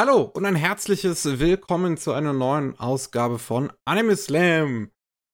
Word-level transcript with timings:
Hallo 0.00 0.22
und 0.22 0.46
ein 0.46 0.56
herzliches 0.56 1.38
Willkommen 1.38 1.98
zu 1.98 2.12
einer 2.12 2.32
neuen 2.32 2.78
Ausgabe 2.80 3.38
von 3.38 3.70
Anime 3.84 4.16
Slam 4.16 4.90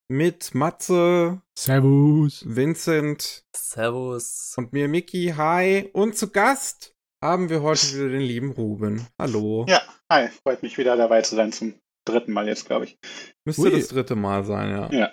mit 0.09 0.53
Matze, 0.53 1.41
Servus, 1.57 2.43
Vincent 2.45 3.45
Servus 3.55 4.55
und 4.57 4.73
mir 4.73 4.89
Miki. 4.89 5.35
Hi 5.37 5.89
und 5.93 6.19
zu 6.19 6.31
Gast 6.31 6.93
haben 7.23 7.51
wir 7.51 7.63
heute 7.63 7.87
wieder 7.95 8.09
den 8.09 8.21
lieben 8.21 8.51
Ruben. 8.51 9.07
Hallo. 9.17 9.65
Ja, 9.69 9.81
hi, 10.11 10.29
freut 10.29 10.65
mich 10.65 10.77
wieder 10.77 10.97
dabei 10.97 11.23
zu 11.23 11.37
sein 11.37 11.53
zum 11.53 11.79
dritten 12.05 12.33
Mal 12.33 12.49
jetzt, 12.49 12.67
glaube 12.67 12.87
ich. 12.87 12.99
Müsste 13.47 13.63
Ui. 13.63 13.71
das 13.71 13.87
dritte 13.87 14.17
Mal 14.17 14.43
sein, 14.43 14.71
ja. 14.71 14.91
Ja. 14.93 15.13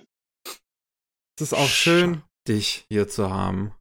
Es 1.38 1.52
ist 1.52 1.54
auch 1.54 1.68
schön, 1.68 2.24
dich 2.48 2.86
hier 2.90 3.08
zu 3.08 3.30
haben. 3.30 3.76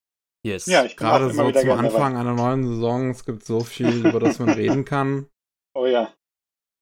Yes. 0.45 0.67
Ja, 0.67 0.85
ich 0.85 0.97
bin 0.97 1.07
Gerade 1.07 1.33
so 1.33 1.51
zum 1.51 1.71
Anfang 1.71 2.13
dabei. 2.13 2.21
einer 2.21 2.35
neuen 2.35 2.67
Saison. 2.67 3.11
Es 3.11 3.25
gibt 3.25 3.47
so 3.47 3.61
viel, 3.61 4.07
über 4.07 4.21
das 4.21 4.39
man 4.39 4.51
reden 4.51 4.85
kann. 4.85 5.27
Oh 5.75 5.87
ja. 5.87 6.13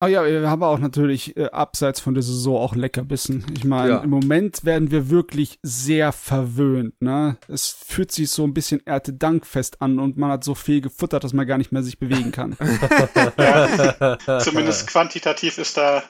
Oh 0.04 0.06
ja, 0.08 0.24
wir 0.24 0.50
haben 0.50 0.64
auch 0.64 0.80
natürlich 0.80 1.36
äh, 1.36 1.44
abseits 1.50 2.00
von 2.00 2.14
der 2.14 2.24
Saison 2.24 2.56
auch 2.56 2.74
Leckerbissen. 2.74 3.46
Ich 3.56 3.64
meine, 3.64 3.90
Ja. 3.90 3.98
im 3.98 4.10
Moment 4.10 4.64
werden 4.64 4.90
wir 4.90 5.10
wirklich 5.10 5.60
sehr 5.62 6.10
verwöhnt, 6.10 7.00
ne? 7.00 7.36
Es 7.46 7.68
fühlt 7.68 8.10
sich 8.10 8.28
so 8.30 8.42
ein 8.42 8.52
bisschen 8.52 8.84
Erntedankfest 8.84 9.80
an 9.80 10.00
und 10.00 10.16
man 10.16 10.32
hat 10.32 10.42
so 10.42 10.56
viel 10.56 10.80
gefuttert, 10.80 11.22
dass 11.22 11.32
man 11.34 11.46
gar 11.46 11.56
nicht 11.56 11.70
mehr 11.70 11.84
sich 11.84 12.00
bewegen 12.00 12.32
kann. 12.32 12.56
ja. 13.38 14.40
Zumindest 14.40 14.88
quantitativ 14.88 15.58
ist 15.58 15.76
da 15.76 16.02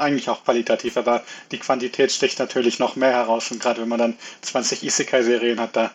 eigentlich 0.00 0.28
auch 0.28 0.44
qualitativ, 0.44 0.96
aber 0.96 1.22
die 1.50 1.58
Quantität 1.58 2.12
sticht 2.12 2.38
natürlich 2.38 2.78
noch 2.78 2.96
mehr 2.96 3.12
heraus. 3.12 3.50
Und 3.50 3.60
gerade 3.60 3.80
wenn 3.82 3.88
man 3.88 3.98
dann 3.98 4.16
20 4.42 4.82
Isekai-Serien 4.82 5.60
hat, 5.60 5.76
da, 5.76 5.92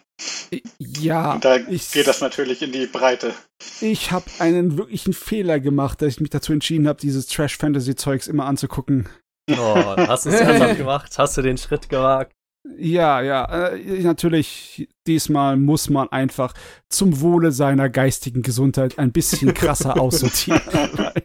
ja, 0.77 1.38
da 1.38 1.58
ich, 1.58 1.91
geht 1.91 2.08
das 2.08 2.22
natürlich 2.22 2.62
in 2.62 2.72
die 2.72 2.88
Breite. 2.88 3.34
ich 3.82 4.12
habe 4.12 4.26
einen 4.40 4.77
wirklichen 4.77 5.13
Fehler 5.13 5.60
gemacht, 5.60 6.02
dass 6.02 6.13
ich 6.13 6.20
mich 6.20 6.30
dazu 6.30 6.54
entschieden 6.54 6.88
habe, 6.88 6.99
dieses 6.99 7.27
Trash-Fantasy-Zeugs 7.27 8.27
immer 8.27 8.46
anzugucken. 8.46 9.10
Oh, 9.52 9.76
hast 9.98 10.26
du 10.26 10.30
es 10.30 10.35
ernsthaft 10.40 10.77
gemacht? 10.77 11.12
Hast 11.18 11.37
du 11.37 11.41
den 11.41 11.58
Schritt 11.58 11.90
gewagt? 11.90 12.35
Ja, 12.77 13.21
ja, 13.21 13.70
äh, 13.70 14.02
natürlich, 14.02 14.90
diesmal 15.08 15.55
muss 15.55 15.90
man 15.90 16.10
einfach 16.10 16.54
zum 16.90 17.21
Wohle 17.21 17.52
seiner 17.52 17.90
geistigen 17.90 18.41
Gesundheit 18.41 18.98
ein 18.98 19.12
bisschen 19.12 19.54
krasser 19.54 19.98
aussortieren. 19.99 20.62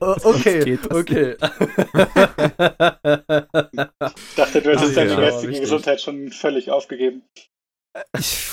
Okay, 0.01 0.79
okay. 0.91 1.37
Ich 4.11 4.35
dachte, 4.37 4.63
du 4.63 4.71
hättest 4.71 4.91
Ach, 4.91 4.95
deine 4.95 5.11
ja, 5.11 5.21
geistige 5.21 5.49
richtig. 5.49 5.61
Gesundheit 5.61 6.01
schon 6.01 6.31
völlig 6.31 6.71
aufgegeben. 6.71 7.23
Ich, 8.17 8.49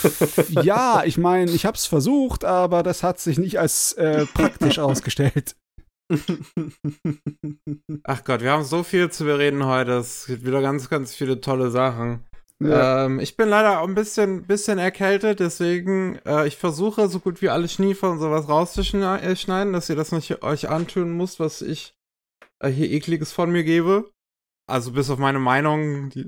ja, 0.64 1.04
ich 1.06 1.18
meine, 1.18 1.52
ich 1.52 1.66
hab's 1.66 1.86
versucht, 1.86 2.44
aber 2.44 2.84
das 2.84 3.04
hat 3.04 3.20
sich 3.20 3.38
nicht 3.38 3.60
als 3.60 3.94
äh, 3.94 4.26
praktisch 4.26 4.80
ausgestellt. 4.80 5.56
Ach 8.04 8.24
Gott, 8.24 8.42
wir 8.42 8.52
haben 8.52 8.64
so 8.64 8.84
viel 8.84 9.12
zu 9.12 9.26
bereden 9.26 9.66
heute. 9.66 9.92
Es 9.98 10.26
gibt 10.26 10.46
wieder 10.46 10.62
ganz, 10.62 10.90
ganz 10.90 11.14
viele 11.14 11.42
tolle 11.42 11.70
Sachen. 11.70 12.27
Ja. 12.60 13.06
Ähm, 13.06 13.20
ich 13.20 13.38
bin 13.38 13.50
leider 13.50 13.82
auch 13.82 13.88
ein 13.88 13.94
bisschen, 13.94 14.48
bisschen 14.48 14.80
erkältet, 14.80 15.40
deswegen 15.40 16.20
äh, 16.26 16.48
ich 16.48 16.58
versuche 16.58 17.08
so 17.08 17.20
gut 17.20 17.42
wie 17.42 17.50
alle 17.50 17.68
Schniefer 17.68 18.10
und 18.10 18.20
sowas 18.20 18.50
rauszuschneiden, 18.50 19.74
dass 19.74 19.90
ihr 19.90 19.96
das 19.96 20.12
nicht 20.12 20.42
euch 20.44 20.68
antun 20.70 21.16
müsst, 21.16 21.40
was 21.40 21.62
ich 21.62 21.96
äh, 22.60 22.70
hier 22.70 22.90
ekliges 22.92 23.32
von 23.32 23.52
mir 23.52 23.64
gebe. 23.64 24.10
Also 24.70 24.92
bis 24.92 25.10
auf 25.10 25.18
meine 25.18 25.40
Meinung. 25.40 26.10
Die, 26.10 26.22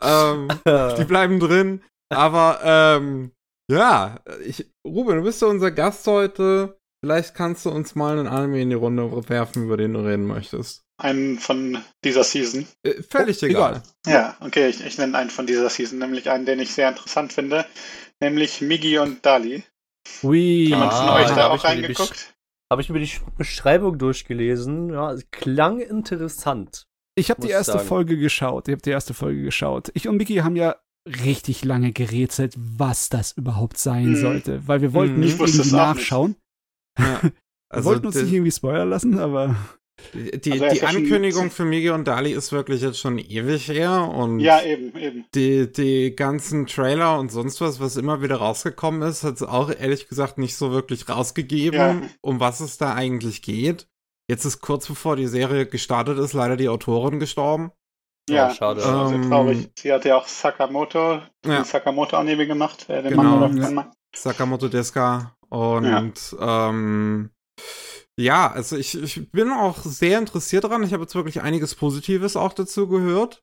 ähm, 0.00 0.48
die 0.96 1.04
bleiben 1.04 1.38
drin. 1.40 1.82
Aber 2.10 2.60
ähm, 2.64 3.32
ja, 3.70 4.20
ich, 4.44 4.72
Ruben, 4.86 5.18
du 5.18 5.24
bist 5.24 5.42
ja 5.42 5.48
unser 5.48 5.70
Gast 5.70 6.06
heute. 6.06 6.78
Vielleicht 7.04 7.34
kannst 7.34 7.66
du 7.66 7.70
uns 7.70 7.94
mal 7.94 8.18
einen 8.18 8.26
Anime 8.28 8.62
in 8.62 8.70
die 8.70 8.76
Runde 8.76 9.28
werfen, 9.28 9.64
über 9.64 9.76
den 9.76 9.92
du 9.92 10.00
reden 10.00 10.26
möchtest. 10.26 10.86
Einen 11.00 11.38
von 11.38 11.78
dieser 12.04 12.24
Season. 12.24 12.66
Äh, 12.82 13.02
völlig 13.02 13.42
Oh, 13.42 13.46
egal. 13.46 13.82
Ja, 14.06 14.36
okay, 14.40 14.68
ich, 14.68 14.84
ich 14.84 14.98
nenne 14.98 15.16
einen 15.18 15.30
von 15.30 15.46
dieser 15.46 15.68
Season, 15.70 15.98
nämlich 15.98 16.28
einen, 16.30 16.44
den 16.46 16.60
ich 16.60 16.72
sehr 16.74 16.88
interessant 16.90 17.32
finde, 17.32 17.64
nämlich 18.20 18.60
Migi 18.60 18.98
und 18.98 19.24
Dali. 19.24 19.62
Ui. 20.22 20.38
Jemand 20.68 20.92
von 20.92 21.08
Ah, 21.08 21.14
euch 21.16 21.28
da 21.30 21.48
auch 21.50 21.64
reingeguckt? 21.64 22.34
Habe 22.70 22.82
ich 22.82 22.88
mir 22.90 22.98
die 23.00 23.08
Sch- 23.08 23.20
Beschreibung 23.36 23.98
durchgelesen. 23.98 24.90
Ja, 24.90 25.12
es 25.12 25.24
klang 25.30 25.80
interessant. 25.80 26.84
Ich 27.16 27.30
habe 27.30 27.40
die 27.42 27.48
erste 27.50 27.72
sagen. 27.72 27.86
Folge 27.88 28.16
geschaut. 28.16 28.68
Ich 28.68 28.72
habe 28.72 28.82
die 28.82 28.90
erste 28.90 29.14
Folge 29.14 29.42
geschaut. 29.42 29.90
Ich 29.94 30.06
und 30.08 30.16
Miki 30.16 30.36
haben 30.36 30.54
ja 30.56 30.76
richtig 31.06 31.64
lange 31.64 31.92
gerätselt, 31.92 32.54
was 32.56 33.08
das 33.08 33.32
überhaupt 33.32 33.78
sein 33.78 34.10
Mhm. 34.10 34.16
sollte, 34.16 34.68
weil 34.68 34.82
wir 34.82 34.92
wollten 34.92 35.14
Mhm. 35.14 35.20
nicht 35.20 35.40
irgendwie 35.40 35.60
auch 35.60 35.64
nicht. 35.64 35.72
nachschauen. 35.72 36.36
Ja. 36.98 37.20
Wir 37.72 37.76
Also 37.76 37.90
wollten 37.90 38.06
uns 38.06 38.16
die, 38.16 38.22
nicht 38.24 38.32
irgendwie 38.32 38.50
spoilern 38.50 38.90
lassen, 38.90 39.18
aber 39.20 39.54
die, 40.14 40.52
Also 40.52 40.64
die 40.68 40.76
ja 40.76 40.88
schon- 40.88 40.88
Ankündigung 41.02 41.50
für 41.50 41.64
Migi 41.64 41.90
und 41.90 42.06
Dali 42.06 42.32
ist 42.32 42.52
wirklich 42.52 42.82
jetzt 42.82 42.98
schon 42.98 43.18
ewig 43.18 43.68
her 43.68 44.08
und 44.14 44.40
Ja, 44.40 44.62
eben, 44.62 44.96
eben. 44.96 45.24
die, 45.34 45.70
die 45.70 46.14
ganzen 46.16 46.66
Trailer 46.66 47.18
und 47.18 47.30
sonst 47.30 47.60
was, 47.60 47.80
was 47.80 47.96
immer 47.96 48.22
wieder 48.22 48.36
rausgekommen 48.36 49.02
ist, 49.02 49.22
hat 49.24 49.34
es 49.36 49.42
auch 49.42 49.70
ehrlich 49.70 50.08
gesagt 50.08 50.38
nicht 50.38 50.56
so 50.56 50.70
wirklich 50.72 51.08
rausgegeben, 51.08 51.78
Ja. 51.80 52.02
um 52.20 52.40
was 52.40 52.60
es 52.60 52.78
da 52.78 52.94
eigentlich 52.94 53.42
geht. 53.42 53.86
Jetzt 54.28 54.44
ist 54.44 54.60
kurz 54.60 54.86
bevor 54.86 55.16
die 55.16 55.26
Serie 55.26 55.66
gestartet 55.66 56.18
ist, 56.18 56.32
leider 56.34 56.56
die 56.56 56.68
Autorin 56.68 57.18
gestorben. 57.18 57.72
Ja, 58.28 58.54
schade. 58.54 58.80
das 58.80 58.88
ist 58.88 59.08
sehr 59.08 59.16
Ähm, 59.16 59.28
traurig. 59.28 59.70
Sie 59.76 59.92
hat 59.92 60.04
ja 60.04 60.16
auch 60.16 60.26
Sakamoto, 60.26 61.14
Ja. 61.14 61.22
den 61.44 61.64
Sakamoto-Anime 61.64 62.46
gemacht, 62.46 62.88
äh, 62.88 63.02
den 63.02 63.10
Genau, 63.12 63.22
Mann 63.24 63.54
oder 63.56 63.62
ja. 63.62 63.70
Mann. 63.70 63.90
Sakamoto 64.14 64.68
Deska. 64.68 65.34
Und 65.48 66.14
ähm, 66.40 67.30
ja, 68.20 68.50
also 68.50 68.76
ich, 68.76 68.94
ich 69.00 69.30
bin 69.30 69.50
auch 69.50 69.78
sehr 69.78 70.18
interessiert 70.18 70.64
daran. 70.64 70.82
Ich 70.82 70.92
habe 70.92 71.02
jetzt 71.02 71.14
wirklich 71.14 71.40
einiges 71.40 71.74
Positives 71.74 72.36
auch 72.36 72.52
dazu 72.52 72.86
gehört. 72.86 73.42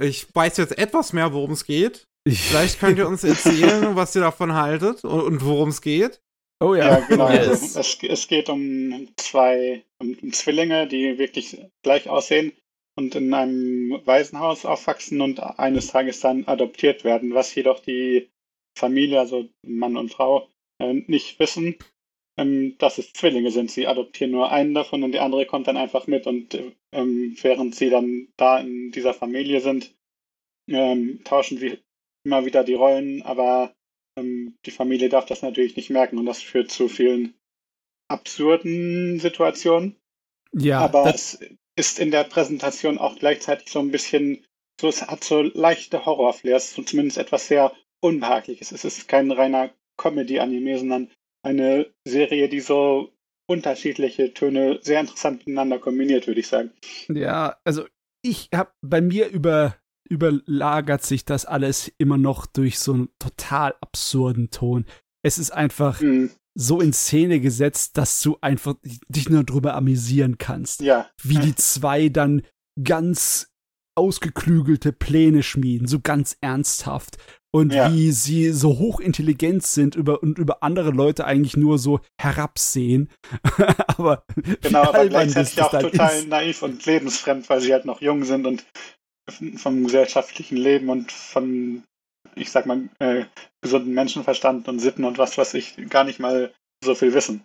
Ich 0.00 0.34
weiß 0.34 0.56
jetzt 0.58 0.78
etwas 0.78 1.12
mehr, 1.12 1.32
worum 1.32 1.50
es 1.50 1.64
geht. 1.64 2.06
Vielleicht 2.26 2.78
könnt 2.78 2.98
ihr 2.98 3.08
uns 3.08 3.24
erzählen, 3.24 3.94
was 3.96 4.14
ihr 4.14 4.22
davon 4.22 4.54
haltet 4.54 5.04
und, 5.04 5.20
und 5.20 5.44
worum 5.44 5.70
es 5.70 5.82
geht. 5.82 6.20
oh 6.62 6.74
Ja, 6.74 7.00
ja. 7.00 7.06
genau. 7.06 7.30
Yes. 7.30 7.76
Also, 7.76 7.80
es, 7.80 7.98
es 8.02 8.28
geht 8.28 8.48
um 8.48 9.08
zwei 9.16 9.84
um, 9.98 10.16
um 10.22 10.32
Zwillinge, 10.32 10.86
die 10.86 11.18
wirklich 11.18 11.60
gleich 11.82 12.08
aussehen 12.08 12.52
und 12.96 13.14
in 13.14 13.32
einem 13.34 14.00
Waisenhaus 14.04 14.64
aufwachsen 14.64 15.20
und 15.20 15.40
eines 15.40 15.88
Tages 15.88 16.20
dann 16.20 16.46
adoptiert 16.46 17.04
werden, 17.04 17.34
was 17.34 17.54
jedoch 17.54 17.80
die 17.80 18.30
Familie, 18.78 19.18
also 19.18 19.48
Mann 19.66 19.96
und 19.96 20.12
Frau, 20.12 20.48
äh, 20.78 20.92
nicht 20.92 21.38
wissen, 21.38 21.76
ähm, 22.40 22.78
dass 22.78 22.96
es 22.96 23.12
Zwillinge 23.12 23.50
sind. 23.50 23.70
Sie 23.70 23.86
adoptieren 23.86 24.30
nur 24.30 24.50
einen 24.50 24.72
davon 24.72 25.02
und 25.02 25.12
die 25.12 25.18
andere 25.18 25.44
kommt 25.44 25.66
dann 25.66 25.76
einfach 25.76 26.06
mit 26.06 26.26
und 26.26 26.54
äh, 26.54 26.72
ähm, 26.90 27.36
während 27.42 27.74
sie 27.74 27.90
dann 27.90 28.28
da 28.38 28.58
in 28.58 28.92
dieser 28.92 29.12
Familie 29.12 29.60
sind, 29.60 29.94
ähm, 30.66 31.20
tauschen 31.24 31.58
sie 31.58 31.78
immer 32.24 32.46
wieder 32.46 32.64
die 32.64 32.74
Rollen, 32.74 33.20
aber 33.22 33.74
ähm, 34.16 34.56
die 34.64 34.70
Familie 34.70 35.10
darf 35.10 35.26
das 35.26 35.42
natürlich 35.42 35.76
nicht 35.76 35.90
merken 35.90 36.16
und 36.16 36.24
das 36.24 36.40
führt 36.40 36.70
zu 36.70 36.88
vielen 36.88 37.34
absurden 38.08 39.20
Situationen. 39.20 39.96
Ja, 40.52 40.80
aber 40.80 41.14
es 41.14 41.38
ist 41.76 41.98
in 41.98 42.10
der 42.10 42.24
Präsentation 42.24 42.96
auch 42.96 43.18
gleichzeitig 43.18 43.68
so 43.68 43.80
ein 43.80 43.90
bisschen, 43.90 44.46
so 44.80 44.88
es 44.88 45.06
hat 45.06 45.24
so 45.24 45.42
leichte 45.42 46.06
Horrorflairs, 46.06 46.72
so 46.72 46.82
zumindest 46.82 47.18
etwas 47.18 47.48
sehr 47.48 47.72
Unbehagliches. 48.00 48.72
Es 48.72 48.86
ist 48.86 49.08
kein 49.08 49.30
reiner 49.30 49.74
Comedy-Anime, 49.98 50.78
sondern 50.78 51.10
eine 51.42 51.86
Serie, 52.06 52.48
die 52.48 52.60
so 52.60 53.12
unterschiedliche 53.48 54.32
Töne 54.32 54.78
sehr 54.82 55.00
interessant 55.00 55.38
miteinander 55.46 55.78
kombiniert, 55.78 56.26
würde 56.26 56.40
ich 56.40 56.48
sagen. 56.48 56.70
ja, 57.08 57.56
also 57.64 57.86
ich 58.22 58.48
habe 58.54 58.72
bei 58.82 59.00
mir 59.00 59.28
über 59.28 59.76
überlagert 60.08 61.04
sich 61.04 61.24
das 61.24 61.44
alles 61.46 61.92
immer 61.98 62.18
noch 62.18 62.46
durch 62.46 62.80
so 62.80 62.92
einen 62.92 63.08
total 63.20 63.76
absurden 63.80 64.50
Ton. 64.50 64.84
Es 65.24 65.38
ist 65.38 65.52
einfach 65.52 66.00
Hm, 66.00 66.30
so 66.58 66.80
in 66.80 66.92
Szene 66.92 67.38
gesetzt, 67.40 67.96
dass 67.96 68.20
du 68.20 68.36
einfach 68.40 68.74
dich 69.08 69.28
nur 69.28 69.44
drüber 69.44 69.74
amüsieren 69.74 70.36
kannst. 70.36 70.80
ja, 70.80 71.08
Wie 71.22 71.38
die 71.38 71.54
zwei 71.54 72.08
dann 72.08 72.42
ganz 72.82 73.49
ausgeklügelte 73.96 74.92
Pläne 74.92 75.42
schmieden, 75.42 75.86
so 75.86 76.00
ganz 76.00 76.36
ernsthaft. 76.40 77.18
Und 77.52 77.72
Ja. 77.74 77.90
wie 77.92 78.12
sie 78.12 78.50
so 78.52 78.78
hochintelligent 78.78 79.64
sind 79.66 79.96
über, 79.96 80.22
und 80.22 80.38
über 80.38 80.62
andere 80.62 80.90
Leute 80.90 81.24
eigentlich 81.24 81.56
nur 81.56 81.78
so 81.78 81.98
herabsehen. 82.20 83.10
aber 83.88 84.24
genau, 84.62 84.82
aber 84.84 85.06
gleichzeitig 85.08 85.60
auch 85.60 85.70
total 85.76 86.16
ist. 86.16 86.28
naiv 86.28 86.62
und 86.62 86.86
lebensfremd, 86.86 87.48
weil 87.50 87.60
sie 87.60 87.72
halt 87.72 87.86
noch 87.86 88.00
jung 88.00 88.24
sind 88.24 88.46
und 88.46 88.64
vom 89.56 89.84
gesellschaftlichen 89.84 90.56
Leben 90.56 90.88
und 90.90 91.10
von, 91.10 91.82
ich 92.36 92.50
sag 92.50 92.66
mal, 92.66 92.88
äh, 93.00 93.24
gesunden 93.60 93.94
Menschenverstand 93.94 94.68
und 94.68 94.78
Sitten 94.78 95.04
und 95.04 95.18
was 95.18 95.36
weiß 95.36 95.54
ich 95.54 95.76
gar 95.88 96.04
nicht 96.04 96.20
mal 96.20 96.52
so 96.84 96.94
viel 96.94 97.14
wissen. 97.14 97.44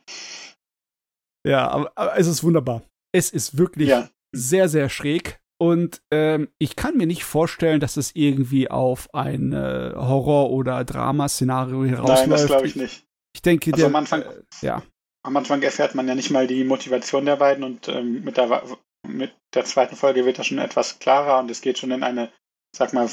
Ja, 1.48 1.68
aber, 1.68 1.92
aber 1.96 2.18
es 2.18 2.28
ist 2.28 2.44
wunderbar. 2.44 2.84
Es 3.12 3.30
ist 3.32 3.58
wirklich 3.58 3.90
Ja, 3.90 4.10
sehr, 4.36 4.70
sehr 4.70 4.90
schräg. 4.90 5.40
Und 5.58 6.02
ähm, 6.12 6.50
ich 6.60 6.76
kann 6.76 6.98
mir 6.98 7.08
nicht 7.08 7.24
vorstellen, 7.24 7.80
dass 7.80 7.96
es 7.98 8.12
irgendwie 8.14 8.70
auf 8.70 9.14
ein 9.14 9.54
äh, 9.54 9.94
Horror- 9.96 10.52
oder 10.52 10.84
Dramaszenario 10.84 11.84
nein, 11.84 11.92
das 12.06 12.22
herausläuft. 12.22 12.48
glaube 12.48 12.68
ich 12.68 12.76
nicht. 12.76 13.06
Ich 13.34 13.42
denke, 13.42 13.72
Also 13.72 13.78
der, 13.78 13.88
am 13.88 13.96
Anfang- 13.96 14.24
äh, 14.24 14.42
ja. 14.62 14.84
Am 15.24 15.38
Anfang 15.38 15.62
erfährt 15.64 15.96
man 15.96 16.08
ja 16.08 16.14
nicht 16.16 16.30
mal 16.30 16.46
die 16.46 16.64
Motivation 16.64 17.26
der 17.26 17.38
beiden 17.38 17.64
und 17.64 17.88
ähm, 17.88 18.24
mit, 18.24 18.38
der, 18.38 18.64
mit 19.08 19.34
der 19.54 19.66
zweiten 19.66 19.96
Folge 19.96 20.26
wird 20.26 20.38
das 20.38 20.48
schon 20.48 20.60
etwas 20.60 21.00
klarer 21.00 21.40
und 21.40 21.50
es 21.50 21.62
geht 21.62 21.80
schon 21.80 21.92
in 21.92 22.04
eine, 22.04 22.32
sag 22.76 22.94
mal, 22.94 23.10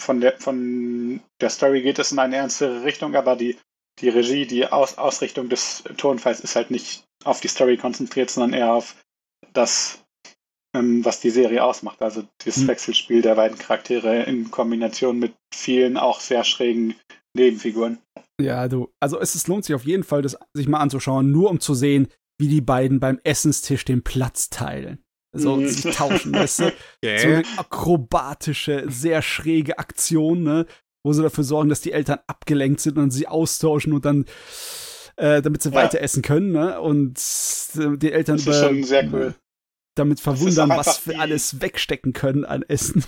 von 0.00 0.20
der, 0.20 0.38
von 0.38 1.20
der 1.40 1.50
Story 1.50 1.82
geht 1.82 2.00
es 2.00 2.10
in 2.10 2.18
eine 2.18 2.36
ernstere 2.36 2.82
Richtung, 2.82 3.14
aber 3.14 3.36
die, 3.36 3.58
die 4.00 4.08
Regie, 4.08 4.46
die 4.46 4.66
Aus, 4.66 4.98
Ausrichtung 4.98 5.48
des 5.48 5.84
Tonfalls 5.98 6.40
ist 6.40 6.56
halt 6.56 6.72
nicht 6.72 7.04
auf 7.22 7.40
die 7.40 7.48
Story 7.48 7.76
konzentriert, 7.76 8.30
sondern 8.30 8.58
eher 8.58 8.72
auf 8.72 8.96
das, 9.52 10.01
was 10.74 11.20
die 11.20 11.30
Serie 11.30 11.62
ausmacht. 11.64 12.00
Also 12.02 12.24
das 12.44 12.56
Hm. 12.56 12.68
Wechselspiel 12.68 13.22
der 13.22 13.34
beiden 13.34 13.58
Charaktere 13.58 14.22
in 14.24 14.50
Kombination 14.50 15.18
mit 15.18 15.34
vielen 15.54 15.96
auch 15.96 16.20
sehr 16.20 16.44
schrägen 16.44 16.94
Nebenfiguren. 17.34 17.98
Ja, 18.40 18.68
du, 18.68 18.88
also 19.00 19.20
es 19.20 19.34
ist, 19.34 19.48
lohnt 19.48 19.64
sich 19.64 19.74
auf 19.74 19.84
jeden 19.84 20.04
Fall, 20.04 20.22
das 20.22 20.36
sich 20.54 20.68
mal 20.68 20.80
anzuschauen, 20.80 21.30
nur 21.30 21.50
um 21.50 21.60
zu 21.60 21.74
sehen, 21.74 22.08
wie 22.40 22.48
die 22.48 22.60
beiden 22.60 23.00
beim 23.00 23.20
Essenstisch 23.24 23.84
den 23.84 24.02
Platz 24.02 24.48
teilen. 24.50 24.98
So 25.34 25.56
Mhm. 25.56 25.66
sich 25.68 25.94
tauschen, 25.94 26.34
weißt 26.34 26.60
du? 26.60 26.72
So 27.04 27.28
eine 27.28 27.44
akrobatische, 27.56 28.84
sehr 28.88 29.22
schräge 29.22 29.78
Aktion, 29.78 30.42
ne? 30.42 30.66
Wo 31.04 31.12
sie 31.12 31.22
dafür 31.22 31.44
sorgen, 31.44 31.68
dass 31.68 31.80
die 31.80 31.92
Eltern 31.92 32.20
abgelenkt 32.26 32.80
sind 32.80 32.96
und 32.98 33.10
sie 33.10 33.26
austauschen 33.26 33.92
und 33.92 34.04
dann, 34.04 34.24
äh, 35.16 35.42
damit 35.42 35.62
sie 35.62 35.70
Ja. 35.70 35.74
weiter 35.76 36.00
essen 36.00 36.22
können, 36.22 36.52
ne? 36.52 36.80
Und 36.80 37.18
äh, 37.76 37.96
die 37.96 38.12
Eltern 38.12 38.36
Das 38.36 38.46
ist 38.46 38.60
schon 38.60 38.82
sehr 38.84 39.08
cool. 39.12 39.34
Damit 39.94 40.20
verwundern, 40.20 40.72
auch 40.72 40.78
was 40.78 41.06
wir 41.06 41.14
die- 41.14 41.20
alles 41.20 41.60
wegstecken 41.60 42.12
können 42.12 42.44
an 42.44 42.62
Essen. 42.62 43.04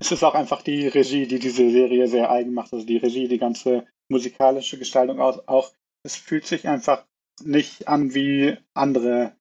Es 0.00 0.12
ist 0.12 0.22
auch 0.24 0.34
einfach 0.34 0.62
die 0.62 0.86
Regie, 0.88 1.26
die 1.26 1.38
diese 1.38 1.70
Serie 1.70 2.08
sehr 2.08 2.30
eigen 2.30 2.54
macht. 2.54 2.72
Also 2.72 2.86
die 2.86 2.96
Regie, 2.96 3.28
die 3.28 3.38
ganze 3.38 3.86
musikalische 4.08 4.78
Gestaltung 4.78 5.20
aus, 5.20 5.46
auch. 5.46 5.74
Es 6.06 6.16
fühlt 6.16 6.46
sich 6.46 6.66
einfach 6.66 7.06
nicht 7.42 7.86
an 7.88 8.14
wie 8.14 8.56
andere 8.72 9.36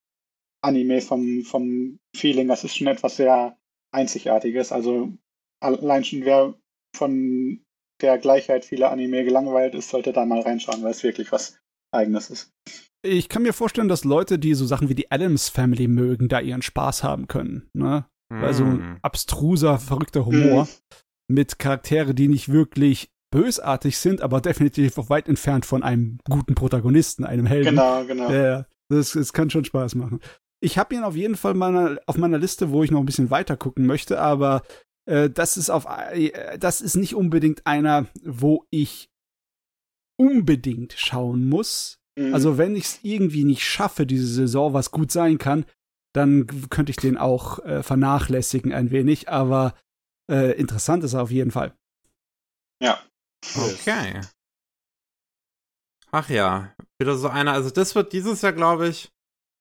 Anime 0.62 1.00
vom, 1.00 1.44
vom 1.44 2.00
Feeling. 2.14 2.50
Das 2.50 2.66
ist 2.66 2.76
schon 2.76 2.88
etwas 2.88 3.16
sehr 3.16 3.58
Einzigartiges. 3.94 4.74
Also 4.74 5.14
allein 5.62 6.04
schon 6.04 6.26
wer 6.26 6.56
von 6.94 7.64
der 8.02 8.18
Gleichheit 8.18 8.66
vieler 8.66 8.92
Anime 8.92 9.24
gelangweilt 9.24 9.76
ist, 9.76 9.90
sollte 9.90 10.12
da 10.12 10.26
mal 10.26 10.42
reinschauen, 10.42 10.84
weil 10.84 10.92
es 10.92 11.04
wirklich 11.04 11.32
was 11.32 11.58
Eigenes 11.94 12.30
ist. 12.30 12.52
Ich 13.02 13.30
kann 13.30 13.44
mir 13.44 13.54
vorstellen, 13.54 13.88
dass 13.88 14.04
Leute, 14.04 14.40
die 14.40 14.54
so 14.54 14.66
Sachen 14.66 14.90
wie 14.90 14.96
die 14.96 15.10
Adams 15.12 15.48
Family 15.50 15.88
mögen, 15.88 16.28
da 16.28 16.40
ihren 16.42 16.62
Spaß 16.62 17.04
haben 17.04 17.28
können, 17.28 17.70
ne? 17.74 18.06
Weil 18.32 18.54
so 18.54 18.64
ein 18.64 18.80
Hm. 18.80 18.98
abstruser, 19.02 19.80
verrückter 19.80 20.26
Humor 20.26 20.68
mit 21.28 21.58
Charaktere, 21.58 22.14
die 22.14 22.28
nicht 22.28 22.50
wirklich 22.52 23.10
bösartig 23.32 23.98
sind, 23.98 24.22
aber 24.22 24.42
definitiv 24.42 24.98
auch 24.98 25.10
weit 25.10 25.28
entfernt 25.28 25.66
von 25.66 25.82
einem 25.82 26.20
guten 26.30 26.56
Protagonisten, 26.56 27.24
einem 27.26 27.46
Helden. 27.46 27.76
Genau, 27.76 28.06
genau. 28.06 28.32
Ja. 28.32 28.66
Das, 28.90 29.14
das 29.14 29.34
kann 29.34 29.50
schon 29.50 29.66
Spaß 29.66 29.96
machen. 29.96 30.20
Ich 30.62 30.78
habe 30.78 30.94
ihn 30.94 31.04
auf 31.04 31.16
jeden 31.16 31.38
Fall 31.38 31.54
meiner, 31.54 32.00
auf 32.06 32.18
meiner 32.18 32.38
Liste, 32.38 32.70
wo 32.72 32.84
ich 32.84 32.92
noch 32.92 33.00
ein 33.00 33.06
bisschen 33.06 33.30
weiter 33.30 33.56
gucken 33.56 33.86
möchte, 33.86 34.20
aber 34.20 34.62
äh, 35.06 35.30
das 35.30 35.58
ist 35.58 35.70
auf 35.70 35.88
äh, 36.12 36.58
das 36.60 36.82
ist 36.82 36.96
nicht 36.96 37.16
unbedingt 37.16 37.66
einer, 37.66 38.08
wo 38.24 38.66
ich 38.70 39.10
unbedingt 40.20 40.94
schauen 40.94 41.48
muss. 41.48 41.99
Mhm. 42.20 42.34
Also 42.34 42.58
wenn 42.58 42.76
ich 42.76 42.86
es 42.86 43.00
irgendwie 43.04 43.46
nicht 43.46 43.64
schaffe, 43.64 44.06
diese 44.06 44.28
Saison, 44.28 44.74
was 44.74 44.92
gut 44.92 45.12
sein 45.12 45.38
kann, 45.38 45.66
dann 46.14 46.48
könnte 46.70 46.92
ich 46.92 46.98
den 46.98 47.18
auch 47.18 47.60
äh, 47.60 47.82
vernachlässigen 47.82 48.74
ein 48.74 48.92
wenig, 48.92 49.30
aber 49.30 49.74
äh, 50.30 50.52
interessant 50.60 51.04
ist 51.04 51.14
er 51.14 51.24
auf 51.24 51.32
jeden 51.32 51.52
Fall. 51.52 51.74
ja. 52.82 53.00
Okay. 53.56 54.20
Ach 56.12 56.30
ja, 56.30 56.76
wieder 57.00 57.16
so 57.16 57.30
einer. 57.30 57.54
Also 57.54 57.70
das 57.70 57.96
wird 57.96 58.12
dieses 58.12 58.42
Jahr, 58.42 58.52
glaube 58.52 58.90
ich, 58.90 59.12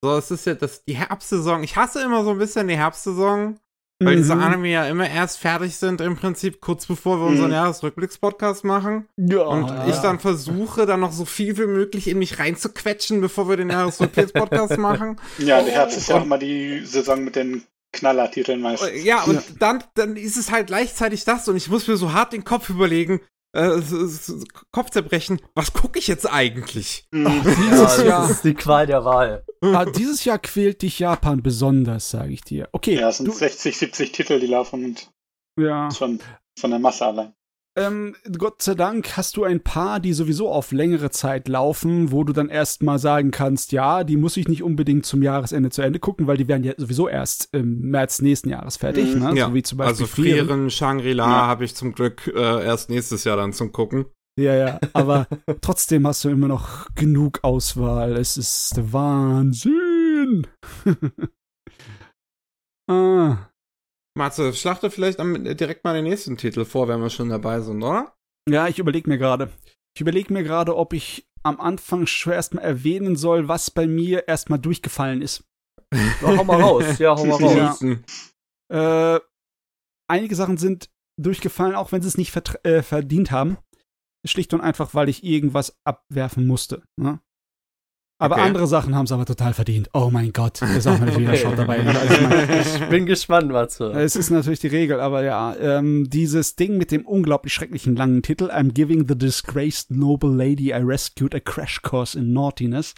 so, 0.02 0.16
es 0.16 0.30
ist 0.30 0.46
ja 0.46 0.54
das, 0.54 0.84
die 0.84 0.96
Herbstsaison. 0.96 1.62
Ich 1.62 1.76
hasse 1.76 2.02
immer 2.02 2.24
so 2.24 2.30
ein 2.30 2.38
bisschen 2.38 2.66
die 2.66 2.76
Herbstsaison, 2.76 3.60
weil 4.00 4.16
diese 4.16 4.34
Mhm. 4.36 4.42
Anime 4.42 4.68
ja 4.68 4.86
immer 4.86 5.08
erst 5.10 5.38
fertig 5.38 5.76
sind, 5.76 6.00
im 6.00 6.16
Prinzip 6.16 6.60
kurz 6.60 6.86
bevor 6.86 7.18
wir 7.20 7.26
unseren 7.26 7.48
Mhm. 7.48 7.54
Jahresrückblicks-Podcast 7.54 8.64
machen. 8.64 9.08
ja, 9.16 9.40
Und 9.42 9.68
ja. 9.68 9.86
ich 9.88 9.96
dann 9.96 10.20
versuche, 10.20 10.86
dann 10.86 11.00
noch 11.00 11.12
so 11.12 11.24
viel 11.24 11.56
wie 11.58 11.66
möglich 11.66 12.06
in 12.08 12.18
mich 12.18 12.38
reinzuquetschen, 12.38 13.20
bevor 13.20 13.48
wir 13.48 13.56
den 13.56 13.70
Jahresrückblicks-Podcast 13.70 14.78
machen. 14.78 15.20
Ja, 15.38 15.62
der 15.62 15.72
Herbst 15.74 15.98
ist 15.98 16.08
ja 16.08 16.16
auch 16.16 16.22
immer 16.24 16.38
die 16.38 16.84
Saison 16.84 17.24
mit 17.24 17.34
den 17.36 17.64
Knallertiteln 17.92 18.60
meistens. 18.60 19.02
Ja, 19.02 19.22
und 19.24 19.34
Ja. 19.34 19.42
Dann, 19.58 19.84
dann 19.94 20.16
ist 20.16 20.36
es 20.36 20.52
halt 20.52 20.66
gleichzeitig 20.68 21.24
das 21.24 21.48
und 21.48 21.56
ich 21.56 21.68
muss 21.70 21.88
mir 21.88 21.96
so 21.96 22.12
hart 22.12 22.32
den 22.32 22.44
Kopf 22.44 22.68
überlegen, 22.68 23.20
äh, 23.52 23.78
s- 23.78 23.92
s- 23.92 24.44
Kopf 24.72 24.90
zerbrechen, 24.90 25.40
was 25.54 25.72
gucke 25.72 25.98
ich 25.98 26.06
jetzt 26.06 26.30
eigentlich? 26.30 27.06
Mhm. 27.10 27.42
Dieses 27.44 27.98
ja, 27.98 28.04
Jahr. 28.04 28.22
das 28.22 28.30
ist 28.32 28.44
die 28.44 28.54
Qual 28.54 28.86
der 28.86 29.04
Wahl. 29.04 29.44
Ah, 29.62 29.84
dieses 29.84 30.24
Jahr 30.24 30.38
quält 30.38 30.82
dich 30.82 30.98
Japan 31.00 31.42
besonders, 31.42 32.10
sage 32.10 32.32
ich 32.32 32.42
dir. 32.42 32.68
Okay, 32.72 32.94
Ja, 33.00 33.08
es 33.08 33.16
sind 33.18 33.26
du, 33.26 33.32
60, 33.32 33.76
70 33.76 34.12
Titel, 34.12 34.38
die 34.40 34.46
laufen 34.46 34.84
und 34.84 35.10
ja. 35.58 35.90
schon 35.90 36.20
von 36.58 36.70
der 36.70 36.78
Masse 36.78 37.06
allein. 37.06 37.32
Ähm, 37.78 38.14
Gott 38.36 38.62
sei 38.62 38.74
Dank 38.74 39.16
hast 39.16 39.36
du 39.36 39.44
ein 39.44 39.60
paar, 39.62 40.00
die 40.00 40.12
sowieso 40.12 40.50
auf 40.50 40.72
längere 40.72 41.10
Zeit 41.10 41.48
laufen, 41.48 42.10
wo 42.12 42.24
du 42.24 42.32
dann 42.32 42.48
erst 42.48 42.82
mal 42.82 42.98
sagen 42.98 43.30
kannst, 43.30 43.72
ja, 43.72 44.04
die 44.04 44.16
muss 44.16 44.36
ich 44.36 44.48
nicht 44.48 44.62
unbedingt 44.62 45.06
zum 45.06 45.22
Jahresende 45.22 45.70
zu 45.70 45.82
Ende 45.82 45.98
gucken, 45.98 46.26
weil 46.26 46.36
die 46.36 46.48
werden 46.48 46.64
ja 46.64 46.72
sowieso 46.76 47.08
erst 47.08 47.48
im 47.52 47.80
März 47.90 48.20
nächsten 48.20 48.48
Jahres 48.48 48.76
fertig, 48.76 49.14
Mhm. 49.14 49.20
ne? 49.22 49.34
Ja, 49.36 49.46
so 49.48 49.54
wie 49.54 49.62
zum 49.62 49.78
Beispiel 49.78 49.90
Also 49.92 50.06
Frieren. 50.06 50.70
Shangri-La 50.70 51.26
Ja. 51.26 51.46
habe 51.46 51.64
ich 51.64 51.74
zum 51.74 51.92
Glück 51.92 52.26
äh, 52.34 52.64
erst 52.64 52.90
nächstes 52.90 53.24
Jahr 53.24 53.36
dann 53.36 53.52
zum 53.52 53.72
Gucken. 53.72 54.06
Ja, 54.38 54.54
ja, 54.54 54.78
aber 54.92 55.26
trotzdem 55.60 56.06
hast 56.06 56.24
du 56.24 56.28
immer 56.28 56.48
noch 56.48 56.86
genug 56.94 57.40
Auswahl. 57.42 58.16
Es 58.16 58.36
ist 58.36 58.92
Wahnsinn. 58.92 60.46
ah. 62.90 63.47
Matze, 64.18 64.52
schlachte 64.52 64.90
vielleicht 64.90 65.20
am, 65.20 65.44
direkt 65.56 65.84
mal 65.84 65.94
den 65.94 66.04
nächsten 66.04 66.36
Titel 66.36 66.64
vor, 66.64 66.88
wenn 66.88 67.00
wir 67.00 67.08
schon 67.08 67.30
dabei 67.30 67.60
sind, 67.60 67.82
oder? 67.82 68.14
Ja, 68.48 68.68
ich 68.68 68.78
überlege 68.78 69.08
mir 69.08 69.18
gerade. 69.18 69.50
Ich 69.94 70.02
überlege 70.02 70.32
mir 70.32 70.42
gerade, 70.42 70.76
ob 70.76 70.92
ich 70.92 71.26
am 71.42 71.60
Anfang 71.60 72.06
schon 72.06 72.34
erstmal 72.34 72.64
erwähnen 72.64 73.16
soll, 73.16 73.48
was 73.48 73.70
bei 73.70 73.86
mir 73.86 74.28
erstmal 74.28 74.58
durchgefallen 74.58 75.22
ist. 75.22 75.44
Ja, 76.20 76.36
hau 76.36 76.44
mal 76.44 76.60
raus. 76.60 76.98
Ja, 76.98 77.16
hau 77.16 77.24
mal 77.24 77.36
raus. 77.42 77.82
Ja. 78.70 79.16
Äh, 79.16 79.20
einige 80.10 80.34
Sachen 80.34 80.58
sind 80.58 80.90
durchgefallen, 81.18 81.74
auch 81.74 81.92
wenn 81.92 82.02
sie 82.02 82.08
es 82.08 82.18
nicht 82.18 82.36
äh, 82.64 82.82
verdient 82.82 83.30
haben. 83.30 83.56
Schlicht 84.26 84.52
und 84.52 84.60
einfach, 84.60 84.94
weil 84.94 85.08
ich 85.08 85.24
irgendwas 85.24 85.78
abwerfen 85.84 86.46
musste. 86.46 86.82
Ne? 87.00 87.20
Aber 88.20 88.34
Okay. 88.36 88.44
andere 88.46 88.66
Sachen 88.66 88.96
haben 88.96 89.04
es 89.04 89.12
aber 89.12 89.24
total 89.26 89.54
verdient. 89.54 89.90
Oh 89.92 90.10
mein 90.12 90.32
Gott, 90.32 90.60
da 90.60 90.66
ist 90.74 90.86
auch 90.88 90.98
mal 90.98 91.16
wieder 91.16 91.30
Okay. 91.30 91.36
Shot 91.42 91.56
dabei. 91.58 91.78
Also, 91.86 92.80
ich 92.80 92.88
bin 92.88 93.06
gespannt, 93.06 93.50
Matze. 93.52 93.92
es 93.92 94.16
ist 94.16 94.30
natürlich 94.30 94.58
die 94.58 94.66
Regel, 94.66 94.98
aber 95.00 95.22
ja, 95.22 95.54
ähm, 95.56 96.08
dieses 96.10 96.56
Ding 96.56 96.76
mit 96.78 96.90
dem 96.90 97.06
unglaublich 97.06 97.52
schrecklichen 97.52 97.94
langen 97.94 98.22
Titel, 98.22 98.50
I'm 98.50 98.72
giving 98.72 99.06
the 99.08 99.16
disgraced 99.16 99.92
noble 99.92 100.30
lady 100.34 100.70
I 100.70 100.82
rescued 100.82 101.32
a 101.34 101.40
crash 101.40 101.80
course 101.82 102.18
in 102.18 102.32
naughtiness. 102.32 102.94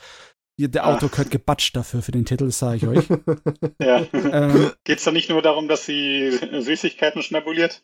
Der. 0.59 0.87
Autor 0.87 1.09
gehört 1.09 1.31
gebatscht 1.31 1.75
dafür, 1.75 2.03
für 2.03 2.13
den 2.13 2.27
Titel, 2.27 2.45
das 2.47 2.59
sage 2.59 2.77
ich 2.77 2.87
euch. 2.87 3.05
Ja. 3.81 4.05
ähm, 4.13 4.71
Geht 4.85 4.99
es 4.99 5.05
da 5.05 5.11
nicht 5.11 5.31
nur 5.31 5.41
darum, 5.41 5.69
dass 5.69 5.87
sie 5.87 6.31
Süßigkeiten 6.61 7.23
schnabuliert? 7.23 7.83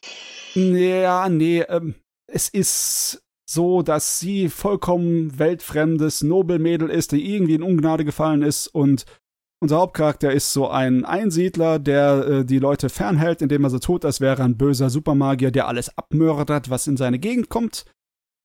Ja, 0.54 1.26
nee, 1.30 1.60
ähm, 1.68 1.94
es 2.26 2.50
ist 2.50 3.22
so, 3.48 3.82
dass 3.82 4.18
sie 4.18 4.48
vollkommen 4.48 5.38
weltfremdes 5.38 6.22
Nobelmädel 6.22 6.90
ist, 6.90 7.12
die 7.12 7.34
irgendwie 7.34 7.54
in 7.54 7.62
Ungnade 7.62 8.04
gefallen 8.04 8.42
ist 8.42 8.66
und 8.66 9.06
unser 9.62 9.78
Hauptcharakter 9.78 10.32
ist 10.32 10.52
so 10.52 10.68
ein 10.68 11.04
Einsiedler, 11.04 11.78
der 11.78 12.26
äh, 12.26 12.44
die 12.44 12.58
Leute 12.58 12.90
fernhält, 12.90 13.40
indem 13.40 13.64
er 13.64 13.70
so 13.70 13.78
tut, 13.78 14.04
als 14.04 14.20
wäre 14.20 14.42
er 14.42 14.44
ein 14.44 14.58
böser 14.58 14.90
Supermagier, 14.90 15.50
der 15.50 15.66
alles 15.66 15.96
abmördert, 15.96 16.68
was 16.68 16.86
in 16.86 16.98
seine 16.98 17.18
Gegend 17.18 17.48
kommt. 17.48 17.86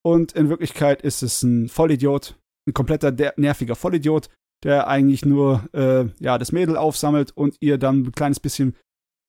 Und 0.04 0.32
in 0.32 0.50
Wirklichkeit 0.50 1.02
ist 1.02 1.22
es 1.22 1.44
ein 1.44 1.68
Vollidiot, 1.68 2.40
ein 2.68 2.74
kompletter 2.74 3.12
nerviger 3.36 3.76
Vollidiot, 3.76 4.30
der 4.64 4.88
eigentlich 4.88 5.26
nur 5.26 5.68
äh, 5.74 6.06
ja 6.20 6.38
das 6.38 6.54
Mädel 6.54 6.78
aufsammelt 6.78 7.36
und 7.36 7.58
ihr 7.60 7.78
dann 7.78 8.04
ein 8.04 8.12
kleines 8.14 8.40
bisschen 8.40 8.76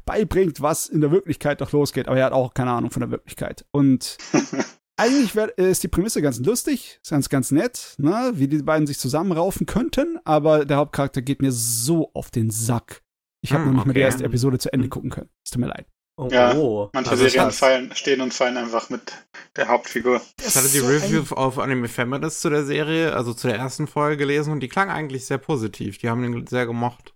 beibringt, 0.04 0.60
was 0.60 0.88
in 0.88 1.00
der 1.00 1.10
Wirklichkeit 1.10 1.60
doch 1.60 1.72
losgeht. 1.72 2.06
Aber 2.06 2.16
er 2.16 2.26
hat 2.26 2.32
auch 2.32 2.54
keine 2.54 2.70
Ahnung 2.70 2.90
von 2.90 3.00
der 3.00 3.10
Wirklichkeit. 3.10 3.64
Und 3.72 4.18
eigentlich 4.96 5.34
wär, 5.34 5.56
ist 5.58 5.82
die 5.82 5.88
Prämisse 5.88 6.22
ganz 6.22 6.38
lustig, 6.38 7.00
ist 7.02 7.10
ganz, 7.10 7.28
ganz 7.28 7.50
nett, 7.50 7.94
ne? 7.98 8.32
wie 8.34 8.48
die 8.48 8.62
beiden 8.62 8.86
sich 8.86 8.98
zusammenraufen 8.98 9.66
könnten, 9.66 10.18
aber 10.24 10.64
der 10.64 10.76
Hauptcharakter 10.76 11.22
geht 11.22 11.42
mir 11.42 11.52
so 11.52 12.10
auf 12.14 12.30
den 12.30 12.50
Sack. 12.50 13.02
Ich 13.44 13.52
habe 13.52 13.64
Hm, 13.64 13.70
noch 13.70 13.76
nicht 13.78 13.86
mal 13.86 13.92
die 13.94 14.00
okay. 14.00 14.06
erste 14.06 14.24
Episode 14.24 14.58
zu 14.58 14.72
Ende 14.72 14.88
gucken 14.88 15.10
können. 15.10 15.30
Es 15.44 15.50
tut 15.50 15.60
mir 15.60 15.68
leid. 15.68 15.86
Oh, 16.18 16.28
Ja. 16.30 16.54
oh. 16.54 16.90
Manche 16.92 17.10
Also 17.10 17.26
Serien 17.26 17.50
fallen, 17.50 17.94
stehen 17.96 18.20
und 18.20 18.34
fallen 18.34 18.56
einfach 18.58 18.90
mit 18.90 19.12
der 19.56 19.68
Hauptfigur. 19.68 20.20
Ich 20.38 20.54
hatte 20.54 20.68
die 20.68 20.78
so 20.78 20.86
Review 20.86 21.24
auf 21.34 21.58
Anime 21.58 21.88
Feminist 21.88 22.42
zu 22.42 22.50
der 22.50 22.64
Serie, 22.64 23.14
also 23.16 23.32
zu 23.32 23.48
der 23.48 23.56
ersten 23.56 23.86
Folge 23.86 24.18
gelesen 24.18 24.52
und 24.52 24.60
die 24.60 24.68
klang 24.68 24.90
eigentlich 24.90 25.24
sehr 25.26 25.38
positiv. 25.38 25.98
Die 25.98 26.10
haben 26.10 26.22
den 26.22 26.46
sehr 26.46 26.66
gemocht. 26.66 27.14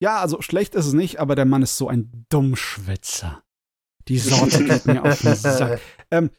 Ja, 0.00 0.18
also 0.20 0.42
schlecht 0.42 0.74
ist 0.74 0.86
es 0.86 0.92
nicht, 0.92 1.20
aber 1.20 1.36
der 1.36 1.44
Mann 1.44 1.62
ist 1.62 1.76
so 1.78 1.88
ein 1.88 2.26
Dummschwätzer. 2.28 3.42
Die 4.08 4.18
Sorte 4.18 4.64
geht 4.64 4.86
mir 4.86 5.04
auf 5.04 5.20
den 5.20 5.34
Sack. 5.36 5.80
Ähm, 6.10 6.30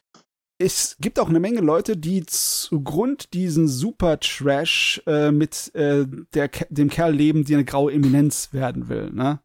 es 0.60 0.96
gibt 1.00 1.18
auch 1.18 1.28
eine 1.30 1.40
Menge 1.40 1.60
Leute, 1.60 1.96
die 1.96 2.24
zugrund 2.26 3.32
diesen 3.32 3.66
Super 3.66 4.20
Trash 4.20 5.02
äh, 5.06 5.30
mit 5.32 5.74
äh, 5.74 6.06
der, 6.34 6.48
dem 6.68 6.90
Kerl 6.90 7.14
leben, 7.14 7.44
die 7.44 7.54
eine 7.54 7.64
graue 7.64 7.92
Eminenz 7.92 8.52
werden 8.52 8.88
will, 8.88 9.10
ne? 9.10 9.40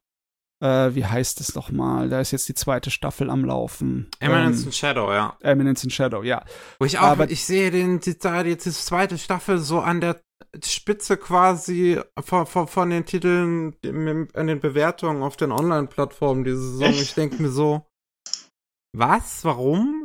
Äh, 0.61 0.93
wie 0.95 1.05
heißt 1.05 1.39
es 1.39 1.55
noch 1.55 1.71
mal? 1.71 2.09
Da 2.09 2.19
ist 2.19 2.31
jetzt 2.31 2.49
die 2.49 2.53
zweite 2.53 2.91
Staffel 2.91 3.29
am 3.29 3.45
Laufen. 3.45 4.09
Eminence 4.19 4.61
ähm, 4.61 4.67
in 4.67 4.71
Shadow, 4.73 5.11
ja. 5.11 5.37
Eminence 5.41 5.83
in 5.85 5.89
Shadow, 5.89 6.23
ja. 6.23 6.43
Wo 6.79 6.85
ich 6.85 6.99
auch, 6.99 7.03
Aber- 7.03 7.29
ich 7.29 7.45
sehe 7.45 7.71
den, 7.71 7.99
die, 8.01 8.17
da 8.17 8.41
jetzt 8.43 8.65
die 8.65 8.71
zweite 8.71 9.17
Staffel 9.17 9.57
so 9.57 9.79
an 9.79 10.01
der 10.01 10.21
Spitze 10.63 11.15
quasi 11.17 11.99
von, 12.21 12.45
von, 12.45 12.67
von 12.67 12.89
den 12.89 13.05
Titeln, 13.05 13.75
an 14.33 14.47
den 14.47 14.59
Bewertungen 14.59 15.23
auf 15.23 15.37
den 15.37 15.51
Online-Plattformen 15.51 16.43
diese 16.43 16.71
Saison. 16.77 16.93
Ich 17.01 17.13
denke 17.13 17.41
mir 17.41 17.49
so, 17.49 17.85
was? 18.93 19.43
Warum? 19.43 20.04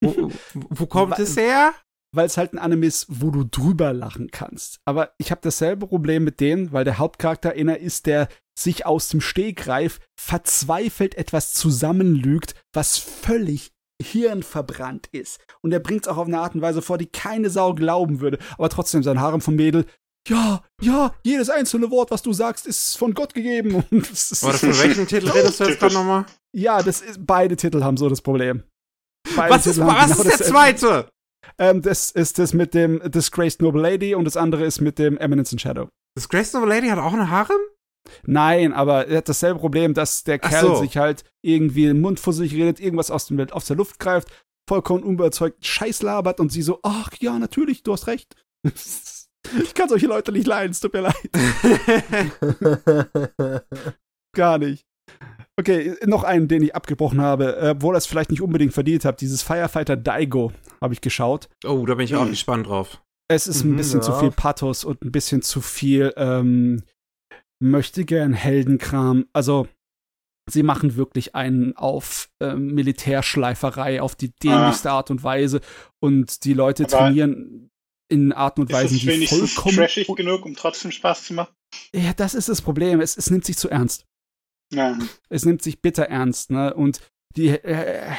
Wo, 0.00 0.30
wo 0.54 0.86
kommt 0.86 1.18
es 1.18 1.36
her? 1.36 1.74
weil 2.12 2.26
es 2.26 2.36
halt 2.36 2.52
ein 2.52 2.58
Anime 2.58 2.86
ist, 2.86 3.06
wo 3.08 3.30
du 3.30 3.44
drüber 3.44 3.92
lachen 3.92 4.30
kannst. 4.30 4.80
Aber 4.84 5.12
ich 5.18 5.30
habe 5.30 5.40
dasselbe 5.42 5.86
Problem 5.86 6.24
mit 6.24 6.40
denen, 6.40 6.72
weil 6.72 6.84
der 6.84 6.98
Hauptcharakter 6.98 7.52
einer 7.52 7.78
ist, 7.78 8.06
der 8.06 8.28
sich 8.58 8.86
aus 8.86 9.08
dem 9.08 9.20
Stegreif 9.20 10.00
verzweifelt 10.18 11.16
etwas 11.16 11.52
zusammenlügt, 11.52 12.54
was 12.72 12.98
völlig 12.98 13.72
hirnverbrannt 14.00 15.08
ist. 15.08 15.40
Und 15.60 15.72
er 15.72 15.80
bringt 15.80 16.02
es 16.02 16.08
auch 16.08 16.16
auf 16.16 16.26
eine 16.26 16.38
Art 16.38 16.54
und 16.54 16.62
Weise 16.62 16.82
vor, 16.82 16.98
die 16.98 17.06
keine 17.06 17.50
Sau 17.50 17.74
glauben 17.74 18.20
würde. 18.20 18.38
Aber 18.56 18.68
trotzdem 18.68 19.02
sein 19.02 19.20
Harem 19.20 19.40
vom 19.40 19.56
Mädel. 19.56 19.84
Ja, 20.28 20.62
ja, 20.80 21.14
jedes 21.24 21.50
einzelne 21.50 21.90
Wort, 21.90 22.10
was 22.10 22.22
du 22.22 22.32
sagst, 22.32 22.66
ist 22.66 22.98
von 22.98 23.14
Gott 23.14 23.34
gegeben. 23.34 23.74
Und 23.90 24.10
es 24.10 24.30
ist, 24.30 24.44
Oder 24.44 24.54
von 24.54 24.78
welchem 24.78 25.06
Titel 25.06 25.30
redest 25.30 25.60
du 25.60 25.64
jetzt 25.64 25.80
gerade 25.80 25.94
nochmal? 25.94 26.26
ja, 26.52 26.82
das 26.82 27.00
ist, 27.00 27.26
beide 27.26 27.56
Titel 27.56 27.82
haben 27.82 27.96
so 27.96 28.08
das 28.08 28.22
Problem. 28.22 28.62
Was 29.36 29.66
ist, 29.66 29.80
was 29.80 30.10
genau 30.10 30.22
ist 30.22 30.40
der 30.40 30.46
zweite? 30.46 31.08
Ähm, 31.58 31.82
das 31.82 32.10
ist 32.10 32.38
das 32.38 32.54
mit 32.54 32.74
dem 32.74 33.00
Disgraced 33.10 33.62
Noble 33.62 33.82
Lady 33.82 34.14
und 34.14 34.24
das 34.24 34.36
andere 34.36 34.64
ist 34.64 34.80
mit 34.80 34.98
dem 34.98 35.18
Eminence 35.18 35.52
in 35.52 35.58
Shadow. 35.58 35.88
Das 36.14 36.28
Grace 36.28 36.52
Novel 36.52 36.68
Lady 36.68 36.88
hat 36.88 36.98
auch 36.98 37.12
eine 37.12 37.30
Harem? 37.30 37.60
Nein, 38.24 38.72
aber 38.72 39.06
er 39.06 39.18
hat 39.18 39.28
dasselbe 39.28 39.60
Problem, 39.60 39.94
dass 39.94 40.24
der 40.24 40.38
Kerl 40.38 40.66
so. 40.66 40.76
sich 40.76 40.96
halt 40.96 41.24
irgendwie 41.42 41.86
den 41.86 42.00
Mund 42.00 42.20
vor 42.20 42.32
sich 42.32 42.54
redet, 42.54 42.80
irgendwas 42.80 43.10
aus, 43.10 43.26
dem, 43.26 43.38
aus 43.50 43.66
der 43.66 43.76
Luft 43.76 43.98
greift, 43.98 44.28
vollkommen 44.68 45.02
unüberzeugt 45.02 45.64
Scheiß 45.64 46.02
labert 46.02 46.40
und 46.40 46.50
sie 46.50 46.62
so, 46.62 46.80
ach 46.82 47.10
ja, 47.20 47.38
natürlich, 47.38 47.82
du 47.82 47.92
hast 47.92 48.06
recht. 48.06 48.34
Ich 49.62 49.72
kann 49.72 49.88
solche 49.88 50.08
Leute 50.08 50.32
nicht 50.32 50.48
leiden, 50.48 50.72
es 50.72 50.80
tut 50.80 50.92
mir 50.92 51.00
leid. 51.00 51.14
Gar 54.34 54.58
nicht. 54.58 54.84
Okay, 55.58 55.96
noch 56.06 56.22
einen, 56.22 56.46
den 56.46 56.62
ich 56.62 56.74
abgebrochen 56.76 57.20
habe, 57.20 57.56
äh, 57.60 57.70
obwohl 57.70 57.94
er 57.94 57.98
es 57.98 58.06
vielleicht 58.06 58.30
nicht 58.30 58.42
unbedingt 58.42 58.72
verdient 58.72 59.04
hat. 59.04 59.20
Dieses 59.20 59.42
Firefighter 59.42 59.96
Daigo 59.96 60.52
habe 60.80 60.94
ich 60.94 61.00
geschaut. 61.00 61.48
oh, 61.66 61.84
da 61.84 61.94
bin 61.96 62.04
ich 62.04 62.14
auch 62.14 62.22
Hm. 62.22 62.30
gespannt 62.30 62.66
drauf. 62.68 63.02
Es 63.30 63.46
ist 63.46 63.64
ein 63.64 63.72
Mhm, 63.72 63.76
bisschen 63.76 64.00
zu 64.02 64.12
ja. 64.12 64.20
viel 64.20 64.30
Pathos 64.30 64.84
und 64.84 65.02
ein 65.04 65.10
bisschen 65.12 65.42
zu 65.42 65.60
viel 65.60 66.14
ähm, 66.16 66.82
möchte 67.60 68.04
gern 68.04 68.32
Heldenkram. 68.32 69.26
Also 69.32 69.66
sie 70.48 70.62
machen 70.62 70.96
wirklich 70.96 71.34
einen 71.34 71.76
auf 71.76 72.30
ähm, 72.40 72.72
Militärschleiferei 72.74 74.00
auf 74.00 74.14
die 74.14 74.30
dämlichste 74.42 74.90
Art 74.92 75.10
und 75.10 75.22
Weise 75.24 75.60
und 76.00 76.44
die 76.44 76.54
Leute 76.54 76.84
Aber 76.84 76.92
trainieren 76.92 77.68
in 78.10 78.32
Arten 78.32 78.62
und 78.62 78.72
Weisen, 78.72 78.98
die 78.98 79.26
vollkommen. 79.26 79.76
trashig 79.76 80.06
genug, 80.16 80.46
um 80.46 80.54
trotzdem 80.54 80.90
Spaß 80.92 81.24
zu 81.24 81.34
machen? 81.34 81.52
Ja, 81.94 82.14
das 82.14 82.34
ist 82.34 82.48
das 82.48 82.62
Problem. 82.62 83.00
Es, 83.00 83.16
es 83.18 83.28
nimmt 83.30 83.44
sich 83.44 83.58
zu 83.58 83.68
ernst. 83.68 84.06
Ja. 84.72 84.98
Es 85.28 85.44
nimmt 85.44 85.62
sich 85.62 85.80
bitter 85.80 86.04
ernst, 86.04 86.50
ne? 86.50 86.74
Und 86.74 87.00
die, 87.36 87.48
äh, 87.48 88.10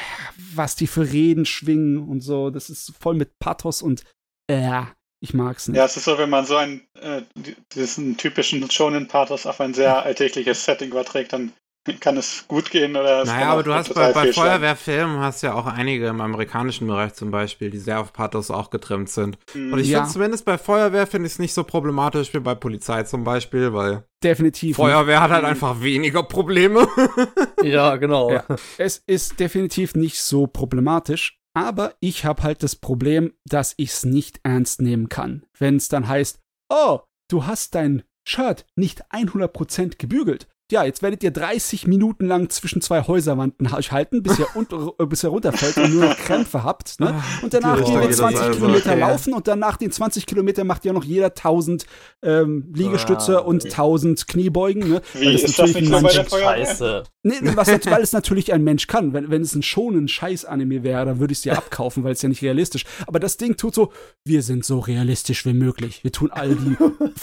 was 0.54 0.76
die 0.76 0.86
für 0.86 1.10
Reden 1.12 1.44
schwingen 1.46 1.98
und 2.08 2.20
so, 2.20 2.50
das 2.50 2.70
ist 2.70 2.92
voll 2.98 3.14
mit 3.14 3.38
Pathos 3.38 3.82
und 3.82 4.04
äh, 4.50 4.82
ich 5.22 5.34
mag's 5.34 5.68
nicht. 5.68 5.76
ja, 5.76 5.84
es 5.84 5.96
ist 5.96 6.04
so, 6.04 6.16
wenn 6.16 6.30
man 6.30 6.46
so 6.46 6.56
einen, 6.56 6.80
äh, 6.94 7.22
die- 7.34 7.56
diesen 7.74 8.16
typischen 8.16 8.70
Shonen-Pathos 8.70 9.46
auf 9.46 9.60
ein 9.60 9.74
sehr 9.74 10.02
alltägliches 10.02 10.64
Setting 10.64 10.90
überträgt, 10.90 11.32
dann 11.32 11.52
kann 12.00 12.16
es 12.16 12.44
gut 12.46 12.70
gehen 12.70 12.94
oder 12.96 13.22
es 13.22 13.28
Naja, 13.28 13.48
aber 13.50 13.62
du 13.62 13.72
hast 13.74 13.94
bei, 13.94 14.12
bei. 14.12 14.32
Feuerwehrfilmen 14.32 15.18
hast 15.20 15.42
ja 15.42 15.54
auch 15.54 15.66
einige 15.66 16.06
im 16.08 16.20
amerikanischen 16.20 16.86
Bereich 16.86 17.14
zum 17.14 17.30
Beispiel, 17.30 17.70
die 17.70 17.78
sehr 17.78 18.00
auf 18.00 18.12
Pathos 18.12 18.50
auch 18.50 18.70
getrimmt 18.70 19.08
sind. 19.08 19.38
Mhm. 19.54 19.72
Und 19.72 19.78
ich 19.80 19.88
Ja. 19.88 19.98
finde 20.00 20.12
zumindest 20.12 20.44
bei 20.44 20.58
Feuerwehr 20.58 21.06
finde 21.06 21.26
ich 21.26 21.34
es 21.34 21.38
nicht 21.38 21.54
so 21.54 21.64
problematisch 21.64 22.32
wie 22.34 22.40
bei 22.40 22.54
Polizei 22.54 23.02
zum 23.04 23.24
Beispiel, 23.24 23.72
weil 23.72 24.04
Definitiv. 24.22 24.68
nicht. 24.68 24.76
Feuerwehr 24.76 25.20
hat 25.20 25.30
halt 25.30 25.42
Mhm. 25.42 25.48
einfach 25.50 25.80
weniger 25.80 26.22
Probleme. 26.22 26.86
ja, 27.62 27.96
genau. 27.96 28.30
Ja. 28.32 28.44
Es 28.78 29.02
ist 29.06 29.40
definitiv 29.40 29.94
nicht 29.94 30.20
so 30.20 30.46
problematisch, 30.46 31.38
aber 31.54 31.94
ich 32.00 32.24
habe 32.24 32.42
halt 32.42 32.62
das 32.62 32.76
Problem, 32.76 33.32
dass 33.46 33.74
ich 33.78 33.90
es 33.90 34.04
nicht 34.04 34.40
ernst 34.44 34.82
nehmen 34.82 35.08
kann. 35.08 35.44
Wenn 35.58 35.76
es 35.76 35.88
dann 35.88 36.06
heißt, 36.08 36.38
oh, 36.68 37.00
du 37.30 37.46
hast 37.46 37.74
dein 37.74 38.02
Shirt 38.28 38.66
nicht 38.76 39.02
100% 39.10 39.96
gebügelt. 39.98 40.46
Ja, 40.70 40.84
jetzt 40.84 41.02
werdet 41.02 41.22
ihr 41.22 41.30
30 41.30 41.86
Minuten 41.86 42.26
lang 42.26 42.48
zwischen 42.50 42.80
zwei 42.80 43.02
Häuserwanden 43.02 43.72
halten, 43.72 44.22
bis 44.22 44.38
ihr, 44.38 44.46
unter, 44.54 44.92
äh, 44.98 45.06
bis 45.06 45.24
ihr 45.24 45.30
runterfällt 45.30 45.76
und 45.78 45.94
nur 45.94 46.04
noch 46.04 46.16
Krämpfe 46.16 46.62
habt. 46.62 47.00
Ne? 47.00 47.20
Und 47.42 47.52
danach 47.52 47.84
gehen 47.84 47.94
wir 47.94 48.02
das 48.02 48.10
ist 48.10 48.18
20 48.18 48.40
also, 48.40 48.58
Kilometer 48.60 48.90
okay. 48.90 49.00
laufen 49.00 49.32
und 49.34 49.48
dann 49.48 49.58
nach 49.58 49.76
den 49.76 49.90
20 49.90 50.26
Kilometern 50.26 50.66
macht 50.66 50.84
ja 50.84 50.92
noch 50.92 51.04
jeder 51.04 51.26
1000 51.26 51.86
ähm, 52.22 52.72
Liegestütze 52.74 53.38
Ah. 53.38 53.40
und 53.40 53.64
1000 53.64 54.28
Kniebeugen. 54.28 54.88
Ne? 54.88 55.02
Wie 55.14 55.26
Weil 55.26 55.34
ist 55.34 55.44
das 55.44 55.58
natürlich 55.58 55.90
nicht 55.90 56.18
ein? 56.18 56.26
Scheiße. 56.28 57.02
Nee, 57.22 57.34
nee, 57.42 57.52
was, 57.54 57.68
weil 57.68 58.02
es 58.02 58.12
natürlich 58.12 58.52
ein 58.52 58.64
Mensch 58.64 58.86
kann. 58.86 59.12
Wenn, 59.12 59.30
wenn 59.30 59.42
es 59.42 59.54
ein 59.54 59.62
schonen 59.62 60.08
Scheiß-Anime 60.08 60.82
wäre, 60.82 61.04
dann 61.04 61.20
würde 61.20 61.32
ich 61.32 61.38
es 61.38 61.42
dir 61.42 61.56
abkaufen, 61.56 62.02
weil 62.02 62.12
es 62.12 62.22
ja 62.22 62.28
nicht 62.28 62.42
realistisch. 62.42 62.84
Aber 63.06 63.20
das 63.20 63.36
Ding 63.36 63.56
tut 63.56 63.74
so, 63.74 63.92
wir 64.24 64.42
sind 64.42 64.64
so 64.64 64.78
realistisch 64.78 65.44
wie 65.44 65.52
möglich. 65.52 66.02
Wir 66.02 66.12
tun 66.12 66.30
all 66.30 66.54
die 66.54 66.76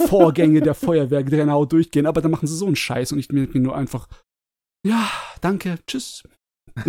Vorgänge 0.06 0.60
der 0.60 0.74
Feuerwehr 0.74 1.24
genau 1.24 1.64
durchgehen, 1.64 2.06
aber 2.06 2.20
dann 2.20 2.30
machen 2.30 2.46
sie 2.46 2.56
so 2.56 2.66
einen 2.66 2.76
Scheiß 2.76 3.12
und 3.12 3.18
ich 3.18 3.28
denke 3.28 3.37
mir 3.46 3.60
nur 3.60 3.76
einfach, 3.76 4.08
ja, 4.86 5.08
danke, 5.40 5.78
tschüss. 5.86 6.22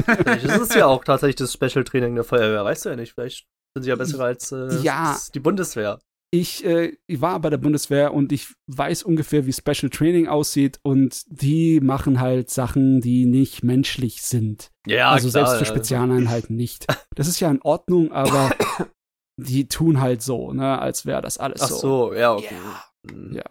Vielleicht 0.05 0.45
ist 0.45 0.59
es 0.61 0.75
ja 0.75 0.85
auch 0.85 1.03
tatsächlich 1.03 1.37
das 1.37 1.53
Special-Training 1.53 2.15
der 2.15 2.23
Feuerwehr, 2.23 2.63
weißt 2.63 2.85
du 2.85 2.89
ja 2.89 2.95
nicht. 2.95 3.13
Vielleicht 3.13 3.47
sind 3.75 3.83
sie 3.83 3.89
ja 3.89 3.95
besser 3.95 4.19
als 4.19 4.51
äh, 4.51 4.81
Ja. 4.81 5.17
die 5.33 5.39
Bundeswehr. 5.39 5.99
Ich, 6.31 6.63
äh, 6.63 6.95
ich 7.07 7.21
war 7.21 7.39
bei 7.39 7.49
der 7.49 7.57
Bundeswehr 7.57 8.13
und 8.13 8.31
ich 8.31 8.53
weiß 8.67 9.01
ungefähr, 9.01 9.47
wie 9.47 9.53
Special 9.53 9.89
Training 9.89 10.27
aussieht 10.27 10.79
und 10.83 11.23
die 11.27 11.79
machen 11.79 12.19
halt 12.19 12.51
Sachen, 12.51 13.01
die 13.01 13.25
nicht 13.25 13.63
menschlich 13.63 14.21
sind. 14.21 14.69
Ja, 14.85 15.09
also 15.09 15.29
klar, 15.31 15.47
selbst 15.47 15.59
für. 15.59 15.65
Spezialeinheiten 15.73 16.55
nicht. 16.55 16.85
Das 17.15 17.27
ist 17.27 17.39
ja 17.39 17.49
in 17.49 17.61
Ordnung, 17.63 18.11
aber 18.11 18.51
die 19.37 19.67
tun 19.67 19.99
halt 19.99 20.21
so, 20.21 20.53
ne, 20.53 20.79
als 20.79 21.07
wäre 21.07 21.21
das 21.23 21.39
alles 21.39 21.61
Ach 21.61 21.69
so. 21.69 21.77
so, 21.77 22.13
ja, 22.13 22.33
okay. 22.35 22.53
Ja. 22.55 23.11
Hm. 23.11 23.33
Ja. 23.33 23.43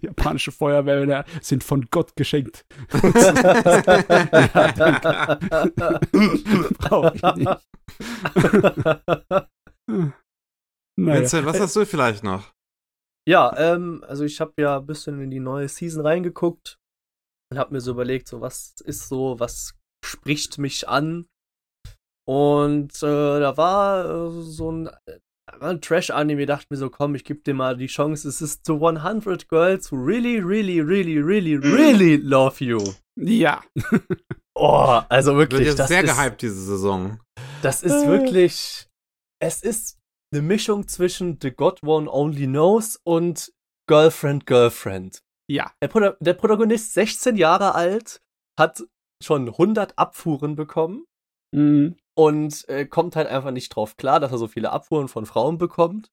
Japanische 0.00 0.52
Feuerwehrmänner 0.52 1.24
sind 1.40 1.62
von 1.62 1.86
Gott 1.90 2.16
geschenkt. 2.16 2.64
Brauche 6.78 7.14
ich 7.14 7.22
nicht. 7.34 7.50
naja. 10.96 11.20
Vincent, 11.20 11.46
was 11.46 11.60
hast 11.60 11.76
du 11.76 11.84
vielleicht 11.84 12.24
noch? 12.24 12.52
Ja, 13.28 13.54
ähm, 13.56 14.04
also 14.06 14.24
ich 14.24 14.40
habe 14.40 14.54
ja 14.58 14.78
ein 14.78 14.86
bisschen 14.86 15.20
in 15.20 15.30
die 15.30 15.40
neue 15.40 15.68
Season 15.68 16.04
reingeguckt 16.04 16.78
und 17.50 17.58
habe 17.58 17.72
mir 17.72 17.80
so 17.80 17.92
überlegt, 17.92 18.28
so 18.28 18.40
was 18.40 18.74
ist 18.84 19.08
so, 19.08 19.38
was 19.38 19.74
spricht 20.04 20.58
mich 20.58 20.88
an. 20.88 21.26
Und 22.26 22.94
äh, 23.02 23.40
da 23.40 23.56
war 23.56 24.04
äh, 24.04 24.42
so 24.42 24.72
ein, 24.72 24.90
ein 25.60 25.80
Trash-Anime, 25.80 26.46
dachte 26.46 26.66
mir 26.70 26.76
so, 26.76 26.90
komm, 26.90 27.14
ich 27.14 27.24
gebe 27.24 27.40
dir 27.40 27.54
mal 27.54 27.76
die 27.76 27.86
Chance. 27.86 28.28
Es 28.28 28.40
ist 28.40 28.66
The 28.66 28.72
100 28.72 29.48
Girls 29.48 29.92
Who 29.92 29.96
Really, 29.96 30.38
Really, 30.38 30.80
Really, 30.80 31.18
Really, 31.18 31.56
Really 31.56 32.16
Love 32.16 32.64
You. 32.64 32.80
Ja. 33.16 33.62
Oh, 34.56 35.00
also 35.08 35.36
wirklich, 35.36 35.66
jetzt 35.66 35.80
das 35.80 35.88
sehr 35.88 36.04
ist, 36.04 36.16
gehypt 36.16 36.40
diese 36.42 36.54
Saison. 36.64 37.18
das 37.60 37.82
ist 37.82 38.06
wirklich, 38.06 38.86
es 39.42 39.62
ist 39.64 39.98
eine 40.32 40.42
Mischung 40.42 40.86
zwischen 40.86 41.40
The 41.42 41.50
God 41.50 41.82
One 41.82 42.08
Only 42.08 42.46
Knows 42.46 43.00
und 43.02 43.52
Girlfriend, 43.88 44.46
Girlfriend. 44.46 45.18
Ja. 45.50 45.72
Der, 45.82 45.88
Proda 45.88 46.16
der 46.20 46.34
Protagonist, 46.34 46.94
16 46.94 47.36
Jahre 47.36 47.74
alt, 47.74 48.22
hat 48.56 48.84
schon 49.20 49.48
100 49.48 49.98
Abfuhren 49.98 50.54
bekommen 50.54 51.04
Mhm. 51.52 51.96
Und 52.16 52.68
äh, 52.68 52.86
kommt 52.86 53.16
halt 53.16 53.28
einfach 53.28 53.50
nicht 53.50 53.70
drauf 53.70 53.96
klar, 53.96 54.20
dass 54.20 54.32
er 54.32 54.38
so 54.38 54.48
viele 54.48 54.70
Abfuhren 54.70 55.08
von 55.08 55.26
Frauen 55.26 55.58
bekommt. 55.58 56.10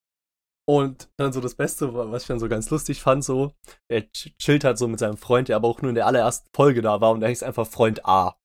Und 0.68 1.10
dann 1.18 1.34
so 1.34 1.42
das 1.42 1.56
Beste, 1.56 1.94
was 1.94 2.22
ich 2.22 2.28
dann 2.28 2.40
so 2.40 2.48
ganz 2.48 2.70
lustig 2.70 3.02
fand, 3.02 3.24
so, 3.24 3.52
er 3.90 4.02
ch- 4.02 4.38
chillt 4.38 4.64
halt 4.64 4.78
so 4.78 4.88
mit 4.88 5.00
seinem 5.00 5.18
Freund, 5.18 5.50
der 5.50 5.56
aber 5.56 5.68
auch 5.68 5.82
nur 5.82 5.90
in 5.90 5.96
der 5.96 6.06
allerersten 6.06 6.50
Folge 6.56 6.82
da 6.82 7.02
war 7.02 7.12
und 7.12 7.20
der 7.20 7.30
hieß 7.30 7.44
einfach 7.44 7.68
Freund 7.68 8.06
A. 8.06 8.38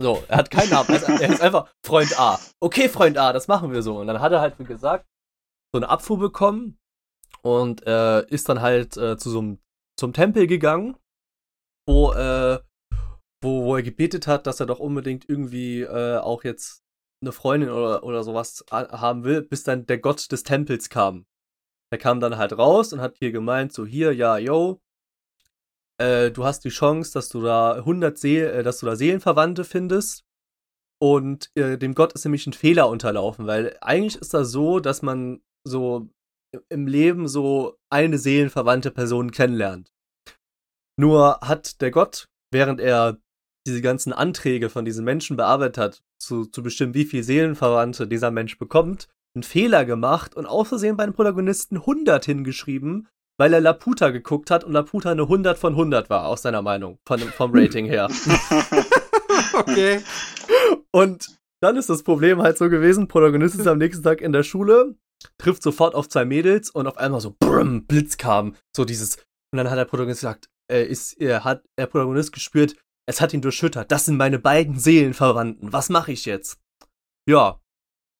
So, 0.00 0.22
er 0.28 0.38
hat 0.38 0.50
keinen 0.50 0.70
Namen, 0.70 0.88
er 0.88 1.28
ist 1.28 1.40
einfach 1.40 1.72
Freund 1.84 2.18
A. 2.18 2.38
Okay, 2.60 2.88
Freund 2.88 3.18
A, 3.18 3.32
das 3.32 3.48
machen 3.48 3.72
wir 3.72 3.82
so. 3.82 3.98
Und 3.98 4.06
dann 4.06 4.20
hat 4.20 4.32
er 4.32 4.40
halt, 4.40 4.58
wie 4.58 4.64
gesagt, 4.64 5.06
so 5.72 5.78
eine 5.78 5.88
Abfuhr 5.88 6.18
bekommen 6.18 6.78
und 7.42 7.86
äh, 7.86 8.26
ist 8.28 8.48
dann 8.48 8.60
halt 8.60 8.96
äh, 8.96 9.16
zu 9.18 9.30
so 9.30 9.38
einem 9.40 9.58
zum 9.98 10.12
Tempel 10.12 10.46
gegangen, 10.46 10.96
wo, 11.86 12.12
äh, 12.12 12.60
wo, 13.42 13.64
wo 13.64 13.76
er 13.76 13.82
gebetet 13.82 14.26
hat, 14.26 14.46
dass 14.46 14.60
er 14.60 14.66
doch 14.66 14.78
unbedingt 14.78 15.28
irgendwie 15.28 15.82
äh, 15.82 16.18
auch 16.18 16.44
jetzt 16.44 16.82
eine 17.20 17.32
Freundin 17.32 17.70
oder, 17.70 18.04
oder 18.04 18.22
sowas 18.22 18.64
haben 18.70 19.24
will, 19.24 19.42
bis 19.42 19.64
dann 19.64 19.86
der 19.86 19.98
Gott 19.98 20.30
des 20.30 20.42
Tempels 20.42 20.88
kam. 20.88 21.26
Der 21.90 21.98
kam 21.98 22.20
dann 22.20 22.36
halt 22.36 22.56
raus 22.56 22.92
und 22.92 23.00
hat 23.00 23.16
hier 23.18 23.32
gemeint, 23.32 23.72
so 23.72 23.86
hier, 23.86 24.12
ja, 24.12 24.38
yo, 24.38 24.80
äh, 26.00 26.30
du 26.30 26.44
hast 26.44 26.64
die 26.64 26.70
Chance, 26.70 27.12
dass 27.12 27.28
du 27.28 27.42
da 27.42 27.74
100 27.74 28.16
Seel 28.18 28.46
äh, 28.50 28.62
dass 28.62 28.78
du 28.78 28.86
da 28.86 28.96
Seelenverwandte 28.96 29.64
findest. 29.64 30.24
Und 31.00 31.50
äh, 31.54 31.78
dem 31.78 31.94
Gott 31.94 32.12
ist 32.12 32.24
nämlich 32.24 32.46
ein 32.46 32.52
Fehler 32.52 32.88
unterlaufen, 32.88 33.46
weil 33.46 33.76
eigentlich 33.80 34.20
ist 34.20 34.34
das 34.34 34.50
so, 34.50 34.80
dass 34.80 35.02
man 35.02 35.40
so 35.64 36.08
im 36.68 36.86
Leben 36.86 37.28
so 37.28 37.76
eine 37.90 38.18
seelenverwandte 38.18 38.90
Person 38.90 39.30
kennenlernt. 39.30 39.92
Nur 40.98 41.38
hat 41.40 41.80
der 41.80 41.90
Gott, 41.90 42.26
während 42.50 42.80
er 42.80 43.18
diese 43.68 43.82
ganzen 43.82 44.12
Anträge 44.12 44.70
von 44.70 44.84
diesen 44.84 45.04
Menschen 45.04 45.36
bearbeitet 45.36 45.78
hat, 45.78 46.02
zu, 46.18 46.46
zu 46.46 46.62
bestimmen, 46.62 46.94
wie 46.94 47.04
viel 47.04 47.22
Seelenverwandte 47.22 48.06
dieser 48.06 48.30
Mensch 48.30 48.58
bekommt, 48.58 49.08
einen 49.34 49.42
Fehler 49.42 49.84
gemacht 49.84 50.34
und 50.34 50.46
aus 50.46 50.68
Versehen 50.68 50.96
bei 50.96 51.04
den 51.04 51.14
Protagonisten 51.14 51.76
100 51.76 52.24
hingeschrieben, 52.24 53.08
weil 53.38 53.52
er 53.52 53.60
Laputa 53.60 54.10
geguckt 54.10 54.50
hat 54.50 54.64
und 54.64 54.72
Laputa 54.72 55.10
eine 55.10 55.22
100 55.22 55.58
von 55.58 55.74
100 55.74 56.10
war, 56.10 56.26
aus 56.26 56.42
seiner 56.42 56.62
Meinung, 56.62 56.98
von, 57.06 57.20
vom 57.20 57.52
Rating 57.54 57.86
her. 57.86 58.08
okay. 59.52 60.00
Und 60.90 61.38
dann 61.60 61.76
ist 61.76 61.88
das 61.88 62.02
Problem 62.02 62.42
halt 62.42 62.58
so 62.58 62.68
gewesen, 62.68 63.08
Protagonist 63.08 63.56
ist 63.56 63.66
am 63.66 63.78
nächsten 63.78 64.02
Tag 64.02 64.20
in 64.20 64.32
der 64.32 64.42
Schule, 64.42 64.96
trifft 65.38 65.62
sofort 65.62 65.94
auf 65.94 66.08
zwei 66.08 66.24
Mädels 66.24 66.70
und 66.70 66.86
auf 66.86 66.96
einmal 66.96 67.20
so 67.20 67.34
brumm, 67.38 67.86
Blitz 67.86 68.16
kam, 68.16 68.54
so 68.74 68.84
dieses 68.84 69.18
und 69.52 69.56
dann 69.56 69.70
hat 69.70 69.78
der 69.78 69.86
Protagonist 69.86 70.20
gesagt, 70.20 70.48
er 70.68 70.86
ist 70.86 71.14
er 71.14 71.44
hat 71.44 71.64
der 71.78 71.86
Protagonist 71.86 72.32
gespürt, 72.32 72.76
es 73.08 73.22
hat 73.22 73.32
ihn 73.32 73.40
durchschüttert. 73.40 73.90
Das 73.90 74.04
sind 74.04 74.18
meine 74.18 74.38
beiden 74.38 74.78
Seelenverwandten. 74.78 75.72
Was 75.72 75.88
mache 75.88 76.12
ich 76.12 76.26
jetzt? 76.26 76.60
Ja, 77.26 77.58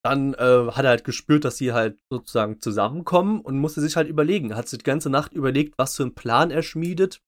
dann 0.03 0.33
äh, 0.35 0.71
hat 0.73 0.85
er 0.85 0.91
halt 0.91 1.05
gespürt, 1.05 1.45
dass 1.45 1.59
sie 1.59 1.75
halt 1.75 2.01
sozusagen 2.11 2.63
zusammenkommen 2.63 3.43
und 3.43 3.59
musste 3.59 3.83
sich 3.83 3.97
halt 3.97 4.09
überlegen. 4.09 4.57
Hat 4.57 4.67
sich 4.67 4.79
die 4.79 4.85
ganze 4.85 5.11
Nacht 5.11 5.35
überlegt, 5.35 5.75
was 5.77 5.95
für 5.95 6.05
einen 6.05 6.15
Plan 6.15 6.51
er 6.51 6.63
schmiedet, 6.63 7.21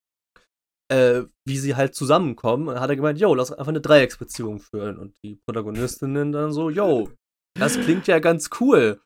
äh, 0.91 1.25
wie 1.47 1.59
sie 1.59 1.77
halt 1.77 1.95
zusammenkommen. 1.95 2.67
Und 2.67 2.75
dann 2.75 2.83
hat 2.83 2.89
er 2.89 2.97
gemeint, 2.97 3.21
yo, 3.21 3.35
lass 3.35 3.53
einfach 3.53 3.69
eine 3.69 3.83
Dreiecksbeziehung 3.83 4.61
führen. 4.61 4.99
Und 4.99 5.15
die 5.23 5.37
Protagonistinnen 5.47 6.33
dann 6.33 6.53
so, 6.53 6.71
yo, 6.71 7.11
das 7.59 7.79
klingt 7.79 8.07
ja 8.07 8.21
ganz 8.21 8.49
cool. 8.61 9.03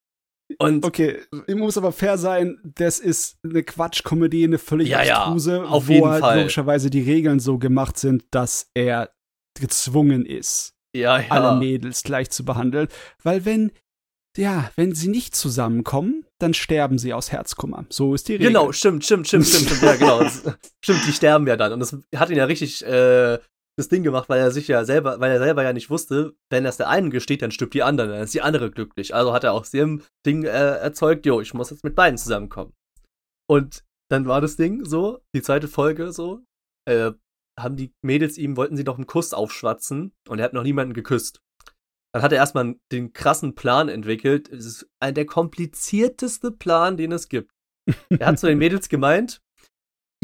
Und 0.59 0.85
okay, 0.85 1.21
ich 1.47 1.55
muss 1.55 1.79
aber 1.79 1.93
fair 1.93 2.19
sein, 2.19 2.59
das 2.65 2.99
ist 2.99 3.39
eine 3.43 3.63
Quatschkomödie, 3.63 4.45
eine 4.45 4.59
völlig 4.59 4.89
ja, 4.89 4.99
abstruse, 5.01 5.57
ja, 5.57 5.65
auf 5.65 5.89
wo 5.89 5.93
jeden 5.93 6.09
halt 6.09 6.21
Fall. 6.21 6.39
logischerweise 6.39 6.91
die 6.91 7.03
Regeln 7.03 7.41
so 7.41 7.59
gemacht 7.59 7.99
sind, 7.99 8.25
dass 8.31 8.71
er 8.75 9.11
gezwungen 9.59 10.27
ist, 10.27 10.75
ja, 10.95 11.19
ja. 11.19 11.31
alle 11.31 11.59
Mädels 11.59 12.03
gleich 12.03 12.31
zu 12.31 12.45
behandeln. 12.45 12.89
Weil 13.23 13.45
wenn, 13.45 13.73
ja, 14.37 14.71
wenn 14.77 14.95
sie 14.95 15.09
nicht 15.09 15.35
zusammenkommen, 15.35 16.27
dann 16.39 16.53
sterben 16.53 16.99
sie 16.99 17.15
aus 17.15 17.33
Herzkummer. 17.33 17.87
So 17.89 18.15
ist 18.15 18.29
die 18.29 18.35
Regel. 18.35 18.49
Genau, 18.49 18.73
stimmt, 18.73 19.05
stimmt, 19.05 19.27
stimmt, 19.27 19.47
stimmt, 19.47 19.67
stimmt, 19.67 19.83
ja, 19.83 19.97
genau. 19.97 20.25
Stimmt, 20.85 21.07
die 21.07 21.13
sterben 21.13 21.47
ja 21.47 21.57
dann. 21.57 21.73
Und 21.73 21.81
das 21.81 21.97
hat 22.15 22.29
ihn 22.29 22.37
ja 22.37 22.45
richtig 22.45 22.85
äh, 22.85 23.39
das 23.77 23.89
Ding 23.89 24.03
gemacht, 24.03 24.29
weil 24.29 24.41
er 24.41 24.51
sich 24.51 24.69
ja 24.69 24.85
selber, 24.85 25.21
weil 25.21 25.33
er 25.33 25.39
selber 25.39 25.63
ja 25.63 25.73
nicht 25.73 25.91
wusste, 25.91 26.35
wenn 26.51 26.65
das 26.65 26.77
der 26.77 26.89
einen 26.89 27.11
gesteht, 27.11 27.43
dann 27.43 27.51
stirbt 27.51 27.75
die 27.75 27.83
andere, 27.83 28.09
dann 28.09 28.23
ist 28.23 28.35
die 28.35 28.43
andere 28.43 28.71
glücklich. 28.71 29.15
Also 29.15 29.33
hat 29.33 29.45
er 29.45 29.53
aus 29.53 29.71
dem 29.71 30.03
Ding 30.25 30.45
äh, 30.45 30.49
erzeugt, 30.49 31.27
jo, 31.27 31.41
ich 31.41 31.55
muss 31.55 31.71
jetzt 31.71 31.85
mit 31.85 31.95
beiden 31.95 32.19
zusammenkommen. 32.19 32.73
Und 33.49 33.85
dann 34.11 34.27
war 34.27 34.41
das 34.41 34.57
Ding 34.57 34.85
so, 34.85 35.21
die 35.35 35.43
zweite 35.43 35.69
Folge 35.69 36.13
so, 36.13 36.45
äh, 36.89 37.13
haben 37.59 37.77
die 37.77 37.93
Mädels 38.03 38.39
ihm, 38.39 38.57
wollten 38.57 38.77
sie 38.77 38.85
doch 38.85 38.97
einen 38.97 39.07
Kuss 39.07 39.33
aufschwatzen 39.33 40.13
und 40.29 40.39
er 40.39 40.45
hat 40.45 40.53
noch 40.53 40.63
niemanden 40.63 40.95
geküsst. 40.95 41.41
Dann 42.13 42.23
hat 42.23 42.33
er 42.33 42.39
erstmal 42.39 42.77
den 42.93 43.13
krassen 43.13 43.57
Plan 43.57 43.89
entwickelt. 43.89 44.49
Es 44.49 44.67
ist 44.67 44.89
ein 45.01 45.15
der 45.15 45.27
komplizierteste 45.27 46.53
Plan, 46.53 46.97
den 46.97 47.11
es 47.11 47.29
gibt. 47.29 47.51
Er 48.09 48.29
hat 48.29 48.39
zu 48.39 48.47
den 48.47 48.59
Mädels 48.59 48.89
gemeint, 48.89 49.43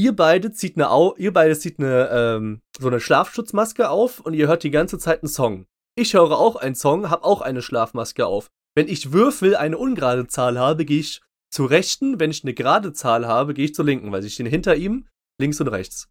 ihr 0.00 0.16
beide 0.16 0.51
zieht 0.51 0.77
eine 0.77 0.90
Au 0.90 1.14
ihr 1.16 1.33
beide 1.33 1.59
zieht 1.59 1.79
eine 1.79 2.09
ähm, 2.11 2.62
so 2.79 2.88
eine 2.88 3.01
Schlafschutzmaske 3.01 3.90
auf 3.90 4.20
und 4.20 4.33
ihr 4.33 4.48
hört 4.48 4.62
die 4.62 4.70
ganze 4.70 4.98
Zeit 4.98 5.22
einen 5.22 5.29
Song. 5.29 5.66
Ich 5.94 6.14
höre 6.14 6.38
auch 6.38 6.57
einen 6.57 6.75
Song, 6.75 7.11
hab 7.11 7.22
auch 7.22 7.42
eine 7.42 7.61
Schlafmaske 7.61 8.25
auf. 8.27 8.48
Wenn 8.75 8.88
ich 8.88 9.12
Würfel 9.12 9.57
eine 9.57 9.77
ungerade 9.77 10.27
Zahl 10.27 10.59
habe, 10.59 10.87
gehe 10.87 11.01
ich 11.01 11.20
zur 11.53 11.68
rechten, 11.68 12.18
wenn 12.18 12.31
ich 12.31 12.44
eine 12.44 12.55
gerade 12.55 12.92
Zahl 12.94 13.27
habe, 13.27 13.53
gehe 13.53 13.66
ich 13.66 13.75
zur 13.75 13.85
linken, 13.85 14.11
weil 14.11 14.25
ich 14.25 14.35
stehe 14.35 14.48
hinter 14.48 14.77
ihm, 14.77 15.07
links 15.38 15.61
und 15.61 15.68
rechts. 15.68 16.09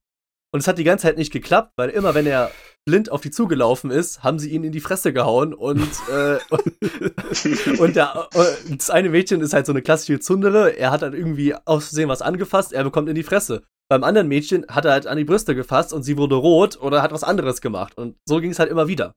Und 0.51 0.59
es 0.59 0.67
hat 0.67 0.77
die 0.77 0.83
ganze 0.83 1.03
Zeit 1.03 1.17
nicht 1.17 1.31
geklappt, 1.31 1.73
weil 1.77 1.89
immer 1.89 2.13
wenn 2.13 2.27
er 2.27 2.51
blind 2.85 3.11
auf 3.11 3.21
die 3.21 3.31
zugelaufen 3.31 3.91
ist, 3.91 4.23
haben 4.23 4.39
sie 4.39 4.49
ihn 4.49 4.63
in 4.63 4.71
die 4.71 4.79
Fresse 4.79 5.13
gehauen 5.13 5.53
und, 5.53 5.89
äh, 6.11 6.39
und, 6.49 7.79
und 7.79 7.95
der, 7.95 8.27
das 8.69 8.89
eine 8.89 9.09
Mädchen 9.09 9.41
ist 9.41 9.53
halt 9.53 9.65
so 9.65 9.71
eine 9.71 9.81
klassische 9.81 10.19
Zundere, 10.19 10.75
er 10.75 10.91
hat 10.91 11.03
dann 11.03 11.13
irgendwie 11.13 11.53
aus 11.53 11.87
Versehen 11.87 12.09
was 12.09 12.21
angefasst, 12.21 12.73
er 12.73 12.83
bekommt 12.83 13.09
in 13.09 13.15
die 13.15 13.23
Fresse. 13.23 13.63
Beim 13.89 14.04
anderen 14.04 14.28
Mädchen 14.28 14.65
hat 14.69 14.86
er 14.86 14.91
halt 14.91 15.08
an 15.08 15.17
die 15.17 15.25
Brüste 15.25 15.56
gefasst 15.56 15.93
und 15.93 16.04
sie 16.04 16.17
wurde 16.17 16.36
rot 16.36 16.80
oder 16.82 17.02
hat 17.02 17.12
was 17.12 17.23
anderes 17.23 17.60
gemacht. 17.62 17.97
Und 17.97 18.15
so 18.28 18.39
ging 18.39 18.52
es 18.52 18.60
halt 18.60 18.69
immer 18.69 18.88
wieder. 18.88 19.13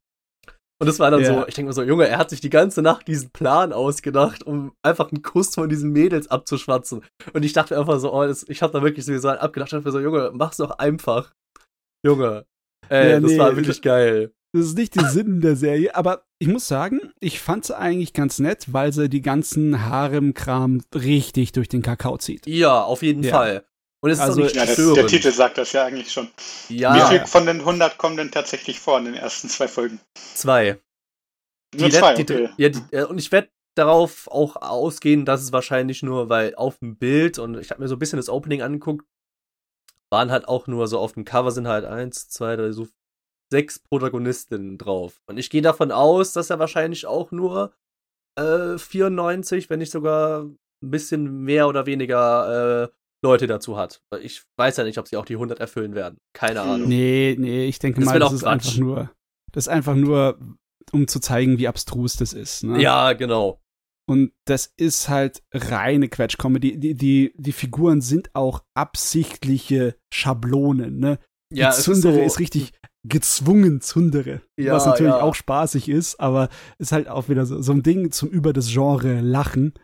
Und 0.81 0.87
das 0.87 0.99
war 0.99 1.11
dann 1.13 1.21
Ja. 1.21 1.27
so, 1.43 1.47
ich 1.47 1.55
denke 1.55 1.69
mir 1.69 1.75
so, 1.75 1.83
Junge, 1.83 2.09
er 2.09 2.19
hat 2.19 2.31
sich 2.31 2.41
die 2.41 2.51
ganze 2.51 2.83
Nacht 2.83 3.07
diesen 3.07 3.31
Plan 3.31 3.73
ausgedacht, 3.73 4.43
um 4.45 4.73
einfach 4.83 5.13
einen 5.13 5.23
Kuss 5.23 5.55
von 5.55 5.69
diesen 5.69 5.91
Mädels 5.93 6.29
abzuschwatzen. 6.29 7.05
Und 7.35 7.45
ich 7.45 7.53
dachte 7.53 7.79
einfach 7.79 8.01
so, 8.01 8.13
oh, 8.13 8.25
das, 8.27 8.45
ich 8.49 8.63
hab 8.63 8.73
da 8.73 8.83
wirklich 8.83 9.05
sowieso 9.05 9.29
einen 9.29 9.39
abgedacht, 9.39 9.69
ich 9.69 9.73
dachte 9.77 9.85
mir 9.87 9.93
so, 9.93 10.01
Junge, 10.01 10.31
mach's 10.35 10.57
doch 10.57 10.71
einfach. 10.79 11.33
Junge. 12.05 12.47
Ey, 12.89 13.11
Ja, 13.13 13.21
das 13.21 13.31
nee, 13.31 13.39
war 13.39 13.55
wirklich 13.55 13.81
geil. 13.83 14.33
Das 14.55 14.67
ist 14.67 14.77
nicht 14.77 14.97
der 14.97 15.09
Sinn 15.09 15.41
der 15.41 15.57
Serie, 15.57 15.95
aber 15.95 16.25
ich 16.39 16.49
muss 16.49 16.67
sagen, 16.69 17.01
ich 17.21 17.41
fand 17.41 17.65
sie 17.65 17.77
eigentlich 17.79 18.13
ganz 18.13 18.39
nett, 18.39 18.73
weil 18.73 18.93
sie 18.93 19.09
die 19.09 19.23
ganzen 19.23 19.87
Harem-Kram 19.87 20.83
richtig 20.95 21.53
durch 21.53 21.69
den 21.69 21.83
Kakao 21.83 22.19
zieht. 22.19 22.47
Ja, 22.47 22.83
auf 22.83 23.03
jeden 23.03 23.23
Ja. 23.23 23.31
Fall. 23.31 23.65
Und 24.03 24.11
es 24.11 24.19
ist 24.19 24.25
Also, 24.25 24.41
auch 24.41 24.45
nicht 24.45 24.57
Ja, 24.57 24.65
das, 24.67 24.75
störend. 24.75 24.97
der 24.97 25.07
Titel 25.07 25.31
sagt 25.31 25.59
das 25.59 25.73
ja 25.73 25.85
eigentlich 25.85 26.13
schon. 26.13 26.29
ja, 26.69 26.95
Wie 26.95 27.19
viel 27.19 27.27
von 27.27 27.47
den 27.47 27.61
100 27.61 27.99
kommen 27.99 28.17
denn 28.17 28.31
tatsächlich 28.31 28.81
vor 28.81 28.99
in 28.99 29.05
den 29.07 29.15
ersten 29.15 29.49
zwei 29.49 29.69
Folgen? 29.69 30.01
zwei. 30.35 30.81
Nur 31.75 31.89
Die 31.89 31.95
zwei, 31.95 32.15
die, 32.15 32.23
okay. 32.23 32.49
ja, 32.59 32.69
die, 32.69 32.81
äh, 32.91 33.05
und 33.05 33.19
ich 33.19 33.33
werde 33.33 33.49
darauf 33.77 34.29
auch 34.29 34.57
ausgehen, 34.57 35.25
dass 35.25 35.41
es 35.41 35.53
wahrscheinlich 35.53 36.03
nur, 36.03 36.29
weil 36.29 36.55
auf 36.57 36.79
dem 36.79 36.97
Bild 36.97 37.39
und 37.39 37.57
ich 37.59 37.71
habe 37.71 37.81
mir 37.81 37.89
so 37.89 37.97
ein 37.97 37.99
bisschen 37.99 38.19
das 38.19 38.29
Opening 38.29 38.61
angeguckt, 38.61 39.07
waren 40.11 40.31
halt 40.31 40.47
auch 40.47 40.67
nur 40.67 40.89
so 40.89 40.99
auf 40.99 41.13
dem 41.13 41.25
Cover 41.25 41.51
sind 41.53 41.69
halt 41.69 41.85
eins, 41.87 42.29
zwei, 42.29 42.57
drei, 42.57 42.73
so 42.73 42.89
sechs 43.51 43.79
Protagonistinnen 43.79 44.77
drauf. 44.79 45.23
Und 45.27 45.39
ich 45.39 45.49
gehe 45.49 45.63
davon 45.63 45.91
aus, 45.93 46.33
dass 46.35 46.51
er 46.51 46.59
wahrscheinlich 46.59 47.07
auch 47.07 47.31
nur 47.31 47.73
äh, 48.39 48.77
94, 48.79 49.71
wenn 49.71 49.79
nicht 49.79 49.93
sogar 49.93 50.43
ein 50.43 50.59
bisschen 50.91 51.43
mehr 51.45 51.69
oder 51.69 51.87
weniger 51.87 52.85
äh, 52.85 52.89
Leute 53.25 53.47
dazu 53.47 53.77
hat. 53.77 54.03
Ich 54.21 54.43
weiß 54.59 54.77
ja 54.79 54.85
nicht, 54.85 54.99
ob 54.99 55.07
sie 55.09 55.17
auch 55.17 55.25
die 55.25 55.35
100 55.35 55.61
erfüllen 55.61 55.95
werden. 55.95 56.19
Keine 56.35 56.61
Ahnung. 56.63 56.89
Nee, 56.89 57.37
nee, 57.39 57.67
ich 57.67 57.79
denke 57.79 58.01
Das 58.01 58.07
mal, 58.07 58.19
das 58.19 58.33
ist 58.33 58.43
Quatsch. 58.43 58.51
einfach 58.67 58.77
nur, 58.79 59.11
das 59.53 59.65
ist 59.65 59.69
einfach 59.69 59.95
nur, 59.95 60.39
um 60.93 61.07
zu 61.07 61.21
zeigen, 61.21 61.59
wie 61.59 61.69
abstrus 61.69 62.17
das 62.17 62.33
ist. 62.33 62.65
Ne? 62.65 62.81
Ja, 62.83 63.13
genau. 63.13 63.61
Und 64.09 64.33
das 64.47 64.73
ist 64.77 65.09
halt 65.09 65.43
reine 65.55 66.09
Quatsch-Comedy. 66.09 66.79
Die, 66.79 66.95
die, 66.95 67.33
die 67.37 67.53
Figuren 67.53 68.01
sind 68.01 68.31
auch 68.35 68.65
absichtliche 68.75 69.95
Schablonen, 70.13 70.99
ne? 70.99 71.19
Die 71.53 71.59
Ja, 71.59 71.69
es 71.71 71.87
ist 71.87 72.03
so- 72.03 72.11
ist 72.11 72.39
richtig 72.41 72.73
gezwungen 73.09 73.81
Zundere. 73.81 74.43
Ja, 74.59 74.75
was 74.75 74.87
natürlich 74.87 75.13
ja. 75.13 75.21
auch 75.23 75.35
spaßig 75.35 75.89
ist, 75.89 76.19
aber 76.21 76.49
ist 76.79 76.93
halt 76.93 77.09
auch 77.09 77.29
wieder 77.29 77.47
so, 77.47 77.61
so 77.63 77.73
ein 77.73 77.83
Ding 77.83 78.11
zum 78.11 78.29
über 78.31 78.53
das 78.53 78.69
Genre 78.69 79.21
lachen. 79.21 79.75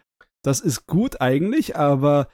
Das 0.44 0.60
ist 0.60 0.86
gut 0.86 1.20
eigentlich, 1.20 1.76
aber 1.76 2.28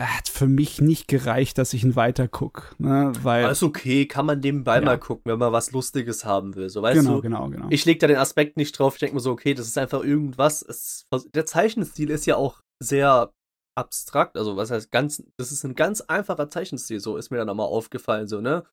hat 0.00 0.28
für 0.28 0.46
mich 0.46 0.80
nicht 0.80 1.08
gereicht, 1.08 1.58
dass 1.58 1.72
ich 1.74 1.82
ihn 1.82 1.96
weiter 1.96 2.28
guck, 2.28 2.76
ne? 2.78 3.12
Weil 3.22 3.50
ist 3.50 3.64
okay, 3.64 4.06
kann 4.06 4.26
man 4.26 4.38
nebenbei 4.38 4.76
Ja. 4.76 4.84
mal 4.84 4.98
gucken, 4.98 5.24
wenn 5.24 5.38
man 5.38 5.52
was 5.52 5.72
Lustiges 5.72 6.24
haben 6.24 6.54
will. 6.54 6.68
So, 6.68 6.82
weißt 6.82 7.00
genau, 7.00 7.16
du, 7.16 7.22
genau, 7.22 7.48
genau. 7.48 7.66
ich 7.70 7.84
leg 7.84 7.98
da 7.98 8.06
den 8.06 8.16
Aspekt 8.16 8.56
nicht 8.56 8.78
drauf. 8.78 8.94
Ich 8.94 9.00
denke 9.00 9.16
mir 9.16 9.20
so, 9.20 9.32
okay, 9.32 9.54
das 9.54 9.66
ist 9.66 9.76
einfach 9.76 10.04
irgendwas. 10.04 10.62
Es, 10.62 11.06
der 11.34 11.46
Zeichenstil 11.46 12.10
ist 12.10 12.26
ja 12.26 12.36
auch 12.36 12.60
sehr 12.80 13.32
abstrakt. 13.76 14.36
Also, 14.36 14.56
was 14.56 14.70
heißt 14.70 14.92
ganz, 14.92 15.22
das 15.36 15.50
ist 15.50 15.64
ein 15.64 15.74
ganz 15.74 16.00
einfacher 16.02 16.48
Zeichenstil. 16.48 17.00
So 17.00 17.16
ist 17.16 17.30
mir 17.30 17.38
dann 17.38 17.48
nochmal 17.48 17.66
aufgefallen, 17.66 18.28
so, 18.28 18.40
ne? 18.40 18.64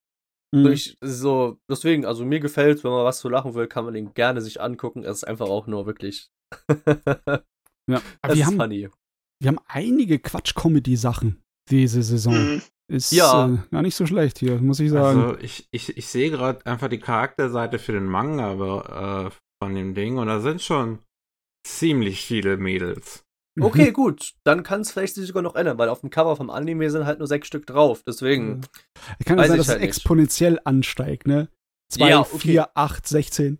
Mhm. 0.54 0.68
Ich, 0.68 0.96
so, 1.02 1.58
deswegen, 1.70 2.06
also 2.06 2.24
mir 2.24 2.40
gefällt, 2.40 2.84
wenn 2.84 2.92
man 2.92 3.04
was 3.04 3.20
zu 3.20 3.30
lachen 3.30 3.56
will, 3.56 3.68
kann 3.68 3.86
man 3.86 3.96
den 3.96 4.14
gerne 4.14 4.42
sich 4.42 4.62
angucken. 4.62 5.04
Es 5.04 5.18
ist 5.18 5.24
einfach 5.24 5.48
auch 5.48 5.66
nur 5.66 5.88
wirklich. 5.88 6.30
ja. 6.70 6.82
Aber 8.22 8.36
wir 8.36 8.42
ist 8.42 8.46
haben, 8.46 8.58
funny. 8.58 8.90
Wir 9.42 9.50
haben 9.50 9.60
einige 9.68 10.20
Quatsch-Comedy-Sachen 10.20 11.42
diese 11.70 12.04
Saison. 12.04 12.34
Mhm. 12.56 12.62
Ist 12.88 13.12
Ja. 13.12 13.48
äh, 13.48 13.58
gar 13.72 13.82
nicht 13.82 13.96
so 13.96 14.06
schlecht 14.06 14.38
hier, 14.38 14.60
muss 14.62 14.80
ich 14.80 14.92
sagen. 14.92 15.20
Also 15.22 15.40
ich, 15.40 15.68
ich, 15.72 15.98
ich 15.98 16.06
sehe 16.08 16.30
gerade 16.30 16.64
einfach 16.68 16.88
die 16.88 17.00
Charakterseite 17.00 17.80
für 17.80 17.94
den 17.94 18.06
Manga 18.06 18.52
aber, 18.52 19.32
äh, 19.32 19.36
von 19.64 19.74
dem 19.74 19.96
Ding 19.96 20.18
und 20.18 20.28
da 20.28 20.40
sind 20.40 20.62
schon 20.62 21.00
ziemlich 21.68 22.24
viele 22.24 22.58
Mädels. 22.58 23.24
Okay, 23.60 23.92
gut. 23.92 24.34
Dann 24.44 24.64
kann 24.64 24.82
es 24.82 24.92
vielleicht 24.92 25.16
sich 25.16 25.26
sogar 25.28 25.42
noch 25.42 25.56
ändern, 25.56 25.78
weil 25.78 25.88
auf 25.90 26.02
dem 26.02 26.10
Cover 26.10 26.36
vom 26.36 26.50
Anime 26.50 26.92
sind 26.92 27.06
halt 27.06 27.20
nur 27.20 27.28
sechs 27.28 27.48
Stück 27.48 27.66
drauf. 27.66 28.04
Deswegen. 28.06 28.62
Kann 29.26 29.38
ja 29.38 29.44
Weiß 29.44 29.48
sein, 29.48 29.56
ich 29.56 29.58
dass 29.62 29.68
halt 29.70 29.78
es 29.78 29.82
nicht. 29.82 29.88
exponentiell 29.88 30.60
ansteigt, 30.66 31.26
ne? 31.26 31.48
2, 31.90 32.10
Ja, 32.10 32.20
okay. 32.22 32.38
4, 32.40 32.70
8, 32.74 33.08
16. 33.08 33.60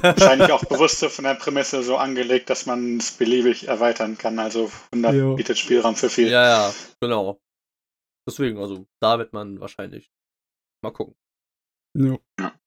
Wahrscheinlich 0.00 0.52
auch 0.52 0.64
bewusst 0.64 0.98
so 0.98 1.08
von 1.08 1.24
der 1.24 1.34
Prämisse 1.34 1.82
so 1.82 1.96
angelegt, 1.96 2.50
dass 2.50 2.66
man 2.66 2.98
es 2.98 3.12
beliebig 3.12 3.68
erweitern 3.68 4.16
kann. 4.16 4.38
Also 4.38 4.70
100 4.92 5.14
Jo. 5.14 5.34
bietet 5.36 5.58
Spielraum 5.58 5.96
für 5.96 6.08
viel. 6.08 6.28
Ja, 6.28 6.44
ja, 6.44 6.74
genau. 7.00 7.40
Deswegen, 8.28 8.58
also 8.58 8.86
da 9.00 9.18
wird 9.18 9.32
man 9.32 9.60
wahrscheinlich 9.60 10.10
mal 10.82 10.90
gucken. 10.90 11.14
Ja. 11.96 12.18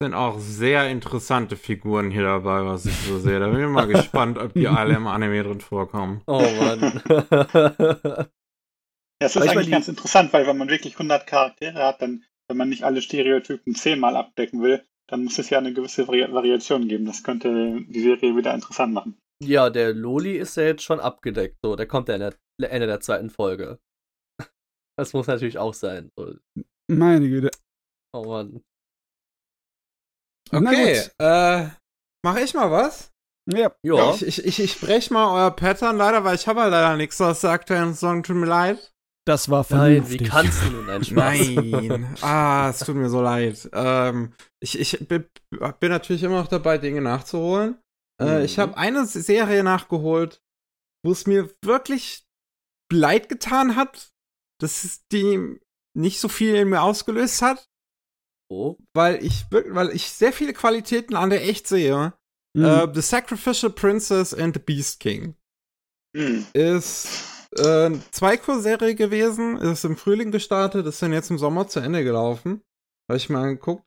Sind 0.02 0.14
auch 0.14 0.40
sehr 0.40 0.90
interessante 0.90 1.56
Figuren 1.58 2.10
hier 2.10 2.24
dabei, 2.24 2.66
was 2.66 2.86
ich 2.86 2.96
so 2.96 3.20
sehe. 3.20 3.40
Da 3.40 3.48
bin 3.50 3.62
ich 3.62 3.68
mal 3.68 3.88
gespannt, 3.88 4.38
ob 4.38 4.54
die 4.54 4.68
alle 4.68 4.96
im 4.96 5.08
Anime 5.08 5.44
drin 5.44 5.62
vorkommen. 5.62 6.22
Oh 6.26 6.42
Mann. 6.42 7.02
Ja, 9.22 9.28
es 9.28 9.36
ist 9.36 9.50
eigentlich 9.50 9.70
ganz 9.70 9.90
interessant, 9.90 10.32
weil 10.32 10.48
wenn 10.48 10.58
man 10.58 10.70
wirklich 10.70 10.94
100 10.94 11.28
Charaktere 11.28 11.84
hat, 11.84 12.02
dann, 12.02 12.24
wenn 12.50 12.58
man 12.58 12.70
nicht 12.70 12.84
alle 12.84 13.02
Stereotypen 13.02 13.76
zehnmal 13.76 14.18
abdecken 14.18 14.62
will, 14.62 14.84
dann 15.08 15.24
muss 15.24 15.40
es 15.40 15.50
ja 15.50 15.60
eine 15.60 15.74
gewisse 15.74 16.08
Vari 16.08 16.32
Variation 16.32 16.88
geben. 16.88 17.06
Das 17.06 17.24
könnte 17.24 17.82
die 17.88 18.02
Serie 18.02 18.36
wieder 18.36 18.54
interessant 18.54 18.94
machen. 18.94 19.18
ja, 19.42 19.70
der 19.70 19.94
Loli 19.94 20.38
ist 20.38 20.58
ja 20.58 20.64
jetzt 20.64 20.84
schon 20.84 21.00
abgedeckt. 21.00 21.58
So, 21.64 21.76
der 21.76 21.88
kommt 21.88 22.10
ja 22.10 22.16
in 22.16 22.22
der, 22.60 22.72
Ende 22.72 22.88
der 22.88 23.00
zweiten 23.00 23.30
Folge. 23.30 23.80
Das 24.98 25.14
muss 25.14 25.28
natürlich 25.28 25.58
auch 25.58 25.74
sein. 25.74 26.12
So. 26.18 26.36
Meine 26.92 27.30
Güte. 27.30 27.52
Oh 28.14 28.26
Mann. 28.26 28.62
Okay, 30.52 31.08
äh, 31.20 31.70
mach 32.22 32.36
ich 32.36 32.54
mal 32.54 32.70
was? 32.70 33.10
Ja. 33.50 33.74
Ja. 33.82 34.14
Ich, 34.14 34.24
ich, 34.24 34.46
ich, 34.46 34.60
ich 34.60 34.82
brech 34.82 35.10
mal 35.10 35.34
euer 35.34 35.52
Pattern 35.52 35.96
leider, 35.96 36.26
weil 36.26 36.36
ich 36.36 36.50
habe 36.50 36.60
halt 36.60 36.72
leider 36.72 36.98
nichts 36.98 37.22
aus 37.22 37.40
der 37.40 37.52
aktuellen 37.52 37.94
Song. 37.94 38.24
Tut 38.24 38.36
mir 38.36 38.46
leid. 38.46 38.92
Das 39.30 39.48
war 39.48 39.60
Nein, 39.70 40.04
vernünftig. 40.04 40.22
wie 40.22 40.24
kannst 40.26 40.64
du 40.64 40.72
nun 40.72 40.90
einen 40.90 41.04
Spaß? 41.04 41.50
Nein. 41.50 42.18
ah, 42.22 42.70
es 42.72 42.80
tut 42.80 42.96
mir 42.96 43.10
so 43.10 43.22
leid. 43.22 43.70
Ähm, 43.74 44.34
ich 44.60 44.80
ich 44.80 45.08
bin, 45.08 45.26
natürlich 45.82 46.24
immer 46.24 46.42
noch 46.42 46.48
dabei, 46.48 46.80
Dinge 46.80 47.00
nachzuholen. 47.02 47.78
Äh, 48.20 48.40
Mhm. 48.40 48.46
ich 48.46 48.58
habe 48.58 48.76
eine 48.76 49.06
Serie 49.06 49.64
nachgeholt, 49.64 50.42
wo 51.06 51.12
es 51.12 51.28
mir 51.28 51.50
wirklich 51.64 52.26
leid 52.92 53.30
getan 53.30 53.76
hat, 53.76 54.10
dass 54.60 54.84
es 54.84 55.06
die 55.12 55.60
nicht 55.96 56.20
so 56.20 56.28
viel 56.28 56.56
in 56.56 56.70
mir 56.70 56.82
ausgelöst 56.82 57.44
hat, 57.44 57.70
Oh. 58.52 58.78
weil 58.96 59.24
ich, 59.24 59.46
weil 59.52 59.92
ich 59.92 60.10
sehr 60.10 60.34
viele 60.34 60.54
Qualitäten 60.54 61.16
an 61.16 61.30
der 61.30 61.48
echt 61.48 61.68
sehe. 61.68 62.14
Mhm. 62.58 62.66
Äh, 62.66 62.88
the 62.96 63.02
Sacrificial 63.02 63.72
Princess 63.72 64.34
and 64.34 64.56
the 64.56 64.60
Beast 64.60 65.00
King 65.00 65.36
Hm. 66.18 66.48
ist 66.54 67.39
äh, 67.56 67.86
eine 67.86 68.02
Zwei-Kur-Serie 68.12 68.96
gewesen, 68.96 69.58
ist 69.58 69.86
im 69.86 69.98
Frühling 69.98 70.32
gestartet, 70.32 70.86
ist 70.86 71.02
dann 71.02 71.14
jetzt 71.14 71.30
im 71.32 71.38
Sommer 71.38 71.68
zu 71.68 71.80
Ende 71.80 72.04
gelaufen. 72.04 72.62
Habe 73.10 73.18
ich 73.18 73.30
mal 73.30 73.44
angeguckt. 73.44 73.84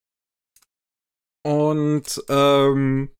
Und 1.45 2.25
ähm, 2.29 3.11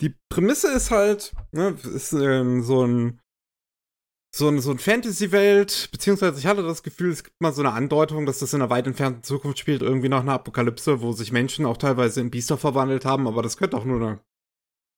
die 0.00 0.14
Prämisse 0.32 0.72
ist 0.72 0.90
halt, 0.90 1.32
ne, 1.52 1.76
ist 1.84 2.12
ähm, 2.12 2.62
so 2.62 2.84
ein 2.86 3.20
so 4.32 4.48
ein, 4.48 4.60
so 4.60 4.70
ein 4.70 4.78
Fantasy-Welt, 4.78 5.88
beziehungsweise 5.90 6.38
ich 6.38 6.46
hatte 6.46 6.62
das 6.62 6.84
Gefühl, 6.84 7.10
es 7.10 7.24
gibt 7.24 7.40
mal 7.40 7.52
so 7.52 7.62
eine 7.62 7.72
Andeutung, 7.72 8.26
dass 8.26 8.38
das 8.38 8.52
in 8.52 8.62
einer 8.62 8.70
weit 8.70 8.86
entfernten 8.86 9.24
Zukunft 9.24 9.58
spielt, 9.58 9.82
irgendwie 9.82 10.08
nach 10.08 10.20
einer 10.20 10.34
Apokalypse, 10.34 11.00
wo 11.00 11.10
sich 11.10 11.32
Menschen 11.32 11.66
auch 11.66 11.76
teilweise 11.76 12.20
in 12.20 12.30
Biester 12.30 12.56
verwandelt 12.56 13.04
haben, 13.04 13.26
aber 13.26 13.42
das 13.42 13.56
könnte 13.56 13.76
auch 13.76 13.84
nur 13.84 13.96
eine, 13.96 14.20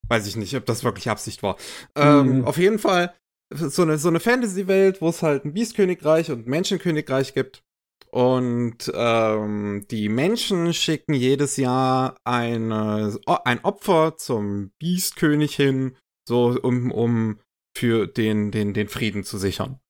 weiß 0.09 0.27
ich 0.27 0.37
nicht, 0.37 0.55
ob 0.55 0.67
das 0.67 0.85
wirklich 0.85 1.09
Absicht 1.09 1.43
war. 1.43 1.57
Ähm, 1.97 2.41
Mhm. 2.41 2.45
auf 2.45 2.59
jeden 2.59 2.79
Fall 2.79 3.15
so 3.55 3.83
eine, 3.83 3.99
so 3.99 4.09
eine 4.09 4.21
Fantasy-Welt, 4.21 5.01
wo 5.01 5.09
es 5.09 5.23
halt 5.23 5.45
ein 5.45 5.53
Biestkönigreich 5.55 6.31
und 6.31 6.47
ein 6.47 6.51
Menschenkönigreich 6.51 7.35
gibt. 7.35 7.63
Und 8.11 8.93
ähm, 8.95 9.87
die 9.91 10.09
Menschen 10.11 10.75
schicken 10.75 11.15
jedes 11.15 11.57
Jahr 11.57 12.17
eine, 12.25 13.19
ein 13.45 13.65
Opfer 13.65 14.17
zum 14.19 14.71
Biestkönig 14.79 15.57
hin, 15.57 15.97
so 16.29 16.59
um, 16.63 16.93
um 16.93 17.39
für 17.75 18.07
den, 18.07 18.51
den, 18.51 18.75
den 18.75 18.89
Frieden 18.89 19.25
zu 19.25 19.39
sichern. 19.39 19.81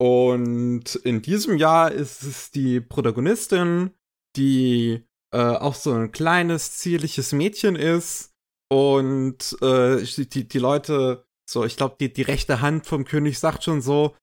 Und 0.00 0.94
in 0.94 1.22
diesem 1.22 1.56
Jahr 1.56 1.90
ist 1.90 2.22
es 2.22 2.52
die 2.52 2.80
Protagonistin, 2.80 3.90
die 4.36 5.04
äh, 5.32 5.38
auch 5.38 5.74
so 5.74 5.92
ein 5.92 6.12
kleines, 6.12 6.78
zierliches 6.78 7.32
Mädchen 7.32 7.74
ist. 7.74 8.32
Und 8.70 9.56
äh, 9.62 10.04
die, 10.04 10.46
die 10.46 10.58
Leute, 10.58 11.26
so, 11.48 11.64
ich 11.64 11.76
glaube, 11.76 11.96
die, 12.00 12.12
die 12.12 12.22
rechte 12.22 12.60
Hand 12.60 12.86
vom 12.86 13.04
König 13.04 13.38
sagt 13.38 13.64
schon 13.64 13.80
so, 13.80 14.14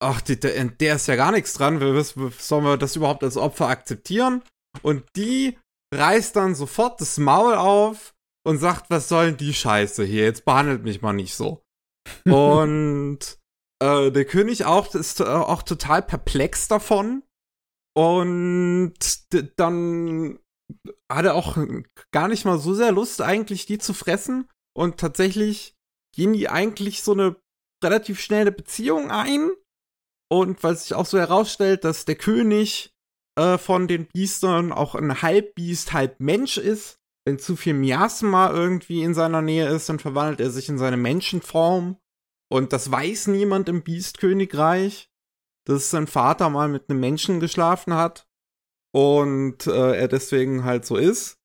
ach, 0.00 0.20
die, 0.20 0.38
der, 0.38 0.64
der 0.64 0.96
ist 0.96 1.08
ja 1.08 1.16
gar 1.16 1.32
nichts 1.32 1.54
dran, 1.54 1.80
wir, 1.80 1.94
wissen- 1.94 2.32
sollen 2.38 2.64
wir 2.64 2.76
das 2.76 2.96
überhaupt 2.96 3.24
als 3.24 3.36
Opfer 3.36 3.68
akzeptieren? 3.68 4.42
Und 4.82 5.04
die 5.16 5.58
reißt 5.94 6.36
dann 6.36 6.54
sofort 6.54 7.00
das 7.00 7.18
Maul 7.18 7.54
auf 7.54 8.14
und 8.46 8.58
sagt, 8.58 8.90
was 8.90 9.08
soll 9.08 9.26
denn 9.26 9.36
die 9.38 9.54
Scheiße 9.54 10.04
hier? 10.04 10.24
Jetzt 10.24 10.44
behandelt 10.44 10.84
mich 10.84 11.02
mal 11.02 11.12
nicht 11.12 11.34
so. 11.34 11.62
Und 12.26 13.18
äh, 13.82 14.10
der 14.10 14.24
König 14.24 14.64
auch 14.64 14.94
ist 14.94 15.20
äh, 15.20 15.24
auch 15.24 15.62
total 15.62 16.02
perplex 16.02 16.68
davon. 16.68 17.22
Und 17.96 18.94
dann 19.56 20.38
hat 21.10 21.24
er 21.24 21.34
auch 21.34 21.58
gar 22.12 22.28
nicht 22.28 22.44
mal 22.44 22.58
so 22.58 22.74
sehr 22.74 22.92
Lust, 22.92 23.20
eigentlich 23.20 23.66
die 23.66 23.78
zu 23.78 23.92
fressen. 23.92 24.48
Und 24.76 24.98
tatsächlich 24.98 25.74
gehen 26.18 26.32
die 26.32 26.48
eigentlich 26.48 27.02
so 27.04 27.12
eine 27.12 27.36
relativ 27.82 28.20
schnelle 28.20 28.50
Beziehung 28.50 29.10
ein. 29.10 29.50
Und 30.30 30.62
weil 30.62 30.76
sich 30.76 30.94
auch 30.94 31.06
so 31.06 31.16
herausstellt, 31.16 31.84
dass 31.84 32.04
der 32.04 32.16
König 32.16 32.92
äh, 33.38 33.56
von 33.56 33.86
den 33.86 34.06
Biestern 34.06 34.72
auch 34.72 34.94
ein 34.96 35.22
Halbbiest, 35.22 35.92
halb 35.92 36.18
Mensch 36.18 36.58
ist. 36.58 36.98
Wenn 37.24 37.38
zu 37.38 37.54
viel 37.56 37.74
Miasma 37.74 38.50
irgendwie 38.50 39.02
in 39.02 39.14
seiner 39.14 39.42
Nähe 39.42 39.68
ist, 39.68 39.88
dann 39.88 40.00
verwandelt 40.00 40.40
er 40.40 40.50
sich 40.50 40.68
in 40.68 40.76
seine 40.76 40.96
Menschenform. 40.96 41.98
Und 42.50 42.72
das 42.72 42.90
weiß 42.90 43.28
niemand 43.28 43.68
im 43.68 43.82
Biestkönigreich, 43.82 45.10
dass 45.66 45.90
sein 45.90 46.08
Vater 46.08 46.50
mal 46.50 46.68
mit 46.68 46.90
einem 46.90 46.98
Menschen 47.00 47.38
geschlafen 47.38 47.94
hat. 47.94 48.28
Und 48.92 49.66
äh, 49.68 49.96
er 49.96 50.08
deswegen 50.08 50.64
halt 50.64 50.84
so 50.84 50.96
ist. 50.96 51.38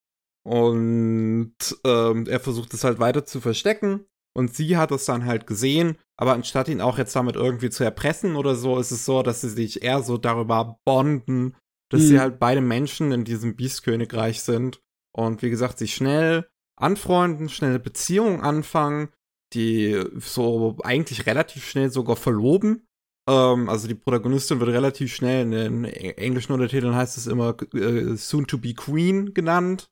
Und 0.43 1.55
ähm, 1.85 2.25
er 2.27 2.39
versucht 2.39 2.73
es 2.73 2.83
halt 2.83 2.99
weiter 2.99 3.23
zu 3.25 3.39
verstecken. 3.39 4.07
Und 4.35 4.55
sie 4.55 4.77
hat 4.77 4.91
es 4.91 5.05
dann 5.05 5.25
halt 5.25 5.45
gesehen. 5.47 5.97
Aber 6.17 6.33
anstatt 6.33 6.67
ihn 6.67 6.81
auch 6.81 6.97
jetzt 6.97 7.15
damit 7.15 7.35
irgendwie 7.35 7.69
zu 7.69 7.83
erpressen 7.83 8.35
oder 8.35 8.55
so, 8.55 8.79
ist 8.79 8.91
es 8.91 9.05
so, 9.05 9.21
dass 9.21 9.41
sie 9.41 9.49
sich 9.49 9.83
eher 9.83 10.01
so 10.01 10.17
darüber 10.17 10.79
bonden, 10.85 11.55
dass 11.89 12.01
Mhm. 12.01 12.05
sie 12.07 12.19
halt 12.19 12.39
beide 12.39 12.61
Menschen 12.61 13.11
in 13.11 13.23
diesem 13.25 13.55
Biestkönigreich 13.55 14.41
sind. 14.41 14.81
Und 15.15 15.43
wie 15.43 15.51
gesagt, 15.51 15.77
sich 15.77 15.93
schnell 15.93 16.47
anfreunden, 16.75 17.49
schnell 17.49 17.77
Beziehungen 17.77 18.41
anfangen, 18.41 19.09
die 19.53 20.03
so 20.17 20.77
eigentlich 20.83 21.27
relativ 21.27 21.63
schnell 21.69 21.91
sogar 21.91 22.15
verloben. 22.15 22.87
Ähm, 23.29 23.69
also 23.69 23.87
die 23.87 23.93
Protagonistin 23.93 24.59
wird 24.59 24.71
relativ 24.71 25.13
schnell 25.13 25.43
in 25.43 25.51
den 25.51 25.85
englischen 25.85 26.53
Untertiteln 26.53 26.95
heißt 26.95 27.17
es 27.17 27.27
immer 27.27 27.55
äh, 27.75 28.15
soon 28.15 28.47
to 28.47 28.57
be 28.57 28.73
queen 28.73 29.35
genannt. 29.35 29.91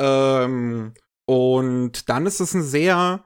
Ähm, 0.00 0.94
und 1.28 2.08
dann 2.08 2.26
ist 2.26 2.40
es 2.40 2.54
eine 2.54 2.64
sehr 2.64 3.25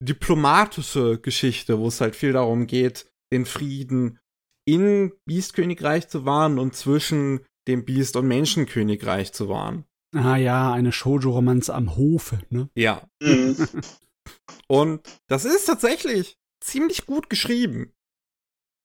diplomatische 0.00 1.18
Geschichte, 1.18 1.78
wo 1.78 1.88
es 1.88 2.00
halt 2.00 2.16
viel 2.16 2.32
darum 2.32 2.66
geht, 2.66 3.10
den 3.32 3.44
Frieden 3.44 4.18
in 4.66 5.12
Biestkönigreich 5.26 6.08
zu 6.08 6.24
wahren 6.24 6.58
und 6.58 6.76
zwischen 6.76 7.40
dem 7.66 7.84
Biest- 7.84 8.16
und 8.16 8.28
Menschenkönigreich 8.28 9.32
zu 9.32 9.48
wahren. 9.48 9.84
Ah 10.14 10.36
ja, 10.36 10.72
eine 10.72 10.92
Shoujo-Romanze 10.92 11.74
am 11.74 11.96
Hofe, 11.96 12.38
ne? 12.48 12.70
Ja. 12.74 13.08
Mhm. 13.22 13.56
Und 14.68 15.08
das 15.28 15.44
ist 15.44 15.64
tatsächlich 15.64 16.38
ziemlich 16.60 17.06
gut 17.06 17.30
geschrieben. 17.30 17.94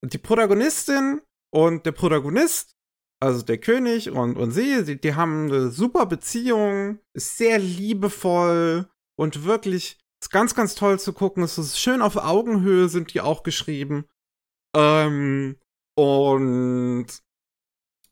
Die 0.01 0.17
Protagonistin 0.17 1.21
und 1.51 1.85
der 1.85 1.91
Protagonist, 1.91 2.75
also 3.21 3.41
der 3.41 3.57
König 3.57 4.09
und, 4.09 4.37
und 4.37 4.51
sie, 4.51 4.83
die, 4.83 4.99
die 4.99 5.15
haben 5.15 5.45
eine 5.45 5.69
super 5.69 6.05
Beziehung, 6.05 6.99
ist 7.13 7.37
sehr 7.37 7.59
liebevoll 7.59 8.89
und 9.17 9.43
wirklich 9.43 9.97
ist 10.23 10.29
ganz, 10.29 10.55
ganz 10.55 10.75
toll 10.75 10.99
zu 10.99 11.13
gucken. 11.13 11.43
Es 11.43 11.57
ist 11.57 11.79
schön 11.79 12.01
auf 12.01 12.15
Augenhöhe 12.15 12.87
sind 12.87 13.13
die 13.13 13.21
auch 13.21 13.43
geschrieben. 13.43 14.05
Ähm, 14.75 15.57
und 15.95 17.07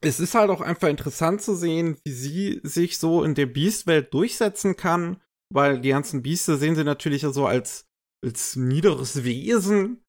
es 0.02 0.20
ist 0.20 0.36
halt 0.36 0.50
auch 0.50 0.62
einfach 0.62 0.90
interessant 0.90 1.42
zu 1.42 1.56
sehen, 1.56 1.98
wie 2.04 2.12
sie 2.12 2.60
sich 2.64 2.98
so 2.98 3.24
in 3.24 3.36
der 3.36 3.46
Beast-Welt 3.46 4.14
durchsetzen 4.14 4.76
kann, 4.76 5.22
weil 5.54 5.80
die 5.80 5.90
ganzen 5.90 6.22
Biester 6.22 6.58
sehen 6.58 6.76
sie 6.76 6.84
natürlich 6.84 7.22
so 7.22 7.46
als, 7.46 7.88
als 8.24 8.56
niederes 8.56 9.24
Wesen, 9.24 10.04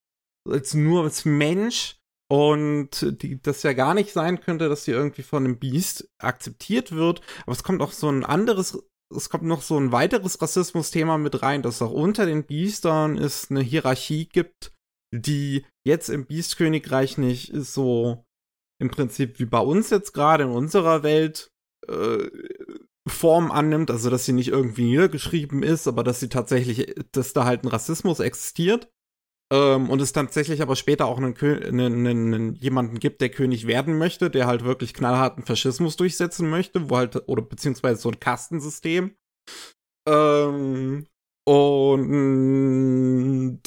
als 0.48 0.74
nur 0.74 1.04
als 1.04 1.24
Mensch 1.24 1.98
und 2.28 3.22
die, 3.22 3.40
das 3.40 3.62
ja 3.62 3.74
gar 3.74 3.94
nicht 3.94 4.12
sein 4.12 4.40
könnte, 4.40 4.68
dass 4.68 4.84
sie 4.84 4.92
irgendwie 4.92 5.22
von 5.22 5.44
einem 5.44 5.58
Biest 5.58 6.10
akzeptiert 6.18 6.92
wird. 6.92 7.20
Aber 7.42 7.52
es 7.52 7.62
kommt 7.62 7.82
auch 7.82 7.92
so 7.92 8.08
ein 8.08 8.24
anderes, 8.24 8.82
es 9.16 9.28
kommt 9.28 9.44
noch 9.44 9.62
so 9.62 9.78
ein 9.78 9.92
weiteres 9.92 10.40
Rassismus-Thema 10.40 11.18
mit 11.18 11.42
rein, 11.42 11.62
dass 11.62 11.82
auch 11.82 11.92
unter 11.92 12.26
den 12.26 12.44
Biestern 12.44 13.18
es 13.18 13.50
eine 13.50 13.60
Hierarchie 13.60 14.26
gibt, 14.26 14.72
die 15.14 15.64
jetzt 15.84 16.08
im 16.08 16.26
Biestkönigreich 16.26 17.18
nicht 17.18 17.52
so 17.54 18.24
im 18.80 18.90
Prinzip 18.90 19.38
wie 19.38 19.44
bei 19.44 19.60
uns 19.60 19.90
jetzt 19.90 20.12
gerade 20.12 20.44
in 20.44 20.50
unserer 20.50 21.02
Welt 21.02 21.52
äh, 21.88 22.28
Form 23.08 23.50
annimmt, 23.50 23.90
also 23.90 24.10
dass 24.10 24.24
sie 24.24 24.32
nicht 24.32 24.48
irgendwie 24.48 24.84
niedergeschrieben 24.84 25.62
ist, 25.62 25.88
aber 25.88 26.04
dass 26.04 26.20
sie 26.20 26.28
tatsächlich, 26.28 26.94
dass 27.12 27.32
da 27.32 27.44
halt 27.44 27.64
ein 27.64 27.68
Rassismus 27.68 28.20
existiert. 28.20 28.90
Ähm, 29.52 29.90
und 29.90 30.00
es 30.00 30.14
tatsächlich 30.14 30.62
aber 30.62 30.76
später 30.76 31.04
auch 31.04 31.18
einen, 31.18 31.36
einen, 31.36 32.06
einen, 32.06 32.54
jemanden 32.54 32.98
gibt, 32.98 33.20
der 33.20 33.28
König 33.28 33.66
werden 33.66 33.98
möchte, 33.98 34.30
der 34.30 34.46
halt 34.46 34.64
wirklich 34.64 34.94
knallharten 34.94 35.44
Faschismus 35.44 35.96
durchsetzen 35.96 36.48
möchte, 36.48 36.88
wo 36.88 36.96
halt, 36.96 37.28
oder 37.28 37.42
beziehungsweise 37.42 38.00
so 38.00 38.08
ein 38.08 38.18
Kastensystem. 38.18 39.14
Ähm, 40.08 41.06
und 41.44 43.60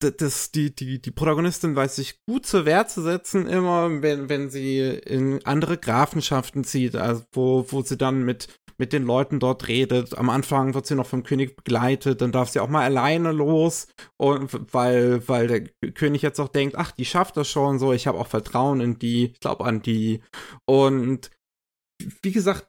das, 0.00 0.52
die, 0.52 0.74
die, 0.74 1.00
die 1.00 1.10
Protagonistin 1.10 1.74
weiß 1.74 1.96
sich 1.96 2.24
gut 2.24 2.46
zur 2.46 2.64
Wehr 2.64 2.86
zu 2.86 3.02
setzen, 3.02 3.46
immer, 3.46 4.02
wenn, 4.02 4.28
wenn 4.28 4.48
sie 4.48 4.80
in 4.80 5.44
andere 5.44 5.76
Grafenschaften 5.76 6.64
zieht, 6.64 6.94
also 6.94 7.24
wo, 7.32 7.66
wo 7.70 7.82
sie 7.82 7.96
dann 7.96 8.24
mit, 8.24 8.48
mit 8.78 8.92
den 8.92 9.04
Leuten 9.04 9.40
dort 9.40 9.66
redet. 9.66 10.16
Am 10.16 10.30
Anfang 10.30 10.74
wird 10.74 10.86
sie 10.86 10.94
noch 10.94 11.06
vom 11.06 11.24
König 11.24 11.56
begleitet, 11.56 12.20
dann 12.20 12.32
darf 12.32 12.48
sie 12.48 12.60
auch 12.60 12.68
mal 12.68 12.84
alleine 12.84 13.32
los, 13.32 13.88
und 14.16 14.72
weil, 14.72 15.26
weil 15.28 15.46
der 15.48 15.92
König 15.92 16.22
jetzt 16.22 16.38
auch 16.38 16.48
denkt, 16.48 16.76
ach, 16.76 16.92
die 16.92 17.04
schafft 17.04 17.36
das 17.36 17.48
schon 17.48 17.78
so, 17.78 17.92
ich 17.92 18.06
habe 18.06 18.18
auch 18.18 18.28
Vertrauen 18.28 18.80
in 18.80 18.98
die, 18.98 19.32
ich 19.32 19.40
glaube 19.40 19.64
an 19.64 19.82
die. 19.82 20.20
Und 20.64 21.30
wie 22.22 22.32
gesagt, 22.32 22.68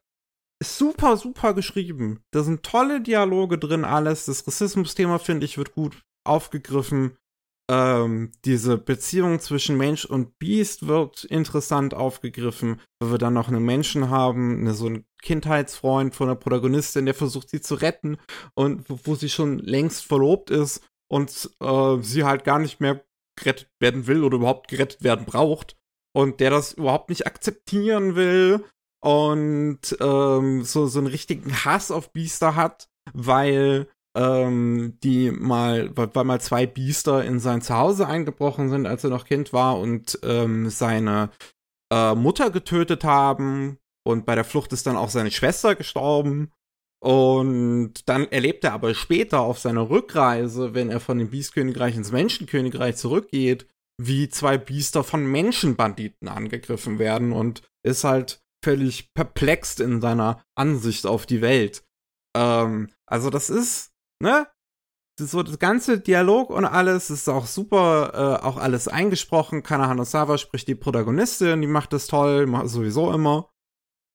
super, 0.61 1.15
super 1.15 1.53
geschrieben. 1.53 2.21
Da 2.31 2.43
sind 2.43 2.63
tolle 2.63 3.01
Dialoge 3.01 3.59
drin, 3.59 3.85
alles. 3.85 4.25
Das 4.25 4.47
Rassismus-Thema, 4.47 5.19
finde 5.19 5.45
ich, 5.45 5.57
wird 5.57 5.73
gut 5.73 6.03
aufgegriffen. 6.25 7.17
Ähm, 7.69 8.31
diese 8.45 8.79
Beziehung 8.79 9.39
zwischen 9.39 9.77
Mensch 9.77 10.03
und 10.05 10.39
Biest 10.39 10.87
wird 10.87 11.23
interessant 11.25 11.93
aufgegriffen, 11.93 12.81
weil 12.99 13.11
wir 13.11 13.17
dann 13.19 13.35
noch 13.35 13.47
einen 13.47 13.63
Menschen 13.63 14.09
haben, 14.09 14.61
eine, 14.61 14.73
so 14.73 14.87
einen 14.87 15.05
Kindheitsfreund 15.21 16.15
von 16.15 16.29
der 16.29 16.35
Protagonistin, 16.35 17.05
der 17.05 17.13
versucht, 17.13 17.49
sie 17.49 17.61
zu 17.61 17.75
retten 17.75 18.17
und 18.55 18.89
wo, 18.89 18.99
wo 19.03 19.15
sie 19.15 19.29
schon 19.29 19.59
längst 19.59 20.03
verlobt 20.03 20.49
ist 20.49 20.83
und 21.11 21.51
äh, 21.59 21.97
sie 22.01 22.23
halt 22.23 22.43
gar 22.43 22.57
nicht 22.57 22.79
mehr 22.79 23.05
gerettet 23.37 23.69
werden 23.79 24.07
will 24.07 24.23
oder 24.23 24.37
überhaupt 24.37 24.67
gerettet 24.67 25.03
werden 25.03 25.25
braucht 25.25 25.77
und 26.15 26.39
der 26.39 26.49
das 26.49 26.73
überhaupt 26.73 27.09
nicht 27.09 27.27
akzeptieren 27.27 28.15
will 28.15 28.65
und 29.01 29.79
ähm, 29.99 30.63
so, 30.63 30.87
so 30.87 30.99
einen 30.99 31.07
richtigen 31.07 31.53
Hass 31.65 31.91
auf 31.91 32.11
Biester 32.11 32.55
hat, 32.55 32.89
weil 33.13 33.87
ähm, 34.15 34.97
die 35.03 35.31
mal, 35.31 35.95
weil 35.95 36.23
mal 36.23 36.41
zwei 36.41 36.65
Biester 36.65 37.23
in 37.23 37.39
sein 37.39 37.61
Zuhause 37.61 38.07
eingebrochen 38.07 38.69
sind, 38.69 38.87
als 38.87 39.03
er 39.03 39.09
noch 39.09 39.25
Kind 39.25 39.53
war 39.53 39.79
und 39.79 40.19
ähm, 40.23 40.69
seine 40.69 41.29
äh, 41.91 42.15
Mutter 42.15 42.49
getötet 42.49 43.03
haben. 43.03 43.77
Und 44.05 44.25
bei 44.25 44.35
der 44.35 44.45
Flucht 44.45 44.73
ist 44.73 44.87
dann 44.87 44.97
auch 44.97 45.09
seine 45.09 45.31
Schwester 45.31 45.75
gestorben. 45.75 46.51
Und 47.01 48.09
dann 48.09 48.27
erlebt 48.29 48.63
er 48.63 48.73
aber 48.73 48.93
später 48.93 49.39
auf 49.39 49.59
seiner 49.59 49.89
Rückreise, 49.89 50.73
wenn 50.73 50.89
er 50.89 50.99
von 50.99 51.17
dem 51.17 51.29
Biestkönigreich 51.29 51.95
ins 51.95 52.11
Menschenkönigreich 52.11 52.97
zurückgeht, 52.97 53.67
wie 54.01 54.29
zwei 54.29 54.57
Biester 54.57 55.03
von 55.03 55.25
Menschenbanditen 55.25 56.27
angegriffen 56.27 56.99
werden 56.99 57.31
und 57.31 57.61
ist 57.83 58.03
halt 58.03 58.41
völlig 58.63 59.13
perplext 59.13 59.79
in 59.79 60.01
seiner 60.01 60.43
Ansicht 60.55 61.05
auf 61.05 61.25
die 61.25 61.41
Welt. 61.41 61.83
Ähm, 62.35 62.89
also 63.05 63.29
das 63.29 63.49
ist 63.49 63.88
ne? 64.21 64.47
So 65.19 65.43
das 65.43 65.59
ganze 65.59 65.99
Dialog 65.99 66.49
und 66.49 66.63
alles 66.63 67.09
ist 67.09 67.27
auch 67.27 67.45
super, 67.45 68.39
äh, 68.41 68.45
auch 68.45 68.55
alles 68.55 68.87
eingesprochen. 68.87 69.63
Kana 69.63 69.87
Hanasawa 69.87 70.37
spricht 70.37 70.69
die 70.69 70.75
Protagonistin, 70.75 71.59
die 71.61 71.67
macht 71.67 71.91
das 71.91 72.07
toll, 72.07 72.47
macht 72.47 72.69
sowieso 72.69 73.11
immer. 73.11 73.49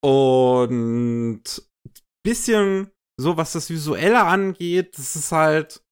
Und 0.03 1.43
bisschen 2.23 2.91
so, 3.17 3.37
was 3.37 3.53
das 3.53 3.69
Visuelle 3.69 4.23
angeht, 4.23 4.97
das 4.97 5.15
ist 5.15 5.31
halt, 5.31 5.83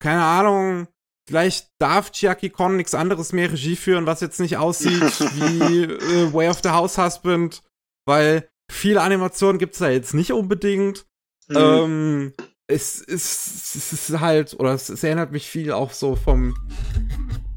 keine 0.00 0.24
Ahnung, 0.24 0.88
vielleicht 1.28 1.70
darf 1.78 2.10
Chiaki 2.10 2.50
Kon 2.50 2.76
nichts 2.76 2.94
anderes 2.94 3.32
mehr 3.32 3.52
Regie 3.52 3.76
führen, 3.76 4.06
was 4.06 4.20
jetzt 4.20 4.40
nicht 4.40 4.56
aussieht 4.56 5.00
wie 5.20 5.84
äh, 5.84 6.32
Way 6.32 6.48
of 6.48 6.60
the 6.62 6.70
House 6.70 6.98
Husband, 6.98 7.62
weil 8.06 8.48
viele 8.70 9.02
Animationen 9.02 9.58
gibt's 9.58 9.78
da 9.78 9.88
jetzt 9.88 10.14
nicht 10.14 10.32
unbedingt. 10.32 11.06
Mhm. 11.48 11.56
Ähm, 11.56 12.32
es 12.66 13.00
ist, 13.00 13.76
es 13.76 13.92
ist 13.92 14.20
halt, 14.20 14.54
oder 14.58 14.72
es, 14.72 14.88
es, 14.88 15.04
erinnert 15.04 15.32
mich 15.32 15.48
viel 15.48 15.72
auch 15.72 15.92
so 15.92 16.16
vom 16.16 16.56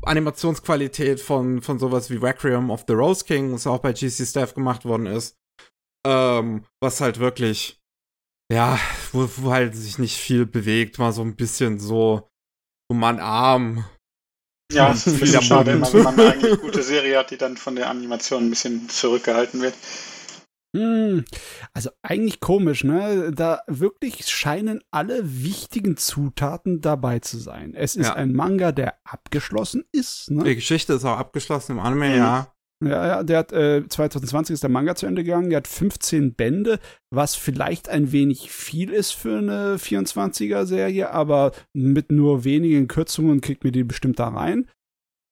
Animationsqualität 0.04 1.20
von, 1.20 1.62
von 1.62 1.80
sowas 1.80 2.10
wie 2.10 2.18
Requiem 2.18 2.70
of 2.70 2.84
the 2.88 2.94
Rose 2.94 3.24
King, 3.24 3.54
was 3.54 3.68
auch 3.68 3.80
bei 3.80 3.94
GC 3.94 4.26
Staff 4.26 4.54
gemacht 4.54 4.86
worden 4.86 5.06
ist. 5.06 5.38
Ähm, 6.06 6.64
was 6.82 7.02
halt 7.02 7.20
wirklich, 7.20 7.80
ja, 8.52 8.80
wo, 9.12 9.30
wo 9.38 9.52
halt 9.52 9.76
sich 9.76 9.98
nicht 9.98 10.18
viel 10.18 10.46
bewegt, 10.46 11.00
mal 11.00 11.12
so 11.12 11.22
ein 11.22 11.36
bisschen 11.36 11.80
so, 11.80 12.30
so 12.90 12.98
man 12.98 13.20
arm. 13.20 13.86
Ja, 14.72 14.92
es 14.92 15.08
ist 15.08 15.14
ein 15.14 15.20
bisschen 15.22 15.42
schade, 15.42 15.82
wenn 15.82 16.04
man 16.04 16.20
eine 16.20 16.32
eigentlich 16.34 16.60
gute 16.60 16.84
Serie 16.84 17.20
hat, 17.20 17.32
die 17.32 17.38
dann 17.38 17.56
von 17.56 17.78
der 17.78 17.90
Animation 17.90 18.46
ein 18.46 18.50
bisschen 18.50 18.90
zurückgehalten 18.90 19.62
wird. 19.62 19.76
Hm, 20.76 21.24
also 21.74 21.90
eigentlich 22.02 22.40
komisch, 22.40 22.84
ne? 22.84 23.32
Da 23.34 23.62
wirklich 23.68 24.28
scheinen 24.28 24.82
alle 24.92 25.22
wichtigen 25.24 25.98
Zutaten 25.98 26.82
dabei 26.82 27.20
zu 27.20 27.38
sein. 27.38 27.74
Es 27.74 27.96
ist 27.96 28.08
ja. 28.08 28.16
ein 28.16 28.34
Manga, 28.34 28.72
der 28.72 28.96
abgeschlossen 29.04 29.86
ist. 29.92 30.30
Ne? 30.30 30.44
Die 30.44 30.56
Geschichte 30.56 30.94
ist 30.94 31.06
auch 31.06 31.18
abgeschlossen 31.18 31.74
im 31.74 31.80
Anime, 31.80 32.10
mhm. 32.10 32.16
ja. 32.16 32.54
Ja, 32.84 33.08
ja, 33.08 33.24
der 33.24 33.40
hat 33.40 33.52
äh, 33.54 33.88
2020 33.88 34.54
ist 34.54 34.62
der 34.62 34.70
Manga 34.70 34.94
zu 34.94 35.08
Ende 35.08 35.24
gegangen. 35.24 35.50
Der 35.50 35.58
hat 35.58 35.68
15 35.68 36.36
Bände, 36.36 36.80
was 37.10 37.34
vielleicht 37.34 37.90
ein 37.90 38.12
wenig 38.12 38.52
viel 38.52 38.92
ist 38.92 39.14
für 39.14 39.40
eine 39.40 39.78
24er-Serie, 39.78 41.10
aber 41.10 41.54
mit 41.74 42.12
nur 42.12 42.44
wenigen 42.44 42.88
Kürzungen 42.88 43.42
kriegt 43.42 43.64
mir 43.64 43.72
die 43.72 43.84
bestimmt 43.84 44.20
da 44.20 44.28
rein. 44.28 44.70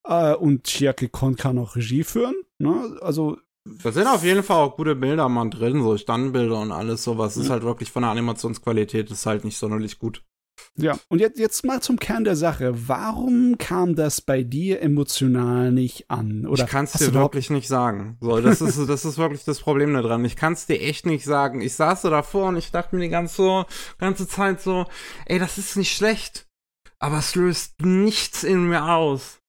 Äh, 0.08 0.34
und 0.34 0.64
Chiaki 0.64 1.08
Kon 1.08 1.36
kann 1.36 1.60
auch 1.60 1.76
Regie 1.76 2.04
führen. 2.04 2.36
Ne? 2.58 2.98
Also 3.02 3.38
da 3.66 3.92
sind 3.92 4.08
auf 4.08 4.24
jeden 4.24 4.44
Fall 4.44 4.58
auch 4.58 4.78
gute 4.78 4.96
Bilder 4.96 5.28
mal 5.28 5.50
drin, 5.50 5.82
so 5.82 5.98
Standbilder 5.98 6.60
und 6.60 6.72
alles 6.72 7.04
sowas. 7.04 7.36
Ist 7.36 7.50
halt 7.50 7.64
wirklich 7.64 7.92
von 7.92 8.04
der 8.04 8.12
Animationsqualität 8.12 9.10
ist 9.10 9.26
halt 9.26 9.44
nicht 9.44 9.58
sonderlich 9.58 9.98
gut. 9.98 10.24
Ja, 10.78 10.98
und 11.10 11.20
jetzt, 11.20 11.40
jetzt 11.40 11.66
mal 11.66 11.82
zum 11.82 11.98
Kern 12.00 12.24
der 12.24 12.36
Sache. 12.36 12.88
Warum 12.88 13.58
kam 13.58 13.96
das 13.96 14.22
bei 14.22 14.44
dir 14.44 14.82
emotional 14.82 15.72
nicht 15.72 16.10
an? 16.12 16.46
Oder 16.46 16.66
ich 16.66 16.70
kann 16.70 16.86
es 16.86 16.94
dir 16.94 17.14
wirklich 17.14 17.50
nicht 17.50 17.68
sagen. 17.68 18.18
So, 18.22 18.40
das 18.42 18.62
ist, 18.62 18.78
das 18.90 19.06
ist 19.06 19.18
wirklich 19.18 19.44
das 19.46 19.60
Problem 19.60 19.94
da 19.94 20.02
dran. 20.02 20.26
Ich 20.26 20.36
kann 20.36 20.54
es 20.54 20.66
dir 20.66 20.80
echt 20.80 21.06
nicht 21.06 21.26
sagen. 21.26 21.62
Ich 21.62 21.74
saß 21.76 22.04
so 22.04 22.10
davor 22.10 22.50
und 22.50 22.58
ich 22.58 22.72
dachte 22.72 22.96
mir 22.96 23.02
die 23.02 23.10
ganze, 23.10 23.36
so, 23.36 23.66
ganze 23.98 24.28
Zeit 24.28 24.62
so, 24.62 24.86
ey, 25.26 25.40
das 25.40 25.58
ist 25.58 25.76
nicht 25.76 25.96
schlecht. 25.96 26.48
Aber 27.00 27.20
es 27.20 27.36
löst 27.36 27.82
nichts 27.82 28.44
in 28.44 28.68
mir 28.68 28.86
aus. 28.86 29.40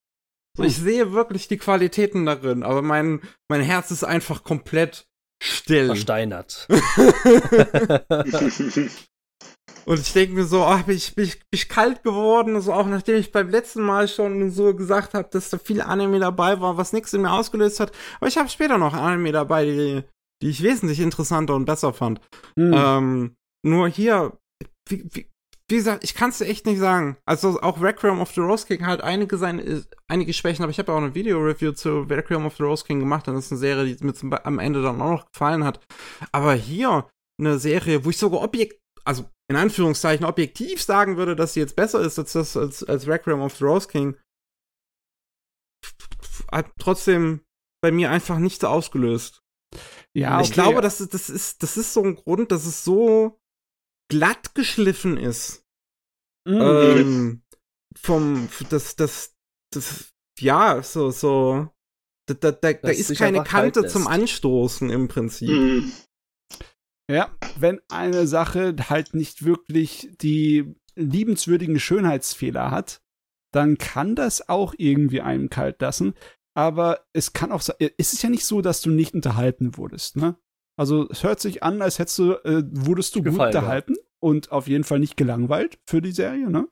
So, 0.57 0.63
ich 0.63 0.75
sehe 0.75 1.13
wirklich 1.13 1.47
die 1.47 1.57
Qualitäten 1.57 2.25
darin, 2.25 2.63
aber 2.63 2.81
mein, 2.81 3.21
mein 3.47 3.61
Herz 3.61 3.91
ist 3.91 4.03
einfach 4.03 4.43
komplett 4.43 5.07
still. 5.41 5.85
Versteinert. 5.87 6.67
Und 9.85 9.99
ich 10.01 10.11
denke 10.11 10.33
mir 10.33 10.45
so, 10.45 10.63
ach, 10.63 10.83
bin 10.83 10.97
ich, 10.97 11.15
bin, 11.15 11.23
ich, 11.25 11.39
bin 11.39 11.47
ich 11.51 11.69
kalt 11.69 12.03
geworden, 12.03 12.59
so 12.59 12.73
auch 12.73 12.87
nachdem 12.87 13.15
ich 13.15 13.31
beim 13.31 13.49
letzten 13.49 13.81
Mal 13.83 14.09
schon 14.09 14.51
so 14.51 14.75
gesagt 14.75 15.13
habe, 15.13 15.29
dass 15.31 15.49
da 15.49 15.57
viel 15.57 15.79
Anime 15.81 16.19
dabei 16.19 16.59
war, 16.59 16.75
was 16.75 16.91
nichts 16.91 17.13
in 17.13 17.21
mir 17.21 17.31
ausgelöst 17.31 17.79
hat. 17.79 17.93
Aber 18.19 18.27
ich 18.27 18.37
habe 18.37 18.49
später 18.49 18.77
noch 18.77 18.93
Anime 18.93 19.31
dabei, 19.31 19.63
die, 19.63 20.03
die 20.41 20.49
ich 20.49 20.61
wesentlich 20.61 20.99
interessanter 20.99 21.55
und 21.55 21.63
besser 21.65 21.93
fand. 21.93 22.19
Mhm. 22.57 22.73
Ähm, 22.75 23.35
nur 23.63 23.87
hier, 23.87 24.37
wie, 24.89 25.05
wie, 25.13 25.29
wie 25.69 25.75
gesagt, 25.75 26.03
ich 26.03 26.13
kann 26.13 26.29
es 26.29 26.37
dir 26.37 26.45
echt 26.45 26.65
nicht 26.65 26.79
sagen. 26.79 27.17
Also 27.25 27.59
auch 27.61 27.81
Requiem 27.81 28.21
of 28.21 28.31
the 28.31 28.39
Rose 28.39 28.65
King 28.65 28.85
hat 28.85 29.01
einige 29.01 29.37
seine, 29.37 29.85
einige 30.07 30.31
Schwächen, 30.31 30.63
aber 30.63 30.71
ich 30.71 30.79
habe 30.79 30.91
ja 30.91 30.97
auch 30.97 31.01
eine 31.01 31.13
Video-Review 31.13 31.73
zu 31.73 32.01
Requiem 32.01 32.45
of 32.45 32.55
the 32.55 32.63
Rose 32.63 32.85
King 32.85 32.99
gemacht. 32.99 33.27
Und 33.27 33.35
das 33.35 33.45
ist 33.45 33.51
eine 33.51 33.59
Serie, 33.59 33.95
die 33.95 34.03
mir 34.03 34.13
zum, 34.13 34.31
am 34.31 34.59
Ende 34.59 34.81
dann 34.81 35.01
auch 35.01 35.11
noch 35.11 35.31
gefallen 35.31 35.65
hat. 35.65 35.85
Aber 36.31 36.53
hier 36.53 37.09
eine 37.37 37.59
Serie, 37.59 38.05
wo 38.05 38.09
ich 38.09 38.17
sogar 38.17 38.41
objekt, 38.41 38.81
also 39.03 39.29
in 39.49 39.57
Anführungszeichen 39.57 40.25
objektiv 40.25 40.81
sagen 40.81 41.17
würde, 41.17 41.35
dass 41.35 41.53
sie 41.53 41.59
jetzt 41.59 41.75
besser 41.75 41.99
ist 41.99 42.17
als 42.17 42.33
das 42.33 42.55
als, 42.55 42.83
als 42.83 43.07
Requiem 43.07 43.41
of 43.41 43.57
the 43.57 43.65
Rose 43.65 43.89
King, 43.89 44.17
hat 46.49 46.71
trotzdem 46.79 47.41
bei 47.81 47.91
mir 47.91 48.09
einfach 48.09 48.39
nichts 48.39 48.63
ausgelöst. 48.63 49.43
Ja, 50.15 50.35
okay. 50.37 50.45
ich 50.45 50.53
glaube, 50.53 50.81
das 50.81 51.01
ist, 51.01 51.13
das 51.13 51.29
ist, 51.29 51.61
das 51.61 51.75
ist 51.75 51.93
so 51.93 52.03
ein 52.03 52.15
Grund, 52.15 52.51
dass 52.51 52.65
es 52.65 52.85
so 52.85 53.37
glatt 54.09 54.55
geschliffen 54.55 55.17
ist. 55.17 55.63
Mhm. 56.47 56.61
Ähm, 56.61 57.41
vom, 57.95 58.49
das, 58.69 58.95
das, 58.95 59.35
das, 59.73 60.13
ja, 60.39 60.81
so, 60.83 61.09
so, 61.09 61.69
da, 62.27 62.33
da, 62.33 62.51
da, 62.51 62.73
da 62.73 62.89
ist 62.89 63.15
keine 63.17 63.43
Kante 63.43 63.85
zum 63.87 64.07
Anstoßen 64.07 64.89
im 64.89 65.07
Prinzip. 65.07 65.49
Mhm. 65.49 65.91
Ja, 67.09 67.35
wenn 67.57 67.79
eine 67.89 68.27
Sache 68.27 68.75
halt 68.89 69.13
nicht 69.13 69.45
wirklich 69.45 70.09
die 70.21 70.75
liebenswürdigen 70.95 71.79
Schönheitsfehler 71.79 72.69
hat, 72.69 73.01
dann 73.53 73.77
kann 73.77 74.15
das 74.15 74.49
auch 74.49 74.73
irgendwie 74.77 75.21
einem 75.21 75.49
kalt 75.49 75.81
lassen. 75.81 76.15
Aber 76.53 77.05
es 77.13 77.33
kann 77.33 77.51
auch 77.51 77.61
sein, 77.61 77.75
es 77.97 78.13
ist 78.13 78.23
ja 78.23 78.29
nicht 78.29 78.45
so, 78.45 78.61
dass 78.61 78.81
du 78.81 78.89
nicht 78.89 79.13
unterhalten 79.13 79.77
wurdest, 79.77 80.17
ne? 80.17 80.37
Also 80.79 81.07
es 81.09 81.23
hört 81.23 81.39
sich 81.39 81.63
an, 81.63 81.81
als 81.81 81.99
hättest 81.99 82.19
du, 82.19 82.33
äh, 82.43 82.63
wurdest 82.71 83.15
du 83.15 83.19
gut 83.19 83.31
Gefallen, 83.33 83.53
ja. 83.53 83.59
unterhalten 83.59 83.95
und 84.19 84.51
auf 84.51 84.67
jeden 84.67 84.83
Fall 84.83 84.99
nicht 84.99 85.17
gelangweilt 85.17 85.79
für 85.85 86.01
die 86.01 86.11
Serie, 86.11 86.49
ne? 86.49 86.67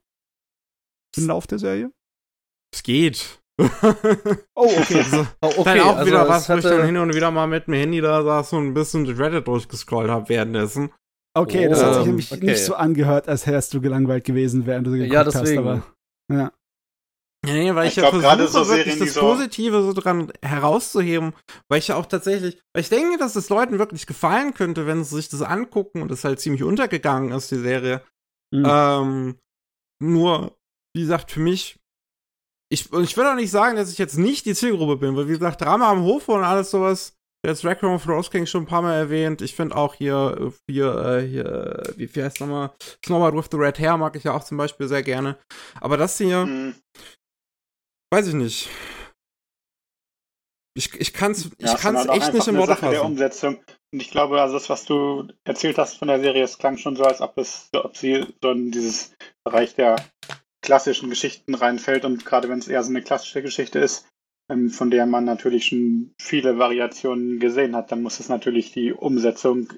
Im 1.18 1.28
Lauf 1.28 1.48
der 1.48 1.60
Serie. 1.60 1.91
Es 2.74 2.84
geht. 2.84 3.41
Oh, 4.58 4.65
okay. 4.80 4.98
Also, 4.98 5.28
Oh, 5.41 5.48
okay, 5.58 5.63
dann 5.63 5.80
auch 5.82 5.96
also 5.98 6.08
wieder 6.12 6.28
was, 6.28 6.50
wo 6.50 6.56
ich 6.56 6.63
dann 6.63 6.86
hin 6.86 6.98
und 6.98 7.13
wieder 7.15 7.32
mal 7.32 7.48
mit 7.48 7.68
dem 7.68 7.74
Handy 7.74 8.02
da 8.02 8.22
saß 8.24 8.54
und 8.54 8.68
ein 8.68 8.74
bisschen 8.74 9.06
Reddit 9.08 9.48
durchgescrollt 9.48 10.10
habe 10.10 10.28
währenddessen. 10.30 10.91
Okay, 11.34 11.68
das 11.70 11.82
hat 11.84 11.94
sich 11.96 12.02
Ähm, 12.04 12.08
nämlich 12.10 12.32
okay. 12.32 12.46
nicht 12.46 12.63
so 12.63 12.76
angehört, 12.76 13.28
als 13.30 13.48
wärst 13.48 13.74
du 13.74 13.82
gelangweilt 13.82 14.24
gewesen, 14.26 14.65
während 14.65 14.88
du 14.88 14.91
geguckt 14.91 15.13
Ja, 15.13 15.24
deswegen. 15.24 15.46
hast, 15.48 15.58
aber 15.58 15.86
ja. 16.34 16.52
Nee, 17.45 17.73
weil 17.75 17.86
ich, 17.88 17.91
Ich 17.91 18.03
ja 18.03 18.10
glaub, 18.10 18.21
gerade 18.21 18.43
versuche, 18.47 18.65
so 18.65 18.75
wirklich 18.75 18.99
das 18.99 19.13
so- 19.13 19.21
Positive 19.21 19.81
so 19.84 19.93
dran 19.93 20.31
herauszuheben, 20.41 21.34
weil 21.69 21.79
ich 21.79 21.88
ja 21.89 21.95
auch 21.95 22.05
tatsächlich, 22.05 22.60
weil 22.73 22.81
ich 22.81 22.89
denke, 22.89 23.17
dass 23.17 23.36
es 23.36 23.49
Leuten 23.49 23.79
wirklich 23.79 24.05
gefallen 24.08 24.53
könnte, 24.53 24.88
wenn 24.88 25.03
sie 25.03 25.15
sich 25.15 25.29
das 25.29 25.41
angucken 25.41 26.01
und 26.01 26.12
es 26.12 26.23
halt 26.23 26.39
ziemlich 26.39 26.63
untergegangen 26.63 27.31
ist, 27.31 27.51
die 27.51 27.60
Serie. 27.60 28.01
Mhm. 28.53 28.65
Ähm, 28.67 29.39
nur, 30.01 30.58
wie 30.95 31.01
gesagt, 31.01 31.31
für 31.31 31.39
mich, 31.39 31.77
ich, 32.71 32.91
und 32.91 33.03
ich 33.03 33.15
will 33.15 33.25
auch 33.25 33.36
nicht 33.36 33.51
sagen, 33.51 33.75
dass 33.75 33.91
ich 33.91 33.97
jetzt 33.97 34.17
nicht 34.17 34.45
die 34.45 34.55
Zielgruppe 34.55 34.97
bin, 34.97 35.15
weil 35.15 35.27
wie 35.27 35.34
gesagt, 35.34 35.62
Drama 35.62 35.89
am 35.91 36.01
Hof 36.03 36.27
und 36.29 36.43
alles 36.43 36.71
sowas, 36.71 37.13
jetzt 37.45 37.63
Requiem 37.63 37.91
of 37.91 38.03
the 38.03 38.10
Rose 38.10 38.31
King 38.31 38.47
schon 38.47 38.63
ein 38.63 38.67
paar 38.67 38.81
Mal 38.81 38.95
erwähnt. 38.95 39.43
Ich 39.43 39.53
finde 39.55 39.75
auch 39.75 39.93
hier, 39.93 40.36
äh, 40.67 40.71
hier, 40.71 40.95
äh, 40.97 41.27
hier, 41.27 41.93
wie, 41.95 42.10
heißt 42.23 42.39
nochmal? 42.39 42.71
Snowboard 43.05 43.36
with 43.36 43.45
the 43.51 43.58
Red 43.58 43.77
Hair 43.77 43.97
mag 43.97 44.15
ich 44.15 44.23
ja 44.23 44.34
auch 44.34 44.43
zum 44.43 44.58
Beispiel 44.58 44.88
sehr 44.88 45.03
gerne. 45.03 45.38
Aber 45.79 45.95
das 45.95 46.17
hier, 46.17 46.45
Mhm. 46.47 46.73
Weiß 48.12 48.28
ich 48.28 48.34
nicht. 48.34 48.70
Ich, 50.78 50.94
ich 51.00 51.13
kann's, 51.13 51.46
ich 51.46 51.65
Ja, 51.65 51.74
es 51.74 51.82
kann's 51.82 52.08
halt 52.08 52.22
echt 52.22 52.34
nicht 52.34 52.48
eine 52.50 52.58
Worte 52.58 52.74
Sache 52.74 52.89
der 52.89 53.00
fassen. 53.00 53.12
Umsetzung. 53.12 53.56
Und 53.94 54.02
ich 54.02 54.12
glaube, 54.12 54.41
also 54.41 54.56
das, 54.56 54.70
was 54.70 54.84
du 54.84 55.28
erzählt 55.46 55.78
hast 55.78 55.98
von 55.98 56.10
der 56.10 56.20
Serie, 56.20 56.44
es 56.44 56.58
klang 56.58 56.78
schon 56.78 56.98
so, 56.98 57.04
als 57.06 57.22
ob 57.22 57.38
es, 57.38 57.70
ob 57.74 57.96
sie 57.96 58.26
so 58.41 58.52
in 58.52 58.72
dieses 58.72 59.13
Bereich 59.46 59.76
der 59.76 59.96
klassischen 60.62 61.10
Geschichten 61.10 61.56
reinfällt. 61.56 62.04
Und 62.04 62.26
gerade 62.26 62.50
wenn 62.50 62.60
es 62.60 62.68
eher 62.68 62.84
so 62.84 62.89
eine 62.89 63.02
klassische 63.02 63.41
Geschichte 63.41 63.80
ist, 63.80 64.06
ähm, 64.52 64.70
von 64.70 64.91
der 64.91 65.06
man 65.06 65.24
natürlich 65.24 65.68
schon 65.68 66.13
viele 66.20 66.58
Variationen 66.58 67.39
gesehen 67.39 67.76
hat, 67.76 67.91
dann 67.91 68.02
muss 68.02 68.20
es 68.20 68.28
natürlich 68.28 68.74
die 68.74 68.91
Umsetzung 68.91 69.72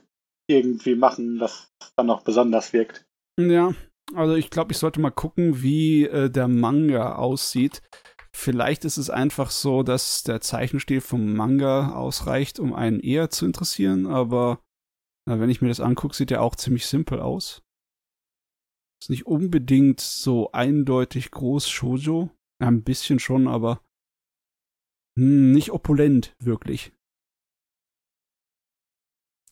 irgendwie 0.50 0.96
machen, 0.96 1.38
dass 1.38 1.70
es 1.80 1.94
dann 1.96 2.08
noch 2.08 2.24
besonders 2.24 2.74
wirkt. 2.74 3.06
Ja, 3.40 3.74
also 4.16 4.36
ich 4.36 4.50
glaube, 4.50 4.72
ich 4.72 4.78
sollte 4.78 5.00
mal 5.00 5.12
gucken, 5.12 5.62
wie 5.62 6.06
äh, 6.06 6.30
der 6.30 6.48
Manga 6.48 7.16
aussieht. 7.16 7.82
Vielleicht 8.40 8.86
ist 8.86 8.98
es 8.98 9.10
einfach 9.10 9.50
so, 9.50 9.82
dass 9.82 10.22
der 10.22 10.42
Zeichenstil 10.42 11.02
vom 11.02 11.34
Manga 11.34 11.96
ausreicht, 11.96 12.60
um 12.60 12.72
einen 12.72 13.00
eher 13.00 13.32
zu 13.32 13.48
interessieren, 13.48 14.06
aber 14.06 14.64
na, 15.26 15.40
wenn 15.40 15.50
ich 15.50 15.60
mir 15.60 15.70
das 15.70 15.80
angucke, 15.80 16.16
sieht 16.16 16.30
er 16.30 16.44
auch 16.44 16.56
ziemlich 16.56 16.86
simpel 16.86 17.20
aus. 17.20 17.64
Ist 19.02 19.10
nicht 19.10 19.26
unbedingt 19.26 20.02
so 20.02 20.52
eindeutig 20.52 21.32
groß 21.32 21.68
Shoujo. 21.68 22.30
Ein 22.60 22.84
bisschen 22.84 23.18
schon, 23.18 23.48
aber 23.48 23.82
hm, 25.18 25.52
nicht 25.52 25.72
opulent, 25.72 26.36
wirklich. 26.38 26.94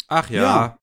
Ach 0.07 0.29
ja. 0.29 0.43
Ja. 0.43 0.79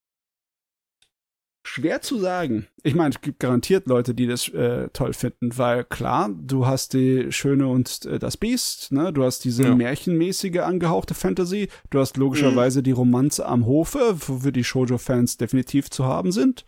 Schwer 1.64 2.02
zu 2.02 2.18
sagen. 2.18 2.66
Ich 2.82 2.94
meine, 2.94 3.10
es 3.14 3.20
gibt 3.20 3.38
garantiert 3.38 3.86
Leute, 3.86 4.14
die 4.14 4.26
das 4.26 4.48
äh, 4.48 4.88
toll 4.92 5.12
finden, 5.12 5.56
weil 5.56 5.84
klar, 5.84 6.28
du 6.34 6.66
hast 6.66 6.92
die 6.92 7.30
Schöne 7.30 7.68
und 7.68 8.04
äh, 8.04 8.18
das 8.18 8.36
Biest, 8.36 8.90
ne? 8.90 9.12
Du 9.12 9.22
hast 9.22 9.44
diese 9.44 9.64
Ja. 9.64 9.74
märchenmäßige 9.74 10.58
angehauchte 10.58 11.14
Fantasy, 11.14 11.68
du 11.90 12.00
hast 12.00 12.16
logischerweise 12.16 12.82
die 12.82 12.90
Romanze 12.90 13.46
am 13.46 13.64
Hofe, 13.66 14.16
wofür 14.26 14.50
die 14.52 14.64
Shoujo-Fans 14.64 15.36
definitiv 15.36 15.88
zu 15.90 16.04
haben 16.04 16.32
sind. 16.32 16.64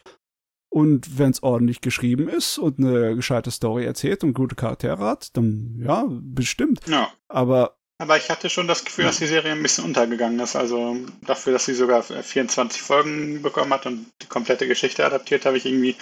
Und 0.70 1.18
wenn 1.18 1.30
es 1.30 1.42
ordentlich 1.42 1.80
geschrieben 1.80 2.28
ist 2.28 2.58
und 2.58 2.78
eine 2.78 3.14
gescheite 3.14 3.50
Story 3.52 3.84
erzählt 3.84 4.24
und 4.24 4.34
gute 4.34 4.56
Charaktere 4.56 5.04
hat, 5.04 5.36
dann 5.36 5.76
ja, 5.80 6.06
bestimmt. 6.08 6.80
Ja. 6.88 7.10
Aber 7.28 7.76
Aber 8.04 8.18
ich 8.18 8.28
hatte 8.28 8.50
schon 8.50 8.68
das 8.68 8.84
Gefühl, 8.84 9.06
dass 9.06 9.16
die 9.16 9.26
Serie 9.26 9.52
ein 9.52 9.62
bisschen 9.62 9.84
untergegangen 9.84 10.38
ist. 10.38 10.56
Also 10.56 10.94
dafür, 11.22 11.54
dass 11.54 11.64
sie 11.64 11.72
sogar 11.72 12.02
24 12.02 12.82
Folgen 12.82 13.40
bekommen 13.40 13.72
hat 13.72 13.86
und 13.86 14.10
die 14.20 14.26
komplette 14.26 14.68
Geschichte 14.68 15.06
adaptiert, 15.06 15.46
habe 15.46 15.56
ich 15.56 15.64
irgendwie 15.64 15.96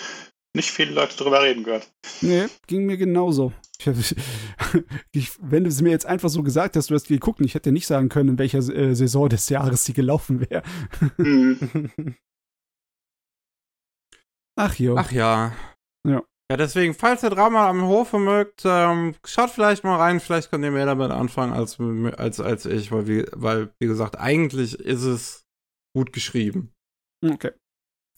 nicht 0.52 0.72
viele 0.72 0.90
Leute 0.90 1.16
drüber 1.16 1.44
reden 1.44 1.62
gehört. 1.62 1.88
Nee, 2.20 2.48
ging 2.66 2.86
mir 2.86 2.96
genauso. 2.96 3.52
Ich, 3.78 3.86
ich, 5.12 5.30
wenn 5.40 5.62
du 5.62 5.68
es 5.68 5.80
mir 5.80 5.90
jetzt 5.90 6.06
einfach 6.06 6.28
so 6.28 6.42
gesagt 6.42 6.74
hast, 6.74 6.90
du 6.90 6.96
hast 6.96 7.06
geguckt 7.06 7.38
und 7.38 7.46
ich 7.46 7.54
hätte 7.54 7.70
nicht 7.70 7.86
sagen 7.86 8.08
können, 8.08 8.30
in 8.30 8.38
welcher 8.40 8.58
äh, 8.58 8.96
Saison 8.96 9.28
des 9.28 9.48
Jahres 9.48 9.84
sie 9.84 9.92
gelaufen 9.92 10.40
wäre. 10.50 10.64
Mhm. 11.18 11.92
Ach 14.56 14.74
jo. 14.74 14.96
Ach 14.96 15.12
ja. 15.12 15.54
Ja. 16.04 16.24
Ja, 16.52 16.58
deswegen, 16.58 16.92
falls 16.92 17.22
ihr 17.22 17.30
Drama 17.30 17.66
am 17.66 17.80
Hofe 17.86 18.18
mögt, 18.18 18.64
ähm, 18.66 19.14
schaut 19.24 19.48
vielleicht 19.48 19.84
mal 19.84 19.96
rein, 19.96 20.20
vielleicht 20.20 20.50
könnt 20.50 20.62
ihr 20.62 20.70
mehr 20.70 20.84
damit 20.84 21.10
anfangen 21.10 21.54
als, 21.54 21.80
als, 21.80 22.40
als 22.40 22.66
ich, 22.66 22.92
weil 22.92 23.06
wie, 23.08 23.24
weil, 23.32 23.72
wie 23.78 23.86
gesagt, 23.86 24.18
eigentlich 24.18 24.78
ist 24.78 25.02
es 25.04 25.46
gut 25.96 26.12
geschrieben. 26.12 26.74
Okay. 27.24 27.52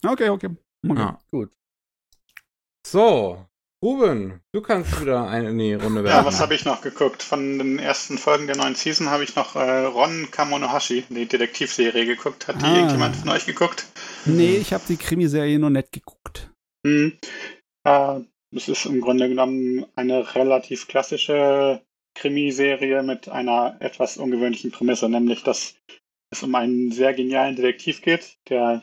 Okay, 0.04 0.30
okay. 0.30 0.50
okay. 0.84 0.98
Ja. 0.98 1.20
Gut. 1.30 1.52
So, 2.84 3.46
Ruben, 3.84 4.40
du 4.52 4.62
kannst 4.62 5.00
wieder 5.00 5.28
eine 5.28 5.50
in 5.50 5.58
die 5.58 5.74
Runde 5.74 6.02
werfen. 6.02 6.18
Ja, 6.18 6.26
was 6.26 6.40
habe 6.40 6.56
ich 6.56 6.64
noch 6.64 6.80
geguckt? 6.80 7.22
Von 7.22 7.58
den 7.58 7.78
ersten 7.78 8.18
Folgen 8.18 8.48
der 8.48 8.56
neuen 8.56 8.74
Season 8.74 9.10
habe 9.10 9.22
ich 9.22 9.36
noch 9.36 9.54
äh, 9.54 9.84
Ron 9.84 10.26
Kamonohashi, 10.32 11.04
die 11.08 11.26
Detektivserie, 11.26 12.04
geguckt. 12.04 12.48
Hat 12.48 12.60
die 12.60 12.66
Ah. 12.66 12.74
irgendjemand 12.74 13.14
von 13.14 13.28
euch 13.28 13.46
geguckt? 13.46 13.86
Nee, 14.24 14.56
ich 14.56 14.72
habe 14.72 14.82
die 14.88 14.96
Krimiserie 14.96 15.60
noch 15.60 15.70
nicht 15.70 15.92
geguckt. 15.92 16.50
Hm. 16.84 17.12
Äh, 17.84 18.20
es 18.52 18.68
ist 18.68 18.86
im 18.86 19.00
Grunde 19.00 19.28
genommen 19.28 19.86
eine 19.96 20.34
relativ 20.34 20.88
klassische 20.88 21.82
Krimiserie 22.14 23.02
mit 23.02 23.28
einer 23.28 23.76
etwas 23.80 24.16
ungewöhnlichen 24.16 24.70
Prämisse, 24.70 25.08
nämlich 25.08 25.42
dass 25.42 25.76
es 26.30 26.42
um 26.42 26.54
einen 26.54 26.92
sehr 26.92 27.14
genialen 27.14 27.56
Detektiv 27.56 28.02
geht, 28.02 28.38
der 28.48 28.82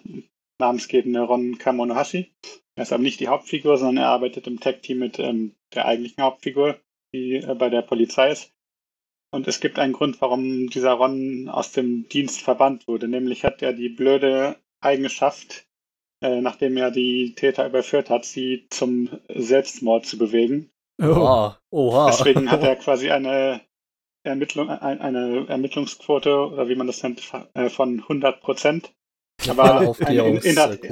namensgebende 0.60 1.22
Ron 1.22 1.58
Kamonohashi. 1.58 2.32
Er 2.76 2.84
ist 2.84 2.94
aber 2.94 3.04
nicht 3.04 3.20
die 3.20 3.28
Hauptfigur, 3.28 3.78
sondern 3.78 4.06
er 4.06 4.10
arbeitet 4.10 4.48
im 4.48 4.60
Tech-Team 4.60 5.00
mit 5.00 5.20
ähm, 5.20 5.56
der 5.74 5.86
eigentlichen 5.86 6.24
Hauptfigur, 6.24 6.80
die 7.14 7.36
äh, 7.36 7.56
bei 7.56 7.70
der 7.70 7.82
Polizei 7.82 8.32
ist. 8.32 8.54
Und 9.34 9.48
es 9.48 9.62
gibt 9.62 9.80
einen 9.80 9.94
Grund, 9.94 10.22
warum 10.22 10.70
dieser 10.70 10.94
Ron 10.94 11.48
aus 11.50 11.72
dem 11.72 12.08
Dienst 12.10 12.42
verbannt 12.42 12.88
wurde. 12.88 13.08
Nämlich 13.08 13.44
hat 13.44 13.62
er 13.62 13.74
die 13.74 13.90
blöde 13.90 14.58
Eigenschaft, 14.82 15.68
äh, 16.22 16.42
nachdem 16.42 16.78
er 16.78 16.92
die 16.92 17.34
Täter 17.36 17.66
überführt 17.68 18.10
hat, 18.10 18.26
sie 18.26 18.68
zum 18.70 19.10
Selbstmord 19.28 20.06
zu 20.06 20.18
bewegen. 20.18 20.70
Oh. 21.02 21.06
Oha. 21.08 21.60
Oha. 21.72 22.06
Deswegen 22.12 22.50
hat 22.52 22.64
er 22.64 22.76
quasi 22.86 23.10
eine 23.12 23.62
Ermittlung, 24.24 24.70
ein- 24.70 25.02
eine 25.02 25.48
Ermittlungsquote, 25.48 26.36
oder 26.36 26.70
wie 26.70 26.76
man 26.76 26.88
das 26.88 27.02
nennt, 27.02 27.22
äh, 27.56 27.70
von 27.70 28.02
100 28.02 28.40
Prozent. 28.42 28.94
Aber 29.50 29.80
eine, 30.06 30.22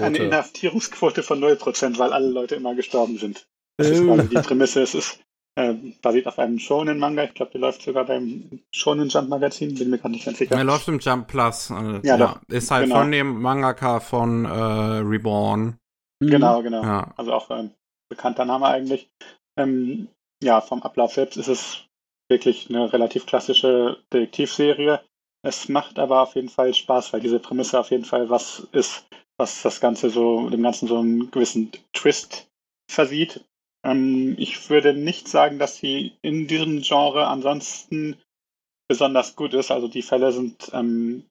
eine 0.01 0.17
Inhaftierungsquote 0.25 1.21
von 1.21 1.39
0 1.39 1.55
Prozent, 1.57 1.99
weil 1.99 2.11
alle 2.13 2.29
Leute 2.29 2.55
immer 2.55 2.73
gestorben 2.73 3.17
sind. 3.19 3.47
Das 3.77 3.87
ist 3.89 4.03
quasi 4.03 4.27
die 4.29 4.35
Prämisse. 4.41 4.81
Es 4.81 4.95
ist 4.95 5.19
äh, 5.59 5.73
basiert 6.01 6.27
auf 6.27 6.39
einem 6.39 6.57
Shonen-Manga. 6.59 7.23
Ich 7.25 7.33
glaube, 7.33 7.51
der 7.51 7.61
läuft 7.61 7.81
sogar 7.81 8.05
beim 8.05 8.61
Shonen 8.73 9.09
Jump 9.09 9.29
Magazin. 9.29 9.75
Bin 9.75 9.89
mir 9.89 9.97
gar 9.97 10.09
nicht 10.09 10.25
ganz 10.25 10.37
sicher. 10.37 10.55
Er 10.55 10.63
läuft 10.63 10.87
im 10.87 10.99
Jump 10.99 11.27
Plus. 11.27 11.69
Äh, 11.69 11.99
Ja, 12.03 12.17
doch. 12.17 12.39
Ist 12.47 12.71
halt 12.71 12.85
Genau. 12.85 12.99
von 12.99 13.11
dem 13.11 13.41
Mangaka 13.41 13.99
von 13.99 14.45
äh, 14.45 14.49
Reborn. 14.49 15.77
Mhm. 16.21 16.29
Genau, 16.29 16.61
genau. 16.63 16.83
Ja. 16.83 17.13
Also 17.17 17.33
auch 17.33 17.49
ein 17.49 17.73
bekannter 18.09 18.45
Name 18.45 18.67
eigentlich. 18.67 19.09
Ähm, 19.57 20.07
ja, 20.41 20.61
vom 20.61 20.81
Ablauf 20.83 21.13
selbst 21.13 21.35
ist 21.37 21.47
es 21.49 21.85
wirklich 22.29 22.69
eine 22.69 22.91
relativ 22.93 23.25
klassische 23.25 23.97
Detektivserie. 24.13 25.01
Es 25.45 25.69
macht 25.69 25.99
aber 25.99 26.21
auf 26.21 26.35
jeden 26.35 26.49
Fall 26.49 26.73
Spaß, 26.73 27.11
weil 27.13 27.21
diese 27.21 27.39
Prämisse 27.39 27.79
auf 27.79 27.91
jeden 27.91 28.05
Fall 28.05 28.29
was 28.29 28.67
ist, 28.71 29.05
was 29.37 29.61
das 29.61 29.79
Ganze 29.81 30.09
so, 30.09 30.49
dem 30.49 30.63
Ganzen 30.63 30.87
so 30.87 30.99
einen 30.99 31.31
gewissen 31.31 31.71
Twist 31.93 32.47
versieht. 32.89 33.45
Ähm, 33.85 34.35
ich 34.37 34.69
würde 34.69 34.93
nicht 34.93 35.27
sagen, 35.27 35.59
dass 35.59 35.77
sie 35.77 36.13
in 36.21 36.47
diesem 36.47 36.81
Genre 36.81 37.27
ansonsten 37.27 38.17
besonders 38.89 39.35
gut 39.35 39.53
ist. 39.53 39.71
Also 39.71 39.87
die 39.87 40.01
Fälle 40.01 40.31
sind 40.31 40.71
ähm, 40.73 41.25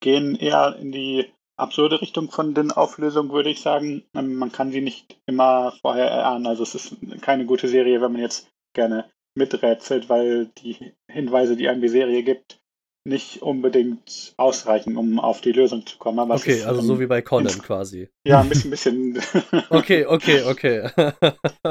gehen 0.00 0.36
eher 0.36 0.76
in 0.76 0.92
die 0.92 1.26
absurde 1.56 2.00
Richtung 2.00 2.30
von 2.30 2.54
den 2.54 2.72
Auflösungen, 2.72 3.32
würde 3.32 3.50
ich 3.50 3.60
sagen. 3.60 4.04
Ähm, 4.14 4.34
man 4.36 4.52
kann 4.52 4.72
sie 4.72 4.80
nicht 4.80 5.20
immer 5.26 5.72
vorher 5.80 6.08
erahnen. 6.08 6.46
Also 6.46 6.62
es 6.62 6.74
ist 6.74 6.96
keine 7.20 7.46
gute 7.46 7.68
Serie, 7.68 8.00
wenn 8.00 8.12
man 8.12 8.20
jetzt 8.20 8.50
gerne 8.74 9.10
miträtselt, 9.34 10.08
weil 10.08 10.46
die 10.58 10.92
Hinweise, 11.10 11.56
die 11.56 11.68
einem 11.68 11.80
die 11.80 11.88
Serie 11.88 12.22
gibt, 12.22 12.61
nicht 13.04 13.42
unbedingt 13.42 14.32
ausreichen, 14.36 14.96
um 14.96 15.18
auf 15.18 15.40
die 15.40 15.52
Lösung 15.52 15.84
zu 15.86 15.98
kommen. 15.98 16.18
Aber 16.20 16.34
Okay, 16.36 16.58
ist, 16.58 16.66
also 16.66 16.80
ähm, 16.80 16.86
so 16.86 17.00
wie 17.00 17.06
bei 17.06 17.20
Conan 17.22 17.60
quasi. 17.60 18.08
Ja, 18.26 18.40
ein 18.40 18.48
bisschen, 18.48 18.70
bisschen. 18.70 19.20
Okay, 19.70 20.06
okay, 20.06 20.42
okay. 20.44 20.90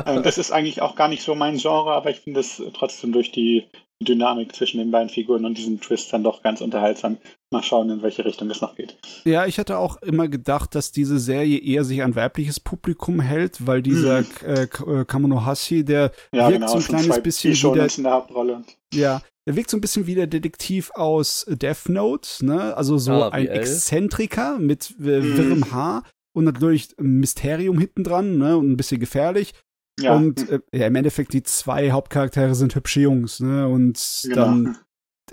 Ähm, 0.05 0.23
das 0.23 0.37
ist 0.37 0.51
eigentlich 0.51 0.81
auch 0.81 0.95
gar 0.95 1.07
nicht 1.07 1.21
so 1.23 1.35
mein 1.35 1.57
Genre, 1.57 1.91
aber 1.93 2.09
ich 2.09 2.19
finde 2.21 2.39
es 2.39 2.61
trotzdem 2.73 3.11
durch 3.11 3.31
die 3.31 3.65
Dynamik 4.01 4.55
zwischen 4.55 4.79
den 4.79 4.89
beiden 4.89 5.09
Figuren 5.09 5.45
und 5.45 5.57
diesem 5.57 5.79
Twist 5.79 6.11
dann 6.11 6.23
doch 6.23 6.41
ganz 6.41 6.59
unterhaltsam. 6.61 7.17
Mal 7.51 7.61
schauen, 7.61 7.89
in 7.89 8.01
welche 8.01 8.23
Richtung 8.25 8.49
es 8.49 8.61
noch 8.61 8.75
geht. 8.75 8.97
Ja, 9.25 9.45
ich 9.45 9.59
hatte 9.59 9.77
auch 9.77 10.01
immer 10.01 10.27
gedacht, 10.27 10.73
dass 10.73 10.91
diese 10.91 11.19
Serie 11.19 11.59
eher 11.59 11.83
sich 11.83 12.01
an 12.01 12.15
weibliches 12.15 12.59
Publikum 12.59 13.19
hält, 13.19 13.67
weil 13.67 13.81
dieser 13.81 14.21
Mhm. 14.21 14.27
äh, 14.45 14.63
äh, 14.63 15.05
Kamonohashi, 15.05 15.83
der 15.85 16.11
Ja, 16.33 16.47
wirkt 16.47 16.61
genau. 16.61 16.67
so 16.67 16.77
ein 16.77 16.83
kleines 16.83 17.21
bisschen 17.21 17.53
wie 17.53 17.73
der, 17.73 17.89
in 17.97 18.03
der 18.03 18.13
Hauptrolle. 18.13 18.63
ja, 18.93 19.21
der 19.47 19.55
wirkt 19.55 19.69
so 19.69 19.77
ein 19.77 19.81
bisschen 19.81 20.07
wie 20.07 20.15
der 20.15 20.27
Detektiv 20.27 20.91
aus 20.91 21.45
Death 21.49 21.89
Note, 21.89 22.45
ne? 22.45 22.75
Also 22.75 22.97
so 22.97 23.11
Ah, 23.23 23.29
ein. 23.29 23.47
Exzentriker 23.47 24.59
mit 24.59 24.91
äh, 24.99 25.21
Mhm. 25.21 25.37
wirrem 25.37 25.71
Haar 25.71 26.03
und 26.33 26.45
natürlich 26.45 26.97
ein 26.99 27.19
Mysterium 27.19 27.79
hinten 27.79 28.03
dran, 28.03 28.37
ne? 28.37 28.57
Und 28.57 28.71
ein 28.71 28.77
bisschen 28.77 28.99
gefährlich. 28.99 29.53
Ja, 29.99 30.15
Und 30.15 30.49
äh, 30.49 30.59
ja, 30.73 30.87
im 30.87 30.95
Endeffekt 30.95 31.33
die 31.33 31.43
zwei 31.43 31.91
Hauptcharaktere 31.91 32.55
sind 32.55 32.75
hübsche 32.75 33.01
Jungs, 33.01 33.39
ne? 33.39 33.67
Und 33.67 34.21
genau. 34.23 34.35
dann 34.45 34.77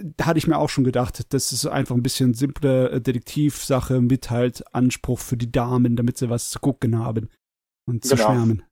da 0.00 0.26
hatte 0.26 0.38
ich 0.38 0.46
mir 0.46 0.58
auch 0.58 0.68
schon 0.68 0.84
gedacht, 0.84 1.32
das 1.34 1.50
ist 1.50 1.66
einfach 1.66 1.96
ein 1.96 2.04
bisschen 2.04 2.32
simple 2.32 2.88
äh, 2.90 3.00
Detektivsache 3.00 4.00
mit 4.00 4.30
halt 4.30 4.62
Anspruch 4.72 5.18
für 5.18 5.36
die 5.36 5.50
Damen, 5.50 5.96
damit 5.96 6.18
sie 6.18 6.30
was 6.30 6.50
zu 6.50 6.60
gucken 6.60 6.98
haben 6.98 7.28
und 7.88 8.04
zu 8.04 8.14
Genau. 8.14 8.26
schwärmen. 8.28 8.62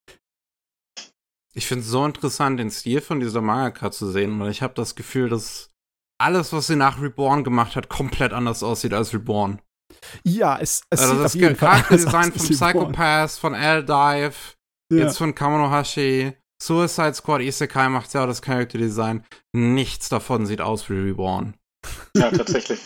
Ich 1.56 1.66
finde 1.66 1.84
es 1.84 1.88
so 1.90 2.04
interessant, 2.04 2.60
den 2.60 2.70
Stil 2.70 3.00
von 3.00 3.18
dieser 3.18 3.40
Mangaka 3.40 3.90
zu 3.90 4.10
sehen, 4.10 4.38
weil 4.38 4.50
ich 4.50 4.60
habe 4.62 4.74
das 4.74 4.94
Gefühl, 4.94 5.28
dass 5.30 5.70
alles, 6.20 6.52
was 6.52 6.66
sie 6.66 6.76
nach 6.76 7.00
Reborn 7.00 7.44
gemacht 7.44 7.76
hat, 7.76 7.88
komplett 7.88 8.32
anders 8.32 8.62
aussieht 8.62 8.92
als 8.92 9.14
Reborn. 9.14 9.60
Ja, 10.22 10.58
es, 10.58 10.82
es 10.90 11.00
also 11.00 11.14
sieht 11.14 11.24
das 11.24 11.34
auf 11.34 11.40
jeden 11.40 11.56
Charakterdesign 11.56 12.24
Reborn. 12.30 12.32
Psychopath, 12.32 13.30
von 13.32 13.54
L-Dive, 13.54 14.34
Ja. 14.92 14.98
jetzt 14.98 15.16
von 15.18 15.34
Kamonohashi, 15.34 16.34
Suicide 16.62 17.14
Squad, 17.14 17.40
Isekai 17.40 17.88
macht 17.88 18.12
ja 18.14 18.22
auch 18.24 18.26
das 18.26 18.42
Charakterdesign. 18.42 19.24
Nichts 19.54 20.08
davon 20.10 20.44
sieht 20.46 20.60
aus 20.60 20.88
wie 20.90 20.94
Reborn. 20.94 21.56
ja, 22.16 22.30
tatsächlich. 22.30 22.80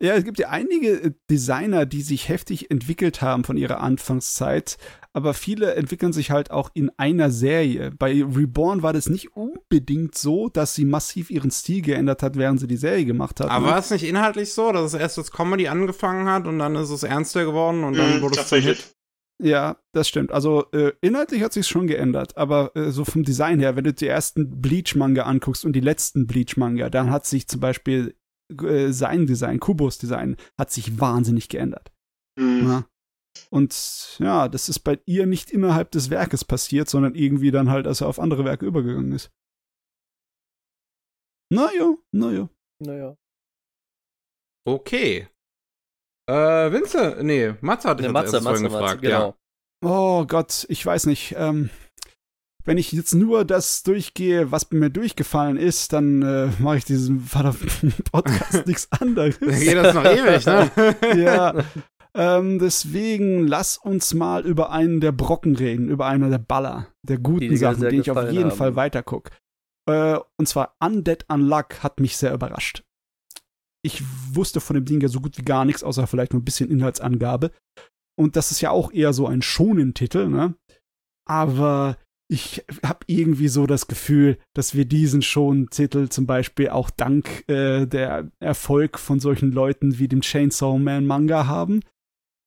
Ja, 0.00 0.14
es 0.14 0.24
gibt 0.24 0.38
ja 0.38 0.48
einige 0.48 0.90
äh, 1.02 1.10
Designer, 1.30 1.86
die 1.86 2.02
sich 2.02 2.28
heftig 2.28 2.70
entwickelt 2.70 3.22
haben 3.22 3.44
von 3.44 3.56
ihrer 3.56 3.80
Anfangszeit, 3.80 4.76
aber 5.12 5.34
viele 5.34 5.74
entwickeln 5.74 6.12
sich 6.12 6.30
halt 6.30 6.50
auch 6.50 6.70
in 6.74 6.90
einer 6.96 7.30
Serie. 7.30 7.90
Bei 7.92 8.10
Reborn 8.12 8.82
war 8.82 8.92
das 8.92 9.08
nicht 9.08 9.36
unbedingt 9.36 10.16
so, 10.16 10.48
dass 10.48 10.74
sie 10.74 10.84
massiv 10.84 11.30
ihren 11.30 11.50
Stil 11.50 11.82
geändert 11.82 12.22
hat, 12.22 12.36
während 12.36 12.60
sie 12.60 12.66
die 12.66 12.76
Serie 12.76 13.04
gemacht 13.04 13.40
hat. 13.40 13.50
Aber 13.50 13.66
ne? 13.66 13.72
war 13.72 13.78
es 13.78 13.90
nicht 13.90 14.04
inhaltlich 14.04 14.52
so, 14.52 14.72
dass 14.72 14.92
es 14.92 15.00
erst 15.00 15.18
als 15.18 15.30
Comedy 15.30 15.68
angefangen 15.68 16.28
hat 16.28 16.46
und 16.46 16.58
dann 16.58 16.74
ist 16.76 16.90
es 16.90 17.02
ernster 17.04 17.44
geworden 17.44 17.84
und 17.84 17.96
dann 17.96 18.16
Mhm, 18.18 18.22
wurde 18.22 18.38
es 18.38 18.48
zum 18.48 18.58
tatsächlich. 18.58 18.78
Hit? 18.78 18.94
Ja, 19.42 19.76
das 19.92 20.08
stimmt. 20.08 20.30
Also 20.30 20.66
äh, 20.72 20.92
inhaltlich 21.00 21.42
hat 21.42 21.52
sich 21.52 21.66
schon 21.66 21.88
geändert, 21.88 22.36
aber 22.36 22.70
äh, 22.76 22.90
so 22.92 23.04
vom 23.04 23.24
Design 23.24 23.58
her, 23.58 23.74
wenn 23.74 23.82
du 23.84 23.92
die 23.92 24.06
ersten 24.06 24.60
Bleach-Manga 24.60 25.24
anguckst 25.24 25.64
und 25.64 25.72
die 25.74 25.80
letzten 25.80 26.26
Bleach-Manga, 26.28 26.88
dann 26.88 27.10
hat 27.10 27.26
sich 27.26 27.48
zum 27.48 27.58
Beispiel 27.60 28.14
äh, 28.50 28.92
sein 28.92 29.26
Design, 29.26 29.60
Kubos 29.60 29.98
Design, 29.98 30.36
hat 30.58 30.70
sich 30.70 31.00
wahnsinnig 31.00 31.48
geändert. 31.48 31.92
Mhm. 32.38 32.68
Ja. 32.68 32.88
Und 33.50 34.16
ja, 34.20 34.48
das 34.48 34.68
ist 34.68 34.80
bei 34.80 35.00
ihr 35.06 35.26
nicht 35.26 35.50
innerhalb 35.50 35.90
des 35.90 36.10
Werkes 36.10 36.44
passiert, 36.44 36.88
sondern 36.88 37.14
irgendwie 37.14 37.50
dann 37.50 37.70
halt, 37.70 37.86
als 37.86 38.00
er 38.00 38.08
auf 38.08 38.20
andere 38.20 38.44
Werke 38.44 38.66
übergegangen 38.66 39.12
ist. 39.12 39.30
Naja, 41.52 41.96
naja. 42.12 42.48
naja. 42.80 43.16
Okay. 44.66 45.28
Äh, 46.26 46.72
Vince, 46.72 47.18
nee, 47.22 47.54
Matze 47.60 47.88
hat 47.88 48.00
dich 48.00 48.08
Ne, 48.08 48.18
als 48.18 48.32
Matze, 48.32 48.44
Matze, 48.44 48.62
Matze, 48.62 48.74
gefragt, 48.74 49.02
genau. 49.02 49.36
Oh 49.84 50.24
Gott, 50.26 50.64
ich 50.70 50.84
weiß 50.84 51.06
nicht. 51.06 51.34
Ähm, 51.36 51.68
wenn 52.64 52.78
ich 52.78 52.92
jetzt 52.92 53.14
nur 53.14 53.44
das 53.44 53.82
durchgehe, 53.82 54.50
was 54.50 54.70
mir 54.70 54.90
durchgefallen 54.90 55.56
ist, 55.56 55.92
dann 55.92 56.22
äh, 56.22 56.48
mache 56.58 56.78
ich 56.78 56.84
diesen 56.84 57.20
verdammten 57.20 57.92
Podcast 58.12 58.66
nichts 58.66 58.90
anderes. 58.92 59.38
Dann 59.38 59.60
geht 59.60 59.76
das 59.76 59.94
noch 59.94 60.04
ewig, 60.04 60.46
ne? 60.46 61.22
ja. 61.22 61.64
Ähm, 62.16 62.58
deswegen 62.58 63.46
lass 63.46 63.76
uns 63.76 64.14
mal 64.14 64.46
über 64.46 64.70
einen 64.70 65.00
der 65.00 65.12
Brocken 65.12 65.56
reden, 65.56 65.88
über 65.88 66.06
einen 66.06 66.30
der 66.30 66.38
Baller, 66.38 66.86
der 67.02 67.16
Die 67.16 67.22
guten 67.22 67.48
dir 67.48 67.58
Sachen, 67.58 67.82
den 67.82 68.00
ich 68.00 68.10
auf 68.10 68.30
jeden 68.30 68.50
haben. 68.50 68.56
Fall 68.56 68.76
weiterguck. 68.76 69.30
Äh, 69.88 70.18
und 70.38 70.46
zwar 70.46 70.76
Undead 70.80 71.26
Unluck 71.28 71.82
hat 71.82 72.00
mich 72.00 72.16
sehr 72.16 72.32
überrascht. 72.32 72.84
Ich 73.84 74.02
wusste 74.32 74.60
von 74.60 74.74
dem 74.74 74.86
Ding 74.86 75.00
ja 75.02 75.08
so 75.08 75.20
gut 75.20 75.36
wie 75.36 75.42
gar 75.42 75.64
nichts, 75.64 75.82
außer 75.82 76.06
vielleicht 76.06 76.32
nur 76.32 76.40
ein 76.40 76.44
bisschen 76.44 76.70
Inhaltsangabe. 76.70 77.50
Und 78.16 78.36
das 78.36 78.50
ist 78.50 78.60
ja 78.60 78.70
auch 78.70 78.92
eher 78.92 79.12
so 79.12 79.26
ein 79.26 79.42
Schonen-Titel, 79.42 80.28
ne? 80.28 80.54
Aber 81.28 81.96
ich 82.30 82.64
habe 82.82 83.00
irgendwie 83.06 83.48
so 83.48 83.66
das 83.66 83.86
Gefühl, 83.86 84.38
dass 84.54 84.74
wir 84.74 84.86
diesen 84.86 85.22
Schonen-Titel 85.22 86.08
zum 86.08 86.26
Beispiel 86.26 86.70
auch 86.70 86.90
dank 86.90 87.48
äh, 87.48 87.86
der 87.86 88.30
Erfolg 88.40 88.98
von 88.98 89.20
solchen 89.20 89.52
Leuten 89.52 89.98
wie 89.98 90.08
dem 90.08 90.22
Chainsaw 90.22 90.78
Man 90.78 91.06
Manga 91.06 91.46
haben, 91.46 91.80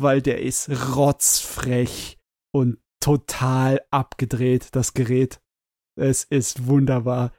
weil 0.02 0.22
der 0.22 0.42
ist 0.42 0.70
rotzfrech 0.96 2.18
und 2.54 2.80
total 3.00 3.82
abgedreht, 3.92 4.70
das 4.72 4.94
Gerät. 4.94 5.40
Es 6.00 6.24
ist 6.24 6.68
wunderbar. 6.68 7.32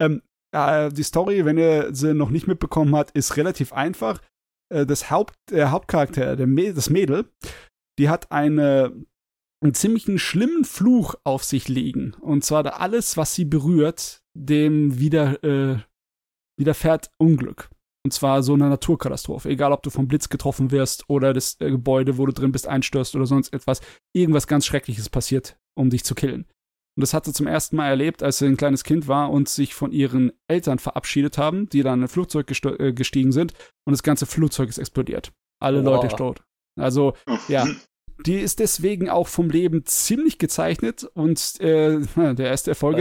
Ähm, 0.00 0.22
äh, 0.54 0.90
die 0.90 1.02
Story, 1.02 1.44
wenn 1.44 1.58
ihr 1.58 1.94
sie 1.94 2.14
noch 2.14 2.30
nicht 2.30 2.46
mitbekommen 2.46 2.96
habt, 2.96 3.12
ist 3.12 3.36
relativ 3.36 3.72
einfach. 3.72 4.20
Äh, 4.72 4.86
das 4.86 5.10
Haupt, 5.10 5.34
der 5.50 5.70
Hauptcharakter, 5.70 6.36
der 6.36 6.46
Mä- 6.46 6.72
das 6.72 6.90
Mädel, 6.90 7.30
die 7.98 8.08
hat 8.08 8.32
eine, 8.32 8.92
einen 9.62 9.74
ziemlichen 9.74 10.18
schlimmen 10.18 10.64
Fluch 10.64 11.14
auf 11.24 11.44
sich 11.44 11.68
liegen. 11.68 12.14
Und 12.20 12.44
zwar 12.44 12.62
da 12.62 12.70
alles, 12.70 13.16
was 13.16 13.34
sie 13.34 13.44
berührt, 13.44 14.22
dem 14.34 14.98
wieder, 14.98 15.42
äh, 15.44 15.78
widerfährt 16.58 17.10
Unglück. 17.18 17.70
Und 18.04 18.12
zwar 18.12 18.42
so 18.42 18.54
eine 18.54 18.68
Naturkatastrophe. 18.68 19.48
Egal, 19.48 19.72
ob 19.72 19.82
du 19.84 19.90
vom 19.90 20.08
Blitz 20.08 20.28
getroffen 20.28 20.72
wirst 20.72 21.08
oder 21.08 21.32
das 21.32 21.56
äh, 21.60 21.70
Gebäude, 21.70 22.18
wo 22.18 22.26
du 22.26 22.32
drin 22.32 22.50
bist, 22.50 22.66
einstürzt 22.66 23.14
oder 23.14 23.26
sonst 23.26 23.52
etwas. 23.52 23.80
Irgendwas 24.12 24.48
ganz 24.48 24.66
Schreckliches 24.66 25.08
passiert, 25.08 25.56
um 25.74 25.90
dich 25.90 26.02
zu 26.04 26.14
killen. 26.14 26.46
Und 26.96 27.00
das 27.00 27.14
hat 27.14 27.24
sie 27.24 27.32
zum 27.32 27.46
ersten 27.46 27.76
Mal 27.76 27.88
erlebt, 27.88 28.22
als 28.22 28.38
sie 28.38 28.46
ein 28.46 28.56
kleines 28.56 28.84
Kind 28.84 29.08
war 29.08 29.30
und 29.30 29.48
sich 29.48 29.74
von 29.74 29.92
ihren 29.92 30.32
Eltern 30.48 30.78
verabschiedet 30.78 31.38
haben, 31.38 31.68
die 31.68 31.82
dann 31.82 32.00
in 32.00 32.04
ein 32.04 32.08
Flugzeug 32.08 32.50
äh, 32.50 32.92
gestiegen 32.92 33.32
sind 33.32 33.54
und 33.86 33.92
das 33.92 34.02
ganze 34.02 34.26
Flugzeug 34.26 34.68
ist 34.68 34.78
explodiert. 34.78 35.32
Alle 35.60 35.82
Boah. 35.82 36.02
Leute 36.02 36.14
tot. 36.14 36.42
Also, 36.78 37.14
ja. 37.48 37.66
Die 38.26 38.38
ist 38.38 38.60
deswegen 38.60 39.08
auch 39.08 39.26
vom 39.26 39.50
Leben 39.50 39.84
ziemlich 39.84 40.38
gezeichnet 40.38 41.04
und 41.14 41.60
äh, 41.60 41.98
der 42.16 42.46
erste 42.46 42.70
Erfolg 42.70 42.98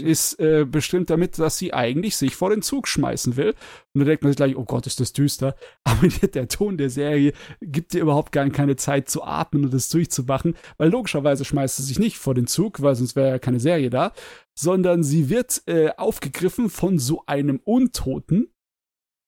ist 0.00 0.38
äh, 0.38 0.64
bestimmt 0.64 1.10
damit, 1.10 1.38
dass 1.38 1.58
sie 1.58 1.72
eigentlich 1.74 2.16
sich 2.16 2.36
vor 2.36 2.50
den 2.50 2.62
Zug 2.62 2.86
schmeißen 2.86 3.36
will. 3.36 3.54
Und 3.94 4.00
da 4.00 4.04
denkt 4.04 4.22
man 4.22 4.32
sich 4.32 4.36
gleich, 4.36 4.56
oh 4.56 4.64
Gott, 4.64 4.86
ist 4.86 5.00
das 5.00 5.12
düster. 5.12 5.56
Aber 5.84 6.06
der 6.08 6.48
Ton 6.48 6.76
der 6.76 6.90
Serie 6.90 7.32
gibt 7.60 7.92
dir 7.92 8.02
überhaupt 8.02 8.32
gar 8.32 8.48
keine 8.50 8.76
Zeit 8.76 9.08
zu 9.08 9.24
atmen 9.24 9.64
und 9.64 9.74
das 9.74 9.88
durchzumachen, 9.88 10.56
weil 10.78 10.90
logischerweise 10.90 11.44
schmeißt 11.44 11.76
sie 11.76 11.82
sich 11.82 11.98
nicht 11.98 12.18
vor 12.18 12.34
den 12.34 12.46
Zug, 12.46 12.82
weil 12.82 12.94
sonst 12.94 13.16
wäre 13.16 13.28
ja 13.28 13.38
keine 13.38 13.60
Serie 13.60 13.90
da, 13.90 14.12
sondern 14.54 15.02
sie 15.02 15.28
wird 15.28 15.62
äh, 15.66 15.90
aufgegriffen 15.96 16.70
von 16.70 16.98
so 16.98 17.24
einem 17.26 17.60
Untoten, 17.64 18.48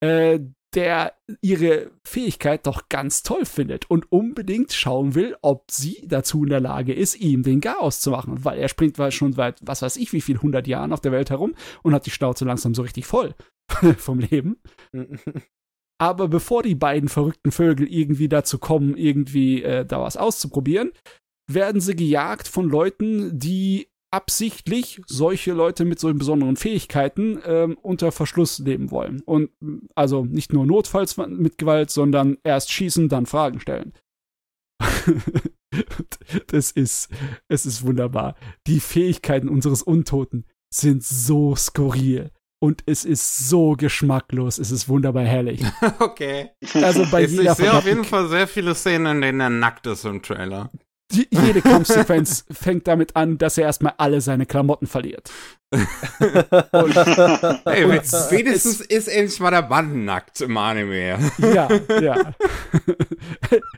äh, 0.00 0.40
der 0.74 1.14
ihre 1.40 1.90
Fähigkeit 2.04 2.66
doch 2.66 2.88
ganz 2.88 3.22
toll 3.22 3.44
findet 3.44 3.90
und 3.90 4.12
unbedingt 4.12 4.72
schauen 4.72 5.14
will, 5.14 5.36
ob 5.40 5.70
sie 5.70 6.02
dazu 6.06 6.44
in 6.44 6.50
der 6.50 6.60
Lage 6.60 6.92
ist, 6.92 7.16
ihm 7.16 7.42
den 7.42 7.60
Chaos 7.60 8.00
zu 8.00 8.10
machen. 8.10 8.44
Weil 8.44 8.58
er 8.58 8.68
springt 8.68 8.98
schon 9.12 9.32
seit, 9.32 9.60
was 9.66 9.82
weiß 9.82 9.96
ich, 9.96 10.12
wie 10.12 10.20
viel 10.20 10.40
hundert 10.40 10.66
Jahren 10.66 10.92
auf 10.92 11.00
der 11.00 11.12
Welt 11.12 11.30
herum 11.30 11.54
und 11.82 11.94
hat 11.94 12.06
die 12.06 12.10
Schnauze 12.10 12.44
langsam 12.44 12.74
so 12.74 12.82
richtig 12.82 13.06
voll 13.06 13.34
vom 13.96 14.18
Leben. 14.18 14.60
Aber 16.00 16.28
bevor 16.28 16.62
die 16.62 16.76
beiden 16.76 17.08
verrückten 17.08 17.50
Vögel 17.50 17.88
irgendwie 17.88 18.28
dazu 18.28 18.58
kommen, 18.58 18.96
irgendwie 18.96 19.62
äh, 19.62 19.84
da 19.84 20.00
was 20.00 20.16
auszuprobieren, 20.16 20.92
werden 21.50 21.80
sie 21.80 21.96
gejagt 21.96 22.46
von 22.46 22.68
Leuten, 22.68 23.36
die 23.36 23.88
absichtlich 24.10 25.00
solche 25.06 25.52
Leute 25.52 25.84
mit 25.84 25.98
solchen 25.98 26.18
besonderen 26.18 26.56
Fähigkeiten 26.56 27.40
ähm, 27.44 27.78
unter 27.82 28.12
Verschluss 28.12 28.58
leben 28.58 28.90
wollen. 28.90 29.20
Und 29.22 29.50
mm, 29.60 29.86
also 29.94 30.24
nicht 30.24 30.52
nur 30.52 30.66
notfalls 30.66 31.16
mit 31.16 31.58
Gewalt, 31.58 31.90
sondern 31.90 32.38
erst 32.42 32.72
schießen, 32.72 33.08
dann 33.08 33.26
Fragen 33.26 33.60
stellen. 33.60 33.92
das 36.46 36.70
ist, 36.70 37.10
es 37.48 37.66
ist 37.66 37.84
wunderbar. 37.84 38.36
Die 38.66 38.80
Fähigkeiten 38.80 39.48
unseres 39.48 39.82
Untoten 39.82 40.46
sind 40.72 41.04
so 41.04 41.54
skurril. 41.56 42.30
Und 42.60 42.82
es 42.86 43.04
ist 43.04 43.48
so 43.48 43.74
geschmacklos. 43.74 44.58
Es 44.58 44.72
ist 44.72 44.88
wunderbar 44.88 45.24
herrlich. 45.24 45.62
okay. 46.00 46.50
Also 46.74 47.04
bei 47.10 47.24
Ich, 47.24 47.30
jeder 47.30 47.52
ich 47.52 47.56
sehe 47.58 47.72
auf 47.72 47.86
jeden 47.86 48.04
Fall 48.04 48.28
sehr 48.28 48.48
viele 48.48 48.74
Szenen, 48.74 49.16
in 49.16 49.20
denen 49.22 49.40
er 49.40 49.50
nackt 49.50 49.86
ist 49.86 50.04
im 50.04 50.22
Trailer. 50.22 50.70
Die, 51.10 51.26
jede 51.30 51.62
Kampfsequenz 51.62 52.44
fängt 52.50 52.86
damit 52.86 53.16
an, 53.16 53.38
dass 53.38 53.56
er 53.56 53.64
erstmal 53.64 53.94
alle 53.96 54.20
seine 54.20 54.46
Klamotten 54.46 54.86
verliert. 54.86 55.30
Ey, 55.70 55.80
wenigstens 57.88 58.80
ist 58.80 59.08
endlich 59.08 59.40
mal 59.40 59.50
der 59.50 59.68
Mann 59.68 60.04
nackt 60.04 60.40
im 60.40 60.56
Anime. 60.56 61.18
Ja, 61.38 61.68
ja. 62.00 62.34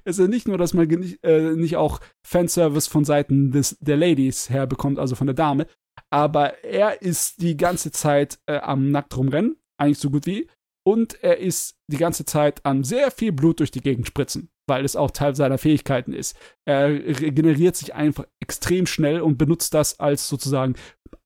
also 0.05 0.27
nicht 0.27 0.49
nur, 0.49 0.59
dass 0.59 0.75
man 0.75 0.89
nicht, 0.89 1.25
äh, 1.25 1.53
nicht 1.53 1.77
auch 1.77 2.01
Fanservice 2.27 2.89
von 2.89 3.05
Seiten 3.05 3.51
des, 3.53 3.77
der 3.81 3.97
Ladies 3.97 4.51
herbekommt, 4.51 4.99
also 4.99 5.15
von 5.15 5.27
der 5.27 5.35
Dame, 5.35 5.67
aber 6.11 6.65
er 6.65 7.03
ist 7.03 7.41
die 7.43 7.57
ganze 7.57 7.91
Zeit 7.93 8.39
äh, 8.47 8.59
am 8.59 8.91
nackt 8.91 9.17
rumrennen, 9.17 9.57
eigentlich 9.79 9.99
so 9.99 10.11
gut 10.11 10.27
wie, 10.27 10.49
und 10.93 11.23
er 11.23 11.39
ist 11.39 11.77
die 11.89 11.97
ganze 11.97 12.25
Zeit 12.25 12.65
an 12.65 12.85
sehr 12.85 13.11
viel 13.11 13.33
Blut 13.33 13.61
durch 13.61 13.71
die 13.71 13.81
Gegend 13.81 14.07
spritzen 14.07 14.51
weil 14.71 14.85
es 14.85 14.97
auch 14.97 15.11
Teil 15.11 15.35
seiner 15.35 15.59
Fähigkeiten 15.59 16.15
ist. 16.15 16.37
Er 16.65 16.89
regeneriert 16.89 17.77
sich 17.77 17.93
einfach 17.93 18.25
extrem 18.39 18.87
schnell 18.87 19.21
und 19.21 19.37
benutzt 19.37 19.75
das 19.75 19.99
als 19.99 20.29
sozusagen 20.29 20.77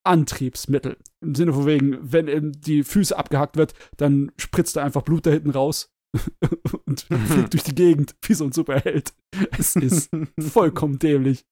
Antriebsmittel. 0.02 0.96
Im 1.20 1.34
Sinne 1.34 1.52
von 1.52 1.66
wegen, 1.66 1.98
wenn 2.00 2.26
ihm 2.26 2.52
die 2.52 2.82
Füße 2.82 3.16
abgehackt 3.16 3.56
wird, 3.56 3.74
dann 3.98 4.32
spritzt 4.38 4.76
er 4.76 4.84
einfach 4.84 5.02
Blut 5.02 5.26
da 5.26 5.30
hinten 5.30 5.50
raus 5.50 5.92
und 6.86 7.02
fliegt 7.02 7.52
durch 7.52 7.64
die 7.64 7.74
Gegend 7.74 8.16
wie 8.22 8.34
so 8.34 8.44
ein 8.44 8.52
Superheld. 8.52 9.12
Es 9.58 9.76
ist 9.76 10.10
vollkommen 10.40 10.98
dämlich. 10.98 11.44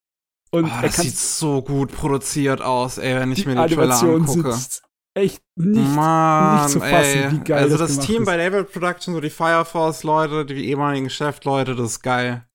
Und 0.51 0.67
oh, 0.67 0.83
das 0.83 0.97
sieht 0.97 1.17
so 1.17 1.63
gut 1.63 1.93
produziert 1.93 2.61
aus, 2.61 2.99
ey, 2.99 3.17
wenn 3.17 3.33
ich 3.33 3.47
mir 3.47 3.55
den 3.55 3.69
Trailer 3.69 4.03
angucke. 4.03 4.53
Sind 4.53 4.83
echt 5.15 5.43
nicht, 5.57 5.95
Mann, 5.95 6.63
nicht 6.63 6.71
zu 6.71 6.81
fassen, 6.81 7.23
ey. 7.23 7.33
wie 7.33 7.45
geil 7.45 7.63
Also 7.65 7.77
das, 7.77 7.97
das 7.97 8.07
Team 8.07 8.23
ist. 8.23 8.27
bei 8.27 8.37
Level 8.37 8.65
Production, 8.65 9.15
so 9.15 9.21
die 9.21 9.31
Fire 9.31 9.65
Force 9.65 10.03
Leute, 10.03 10.47
die 10.47 10.69
ehemaligen 10.69 11.11
Chef-Leute, 11.11 11.75
das 11.75 11.93
ist 11.93 12.03
geil. 12.03 12.47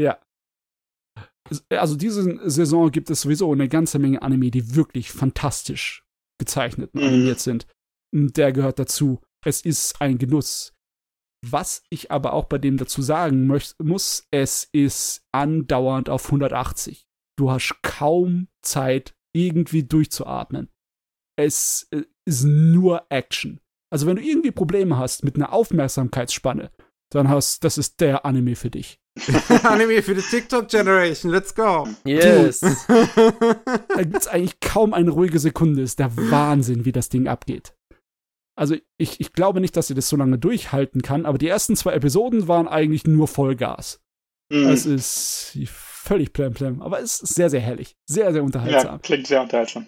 Ja. 0.00 0.18
Also 1.70 1.96
diese 1.96 2.48
Saison 2.48 2.90
gibt 2.90 3.10
es 3.10 3.22
sowieso 3.22 3.52
eine 3.52 3.68
ganze 3.68 3.98
Menge 3.98 4.22
Anime, 4.22 4.50
die 4.50 4.74
wirklich 4.74 5.12
fantastisch 5.12 6.06
gezeichnet 6.40 6.90
und 6.94 7.02
mhm. 7.02 7.08
animiert 7.08 7.40
sind. 7.40 7.66
Und 8.14 8.36
der 8.36 8.52
gehört 8.52 8.78
dazu. 8.78 9.20
Es 9.44 9.60
ist 9.60 10.00
ein 10.00 10.16
Genuss. 10.18 10.72
Was 11.46 11.82
ich 11.90 12.10
aber 12.10 12.32
auch 12.32 12.46
bei 12.46 12.56
dem 12.56 12.78
dazu 12.78 13.02
sagen 13.02 13.46
muss, 13.46 14.26
es 14.30 14.68
ist 14.72 15.22
andauernd 15.32 16.08
auf 16.08 16.26
180. 16.26 17.06
Du 17.36 17.50
hast 17.50 17.82
kaum 17.82 18.48
Zeit, 18.62 19.14
irgendwie 19.34 19.82
durchzuatmen 19.82 20.70
es 21.36 21.88
äh, 21.90 22.02
ist 22.24 22.44
nur 22.44 23.06
Action. 23.08 23.60
Also 23.90 24.06
wenn 24.06 24.16
du 24.16 24.22
irgendwie 24.22 24.50
Probleme 24.50 24.98
hast 24.98 25.24
mit 25.24 25.36
einer 25.36 25.52
Aufmerksamkeitsspanne, 25.52 26.70
dann 27.10 27.28
hast, 27.28 27.62
das 27.64 27.78
ist 27.78 28.00
der 28.00 28.24
Anime 28.24 28.56
für 28.56 28.70
dich. 28.70 28.98
Anime 29.62 30.02
für 30.02 30.14
die 30.14 30.22
TikTok-Generation, 30.22 31.30
let's 31.30 31.54
go. 31.54 31.86
Yes. 32.04 32.60
da 32.60 34.02
gibt 34.02 34.16
es 34.16 34.26
eigentlich 34.26 34.58
kaum 34.58 34.92
eine 34.92 35.10
ruhige 35.10 35.38
Sekunde. 35.38 35.82
Ist 35.82 36.00
der 36.00 36.16
Wahnsinn, 36.16 36.84
wie 36.84 36.92
das 36.92 37.08
Ding 37.08 37.28
abgeht. 37.28 37.76
Also 38.56 38.76
ich, 38.98 39.20
ich 39.20 39.32
glaube 39.32 39.60
nicht, 39.60 39.76
dass 39.76 39.88
sie 39.88 39.94
das 39.94 40.08
so 40.08 40.16
lange 40.16 40.38
durchhalten 40.38 41.02
kann, 41.02 41.26
aber 41.26 41.38
die 41.38 41.48
ersten 41.48 41.76
zwei 41.76 41.92
Episoden 41.92 42.48
waren 42.48 42.66
eigentlich 42.66 43.04
nur 43.04 43.28
Vollgas. 43.28 44.00
Mhm. 44.50 44.68
Es 44.68 44.86
ist 44.86 45.56
völlig 45.66 46.32
plemplem, 46.32 46.82
aber 46.82 47.00
es 47.00 47.20
ist 47.20 47.34
sehr, 47.34 47.50
sehr 47.50 47.60
herrlich. 47.60 47.96
Sehr, 48.06 48.32
sehr 48.32 48.42
unterhaltsam. 48.42 48.94
Ja, 48.94 48.98
klingt 48.98 49.26
sehr 49.26 49.42
unterhaltsam 49.42 49.86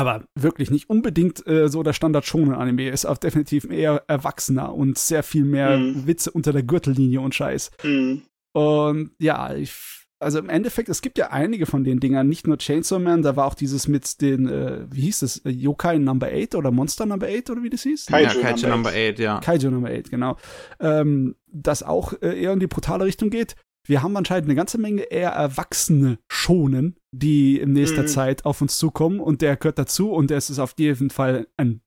aber 0.00 0.24
wirklich 0.34 0.70
nicht 0.70 0.88
unbedingt 0.88 1.46
äh, 1.46 1.68
so 1.68 1.82
der 1.82 1.92
Standard 1.92 2.24
shonen 2.24 2.54
Anime 2.54 2.88
ist 2.88 3.04
auch 3.04 3.18
definitiv 3.18 3.70
eher 3.70 4.02
erwachsener 4.08 4.74
und 4.74 4.96
sehr 4.96 5.22
viel 5.22 5.44
mehr 5.44 5.76
mhm. 5.76 6.06
Witze 6.06 6.30
unter 6.30 6.54
der 6.54 6.62
Gürtellinie 6.62 7.20
und 7.20 7.34
Scheiß. 7.34 7.70
Mhm. 7.84 8.22
Und 8.54 9.10
ja, 9.18 9.54
ich, 9.54 9.74
also 10.18 10.38
im 10.38 10.48
Endeffekt, 10.48 10.88
es 10.88 11.02
gibt 11.02 11.18
ja 11.18 11.32
einige 11.32 11.66
von 11.66 11.84
den 11.84 12.00
Dingern, 12.00 12.30
nicht 12.30 12.46
nur 12.46 12.56
Chainsaw 12.56 12.98
Man, 12.98 13.20
da 13.20 13.36
war 13.36 13.44
auch 13.44 13.54
dieses 13.54 13.88
mit 13.88 14.22
den, 14.22 14.48
äh, 14.48 14.86
wie 14.90 15.02
hieß 15.02 15.20
es, 15.20 15.42
Yokai 15.44 15.98
Number 15.98 16.28
8 16.32 16.54
oder 16.54 16.70
Monster 16.70 17.04
Number 17.04 17.26
8 17.26 17.50
oder 17.50 17.62
wie 17.62 17.68
das 17.68 17.82
hieß? 17.82 18.06
Kaiju, 18.06 18.40
ja, 18.40 18.40
Kaiju 18.40 18.68
Number 18.68 18.90
8, 18.90 19.18
ja. 19.18 19.40
Kaiju 19.40 19.70
Number 19.70 19.90
8, 19.90 20.10
genau. 20.10 20.38
Ähm, 20.80 21.36
das 21.46 21.82
auch 21.82 22.14
äh, 22.22 22.40
eher 22.40 22.54
in 22.54 22.60
die 22.60 22.68
brutale 22.68 23.04
Richtung 23.04 23.28
geht 23.28 23.54
wir 23.86 24.02
haben 24.02 24.16
anscheinend 24.16 24.46
eine 24.46 24.54
ganze 24.54 24.78
Menge 24.78 25.02
eher 25.02 25.30
Erwachsene 25.30 26.18
schonen, 26.28 26.96
die 27.12 27.58
in 27.58 27.72
nächster 27.72 28.02
mhm. 28.02 28.08
Zeit 28.08 28.44
auf 28.44 28.60
uns 28.60 28.78
zukommen 28.78 29.20
und 29.20 29.42
der 29.42 29.56
gehört 29.56 29.78
dazu 29.78 30.12
und 30.12 30.30
der 30.30 30.38
ist 30.38 30.58
auf 30.58 30.74
jeden 30.78 31.10
Fall 31.10 31.48
ein, 31.56 31.82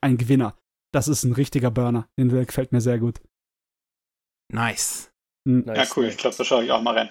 ein 0.00 0.16
Gewinner. 0.16 0.56
Das 0.92 1.08
ist 1.08 1.24
ein 1.24 1.32
richtiger 1.32 1.70
Burner. 1.70 2.08
Den 2.18 2.28
gefällt 2.28 2.72
mir 2.72 2.80
sehr 2.80 2.98
gut. 2.98 3.20
Nice. 4.52 5.10
Mhm. 5.44 5.64
Ja, 5.66 5.84
cool. 5.96 6.06
Ich 6.06 6.18
glaube, 6.18 6.36
da 6.36 6.44
schaue 6.44 6.64
ich 6.64 6.70
auch 6.70 6.82
mal 6.82 6.96
rein. 6.96 7.10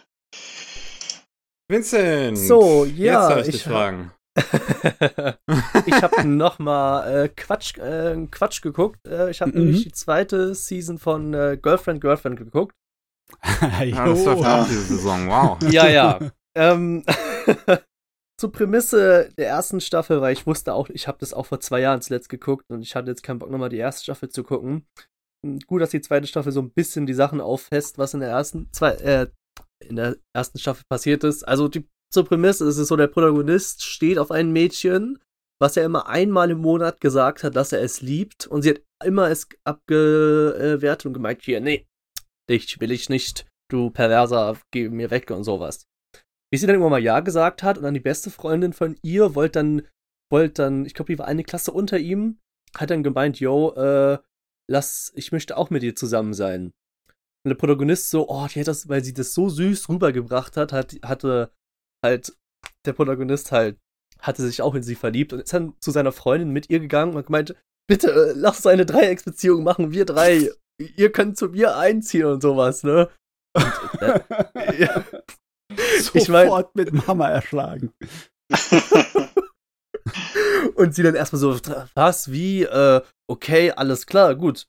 Vincent. 1.70 2.38
So, 2.38 2.86
ja. 2.86 3.38
Jetzt 3.38 3.50
ich, 3.50 3.56
ich 3.56 3.64
fragen. 3.64 4.12
ich 5.86 6.02
habe 6.02 6.26
noch 6.26 6.60
mal 6.60 7.26
äh, 7.26 7.30
Quatsch, 7.30 7.78
äh, 7.78 8.28
Quatsch 8.30 8.62
geguckt. 8.62 9.06
Äh, 9.08 9.30
ich 9.30 9.42
habe 9.42 9.52
mhm. 9.52 9.66
nämlich 9.66 9.84
die 9.84 9.92
zweite 9.92 10.56
Season 10.56 11.00
von 11.00 11.34
äh, 11.34 11.58
Girlfriend 11.62 12.02
Girlfriend 12.02 12.38
geguckt. 12.38 12.76
ja, 13.62 14.06
das 14.06 14.26
läuft 14.26 14.46
auch 14.46 14.68
diese 14.68 14.84
Saison, 14.84 15.28
wow. 15.28 15.58
Ja, 15.70 15.88
ja. 15.88 16.20
ähm, 16.56 17.04
zur 18.42 18.52
Prämisse 18.52 19.30
der 19.38 19.48
ersten 19.48 19.82
Staffel, 19.82 20.20
weil 20.20 20.34
ich 20.34 20.48
wusste 20.48 20.74
auch, 20.74 20.90
ich 20.90 21.08
habe 21.08 21.20
das 21.20 21.34
auch 21.34 21.46
vor 21.46 21.60
zwei 21.60 21.82
Jahren 21.82 22.02
zuletzt 22.02 22.28
geguckt 22.28 22.66
und 22.70 22.82
ich 22.82 22.96
hatte 22.96 23.12
jetzt 23.12 23.22
keinen 23.22 23.40
Bock 23.40 23.52
nochmal 23.52 23.70
die 23.70 23.78
erste 23.78 24.04
Staffel 24.04 24.30
zu 24.30 24.44
gucken. 24.44 24.88
Hm, 25.46 25.60
gut, 25.68 25.82
dass 25.82 25.92
die 25.92 26.02
zweite 26.02 26.28
Staffel 26.28 26.52
so 26.52 26.62
ein 26.62 26.72
bisschen 26.72 27.06
die 27.06 27.14
Sachen 27.14 27.40
auffasst, 27.40 27.98
was 27.98 28.14
in 28.14 28.20
der 28.20 28.30
ersten, 28.30 28.68
zwei, 28.72 28.92
äh, 28.94 29.28
in 29.88 29.96
der 29.96 30.16
ersten 30.36 30.58
Staffel 30.58 30.84
passiert 30.90 31.24
ist. 31.24 31.48
Also 31.48 31.68
die, 31.68 31.88
zur 32.12 32.26
Prämisse 32.26 32.68
ist 32.68 32.78
es 32.78 32.88
so, 32.88 32.96
der 32.96 33.08
Protagonist 33.08 33.84
steht 33.84 34.18
auf 34.18 34.32
ein 34.32 34.52
Mädchen, 34.52 35.20
was 35.62 35.78
er 35.78 35.86
immer 35.86 36.08
einmal 36.08 36.50
im 36.50 36.60
Monat 36.60 37.00
gesagt 37.00 37.44
hat, 37.44 37.56
dass 37.56 37.72
er 37.72 37.84
es 37.84 38.02
liebt 38.02 38.48
und 38.48 38.64
sie 38.64 38.72
hat 38.72 38.82
immer 39.06 39.30
es 39.30 39.48
abgewertet 39.64 41.06
und 41.06 41.14
gemeint, 41.14 41.44
hier, 41.44 41.62
nee, 41.62 41.86
dich 42.50 42.80
will 42.82 42.92
ich 42.92 43.10
nicht, 43.10 43.46
du 43.72 43.92
Perverser, 43.92 44.58
geh 44.72 44.90
mir 44.90 45.12
weg 45.12 45.30
und 45.30 45.44
sowas. 45.44 45.86
Wie 46.52 46.58
sie 46.58 46.68
dann 46.68 46.76
irgendwann 46.76 46.92
mal 46.92 47.04
Ja 47.04 47.22
gesagt 47.22 47.64
hat 47.64 47.78
und 47.78 47.84
dann 47.84 47.94
die 47.94 48.00
beste 48.00 48.30
Freundin 48.30 48.74
von 48.74 48.98
ihr 49.02 49.36
wollte 49.36 49.60
dann, 49.60 49.88
wollte 50.32 50.64
dann, 50.64 50.86
ich 50.86 50.94
glaube, 50.94 51.12
die 51.12 51.20
war 51.20 51.28
eine 51.28 51.44
Klasse 51.44 51.72
unter 51.72 51.98
ihm, 51.98 52.40
hat 52.76 52.90
dann 52.90 53.04
gemeint, 53.04 53.40
yo, 53.40 53.72
äh, 53.74 54.20
lass, 54.70 55.12
ich 55.16 55.32
möchte 55.32 55.58
auch 55.58 55.70
mit 55.70 55.84
dir 55.84 55.96
zusammen 55.96 56.34
sein. 56.34 56.74
Und 57.44 57.50
der 57.50 57.56
Protagonist 57.56 58.10
so, 58.10 58.30
oh, 58.30 58.48
die 58.48 58.60
hat 58.60 58.68
das, 58.68 58.88
weil 58.90 59.04
sie 59.04 59.14
das 59.14 59.34
so 59.34 59.50
süß 59.50 59.90
rübergebracht 59.90 60.58
hat, 60.58 60.74
hat 60.74 60.96
hatte 61.04 61.52
halt 62.06 62.36
der 62.86 62.94
Protagonist 62.94 63.52
halt, 63.52 63.78
hatte 64.20 64.44
sich 64.44 64.62
auch 64.62 64.76
in 64.76 64.84
sie 64.84 64.96
verliebt 64.96 65.34
und 65.34 65.40
ist 65.40 65.54
dann 65.54 65.74
zu 65.80 65.92
seiner 65.92 66.12
Freundin 66.12 66.52
mit 66.52 66.70
ihr 66.70 66.80
gegangen 66.80 67.16
und 67.16 67.26
gemeint, 67.26 67.56
bitte, 67.88 68.12
äh, 68.12 68.34
lass 68.36 68.58
uns 68.58 68.68
eine 68.68 68.86
Dreiecksbeziehung 68.86 69.64
machen, 69.64 69.92
wir 69.92 70.06
drei 70.06 70.52
ihr 70.82 71.12
könnt 71.12 71.38
zu 71.38 71.50
mir 71.50 71.78
einziehen 71.78 72.26
und 72.26 72.42
sowas, 72.42 72.84
ne? 72.84 73.10
Und, 73.54 74.02
äh, 74.02 74.82
ja. 74.82 75.04
ich 76.14 76.30
mein, 76.30 76.48
Sofort 76.48 76.76
mit 76.76 76.90
dem 76.90 77.06
Hammer 77.08 77.30
erschlagen. 77.30 77.94
und 80.76 80.96
sie 80.96 81.04
dann 81.04 81.16
erstmal 81.16 81.40
so, 81.40 81.58
was, 81.94 82.32
wie, 82.32 82.64
äh, 82.64 83.02
okay, 83.28 83.72
alles 83.72 84.06
klar, 84.06 84.36
gut. 84.36 84.68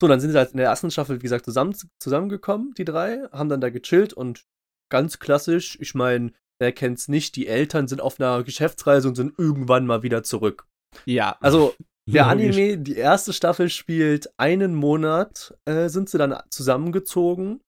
So, 0.00 0.08
dann 0.08 0.20
sind 0.20 0.32
sie 0.32 0.38
halt 0.38 0.52
in 0.52 0.56
der 0.56 0.66
ersten 0.66 0.90
Staffel, 0.90 1.16
wie 1.16 1.22
gesagt, 1.22 1.44
zusammen, 1.44 1.76
zusammengekommen, 1.98 2.72
die 2.74 2.84
drei, 2.84 3.22
haben 3.32 3.50
dann 3.50 3.60
da 3.60 3.70
gechillt 3.70 4.12
und 4.12 4.44
ganz 4.90 5.18
klassisch, 5.18 5.78
ich 5.80 5.94
meine, 5.94 6.32
wer 6.58 6.72
kennt's 6.72 7.08
nicht, 7.08 7.36
die 7.36 7.46
Eltern 7.46 7.88
sind 7.88 8.00
auf 8.00 8.20
einer 8.20 8.42
Geschäftsreise 8.42 9.08
und 9.08 9.14
sind 9.14 9.38
irgendwann 9.38 9.86
mal 9.86 10.02
wieder 10.02 10.22
zurück. 10.22 10.66
Ja. 11.04 11.36
Also, 11.40 11.74
der 12.08 12.26
Anime, 12.26 12.78
die 12.78 12.96
erste 12.96 13.32
Staffel 13.32 13.68
spielt 13.68 14.30
einen 14.38 14.74
Monat, 14.74 15.54
äh, 15.64 15.88
sind 15.88 16.08
sie 16.08 16.18
dann 16.18 16.36
zusammengezogen. 16.50 17.60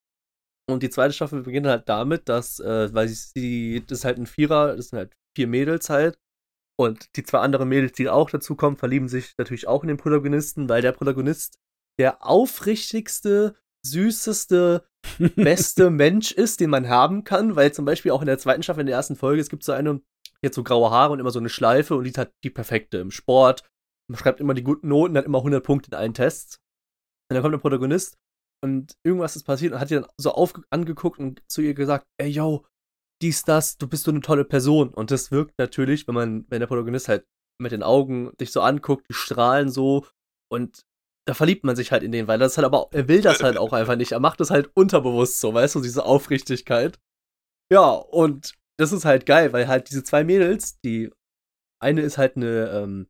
Und 0.68 0.82
die 0.82 0.90
zweite 0.90 1.12
Staffel 1.12 1.42
beginnt 1.42 1.66
halt 1.66 1.88
damit, 1.88 2.28
dass, 2.28 2.60
äh, 2.60 2.92
weil 2.94 3.08
sie, 3.08 3.84
das 3.86 4.00
ist 4.00 4.04
halt 4.04 4.18
ein 4.18 4.26
Vierer, 4.26 4.76
das 4.76 4.88
sind 4.88 4.98
halt 4.98 5.12
vier 5.36 5.46
Mädels 5.46 5.90
halt. 5.90 6.18
Und 6.78 7.16
die 7.16 7.22
zwei 7.22 7.40
anderen 7.40 7.68
Mädels, 7.68 7.92
die 7.92 8.08
auch 8.08 8.30
dazu 8.30 8.56
kommen, 8.56 8.76
verlieben 8.76 9.08
sich 9.08 9.34
natürlich 9.36 9.68
auch 9.68 9.82
in 9.82 9.88
den 9.88 9.96
Protagonisten, 9.96 10.68
weil 10.68 10.82
der 10.82 10.92
Protagonist 10.92 11.58
der 11.98 12.24
aufrichtigste, 12.24 13.54
süßeste, 13.84 14.86
beste 15.36 15.90
Mensch 15.90 16.32
ist, 16.32 16.60
den 16.60 16.70
man 16.70 16.88
haben 16.88 17.24
kann, 17.24 17.56
weil 17.56 17.72
zum 17.72 17.84
Beispiel 17.84 18.12
auch 18.12 18.22
in 18.22 18.26
der 18.26 18.38
zweiten 18.38 18.62
Staffel, 18.62 18.80
in 18.80 18.86
der 18.86 18.96
ersten 18.96 19.16
Folge, 19.16 19.40
es 19.40 19.50
gibt 19.50 19.64
so 19.64 19.72
eine, 19.72 20.00
jetzt 20.42 20.54
so 20.54 20.62
graue 20.62 20.90
Haare 20.90 21.12
und 21.12 21.20
immer 21.20 21.30
so 21.30 21.40
eine 21.40 21.48
Schleife 21.48 21.96
und 21.96 22.04
die 22.04 22.12
hat 22.12 22.32
die 22.44 22.50
perfekte 22.50 22.98
im 22.98 23.10
Sport, 23.10 23.64
man 24.08 24.18
schreibt 24.18 24.40
immer 24.40 24.54
die 24.54 24.62
guten 24.62 24.88
Noten, 24.88 25.16
hat 25.16 25.24
immer 25.24 25.38
100 25.38 25.62
Punkte 25.62 25.90
in 25.90 25.96
allen 25.96 26.14
Tests. 26.14 26.58
Und 27.28 27.34
dann 27.34 27.42
kommt 27.42 27.54
der 27.54 27.58
Protagonist 27.58 28.16
und 28.62 28.96
irgendwas 29.04 29.36
ist 29.36 29.44
passiert 29.44 29.72
und 29.72 29.80
hat 29.80 29.90
ihr 29.90 30.00
dann 30.00 30.10
so 30.16 30.32
auf 30.32 30.54
angeguckt 30.70 31.18
und 31.18 31.42
zu 31.48 31.60
ihr 31.62 31.74
gesagt, 31.74 32.06
ey 32.18 32.28
yo, 32.28 32.64
dies, 33.20 33.44
das, 33.44 33.78
du 33.78 33.88
bist 33.88 34.04
so 34.04 34.10
eine 34.10 34.20
tolle 34.20 34.44
Person. 34.44 34.92
Und 34.92 35.10
das 35.10 35.30
wirkt 35.30 35.58
natürlich, 35.58 36.08
wenn 36.08 36.14
man, 36.14 36.46
wenn 36.48 36.60
der 36.60 36.66
Protagonist 36.66 37.08
halt 37.08 37.24
mit 37.60 37.72
den 37.72 37.82
Augen 37.82 38.32
dich 38.40 38.52
so 38.52 38.60
anguckt, 38.60 39.08
die 39.08 39.14
strahlen 39.14 39.70
so 39.70 40.06
und 40.50 40.84
da 41.26 41.34
verliebt 41.34 41.62
man 41.64 41.76
sich 41.76 41.92
halt 41.92 42.02
in 42.02 42.10
den, 42.10 42.26
weil 42.26 42.38
das 42.38 42.56
halt 42.56 42.64
aber, 42.64 42.88
er 42.90 43.06
will 43.06 43.20
das 43.20 43.42
halt 43.42 43.56
auch 43.56 43.72
einfach 43.72 43.96
nicht. 43.96 44.12
Er 44.12 44.20
macht 44.20 44.40
das 44.40 44.50
halt 44.50 44.70
unterbewusst 44.74 45.40
so, 45.40 45.54
weißt 45.54 45.76
du, 45.76 45.80
diese 45.80 46.04
Aufrichtigkeit. 46.04 46.98
Ja, 47.72 47.90
und 47.90 48.54
das 48.76 48.92
ist 48.92 49.04
halt 49.04 49.24
geil, 49.24 49.52
weil 49.52 49.68
halt 49.68 49.88
diese 49.88 50.02
zwei 50.02 50.24
Mädels, 50.24 50.80
die 50.80 51.10
eine 51.80 52.00
ist 52.00 52.18
halt 52.18 52.36
eine, 52.36 52.70
ähm, 52.70 53.06
äh, 53.06 53.08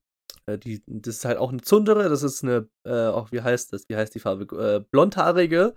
die, 0.49 0.83
das 0.87 1.17
ist 1.17 1.25
halt 1.25 1.39
auch 1.39 1.51
eine 1.51 1.61
Zundere, 1.61 2.09
das 2.09 2.23
ist 2.23 2.43
eine, 2.43 2.69
äh, 2.87 3.07
auch 3.07 3.33
wie 3.33 3.43
heißt 3.43 3.73
das, 3.73 3.89
wie 3.89 3.97
heißt 3.97 4.15
die 4.15 4.21
Farbe, 4.21 4.45
äh, 4.57 4.85
blondhaarige, 4.91 5.77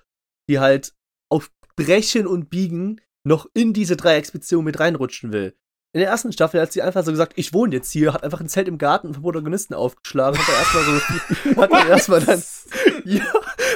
die 0.49 0.59
halt 0.59 0.93
auf 1.31 1.51
Brechen 1.75 2.27
und 2.27 2.49
Biegen 2.49 3.01
noch 3.25 3.47
in 3.53 3.73
diese 3.73 3.95
Dreiecksbeziehung 3.95 4.63
mit 4.63 4.79
reinrutschen 4.79 5.33
will. 5.33 5.55
In 5.93 6.01
der 6.01 6.09
ersten 6.09 6.33
Staffel 6.33 6.59
hat 6.59 6.73
sie 6.73 6.81
einfach 6.81 7.05
so 7.05 7.11
gesagt, 7.11 7.33
ich 7.37 7.53
wohne 7.53 7.75
jetzt 7.75 7.91
hier, 7.91 8.13
hat 8.13 8.23
einfach 8.23 8.41
ein 8.41 8.49
Zelt 8.49 8.67
im 8.67 8.77
Garten 8.77 9.13
vom 9.13 9.23
Protagonisten 9.23 9.73
aufgeschlagen, 9.73 10.37
hat 10.37 10.49
er 10.49 10.57
erstmal 10.57 10.83
so, 10.83 11.55
hat 11.61 11.71
er 11.71 11.87
erstmal 11.87 12.21
dann, 12.21 12.43
ja, 13.05 13.25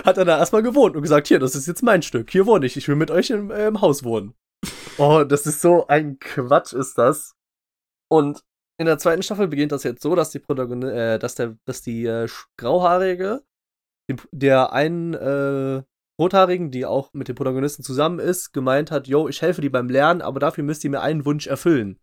hat 0.03 0.17
er 0.17 0.25
da 0.25 0.37
erstmal 0.37 0.63
gewohnt 0.63 0.95
und 0.95 1.01
gesagt, 1.01 1.27
hier, 1.27 1.39
das 1.39 1.55
ist 1.55 1.67
jetzt 1.67 1.81
mein 1.81 2.01
Stück, 2.01 2.29
hier 2.29 2.45
wohne 2.45 2.65
ich, 2.65 2.75
ich 2.75 2.87
will 2.87 2.97
mit 2.97 3.09
euch 3.09 3.29
im, 3.29 3.51
äh, 3.51 3.67
im 3.67 3.79
Haus 3.81 4.03
wohnen. 4.03 4.33
Oh, 4.97 5.23
das 5.23 5.47
ist 5.47 5.61
so 5.61 5.87
ein 5.87 6.19
Quatsch, 6.19 6.73
ist 6.73 6.97
das. 6.97 7.35
Und 8.11 8.43
in 8.79 8.85
der 8.85 8.97
zweiten 8.97 9.21
Staffel 9.21 9.49
beginnt 9.49 9.73
das 9.73 9.83
jetzt 9.83 10.01
so, 10.01 10.15
dass 10.15 10.31
die 10.31 10.39
Protagonistin, 10.39 10.97
äh, 10.97 11.19
dass 11.19 11.35
der, 11.35 11.57
dass 11.65 11.81
die 11.81 12.05
äh, 12.05 12.27
Grauhaarige, 12.57 13.43
die, 14.09 14.15
der 14.31 14.71
einen 14.71 15.13
äh, 15.13 15.83
Rothaarigen, 16.17 16.71
die 16.71 16.85
auch 16.85 17.13
mit 17.13 17.27
dem 17.27 17.35
Protagonisten 17.35 17.83
zusammen 17.83 18.19
ist, 18.19 18.53
gemeint 18.53 18.89
hat, 18.89 19.07
yo, 19.07 19.27
ich 19.27 19.41
helfe 19.41 19.61
dir 19.61 19.71
beim 19.71 19.89
Lernen, 19.89 20.21
aber 20.21 20.39
dafür 20.39 20.63
müsst 20.63 20.83
ihr 20.85 20.89
mir 20.89 21.01
einen 21.01 21.25
Wunsch 21.25 21.45
erfüllen. 21.47 21.99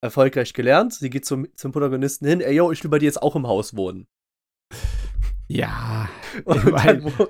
Erfolgreich 0.00 0.54
gelernt, 0.54 0.94
sie 0.94 1.10
geht 1.10 1.26
zum, 1.26 1.48
zum 1.56 1.72
Protagonisten 1.72 2.26
hin, 2.26 2.40
ey, 2.40 2.54
yo, 2.54 2.70
ich 2.70 2.82
will 2.84 2.90
bei 2.90 3.00
dir 3.00 3.06
jetzt 3.06 3.22
auch 3.22 3.34
im 3.34 3.48
Haus 3.48 3.76
wohnen. 3.76 4.06
Ja. 5.56 6.08
Wo- 6.44 7.26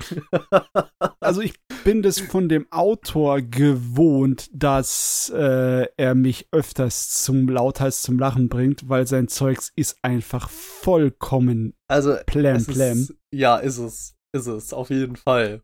Also 1.20 1.40
ich 1.40 1.54
bin 1.84 2.02
das 2.02 2.18
von 2.20 2.48
dem 2.48 2.70
Autor 2.70 3.40
gewohnt, 3.42 4.48
dass 4.52 5.30
äh, 5.34 5.86
er 5.96 6.14
mich 6.14 6.48
öfters 6.52 7.22
zum 7.22 7.48
lauthals 7.48 8.02
zum 8.02 8.18
Lachen 8.18 8.48
bringt, 8.48 8.88
weil 8.88 9.06
sein 9.06 9.28
Zeugs 9.28 9.72
ist 9.76 9.98
einfach 10.02 10.50
vollkommen 10.50 11.74
also, 11.88 12.16
plam 12.26 12.56
es 12.56 12.66
plam. 12.66 12.98
ist, 12.98 13.14
ja, 13.32 13.56
ist 13.56 13.78
es. 13.78 14.14
Ist 14.34 14.46
es, 14.46 14.72
auf 14.72 14.90
jeden 14.90 15.16
Fall. 15.16 15.62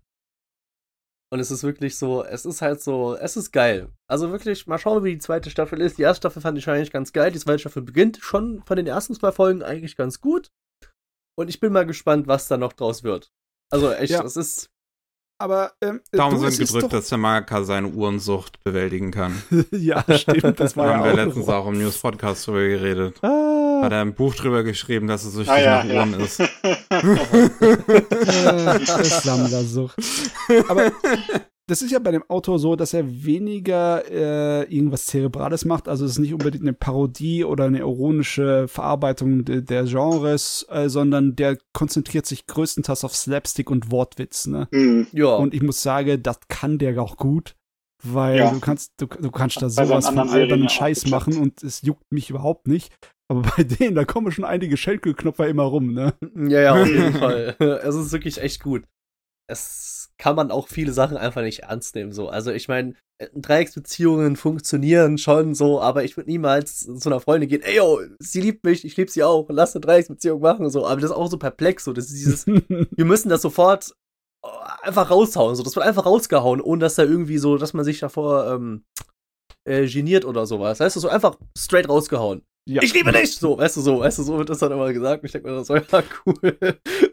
Und 1.32 1.40
es 1.40 1.50
ist 1.50 1.62
wirklich 1.62 1.96
so, 1.98 2.24
es 2.24 2.44
ist 2.44 2.62
halt 2.62 2.80
so, 2.82 3.14
es 3.16 3.36
ist 3.36 3.52
geil. 3.52 3.88
Also 4.08 4.30
wirklich, 4.30 4.66
mal 4.66 4.78
schauen, 4.78 5.04
wie 5.04 5.12
die 5.12 5.18
zweite 5.18 5.50
Staffel 5.50 5.80
ist. 5.80 5.98
Die 5.98 6.02
erste 6.02 6.22
Staffel 6.22 6.40
fand 6.42 6.56
ich 6.58 6.68
eigentlich 6.68 6.90
ganz 6.92 7.12
geil. 7.12 7.30
Die 7.30 7.38
zweite 7.38 7.58
Staffel 7.60 7.82
beginnt 7.82 8.18
schon 8.22 8.62
von 8.64 8.76
den 8.76 8.86
ersten 8.86 9.14
zwei 9.14 9.32
Folgen 9.32 9.62
eigentlich 9.62 9.96
ganz 9.96 10.20
gut. 10.20 10.50
Und 11.38 11.48
ich 11.48 11.60
bin 11.60 11.72
mal 11.72 11.86
gespannt, 11.86 12.26
was 12.26 12.48
da 12.48 12.56
noch 12.56 12.72
draus 12.72 13.04
wird. 13.04 13.30
Also 13.70 13.92
echt, 13.92 14.10
Ja. 14.10 14.24
es 14.24 14.36
ist. 14.36 14.70
Aber 15.40 15.70
ähm, 15.80 16.00
Daumen 16.10 16.40
du, 16.40 16.46
es 16.46 16.56
sind 16.56 16.66
gedrückt, 16.66 16.92
dass 16.92 17.10
der 17.10 17.18
Mangaka 17.18 17.62
seine 17.62 17.86
Uhrensucht 17.86 18.58
bewältigen 18.64 19.12
kann. 19.12 19.40
doch, 19.48 19.64
Ja, 19.70 20.04
stimmt, 20.18 20.58
das 20.58 20.74
Da 20.74 20.80
war 20.80 20.88
haben 20.94 20.98
ja 20.98 21.04
wir 21.04 21.12
auch 21.12 21.16
letztens 21.26 21.48
auch 21.48 21.68
im 21.68 21.78
News-Podcast 21.78 22.44
drüber 22.44 22.66
geredet. 22.66 23.22
Ah, 23.22 23.82
Hat 23.84 23.92
er 23.92 24.00
ein 24.00 24.14
Buch 24.14 24.34
drüber 24.34 24.64
geschrieben, 24.64 25.06
dass 25.06 25.22
es 25.24 25.34
süchtig 25.34 25.54
Ah, 25.54 25.60
ja, 25.60 25.84
nach 25.84 25.86
ja. 25.92 26.00
Uhren 26.00 26.14
ist. 26.18 26.40
äh, 28.98 29.04
Sammlersucht. 29.04 29.96
Aber 30.68 30.90
das 31.68 31.82
ist 31.82 31.92
ja 31.92 31.98
bei 31.98 32.10
dem 32.10 32.24
Autor 32.28 32.58
so, 32.58 32.74
dass 32.76 32.94
er 32.94 33.24
weniger 33.24 34.02
äh, 34.10 34.62
irgendwas 34.74 35.06
Zerebrales 35.06 35.64
macht. 35.64 35.86
Also 35.88 36.04
es 36.04 36.12
ist 36.12 36.18
nicht 36.18 36.32
unbedingt 36.32 36.64
eine 36.64 36.72
Parodie 36.72 37.44
oder 37.44 37.64
eine 37.66 37.78
ironische 37.78 38.66
Verarbeitung 38.68 39.44
de 39.44 39.60
der 39.60 39.84
Genres, 39.84 40.66
äh, 40.70 40.88
sondern 40.88 41.36
der 41.36 41.58
konzentriert 41.74 42.26
sich 42.26 42.46
größtenteils 42.46 43.04
auf 43.04 43.14
Slapstick 43.14 43.70
und 43.70 43.90
Wortwitz. 43.92 44.46
Ne? 44.46 44.66
Hm. 44.72 45.06
Ja. 45.12 45.36
Und 45.36 45.54
ich 45.54 45.62
muss 45.62 45.82
sagen, 45.82 46.22
das 46.22 46.40
kann 46.48 46.78
der 46.78 47.00
auch 47.00 47.16
gut. 47.16 47.54
Weil 48.02 48.38
Ja. 48.38 48.50
du 48.52 48.60
kannst, 48.60 48.92
du, 48.98 49.06
du 49.06 49.30
kannst 49.30 49.60
da 49.60 49.68
sowas 49.68 50.06
von 50.08 50.18
albernen 50.30 50.68
Scheiß 50.68 51.06
machen 51.08 51.36
und 51.36 51.62
es 51.62 51.82
juckt 51.82 52.10
mich 52.10 52.30
überhaupt 52.30 52.66
nicht. 52.68 52.94
Aber 53.28 53.42
bei 53.56 53.64
denen, 53.64 53.94
da 53.94 54.04
kommen 54.04 54.32
schon 54.32 54.44
einige 54.44 54.76
Schenkelknopfer 54.76 55.48
immer 55.48 55.64
rum, 55.64 55.92
ne? 55.92 56.14
Ja, 56.34 56.60
ja, 56.60 56.80
auf 56.80 56.88
jeden 56.88 57.12
Fall. 57.18 57.56
Es 57.84 57.94
ist 57.94 58.12
wirklich 58.12 58.40
echt 58.40 58.62
gut. 58.62 58.84
Es 59.48 60.10
kann 60.18 60.36
man 60.36 60.50
auch 60.50 60.68
viele 60.68 60.92
Sachen 60.92 61.16
einfach 61.16 61.42
nicht 61.42 61.60
ernst 61.60 61.94
nehmen, 61.94 62.12
so. 62.12 62.28
Also, 62.28 62.52
ich 62.52 62.68
meine, 62.68 62.94
Dreiecksbeziehungen 63.34 64.36
funktionieren 64.36 65.18
schon 65.18 65.54
so, 65.54 65.80
aber 65.80 66.04
ich 66.04 66.16
würde 66.16 66.30
niemals 66.30 66.80
zu 66.80 67.08
einer 67.08 67.20
Freundin 67.20 67.48
gehen, 67.48 67.62
ey, 67.62 67.76
yo, 67.76 68.00
sie 68.20 68.40
liebt 68.40 68.64
mich, 68.64 68.84
ich 68.84 68.96
liebe 68.96 69.10
sie 69.10 69.24
auch, 69.24 69.46
lass 69.48 69.74
eine 69.74 69.80
Dreiecksbeziehung 69.80 70.40
machen, 70.40 70.70
so. 70.70 70.86
Aber 70.86 71.00
das 71.00 71.10
ist 71.10 71.16
auch 71.16 71.30
so 71.30 71.38
perplex, 71.38 71.84
so. 71.84 71.92
Das 71.92 72.06
ist 72.06 72.14
dieses, 72.14 72.46
wir 72.46 73.04
müssen 73.04 73.28
das 73.28 73.42
sofort 73.42 73.94
äh, 74.44 74.48
einfach 74.82 75.10
raushauen, 75.10 75.56
so. 75.56 75.62
Das 75.62 75.74
wird 75.74 75.86
einfach 75.86 76.06
rausgehauen, 76.06 76.60
ohne 76.60 76.80
dass 76.80 76.94
da 76.94 77.02
irgendwie 77.02 77.38
so, 77.38 77.56
dass 77.56 77.72
man 77.74 77.84
sich 77.84 77.98
davor, 78.00 78.46
ähm, 78.52 78.84
äh, 79.68 79.86
geniert 79.86 80.24
oder 80.24 80.46
sowas. 80.46 80.80
Weißt 80.80 80.96
du, 80.96 81.00
so 81.00 81.08
einfach 81.08 81.36
straight 81.56 81.88
rausgehauen. 81.88 82.42
Ja. 82.68 82.82
Ich 82.82 82.94
liebe 82.94 83.10
dich! 83.12 83.36
So, 83.36 83.58
weißt 83.58 83.76
du, 83.76 83.80
so, 83.80 84.00
weißt 84.00 84.18
du, 84.18 84.22
so 84.22 84.38
wird 84.38 84.48
das 84.50 84.58
dann 84.58 84.70
immer 84.72 84.92
gesagt. 84.92 85.24
Ich 85.24 85.32
denke 85.32 85.48
mir 85.50 85.64
so, 85.64 85.74
ja, 85.76 85.82
cool. 86.26 86.56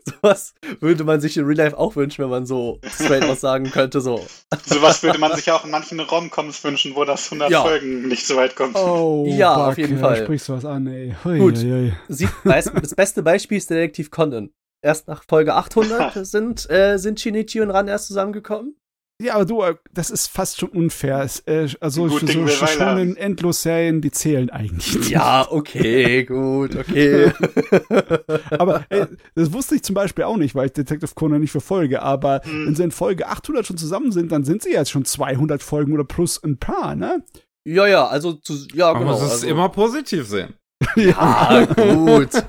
Sowas 0.04 0.54
würde 0.80 1.04
man 1.04 1.20
sich 1.22 1.38
in 1.38 1.46
Real 1.46 1.58
Life 1.58 1.78
auch 1.78 1.96
wünschen, 1.96 2.24
wenn 2.24 2.30
man 2.30 2.46
so 2.46 2.80
straight 2.88 3.24
was 3.28 3.42
sagen 3.42 3.72
könnte, 3.72 4.02
so. 4.02 4.24
Sowas 4.66 5.02
würde 5.04 5.18
man 5.20 5.36
sich 5.36 5.50
auch 5.52 5.66
in 5.66 5.72
manchen 5.72 6.00
Romcoms 6.00 6.64
wünschen, 6.64 6.96
wo 6.96 7.04
das 7.06 7.26
100 7.26 7.50
Ja. 7.50 7.62
Folgen 7.64 8.08
nicht 8.08 8.26
so 8.28 8.36
weit 8.36 8.56
kommt. 8.56 8.76
Oh, 8.76 9.26
Ja, 9.28 9.56
auf 9.56 9.68
Backe, 9.70 9.82
jeden 9.82 10.00
Fall. 10.00 10.24
sprichst 10.24 10.50
du 10.50 10.54
was 10.54 10.66
an, 10.66 10.88
ey. 10.88 11.16
Hui, 11.24 11.40
Gut. 11.40 11.58
hui. 11.58 11.94
Sieht, 12.10 12.30
weißt, 12.44 12.72
das 12.82 12.94
beste 12.96 13.24
Beispiel 13.24 13.58
ist 13.58 13.70
Detektiv 13.70 14.12
Conan. 14.12 14.50
Erst 14.82 15.08
nach 15.08 15.24
Folge 15.28 15.56
800 15.56 16.26
sind, 16.28 16.70
äh, 16.70 16.98
sind 16.98 17.20
Shinichi 17.20 17.62
und 17.62 17.72
Ran 17.72 17.88
erst 17.88 18.08
zusammengekommen. 18.08 18.76
Ja, 19.22 19.36
aber 19.36 19.46
du, 19.46 19.62
äh, 19.62 19.76
das 19.94 20.10
ist 20.10 20.28
fast 20.28 20.60
schon 20.60 20.68
unfair. 20.70 21.26
Äh, 21.46 21.70
also 21.80 22.08
Gut 22.08 22.28
so 22.28 22.28
Weile 22.28 22.50
schon 22.50 22.98
in 22.98 23.16
Endlosserien, 23.16 24.02
die 24.02 24.12
zählen 24.12 24.50
eigentlich 24.50 24.94
nicht. 24.94 25.10
Ja, 25.10 25.48
okay, 25.50 26.26
gut, 26.26 26.76
okay. 26.76 27.32
Aber 28.52 28.84
ey, 28.90 29.06
das 29.36 29.54
wusste 29.54 29.76
ich 29.76 29.84
zum 29.84 29.96
Beispiel 29.96 30.26
auch 30.26 30.36
nicht, 30.36 30.54
weil 30.54 30.66
ich 30.66 30.74
Detective 30.74 31.12
Conan 31.16 31.40
nicht 31.40 31.52
verfolge. 31.52 32.02
Aber 32.02 32.42
Hm. 32.44 32.68
wenn 32.68 32.76
sie 32.76 32.84
in 32.84 32.92
Folge 32.92 33.28
800 33.28 33.66
schon 33.66 33.78
zusammen 33.78 34.12
sind, 34.12 34.34
dann 34.34 34.44
sind 34.44 34.64
sie 34.64 34.74
jetzt 34.74 34.92
schon 34.92 35.06
200 35.06 35.64
Folgen 35.64 35.94
oder 35.94 36.04
plus 36.04 36.44
ein 36.44 36.58
paar, 36.58 36.96
ne? 36.96 37.24
ja, 37.66 37.88
ja, 37.88 38.06
also, 38.08 38.34
zu, 38.34 38.68
ja, 38.74 38.92
Man 38.92 39.04
genau. 39.04 39.14
muss 39.14 39.22
es 39.24 39.32
also, 39.32 39.48
immer 39.48 39.70
positiv 39.70 40.28
sehen. 40.28 40.56
Ah, 41.18 41.64
gut. 41.66 42.32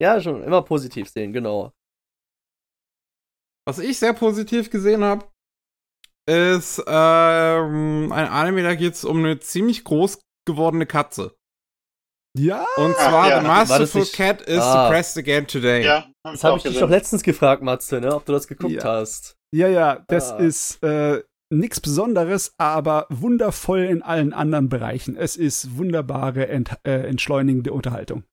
ja, 0.00 0.20
schon 0.20 0.42
immer 0.42 0.62
positiv 0.62 1.08
sehen, 1.10 1.32
genau. 1.32 1.72
Was 3.68 3.78
ich 3.78 3.98
sehr 3.98 4.14
positiv 4.14 4.70
gesehen 4.70 5.04
habe, 5.04 5.26
ist 6.26 6.82
ähm, 6.86 8.10
ein 8.10 8.26
Anime, 8.28 8.62
da 8.62 8.74
geht 8.74 8.94
es 8.94 9.04
um 9.04 9.18
eine 9.18 9.40
ziemlich 9.40 9.84
groß 9.84 10.20
gewordene 10.46 10.86
Katze. 10.86 11.36
Ja, 12.34 12.64
Und 12.78 12.94
Ach, 12.98 13.08
zwar 13.10 13.28
ja. 13.28 13.40
The 13.42 13.46
Masterful 13.46 14.06
Cat 14.06 14.40
is 14.40 14.60
Ah. 14.60 14.86
suppressed 14.86 15.18
again 15.18 15.46
today. 15.46 15.84
Ja, 15.84 16.06
hab 16.24 16.32
Das 16.32 16.44
habe 16.44 16.56
ich 16.56 16.62
dich 16.62 16.78
doch 16.78 16.88
letztens 16.88 17.22
gefragt, 17.22 17.62
Matze, 17.62 18.00
ne? 18.00 18.14
ob 18.14 18.24
du 18.24 18.32
das 18.32 18.48
geguckt 18.48 18.72
Ja. 18.72 18.84
hast. 18.84 19.36
ja, 19.54 19.68
ja, 19.68 20.02
das 20.08 20.32
Ah. 20.32 20.38
ist 20.38 20.82
äh, 20.82 21.22
nichts 21.50 21.78
Besonderes, 21.80 22.54
aber 22.56 23.06
wundervoll 23.10 23.80
in 23.80 24.00
allen 24.02 24.32
anderen 24.32 24.70
Bereichen. 24.70 25.14
Es 25.14 25.36
ist 25.36 25.76
wunderbare, 25.76 26.48
ent 26.48 26.70
äh, 26.84 27.06
entschleunigende 27.06 27.74
Unterhaltung. 27.74 28.24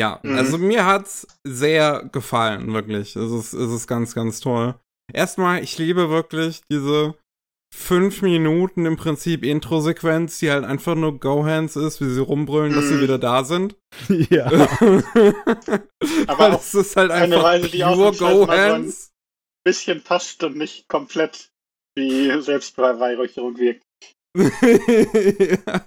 Ja, 0.00 0.18
Mhm. 0.22 0.38
also 0.38 0.56
mir 0.56 0.86
hat's 0.86 1.26
sehr 1.46 2.08
gefallen, 2.10 2.72
wirklich. 2.72 3.16
Es 3.16 3.30
ist, 3.30 3.52
es 3.52 3.70
ist 3.70 3.86
ganz, 3.86 4.14
ganz 4.14 4.40
toll. 4.40 4.74
Erstmal, 5.12 5.62
ich 5.62 5.76
liebe 5.76 6.08
wirklich 6.08 6.62
diese 6.72 7.14
fünf 7.74 8.22
Minuten 8.22 8.86
im 8.86 8.96
Prinzip 8.96 9.44
Intro-Sequenz, 9.44 10.38
die 10.38 10.50
halt 10.50 10.64
einfach 10.64 10.94
nur 10.94 11.20
Go-Hands 11.20 11.76
ist, 11.76 12.00
wie 12.00 12.08
sie 12.08 12.20
rumbrüllen, 12.22 12.72
dass 12.72 12.88
sie 12.88 12.94
Mhm. 12.94 13.00
wieder 13.02 13.18
da 13.18 13.44
sind. 13.44 13.76
ja. 14.08 14.46
Aber 16.26 16.54
es 16.58 16.74
ist 16.74 16.96
halt 16.96 17.10
eine 17.10 17.34
einfach 17.36 17.42
Weise, 17.44 17.68
die 17.68 17.78
pure 17.78 18.08
ausnahmsweise 18.08 18.24
mal 18.24 18.46
so 18.46 18.46
ein- 18.46 18.46
Go-Hands. 18.46 19.10
bisschen 19.66 20.02
passt 20.02 20.42
und 20.44 20.56
nicht 20.56 20.88
komplett 20.88 21.50
wie 21.94 22.40
Selbstbeweihräucherung 22.40 23.58
wirkt. 23.58 23.82
ja. 25.66 25.86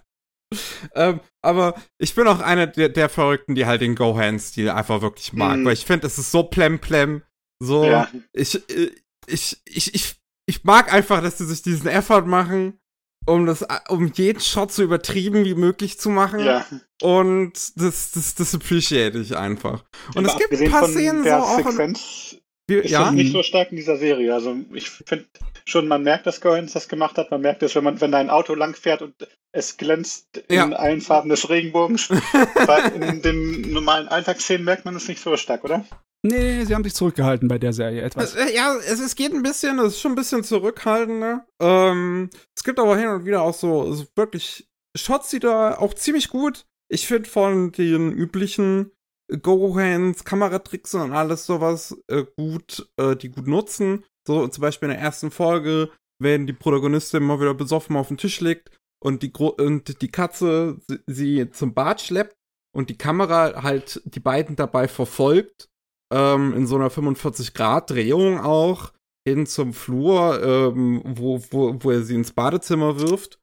ähm, 0.96 1.20
aber 1.42 1.76
ich 1.98 2.16
bin 2.16 2.28
auch 2.28 2.40
einer 2.40 2.68
der, 2.68 2.90
der 2.90 3.10
Verrückten, 3.10 3.56
die 3.56 3.66
halt 3.66 3.82
den 3.82 3.96
Go-Hand-Stil 3.96 4.70
einfach 4.70 5.02
wirklich 5.02 5.34
mag, 5.34 5.58
Mhm. 5.60 5.66
weil 5.66 5.74
ich 5.74 5.86
finde, 5.86 6.08
es 6.08 6.18
ist 6.18 6.32
so 6.32 6.44
plem-plem. 6.44 7.24
So, 7.60 7.86
Ja. 7.86 8.08
ich, 8.34 8.56
äh, 8.70 8.92
ich, 9.28 9.62
ich, 9.66 9.94
ich, 9.94 10.16
ich 10.46 10.64
mag 10.64 10.92
einfach, 10.94 11.22
dass 11.22 11.38
sie 11.38 11.46
sich 11.46 11.62
diesen 11.62 11.88
Effort 11.88 12.24
machen, 12.26 12.80
um 13.26 13.46
das, 13.46 13.66
um 13.88 14.12
jeden 14.14 14.42
Shot 14.42 14.72
so 14.74 14.84
übertrieben 14.84 15.46
wie 15.46 15.56
möglich 15.56 15.98
zu 15.98 16.10
machen. 16.10 16.40
Ja. 16.42 16.66
Und 17.02 17.54
das, 17.80 18.12
das, 18.12 18.36
das 18.36 18.54
appreciate 18.54 19.18
ich 19.20 19.38
einfach. 19.38 19.86
Und 20.16 20.26
es 20.26 20.38
gibt 20.38 20.54
ein 20.54 20.70
paar 20.70 20.88
Szenen 20.90 21.24
so 21.24 21.30
auch. 21.32 21.58
Sequenz 21.58 22.38
wie, 22.68 22.76
ist 22.76 22.92
ja, 22.92 23.12
nicht 23.12 23.32
so 23.34 23.44
stark 23.44 23.72
in 23.72 23.78
dieser 23.78 23.98
Serie. 23.98 24.34
Also 24.34 24.56
ich 24.74 24.90
finde 24.90 25.26
schon, 25.66 25.88
man 25.88 26.04
merkt, 26.04 26.26
dass 26.26 26.42
Goins 26.42 26.74
das 26.74 26.88
gemacht 26.88 27.18
hat. 27.18 27.32
Man 27.32 27.42
merkt 27.42 27.62
es, 27.64 27.76
wenn 27.76 27.84
man, 27.84 28.00
wenn 28.02 28.12
da 28.12 28.20
ein 28.20 28.30
Auto 28.30 28.56
lang 28.56 28.76
fährt 28.76 29.02
und 29.02 29.16
es 29.52 29.78
glänzt 29.78 30.38
in 30.48 30.56
Ja. 30.56 30.70
allen 30.72 31.02
Farben 31.02 31.30
des 31.30 31.50
Regenbogens. 31.50 32.10
In 32.96 33.22
den 33.22 33.72
normalen 33.72 34.08
Alltagsszenen 34.08 34.64
merkt 34.66 34.86
man 34.86 34.96
es 34.96 35.08
nicht 35.08 35.22
so 35.22 35.36
stark, 35.38 35.64
oder? 35.64 35.86
Nee, 36.26 36.64
sie 36.64 36.74
haben 36.74 36.84
sich 36.86 36.94
zurückgehalten 36.96 37.48
bei 37.50 37.60
der 37.60 37.74
Serie 37.74 38.02
etwas. 38.02 38.34
Äh, 38.36 38.56
Ja, 38.56 38.76
es, 38.78 39.00
es 39.00 39.16
geht 39.16 39.34
ein 39.34 39.44
bisschen, 39.44 39.78
es 39.80 39.94
ist 39.96 40.00
schon 40.02 40.14
ein 40.14 40.16
bisschen 40.16 40.44
zurückhaltender. 40.44 41.46
Ähm, 41.62 42.30
es 42.56 42.64
gibt 42.64 42.80
aber 42.80 42.98
hin 42.98 43.10
und 43.10 43.26
wieder 43.26 43.42
auch 43.42 43.54
so, 43.54 43.92
so 43.94 44.06
wirklich 44.16 44.68
Shots, 44.96 45.30
die 45.30 45.40
da 45.40 45.76
auch 45.78 45.94
ziemlich 45.94 46.30
gut. 46.30 46.66
Ich 46.88 47.08
finde 47.08 47.30
von 47.30 47.72
den 47.74 48.12
üblichen 48.14 48.92
Go-Hands, 49.42 50.24
Kameratricks 50.24 50.94
und 50.96 51.12
alles 51.12 51.46
sowas 51.46 51.98
äh, 52.08 52.24
gut, 52.38 52.90
äh, 52.98 53.16
die 53.16 53.30
gut 53.30 53.48
nutzen. 53.48 54.04
So 54.28 54.48
zum 54.48 54.62
Beispiel 54.62 54.90
in 54.90 54.96
der 54.96 55.04
ersten 55.04 55.32
Folge, 55.32 55.90
wenn 56.22 56.48
die 56.48 56.54
Protagonistin 56.54 57.24
mal 57.24 57.40
wieder 57.40 57.54
besoffen 57.54 57.96
auf 57.96 58.08
dem 58.08 58.18
Tisch 58.18 58.40
liegt 58.40 58.72
und 59.04 59.24
die, 59.24 59.34
Gro 59.34 59.50
und 59.50 60.02
die 60.02 60.12
Katze 60.12 60.78
sie, 60.88 61.00
sie 61.08 61.50
zum 61.52 61.74
Bad 61.74 62.02
schleppt 62.02 62.36
und 62.76 62.90
die 62.90 62.98
Kamera 62.98 63.64
halt 63.64 64.02
die 64.06 64.20
beiden 64.22 64.56
dabei 64.56 64.88
verfolgt, 64.88 65.68
ähm, 66.14 66.54
in 66.54 66.68
so 66.68 66.76
einer 66.76 66.90
45-Grad-Drehung 66.90 68.40
auch, 68.40 68.94
hin 69.28 69.46
zum 69.46 69.74
Flur, 69.74 70.42
ähm, 70.44 71.02
wo, 71.06 71.42
wo, 71.52 71.76
wo 71.82 71.92
er 71.92 72.04
sie 72.04 72.16
ins 72.16 72.32
Badezimmer 72.32 73.00
wirft, 73.00 73.40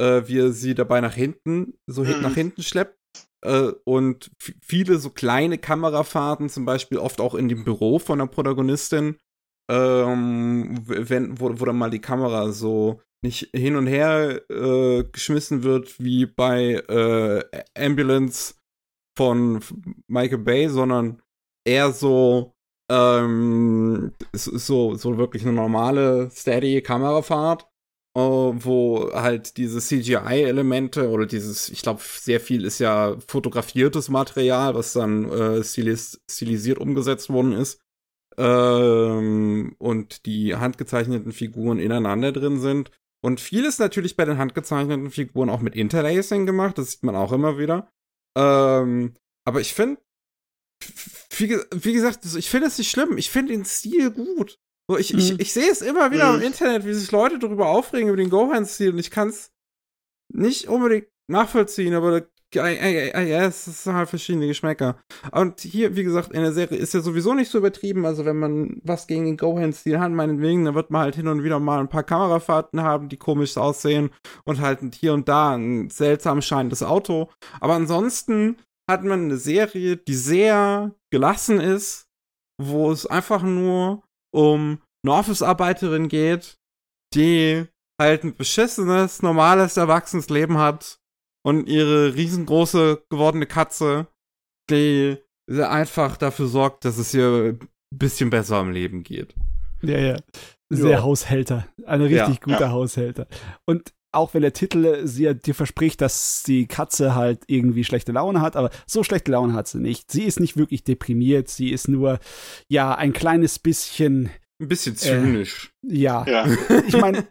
äh, 0.00 0.22
wie 0.26 0.38
er 0.38 0.52
sie 0.52 0.74
dabei 0.74 1.00
nach 1.00 1.14
hinten, 1.14 1.74
so 1.86 2.02
Mhm. 2.02 2.20
nach 2.22 2.34
hinten 2.34 2.62
schleppt. 2.62 2.96
Äh, 3.44 3.72
und 3.84 4.30
viele 4.62 4.98
so 4.98 5.10
kleine 5.10 5.58
Kamerafahrten, 5.58 6.48
zum 6.48 6.64
Beispiel 6.64 6.98
oft 6.98 7.20
auch 7.20 7.34
in 7.34 7.48
dem 7.48 7.64
Büro 7.64 7.98
von 7.98 8.18
der 8.18 8.26
Protagonistin, 8.26 9.18
ähm, 9.70 10.82
wenn, 10.86 11.38
wo, 11.38 11.60
wo 11.60 11.64
dann 11.64 11.76
mal 11.76 11.90
die 11.90 12.00
Kamera 12.00 12.50
so 12.52 13.00
nicht 13.22 13.50
hin 13.54 13.76
und 13.76 13.86
her 13.86 14.42
äh, 14.50 15.04
geschmissen 15.04 15.62
wird 15.62 15.98
wie 15.98 16.26
bei 16.26 16.74
äh, 16.88 17.44
Ambulance 17.76 18.54
von 19.16 19.60
Michael 20.06 20.38
Bay, 20.38 20.68
sondern 20.68 21.22
eher 21.66 21.92
so 21.92 22.52
ähm, 22.90 24.12
so 24.32 24.94
so 24.94 25.16
wirklich 25.16 25.42
eine 25.42 25.54
normale 25.54 26.30
steady 26.30 26.82
Kamerafahrt, 26.82 27.66
wo 28.14 29.10
halt 29.12 29.56
diese 29.56 29.80
CGI-Elemente 29.80 31.08
oder 31.10 31.26
dieses, 31.26 31.68
ich 31.68 31.82
glaube, 31.82 32.00
sehr 32.02 32.40
viel 32.40 32.64
ist 32.64 32.78
ja 32.78 33.16
fotografiertes 33.26 34.08
Material, 34.08 34.74
was 34.74 34.92
dann 34.92 35.30
äh, 35.30 35.64
stilis 35.64 36.22
stilisiert 36.30 36.78
umgesetzt 36.78 37.28
worden 37.30 37.52
ist. 37.52 37.80
Ähm, 38.36 39.74
und 39.78 40.26
die 40.26 40.54
handgezeichneten 40.54 41.32
Figuren 41.32 41.78
ineinander 41.78 42.32
drin 42.32 42.60
sind. 42.60 42.90
Und 43.20 43.40
viel 43.40 43.64
ist 43.64 43.80
natürlich 43.80 44.16
bei 44.16 44.24
den 44.24 44.38
handgezeichneten 44.38 45.10
Figuren 45.10 45.50
auch 45.50 45.60
mit 45.60 45.74
Interlacing 45.74 46.46
gemacht, 46.46 46.78
das 46.78 46.92
sieht 46.92 47.02
man 47.04 47.16
auch 47.16 47.32
immer 47.32 47.58
wieder. 47.58 47.90
Ähm, 48.36 49.14
aber 49.44 49.60
ich 49.60 49.74
finde, 49.74 50.00
wie, 51.30 51.56
wie 51.72 51.92
gesagt, 51.92 52.24
ich 52.24 52.50
finde 52.50 52.68
es 52.68 52.78
nicht 52.78 52.90
schlimm. 52.90 53.18
Ich 53.18 53.30
finde 53.30 53.52
den 53.52 53.64
Stil 53.64 54.10
gut. 54.10 54.58
So, 54.90 54.98
ich, 54.98 55.14
ich, 55.14 55.32
Mhm. 55.32 55.36
ich 55.40 55.52
sehe 55.52 55.70
es 55.70 55.80
immer 55.80 56.10
wieder 56.10 56.32
Mhm. 56.32 56.40
im 56.40 56.46
Internet, 56.46 56.84
wie 56.84 56.92
sich 56.92 57.10
Leute 57.10 57.38
darüber 57.38 57.68
aufregen, 57.68 58.08
über 58.08 58.16
den 58.18 58.30
Gohan-Stil. 58.30 58.90
Und 58.90 58.98
ich 58.98 59.10
kann 59.10 59.28
es 59.28 59.50
nicht 60.32 60.68
unbedingt 60.68 61.06
nachvollziehen, 61.30 61.94
aber 61.94 62.26
ja, 62.54 63.46
es 63.46 63.64
sind 63.64 63.94
halt 63.94 64.08
verschiedene 64.08 64.46
Geschmäcker. 64.46 64.96
Und 65.32 65.60
hier, 65.60 65.96
wie 65.96 66.04
gesagt, 66.04 66.32
in 66.32 66.42
der 66.42 66.52
Serie 66.52 66.78
ist 66.78 66.94
ja 66.94 67.00
sowieso 67.00 67.34
nicht 67.34 67.50
so 67.50 67.58
übertrieben. 67.58 68.06
Also, 68.06 68.24
wenn 68.24 68.38
man 68.38 68.80
was 68.84 69.08
gegen 69.08 69.24
den 69.24 69.36
Gohan-Stil 69.36 69.98
hat, 69.98 70.12
meinetwegen, 70.12 70.64
dann 70.64 70.74
wird 70.76 70.90
man 70.90 71.02
halt 71.02 71.16
hin 71.16 71.26
und 71.26 71.42
wieder 71.42 71.58
mal 71.58 71.80
ein 71.80 71.88
paar 71.88 72.04
Kamerafahrten 72.04 72.80
haben, 72.82 73.08
die 73.08 73.16
komisch 73.16 73.56
aussehen 73.56 74.10
und 74.44 74.60
halt 74.60 74.78
hier 74.94 75.14
und 75.14 75.28
da 75.28 75.56
ein 75.56 75.90
seltsam 75.90 76.42
scheinendes 76.42 76.84
Auto. 76.84 77.28
Aber 77.60 77.74
ansonsten 77.74 78.58
hat 78.88 79.02
man 79.02 79.24
eine 79.24 79.36
Serie, 79.38 79.96
die 79.96 80.14
sehr 80.14 80.94
gelassen 81.10 81.58
ist, 81.58 82.06
wo 82.62 82.92
es 82.92 83.04
einfach 83.04 83.42
nur 83.42 84.04
um 84.34 84.80
eine 85.04 85.14
Office-Arbeiterin 85.14 86.08
geht, 86.08 86.58
die 87.14 87.66
halt 88.00 88.24
ein 88.24 88.34
beschissenes, 88.34 89.22
normales, 89.22 89.76
erwachsenes 89.76 90.28
Leben 90.28 90.58
hat 90.58 90.98
und 91.46 91.68
ihre 91.68 92.14
riesengroße 92.14 93.04
gewordene 93.10 93.46
Katze, 93.46 94.08
die 94.70 95.18
einfach 95.50 96.16
dafür 96.16 96.46
sorgt, 96.48 96.84
dass 96.84 96.98
es 96.98 97.14
ihr 97.14 97.56
ein 97.60 97.68
bisschen 97.94 98.30
besser 98.30 98.60
im 98.60 98.72
Leben 98.72 99.02
geht. 99.02 99.34
Ja, 99.82 99.98
ja. 99.98 100.16
Sehr 100.70 100.90
Ja. 100.92 101.02
Haushälter. 101.02 101.68
Ein 101.86 102.00
richtig 102.00 102.18
Ja. 102.36 102.40
guter 102.42 102.60
Ja. 102.60 102.70
Haushälter. 102.70 103.28
Und 103.66 103.92
auch 104.14 104.34
wenn 104.34 104.42
der 104.42 104.52
Titel 104.52 105.06
sie 105.06 105.34
dir 105.34 105.54
verspricht, 105.54 106.00
dass 106.00 106.42
die 106.46 106.66
Katze 106.66 107.14
halt 107.14 107.42
irgendwie 107.46 107.84
schlechte 107.84 108.12
Laune 108.12 108.40
hat, 108.40 108.56
aber 108.56 108.70
so 108.86 109.02
schlechte 109.02 109.32
Laune 109.32 109.54
hat 109.54 109.68
sie 109.68 109.78
nicht. 109.78 110.10
Sie 110.10 110.22
ist 110.24 110.40
nicht 110.40 110.56
wirklich 110.56 110.84
deprimiert, 110.84 111.48
sie 111.48 111.70
ist 111.70 111.88
nur, 111.88 112.18
ja, 112.68 112.94
ein 112.94 113.12
kleines 113.12 113.58
bisschen, 113.58 114.30
Ein 114.60 114.68
bisschen 114.68 114.96
zynisch. 114.96 115.72
ja. 115.82 116.24
Ja. 116.26 116.46
Ich 116.86 116.96
meine, 116.96 117.26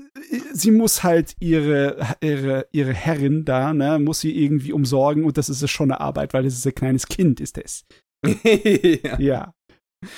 sie 0.54 0.72
muss 0.72 1.04
halt 1.04 1.36
ihre, 1.40 2.16
ihre, 2.22 2.68
ihre 2.72 2.94
Herrin 2.94 3.46
da, 3.46 3.74
ne, 3.74 4.00
muss 4.00 4.20
sie 4.22 4.36
irgendwie 4.36 4.74
umsorgen 4.74 5.24
und 5.26 5.38
das 5.38 5.50
ist 5.50 5.70
schon 5.70 5.92
eine 5.92 6.02
Arbeit, 6.02 6.34
weil 6.34 6.44
das 6.44 6.54
ist 6.56 6.66
ein 6.68 6.76
kleines 6.76 7.08
Kind, 7.08 7.40
ist 7.40 7.58
es. 7.58 7.86
ja. 9.04 9.20
Ja. 9.20 9.54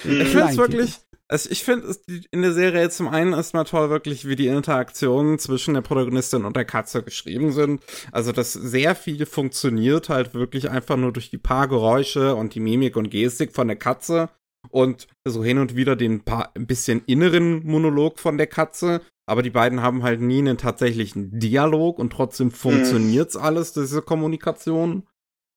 Ich 0.03 0.29
finde 0.29 0.45
es 0.49 0.57
wirklich, 0.57 0.99
also 1.27 1.49
ich 1.49 1.63
finde 1.63 1.87
es 1.87 2.03
in 2.31 2.41
der 2.41 2.53
Serie 2.53 2.89
zum 2.89 3.07
einen 3.07 3.33
erstmal 3.33 3.65
toll, 3.65 3.89
wirklich, 3.89 4.27
wie 4.27 4.35
die 4.35 4.47
Interaktionen 4.47 5.39
zwischen 5.39 5.73
der 5.73 5.81
Protagonistin 5.81 6.45
und 6.45 6.55
der 6.55 6.65
Katze 6.65 7.01
geschrieben 7.01 7.51
sind. 7.51 7.81
Also, 8.11 8.31
dass 8.31 8.53
sehr 8.53 8.95
viel 8.95 9.25
funktioniert 9.25 10.09
halt 10.09 10.33
wirklich 10.33 10.69
einfach 10.69 10.97
nur 10.97 11.11
durch 11.11 11.31
die 11.31 11.39
paar 11.39 11.67
Geräusche 11.67 12.35
und 12.35 12.53
die 12.53 12.59
Mimik 12.59 12.95
und 12.95 13.09
Gestik 13.09 13.53
von 13.53 13.67
der 13.67 13.77
Katze 13.77 14.29
und 14.69 15.07
so 15.27 15.43
hin 15.43 15.57
und 15.57 15.75
wieder 15.75 15.95
den 15.95 16.21
paar, 16.21 16.51
ein 16.55 16.67
bisschen 16.67 17.03
inneren 17.05 17.65
Monolog 17.65 18.19
von 18.19 18.37
der 18.37 18.47
Katze. 18.47 19.01
Aber 19.27 19.41
die 19.41 19.49
beiden 19.49 19.81
haben 19.81 20.03
halt 20.03 20.21
nie 20.21 20.39
einen 20.39 20.57
tatsächlichen 20.57 21.39
Dialog 21.39 21.97
und 21.97 22.11
trotzdem 22.11 22.51
funktioniert's 22.51 23.35
alles, 23.35 23.73
diese 23.73 24.03
Kommunikation. 24.03 25.07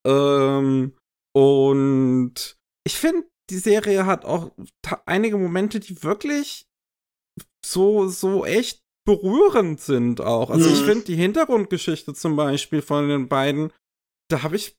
Ähm, 0.07 0.93
und 1.35 2.57
ich 2.83 2.97
finde, 2.97 3.28
die 3.49 3.57
Serie 3.57 4.05
hat 4.05 4.25
auch 4.25 4.51
einige 5.05 5.37
Momente, 5.37 5.79
die 5.79 6.03
wirklich 6.03 6.67
so, 7.65 8.07
so 8.07 8.45
echt 8.45 8.81
berührend 9.05 9.79
sind 9.81 10.21
auch. 10.21 10.49
Also 10.49 10.69
ich 10.69 10.81
Mhm. 10.81 10.85
finde 10.85 11.03
die 11.05 11.15
Hintergrundgeschichte 11.15 12.13
zum 12.13 12.35
Beispiel 12.35 12.81
von 12.81 13.07
den 13.09 13.27
beiden, 13.27 13.71
da 14.29 14.43
habe 14.43 14.55
ich 14.55 14.77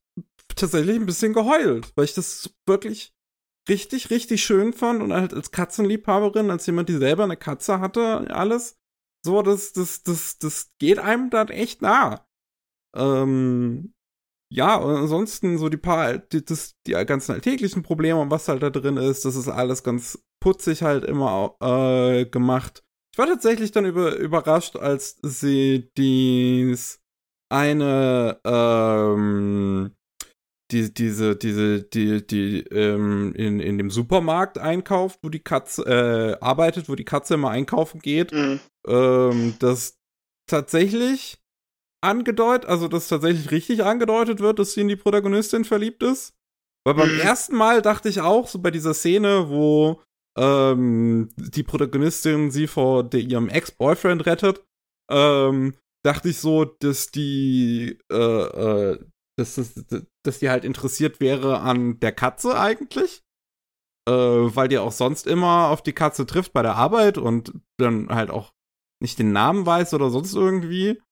tatsächlich 0.55 0.97
ein 0.97 1.07
bisschen 1.07 1.33
geheult, 1.33 1.93
weil 1.97 2.05
ich 2.05 2.15
das 2.15 2.55
wirklich 2.67 3.13
richtig, 3.69 4.11
richtig 4.11 4.43
schön 4.45 4.73
fand 4.73 5.03
und 5.03 5.13
halt 5.13 5.35
als 5.35 5.51
Katzenliebhaberin, 5.51 6.51
als 6.51 6.67
jemand, 6.67 6.89
die 6.89 6.97
selber 6.97 7.25
eine 7.25 7.37
Katze 7.37 7.81
hatte, 7.81 8.31
alles, 8.31 8.77
so, 9.25 9.43
das, 9.43 9.73
das, 9.73 10.03
das, 10.03 10.39
das 10.39 10.71
geht 10.79 10.99
einem 10.99 11.31
dann 11.31 11.49
echt 11.49 11.83
nah. 11.83 12.27
Ähm, 12.97 13.93
ja, 14.53 14.77
und 14.77 14.95
ansonsten 14.97 15.59
so 15.59 15.69
die 15.69 15.77
paar, 15.77 16.19
die, 16.19 16.45
das, 16.45 16.75
die 16.87 16.93
ganzen 16.93 17.33
alltäglichen 17.33 17.83
Probleme 17.83 18.21
und 18.21 18.31
was 18.31 18.49
halt 18.49 18.63
da 18.63 18.71
drin 18.71 18.97
ist, 18.97 19.25
das 19.25 19.37
ist 19.37 19.49
alles 19.49 19.83
ganz 19.83 20.19
putzig 20.41 20.83
halt 20.83 21.05
immer 21.05 21.55
äh, 21.61 22.27
gemacht. 22.27 22.83
Ich 23.13 23.19
war 23.19 23.27
tatsächlich 23.27 23.73
dann 23.73 23.85
über, 23.85 24.17
überrascht, 24.17 24.77
als 24.77 25.19
sie 25.23 25.91
dies 25.97 27.01
eine, 27.49 28.41
ähm, 28.45 29.93
die, 30.71 30.95
diese, 30.95 31.35
diese, 31.37 31.83
die, 31.83 32.25
die, 32.27 32.61
ähm, 32.61 33.35
in, 33.35 33.59
in 33.59 33.79
dem 33.79 33.91
Supermarkt 33.91 34.59
einkauft, 34.59 35.19
wo 35.23 35.29
die 35.29 35.41
Katze, 35.43 35.83
äh, 35.85 36.45
arbeitet, 36.45 36.89
wo 36.89 36.95
die 36.95 37.05
Katze 37.05 37.35
immer 37.35 37.51
einkaufen 37.51 38.01
geht, 38.01 38.33
Mhm. 38.33 38.61
ähm, 38.87 39.55
dass 39.59 39.99
tatsächlich 40.49 41.40
angedeutet, 42.03 42.69
also 42.69 42.89
dass 42.89 43.09
tatsächlich 43.09 43.51
richtig 43.51 43.85
angedeutet 43.85 44.41
wird, 44.41 44.59
dass 44.59 44.73
sie 44.73 44.83
in 44.83 44.89
die 44.89 44.97
Protagonistin 44.97 45.65
verliebt 45.65 46.03
ist. 46.03 46.35
Weil 46.85 46.95
beim 46.95 47.13
Mhm. 47.13 47.21
ersten 47.21 47.57
Mal 47.57 47.83
dachte 47.83 48.09
ich 48.09 48.21
auch, 48.21 48.49
so 48.49 48.59
bei 48.59 48.71
dieser 48.71 48.95
Szene, 48.95 49.51
wo 49.51 50.01
ähm, 50.39 51.29
die 51.37 51.63
Protagonistin 51.63 52.51
sie 52.51 52.67
vor 52.67 53.05
der, 53.05 53.21
ihrem 53.21 53.49
Ex-Boyfriend 53.49 54.25
rettet, 54.27 54.65
ähm, 55.11 55.75
dachte 56.05 56.31
ich 56.31 56.39
so, 56.39 56.65
dass 56.65 57.11
die, 57.11 57.99
äh, 58.11 58.15
äh, 58.17 58.99
dass, 59.37 59.57
dass, 59.57 60.05
dass 60.25 60.39
die 60.39 60.49
halt 60.49 60.65
interessiert 60.65 61.21
wäre 61.21 61.61
an 61.61 61.99
der 62.01 62.13
Katze 62.13 62.59
eigentlich. 62.59 63.23
Äh, 64.09 64.13
weil 64.13 64.69
die 64.69 64.79
auch 64.79 64.93
sonst 64.93 65.27
immer 65.27 65.69
auf 65.69 65.83
die 65.83 65.93
Katze 65.93 66.25
trifft 66.25 66.55
bei 66.55 66.63
der 66.63 66.77
Arbeit 66.77 67.19
und 67.19 67.53
dann 67.79 68.09
halt 68.09 68.31
auch 68.31 68.55
nicht 69.03 69.19
den 69.19 69.33
Namen 69.33 69.67
weiß 69.67 69.93
oder 69.93 70.09
sonst 70.09 70.35
irgendwie. 70.35 71.03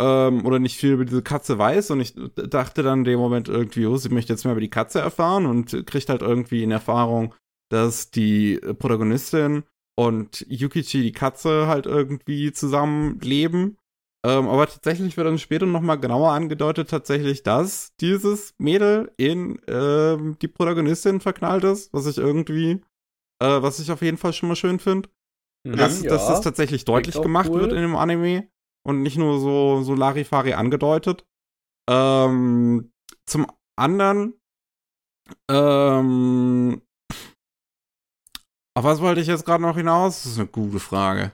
Ähm, 0.00 0.46
oder 0.46 0.58
nicht 0.58 0.76
viel 0.76 0.92
über 0.92 1.04
diese 1.04 1.22
Katze 1.22 1.58
weiß. 1.58 1.90
Und 1.90 2.00
ich 2.00 2.14
dachte 2.34 2.82
dann 2.82 3.00
in 3.00 3.04
dem 3.04 3.18
Moment 3.18 3.48
irgendwie, 3.48 3.86
oh, 3.86 3.96
sie 3.96 4.10
möchte 4.10 4.32
jetzt 4.32 4.44
mehr 4.44 4.52
über 4.52 4.60
die 4.60 4.70
Katze 4.70 5.00
erfahren 5.00 5.46
und 5.46 5.86
kriegt 5.86 6.08
halt 6.08 6.22
irgendwie 6.22 6.62
in 6.62 6.70
Erfahrung, 6.70 7.34
dass 7.70 8.10
die 8.10 8.60
Protagonistin 8.78 9.64
und 9.98 10.46
Yukichi, 10.48 11.02
die 11.02 11.12
Katze, 11.12 11.66
halt 11.66 11.86
irgendwie 11.86 12.52
zusammen 12.52 13.18
leben. 13.20 13.76
Ähm, 14.24 14.48
aber 14.48 14.66
tatsächlich 14.66 15.16
wird 15.16 15.26
dann 15.26 15.38
später 15.38 15.66
nochmal 15.66 15.98
genauer 15.98 16.32
angedeutet, 16.32 16.90
tatsächlich, 16.90 17.42
dass 17.42 17.94
dieses 18.00 18.54
Mädel 18.58 19.12
in 19.16 19.60
ähm, 19.68 20.36
die 20.40 20.48
Protagonistin 20.48 21.20
verknallt 21.20 21.64
ist, 21.64 21.92
was 21.92 22.06
ich 22.06 22.18
irgendwie, 22.18 22.80
äh, 23.40 23.62
was 23.62 23.78
ich 23.78 23.90
auf 23.92 24.02
jeden 24.02 24.16
Fall 24.16 24.32
schon 24.32 24.48
mal 24.48 24.56
schön 24.56 24.78
finde. 24.78 25.08
Mhm, 25.64 25.76
dass, 25.76 26.02
ja. 26.02 26.10
dass 26.10 26.28
das 26.28 26.40
tatsächlich 26.40 26.84
deutlich 26.84 27.20
gemacht 27.20 27.50
cool. 27.50 27.60
wird 27.60 27.72
in 27.72 27.82
dem 27.82 27.96
Anime 27.96 28.48
und 28.88 29.02
nicht 29.02 29.18
nur 29.18 29.38
so, 29.38 29.82
so 29.82 29.94
Larifari 29.94 30.54
angedeutet. 30.54 31.26
Ähm, 31.90 32.90
zum 33.26 33.46
anderen, 33.76 34.34
ähm, 35.50 36.80
auf 38.76 38.84
was 38.84 39.00
wollte 39.00 39.20
ich 39.20 39.26
jetzt 39.26 39.44
gerade 39.44 39.62
noch 39.62 39.76
hinaus? 39.76 40.22
Das 40.22 40.32
ist 40.32 40.38
eine 40.38 40.48
gute 40.48 40.80
Frage. 40.80 41.32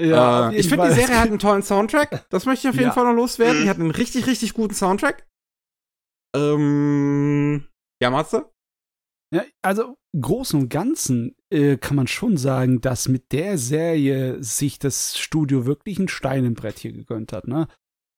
Ja, 0.00 0.50
äh, 0.50 0.56
ich 0.56 0.68
finde, 0.68 0.88
die. 0.88 0.94
Serie 0.94 1.18
hat 1.20 1.28
einen 1.28 1.38
tollen 1.38 1.62
Soundtrack. 1.62 2.28
Das 2.28 2.44
möchte 2.44 2.66
ich 2.66 2.70
auf 2.70 2.76
jeden 2.76 2.88
Ja. 2.88 2.92
Fall 2.92 3.04
noch 3.04 3.14
loswerden. 3.14 3.58
Die 3.58 3.64
Mhm. 3.64 3.68
hat 3.70 3.78
einen 3.78 3.90
richtig, 3.92 4.26
richtig 4.26 4.52
guten 4.52 4.74
Soundtrack. 4.74 5.26
Ähm, 6.34 7.66
ja, 8.02 8.10
Matze? 8.10 8.50
Ja, 9.36 9.44
also 9.62 9.96
im 10.12 10.22
Großen 10.22 10.58
und 10.58 10.68
Ganzen 10.70 11.36
äh, 11.50 11.76
kann 11.76 11.96
man 11.96 12.06
schon 12.06 12.38
sagen, 12.38 12.80
dass 12.80 13.08
mit 13.08 13.32
der 13.32 13.58
Serie 13.58 14.42
sich 14.42 14.78
das 14.78 15.18
Studio 15.18 15.66
wirklich 15.66 15.98
ein 15.98 16.08
Stein 16.08 16.44
im 16.46 16.54
Brett 16.54 16.78
hier 16.78 16.92
gegönnt 16.92 17.32
hat. 17.32 17.46
Ne? 17.46 17.68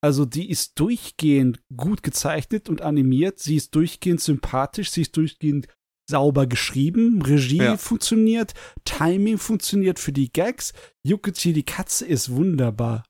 Also 0.00 0.24
die 0.24 0.48
ist 0.48 0.78
durchgehend 0.78 1.60
gut 1.76 2.04
gezeichnet 2.04 2.68
und 2.68 2.82
animiert, 2.82 3.40
sie 3.40 3.56
ist 3.56 3.74
durchgehend 3.74 4.20
sympathisch, 4.20 4.92
sie 4.92 5.02
ist 5.02 5.16
durchgehend 5.16 5.66
sauber 6.08 6.46
geschrieben, 6.46 7.20
Regie 7.20 7.58
Ja. 7.58 7.76
funktioniert, 7.76 8.54
Timing 8.84 9.38
funktioniert 9.38 9.98
für 9.98 10.12
die 10.12 10.32
Gags, 10.32 10.72
Yukichi 11.04 11.52
die 11.52 11.64
Katze 11.64 12.06
ist 12.06 12.30
wunderbar. 12.30 13.02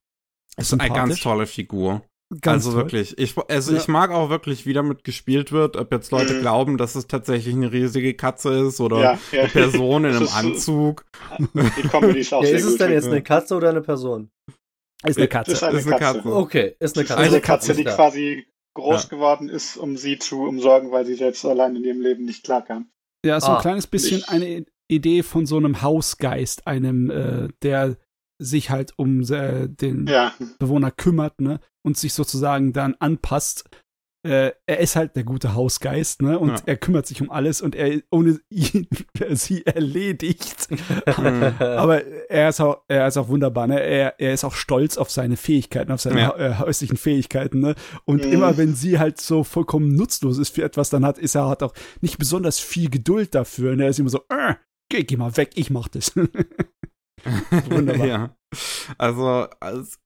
Ist 0.57 0.73
eine 0.73 0.89
ganz 0.89 1.21
tolle 1.21 1.47
Figur. 1.47 2.03
Ganz 2.43 2.67
also 2.67 2.73
toll. 2.73 2.85
wirklich. 2.85 3.17
Ich, 3.19 3.35
also 3.49 3.73
Ja. 3.73 3.79
ich 3.79 3.89
mag 3.89 4.11
auch 4.11 4.29
wirklich, 4.29 4.67
wie 4.67 4.75
damit 4.75 5.03
gespielt 5.03 5.51
wird, 5.51 5.77
ob 5.77 5.91
jetzt 5.93 6.11
Leute 6.13 6.35
Mhm. 6.35 6.41
glauben, 6.41 6.77
dass 6.79 6.95
es 6.95 7.07
tatsächlich 7.07 7.55
eine 7.55 7.73
riesige 7.73 8.13
Katze 8.15 8.51
ist 8.67 8.81
oder 8.81 9.01
Ja, 9.01 9.19
ja. 9.33 9.41
eine 9.41 9.49
Person 9.49 10.05
in 10.05 10.11
einem 10.17 10.27
so- 10.27 10.35
Anzug. 10.35 11.05
Die 11.39 11.89
Comedy 11.89 12.21
ist 12.21 12.35
auch 12.35 12.43
Ja, 12.43 12.49
sehr 12.49 12.59
ist 12.59 12.65
es 12.65 12.71
gut. 12.73 12.81
denn 12.81 12.93
jetzt 12.93 13.07
eine 13.07 13.23
Katze 13.23 13.55
oder 13.55 13.71
eine 13.71 13.81
Person? 13.81 14.31
Ist 15.07 15.17
eine 15.17 15.29
Katze. 15.29 15.53
ist 15.53 15.63
eine 15.63 15.79
Ist 15.79 15.87
eine 15.87 15.97
Katze. 15.99 16.19
Katze. 16.19 16.35
Okay, 16.37 16.77
ist 16.81 16.99
eine 16.99 17.07
Katze. 17.07 17.19
Eine 17.19 17.27
Also 17.29 17.41
Katze, 17.41 17.75
die 17.75 17.85
quasi 17.85 18.47
groß 18.75 19.05
Ja. 19.05 19.09
geworden 19.09 19.49
ist, 19.49 19.77
um 19.79 19.97
sie 19.97 20.19
zu 20.19 20.43
umsorgen, 20.43 20.91
weil 20.91 21.07
sie 21.07 21.15
selbst 21.15 21.45
allein 21.47 21.77
in 21.77 21.85
ihrem 21.85 22.01
Leben 22.03 22.25
nicht 22.27 22.45
klarkam. 22.45 22.91
Ja, 23.25 23.41
so 23.41 23.47
ein 23.49 23.57
Ah, 23.57 23.61
kleines 23.61 23.87
bisschen 23.87 24.17
nicht- 24.19 24.29
eine 24.29 24.67
Idee 24.91 25.23
von 25.23 25.47
so 25.47 25.57
einem 25.57 25.81
Hausgeist, 25.83 26.67
einem, 26.67 27.11
äh, 27.11 27.49
der 27.63 27.97
sich 28.39 28.71
halt 28.71 28.93
um 28.97 29.23
äh, 29.33 29.69
den 29.69 30.07
Ja, 30.07 30.33
Bewohner 30.59 30.91
kümmert, 30.91 31.41
ne, 31.41 31.61
und 31.85 31.97
sich 31.97 32.13
sozusagen 32.13 32.73
dann 32.73 32.95
anpasst. 32.99 33.69
Äh, 34.27 34.51
er 34.67 34.81
ist 34.81 34.97
halt 34.97 35.15
der 35.15 35.23
gute 35.23 35.55
Hausgeist, 35.55 36.23
ne, 36.23 36.39
und 36.41 36.51
Ja. 36.51 36.63
er 36.67 36.77
kümmert 36.77 37.07
sich 37.07 37.23
um 37.23 37.31
alles 37.31 37.61
und 37.61 37.77
er 37.77 38.01
ohne 38.11 38.41
ihn 38.51 38.89
sie 39.31 39.65
erledigt. 39.65 40.69
Aber 41.17 42.05
er 42.29 42.49
ist 42.49 42.61
auch, 42.61 42.83
er 42.89 43.07
ist 43.07 43.17
auch 43.17 43.29
wunderbar, 43.29 43.69
ne? 43.69 43.81
Er, 43.81 44.19
er 44.21 44.33
ist 44.35 44.43
auch 44.45 44.55
stolz 44.55 44.99
auf 44.99 45.11
seine 45.11 45.37
Fähigkeiten, 45.37 45.93
auf 45.93 46.01
seine 46.01 46.21
Ja. 46.21 46.37
äh, 46.37 46.59
häuslichen 46.59 46.97
Fähigkeiten, 46.97 47.61
ne? 47.61 47.75
Und 48.05 48.27
Mhm. 48.27 48.33
immer 48.33 48.57
wenn 48.57 48.75
sie 48.75 48.99
halt 48.99 49.21
so 49.21 49.45
vollkommen 49.45 49.95
nutzlos 49.95 50.39
ist 50.39 50.55
für 50.55 50.65
etwas, 50.65 50.91
dann 50.91 51.05
hat, 51.07 51.19
ist 51.19 51.37
er 51.37 51.49
hat 51.49 51.63
auch 51.63 51.73
nicht 52.01 52.19
besonders 52.19 52.59
viel 52.59 52.91
Geduld 52.91 53.35
dafür. 53.37 53.73
Und 53.73 53.81
er 53.81 53.89
ist 53.89 54.01
immer 54.01 54.11
so, 54.11 54.23
äh, 54.31 54.55
geh, 54.91 55.05
geh 55.05 55.17
mal 55.17 55.37
weg, 55.37 55.53
ich 55.55 55.71
mach 55.71 55.87
das. 55.89 56.13
Wunderbar. 57.71 58.07
ja. 58.07 58.37
Also, 58.97 59.49
als, 59.61 59.99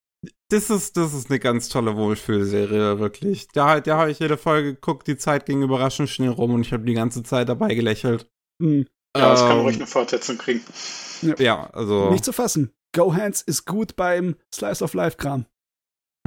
das 0.49 0.71
ist, 0.71 0.97
das 0.97 1.15
ist 1.15 1.31
eine 1.31 1.39
ganz 1.39 1.69
tolle 1.69 1.97
Wohlfühlserie, 1.97 2.99
wirklich. 2.99 3.49
Da, 3.49 3.81
da 3.81 3.99
habe 3.99 4.11
ich 4.11 4.19
jede 4.19 4.37
Folge 4.37 4.75
geguckt, 4.75 5.07
die 5.07 5.17
Zeit 5.17 5.47
ging 5.47 5.63
überraschend 5.63 6.09
schnell 6.11 6.31
rum 6.31 6.55
und 6.55 6.61
ich 6.63 6.73
habe 6.73 6.85
die 6.85 6.95
ganze 6.95 7.23
Zeit 7.23 7.49
dabei 7.49 7.75
gelächelt. 7.75 8.31
Hm, 8.61 8.87
ja 9.17 9.31
das 9.31 9.41
kann 9.41 9.59
Ähm, 9.59 9.61
ruhig 9.61 9.77
eine 9.77 9.87
Fortsetzung 9.87 10.39
kriegen. 10.39 10.63
Ja, 11.39 11.71
also. 11.71 12.11
Nicht 12.11 12.25
zu 12.25 12.33
fassen. 12.33 12.73
Go 12.95 13.15
Hands 13.15 13.41
ist 13.41 13.65
gut 13.67 13.97
beim 13.97 14.37
Slice 14.55 14.85
of 14.85 14.95
Life 14.95 15.17
Kram. 15.17 15.47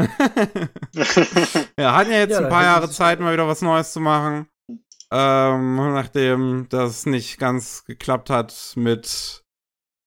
ja, 1.80 1.96
hatten 1.96 2.12
ja 2.12 2.18
jetzt 2.18 2.32
Ja, 2.32 2.40
ein 2.40 2.50
paar 2.50 2.64
Jahre 2.64 2.90
Zeit, 2.90 3.20
mal 3.20 3.32
wieder 3.34 3.48
was 3.48 3.62
Neues 3.62 3.94
zu 3.94 4.00
machen. 4.02 4.48
Ähm, 5.12 5.76
nachdem 5.76 6.68
das 6.70 7.06
nicht 7.06 7.38
ganz 7.38 7.86
geklappt 7.86 8.30
hat 8.30 8.74
mit 8.76 9.45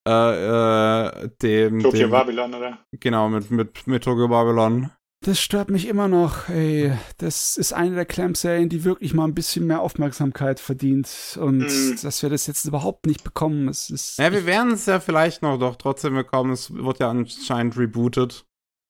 äh, 0.08 1.24
äh, 1.24 1.28
dem, 1.42 1.80
Tokyo 1.80 1.98
dem 2.00 2.10
Babylon, 2.10 2.54
oder? 2.54 2.78
genau, 2.92 3.28
mit, 3.28 3.50
mit, 3.50 3.86
mit 3.86 4.04
Tokyo 4.04 4.28
Babylon. 4.28 4.90
Das 5.24 5.40
stört 5.40 5.68
mich 5.68 5.88
immer 5.88 6.06
noch. 6.06 6.48
Ey, 6.48 6.92
das 7.16 7.56
ist 7.56 7.72
eine 7.72 7.96
der 7.96 8.06
Clamp-Serien, 8.06 8.68
die 8.68 8.84
wirklich 8.84 9.14
mal 9.14 9.24
ein 9.24 9.34
bisschen 9.34 9.66
mehr 9.66 9.80
Aufmerksamkeit 9.80 10.60
verdient. 10.60 11.36
Und 11.40 11.58
Mhm. 11.58 11.98
dass 12.02 12.22
wir 12.22 12.30
das 12.30 12.46
jetzt 12.46 12.64
überhaupt 12.66 13.04
nicht 13.06 13.24
bekommen, 13.24 13.68
es 13.68 13.90
ist. 13.90 14.18
Ja, 14.18 14.30
wir 14.32 14.46
werden 14.46 14.72
es 14.74 14.86
ja 14.86 15.00
vielleicht 15.00 15.42
noch 15.42 15.58
doch 15.58 15.74
trotzdem 15.74 16.14
bekommen. 16.14 16.52
Es 16.52 16.72
wird 16.72 17.00
ja 17.00 17.10
anscheinend 17.10 17.76
rebootet. 17.76 18.44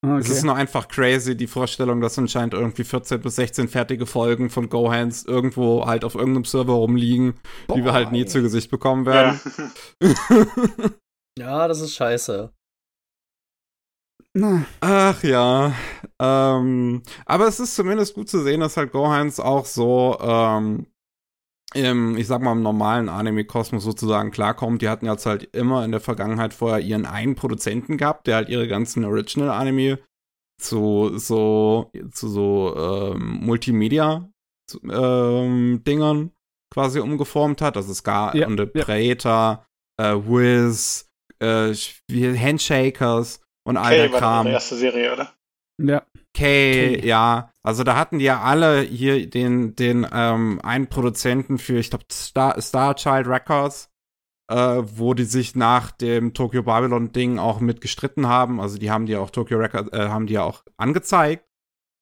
okay. 0.05 0.19
Es 0.19 0.29
ist 0.29 0.45
nur 0.45 0.55
einfach 0.55 0.89
crazy, 0.89 1.35
die 1.35 1.47
Vorstellung, 1.47 2.03
dass 2.03 2.19
anscheinend 2.19 2.53
irgendwie 2.53 2.85
14 2.85 3.23
bis 3.23 3.37
16 3.37 3.69
fertige 3.69 4.05
Folgen 4.05 4.51
von 4.51 4.69
Gohans 4.69 5.25
irgendwo 5.25 5.87
halt 5.87 6.05
auf 6.05 6.14
irgendeinem 6.14 6.45
Server 6.45 6.75
rumliegen, 6.75 7.35
die 7.75 7.83
wir 7.83 7.95
halt 7.95 8.12
nie 8.12 8.25
Boah, 8.25 8.31
zu 8.31 8.43
Gesicht 8.43 8.71
bekommen 8.71 9.07
werden. 9.07 9.41
Ja, 10.03 10.09
das 11.39 11.80
ist 11.80 11.95
scheiße. 11.95 12.53
Na, 14.34 14.66
Ach 14.80 15.22
ja. 15.22 15.72
Ähm, 16.18 17.03
aber 17.26 17.49
es 17.49 17.61
ist 17.61 17.74
zumindest 17.74 18.14
gut 18.14 18.28
zu 18.28 18.43
sehen, 18.43 18.61
dass 18.61 18.76
halt 18.76 18.93
Gohans 18.93 19.41
auch 19.41 19.64
so 19.64 20.18
ähm, 20.20 20.86
im, 21.74 22.16
ich 22.16 22.26
sag 22.26 22.43
mal, 22.43 22.53
im 22.53 22.62
normalen 22.62 23.09
Anime-Kosmos 23.09 23.84
sozusagen 23.84 24.30
klarkommt. 24.30 24.82
Die 24.82 24.89
hatten 24.89 25.07
jetzt 25.07 25.26
halt 25.26 25.45
immer 25.55 25.84
in 25.84 25.91
der 25.91 26.01
Vergangenheit 26.01 26.55
vorher 26.55 26.80
ihren 26.80 27.07
einen 27.07 27.34
Produzenten 27.34 27.97
gehabt, 27.97 28.26
der 28.26 28.36
halt 28.36 28.49
ihre 28.49 28.68
ganzen 28.68 29.05
Original-Anime 29.05 29.99
zu 30.61 31.18
so, 31.18 31.91
zu 32.12 32.28
so 32.28 32.74
ähm, 32.76 33.41
Multimedia-Dingern 33.45 36.32
quasi 36.72 37.01
umgeformt 37.01 37.61
hat. 37.61 37.76
Also 37.76 37.93
Scar 37.95 38.34
Ja, 38.34 38.47
und 38.47 38.59
ja. 38.59 38.66
Predator, 38.66 39.66
äh, 39.99 40.14
Wiz, 40.14 41.08
äh, 41.41 41.72
wie 42.09 42.39
Handshakers 42.39 43.41
und 43.64 43.76
all 43.76 43.97
der 43.97 44.05
Okay, 44.07 44.12
war 44.12 44.20
Kram. 44.20 44.47
ihre 44.47 44.55
erste 44.55 44.76
Serie, 44.76 45.12
oder? 45.12 45.32
ja. 45.80 46.03
Kay, 46.34 46.99
Kay. 47.01 47.07
ja. 47.07 47.53
Also 47.62 47.84
da 47.84 47.97
hatten 47.97 48.18
die 48.18 48.24
ja 48.26 48.41
alle 48.41 48.80
hier 48.80 49.28
den, 49.28 49.74
den 49.76 50.07
ähm, 50.12 50.61
einen 50.62 50.89
Produzenten 50.89 51.59
für, 51.59 51.78
ich 51.78 51.91
glaube, 51.91 52.05
Star, 52.12 52.61
Star 52.61 52.95
Child 52.97 53.26
Records, 53.26 53.91
äh, 54.51 54.82
wo 54.84 55.14
die 55.14 55.24
sich 55.24 55.55
nach 55.57 55.91
dem 55.91 56.34
Tokyo 56.34 56.62
Babylon 56.62 57.12
Ding 57.12 57.39
auch 57.39 57.61
mit 57.61 57.80
gestritten 57.80 58.26
haben. 58.28 58.61
Also 58.61 58.78
die 58.78 58.91
haben 58.91 59.07
die 59.07 59.16
auch 59.16 59.30
Tokyo 59.30 59.59
Records, 59.59 59.93
äh, 59.93 60.09
haben 60.09 60.26
die 60.26 60.34
ja 60.34 60.45
auch 60.45 60.62
angezeigt 60.76 61.45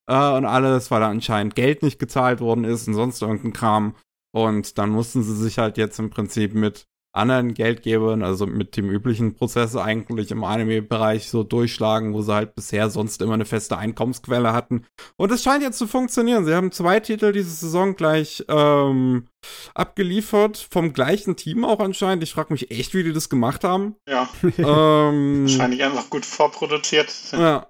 äh, 0.08 0.14
und 0.32 0.44
alles, 0.44 0.90
weil 0.90 1.00
da 1.00 1.08
anscheinend 1.08 1.54
Geld 1.54 1.82
nicht 1.82 1.98
gezahlt 1.98 2.40
worden 2.40 2.64
ist 2.64 2.86
und 2.88 2.94
sonst 2.94 3.22
irgendein 3.22 3.52
Kram. 3.52 3.96
Und 4.32 4.76
dann 4.78 4.90
mussten 4.90 5.22
sie 5.22 5.34
sich 5.36 5.58
halt 5.58 5.78
jetzt 5.78 5.98
im 5.98 6.10
Prinzip 6.10 6.54
mit 6.54 6.86
anderen 7.16 7.54
Geldgebern, 7.54 8.22
also 8.22 8.46
mit 8.46 8.76
dem 8.76 8.90
üblichen 8.90 9.34
Prozess 9.34 9.74
eigentlich 9.76 10.30
im 10.30 10.44
Anime-Bereich 10.44 11.28
so 11.28 11.42
durchschlagen, 11.42 12.12
wo 12.14 12.22
sie 12.22 12.34
halt 12.34 12.54
bisher 12.54 12.90
sonst 12.90 13.20
immer 13.22 13.34
eine 13.34 13.44
feste 13.44 13.78
Einkommensquelle 13.78 14.52
hatten. 14.52 14.84
Und 15.16 15.32
es 15.32 15.42
scheint 15.42 15.62
jetzt 15.62 15.78
zu 15.78 15.86
funktionieren. 15.86 16.44
Sie 16.44 16.54
haben 16.54 16.72
zwei 16.72 17.00
Titel 17.00 17.32
diese 17.32 17.50
Saison 17.50 17.96
gleich 17.96 18.44
ähm, 18.48 19.26
abgeliefert, 19.74 20.68
vom 20.70 20.92
gleichen 20.92 21.36
Team 21.36 21.64
auch 21.64 21.80
anscheinend. 21.80 22.22
Ich 22.22 22.32
frage 22.32 22.52
mich 22.52 22.70
echt, 22.70 22.94
wie 22.94 23.02
die 23.02 23.12
das 23.12 23.28
gemacht 23.28 23.64
haben. 23.64 23.96
Ja, 24.08 24.28
ähm, 24.58 25.42
wahrscheinlich 25.42 25.82
einfach 25.84 26.10
gut 26.10 26.26
vorproduziert. 26.26 27.12
ja. 27.32 27.68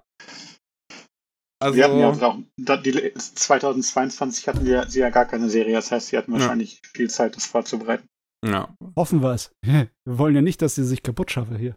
Also, 1.59 1.75
wir 1.75 1.85
hatten 1.85 1.97
ja 1.97 2.09
auch, 2.11 2.37
da- 2.57 2.77
die, 2.77 2.91
2022 3.15 4.47
hatten 4.47 4.63
wir 4.63 4.87
sie 4.89 4.99
ja 4.99 5.09
gar 5.09 5.25
keine 5.25 5.49
Serie, 5.49 5.73
das 5.73 5.91
heißt, 5.91 6.09
sie 6.09 6.17
hatten 6.17 6.31
Ja. 6.33 6.39
wahrscheinlich 6.39 6.81
viel 6.93 7.09
Zeit, 7.09 7.35
das 7.35 7.47
vorzubereiten. 7.47 8.07
Ja. 8.45 8.69
Hoffen 8.95 9.21
wir 9.21 9.33
es. 9.33 9.51
Wir 9.65 9.89
wollen 10.05 10.35
ja 10.35 10.41
nicht, 10.41 10.61
dass 10.61 10.75
sie 10.75 10.83
sich 10.85 11.03
kaputt 11.03 11.31
schaffe 11.31 11.57
hier. 11.57 11.75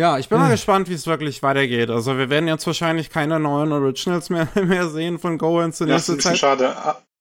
Ja, 0.00 0.18
ich 0.18 0.28
bin 0.28 0.38
mal 0.38 0.48
Äh. 0.48 0.52
gespannt, 0.52 0.88
wie 0.88 0.94
es 0.94 1.06
wirklich 1.06 1.42
weitergeht. 1.42 1.90
Also 1.90 2.16
wir 2.16 2.30
werden 2.30 2.48
jetzt 2.48 2.66
wahrscheinlich 2.66 3.10
keine 3.10 3.38
neuen 3.38 3.72
Originals 3.72 4.30
mehr, 4.30 4.48
mehr 4.64 4.88
sehen 4.88 5.18
von 5.18 5.36
Goens 5.38 5.80
in 5.80 5.88
Das 5.88 6.04
ist 6.04 6.08
ein 6.10 6.16
bisschen 6.16 6.30
Zeit. 6.32 6.38
schade, 6.38 6.74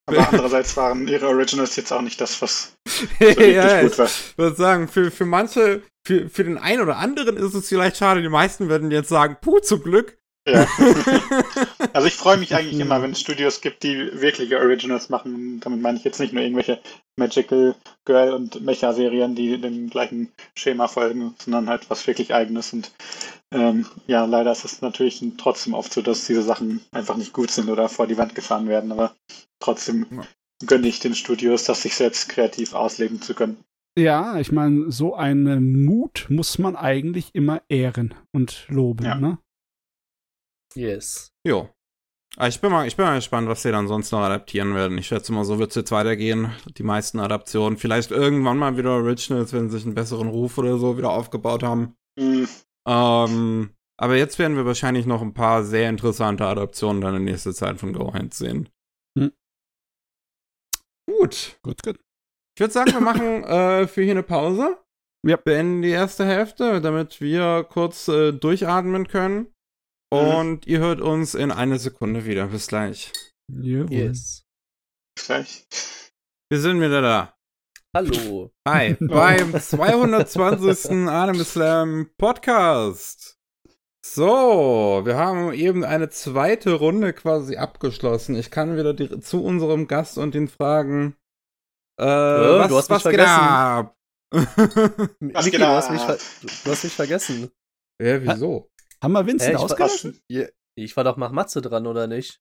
aber 0.07 0.27
andererseits 0.31 0.75
waren 0.77 1.07
ihre 1.07 1.27
Originals 1.27 1.75
jetzt 1.75 1.91
auch 1.91 2.01
nicht 2.01 2.19
das, 2.21 2.41
was 2.41 2.73
so 2.87 3.05
ja, 3.19 3.27
richtig 3.27 3.55
ja, 3.55 3.81
gut 3.81 3.97
war. 3.97 4.05
ich 4.05 4.37
würde 4.37 4.55
sagen, 4.55 4.87
für, 4.87 5.11
für 5.11 5.25
manche, 5.25 5.81
für, 6.07 6.29
für 6.29 6.43
den 6.45 6.57
einen 6.57 6.81
oder 6.81 6.97
anderen 6.97 7.35
ist 7.37 7.53
es 7.53 7.67
vielleicht 7.67 7.97
schade. 7.97 8.21
Die 8.21 8.29
meisten 8.29 8.69
werden 8.69 8.89
jetzt 8.91 9.09
sagen, 9.09 9.37
puh, 9.41 9.59
zum 9.59 9.83
Glück. 9.83 10.17
Ja. 10.47 10.65
also 11.93 12.07
ich 12.07 12.15
freue 12.15 12.37
mich 12.37 12.55
eigentlich 12.55 12.79
immer, 12.79 13.01
wenn 13.01 13.11
es 13.11 13.21
Studios 13.21 13.61
gibt, 13.61 13.83
die 13.83 13.95
wirkliche 14.19 14.57
Originals 14.59 15.09
machen. 15.09 15.59
Damit 15.59 15.81
meine 15.81 15.97
ich 15.97 16.03
jetzt 16.03 16.19
nicht 16.19 16.33
nur 16.33 16.41
irgendwelche 16.41 16.79
Magical 17.15 17.75
Girl 18.05 18.33
und 18.33 18.61
Mecha-Serien, 18.61 19.35
die 19.35 19.59
dem 19.61 19.89
gleichen 19.89 20.31
Schema 20.55 20.87
folgen, 20.87 21.35
sondern 21.37 21.69
halt 21.69 21.89
was 21.89 22.07
wirklich 22.07 22.33
eigenes. 22.33 22.73
Und 22.73 22.91
ähm, 23.53 23.85
ja, 24.07 24.25
leider 24.25 24.51
ist 24.51 24.65
es 24.65 24.81
natürlich 24.81 25.23
trotzdem 25.37 25.73
oft 25.75 25.93
so, 25.93 26.01
dass 26.01 26.25
diese 26.25 26.41
Sachen 26.41 26.81
einfach 26.91 27.17
nicht 27.17 27.33
gut 27.33 27.51
sind 27.51 27.69
oder 27.69 27.87
vor 27.87 28.07
die 28.07 28.17
Wand 28.17 28.33
gefahren 28.33 28.67
werden, 28.67 28.91
aber 28.91 29.13
trotzdem 29.59 30.07
Ja. 30.09 30.23
gönne 30.65 30.87
ich 30.87 30.99
den 30.99 31.13
Studios, 31.13 31.65
das 31.65 31.83
sich 31.83 31.95
selbst 31.95 32.29
kreativ 32.29 32.73
ausleben 32.73 33.21
zu 33.21 33.35
können. 33.35 33.57
Ja, 33.99 34.39
ich 34.39 34.51
meine, 34.51 34.89
so 34.91 35.15
einen 35.15 35.83
Mut 35.85 36.27
muss 36.29 36.57
man 36.57 36.75
eigentlich 36.77 37.29
immer 37.33 37.61
ehren 37.69 38.15
und 38.31 38.65
loben, 38.69 39.05
Ja. 39.05 39.15
ne? 39.15 39.37
Yes. 40.75 41.31
Jo. 41.45 41.69
Aber 42.37 42.47
Ich 42.47 42.61
bin, 42.61 42.71
mal, 42.71 42.87
ich 42.87 42.95
bin 42.95 43.05
mal 43.05 43.15
gespannt, 43.15 43.49
was 43.49 43.61
sie 43.61 43.71
dann 43.71 43.87
sonst 43.89 44.11
noch 44.11 44.21
adaptieren 44.21 44.73
werden. 44.73 44.97
Ich 44.97 45.07
schätze 45.07 45.33
mal, 45.33 45.43
so 45.43 45.59
wird 45.59 45.71
es 45.71 45.75
jetzt 45.75 45.91
weitergehen. 45.91 46.51
Die 46.77 46.83
meisten 46.83 47.19
Adaptionen. 47.19 47.77
Vielleicht 47.77 48.11
irgendwann 48.11 48.57
mal 48.57 48.77
wieder 48.77 48.91
Originals, 48.91 49.51
wenn 49.51 49.69
sie 49.69 49.77
sich 49.77 49.85
einen 49.85 49.95
besseren 49.95 50.29
Ruf 50.29 50.57
oder 50.57 50.77
so 50.77 50.97
wieder 50.97 51.11
aufgebaut 51.11 51.61
haben. 51.63 51.95
Hm, 52.17 52.47
Ähm, 52.87 53.71
aber 53.97 54.15
jetzt 54.15 54.39
werden 54.39 54.55
wir 54.55 54.65
wahrscheinlich 54.65 55.05
noch 55.05 55.21
ein 55.21 55.33
paar 55.33 55.63
sehr 55.63 55.89
interessante 55.89 56.45
Adaptionen 56.45 57.01
dann 57.01 57.15
in 57.15 57.25
nächster 57.25 57.53
Zeit 57.53 57.79
von 57.79 57.93
Go 57.93 58.13
Hand 58.13 58.33
sehen. 58.33 58.69
Hm. 59.19 59.31
Gut. 61.09 61.59
Gut, 61.63 61.83
gut. 61.83 61.99
Ich 62.55 62.61
würde 62.61 62.73
sagen, 62.73 62.93
wir 62.93 63.01
machen 63.01 63.43
äh, 63.43 63.87
für 63.87 64.03
hier 64.03 64.11
eine 64.11 64.23
Pause. 64.23 64.77
Ja. 65.27 65.35
Beenden 65.35 65.81
die 65.81 65.89
erste 65.89 66.25
Hälfte, 66.25 66.81
damit 66.81 67.21
wir 67.21 67.63
kurz 67.69 68.07
äh, 68.07 68.31
durchatmen 68.31 69.07
können. 69.07 69.53
Und 70.13 70.67
ihr 70.67 70.79
hört 70.79 70.99
uns 70.99 71.35
in 71.35 71.51
einer 71.51 71.79
Sekunde 71.79 72.25
wieder. 72.25 72.47
Bis 72.47 72.67
gleich. 72.67 73.13
Jawohl. 73.49 73.93
Yes. 73.93 74.43
gleich. 75.15 75.65
Wir 76.49 76.59
sind 76.59 76.81
wieder 76.81 77.01
da. 77.01 77.37
Hallo. 77.95 78.51
Hi, 78.67 78.97
beim 78.99 79.57
220. 79.57 81.07
Anime 81.07 81.45
Slam 81.45 82.09
Podcast. 82.17 83.37
So, 84.05 85.01
wir 85.05 85.15
haben 85.15 85.53
eben 85.53 85.85
eine 85.85 86.09
zweite 86.09 86.73
Runde 86.73 87.13
quasi 87.13 87.55
abgeschlossen. 87.55 88.35
Ich 88.35 88.51
kann 88.51 88.75
wieder 88.75 88.93
die, 88.93 89.21
zu 89.21 89.41
unserem 89.41 89.87
Gast 89.87 90.17
und 90.17 90.35
ihn 90.35 90.49
fragen. 90.49 91.15
Äh, 91.97 92.05
was, 92.05 92.67
du 92.67 92.75
hast 92.75 92.89
mich 92.89 92.95
was 92.95 93.01
vergessen. 93.03 93.29
ab? 93.29 93.97
Was 94.33 95.45
geht 95.45 95.59
du 95.59 95.67
hast, 95.67 95.91
mich 95.91 96.01
du 96.01 96.71
hast 96.71 96.83
mich 96.85 96.93
vergessen. 96.93 97.51
ja, 98.01 98.21
wieso? 98.21 98.70
Haben 99.03 99.13
wir 99.13 99.25
Vincent 99.25 99.55
war- 99.55 99.63
ausgelassen? 99.63 100.21
Ja, 100.29 100.45
Ich 100.77 100.95
war 100.95 101.03
doch 101.03 101.17
nach 101.17 101.31
Matze 101.31 101.61
dran, 101.61 101.87
oder 101.87 102.07
nicht? 102.07 102.39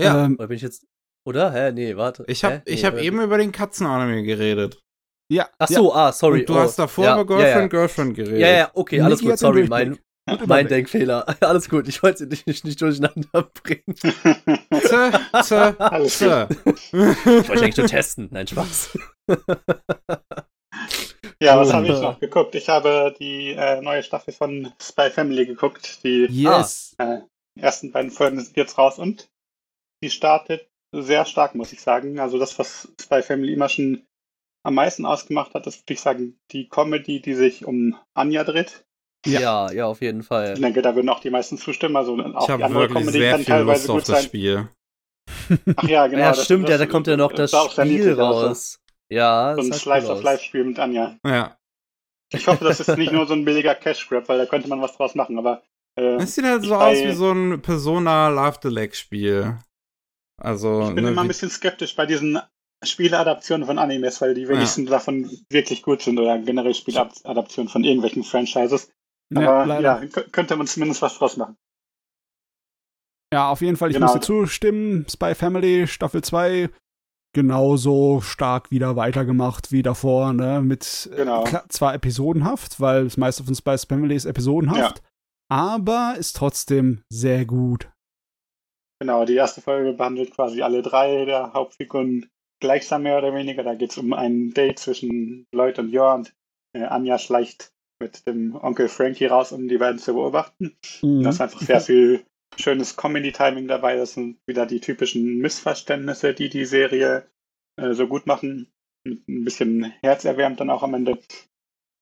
Ja, 0.00 0.24
Ähm, 0.24 0.34
Oder 0.38 0.48
bin 0.48 0.56
ich 0.56 0.62
jetzt. 0.62 0.86
Oder? 1.26 1.52
Hä? 1.52 1.72
Nee, 1.72 1.96
warte. 1.96 2.24
ich 2.26 2.44
habe 2.44 2.62
Nee, 2.66 2.82
hab 2.82 2.96
eben 2.98 3.20
über 3.20 3.38
den 3.38 3.52
Katzenanime 3.52 4.22
geredet. 4.24 4.82
ja. 5.30 5.48
Ach 5.58 5.70
ja. 5.70 5.76
so, 5.78 5.94
ah, 5.94 6.12
sorry. 6.12 6.40
Und 6.40 6.48
du 6.48 6.54
oh, 6.54 6.58
hast 6.58 6.78
davor 6.78 7.04
ja, 7.04 7.14
über 7.14 7.26
Girlfriend, 7.26 7.54
ja, 7.54 7.60
ja. 7.60 7.66
Girlfriend 7.68 8.14
geredet. 8.16 8.40
Ja, 8.40 8.48
ja, 8.50 8.70
okay, 8.74 9.00
alles 9.00 9.20
Niki 9.20 9.30
gut, 9.30 9.38
sorry, 9.38 9.66
mein, 9.68 9.98
mein. 10.46 10.68
Denkfehler. 10.68 11.26
Alles 11.40 11.68
gut, 11.68 11.86
ich 11.88 12.02
wollte 12.02 12.26
dich 12.26 12.44
nicht, 12.46 12.64
nicht 12.64 12.80
durcheinander 12.80 13.50
bringen. 13.62 13.84
Zä, 15.42 15.74
Alles 15.78 16.18
zä. 16.18 16.46
Ich 16.50 16.92
wollte 16.92 17.52
eigentlich 17.62 17.76
nur 17.76 17.86
testen. 17.86 18.28
Nein, 18.32 18.46
Spaß. 18.46 18.98
Ja, 21.40 21.58
was 21.58 21.72
habe 21.72 21.86
ich 21.86 21.92
noch 22.00 22.20
geguckt? 22.20 22.54
Ich 22.54 22.68
habe 22.68 23.14
die 23.18 23.50
äh, 23.52 23.80
neue 23.80 24.02
Staffel 24.02 24.32
von 24.32 24.72
Spy 24.80 25.10
Family 25.10 25.46
geguckt. 25.46 26.02
Die 26.04 26.26
Yes. 26.30 26.94
äh, 26.98 27.18
ersten 27.58 27.92
beiden 27.92 28.10
Folgen 28.10 28.40
sind 28.40 28.56
jetzt 28.56 28.78
raus 28.78 28.98
und 28.98 29.28
die 30.02 30.10
startet 30.10 30.68
sehr 30.92 31.24
stark, 31.24 31.54
muss 31.54 31.72
ich 31.72 31.80
sagen. 31.80 32.18
Also 32.20 32.38
das, 32.38 32.58
was 32.58 32.88
Spy 33.00 33.22
Family 33.22 33.52
immer 33.52 33.68
schon 33.68 34.06
am 34.64 34.74
meisten 34.74 35.04
ausgemacht 35.06 35.54
hat, 35.54 35.66
ist, 35.66 35.80
würde 35.82 35.92
ich 35.94 36.00
sagen, 36.00 36.38
die 36.52 36.68
Comedy, 36.68 37.20
die 37.20 37.34
sich 37.34 37.64
um 37.66 37.96
Anja 38.14 38.44
dreht. 38.44 38.84
Ja. 39.26 39.40
Ja, 39.40 39.72
ja, 39.72 39.86
auf 39.86 40.00
jeden 40.02 40.20
Ich 40.20 40.26
Fall. 40.26 40.54
denke, 40.54 40.82
da 40.82 40.94
würden 40.94 41.08
auch 41.08 41.20
die 41.20 41.30
meisten 41.30 41.58
zustimmen. 41.58 41.96
Also 41.96 42.12
auch 42.18 42.40
Ich 42.40 42.46
die 42.46 42.52
habe 42.52 42.64
andere 42.64 42.82
wirklich 42.82 42.98
Comedy 43.04 43.18
sehr 43.18 43.30
kann 43.32 43.40
viel 43.40 43.46
teilweise 43.46 43.88
Lust 43.88 43.90
auf 43.90 43.96
gut 43.96 44.08
das 44.08 44.16
sein. 44.20 44.24
Spiel. 44.24 44.68
Ach 45.76 45.88
ja, 45.88 46.06
genau. 46.08 46.22
ja, 46.22 46.28
das- 46.32 46.44
stimmt, 46.44 46.68
ja, 46.68 46.76
das- 46.78 46.86
da 46.86 46.92
kommt 46.92 47.06
ja 47.06 47.16
noch 47.16 47.32
das 47.32 47.50
sehr 47.50 47.70
Spiel 47.70 48.12
raus. 48.14 48.78
Ja, 49.14 49.54
So 49.54 49.62
ein 49.62 49.70
das 49.70 49.82
sah 49.82 49.94
cool 49.94 50.00
Slice 50.00 50.12
of. 50.12 50.22
Life 50.22 50.44
Spiel 50.44 50.64
mit 50.64 50.78
Anja. 50.78 51.16
Ja. 51.24 51.56
Ich 52.32 52.46
hoffe, 52.48 52.64
das 52.64 52.80
ist 52.80 52.96
nicht 52.98 53.12
nur 53.12 53.26
so 53.26 53.34
ein 53.34 53.44
billiger 53.44 53.74
Cash 53.74 54.08
Grab, 54.08 54.28
weil 54.28 54.38
da 54.38 54.46
könnte 54.46 54.68
man 54.68 54.80
was 54.80 54.96
draus 54.96 55.14
machen, 55.14 55.38
aber 55.38 55.62
äh, 55.96 56.16
Es 56.16 56.34
sieht 56.34 56.44
halt 56.44 56.64
so 56.64 56.74
aus 56.74 56.98
wie 56.98 57.12
so 57.12 57.30
ein 57.30 57.62
Persona 57.62 58.28
Love 58.28 58.58
the 58.62 58.68
Leg 58.68 58.94
Spiel. 58.96 59.56
Also, 60.42 60.88
ich 60.88 60.94
bin 60.94 61.04
ne, 61.04 61.10
immer 61.10 61.22
ein 61.22 61.28
bisschen 61.28 61.50
skeptisch 61.50 61.94
bei 61.94 62.06
diesen 62.06 62.40
Spieleadaptionen 62.82 63.66
von 63.66 63.78
Animes, 63.78 64.20
weil 64.20 64.34
die 64.34 64.48
wenigsten 64.48 64.86
davon 64.86 65.30
wirklich 65.48 65.82
gut 65.82 66.02
sind 66.02 66.18
oder 66.18 66.36
generell 66.38 66.74
Spieladaptionen 66.74 67.68
von 67.68 67.84
irgendwelchen 67.84 68.24
Franchises. 68.24 68.90
Ja, 69.32 69.62
Aber 69.62 69.80
ja, 69.80 69.98
kö- 70.00 70.28
könnte 70.30 70.56
man 70.56 70.66
zumindest 70.66 71.02
was 71.02 71.16
draus 71.16 71.36
machen. 71.36 71.56
Ja, 73.32 73.48
auf 73.50 73.60
jeden 73.62 73.76
Fall, 73.76 73.90
ich 73.90 73.94
Genau. 73.94 74.06
muss 74.06 74.14
dir 74.14 74.20
zustimmen. 74.20 75.06
Spy 75.08 75.34
Family 75.34 75.86
Staffel 75.86 76.22
2 76.22 76.68
genauso 77.34 78.20
stark 78.20 78.70
wieder 78.70 78.96
weitergemacht 78.96 79.72
wie 79.72 79.82
davor, 79.82 80.32
ne? 80.32 80.62
Mit 80.62 81.10
äh, 81.12 81.16
Genau. 81.16 81.44
zwar 81.68 81.94
episodenhaft, 81.94 82.80
weil 82.80 83.04
das 83.04 83.16
meiste 83.16 83.44
von 83.44 83.54
Spy 83.54 83.76
Family 83.78 84.14
ist 84.14 84.24
episodenhaft, 84.24 85.02
aber 85.50 86.14
ist 86.18 86.36
trotzdem 86.36 87.02
sehr 87.10 87.44
gut. 87.44 87.90
Genau, 89.00 89.24
die 89.24 89.34
erste 89.34 89.60
Folge 89.60 89.92
behandelt 89.92 90.34
quasi 90.34 90.62
alle 90.62 90.80
drei 90.80 91.24
der 91.24 91.52
Hauptfiguren 91.52 92.30
gleichsam 92.60 93.02
mehr 93.02 93.18
oder 93.18 93.34
weniger. 93.34 93.62
Da 93.62 93.74
geht 93.74 93.90
es 93.90 93.98
um 93.98 94.12
ein 94.12 94.54
Date 94.54 94.78
zwischen 94.78 95.46
Lloyd 95.52 95.78
und. 95.78 95.94
Und, 95.94 96.34
äh, 96.72 96.84
Anja 96.84 97.18
schleicht 97.18 97.72
mit 98.00 98.26
dem 98.26 98.54
Onkel 98.54 98.88
Frankie 98.88 99.26
raus, 99.26 99.52
um 99.52 99.68
die 99.68 99.78
beiden 99.78 99.98
zu 99.98 100.14
beobachten. 100.14 100.76
Mhm. 101.02 101.22
Da 101.22 101.30
ist 101.30 101.40
einfach 101.40 101.60
sehr 101.60 101.80
viel 101.80 102.24
schönes 102.58 102.96
Comedy-Timing 102.96 103.68
dabei. 103.68 103.96
Das 103.96 104.14
sind 104.14 104.38
wieder 104.46 104.66
die 104.66 104.80
typischen 104.80 105.38
Missverständnisse, 105.38 106.34
die 106.34 106.48
die 106.48 106.64
Serie 106.64 107.26
äh, 107.76 107.94
so 107.94 108.06
gut 108.06 108.26
machen. 108.26 108.72
Mit 109.04 109.28
Ein 109.28 109.44
bisschen 109.44 109.92
herzerwärmend 110.02 110.60
dann 110.60 110.70
auch 110.70 110.82
am 110.82 110.94
Ende. 110.94 111.18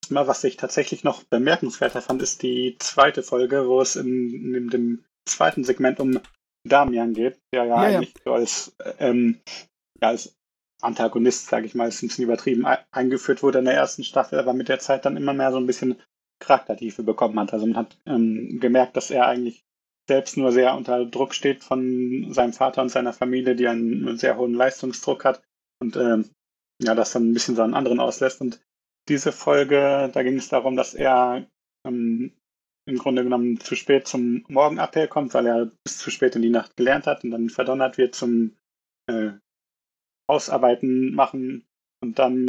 Mal, 0.09 0.27
was 0.27 0.45
ich 0.45 0.57
tatsächlich 0.57 1.05
noch 1.05 1.23
bemerkenswerter 1.25 2.03
fand, 2.03 2.23
ist 2.23 2.43
die 2.43 2.77
zweite 2.79 3.23
Folge, 3.23 3.67
wo 3.69 3.81
es 3.81 3.97
in, 3.97 4.55
in 4.55 4.69
dem 4.69 5.05
zweiten 5.27 5.65
Segment 5.65 6.01
um 6.01 6.21
Damian 6.69 7.15
geht, 7.15 7.41
der 7.53 7.65
ja, 7.65 7.83
Ja, 7.83 7.89
ja. 7.89 7.99
eigentlich 7.99 8.15
so 8.25 8.33
als, 8.33 8.77
ähm, 8.99 9.41
ja, 10.01 10.09
als 10.09 10.37
Antagonist, 10.81 11.47
sage 11.47 11.67
ich 11.67 11.75
mal, 11.75 11.89
ist 11.89 12.03
ein 12.03 12.09
bisschen 12.09 12.25
übertrieben, 12.25 12.67
eingeführt 12.91 13.43
wurde 13.43 13.61
in 13.61 13.65
der 13.65 13.75
ersten 13.75 14.05
Staffel, 14.05 14.39
aber 14.39 14.53
mit 14.53 14.69
der 14.69 14.81
Zeit 14.81 15.05
dann 15.05 15.17
immer 15.17 15.33
mehr 15.33 15.53
so 15.53 15.59
ein 15.59 15.67
bisschen 15.67 16.01
Charaktertiefe 16.41 17.05
bekommen 17.05 17.39
hat. 17.39 17.53
Also 17.53 17.67
man 17.67 17.77
hat 17.77 17.97
ähm, 18.05 18.59
gemerkt, 18.61 18.97
dass 18.97 19.11
er 19.11 19.27
eigentlich 19.27 19.65
selbst 20.09 20.37
nur 20.37 20.53
sehr 20.53 20.75
unter 20.77 21.05
Druck 21.05 21.35
steht 21.35 21.65
von 21.65 22.33
seinem 22.33 22.53
Vater 22.53 22.83
und 22.83 22.89
seiner 22.89 23.13
Familie, 23.13 23.55
die 23.55 23.69
einen 23.69 24.17
sehr 24.19 24.37
hohen 24.37 24.55
Leistungsdruck 24.55 25.25
hat 25.25 25.43
und 25.81 25.97
ähm, 25.97 26.31
ja, 26.83 26.95
das 26.95 27.13
dann 27.13 27.31
ein 27.31 27.35
bisschen 27.35 27.55
so 27.55 27.63
an 27.63 27.75
anderen 27.75 28.01
auslässt. 28.01 28.41
Und 28.41 28.61
diese 29.09 29.33
Folge, 29.33 30.11
da 30.13 30.23
ging 30.23 30.37
es 30.37 30.49
darum, 30.49 30.77
dass 30.77 30.95
er 30.95 31.47
ähm, 31.87 32.33
im 32.87 32.99
Grunde 32.99 33.23
genommen 33.23 33.61
zu 33.61 33.77
spät 33.77 34.09
zum 34.09 34.45
Morgenappell 34.49 35.09
kommt, 35.09 35.35
weil 35.35 35.47
er 35.47 35.71
bis 35.85 35.99
zu 35.99 36.11
spät 36.11 36.35
in 36.35 36.43
die 36.43 36.51
Nacht 36.51 36.77
gelernt 36.77 37.07
hat 37.07 37.23
und 37.25 37.31
dann 37.31 37.49
verdonnert 37.49 37.99
wird 37.99 38.15
zum 38.15 38.57
äh, 39.09 39.31
Hausarbeiten 40.29 41.15
machen 41.15 41.65
und 42.03 42.19
dann 42.19 42.47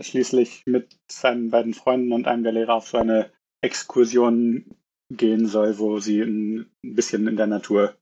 schließlich 0.00 0.62
mit 0.66 0.98
seinen 1.10 1.50
beiden 1.50 1.74
Freunden 1.74 2.12
und 2.12 2.26
einem 2.26 2.42
der 2.42 2.52
Lehrer 2.52 2.74
auf 2.74 2.88
so 2.88 2.98
eine 2.98 3.30
Exkursion 3.60 4.64
gehen 5.14 5.46
soll, 5.46 5.78
wo 5.78 6.00
sie 6.00 6.20
ein 6.20 6.70
bisschen 6.82 7.26
in 7.28 7.36
der 7.36 7.46
Natur 7.46 7.96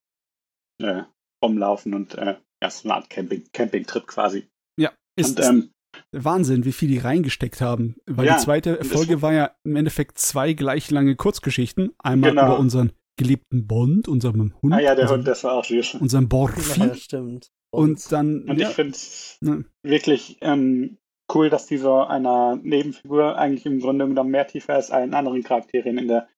äh, 0.83 1.03
rumlaufen 1.45 1.95
und 1.95 2.15
äh, 2.17 2.37
ja, 2.63 2.71
so 2.71 2.89
eine 2.89 2.95
Art 2.97 3.11
Camping, 3.11 3.45
Campingtrip 3.53 4.07
quasi. 4.07 4.49
Ja, 4.79 4.93
ist, 5.17 5.39
und 5.39 5.47
ähm, 5.47 5.71
Wahnsinn, 6.13 6.65
wie 6.65 6.73
viel 6.73 6.89
die 6.89 6.99
reingesteckt 6.99 7.61
haben. 7.61 7.97
Weil 8.07 8.27
Ja, 8.27 8.37
die 8.37 8.43
zweite 8.45 8.85
Folge 8.85 9.23
war 9.23 9.33
ja 9.33 9.55
im 9.65 9.77
Endeffekt 9.77 10.19
zwei 10.19 10.53
gleich 10.53 10.91
lange 10.91 11.17
Kurzgeschichten. 11.17 11.93
Einmal 11.99 12.31
Genau. 12.31 12.47
über 12.47 12.59
unseren 12.59 12.93
geliebten 13.19 13.67
Bond, 13.67 14.09
unseren 14.09 14.55
Hund, 14.61 14.75
ah 14.75 14.81
ja, 14.81 14.95
der 14.95 15.05
unseren, 15.05 15.19
Hund, 15.21 15.29
das 15.29 15.45
war 15.45 15.53
auch 15.55 15.65
süß. 15.65 15.95
unseren 15.97 16.29
Borfi. 16.29 16.81
Ja, 16.81 16.95
stimmt. 16.95 17.49
und 17.71 18.13
dann, 18.13 18.43
Und 18.43 18.59
ja, 18.59 18.69
ich 18.69 18.75
finde 18.75 18.91
es 18.93 19.39
ne, 19.41 19.65
wirklich 19.83 20.37
ähm, 20.43 20.99
cool, 21.35 21.49
dass 21.49 21.67
die 21.67 21.79
so 21.79 21.95
einer 22.03 22.57
Nebenfigur 22.57 23.39
eigentlich 23.39 23.65
im 23.65 23.81
Grunde 23.81 24.07
genommen 24.07 24.31
mehr 24.31 24.47
Tiefe 24.47 24.75
als 24.75 24.91
allen 24.91 25.15
anderen 25.15 25.43
Charakteren 25.43 25.97
in 25.97 26.09
der 26.09 26.29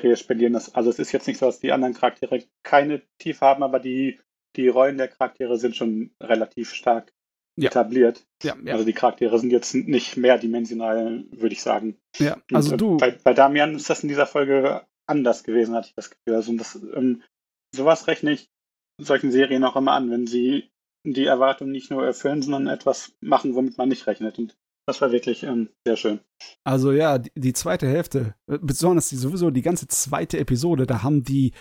Serie 0.00 0.16
spendieren. 0.16 0.52
Das, 0.54 0.74
also 0.74 0.90
es 0.90 0.98
ist 0.98 1.12
jetzt 1.12 1.26
nicht 1.26 1.38
so, 1.38 1.46
dass 1.46 1.60
die 1.60 1.72
anderen 1.72 1.94
Charaktere 1.94 2.42
keine 2.62 3.02
Tiefe 3.18 3.44
haben, 3.44 3.62
aber 3.62 3.78
die, 3.80 4.18
die 4.56 4.68
Rollen 4.68 4.98
der 4.98 5.08
Charaktere 5.08 5.56
sind 5.58 5.76
schon 5.76 6.10
relativ 6.22 6.72
stark 6.72 7.12
Ja. 7.56 7.68
etabliert. 7.70 8.26
ja, 8.42 8.56
ja, 8.64 8.72
Also 8.74 8.84
die 8.84 8.92
Charaktere 8.92 9.38
sind 9.38 9.50
jetzt 9.50 9.74
nicht 9.74 10.16
mehrdimensional, 10.16 11.24
würde 11.30 11.52
ich 11.54 11.62
sagen. 11.62 11.96
ja, 12.18 12.34
Und, 12.50 12.56
also 12.56 12.74
äh, 12.74 12.76
du, 12.76 12.96
Bei, 12.96 13.10
bei 13.12 13.34
Damian 13.34 13.74
ist 13.76 13.88
das 13.90 14.02
in 14.02 14.08
dieser 14.08 14.26
Folge 14.26 14.84
anders 15.06 15.44
gewesen, 15.44 15.74
hatte 15.74 15.88
ich 15.88 15.94
das 15.94 16.10
Gefühl. 16.10 16.34
Also 16.36 16.52
das, 16.56 16.74
ähm, 16.94 17.22
sowas 17.74 18.06
rechne 18.06 18.32
ich 18.32 18.48
solchen 19.00 19.30
Serien 19.32 19.64
auch 19.64 19.76
immer 19.76 19.92
an, 19.92 20.10
wenn 20.10 20.26
sie 20.26 20.70
die 21.06 21.26
Erwartung 21.26 21.70
nicht 21.70 21.90
nur 21.90 22.04
erfüllen, 22.06 22.40
sondern 22.42 22.66
etwas 22.68 23.12
machen, 23.20 23.54
womit 23.54 23.76
man 23.76 23.88
nicht 23.88 24.06
rechnet. 24.06 24.38
Und 24.38 24.56
Das 24.86 25.00
war 25.00 25.12
wirklich 25.12 25.42
ähm, 25.44 25.70
sehr 25.86 25.96
schön. 25.96 26.20
Also 26.64 26.92
ja, 26.92 27.18
die, 27.18 27.30
die 27.34 27.52
zweite 27.52 27.86
Hälfte, 27.88 28.34
äh, 28.50 28.58
besonders 28.60 29.08
die, 29.08 29.16
sowieso 29.16 29.50
die 29.50 29.62
ganze 29.62 29.88
zweite 29.88 30.38
Episode, 30.38 30.86
da 30.86 31.02
haben 31.02 31.22
die 31.24 31.52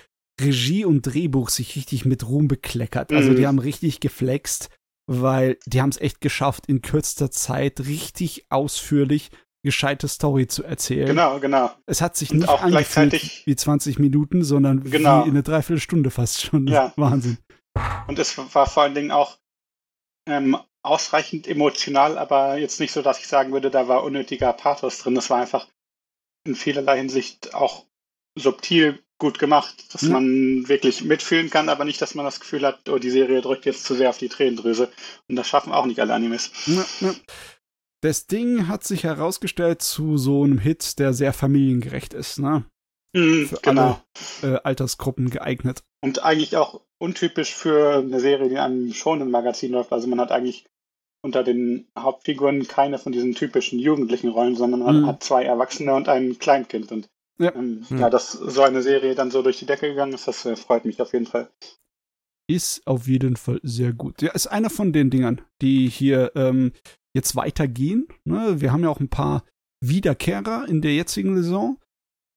Regie 0.41 0.83
und 0.83 1.03
Drehbuch 1.03 1.49
sich 1.49 1.75
richtig 1.75 2.05
mit 2.05 2.27
Ruhm 2.27 2.47
bekleckert. 2.47 3.13
Also 3.13 3.31
Mhm. 3.31 3.35
die 3.35 3.47
haben 3.47 3.59
richtig 3.59 3.99
geflext, 3.99 4.69
weil 5.07 5.57
die 5.67 5.81
haben 5.81 5.89
es 5.89 6.01
echt 6.01 6.21
geschafft, 6.21 6.65
in 6.67 6.81
kürzester 6.81 7.29
Zeit 7.31 7.81
richtig 7.81 8.45
ausführlich 8.49 9.29
gescheite 9.65 10.09
Story 10.09 10.47
zu 10.47 10.63
erzählen. 10.63 11.07
Genau, 11.07 11.39
genau. 11.39 11.71
Es 11.85 12.01
hat 12.01 12.17
sich 12.17 12.31
Und 12.31 12.39
nicht 12.39 12.49
auch 12.49 12.61
angefühlt 12.61 13.45
wie 13.45 13.55
20 13.55 13.97
Minuten, 13.99 14.43
sondern 14.43 14.83
Genau. 14.83 15.23
wie 15.23 15.29
in 15.29 15.35
eine 15.35 15.43
Dreiviertelstunde 15.43 16.09
fast 16.11 16.41
schon. 16.41 16.67
Ja. 16.67 16.91
Wahnsinn. 16.97 17.37
Und 18.07 18.19
es 18.19 18.37
war 18.37 18.65
vor 18.67 18.83
allen 18.83 18.93
Dingen 18.95 19.11
auch 19.11 19.37
ähm, 20.27 20.57
ausreichend 20.83 21.47
emotional, 21.47 22.17
aber 22.17 22.57
jetzt 22.57 22.79
nicht 22.79 22.91
so, 22.91 23.01
dass 23.01 23.19
ich 23.19 23.27
sagen 23.27 23.51
würde, 23.53 23.71
da 23.71 23.87
war 23.87 24.03
unnötiger 24.03 24.53
Pathos 24.53 24.99
drin. 24.99 25.15
Das 25.15 25.29
war 25.29 25.39
einfach 25.41 25.67
in 26.45 26.55
vielerlei 26.55 26.97
Hinsicht 26.97 27.53
auch 27.53 27.85
subtil 28.37 28.99
gut 29.19 29.39
gemacht, 29.39 29.93
dass 29.93 30.01
Ja. 30.01 30.09
man 30.09 30.67
wirklich 30.67 31.03
mitfühlen 31.03 31.49
kann, 31.49 31.69
aber 31.69 31.85
nicht, 31.85 32.01
dass 32.01 32.15
man 32.15 32.25
das 32.25 32.41
Gefühl 32.41 32.65
hat, 32.65 32.89
oh, 32.89 32.97
die 32.97 33.11
Serie 33.11 33.41
drückt 33.41 33.65
jetzt 33.65 33.85
zu 33.85 33.95
sehr 33.95 34.09
auf 34.09 34.17
die 34.17 34.27
Tränendrüse. 34.27 34.91
Und 35.29 35.37
das 35.37 35.47
schaffen 35.47 35.71
auch 35.71 35.85
nicht 35.85 35.99
alle 36.01 36.13
Animes. 36.13 36.51
Ja, 36.65 36.85
ja. 36.99 37.15
Das 38.01 38.27
Ding 38.27 38.67
hat 38.67 38.83
sich 38.83 39.05
herausgestellt 39.05 39.81
zu 39.81 40.17
so 40.17 40.43
einem 40.43 40.57
Hit, 40.57 40.99
der 40.99 41.13
sehr 41.13 41.31
familiengerecht 41.31 42.13
ist, 42.13 42.39
ne? 42.39 42.65
Mhm, 43.15 43.47
Für 43.47 43.59
genau. 43.61 44.01
Äh, 44.41 44.57
Altersgruppen 44.63 45.29
geeignet. 45.29 45.83
Und 46.03 46.23
eigentlich 46.23 46.57
auch 46.57 46.81
untypisch 46.99 47.53
für 47.53 47.99
eine 47.99 48.19
Serie, 48.19 48.49
die 48.49 48.55
in 48.55 48.59
einem 48.59 48.93
schonen 48.93 49.31
Magazin 49.31 49.71
läuft. 49.71 49.93
Also 49.93 50.07
man 50.07 50.19
hat 50.19 50.31
eigentlich 50.33 50.65
unter 51.23 51.43
den 51.43 51.87
Hauptfiguren 51.97 52.67
keine 52.67 52.99
von 52.99 53.11
diesen 53.13 53.33
typischen 53.33 53.79
jugendlichen 53.79 54.29
Rollen, 54.29 54.55
sondern 54.55 54.81
man 54.81 55.01
Mhm. 55.01 55.07
hat 55.07 55.23
zwei 55.23 55.43
Erwachsene 55.43 55.95
und 55.95 56.09
ein 56.09 56.37
Kleinkind. 56.37 56.91
Und 56.91 57.09
Ja. 57.39 57.55
ähm, 57.55 57.85
Mhm. 57.89 57.97
ja, 57.97 58.09
dass 58.09 58.33
so 58.33 58.61
eine 58.61 58.81
Serie 58.83 59.15
dann 59.15 59.31
so 59.31 59.41
durch 59.41 59.57
die 59.57 59.65
Decke 59.65 59.87
gegangen 59.87 60.13
ist, 60.13 60.27
das 60.27 60.45
äh, 60.45 60.55
freut 60.55 60.85
mich 60.85 61.01
auf 61.01 61.13
jeden 61.13 61.25
Fall. 61.25 61.49
Ist 62.47 62.85
auf 62.85 63.07
jeden 63.07 63.37
Fall 63.37 63.59
sehr 63.63 63.93
gut. 63.93 64.21
Ja, 64.21 64.31
ist 64.33 64.47
einer 64.47 64.69
von 64.69 64.91
den 64.91 65.09
Dingern, 65.09 65.41
die 65.61 65.87
hier 65.87 66.33
ähm, 66.35 66.73
jetzt 67.15 67.35
weitergehen. 67.37 68.07
Ne? 68.25 68.59
Wir 68.59 68.73
haben 68.73 68.83
ja 68.83 68.89
auch 68.89 68.99
ein 68.99 69.09
paar 69.09 69.43
Wiederkehrer 69.81 70.67
in 70.67 70.81
der 70.81 70.93
jetzigen 70.93 71.37
Saison. 71.37 71.79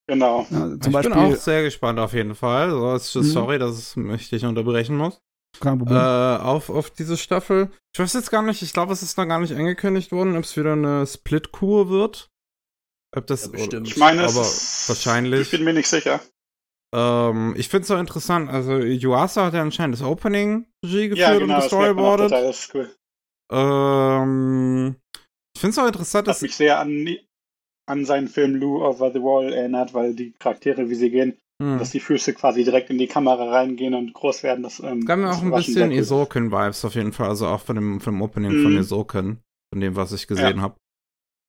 Genau. 0.08 0.46
Ja, 0.50 0.68
zum 0.68 0.76
ich 0.76 0.92
Beispiel, 0.92 1.10
bin 1.10 1.12
auch 1.18 1.34
sehr 1.34 1.64
gespannt 1.64 1.98
auf 1.98 2.14
jeden 2.14 2.36
Fall. 2.36 2.70
So, 3.00 3.18
Mhm. 3.18 3.24
Sorry, 3.24 3.58
dass 3.58 3.96
ich 3.96 4.30
dich 4.30 4.44
unterbrechen 4.44 4.96
muss. 4.96 5.20
Kein 5.60 5.74
Äh, 5.74 5.78
Problem. 5.78 5.98
auf, 5.98 6.70
auf 6.70 6.90
diese 6.90 7.16
Staffel. 7.16 7.70
Ich 7.94 8.00
weiß 8.00 8.12
jetzt 8.14 8.30
gar 8.30 8.42
nicht, 8.42 8.62
ich 8.62 8.72
glaube, 8.72 8.92
es 8.92 9.02
ist 9.02 9.16
noch 9.18 9.26
gar 9.26 9.40
nicht 9.40 9.54
angekündigt 9.54 10.12
worden, 10.12 10.36
ob 10.36 10.44
es 10.44 10.56
wieder 10.56 10.72
eine 10.72 11.06
Split-Kur 11.06 11.88
wird. 11.90 12.30
Ob 13.16 13.26
das. 13.26 13.44
Ja, 13.46 13.52
bestimmt. 13.52 13.88
Ich 13.88 13.96
meine, 13.96 14.22
aber 14.22 14.42
ist, 14.42 14.88
wahrscheinlich. 14.88 15.40
Ich 15.42 15.50
bin 15.50 15.64
mir 15.64 15.72
nicht 15.72 15.88
sicher. 15.88 16.20
Ähm, 16.94 17.54
ich 17.56 17.68
finde 17.68 17.82
es 17.82 17.88
so 17.88 17.96
interessant. 17.96 18.50
Also, 18.50 18.78
Yuasa 18.78 19.46
hat 19.46 19.54
ja 19.54 19.62
anscheinend 19.62 19.94
das 19.96 20.02
Opening 20.02 20.66
Regie 20.84 21.08
geführt 21.08 21.18
Ja, 21.18 21.32
genau. 21.38 21.44
und 21.44 21.50
auch 21.52 21.62
gestoryboardet. 21.62 22.28
total. 22.30 22.46
Das 22.46 22.58
ist 22.60 22.74
cool. 22.74 22.90
Ähm, 23.52 24.96
ich 25.54 25.60
finde 25.60 25.70
es 25.72 25.78
auch 25.78 25.86
interessant, 25.86 26.26
Das 26.28 26.36
dass. 26.36 26.42
hat 26.42 26.48
mich 26.48 26.56
sehr 26.56 26.78
an, 26.80 27.16
an 27.88 28.04
seinen 28.04 28.28
Film 28.28 28.56
Lou 28.56 28.84
Over 28.84 29.12
the 29.12 29.20
Wall 29.22 29.52
erinnert, 29.52 29.94
weil 29.94 30.14
die 30.14 30.32
Charaktere, 30.32 30.88
wie 30.90 30.94
sie 30.94 31.10
gehen, 31.10 31.38
Hm. 31.62 31.78
dass 31.78 31.90
die 31.90 32.00
Füße 32.00 32.34
quasi 32.34 32.64
direkt 32.64 32.90
in 32.90 32.98
die 32.98 33.06
Kamera 33.06 33.50
reingehen 33.50 33.94
und 33.94 34.12
groß 34.12 34.42
werden. 34.42 34.62
Das, 34.62 34.78
ähm, 34.80 35.06
gab 35.06 35.18
mir 35.18 35.30
auch 35.30 35.40
ein 35.40 35.50
bisschen. 35.52 35.90
Isoken-Vibes 35.90 36.84
auf 36.84 36.94
jeden 36.94 37.12
Fall, 37.12 37.28
also 37.28 37.46
auch 37.46 37.60
von 37.62 37.76
dem, 37.76 38.00
von 38.00 38.14
dem 38.14 38.20
Opening 38.22 38.62
von 38.62 38.72
Mhm. 38.72 38.78
Isoken, 38.78 39.40
von 39.72 39.80
dem, 39.80 39.96
was 39.96 40.12
ich 40.12 40.26
gesehen 40.26 40.60
habe. 40.60 40.76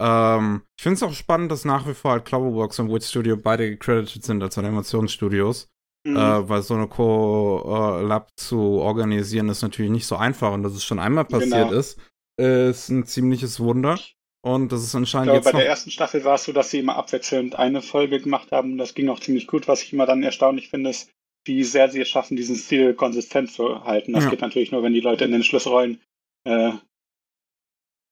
Ähm, 0.02 0.62
ich 0.78 0.84
finde 0.84 0.96
es 0.96 1.04
auch 1.04 1.12
spannend, 1.14 1.52
dass 1.52 1.66
nach 1.66 1.88
wie 1.88 1.94
vor 1.94 2.12
halt 2.12 2.26
Cloverworks 2.26 2.80
und 2.80 2.90
Wood 2.90 3.04
Studio 3.04 3.36
beide 3.36 3.70
gecredited 3.70 4.24
sind 4.24 4.42
als 4.42 4.58
Animationsstudios, 4.58 5.68
Mhm. 6.08 6.16
äh, 6.16 6.48
weil 6.50 6.62
so 6.62 6.76
eine 6.76 6.88
Co-Lab 6.88 8.30
zu 8.38 8.60
organisieren 8.80 9.50
ist 9.50 9.62
natürlich 9.62 9.92
nicht 9.92 10.06
so 10.08 10.16
einfach 10.16 10.54
und 10.54 10.64
dass 10.64 10.74
es 10.74 10.86
schon 10.86 11.00
einmal 11.00 11.26
passiert 11.26 11.70
Genau. 11.70 11.72
ist, 11.80 12.00
ist 12.40 12.90
ein 12.90 13.06
ziemliches 13.06 13.60
Wunder. 13.60 14.00
Und 14.48 14.72
das 14.72 14.82
ist 14.82 14.90
Ich 14.90 14.96
anscheinend 14.96 15.26
glaube, 15.26 15.38
jetzt 15.38 15.46
bei 15.46 15.52
noch 15.52 15.60
der 15.60 15.68
ersten 15.68 15.92
Staffel 15.92 16.24
war 16.24 16.36
es 16.36 16.46
so, 16.46 16.54
dass 16.54 16.70
sie 16.72 16.80
immer 16.80 16.96
abwechselnd 16.96 17.56
eine 17.56 17.82
Folge 17.82 18.20
gemacht 18.22 18.52
haben. 18.52 18.78
Das 18.78 18.94
ging 18.94 19.10
auch 19.10 19.20
ziemlich 19.20 19.48
gut. 19.48 19.68
Was 19.68 19.84
ich 19.84 19.94
immer 19.94 20.06
dann 20.06 20.24
erstaunlich 20.24 20.70
finde, 20.70 20.90
ist, 20.92 21.10
wie 21.46 21.64
sehr 21.64 21.90
sie 21.90 22.02
es 22.02 22.10
schaffen, 22.10 22.38
diesen 22.38 22.56
Stil 22.56 22.94
konsistent 22.94 23.52
zu 23.52 23.84
halten. 23.84 24.14
Das 24.14 24.26
Ja. 24.26 24.30
geht 24.30 24.42
natürlich 24.42 24.72
nur, 24.72 24.84
wenn 24.84 24.94
die 24.94 25.00
Leute 25.02 25.26
in 25.26 25.32
den 25.32 25.44
Schlussrollen 25.44 26.00
äh, 26.46 26.72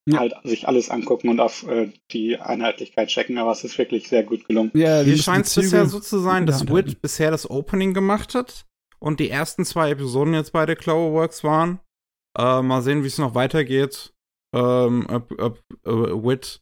Ja. 0.07 0.19
halt 0.19 0.35
sich 0.43 0.67
alles 0.67 0.89
angucken 0.89 1.29
und 1.29 1.39
auf 1.39 1.67
äh, 1.67 1.91
die 2.11 2.37
Einheitlichkeit 2.37 3.07
checken. 3.09 3.37
Aber 3.37 3.51
es 3.51 3.63
ist 3.63 3.77
wirklich 3.77 4.07
sehr 4.07 4.23
gut 4.23 4.47
gelungen. 4.47 4.71
ja, 4.75 5.01
Hier 5.01 5.17
scheint 5.17 5.47
es 5.47 5.55
bisher 5.55 5.85
so 5.85 5.99
zu 5.99 6.19
sein, 6.19 6.45
dass. 6.45 6.67
Wit 6.67 7.01
bisher 7.01 7.31
das 7.31 7.49
Opening 7.49 7.93
gemacht 7.93 8.35
hat 8.35 8.65
und 8.99 9.19
die 9.19 9.29
ersten 9.29 9.65
zwei 9.65 9.91
Episoden 9.91 10.33
jetzt 10.33 10.51
bei 10.51 10.65
der 10.65 10.75
Cloverworks 10.75 11.43
waren. 11.43 11.79
Äh, 12.37 12.61
mal 12.61 12.81
sehen, 12.81 13.03
wie 13.03 13.07
es 13.07 13.17
noch 13.17 13.35
weitergeht. 13.35 14.13
Ähm, 14.55 15.05
ob, 15.09 15.31
ob 15.39 15.59
äh, 15.85 15.89
Wit 15.91 16.61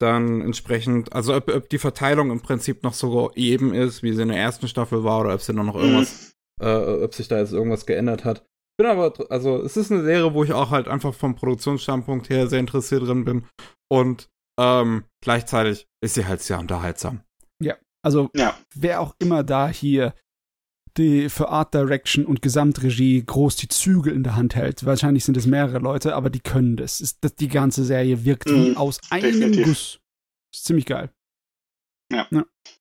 dann 0.00 0.40
entsprechend, 0.40 1.12
also 1.12 1.34
ob, 1.34 1.48
ob 1.54 1.68
die 1.68 1.78
Verteilung 1.78 2.30
im 2.30 2.40
Prinzip 2.40 2.82
noch 2.82 2.92
so 2.94 3.30
eben 3.34 3.74
ist, 3.74 4.02
wie 4.02 4.12
sie 4.12 4.22
in 4.22 4.28
der 4.28 4.38
ersten 4.38 4.68
Staffel 4.68 5.04
war, 5.04 5.20
oder 5.20 5.34
ob 5.34 5.40
sie 5.40 5.52
noch 5.52 5.74
irgendwas, 5.74 6.34
Mhm. 6.60 6.66
äh, 6.66 7.02
ob 7.04 7.14
sich 7.14 7.28
da 7.28 7.38
jetzt 7.38 7.52
irgendwas 7.52 7.86
geändert 7.86 8.24
hat. 8.24 8.44
Bin 8.78 8.86
aber, 8.88 9.12
also 9.30 9.62
es 9.62 9.76
ist 9.76 9.90
eine 9.90 10.02
Serie, 10.02 10.34
wo 10.34 10.44
ich 10.44 10.52
auch 10.52 10.70
halt 10.70 10.86
einfach 10.88 11.14
vom 11.14 11.34
Produktionsstandpunkt 11.34 12.28
her 12.28 12.46
sehr 12.46 12.60
interessiert 12.60 13.02
drin 13.06 13.24
bin. 13.24 13.46
Und 13.90 14.28
ähm, 14.60 15.04
gleichzeitig 15.22 15.86
ist 16.02 16.14
sie 16.14 16.26
halt 16.26 16.42
sehr 16.42 16.58
unterhaltsam. 16.58 17.20
Also, 18.04 18.30
Ja. 18.36 18.56
wer 18.76 19.00
auch 19.00 19.16
immer 19.18 19.42
da 19.42 19.66
hier 19.68 20.14
die 20.98 21.28
für 21.28 21.48
Art 21.48 21.74
Direction 21.74 22.24
und 22.26 22.42
Gesamtregie 22.42 23.22
groß 23.24 23.56
die 23.56 23.68
Zügel 23.68 24.12
in 24.12 24.22
der 24.22 24.36
Hand 24.36 24.54
hält. 24.54 24.84
Wahrscheinlich 24.84 25.24
sind 25.24 25.36
es 25.36 25.46
mehrere 25.46 25.78
Leute, 25.78 26.14
aber 26.14 26.30
die 26.30 26.40
können 26.40 26.76
das. 26.76 27.00
Ist, 27.00 27.18
das 27.22 27.34
die 27.34 27.48
ganze 27.48 27.84
Serie 27.84 28.24
wirkt 28.24 28.50
wie 28.50 28.70
Mhm, 28.70 28.76
aus 28.76 29.00
einem 29.10 29.22
definitiv. 29.32 29.66
Guss. 29.66 30.00
Ist 30.54 30.64
ziemlich 30.64 30.86
geil. 30.86 31.10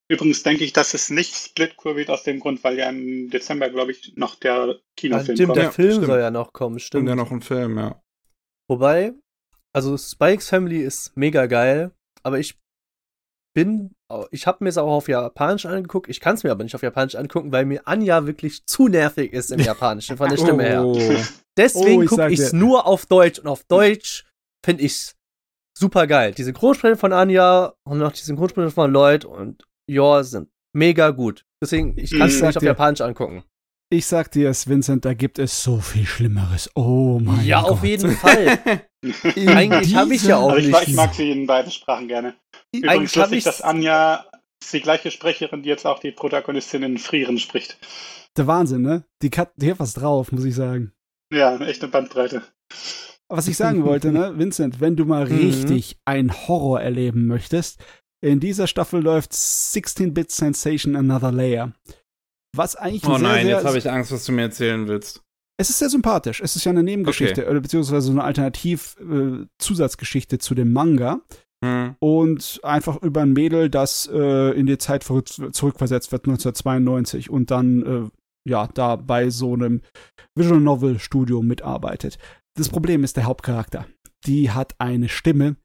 Übrigens 0.07 0.43
denke 0.43 0.63
ich, 0.63 0.71
dass 0.71 0.93
es 0.93 1.09
nicht 1.09 1.33
Splitcore 1.33 1.95
wird 1.95 2.11
aus 2.11 2.23
dem 2.23 2.39
Grund, 2.39 2.63
weil 2.63 2.77
ja 2.77 2.89
im 2.89 3.29
Dezember, 3.31 3.69
glaube 3.69 3.91
ich, 3.91 4.13
noch 4.15 4.35
der 4.35 4.79
Kinofilm 4.95 5.35
stimmt, 5.35 5.47
kommt. 5.47 5.57
der 5.57 5.63
Ja, 5.65 5.71
Film 5.71 5.91
stimmt. 5.91 6.05
soll 6.05 6.19
ja 6.19 6.31
noch 6.31 6.53
kommen, 6.53 6.79
stimmt. 6.79 7.01
Und 7.03 7.07
ja 7.07 7.15
noch 7.15 7.31
ein 7.31 7.41
Film, 7.41 7.77
ja. 7.77 8.01
Wobei, 8.69 9.13
also 9.73 9.97
Spikes 9.97 10.49
Family 10.49 10.83
ist 10.83 11.17
mega 11.17 11.47
geil, 11.47 11.91
aber 12.21 12.39
ich 12.39 12.55
bin, 13.55 13.94
ich 14.31 14.45
habe 14.47 14.63
mir 14.63 14.69
es 14.69 14.77
auch 14.77 14.91
auf 14.91 15.07
Japanisch 15.07 15.65
angeguckt. 15.65 16.09
Ich 16.09 16.19
kann 16.19 16.35
es 16.35 16.43
mir 16.43 16.51
aber 16.51 16.63
nicht 16.63 16.75
auf 16.75 16.83
Japanisch 16.83 17.15
angucken, 17.15 17.51
weil 17.51 17.65
mir 17.65 17.87
Anja 17.87 18.25
wirklich 18.27 18.65
zu 18.65 18.87
nervig 18.87 19.33
ist 19.33 19.51
im 19.51 19.59
Japanischen 19.61 20.17
von 20.17 20.29
der 20.29 20.37
Stimme 20.37 20.63
her. 20.63 20.85
Oh. 20.85 20.99
Deswegen 21.57 21.99
Oh, 21.99 22.03
ich 22.03 22.09
gucke 22.09 22.29
ich 22.29 22.39
es 22.39 22.53
nur 22.53 22.85
auf 22.85 23.05
Deutsch 23.05 23.39
und 23.39 23.47
auf 23.47 23.63
Deutsch 23.63 24.25
finde 24.63 24.83
ich's 24.83 25.15
super 25.77 26.07
geil. 26.07 26.33
Die 26.33 26.43
Synchronsprecher 26.43 26.97
von 26.97 27.13
Anja 27.13 27.73
und 27.83 27.97
noch 27.97 28.11
die 28.11 28.21
Synchronsprecher 28.21 28.71
von 28.71 28.91
Lloyd 28.91 29.25
und 29.25 29.63
Yor 29.89 30.23
sind 30.23 30.49
mega 30.73 31.09
gut. 31.11 31.45
Deswegen, 31.61 31.97
ich 31.97 32.11
kann 32.11 32.27
es 32.27 32.41
nicht 32.41 32.57
auf 32.57 32.61
dir, 32.61 32.67
Japanisch 32.67 33.01
angucken. 33.01 33.43
Ich 33.91 34.07
sag 34.07 34.31
dir 34.31 34.49
es, 34.49 34.67
Vincent, 34.67 35.05
da 35.05 35.13
gibt 35.13 35.39
es 35.39 35.63
so 35.63 35.79
viel 35.79 36.05
Schlimmeres. 36.05 36.69
Oh 36.75 37.19
mein 37.21 37.45
ja, 37.45 37.61
Gott. 37.61 37.71
auf 37.71 37.83
jeden 37.83 38.11
Fall. 38.11 38.59
Eigentlich 39.35 39.95
habe 39.95 40.15
ich 40.15 40.23
ja 40.23 40.37
auch 40.37 40.49
Aber 40.49 40.57
ich, 40.57 40.67
nicht. 40.67 40.87
ich 40.87 40.93
mag 40.95 41.13
sie 41.13 41.31
in 41.31 41.45
beiden 41.45 41.71
Sprachen 41.71 42.07
gerne. 42.07 42.35
Übrigens 42.83 43.15
lustig, 43.15 43.39
ich 43.39 43.43
dass 43.43 43.61
Anja 43.61 44.25
ist 44.61 44.73
die 44.73 44.81
gleiche 44.81 45.11
Sprecherin, 45.11 45.63
die 45.63 45.69
jetzt 45.69 45.85
auch 45.85 45.99
die 45.99 46.11
Protagonistin 46.11 46.83
in 46.83 46.97
Frieren 46.97 47.37
spricht. 47.37 47.77
Der 48.37 48.47
Wahnsinn, 48.47 48.81
ne? 48.81 49.05
Die, 49.21 49.29
Kat 49.29 49.51
die 49.55 49.71
hat 49.71 49.79
was 49.79 49.93
drauf, 49.93 50.31
muss 50.31 50.43
ich 50.43 50.55
sagen. 50.55 50.91
Ja, 51.31 51.55
echte 51.57 51.87
Bandbreite. 51.87 52.41
Was 53.29 53.47
ich 53.47 53.57
sagen 53.57 53.83
wollte, 53.85 54.11
ne, 54.11 54.33
Vincent, 54.37 54.81
wenn 54.81 54.95
du 54.95 55.05
mal 55.05 55.25
Mhm. 55.27 55.37
richtig 55.37 55.97
ein 56.05 56.31
Horror 56.47 56.81
erleben 56.81 57.27
möchtest, 57.27 57.79
in 58.21 58.39
dieser 58.39 58.67
Staffel 58.67 59.01
läuft 59.01 59.31
16-Bit 59.33 60.31
Sensation 60.31 60.95
Another 60.95 61.31
Layer. 61.31 61.73
Was 62.55 62.75
eigentlich 62.75 63.03
ein 63.03 63.11
Oh 63.11 63.17
sehr, 63.17 63.27
nein, 63.27 63.45
sehr, 63.45 63.55
jetzt 63.57 63.65
habe 63.65 63.77
ich 63.77 63.91
Angst, 63.91 64.11
was 64.11 64.25
du 64.25 64.31
mir 64.31 64.43
erzählen 64.43 64.87
willst. 64.87 65.21
Es 65.57 65.69
ist 65.69 65.79
sehr 65.79 65.89
sympathisch. 65.89 66.41
Es 66.41 66.55
ist 66.55 66.65
ja 66.65 66.71
eine 66.71 66.83
Nebengeschichte, 66.83 67.49
oder 67.49 67.61
beziehungsweise 67.61 68.07
so 68.07 68.11
eine 68.11 68.23
Alternativ-Zusatzgeschichte 68.23 70.37
zu 70.37 70.53
dem 70.55 70.73
Manga. 70.73 71.21
Hm. 71.63 71.95
Und 71.99 72.59
einfach 72.63 73.01
über 73.01 73.21
ein 73.21 73.33
Mädel, 73.33 73.69
das 73.69 74.09
äh, 74.11 74.51
in 74.51 74.65
die 74.65 74.77
Zeit 74.77 75.03
ver- 75.03 75.23
zurückversetzt 75.25 76.11
wird, 76.11 76.25
1992, 76.27 77.29
und 77.29 77.51
dann, 77.51 77.83
äh, 77.83 78.09
ja, 78.49 78.67
da 78.73 78.95
bei 78.97 79.29
so 79.29 79.53
einem 79.53 79.81
Visual 80.37 80.59
Novel 80.59 80.99
Studio 80.99 81.41
mitarbeitet. 81.41 82.17
Das 82.57 82.69
Problem 82.69 83.03
ist 83.03 83.17
der 83.17 83.25
Hauptcharakter. 83.25 83.85
Die 84.25 84.51
hat 84.51 84.75
eine 84.79 85.09
Stimme, 85.09 85.55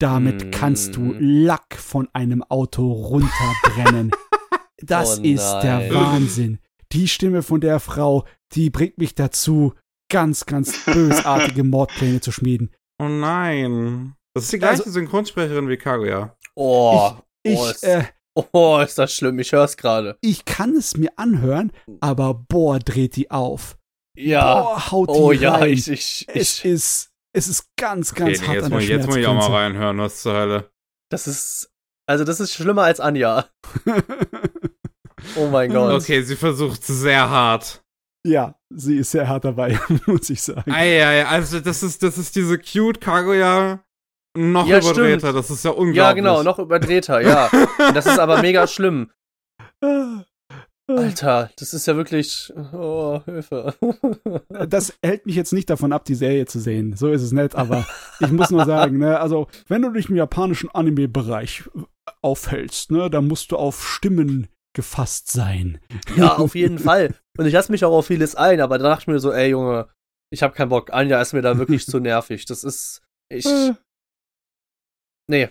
damit 0.00 0.46
Mm. 0.46 0.50
kannst 0.50 0.96
du 0.96 1.14
Lack 1.18 1.76
von 1.76 2.08
einem 2.12 2.42
Auto 2.42 2.90
runterbrennen. 2.90 4.10
das 4.78 5.20
Oh 5.20 5.22
ist 5.22 5.52
der. 5.62 5.92
Wahnsinn. 5.94 6.58
Die 6.92 7.08
Stimme 7.08 7.42
von 7.42 7.60
der 7.60 7.80
Frau, 7.80 8.24
die 8.54 8.70
bringt 8.70 8.98
mich 8.98 9.14
dazu, 9.14 9.74
ganz, 10.10 10.46
ganz 10.46 10.84
bösartige 10.86 11.64
Mordpläne 11.64 12.20
zu 12.20 12.32
schmieden. 12.32 12.70
Oh 13.00 13.08
nein. 13.08 14.14
Das 14.34 14.44
ist 14.44 14.52
die 14.52 14.58
gleiche 14.58 14.80
Also- 14.80 14.90
Synchronsprecherin 14.90 15.68
wie 15.68 15.76
Kaguya. 15.76 16.36
Oh, 16.56 17.12
Ich, 17.42 17.58
oh, 17.58 17.66
ist, 17.68 17.84
äh, 17.84 18.04
oh, 18.52 18.78
ist 18.80 18.98
das 18.98 19.12
schlimm. 19.14 19.38
Ich 19.38 19.52
hör's 19.52 19.76
gerade. 19.76 20.16
ich 20.20 20.44
kann 20.44 20.74
es 20.76 20.96
mir 20.96 21.10
anhören, 21.16 21.72
aber 22.00 22.34
boah, 22.34 22.78
dreht 22.78 23.16
die 23.16 23.30
auf. 23.30 23.76
Ja. 24.16 24.60
Boah, 24.62 24.90
haut 24.90 25.08
die 25.08 25.12
oh 25.12 25.32
ja, 25.32 25.54
rein. 25.56 25.70
ich, 25.70 25.88
ich, 25.88 26.26
es 26.28 26.58
ich. 26.60 26.64
ist, 26.64 27.10
es 27.32 27.48
ist 27.48 27.66
ganz, 27.76 28.14
ganz 28.14 28.38
Okay, 28.38 28.40
nee, 28.40 28.46
hart 28.46 28.54
jetzt, 28.56 28.64
an 28.64 28.70
muss, 28.72 28.78
der 28.78 28.82
ich- 28.82 28.88
jetzt 28.96 29.06
muss 29.06 29.16
ich 29.16 29.26
auch 29.26 29.34
mal 29.34 29.50
reinhören, 29.50 29.98
was 29.98 30.22
zur 30.22 30.34
Hölle. 30.34 30.70
Das 31.10 31.26
ist. 31.26 31.70
Also, 32.06 32.24
das 32.24 32.38
ist 32.40 32.52
schlimmer 32.54 32.82
als 32.82 33.00
Anja. 33.00 33.46
Oh 35.36 35.48
mein 35.48 35.72
Gott. 35.72 36.02
Okay, 36.02 36.22
sie 36.22 36.36
versucht 36.36 36.84
sehr 36.84 37.30
hart. 37.30 37.82
ja, 38.26 38.58
sie 38.70 38.98
ist 38.98 39.10
sehr 39.10 39.26
hart 39.28 39.44
dabei, 39.44 39.78
muss 40.06 40.28
ich 40.30 40.42
sagen. 40.42 40.70
Eieiei, 40.70 41.24
also 41.26 41.60
das 41.60 41.82
ist, 41.82 42.02
das 42.02 42.18
ist 42.18 42.36
diese 42.36 42.58
cute 42.58 43.00
Kaguya 43.00 43.82
noch 44.36 44.66
Ja, 44.66 44.78
überdrehter. 44.78 45.18
stimmt. 45.28 45.36
Das 45.36 45.50
ist 45.50 45.64
ja 45.64 45.70
unglaublich. 45.70 45.96
Ja, 45.96 46.12
genau, 46.12 46.42
noch 46.42 46.58
überdrehter, 46.58 47.20
ja. 47.20 47.50
Das 47.92 48.06
ist 48.06 48.18
aber 48.18 48.40
mega 48.42 48.66
schlimm. 48.66 49.10
Alter, 50.86 51.50
das 51.58 51.72
ist 51.72 51.86
ja 51.86 51.96
wirklich. 51.96 52.52
Oh, 52.72 53.20
Hilfe. 53.24 53.74
Das 54.68 54.92
hält 55.02 55.24
mich 55.24 55.34
jetzt 55.34 55.52
nicht 55.54 55.70
davon 55.70 55.92
ab, 55.92 56.04
die 56.04 56.14
Serie 56.14 56.44
zu 56.44 56.60
sehen. 56.60 56.94
So 56.94 57.10
ist 57.10 57.22
es 57.22 57.32
nicht, 57.32 57.54
aber 57.54 57.86
ich 58.20 58.30
muss 58.30 58.50
nur 58.50 58.66
sagen, 58.66 58.98
ne, 58.98 59.18
also, 59.18 59.48
wenn 59.68 59.80
du 59.82 59.90
dich 59.90 60.10
im 60.10 60.16
japanischen 60.16 60.68
Anime-Bereich 60.70 61.64
aufhältst, 62.22 62.90
ne, 62.90 63.08
dann 63.08 63.26
musst 63.28 63.50
du 63.50 63.56
auf 63.56 63.82
Stimmen 63.86 64.48
gefasst 64.74 65.30
sein. 65.32 65.80
Ja, 66.16 66.36
auf 66.36 66.54
jeden 66.54 66.78
Fall. 66.78 67.14
Und 67.38 67.46
ich 67.46 67.52
lasse 67.54 67.72
mich 67.72 67.84
auch 67.84 67.92
auf 67.96 68.06
vieles 68.06 68.34
ein, 68.34 68.60
aber 68.60 68.76
da 68.78 68.90
dachte 68.90 69.02
ich 69.02 69.06
mir 69.06 69.20
so, 69.20 69.32
ey 69.32 69.50
Junge, 69.50 69.88
ich 70.30 70.42
habe 70.42 70.52
keinen 70.54 70.68
Bock. 70.68 70.92
Anja 70.92 71.20
ist 71.22 71.32
mir 71.32 71.42
da 71.42 71.56
wirklich 71.58 71.86
zu 71.86 71.98
nervig. 71.98 72.44
Das 72.44 72.62
ist. 72.62 73.00
Ich. 73.30 73.46
Nee. 75.28 75.48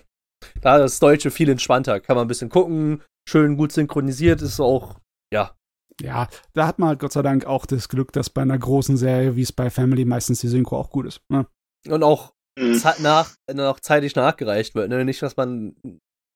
Da 0.61 0.77
ist 0.77 0.81
das 0.81 0.99
Deutsche 0.99 1.31
viel 1.31 1.49
entspannter. 1.49 1.99
Kann 1.99 2.15
man 2.15 2.25
ein 2.25 2.27
bisschen 2.27 2.49
gucken. 2.49 3.01
Schön 3.27 3.55
gut 3.57 3.71
synchronisiert. 3.71 4.41
Ist 4.41 4.59
auch. 4.59 4.99
Ja. 5.33 5.55
Ja, 6.01 6.27
da 6.53 6.67
hat 6.67 6.79
man 6.79 6.89
halt 6.89 6.99
Gott 6.99 7.13
sei 7.13 7.21
Dank 7.21 7.45
auch 7.45 7.65
das 7.65 7.87
Glück, 7.87 8.11
dass 8.13 8.29
bei 8.29 8.41
einer 8.41 8.57
großen 8.57 8.97
Serie, 8.97 9.35
wie 9.35 9.43
es 9.43 9.51
bei 9.51 9.69
Family 9.69 10.05
meistens 10.05 10.41
die 10.41 10.47
Synchro 10.47 10.77
auch 10.77 10.89
gut 10.89 11.05
ist. 11.05 11.21
Ne? 11.29 11.45
Und 11.87 12.03
auch 12.03 12.33
Mhm. 12.57 12.81
Nach, 12.99 13.35
noch 13.51 13.79
zeitig 13.79 14.15
nachgereicht 14.15 14.75
wird. 14.75 14.89
Ne? 14.89 15.05
Nicht, 15.05 15.21
dass 15.21 15.37
man 15.37 15.75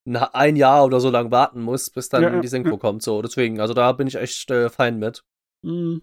ein 0.06 0.56
Jahr 0.56 0.86
oder 0.86 1.00
so 1.00 1.10
lang 1.10 1.32
warten 1.32 1.62
muss, 1.62 1.90
bis 1.90 2.10
dann 2.10 2.24
ja, 2.24 2.40
die 2.40 2.48
Synchro 2.48 2.72
ja. 2.72 2.78
kommt. 2.78 3.04
So, 3.04 3.22
deswegen, 3.22 3.60
also 3.60 3.74
da 3.74 3.92
bin 3.92 4.08
ich 4.08 4.16
echt 4.16 4.50
äh, 4.50 4.70
fein 4.70 4.98
mit. 4.98 5.24
Mhm. 5.64 6.02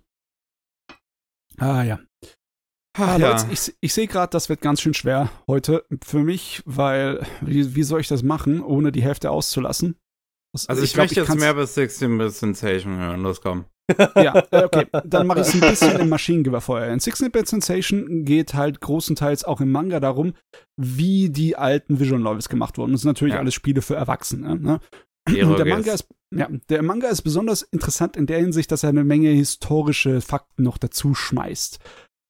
Ah 1.58 1.82
ja. 1.82 2.00
Ach, 2.96 3.18
ja. 3.18 3.30
Leute, 3.32 3.46
ich, 3.50 3.74
ich 3.80 3.92
sehe 3.92 4.06
gerade, 4.06 4.30
das 4.30 4.48
wird 4.48 4.60
ganz 4.60 4.80
schön 4.80 4.94
schwer 4.94 5.30
heute 5.48 5.84
für 6.04 6.20
mich, 6.20 6.62
weil 6.64 7.26
wie, 7.40 7.74
wie 7.74 7.82
soll 7.82 8.00
ich 8.00 8.08
das 8.08 8.22
machen, 8.22 8.62
ohne 8.62 8.92
die 8.92 9.02
Hälfte 9.02 9.30
auszulassen? 9.30 9.96
Das- 10.52 10.68
Also 10.68 10.82
ich, 10.82 10.92
glaub, 10.94 11.04
möchte 11.04 11.20
jetzt 11.20 11.26
kann's- 11.26 11.40
mehr 11.40 11.54
bis 11.54 11.76
16-Bit 11.76 12.32
Sensation 12.32 12.96
hören. 12.96 13.22
Los, 13.22 13.40
komm. 13.40 13.64
Ja, 14.16 14.42
äh, 14.50 14.64
okay, 14.64 14.86
dann 15.04 15.26
mache 15.26 15.40
ich 15.40 15.48
es 15.48 15.54
ein 15.54 15.60
bisschen 15.60 16.00
im 16.00 16.08
Maschinengewehrfeuer. 16.08 16.86
In 16.92 17.00
16-Bit 17.00 17.48
Sensation 17.48 18.24
geht 18.24 18.54
halt 18.54 18.80
großenteils 18.80 19.44
auch 19.44 19.60
im 19.60 19.72
Manga 19.72 20.00
darum, 20.00 20.32
wie 20.80 21.28
die 21.30 21.56
alten 21.56 21.98
Visual 22.00 22.20
Novels 22.20 22.48
gemacht 22.48 22.78
wurden. 22.78 22.92
Das 22.92 23.02
sind 23.02 23.10
natürlich 23.10 23.34
Ja. 23.34 23.40
alles 23.40 23.52
Spiele 23.54 23.82
für 23.82 23.96
Erwachsene. 23.96 24.56
Ne? 24.58 24.80
Und 25.28 25.58
der 25.58 25.66
Manga 25.66 25.92
ist 25.92 26.06
ja, 26.34 26.48
der 26.70 26.82
Manga 26.82 27.08
ist 27.08 27.22
besonders 27.22 27.62
interessant 27.62 28.16
in 28.16 28.26
der 28.26 28.38
Hinsicht, 28.38 28.72
dass 28.72 28.82
er 28.84 28.88
eine 28.88 29.04
Menge 29.04 29.28
historische 29.30 30.20
Fakten 30.20 30.62
noch 30.62 30.78
dazu 30.78 31.14
schmeißt. 31.14 31.78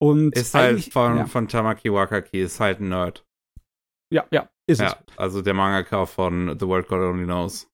Und 0.04 0.36
Ist 0.36 0.52
halt 0.52 0.92
von, 0.92 1.16
ja, 1.16 1.26
von 1.26 1.48
Tamaki 1.48 1.90
Wakaki, 1.90 2.42
ist 2.42 2.60
halt 2.60 2.78
ein 2.78 2.90
Nerd. 2.90 3.24
ja, 4.12 4.26
ja, 4.30 4.50
ist 4.66 4.82
Ja, 4.82 4.98
also 5.16 5.40
der 5.40 5.54
Mangaka 5.54 6.04
von 6.04 6.58
The 6.60 6.66
World 6.66 6.88
God 6.88 7.00
Only 7.00 7.24
Knows. 7.24 7.68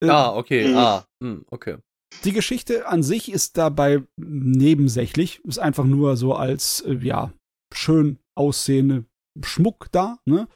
es. 0.00 0.08
Äh, 0.08 0.10
ah, 0.10 0.36
okay. 0.36 0.68
Mhm. 0.68 0.76
Ah, 0.76 1.06
hm, 1.22 1.46
okay. 1.50 1.78
Die 2.24 2.32
Geschichte 2.32 2.86
an 2.86 3.02
sich 3.02 3.32
ist 3.32 3.56
dabei 3.56 4.02
nebensächlich, 4.18 5.42
ist 5.44 5.58
einfach 5.58 5.84
nur 5.84 6.18
so 6.18 6.34
als, 6.34 6.82
äh, 6.82 6.98
ja, 7.00 7.32
schön 7.74 8.18
aussehende 8.36 9.06
Schmuck 9.42 9.88
da, 9.92 10.18
ne? 10.26 10.48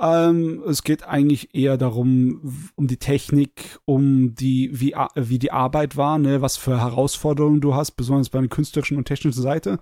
Ähm, 0.00 0.62
es 0.66 0.82
geht 0.82 1.04
eigentlich 1.04 1.54
eher 1.54 1.76
darum, 1.76 2.70
um 2.74 2.86
die 2.88 2.98
Technik, 2.98 3.78
um 3.84 4.34
die, 4.34 4.70
wie, 4.72 4.94
wie 5.14 5.38
die 5.38 5.50
Arbeit 5.52 5.96
war, 5.96 6.18
ne, 6.18 6.40
was 6.40 6.56
für 6.56 6.80
Herausforderungen 6.80 7.60
du 7.60 7.74
hast, 7.74 7.92
besonders 7.92 8.28
bei 8.28 8.38
der 8.40 8.48
künstlerischen 8.48 8.96
und 8.96 9.06
technischen 9.06 9.42
Seite. 9.42 9.80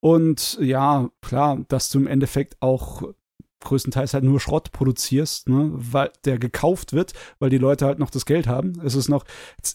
Und 0.00 0.58
ja, 0.60 1.10
klar, 1.20 1.64
dass 1.68 1.90
du 1.90 1.98
im 1.98 2.06
Endeffekt 2.06 2.56
auch 2.60 3.02
größtenteils 3.60 4.14
halt 4.14 4.24
nur 4.24 4.40
Schrott 4.40 4.72
produzierst, 4.72 5.48
ne, 5.48 5.70
weil 5.72 6.10
der 6.24 6.38
gekauft 6.38 6.92
wird, 6.92 7.12
weil 7.38 7.50
die 7.50 7.58
Leute 7.58 7.86
halt 7.86 7.98
noch 7.98 8.10
das 8.10 8.26
Geld 8.26 8.46
haben. 8.46 8.80
Es 8.82 8.94
ist 8.94 9.08
noch, 9.08 9.24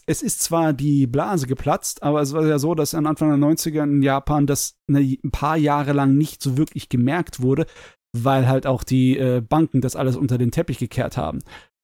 es 0.06 0.22
ist 0.22 0.42
zwar 0.42 0.72
die 0.72 1.06
Blase 1.06 1.46
geplatzt, 1.46 2.02
aber 2.02 2.20
es 2.20 2.32
war 2.32 2.44
ja 2.46 2.58
so, 2.58 2.74
dass 2.74 2.94
am 2.94 3.06
Anfang 3.06 3.28
der 3.28 3.48
90er 3.48 3.84
in 3.84 4.02
Japan 4.02 4.46
das 4.46 4.76
eine, 4.88 5.00
ein 5.00 5.30
paar 5.30 5.56
Jahre 5.56 5.92
lang 5.92 6.16
nicht 6.16 6.42
so 6.42 6.58
wirklich 6.58 6.88
gemerkt 6.88 7.40
wurde, 7.40 7.66
weil 8.12 8.48
halt 8.48 8.66
auch 8.66 8.82
die 8.82 9.18
äh, 9.18 9.40
Banken 9.40 9.80
das 9.80 9.96
alles 9.96 10.16
unter 10.16 10.38
den 10.38 10.50
Teppich 10.50 10.78
gekehrt 10.78 11.16
haben, 11.16 11.38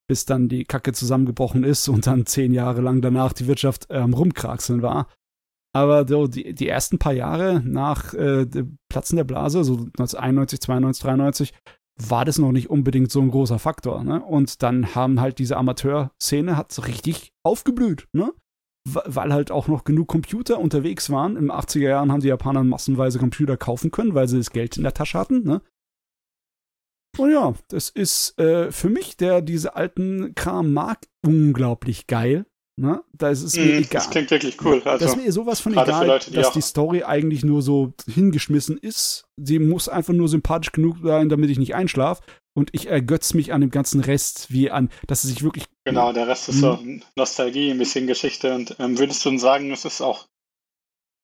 bis 0.09 0.25
dann 0.25 0.49
die 0.49 0.65
Kacke 0.65 0.93
zusammengebrochen 0.93 1.63
ist 1.63 1.89
und 1.89 2.07
dann 2.07 2.27
zehn 2.27 2.53
Jahre 2.53 2.81
lang 2.81 3.01
danach 3.01 3.33
die 3.33 3.47
Wirtschaft 3.47 3.91
am 3.91 4.15
Rumkraxeln 4.15 4.83
war. 4.83 5.07
Aber 5.75 6.07
so 6.07 6.27
die, 6.27 6.55
die 6.55 6.69
ersten 6.69 6.99
paar 6.99 7.15
Jahre 7.15 7.63
nach 7.65 8.13
äh, 8.15 8.45
dem 8.45 8.77
Platzen 8.91 9.17
der 9.17 9.25
Blase, 9.25 9.65
so 9.65 9.75
1991, 9.75 10.61
92, 10.61 11.03
93, 11.03 11.55
war 11.99 12.25
das 12.25 12.39
noch 12.39 12.53
nicht 12.53 12.71
unbedingt 12.71 13.11
so 13.11 13.21
ein 13.21 13.31
großer 13.31 13.59
Faktor. 13.59 14.05
Ne? 14.05 14.23
Und 14.23 14.63
dann 14.63 14.95
haben 14.95 15.21
halt 15.21 15.39
diese 15.39 15.57
Amateurszene 15.57 16.57
hat 16.57 16.87
richtig 16.87 17.33
aufgeblüht, 17.43 18.07
ne? 18.13 18.33
Weil 18.85 19.33
halt 19.33 19.53
auch 19.53 19.69
noch 19.69 19.85
genug 19.85 20.09
Computer 20.09 20.59
unterwegs 20.59 21.09
waren. 21.11 21.37
Im 21.37 21.53
80er 21.53 21.89
Jahren 21.89 22.11
haben 22.11 22.21
die 22.21 22.29
Japaner 22.29 22.65
massenweise 22.65 23.21
Computer 23.21 23.57
kaufen 23.57 23.93
können, 23.93 24.15
weil 24.15 24.27
sie 24.27 24.39
das 24.39 24.51
Geld 24.51 24.77
in 24.77 24.83
der 24.83 24.95
Tasche 24.95 25.19
hatten, 25.19 25.45
ne? 25.45 25.63
Und 27.19 27.31
ja, 27.31 27.55
das 27.69 27.91
ist 27.91 28.39
äh, 28.39 28.73
für 28.73 28.89
mich, 28.89 29.17
der 29.17 29.43
diese 29.43 29.77
alten 29.77 30.35
Kram 30.35 30.73
mag, 30.73 31.07
unglaublich 31.25 32.07
geil. 32.07 32.47
Ne? 32.81 33.03
Da 33.13 33.29
ist 33.29 33.43
es 33.43 33.55
mir 33.55 33.65
Mhm, 33.65 33.71
egal. 33.81 33.89
das 33.93 34.11
klingt 34.11 34.31
wirklich 34.31 34.57
cool. 34.65 34.81
Also, 34.85 35.05
Das 35.05 35.15
ist 35.15 35.23
mir 35.23 35.31
sowas 35.31 35.61
von 35.61 35.73
egal, 35.73 36.07
Leute, 36.07 36.31
die 36.31 36.37
dass 36.37 36.49
auch- 36.49 36.53
die 36.55 36.63
Story 36.63 37.03
eigentlich 37.05 37.45
nur 37.45 37.61
so 37.61 37.93
hingeschmissen 38.09 38.79
ist. 38.79 39.25
Sie 39.37 39.59
muss 39.59 39.89
einfach 39.91 40.15
nur 40.15 40.29
sympathisch 40.29 40.73
genug 40.73 40.97
sein, 41.03 41.29
damit 41.29 41.51
ich 41.51 41.59
nicht 41.59 41.75
einschlafe. 41.75 42.23
Und 42.55 42.71
ich 42.73 42.87
ergötze 42.89 43.37
mich 43.37 43.53
an 43.53 43.61
dem 43.63 43.71
ganzen 43.71 44.01
Rest, 44.01 44.47
wie 44.51 44.71
an, 44.71 44.91
dass 45.07 45.25
es 45.25 45.31
sich 45.31 45.43
wirklich. 45.43 45.65
genau, 45.85 46.13
der 46.13 46.29
Rest 46.29 46.49
ist 46.49 46.61
so 46.61 46.79
Nostalgie, 47.17 47.71
ein 47.71 47.79
bisschen 47.79 48.07
Geschichte. 48.07 48.55
Und 48.55 48.77
ähm, 48.79 48.99
würdest 48.99 49.25
du 49.25 49.37
sagen, 49.39 49.71
es 49.71 49.85
ist 49.85 50.01
auch 50.01 50.27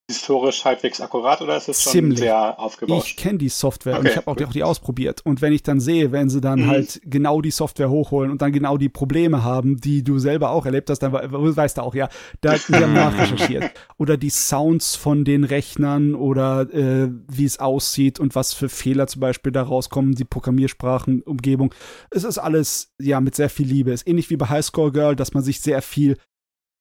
historisch 0.08 0.64
halbwegs 0.64 1.02
akkurat 1.02 1.42
oder 1.42 1.56
ist 1.58 1.68
es 1.68 1.82
schon 1.82 1.92
Ziemlich. 1.92 2.20
sehr 2.20 2.58
aufgebauscht? 2.58 3.08
Ich 3.10 3.16
kenne 3.16 3.36
die 3.36 3.50
Software 3.50 3.94
und 3.98 4.06
Okay, 4.06 4.08
ich 4.12 4.16
habe 4.16 4.26
auch, 4.30 4.46
auch 4.48 4.52
die 4.52 4.62
ausprobiert. 4.62 5.20
Und 5.26 5.42
wenn 5.42 5.52
ich 5.52 5.62
dann 5.62 5.80
sehe, 5.80 6.12
wenn 6.12 6.30
sie 6.30 6.40
dann 6.40 6.60
Mhm. 6.60 6.66
halt 6.66 7.00
genau 7.04 7.42
die 7.42 7.50
Software 7.50 7.90
hochholen 7.90 8.30
und 8.30 8.40
dann 8.40 8.50
genau 8.52 8.78
die 8.78 8.88
Probleme 8.88 9.44
haben, 9.44 9.76
die 9.76 10.02
du 10.02 10.18
selber 10.18 10.50
auch 10.50 10.64
erlebt 10.64 10.88
hast, 10.88 11.00
dann 11.00 11.12
we- 11.12 11.56
weißt 11.56 11.76
du 11.76 11.82
auch, 11.82 11.94
ja, 11.94 12.08
da 12.40 12.56
die 12.56 12.72
haben 12.74 12.94
nachrecherchiert. 12.94 13.70
Oder 13.98 14.16
die 14.16 14.30
Sounds 14.30 14.94
von 14.96 15.26
den 15.26 15.44
Rechnern 15.44 16.14
oder 16.14 16.62
äh, 16.72 17.10
wie 17.28 17.44
es 17.44 17.58
aussieht 17.58 18.18
und 18.18 18.34
was 18.34 18.54
für 18.54 18.70
Fehler 18.70 19.08
zum 19.08 19.20
Beispiel 19.20 19.52
da 19.52 19.62
rauskommen, 19.62 20.14
die 20.14 20.24
Programmiersprachen, 20.24 21.20
Umgebung. 21.22 21.74
Es 22.10 22.24
ist 22.24 22.38
alles, 22.38 22.94
ja, 22.98 23.20
mit 23.20 23.34
sehr 23.34 23.50
viel 23.50 23.66
Liebe. 23.66 23.92
Es 23.92 24.00
ist 24.02 24.08
ähnlich 24.08 24.30
wie 24.30 24.36
bei 24.38 24.48
Highscore 24.48 24.90
Girl, 24.90 25.16
dass 25.16 25.34
man 25.34 25.42
sich 25.42 25.60
sehr 25.60 25.82
viel 25.82 26.16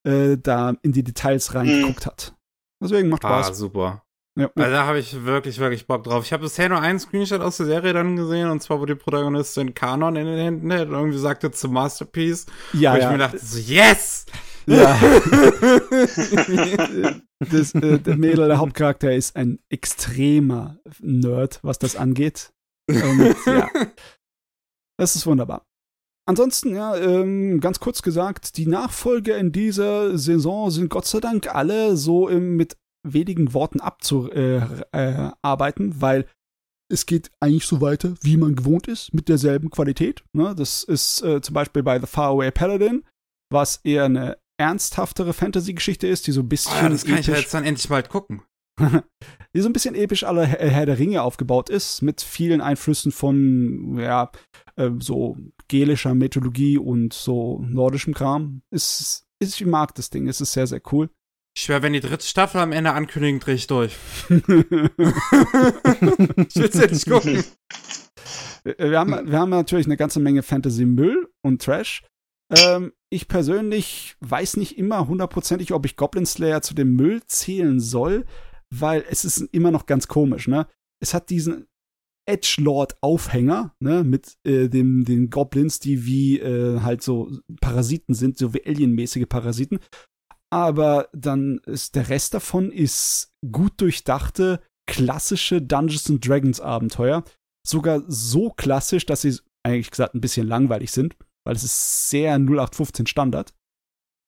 äh, 0.05 0.37
da 0.41 0.75
in 0.81 0.93
die 0.93 1.03
Details 1.03 1.53
reingeguckt 1.55 2.05
hat. 2.05 2.33
Deswegen 2.81 3.09
macht 3.09 3.25
Ah, 3.25 3.43
Spaß. 3.43 3.57
super. 3.57 4.03
Ja. 4.37 4.51
Also 4.53 4.71
da 4.71 4.85
habe 4.85 4.99
ich 4.99 5.25
wirklich, 5.25 5.57
wirklich 5.57 5.87
Bock 5.87 6.03
drauf. 6.03 6.23
Ich 6.23 6.31
habe 6.31 6.43
bisher 6.43 6.69
nur 6.69 6.79
einen 6.79 6.99
Screenshot 6.99 7.41
aus 7.41 7.57
der 7.57 7.65
Serie 7.65 7.93
dann 7.93 8.15
gesehen, 8.15 8.51
und 8.51 8.61
zwar, 8.61 8.79
wo 8.79 8.85
die 8.85 8.93
Protagonistin 8.93 9.73
Kanon 9.73 10.15
in 10.15 10.27
den 10.27 10.37
Händen 10.37 10.69
hält 10.69 10.89
und 10.89 10.95
irgendwie 10.95 11.17
sagte 11.17 11.49
zum 11.49 11.73
Masterpiece. 11.73 12.45
Ja, 12.73 12.93
wo 12.93 12.97
ich 12.97 13.03
ja. 13.03 13.11
mir 13.11 13.17
dachte, 13.17 13.39
so, 13.39 13.57
yes! 13.57 14.27
Ja. 14.67 14.99
das, 17.39 17.73
äh, 17.73 17.99
der 17.99 18.17
Mädel, 18.17 18.47
der 18.47 18.57
Hauptcharakter, 18.57 19.15
ist 19.15 19.35
ein 19.35 19.59
extremer 19.69 20.77
Nerd, 20.99 21.59
was 21.63 21.79
das 21.79 21.95
angeht. 21.95 22.51
Und 22.89 23.35
ja, 23.45 23.69
das 24.97 25.15
ist 25.15 25.25
wunderbar. 25.25 25.65
Ansonsten, 26.27 26.75
ja, 26.75 26.95
ähm, 26.97 27.59
ganz 27.61 27.79
kurz 27.79 28.01
gesagt, 28.01 28.57
die 28.57 28.67
Nachfolger 28.67 29.37
in 29.37 29.51
dieser 29.51 30.17
Saison 30.17 30.69
sind 30.71 30.89
Gott 30.89 31.05
sei 31.05 31.19
Dank 31.21 31.53
alle 31.55 31.95
so 31.95 32.27
im, 32.27 32.55
mit 32.57 32.75
wenigen 33.07 33.53
Worten 33.53 33.79
abzuarbeiten, 33.79 34.83
äh, 34.91 35.31
arbeiten, 35.41 36.01
weil 36.01 36.25
es 36.91 37.05
geht 37.05 37.31
eigentlich 37.39 37.65
so 37.65 37.79
weiter, 37.81 38.15
wie 38.21 38.37
man 38.37 38.55
gewohnt 38.55 38.87
ist, 38.87 39.13
mit 39.13 39.29
derselben 39.29 39.69
Qualität. 39.69 40.23
Ne? 40.33 40.53
Das 40.55 40.83
ist 40.83 41.21
äh, 41.21 41.41
zum 41.41 41.53
Beispiel 41.53 41.83
bei 41.83 41.99
The 41.99 42.07
Faraway 42.07 42.51
Paladin, 42.51 43.03
was 43.51 43.77
eher 43.83 44.05
eine 44.05 44.37
ernsthaftere 44.59 45.33
Fantasy-Geschichte 45.33 46.07
ist, 46.07 46.27
die 46.27 46.31
so 46.31 46.41
ein 46.41 46.49
bisschen 46.49 46.73
Ah, 46.85 46.89
das 46.89 47.05
kann 47.05 47.19
ich 47.19 47.27
ja 47.27 47.33
episch- 47.35 47.41
jetzt 47.43 47.53
dann 47.53 47.63
endlich 47.63 47.87
bald 47.87 48.09
gucken. 48.09 48.41
die 49.53 49.61
so 49.61 49.69
ein 49.69 49.73
bisschen 49.73 49.95
episch 49.95 50.23
aller 50.23 50.45
Herr 50.45 50.85
der 50.85 50.99
Ringe 50.99 51.21
aufgebaut 51.23 51.69
ist, 51.69 52.01
mit 52.01 52.21
vielen 52.21 52.61
Einflüssen 52.61 53.11
von, 53.11 53.97
ja, 53.99 54.31
äh, 54.75 54.91
so 54.99 55.37
gelischer 55.67 56.13
Mythologie 56.15 56.77
und 56.77 57.13
so 57.13 57.63
nordischem 57.67 58.13
Kram. 58.13 58.61
Ist, 58.71 59.27
ist, 59.39 59.59
ich 59.59 59.65
mag 59.65 59.95
das 59.95 60.09
Ding, 60.09 60.27
es 60.27 60.41
ist 60.41 60.53
sehr, 60.53 60.67
sehr 60.67 60.81
cool. 60.91 61.09
Ich 61.55 61.63
schwör, 61.63 61.81
wenn 61.81 61.93
die 61.93 62.01
dritte 62.01 62.25
Staffel 62.25 62.61
am 62.61 62.71
Ende 62.71 62.93
ankündigen, 62.93 63.39
dreh 63.39 63.53
ich 63.53 63.67
durch. 63.67 63.97
ich 64.29 64.39
will's 66.55 66.75
ja 66.75 66.87
nicht 66.87 67.09
gucken. 67.09 67.43
Wir 68.63 68.99
haben, 68.99 69.31
wir 69.31 69.39
haben 69.39 69.49
natürlich 69.49 69.87
eine 69.87 69.97
ganze 69.97 70.19
Menge 70.19 70.43
Fantasy-Müll 70.43 71.29
und 71.41 71.61
Trash. 71.61 72.03
Ähm, 72.55 72.93
ich 73.09 73.27
persönlich 73.27 74.15
weiß 74.19 74.57
nicht 74.57 74.77
immer 74.77 75.07
hundertprozentig, 75.07 75.73
ob 75.73 75.85
ich 75.85 75.95
Goblin 75.95 76.25
Slayer 76.25 76.61
zu 76.61 76.73
dem 76.73 76.95
Müll 76.95 77.23
zählen 77.25 77.79
soll, 77.79 78.25
weil 78.69 79.03
es 79.09 79.25
ist 79.25 79.37
immer 79.51 79.71
noch 79.71 79.85
ganz 79.85 80.07
komisch, 80.07 80.47
ne? 80.47 80.67
Es 80.99 81.13
hat 81.13 81.29
diesen 81.29 81.67
Edgelord-Aufhänger, 82.27 83.75
ne, 83.79 84.03
mit 84.03 84.37
äh, 84.45 84.67
dem, 84.67 85.05
den 85.05 85.29
Goblins, 85.29 85.79
die 85.79 86.05
wie 86.05 86.39
äh, 86.39 86.81
halt 86.81 87.01
so 87.01 87.31
Parasiten 87.61 88.13
sind, 88.13 88.37
so 88.37 88.53
wie 88.53 88.65
Alien-mäßige 88.65 89.27
Parasiten. 89.27 89.79
Aber 90.49 91.09
dann 91.13 91.59
ist 91.65 91.95
der 91.95 92.09
Rest 92.09 92.33
davon 92.33 92.71
ist 92.71 93.33
gut 93.51 93.81
durchdachte, 93.81 94.61
klassische 94.89 95.61
Dungeons 95.61 96.11
Dragons 96.21 96.61
Abenteuer. 96.61 97.23
Sogar 97.65 98.03
so 98.07 98.51
klassisch, 98.51 99.05
dass 99.05 99.21
sie 99.21 99.39
eigentlich 99.63 99.91
gesagt 99.91 100.15
ein 100.15 100.21
bisschen 100.21 100.47
langweilig 100.47 100.91
sind 100.91 101.15
weil 101.47 101.55
es 101.55 101.63
ist 101.63 102.09
sehr 102.09 102.35
0815 102.35 103.07
Standard. 103.07 103.53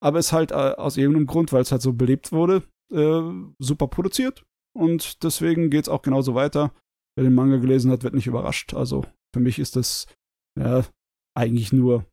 Aber 0.01 0.19
es 0.19 0.31
halt 0.31 0.51
äh, 0.51 0.55
aus 0.55 0.95
irgendeinem 0.95 1.27
Grund, 1.27 1.51
weil 1.51 1.63
es 1.63 1.71
halt 1.71 1.81
so 1.81 1.91
belebt 1.91 2.31
wurde, 2.31 2.63
äh, 2.93 3.21
super 3.59 3.87
produziert. 3.87 4.45
Und 4.73 5.21
deswegen 5.21 5.69
geht 5.69 5.83
es 5.83 5.89
auch 5.89 6.01
genauso 6.01 6.33
weiter. 6.33 6.71
Wer 7.15 7.23
den 7.23 7.33
Manga 7.33 7.57
gelesen 7.57 7.91
hat, 7.91 8.03
wird 8.03 8.13
nicht 8.13 8.27
überrascht. 8.27 8.73
Also 8.73 9.05
für 9.33 9.39
mich 9.39 9.59
ist 9.59 9.75
das 9.75 10.07
ja, 10.57 10.85
eigentlich 11.35 11.73
nur 11.73 12.05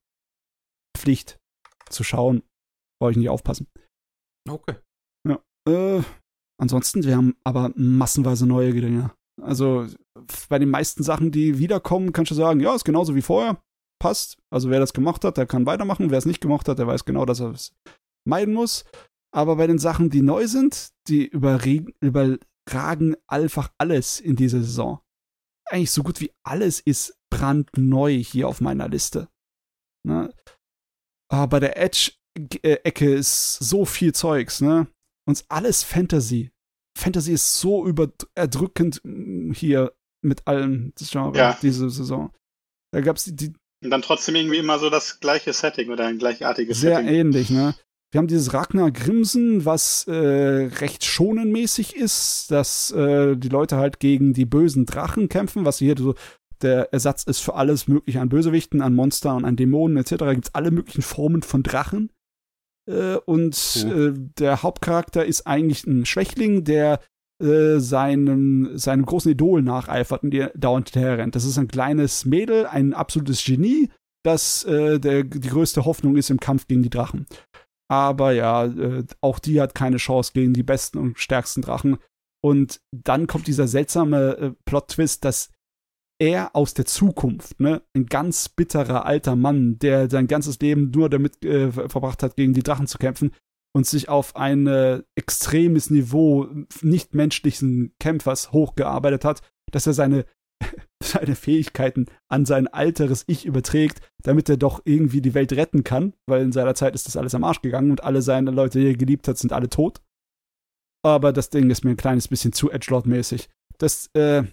Pflicht 0.97 1.39
zu 1.91 2.05
schauen. 2.05 2.43
Brauche 3.01 3.13
ich 3.13 3.17
nicht 3.17 3.29
aufpassen. 3.29 3.69
Okay. 4.49 4.77
Ja. 5.29 5.41
Äh, 5.69 6.03
ansonsten, 6.61 7.05
wir 7.05 7.17
haben 7.17 7.37
aber 7.45 7.73
massenweise 7.77 8.47
neue 8.47 8.73
Dinge. 8.73 9.13
Also 9.43 9.87
bei 10.49 10.59
den 10.59 10.71
meisten 10.71 11.03
Sachen, 11.03 11.31
die 11.31 11.59
wiederkommen, 11.59 12.13
kannst 12.13 12.31
du 12.31 12.35
sagen, 12.35 12.61
ja, 12.61 12.75
ist 12.75 12.85
genauso 12.85 13.15
wie 13.15 13.23
vorher 13.23 13.61
passt. 14.01 14.39
Also 14.51 14.71
wer 14.71 14.81
das 14.81 14.93
gemacht 14.93 15.25
hat, 15.25 15.37
der 15.37 15.47
kann 15.47 15.67
weitermachen. 15.67 16.11
Wer 16.11 16.19
es 16.19 16.27
nicht 16.27 16.41
gemacht 16.41 16.69
hat, 16.69 16.79
der 16.79 16.87
weiß 16.87 17.05
genau, 17.05 17.27
dass 17.27 17.41
er 17.41 17.51
es 17.51 17.75
meiden 18.27 18.55
muss. 18.55 18.85
Aber 19.35 19.57
bei 19.57 19.67
den 19.67 19.79
Sachen, 19.79 20.09
die 20.11 20.23
neu 20.23 20.47
sind, 20.47 20.91
die 21.09 21.31
überragen 22.67 23.17
einfach 23.27 23.73
alles 23.79 24.21
in 24.21 24.37
dieser 24.37 24.61
Saison. 24.61 25.01
Eigentlich 25.69 25.91
so 25.91 26.03
gut 26.03 26.21
wie 26.21 26.33
alles 26.45 26.81
ist 26.81 27.19
brandneu 27.31 28.13
hier 28.13 28.49
auf 28.49 28.61
meiner 28.61 28.89
Liste. 28.89 29.29
Ne? 30.07 30.33
Aber 31.29 31.49
bei 31.49 31.61
der 31.61 31.77
Edge-Ecke 31.77 33.15
ist 33.15 33.55
so 33.55 33.85
viel 33.85 34.15
Zeugs, 34.15 34.61
ne? 34.61 34.87
Und 35.29 35.45
alles 35.49 35.83
Fantasy. 35.83 36.53
Fantasy 36.97 37.33
ist 37.33 37.59
so 37.59 37.93
erdrückend 38.35 39.01
hm, 39.03 39.53
hier 39.53 39.93
mit 40.23 40.47
allen 40.47 40.93
Genre 40.97 41.37
ja. 41.37 41.59
diese 41.61 41.91
Saison. 41.91 42.33
Da 42.93 43.01
gab 43.01 43.17
es 43.17 43.25
die, 43.25 43.35
die, 43.35 43.53
und 43.83 43.91
dann 43.91 44.03
trotzdem 44.03 44.37
irgendwie 44.37 44.59
immer 44.59 44.79
so 44.79 44.89
das 44.89 45.21
gleiche 45.21 45.53
Setting 45.53 45.91
oder 45.91 46.07
ein 46.07 46.19
gleichartiges 46.19 46.81
Sehr 46.81 46.97
Setting. 46.97 47.09
Sehr 47.09 47.19
ähnlich, 47.21 47.51
ne? 47.51 47.75
Wir 48.13 48.19
haben 48.19 48.29
dieses 48.29 48.55
Ragnar 48.55 48.93
Grimsen, 48.93 49.65
was 49.65 50.07
äh, 50.07 50.13
recht 50.13 51.05
schonenmäßig 51.05 51.97
ist, 51.97 52.51
dass 52.51 52.91
äh, 52.93 53.37
die 53.37 53.49
Leute 53.49 53.77
halt 53.77 54.01
gegen 54.01 54.33
die 54.33 54.45
bösen 54.45 54.87
Drachen 54.87 55.29
kämpfen, 55.29 55.65
was 55.65 55.79
hier 55.79 55.97
so 55.99 56.15
der 56.63 56.93
Ersatz 56.93 57.25
ist 57.25 57.41
für 57.41 57.55
alles 57.55 57.89
Mögliche 57.89 58.21
an 58.21 58.29
Bösewichten, 58.29 58.81
an 58.81 58.95
Monster 58.95 59.37
und 59.37 59.45
an 59.45 59.57
Dämonen 59.57 59.97
etc. 59.99 60.11
Gibt 60.33 60.47
es 60.47 60.55
alle 60.55 60.71
möglichen 60.71 61.03
Formen 61.03 61.43
von 61.43 61.63
Drachen. 61.63 62.11
Äh, 62.89 63.17
und 63.17 63.87
oh. 63.87 64.13
der 64.39 64.63
Hauptcharakter 64.63 65.27
ist 65.27 65.47
eigentlich 65.47 65.87
ein 65.87 66.07
Schwächling, 66.07 66.65
der 66.65 67.01
äh, 67.43 67.81
seinem, 67.81 68.79
seinem 68.79 69.05
großen 69.05 69.31
Idol 69.33 69.61
nacheifert 69.61 70.23
und 70.23 70.33
ihr 70.33 70.53
dauernd 70.57 70.89
hinterherrennt. 70.89 71.35
Das 71.35 71.45
ist 71.45 71.59
ein 71.59 71.69
kleines 71.69 72.25
Mädel, 72.25 72.67
ein 72.67 72.95
absolutes 72.95 73.45
Genie, 73.45 73.91
das 74.25 74.65
äh, 74.65 74.99
der, 74.99 75.25
die 75.25 75.49
größte 75.49 75.85
Hoffnung 75.85 76.17
ist 76.17 76.31
im 76.31 76.41
Kampf 76.41 76.67
gegen 76.67 76.83
die 76.83 76.89
Drachen. 76.89 77.27
Aber 77.89 78.33
ja, 78.33 78.65
äh, 78.65 79.05
auch 79.21 79.39
die 79.39 79.61
hat 79.61 79.75
keine 79.75 79.99
Chance 79.99 80.33
gegen 80.35 80.55
die 80.55 80.63
besten 80.63 80.99
und 80.99 81.19
stärksten 81.19 81.63
Drachen. 81.63 81.99
Und 82.43 82.81
dann 82.93 83.27
kommt 83.27 83.47
dieser 83.47 83.69
seltsame 83.69 84.37
äh, 84.37 84.53
Plot-Twist, 84.65 85.25
dass 85.25 85.51
er 86.19 86.55
aus 86.57 86.75
der 86.75 86.87
Zukunft, 86.87 87.61
ne, 87.61 87.83
ein 87.95 88.07
ganz 88.07 88.49
bitterer 88.49 89.05
alter 89.05 89.37
Mann, 89.37 89.79
der 89.79 90.09
sein 90.09 90.27
ganzes 90.27 90.59
Leben 90.61 90.91
nur 90.91 91.11
damit 91.11 91.45
äh, 91.45 91.71
verbracht 91.71 92.23
hat, 92.23 92.37
gegen 92.37 92.55
die 92.55 92.63
Drachen 92.63 92.87
zu 92.87 92.99
kämpfen, 92.99 93.33
und 93.75 93.87
sich 93.87 94.09
auf 94.09 94.37
ein 94.37 94.67
äh, 94.67 95.03
extremes 95.17 95.91
Niveau 95.91 96.49
nichtmenschlichen 96.81 97.93
Kämpfers 98.01 98.51
hochgearbeitet 98.51 99.25
hat, 99.27 99.43
dass 99.71 99.87
er 99.87 99.93
seine, 99.93 100.25
seine 101.03 101.37
Fähigkeiten 101.37 102.07
an 102.29 102.47
sein 102.47 102.69
alteres 102.69 103.25
Ich 103.27 103.45
überträgt, 103.45 104.01
damit 104.23 104.49
er 104.49 104.57
doch 104.57 104.81
irgendwie 104.85 105.21
die 105.21 105.35
Welt 105.35 105.53
retten 105.53 105.85
kann, 105.85 106.15
weil 106.27 106.43
in 106.43 106.53
seiner 106.53 106.75
Zeit 106.75 106.95
ist 106.95 107.07
das 107.07 107.17
alles 107.17 107.35
am 107.35 107.45
Arsch 107.45 107.61
gegangen 107.61 107.91
und 107.91 108.05
alle 108.05 108.23
seine 108.23 108.51
Leute, 108.51 108.81
die 108.81 108.87
er 108.87 108.97
geliebt 108.97 109.29
hat, 109.29 109.39
sind 109.39 109.53
alle 109.53 109.69
tot. 109.69 110.01
Aber 111.05 111.33
das 111.33 111.51
Ding 111.51 111.71
ist 111.71 111.85
mir 111.85 111.93
ein 111.93 111.97
kleines 111.97 112.29
bisschen 112.29 112.53
zu 112.53 112.71
Edgelord-mäßig. 112.71 113.49
Das, 113.79 114.09
äh, 114.15 114.45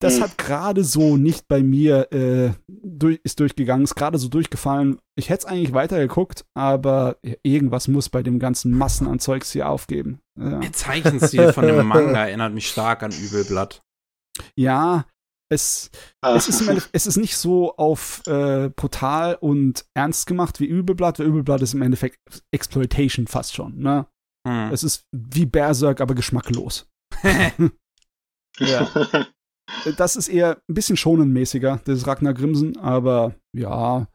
das 0.00 0.16
hm. 0.16 0.22
hat 0.22 0.38
gerade 0.38 0.82
so 0.82 1.16
nicht 1.16 1.46
bei 1.46 1.62
mir 1.62 2.12
äh, 2.12 2.52
durch, 2.66 3.20
ist 3.22 3.38
durchgegangen, 3.38 3.84
ist 3.84 3.94
gerade 3.94 4.18
so 4.18 4.28
durchgefallen. 4.28 4.98
Ich 5.16 5.28
hätte 5.28 5.46
es 5.46 5.52
eigentlich 5.52 5.72
weitergeguckt, 5.72 6.46
aber 6.54 7.18
irgendwas 7.42 7.88
muss 7.88 8.08
bei 8.08 8.22
dem 8.22 8.38
ganzen 8.38 8.72
Massen 8.72 9.06
an 9.06 9.20
Zeugs 9.20 9.52
hier 9.52 9.68
aufgeben. 9.68 10.20
Ja. 10.38 10.58
Der 10.58 10.72
Zeichenstil 10.72 11.52
von 11.52 11.66
dem 11.66 11.86
Manga 11.86 12.26
erinnert 12.26 12.54
mich 12.54 12.68
stark 12.68 13.02
an 13.02 13.12
Übelblatt. 13.12 13.80
Ja, 14.56 15.06
es, 15.54 15.90
ah. 16.20 16.34
es, 16.34 16.48
ist, 16.48 16.90
es 16.92 17.06
ist 17.06 17.16
nicht 17.16 17.36
so 17.36 17.76
auf 17.76 18.22
äh, 18.26 18.70
brutal 18.70 19.36
und 19.40 19.86
ernst 19.94 20.26
gemacht 20.26 20.60
wie 20.60 20.66
Übelblatt, 20.66 21.18
weil 21.18 21.26
Übelblatt 21.26 21.62
ist 21.62 21.74
im 21.74 21.82
Endeffekt 21.82 22.18
Exploitation 22.52 23.26
fast 23.26 23.54
schon. 23.54 23.78
Ne? 23.78 24.06
Hm. 24.46 24.70
Es 24.72 24.82
ist 24.82 25.06
wie 25.12 25.46
Berserk, 25.46 26.00
aber 26.00 26.14
geschmacklos. 26.14 26.90
ja. 28.58 28.90
Das 29.96 30.16
ist 30.16 30.28
eher 30.28 30.58
ein 30.68 30.74
bisschen 30.74 30.96
schonenmäßiger, 30.96 31.80
das 31.84 32.06
Ragnar 32.06 32.34
Grimsen, 32.34 32.76
aber 32.76 33.34
ja, 33.56 34.08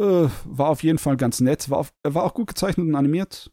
äh, 0.00 0.28
war 0.44 0.70
auf 0.70 0.82
jeden 0.82 0.98
Fall 0.98 1.16
ganz 1.16 1.40
nett. 1.40 1.68
War, 1.70 1.78
auf, 1.78 1.92
war 2.02 2.24
auch 2.24 2.34
gut 2.34 2.48
gezeichnet 2.48 2.86
und 2.86 2.94
animiert, 2.94 3.52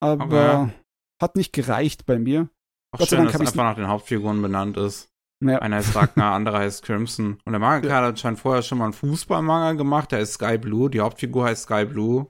aber 0.00 0.62
okay. 0.62 0.72
hat 1.20 1.36
nicht 1.36 1.52
gereicht 1.52 2.06
bei 2.06 2.18
mir. 2.18 2.48
Ach, 2.92 3.00
Gott 3.00 3.08
sei 3.08 3.16
Dank 3.16 3.32
dass 3.32 3.40
einfach 3.40 3.54
nach 3.54 3.74
den 3.74 3.88
Hauptfiguren 3.88 4.40
benannt 4.40 4.76
ist. 4.76 5.11
Ja. 5.42 5.58
Einer 5.58 5.76
heißt 5.76 5.94
Ragnar, 5.94 6.34
anderer 6.34 6.60
heißt 6.60 6.84
Crimson. 6.84 7.38
Und 7.44 7.52
der 7.52 7.58
Manga 7.58 7.88
ja. 7.88 7.96
hat 7.96 8.04
anscheinend 8.04 8.40
vorher 8.40 8.62
schon 8.62 8.78
mal 8.78 8.84
einen 8.84 8.92
Fußballmanga 8.92 9.72
gemacht, 9.72 10.12
der 10.12 10.20
ist 10.20 10.34
Sky 10.34 10.58
Blue. 10.58 10.88
Die 10.88 11.00
Hauptfigur 11.00 11.44
heißt 11.44 11.64
Sky 11.64 11.84
Blue. 11.84 12.26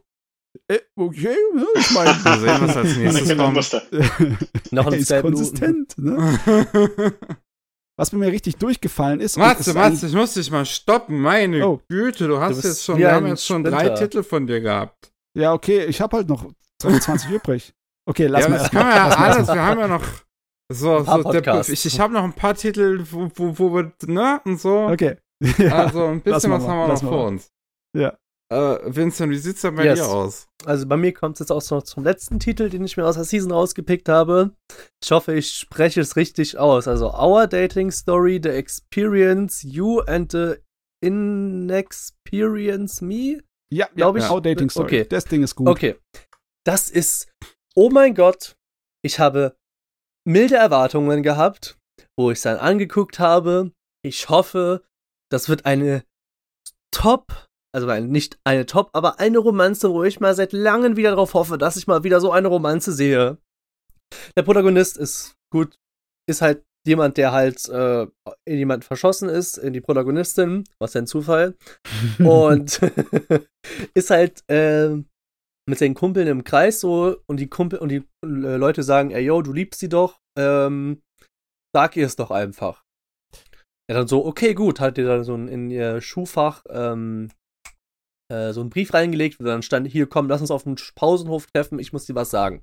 Äh, 0.68 0.80
okay, 0.96 1.36
ich 1.76 1.90
meine. 1.92 2.10
Wir 2.10 2.38
sehen, 2.38 2.68
was 2.68 2.76
als 2.76 2.96
nächstes 2.96 3.36
kommt. 3.36 4.72
Noch 4.72 4.86
ein 4.86 4.92
ist 4.94 5.20
konsistent, 5.20 5.98
ne? 5.98 6.38
Was 7.98 8.10
bei 8.10 8.16
mir 8.16 8.32
richtig 8.32 8.56
durchgefallen 8.56 9.20
ist. 9.20 9.36
Warte, 9.36 9.74
warte, 9.74 10.06
ich 10.06 10.14
muss 10.14 10.32
dich 10.32 10.50
mal 10.50 10.64
stoppen. 10.64 11.20
Meine 11.20 11.66
oh. 11.68 11.80
Güte, 11.88 12.26
du 12.26 12.40
hast 12.40 12.64
du 12.64 12.68
jetzt 12.68 12.84
schon, 12.84 12.96
wir 12.96 13.12
haben 13.12 13.26
jetzt 13.26 13.46
schon 13.46 13.62
drei 13.62 13.90
Titel 13.90 14.22
von 14.22 14.46
dir 14.46 14.62
gehabt. 14.62 15.12
Ja, 15.38 15.52
okay, 15.52 15.84
ich 15.84 16.00
habe 16.00 16.16
halt 16.16 16.28
noch 16.28 16.46
23 16.80 17.30
übrig. 17.30 17.74
Okay, 18.06 18.28
lass 18.28 18.44
ja, 18.44 18.48
mal. 18.48 18.58
Das 18.58 18.70
kann 18.70 18.86
man 18.86 18.96
ja 18.96 19.08
alles, 19.08 19.46
wir 19.46 19.62
haben 19.62 19.78
ja 19.78 19.88
noch 19.88 20.04
so, 20.72 21.04
so 21.04 21.32
der, 21.32 21.60
ich, 21.68 21.86
ich 21.86 22.00
habe 22.00 22.12
noch 22.12 22.24
ein 22.24 22.32
paar 22.32 22.54
Titel, 22.54 23.04
wo, 23.10 23.30
wo, 23.34 23.58
wo 23.58 23.74
wir, 23.74 23.92
ne, 24.06 24.40
und 24.44 24.60
so. 24.60 24.88
Okay. 24.88 25.16
Ja, 25.58 25.86
also 25.86 26.06
ein 26.06 26.20
bisschen 26.20 26.52
was 26.52 26.62
haben 26.68 26.78
wir 26.78 26.86
noch 26.86 27.02
vor 27.02 27.26
uns. 27.26 27.50
Ja. 27.96 28.16
Äh, 28.52 28.94
Vincent, 28.94 29.32
wie 29.32 29.38
sieht's 29.38 29.62
denn 29.62 29.74
bei 29.74 29.86
yes. 29.86 29.98
dir 29.98 30.06
aus? 30.06 30.46
Also 30.64 30.86
bei 30.86 30.96
mir 30.96 31.12
kommt 31.12 31.36
es 31.36 31.40
jetzt 31.40 31.50
auch 31.50 31.68
noch 31.70 31.82
zum 31.82 32.04
letzten 32.04 32.38
Titel, 32.38 32.68
den 32.68 32.84
ich 32.84 32.96
mir 32.96 33.06
aus 33.06 33.14
der 33.14 33.24
Season 33.24 33.50
rausgepickt 33.50 34.08
habe. 34.08 34.54
Ich 35.02 35.10
hoffe, 35.10 35.34
ich 35.34 35.54
spreche 35.54 36.00
es 36.00 36.16
richtig 36.16 36.58
aus. 36.58 36.86
Also 36.86 37.12
Our 37.14 37.46
Dating 37.46 37.90
Story, 37.90 38.38
The 38.42 38.50
Experience 38.50 39.62
You 39.62 40.00
and 40.00 40.30
the 40.30 40.56
Inexperience 41.02 43.00
Me. 43.00 43.38
Ja, 43.72 43.88
glaube 43.96 44.18
ich. 44.18 44.30
Our 44.30 44.42
Dating 44.42 44.68
Story. 44.68 44.84
Okay. 44.84 45.06
Das 45.08 45.24
Ding 45.24 45.42
ist 45.42 45.56
gut. 45.56 45.68
Okay. 45.68 45.96
Das 46.64 46.90
ist, 46.90 47.32
oh 47.74 47.88
mein 47.90 48.14
Gott, 48.14 48.54
ich 49.02 49.18
habe 49.18 49.56
milde 50.24 50.56
Erwartungen 50.56 51.22
gehabt, 51.22 51.76
wo 52.16 52.30
ich 52.30 52.38
es 52.38 52.42
dann 52.42 52.58
angeguckt 52.58 53.18
habe. 53.18 53.72
Ich 54.04 54.28
hoffe, 54.28 54.82
das 55.30 55.48
wird 55.48 55.66
eine 55.66 56.04
top 56.92 57.48
also 57.74 57.86
nicht 58.00 58.38
eine 58.44 58.66
Top, 58.66 58.90
aber 58.92 59.18
eine 59.18 59.38
Romanze, 59.38 59.90
wo 59.90 60.04
ich 60.04 60.20
mal 60.20 60.34
seit 60.34 60.52
langem 60.52 60.96
wieder 60.96 61.10
darauf 61.10 61.32
hoffe, 61.32 61.56
dass 61.56 61.76
ich 61.76 61.86
mal 61.86 62.04
wieder 62.04 62.20
so 62.20 62.30
eine 62.30 62.48
Romanze 62.48 62.92
sehe. 62.92 63.38
Der 64.36 64.42
Protagonist 64.42 64.98
ist 64.98 65.34
gut 65.50 65.78
ist 66.28 66.42
halt 66.42 66.64
jemand, 66.86 67.16
der 67.16 67.32
halt 67.32 67.68
äh, 67.68 68.06
in 68.44 68.58
jemanden 68.58 68.82
verschossen 68.82 69.28
ist, 69.28 69.56
in 69.56 69.72
die 69.72 69.80
Protagonistin, 69.80 70.64
was 70.78 70.96
ein 70.96 71.06
Zufall. 71.06 71.56
und 72.18 72.80
ist 73.94 74.10
halt 74.10 74.42
äh, 74.48 75.02
mit 75.72 75.78
seinen 75.78 75.94
Kumpeln 75.94 76.28
im 76.28 76.44
Kreis 76.44 76.80
so 76.80 77.16
und 77.26 77.40
die 77.40 77.48
Kumpel 77.48 77.78
und 77.78 77.88
die 77.88 78.04
äh, 78.22 78.56
Leute 78.56 78.82
sagen, 78.82 79.10
ey 79.10 79.24
yo, 79.24 79.40
du 79.40 79.54
liebst 79.54 79.80
sie 79.80 79.88
doch, 79.88 80.20
ähm, 80.38 81.00
sag 81.74 81.96
ihr 81.96 82.04
es 82.04 82.14
doch 82.14 82.30
einfach. 82.30 82.84
Er 83.88 83.96
dann 83.96 84.06
so, 84.06 84.26
okay, 84.26 84.52
gut, 84.52 84.80
hat 84.80 84.98
ihr 84.98 85.06
dann 85.06 85.24
so 85.24 85.34
in 85.34 85.70
ihr 85.70 86.02
Schuhfach 86.02 86.62
ähm, 86.68 87.30
äh, 88.30 88.52
so 88.52 88.60
einen 88.60 88.68
Brief 88.68 88.92
reingelegt, 88.92 89.40
wo 89.40 89.44
dann 89.44 89.62
stand, 89.62 89.88
hier 89.88 90.06
komm, 90.06 90.28
lass 90.28 90.42
uns 90.42 90.50
auf 90.50 90.64
dem 90.64 90.76
Pausenhof 90.94 91.46
treffen, 91.46 91.78
ich 91.78 91.94
muss 91.94 92.04
dir 92.04 92.14
was 92.14 92.28
sagen. 92.28 92.62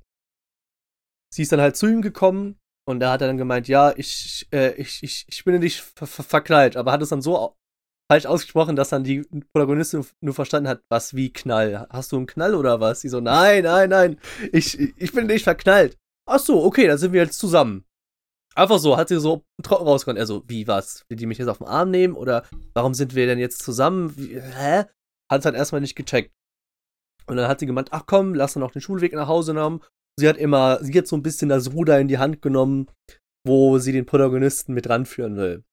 Sie 1.34 1.42
ist 1.42 1.52
dann 1.52 1.62
halt 1.62 1.76
zu 1.76 1.88
ihm 1.88 2.04
gekommen 2.04 2.60
und 2.88 3.02
er 3.02 3.10
hat 3.10 3.22
dann 3.22 3.38
gemeint, 3.38 3.68
ja, 3.68 3.92
ich, 3.98 4.48
äh, 4.54 4.74
ich, 4.76 5.02
ich, 5.02 5.26
ich 5.28 5.44
bin 5.44 5.56
in 5.56 5.62
dich 5.62 5.82
ver 5.82 6.06
ver 6.06 6.24
verknallt, 6.24 6.78
aber 6.78 6.92
hat 6.92 7.02
es 7.02 7.10
dann 7.10 7.24
so 7.24 7.58
falsch 8.10 8.26
ausgesprochen, 8.26 8.76
dass 8.76 8.90
dann 8.90 9.04
die 9.04 9.22
Protagonistin 9.54 10.06
nur 10.22 10.34
verstanden 10.34 10.70
hat, 10.70 10.82
was 10.90 11.14
wie 11.14 11.32
Knall. 11.32 11.88
Hast 11.90 12.12
du 12.12 12.18
einen 12.18 12.26
Knall 12.26 12.56
oder 12.56 12.80
was? 12.80 13.02
Sie 13.02 13.10
so, 13.10 13.20
nein, 13.20 13.64
nein, 13.64 13.90
nein, 13.90 14.20
ich, 14.52 14.80
ich 14.80 15.12
bin 15.14 15.28
nicht 15.28 15.44
verknallt. 15.44 15.98
Ach 16.28 16.40
so, 16.40 16.64
okay, 16.64 16.88
dann 16.88 16.98
sind 16.98 17.14
wir 17.14 17.22
jetzt 17.22 17.40
zusammen. 17.40 17.86
Einfach 18.56 18.80
so, 18.80 18.98
hat 18.98 19.10
sie 19.10 19.20
so 19.20 19.44
trocken 19.62 19.86
rausgekommen. 19.86 20.20
Er 20.20 20.26
so, 20.26 20.44
wie, 20.48 20.68
was? 20.68 21.06
Will 21.08 21.18
die 21.18 21.28
mich 21.28 21.38
jetzt 21.38 21.48
auf 21.48 21.60
den 21.60 21.68
Arm 21.68 21.92
nehmen? 21.92 22.16
Oder 22.16 22.44
warum 22.74 22.94
sind 22.94 23.16
wir 23.16 23.26
denn 23.26 23.40
jetzt 23.40 23.64
zusammen? 23.64 24.14
Hä? 24.18 24.86
Hat 25.32 25.40
es 25.40 25.46
halt 25.46 25.56
erstmal 25.56 25.82
nicht 25.82 25.96
gecheckt. 25.96 26.34
Und 27.28 27.38
dann 27.38 27.48
hat 27.48 27.60
sie 27.60 27.68
gemeint, 27.68 27.90
ach 27.92 28.04
komm, 28.08 28.34
lass 28.34 28.54
dann 28.54 28.64
auch 28.64 28.72
den 28.72 28.82
Schulweg 28.82 29.14
nach 29.14 29.28
Hause 29.28 29.54
nehmen. 29.54 29.82
Sie 30.20 30.28
hat 30.28 30.38
immer, 30.38 30.84
sie 30.84 30.98
hat 30.98 31.08
so 31.08 31.16
ein 31.16 31.24
bisschen 31.24 31.50
das 31.50 31.74
Ruder 31.74 32.00
in 32.00 32.08
die 32.08 32.18
Hand 32.18 32.42
genommen, 32.42 32.88
wo 33.46 33.78
sie 33.78 33.92
den 33.92 34.08
Protagonisten 34.08 34.74
mit 34.74 34.90
ranführen 34.90 35.38
will 35.38 35.64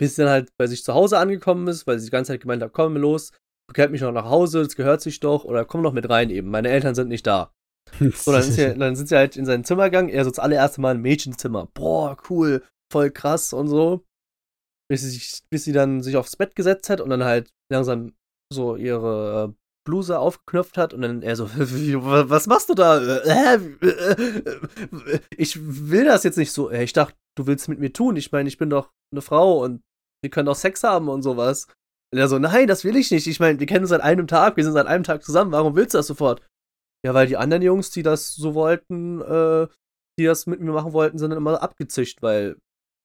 bis 0.00 0.16
sie 0.16 0.22
dann 0.22 0.30
halt 0.30 0.52
bei 0.56 0.66
sich 0.66 0.84
zu 0.84 0.94
Hause 0.94 1.18
angekommen 1.18 1.66
ist, 1.68 1.86
weil 1.86 1.98
sie 1.98 2.06
die 2.06 2.10
ganze 2.10 2.32
Zeit 2.32 2.40
gemeint 2.40 2.62
hat, 2.62 2.72
komm 2.72 2.96
los, 2.96 3.32
begleitet 3.68 3.92
mich 3.92 4.00
noch 4.00 4.12
nach 4.12 4.24
Hause, 4.24 4.62
das 4.62 4.76
gehört 4.76 5.00
sich 5.00 5.20
doch, 5.20 5.44
oder 5.44 5.64
komm 5.64 5.82
noch 5.82 5.92
mit 5.92 6.08
rein 6.08 6.30
eben, 6.30 6.50
meine 6.50 6.70
Eltern 6.70 6.94
sind 6.94 7.08
nicht 7.08 7.26
da. 7.26 7.52
so, 8.14 8.32
dann, 8.32 8.42
sie, 8.42 8.74
dann 8.74 8.96
sind 8.96 9.08
sie 9.08 9.16
halt 9.16 9.36
in 9.36 9.46
sein 9.46 9.64
Zimmer 9.64 9.84
gegangen, 9.84 10.08
er 10.08 10.24
so 10.24 10.30
das 10.30 10.38
allererste 10.38 10.80
Mal 10.80 10.96
im 10.96 11.02
Mädchenzimmer. 11.02 11.68
Boah, 11.74 12.16
cool, 12.28 12.62
voll 12.92 13.10
krass 13.10 13.52
und 13.52 13.68
so. 13.68 14.04
Bis 14.90 15.02
sie, 15.02 15.10
sich, 15.10 15.42
bis 15.50 15.64
sie 15.64 15.72
dann 15.72 16.02
sich 16.02 16.16
aufs 16.16 16.36
Bett 16.36 16.54
gesetzt 16.54 16.88
hat 16.90 17.00
und 17.00 17.10
dann 17.10 17.24
halt 17.24 17.50
langsam 17.70 18.14
so 18.52 18.76
ihre 18.76 19.54
Bluse 19.86 20.18
aufgeknöpft 20.18 20.76
hat 20.76 20.92
und 20.92 21.02
dann 21.02 21.22
er 21.22 21.36
so, 21.36 21.48
was 21.54 22.46
machst 22.46 22.68
du 22.68 22.74
da? 22.74 23.00
Ich 25.36 25.58
will 25.60 26.04
das 26.04 26.24
jetzt 26.24 26.38
nicht 26.38 26.52
so. 26.52 26.70
Ich 26.70 26.92
dachte, 26.92 27.16
du 27.36 27.46
willst 27.46 27.68
mit 27.68 27.78
mir 27.78 27.92
tun. 27.92 28.16
Ich 28.16 28.32
meine, 28.32 28.48
ich 28.48 28.58
bin 28.58 28.70
doch 28.70 28.90
eine 29.12 29.22
Frau 29.22 29.64
und 29.64 29.82
wir 30.22 30.30
können 30.30 30.46
doch 30.46 30.56
Sex 30.56 30.82
haben 30.82 31.08
und 31.08 31.22
sowas. 31.22 31.66
Und 32.12 32.18
er 32.18 32.28
so, 32.28 32.38
nein, 32.38 32.66
das 32.66 32.84
will 32.84 32.96
ich 32.96 33.10
nicht. 33.10 33.26
Ich 33.26 33.40
meine, 33.40 33.60
wir 33.60 33.66
kennen 33.66 33.82
uns 33.82 33.90
seit 33.90 34.00
einem 34.00 34.26
Tag, 34.26 34.56
wir 34.56 34.64
sind 34.64 34.72
seit 34.72 34.86
einem 34.86 35.04
Tag 35.04 35.22
zusammen. 35.22 35.52
Warum 35.52 35.76
willst 35.76 35.94
du 35.94 35.98
das 35.98 36.06
sofort? 36.06 36.42
Ja, 37.04 37.14
weil 37.14 37.26
die 37.26 37.36
anderen 37.36 37.62
Jungs, 37.62 37.90
die 37.90 38.02
das 38.02 38.34
so 38.34 38.54
wollten, 38.54 39.20
äh, 39.20 39.68
die 40.18 40.24
das 40.24 40.46
mit 40.46 40.60
mir 40.60 40.72
machen 40.72 40.92
wollten, 40.92 41.18
sind 41.18 41.30
dann 41.30 41.38
immer 41.38 41.62
abgezischt, 41.62 42.22
weil 42.22 42.56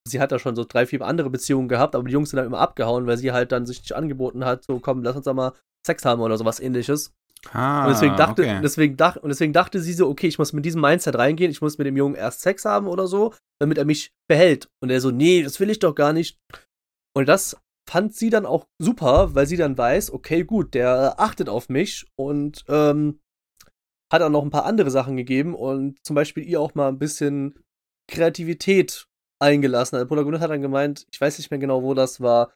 sie 0.07 0.19
hat 0.19 0.31
da 0.31 0.39
schon 0.39 0.55
so 0.55 0.65
drei, 0.67 0.85
vier 0.85 1.01
andere 1.01 1.29
Beziehungen 1.29 1.67
gehabt, 1.67 1.95
aber 1.95 2.03
die 2.05 2.13
Jungs 2.13 2.31
sind 2.31 2.37
dann 2.37 2.47
immer 2.47 2.59
abgehauen, 2.59 3.07
weil 3.07 3.17
sie 3.17 3.31
halt 3.31 3.51
dann 3.51 3.65
sich 3.65 3.79
nicht 3.79 3.93
angeboten 3.93 4.45
hat, 4.45 4.63
so 4.63 4.79
komm, 4.79 5.03
lass 5.03 5.15
uns 5.15 5.25
da 5.25 5.33
mal 5.33 5.53
Sex 5.85 6.05
haben 6.05 6.21
oder 6.21 6.37
sowas 6.37 6.59
ähnliches. 6.59 7.13
Ah, 7.51 7.85
und 7.85 7.91
deswegen 7.91 8.15
dachte, 8.15 8.43
okay. 8.43 8.59
deswegen 8.63 8.95
dachte, 8.95 9.19
und 9.19 9.29
deswegen 9.29 9.51
dachte 9.51 9.81
sie 9.81 9.93
so, 9.93 10.07
okay, 10.07 10.27
ich 10.27 10.39
muss 10.39 10.53
mit 10.53 10.63
diesem 10.63 10.81
Mindset 10.81 11.15
reingehen, 11.17 11.51
ich 11.51 11.61
muss 11.61 11.77
mit 11.77 11.85
dem 11.85 11.97
Jungen 11.97 12.15
erst 12.15 12.41
Sex 12.41 12.63
haben 12.63 12.87
oder 12.87 13.07
so, 13.07 13.33
damit 13.59 13.77
er 13.77 13.85
mich 13.85 14.13
behält. 14.29 14.69
Und 14.81 14.89
er 14.89 15.01
so, 15.01 15.11
nee, 15.11 15.43
das 15.43 15.59
will 15.59 15.69
ich 15.69 15.79
doch 15.79 15.93
gar 15.93 16.13
nicht. 16.13 16.37
Und 17.15 17.27
das 17.27 17.57
fand 17.89 18.15
sie 18.15 18.29
dann 18.29 18.45
auch 18.45 18.67
super, 18.79 19.35
weil 19.35 19.45
sie 19.45 19.57
dann 19.57 19.77
weiß, 19.77 20.11
okay, 20.11 20.43
gut, 20.43 20.73
der 20.73 21.19
achtet 21.19 21.49
auf 21.49 21.69
mich 21.69 22.05
und 22.15 22.63
ähm, 22.67 23.19
hat 24.11 24.21
auch 24.21 24.29
noch 24.29 24.43
ein 24.43 24.51
paar 24.51 24.65
andere 24.65 24.91
Sachen 24.91 25.17
gegeben 25.17 25.53
und 25.55 25.97
zum 26.05 26.15
Beispiel 26.15 26.43
ihr 26.43 26.61
auch 26.61 26.75
mal 26.75 26.87
ein 26.87 26.99
bisschen 26.99 27.63
Kreativität 28.09 29.07
eingelassen. 29.39 29.97
Der 29.97 30.05
Protagonist 30.05 30.41
hat 30.41 30.51
dann 30.51 30.61
gemeint, 30.61 31.05
ich 31.11 31.19
weiß 31.19 31.37
nicht 31.37 31.51
mehr 31.51 31.59
genau, 31.59 31.83
wo 31.83 31.93
das 31.93 32.21
war. 32.21 32.53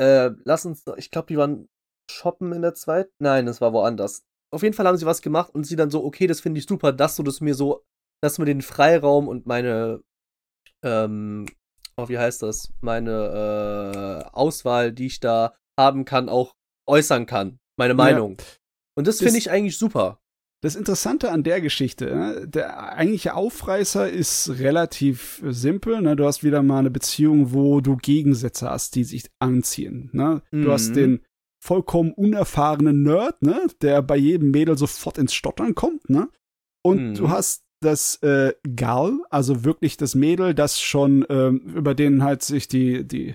Äh, 0.00 0.30
lass 0.44 0.64
uns, 0.64 0.84
ich 0.96 1.10
glaube, 1.10 1.26
die 1.26 1.36
waren 1.36 1.68
shoppen 2.10 2.52
in 2.52 2.62
der 2.62 2.74
zweiten. 2.74 3.12
Nein, 3.18 3.46
das 3.46 3.60
war 3.60 3.72
woanders. 3.72 4.24
Auf 4.52 4.62
jeden 4.62 4.74
Fall 4.74 4.86
haben 4.86 4.96
sie 4.96 5.06
was 5.06 5.22
gemacht 5.22 5.54
und 5.54 5.64
sie 5.64 5.76
dann 5.76 5.90
so, 5.90 6.04
okay, 6.04 6.26
das 6.26 6.40
finde 6.40 6.58
ich 6.58 6.66
super, 6.66 6.92
dass 6.92 7.16
du 7.16 7.22
das 7.22 7.40
mir 7.40 7.54
so, 7.54 7.84
dass 8.22 8.34
du 8.34 8.42
mir 8.42 8.46
den 8.46 8.62
Freiraum 8.62 9.28
und 9.28 9.46
meine, 9.46 10.02
ähm, 10.84 11.46
oh, 11.96 12.08
wie 12.08 12.18
heißt 12.18 12.42
das, 12.42 12.72
meine 12.80 14.24
äh, 14.24 14.30
Auswahl, 14.32 14.92
die 14.92 15.06
ich 15.06 15.20
da 15.20 15.54
haben 15.78 16.04
kann, 16.04 16.28
auch 16.28 16.52
äußern 16.86 17.26
kann. 17.26 17.58
Meine 17.76 17.94
Meinung. 17.94 18.36
Ja. 18.38 18.46
Und 18.94 19.06
das 19.06 19.18
finde 19.18 19.38
ich 19.38 19.50
eigentlich 19.50 19.78
super. 19.78 20.18
Das 20.62 20.76
Interessante 20.76 21.32
an 21.32 21.42
der 21.42 21.60
Geschichte, 21.60 22.04
ne, 22.14 22.46
der 22.46 22.92
eigentliche 22.92 23.34
Aufreißer 23.34 24.08
ist 24.08 24.60
relativ 24.60 25.42
simpel. 25.44 26.00
Ne? 26.02 26.14
Du 26.14 26.24
hast 26.24 26.44
wieder 26.44 26.62
mal 26.62 26.78
eine 26.78 26.90
Beziehung, 26.90 27.52
wo 27.52 27.80
du 27.80 27.96
Gegensätze 27.96 28.70
hast, 28.70 28.94
die 28.94 29.02
sich 29.02 29.24
anziehen. 29.40 30.10
Ne? 30.12 30.42
Mhm. 30.52 30.62
Du 30.62 30.70
hast 30.70 30.90
mhm. 30.90 30.94
den 30.94 31.24
vollkommen 31.60 32.12
unerfahrenen 32.12 33.02
Nerd, 33.02 33.42
ne, 33.42 33.66
der 33.82 34.02
bei 34.02 34.16
jedem 34.16 34.50
Mädel 34.50 34.76
sofort 34.76 35.18
ins 35.18 35.32
Stottern 35.32 35.74
kommt, 35.76 36.10
ne? 36.10 36.28
Und 36.84 37.10
mhm. 37.10 37.14
du 37.14 37.30
hast 37.30 37.61
das 37.84 38.16
äh, 38.22 38.54
Gal, 38.76 39.18
also 39.30 39.64
wirklich 39.64 39.96
das 39.96 40.14
Mädel, 40.14 40.54
das 40.54 40.80
schon 40.80 41.26
ähm, 41.28 41.60
über 41.74 41.94
denen 41.94 42.24
halt 42.24 42.42
sich 42.42 42.68
die 42.68 43.06
die 43.06 43.34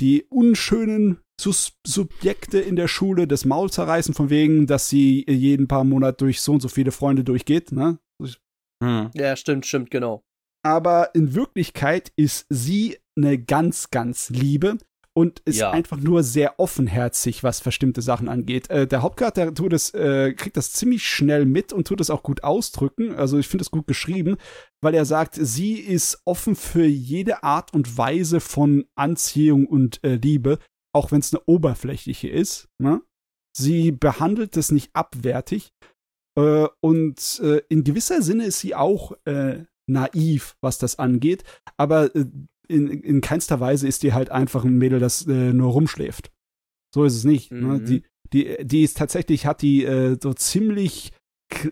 die 0.00 0.24
unschönen 0.28 1.18
Sus 1.40 1.78
Subjekte 1.86 2.58
in 2.60 2.76
der 2.76 2.88
Schule 2.88 3.26
das 3.26 3.44
Maul 3.44 3.70
zerreißen 3.70 4.14
von 4.14 4.30
wegen, 4.30 4.66
dass 4.66 4.88
sie 4.88 5.24
jeden 5.28 5.68
paar 5.68 5.84
Monate 5.84 6.18
durch 6.18 6.40
so 6.40 6.52
und 6.52 6.60
so 6.60 6.68
viele 6.68 6.92
Freunde 6.92 7.24
durchgeht, 7.24 7.72
ne? 7.72 7.98
Mhm. 8.82 9.10
Ja, 9.14 9.36
stimmt, 9.36 9.66
stimmt, 9.66 9.90
genau. 9.90 10.22
Aber 10.64 11.14
in 11.14 11.34
Wirklichkeit 11.34 12.12
ist 12.16 12.46
sie 12.48 12.98
eine 13.16 13.38
ganz, 13.38 13.90
ganz 13.90 14.30
Liebe 14.30 14.78
und 15.16 15.40
ist 15.46 15.60
ja. 15.60 15.70
einfach 15.70 15.96
nur 15.96 16.22
sehr 16.22 16.60
offenherzig, 16.60 17.42
was 17.42 17.62
bestimmte 17.62 18.02
Sachen 18.02 18.28
angeht. 18.28 18.68
Äh, 18.68 18.86
der 18.86 19.00
Hauptcharakter 19.00 19.54
tut 19.54 19.72
es, 19.72 19.94
äh, 19.94 20.34
kriegt 20.34 20.58
das 20.58 20.72
ziemlich 20.72 21.08
schnell 21.08 21.46
mit 21.46 21.72
und 21.72 21.86
tut 21.86 22.02
es 22.02 22.10
auch 22.10 22.22
gut 22.22 22.44
ausdrücken. 22.44 23.14
Also 23.14 23.38
ich 23.38 23.48
finde 23.48 23.62
es 23.62 23.70
gut 23.70 23.86
geschrieben, 23.86 24.36
weil 24.82 24.94
er 24.94 25.06
sagt, 25.06 25.36
sie 25.40 25.76
ist 25.76 26.20
offen 26.26 26.54
für 26.54 26.84
jede 26.84 27.42
Art 27.42 27.72
und 27.72 27.96
Weise 27.96 28.40
von 28.40 28.84
Anziehung 28.94 29.66
und 29.66 30.04
äh, 30.04 30.16
Liebe, 30.16 30.58
auch 30.94 31.12
wenn 31.12 31.20
es 31.20 31.32
eine 31.32 31.42
oberflächliche 31.46 32.28
ist. 32.28 32.68
Ne? 32.78 33.00
Sie 33.56 33.92
behandelt 33.92 34.54
es 34.58 34.70
nicht 34.70 34.90
abwertig. 34.92 35.72
Äh, 36.38 36.66
und 36.82 37.40
äh, 37.42 37.62
in 37.70 37.84
gewisser 37.84 38.20
Sinne 38.20 38.44
ist 38.44 38.60
sie 38.60 38.74
auch 38.74 39.12
äh, 39.24 39.64
naiv, 39.88 40.56
was 40.60 40.76
das 40.76 40.98
angeht. 40.98 41.42
Aber 41.78 42.10
in, 42.68 42.88
in 42.88 43.20
keinster 43.20 43.60
Weise 43.60 43.88
ist 43.88 44.02
die 44.02 44.12
halt 44.12 44.30
einfach 44.30 44.64
ein 44.64 44.78
Mädel, 44.78 44.98
das 44.98 45.26
äh, 45.26 45.52
nur 45.52 45.72
rumschläft. 45.72 46.30
So 46.94 47.04
ist 47.04 47.14
es 47.14 47.24
nicht. 47.24 47.52
Ne? 47.52 47.60
Mhm. 47.60 47.68
Ne? 47.68 47.80
Die, 47.80 48.02
die, 48.32 48.56
die 48.64 48.82
ist 48.82 48.96
tatsächlich, 48.96 49.46
hat 49.46 49.62
die 49.62 49.84
äh, 49.84 50.16
so 50.20 50.34
ziemlich 50.34 51.12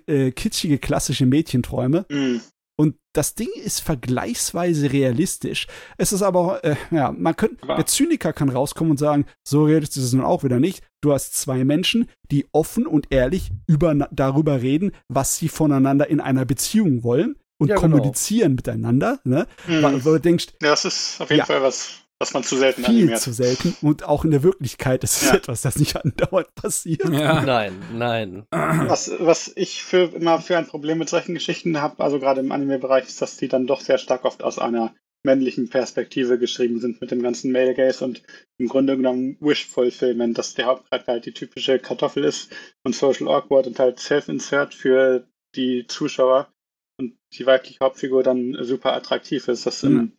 äh, 0.07 0.31
kitschige 0.31 0.79
klassische 0.79 1.27
Mädchenträume. 1.27 2.07
Mhm. 2.11 2.41
Und 2.77 2.97
das 3.13 3.37
Ding 3.37 3.51
ist 3.55 3.81
vergleichsweise 3.81 4.93
realistisch. 4.93 5.69
Es 5.97 6.13
ist 6.13 6.23
aber, 6.23 6.65
äh, 6.65 6.75
ja, 6.91 7.13
man 7.13 7.37
könnte, 7.37 7.65
der 7.67 7.87
Zyniker 7.87 8.33
kann 8.33 8.49
rauskommen 8.49 8.91
und 8.91 8.97
sagen, 8.97 9.27
so 9.47 9.65
realistisch 9.65 9.99
ist 9.99 10.09
es 10.09 10.13
nun 10.13 10.25
auch 10.25 10.43
wieder 10.43 10.59
nicht. 10.59 10.85
Du 11.01 11.13
hast 11.13 11.37
zwei 11.37 11.65
Menschen, 11.65 12.09
die 12.33 12.47
offen 12.51 12.87
und 12.87 13.07
ehrlich 13.11 13.53
über, 13.69 13.95
darüber 14.11 14.61
reden, 14.61 14.91
was 15.09 15.37
sie 15.37 15.49
voneinander 15.49 16.09
in 16.09 16.21
einer 16.21 16.45
Beziehung 16.45 17.05
wollen 17.05 17.37
und 17.59 17.69
ja, 17.69 17.77
genau. 17.77 17.97
kommunizieren 17.97 18.57
genau. 18.57 18.77
miteinander. 18.77 19.21
Ne? 19.25 19.47
Mhm. 19.67 20.05
Wo 20.05 20.13
du 20.13 20.21
denkst, 20.21 20.49
ja, 20.63 20.71
das 20.71 20.85
ist 20.85 21.21
auf 21.21 21.31
jeden 21.31 21.41
ja, 21.41 21.47
Fall 21.47 21.63
was, 21.63 22.05
was 22.19 22.33
man 22.35 22.43
zu 22.43 22.57
selten 22.57 22.85
viel 22.85 22.97
animiert. 22.97 23.21
zu 23.21 23.33
selten. 23.33 23.77
Und 23.83 24.05
auch 24.05 24.25
in 24.25 24.31
der 24.31 24.43
Wirklichkeit 24.43 25.05
ist 25.05 25.23
es 25.23 25.29
ja. 25.29 25.35
etwas, 25.35 25.63
das 25.63 25.77
nicht 25.77 25.97
andauernd 25.97 26.55
passiert. 26.55 27.09
Ja. 27.09 27.43
Nein, 27.45 27.83
nein. 27.93 28.47
Was, 28.51 29.11
was 29.19 29.53
ich 29.57 29.83
für, 29.83 30.15
immer 30.15 30.41
für 30.41 30.57
ein 30.57 30.67
Problem 30.67 30.99
mit 30.99 31.09
solchen 31.09 31.35
Geschichten 31.35 31.81
habe, 31.81 32.03
also 32.03 32.19
gerade 32.19 32.41
im 32.41 32.53
Anime-Bereich, 32.53 33.07
ist, 33.07 33.21
dass 33.21 33.37
die 33.37 33.49
dann 33.49 33.67
doch 33.67 33.81
sehr 33.81 33.99
stark 33.99 34.25
oft 34.25 34.43
aus 34.43 34.59
einer 34.59 34.95
männlichen 35.25 35.71
Perspektive 35.71 36.39
geschrieben 36.39 36.81
sind 36.81 37.01
mit 37.01 37.11
dem 37.11 37.23
ganzen 37.23 37.51
Male 37.51 37.75
Gaze 37.75 38.05
und 38.05 38.23
im 38.59 38.69
Grunde 38.69 38.97
genommen 38.97 39.39
Wish-Fulfillment, 39.41 40.37
dass 40.37 40.55
der 40.55 40.67
Hauptcharakter 40.67 41.13
halt 41.13 41.27
die 41.27 41.33
typische 41.33 41.79
Kartoffel 41.79 42.25
ist 42.25 42.53
und 42.85 42.95
Social 42.95 43.29
Awkward 43.29 43.67
und 43.67 43.79
halt 43.79 43.99
Self-Insert 43.99 44.75
für 44.75 45.27
die 45.57 45.87
Zuschauer 45.87 46.54
und 46.99 47.17
die 47.33 47.47
weibliche 47.47 47.81
Hauptfigur 47.81 48.23
dann 48.23 48.57
super 48.61 48.93
attraktiv 48.93 49.49
ist. 49.49 49.67
Das 49.67 49.83
mhm. 49.83 50.13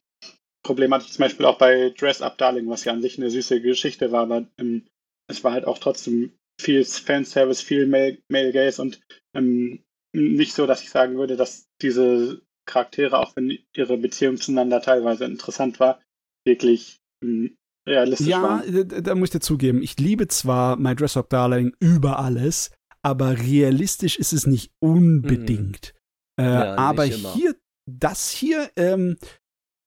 Problem 0.64 0.94
hatte 0.94 1.06
ich 1.06 1.14
zum 1.14 1.24
Beispiel 1.24 1.46
auch 1.46 1.58
bei 1.58 1.92
Dress 1.92 2.22
Up 2.22 2.38
Darling, 2.38 2.68
was 2.70 2.86
ja 2.86 2.94
an 2.94 3.02
sich 3.02 3.18
eine 3.18 3.30
süße 3.30 3.62
Geschichte 3.62 4.12
war, 4.12 4.24
aber 4.24 4.48
ähm, 4.58 4.88
es 5.28 5.44
war 5.44 5.52
halt 5.54 5.66
auch 5.66 5.80
trotzdem 5.80 6.34
viel 6.60 6.84
Fanservice, 6.86 7.62
viel 7.62 7.88
Male, 7.88 8.18
Male 8.30 8.52
Gaze 8.52 8.82
und 8.82 9.02
ähm, 9.34 9.84
nicht 10.14 10.54
so, 10.54 10.66
dass 10.66 10.82
ich 10.82 10.90
sagen 10.90 11.18
würde, 11.18 11.36
dass 11.36 11.68
diese 11.82 12.42
Charaktere, 12.66 13.20
auch 13.20 13.36
wenn 13.36 13.58
ihre 13.76 13.98
Beziehung 13.98 14.38
zueinander 14.38 14.82
teilweise 14.82 15.26
interessant 15.26 15.80
war, 15.80 16.02
wirklich 16.46 17.00
ähm, 17.24 17.58
realistisch 17.88 18.28
Ja, 18.28 18.42
waren. 18.42 18.88
da, 18.88 19.02
da 19.02 19.16
muss 19.16 19.28
ich 19.28 19.34
dir 19.34 19.40
zugeben, 19.42 19.82
ich 19.82 20.00
liebe 20.00 20.28
zwar 20.28 20.78
My 20.78 20.96
Dress 20.96 21.18
Up 21.18 21.30
Darling 21.30 21.76
über 21.80 22.20
alles, 22.20 22.72
aber 23.04 23.38
realistisch 23.38 24.18
ist 24.18 24.34
es 24.34 24.48
nicht 24.48 24.72
unbedingt. 24.80 25.94
Äh. 26.40 26.44
Ja, 26.44 26.76
aber 26.76 27.06
hier, 27.06 27.56
das 27.90 28.30
hier, 28.30 28.72
ähm, 28.76 29.18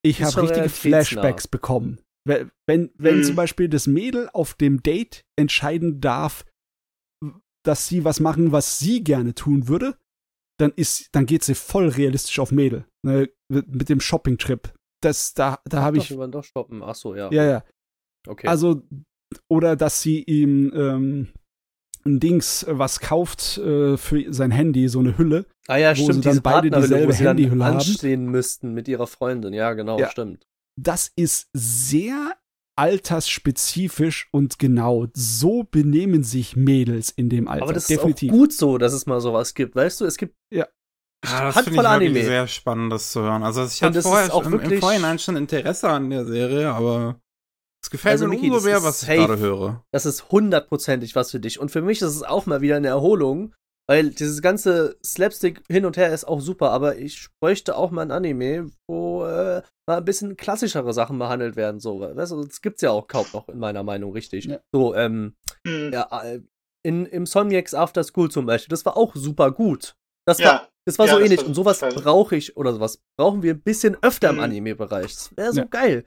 ich 0.04 0.22
habe 0.22 0.42
richtige. 0.42 0.68
Flashbacks 0.68 1.48
bekommen. 1.48 2.00
Wenn, 2.26 2.50
wenn, 2.66 2.90
wenn 2.96 3.18
Mhm. 3.18 3.24
zum 3.24 3.36
Beispiel 3.36 3.68
das 3.68 3.86
Mädel 3.86 4.28
auf 4.32 4.54
dem 4.54 4.82
Date 4.82 5.24
entscheiden 5.38 6.00
darf, 6.00 6.44
dass 7.64 7.88
sie 7.88 8.04
was 8.04 8.20
machen, 8.20 8.52
was 8.52 8.78
sie 8.78 9.02
gerne 9.02 9.34
tun 9.34 9.68
würde, 9.68 9.96
dann 10.58 10.72
ist, 10.72 11.14
dann 11.14 11.26
geht 11.26 11.44
sie 11.44 11.54
voll 11.54 11.88
realistisch 11.88 12.38
auf 12.38 12.50
Mädel. 12.52 12.86
Ne, 13.04 13.30
mit, 13.50 13.88
dem 13.88 14.00
Shopping-Trip. 14.00 14.74
Das, 15.02 15.34
da, 15.34 15.60
da 15.64 15.82
habe 15.82 15.98
Doch, 15.98 16.04
ich, 16.04 16.18
wir 16.18 16.28
doch 16.28 16.44
stoppen. 16.44 16.82
Ach 16.82 16.94
so, 16.94 17.14
ja. 17.14 17.30
ja, 17.32 17.44
ja. 17.44 17.64
Okay. 18.26 18.48
Also, 18.48 18.82
oder 19.48 19.76
dass 19.76 20.02
sie 20.02 20.22
ihm 20.24 20.72
ähm, 20.74 21.28
ein 22.04 22.20
Dings 22.20 22.62
äh, 22.62 22.78
was 22.78 23.00
kauft 23.00 23.58
äh, 23.58 23.96
für 23.96 24.32
sein 24.32 24.50
Handy, 24.50 24.88
so 24.88 24.98
eine 25.00 25.16
Hülle. 25.18 25.46
ah 25.66 25.76
ja, 25.76 25.90
wo 25.90 25.94
sie 25.96 26.02
stimmt, 26.04 26.24
dann 26.26 26.32
diese 26.32 26.42
beide 26.42 26.70
Partnerhülle, 26.70 26.82
wo 26.82 26.94
dieselbe 26.94 27.12
sie 27.12 27.24
dann 27.24 27.36
Handyhülle 27.36 27.64
haben. 27.64 27.76
anstehen 27.76 28.26
müssten 28.26 28.74
mit 28.74 28.88
ihrer 28.88 29.06
Freundin. 29.06 29.52
Ja, 29.52 29.72
genau, 29.74 29.98
Ja. 29.98 30.10
stimmt. 30.10 30.46
Das 30.80 31.10
ist 31.16 31.48
sehr 31.52 32.32
altersspezifisch 32.76 34.28
und 34.32 34.58
genau 34.58 35.06
so 35.14 35.64
benehmen 35.64 36.22
sich 36.22 36.54
Mädels 36.56 37.10
in 37.10 37.28
dem 37.28 37.48
Alter. 37.48 37.64
Aber 37.64 37.72
das 37.72 37.86
Definitiv. 37.88 38.28
ist 38.30 38.34
auch 38.34 38.38
gut 38.38 38.52
so, 38.52 38.78
dass 38.78 38.92
es 38.92 39.06
mal 39.06 39.20
sowas 39.20 39.54
gibt. 39.54 39.74
Weißt 39.74 40.00
du, 40.00 40.04
es 40.04 40.16
gibt 40.16 40.34
Ah, 41.26 41.46
das 41.50 41.56
Handvoll 41.56 41.64
finde 41.64 41.80
ich 41.80 41.84
wirklich 41.84 42.10
Anime. 42.10 42.24
sehr 42.24 42.46
spannend, 42.46 42.92
das 42.92 43.10
zu 43.10 43.22
hören. 43.22 43.42
Also 43.42 43.64
ich 43.64 43.82
Und 43.82 43.88
hatte 43.88 44.02
vorher 44.02 44.32
im, 44.32 44.44
im 44.44 44.52
wirklich- 44.52 44.78
Vorhinein 44.78 45.18
schon 45.18 45.34
Interesse 45.36 45.88
an 45.88 46.08
der 46.10 46.24
Serie, 46.24 46.70
aber 46.72 47.20
es 47.88 47.90
gefällt 47.90 48.12
Also, 48.12 48.24
mir 48.26 48.30
Miki, 48.34 48.46
umso 48.50 48.56
das 48.56 48.64
mehr, 48.64 48.76
ist 48.78 48.84
was 48.84 49.02
ich 49.02 49.08
safe. 49.08 49.18
gerade 49.18 49.38
höre. 49.38 49.84
das 49.92 50.04
ist 50.06 50.30
hundertprozentig 50.30 51.14
was 51.16 51.30
für 51.30 51.40
dich. 51.40 51.58
Und 51.58 51.70
für 51.70 51.82
mich 51.82 52.02
ist 52.02 52.14
es 52.14 52.22
auch 52.22 52.46
mal 52.46 52.60
wieder 52.60 52.76
eine 52.76 52.88
Erholung, 52.88 53.54
weil 53.90 54.10
dieses 54.10 54.42
ganze 54.42 54.98
Slapstick 55.04 55.62
hin 55.70 55.86
und 55.86 55.96
her 55.96 56.12
ist 56.12 56.26
auch 56.26 56.40
super, 56.40 56.70
aber 56.72 56.96
ich 56.98 57.28
bräuchte 57.42 57.74
auch 57.76 57.90
mal 57.90 58.02
ein 58.02 58.10
Anime, 58.10 58.70
wo 58.86 59.24
äh, 59.24 59.62
mal 59.88 59.96
ein 59.98 60.04
bisschen 60.04 60.36
klassischere 60.36 60.92
Sachen 60.92 61.18
behandelt 61.18 61.56
werden. 61.56 61.80
So, 61.80 62.00
weißt 62.00 62.32
du, 62.32 62.44
das 62.44 62.60
gibt's 62.60 62.82
ja 62.82 62.90
auch 62.90 63.08
kaum 63.08 63.26
noch 63.32 63.48
in 63.48 63.58
meiner 63.58 63.82
Meinung 63.82 64.12
richtig. 64.12 64.44
Ja. 64.44 64.60
So, 64.74 64.94
ähm, 64.94 65.34
Mhm. 65.64 65.90
ja, 65.92 66.22
äh, 66.22 66.40
in, 66.86 67.06
im 67.06 67.24
Somniacs 67.26 67.74
After 67.74 68.04
School 68.04 68.30
zum 68.30 68.44
Beispiel, 68.46 68.70
das 68.70 68.84
war 68.84 68.96
auch 68.96 69.14
super 69.16 69.50
gut. 69.50 69.96
Das 70.26 70.38
war, 70.40 70.44
Ja, 70.46 70.68
das 70.86 70.98
war 70.98 71.06
ja, 71.06 71.12
so 71.12 71.18
das 71.18 71.24
ähnlich. 71.24 71.40
war 71.40 71.46
Und 71.46 71.54
sowas 71.54 71.80
brauche 71.80 72.36
ich, 72.36 72.56
oder 72.58 72.74
sowas 72.74 73.00
brauchen 73.18 73.42
wir 73.42 73.54
ein 73.54 73.60
bisschen 73.62 73.96
öfter 74.02 74.28
im 74.30 74.36
Mhm. 74.36 74.42
Anime-Bereich. 74.42 75.14
Das 75.14 75.36
wäre 75.36 75.52
so 75.54 75.60
Ja. 75.60 75.66
geil. 75.66 76.06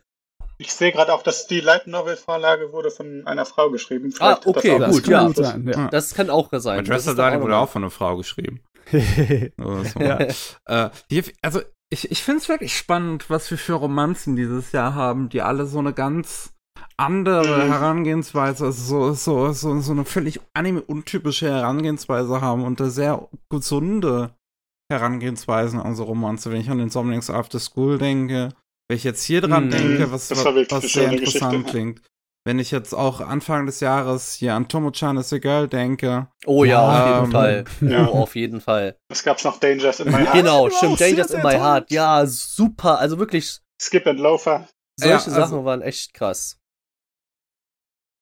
Ich 0.61 0.73
sehe 0.73 0.91
gerade 0.91 1.13
auch, 1.13 1.23
dass 1.23 1.47
die 1.47 1.59
Light 1.59 1.87
Novel 1.87 2.15
Vorlage 2.15 2.71
wurde 2.71 2.91
von 2.91 3.25
einer 3.25 3.45
Frau 3.45 3.71
geschrieben. 3.71 4.13
Ah, 4.19 4.35
Vielleicht 4.35 4.45
das 4.45 4.55
okay, 4.55 4.71
auch 4.73 4.79
das 4.79 4.91
gut, 4.91 5.03
kann 5.03 5.11
ja. 5.11 5.27
gut 5.27 5.35
sein. 5.37 5.67
Ja. 5.67 5.87
Das 5.89 6.13
kann 6.13 6.29
auch 6.29 6.49
sein. 6.51 6.85
Mein 6.87 7.03
doch 7.03 7.15
Dani 7.15 7.41
wurde 7.41 7.57
auch 7.57 7.69
von 7.69 7.83
einer 7.83 7.91
Frau 7.91 8.17
geschrieben. 8.17 8.61
So. 9.57 9.99
Ja. 9.99 10.19
Äh, 10.65 10.89
die, 11.09 11.23
also 11.41 11.61
ich, 11.89 12.11
ich 12.11 12.23
finde 12.23 12.41
es 12.41 12.49
wirklich 12.49 12.75
spannend, 12.75 13.29
was 13.29 13.49
wir 13.51 13.57
für 13.57 13.73
Romanzen 13.73 14.35
dieses 14.35 14.71
Jahr 14.71 14.95
haben, 14.95 15.29
die 15.29 15.41
alle 15.41 15.65
so 15.65 15.79
eine 15.79 15.93
ganz 15.93 16.53
andere 16.97 17.65
Mhm. 17.65 17.71
Herangehensweise, 17.71 18.65
also 18.65 19.13
so, 19.13 19.13
so, 19.13 19.53
so, 19.53 19.79
so 19.79 19.91
eine 19.91 20.05
völlig 20.05 20.39
anime-untypische 20.53 21.49
Herangehensweise 21.49 22.41
haben 22.41 22.63
und 22.63 22.79
eine 22.79 22.91
sehr 22.91 23.27
gesunde 23.49 24.35
Herangehensweisen 24.91 25.79
an 25.79 25.95
so 25.95 26.03
Romanze. 26.03 26.51
Wenn 26.51 26.61
ich 26.61 26.69
an 26.69 26.77
den 26.77 26.89
Somnings 26.89 27.29
After 27.29 27.59
School 27.59 27.97
denke, 27.97 28.49
wenn 28.91 28.97
ich 28.97 29.05
jetzt 29.05 29.23
hier 29.23 29.39
dran 29.39 29.67
Mhm. 29.67 29.71
denke, 29.71 30.11
was, 30.11 30.27
Das 30.27 30.43
war 30.43 30.53
wirklich 30.53 30.69
was 30.83 30.91
sehr 30.91 31.09
interessant 31.09 31.51
Geschichte. 31.53 31.71
klingt. 31.71 32.01
Wenn 32.43 32.59
ich 32.59 32.71
jetzt 32.71 32.93
auch 32.93 33.21
Anfang 33.21 33.65
des 33.65 33.79
Jahres 33.79 34.33
hier 34.33 34.53
an 34.53 34.67
Tomo-chan 34.67 35.15
is 35.15 35.31
a 35.31 35.37
Girl 35.37 35.69
denke, 35.69 36.27
Oh 36.45 36.65
ja, 36.65 36.81
auf 36.81 37.07
jeden 37.07 37.25
Ähm, 37.25 37.31
Fall. 37.31 37.63
Ja. 37.81 38.07
Oh, 38.09 38.23
auf 38.23 38.35
jeden 38.35 38.59
Fall. 38.59 38.97
Es 39.09 39.23
gab 39.23 39.41
noch 39.45 39.59
Dangers 39.61 40.01
in 40.01 40.07
My 40.11 40.17
Heart. 40.25 40.33
Genau, 40.33 40.63
genau, 40.65 40.75
stimmt. 40.77 40.99
Dangers 40.99 41.31
in 41.31 41.41
my 41.41 41.53
heart. 41.53 41.89
Ja, 41.89 42.25
super. 42.25 42.99
Also 42.99 43.17
wirklich, 43.17 43.59
Skip 43.81 44.05
and 44.07 44.19
Loafer. 44.19 44.67
solche 44.99 45.09
Ja, 45.11 45.17
also- 45.19 45.31
Sachen 45.31 45.63
waren 45.63 45.81
echt 45.81 46.13
krass. 46.13 46.57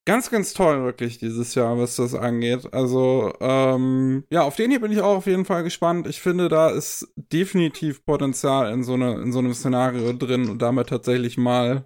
Ganz, 0.05 0.29
ganz 0.29 0.53
toll 0.53 0.83
wirklich 0.83 1.19
dieses 1.19 1.55
Jahr, 1.55 1.77
was 1.77 1.95
das 1.97 2.15
angeht. 2.15 2.73
Also, 2.73 3.33
ähm, 3.39 4.23
ja, 4.31 4.41
auf 4.43 4.55
den 4.55 4.71
hier 4.71 4.81
bin 4.81 4.91
ich 4.91 5.01
auch 5.01 5.17
auf 5.17 5.27
jeden 5.27 5.45
Fall 5.45 5.63
gespannt. 5.63 6.07
Ich 6.07 6.19
finde, 6.21 6.49
da 6.49 6.69
ist 6.69 7.07
definitiv 7.15 8.03
Potenzial 8.05 8.71
in 8.73 8.83
so, 8.83 8.93
eine, 8.93 9.13
in 9.21 9.31
so 9.31 9.39
einem 9.39 9.53
Szenario 9.53 10.13
drin 10.13 10.49
und 10.49 10.61
damit 10.61 10.89
tatsächlich 10.89 11.37
mal 11.37 11.85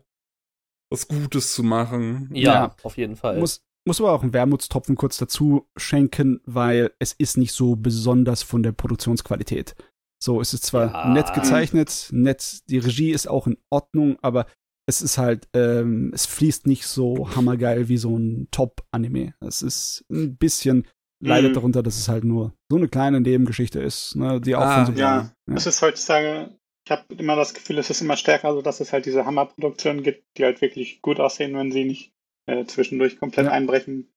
was 0.92 1.08
Gutes 1.08 1.54
zu 1.54 1.64
machen. 1.64 2.30
Ja, 2.34 2.54
Ja. 2.54 2.76
auf 2.84 2.98
jeden 2.98 3.16
Fall. 3.16 3.40
Muss, 3.40 3.62
muss 3.86 4.00
aber 4.00 4.12
auch 4.14 4.24
einen 4.24 4.34
Wermutstropfen 4.34 4.96
kurz 4.96 5.18
dazu 5.18 5.68
schenken, 5.76 6.40
weil 6.46 6.92
es 7.00 7.14
ist 7.14 7.38
nicht 7.38 7.52
so 7.52 7.76
besonders 7.76 8.44
von 8.44 8.64
der 8.64 8.72
Produktionsqualität. 8.72 9.76
So, 10.24 10.40
es 10.40 10.54
ist 10.54 10.66
zwar 10.66 10.86
Ja. 10.86 11.14
nett 11.14 11.34
gezeichnet, 11.34 12.08
nett, 12.12 12.62
die 12.70 12.78
Regie 12.78 13.12
ist 13.12 13.28
auch 13.28 13.48
in 13.48 13.58
Ordnung, 13.70 14.18
aber 14.22 14.46
es 14.86 15.02
ist 15.02 15.18
halt, 15.18 15.48
ähm, 15.54 16.12
es 16.14 16.26
fließt 16.26 16.68
nicht 16.68 16.86
so 16.86 17.30
hammergeil 17.36 17.88
wie 17.90 17.98
so 17.98 18.18
ein 18.18 18.48
Top-Anime. 18.52 19.34
Es 19.40 19.62
ist 19.62 20.06
ein 20.12 20.36
bisschen, 20.38 20.88
leidet 21.24 21.52
Mhm. 21.52 21.54
darunter, 21.56 21.84
dass 21.84 21.98
es 21.98 22.10
halt 22.10 22.24
nur 22.26 22.54
so 22.70 22.78
eine 22.78 22.90
kleine 22.90 23.22
Nebengeschichte 23.22 23.80
ist, 23.82 24.16
ne, 24.16 24.42
die 24.42 24.56
auch 24.56 24.64
Ah, 24.64 24.86
von 24.86 24.96
so 24.96 25.00
Ja, 25.00 25.32
Ja. 25.48 25.56
es 25.56 25.66
ist 25.68 25.82
heutzutage, 25.82 26.50
ich 26.86 26.92
habe 26.92 27.04
immer 27.18 27.36
das 27.38 27.54
Gefühl, 27.54 27.78
es 27.78 27.90
ist 27.90 28.02
immer 28.02 28.18
stärker, 28.18 28.50
also 28.50 28.62
dass 28.62 28.82
es 28.82 28.92
halt 28.92 29.06
diese 29.06 29.26
Hammerproduktionen 29.26 30.04
gibt, 30.04 30.38
die 30.38 30.44
halt 30.44 30.60
wirklich 30.62 31.02
gut 31.02 31.20
aussehen, 31.20 31.56
wenn 31.56 31.72
sie 31.72 31.86
nicht 31.86 32.12
äh, 32.46 32.66
zwischendurch 32.66 33.18
komplett 33.20 33.46
Ja. 33.46 33.52
einbrechen. 33.52 34.10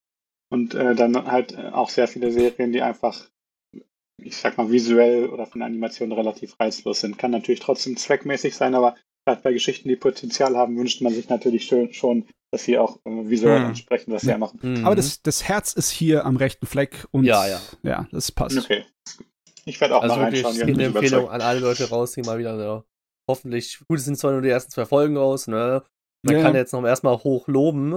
Und 0.49 0.75
äh, 0.75 0.95
dann 0.95 1.31
halt 1.31 1.53
äh, 1.53 1.69
auch 1.71 1.89
sehr 1.89 2.07
viele 2.07 2.31
Serien, 2.31 2.73
die 2.73 2.81
einfach, 2.81 3.29
ich 4.21 4.35
sag 4.35 4.57
mal, 4.57 4.71
visuell 4.71 5.27
oder 5.29 5.45
von 5.45 5.59
der 5.59 5.67
Animation 5.67 6.11
relativ 6.11 6.59
reizlos 6.59 6.99
sind. 7.01 7.17
Kann 7.17 7.31
natürlich 7.31 7.59
trotzdem 7.61 7.95
zweckmäßig 7.95 8.55
sein, 8.55 8.75
aber 8.75 8.95
gerade 9.27 9.41
bei 9.41 9.53
Geschichten, 9.53 9.89
die 9.89 9.95
Potenzial 9.95 10.55
haben, 10.57 10.77
wünscht 10.77 11.01
man 11.01 11.13
sich 11.13 11.27
natürlich 11.29 11.65
schön, 11.65 11.93
schon, 11.93 12.25
dass 12.51 12.63
sie 12.63 12.77
auch 12.77 12.97
äh, 13.05 13.29
visuell 13.29 13.59
Hm. 13.61 13.67
entsprechen, 13.69 14.11
was 14.13 14.21
sie 14.23 14.29
Ja. 14.29 14.37
machen. 14.37 14.59
Mhm. 14.61 14.85
Aber 14.85 14.95
das, 14.95 15.21
das 15.21 15.43
Herz 15.43 15.73
ist 15.73 15.89
hier 15.91 16.25
am 16.25 16.37
rechten 16.37 16.65
Fleck 16.65 17.05
und 17.11 17.25
Ja, 17.25 17.47
ja. 17.47 17.59
ja 17.83 18.07
das 18.11 18.31
passt. 18.31 18.57
Okay. 18.57 18.85
Ich 19.65 19.81
werde 19.81 19.97
auch 19.97 20.01
also 20.03 20.15
mal 20.15 20.25
wirklich 20.31 20.45
reinschauen. 20.45 20.61
eine 20.73 20.85
Empfehlung 20.85 21.23
überzeugt. 21.25 21.33
an 21.33 21.41
alle 21.41 21.59
Leute 21.59 21.89
raus, 21.89 22.13
die 22.13 22.21
mal 22.21 22.39
wieder 22.39 22.53
eine, 22.53 22.83
hoffentlich, 23.29 23.79
gut, 23.89 23.99
es 23.99 24.05
sind 24.05 24.17
zwar 24.17 24.31
nur 24.31 24.41
die 24.41 24.49
ersten 24.49 24.71
zwei 24.71 24.85
Folgen 24.85 25.17
raus, 25.17 25.47
ne? 25.47 25.83
Man 26.23 26.35
Ja, 26.35 26.41
kann 26.41 26.55
jetzt 26.55 26.71
noch 26.71 26.83
erstmal 26.85 27.17
hoch 27.17 27.47
loben. 27.47 27.95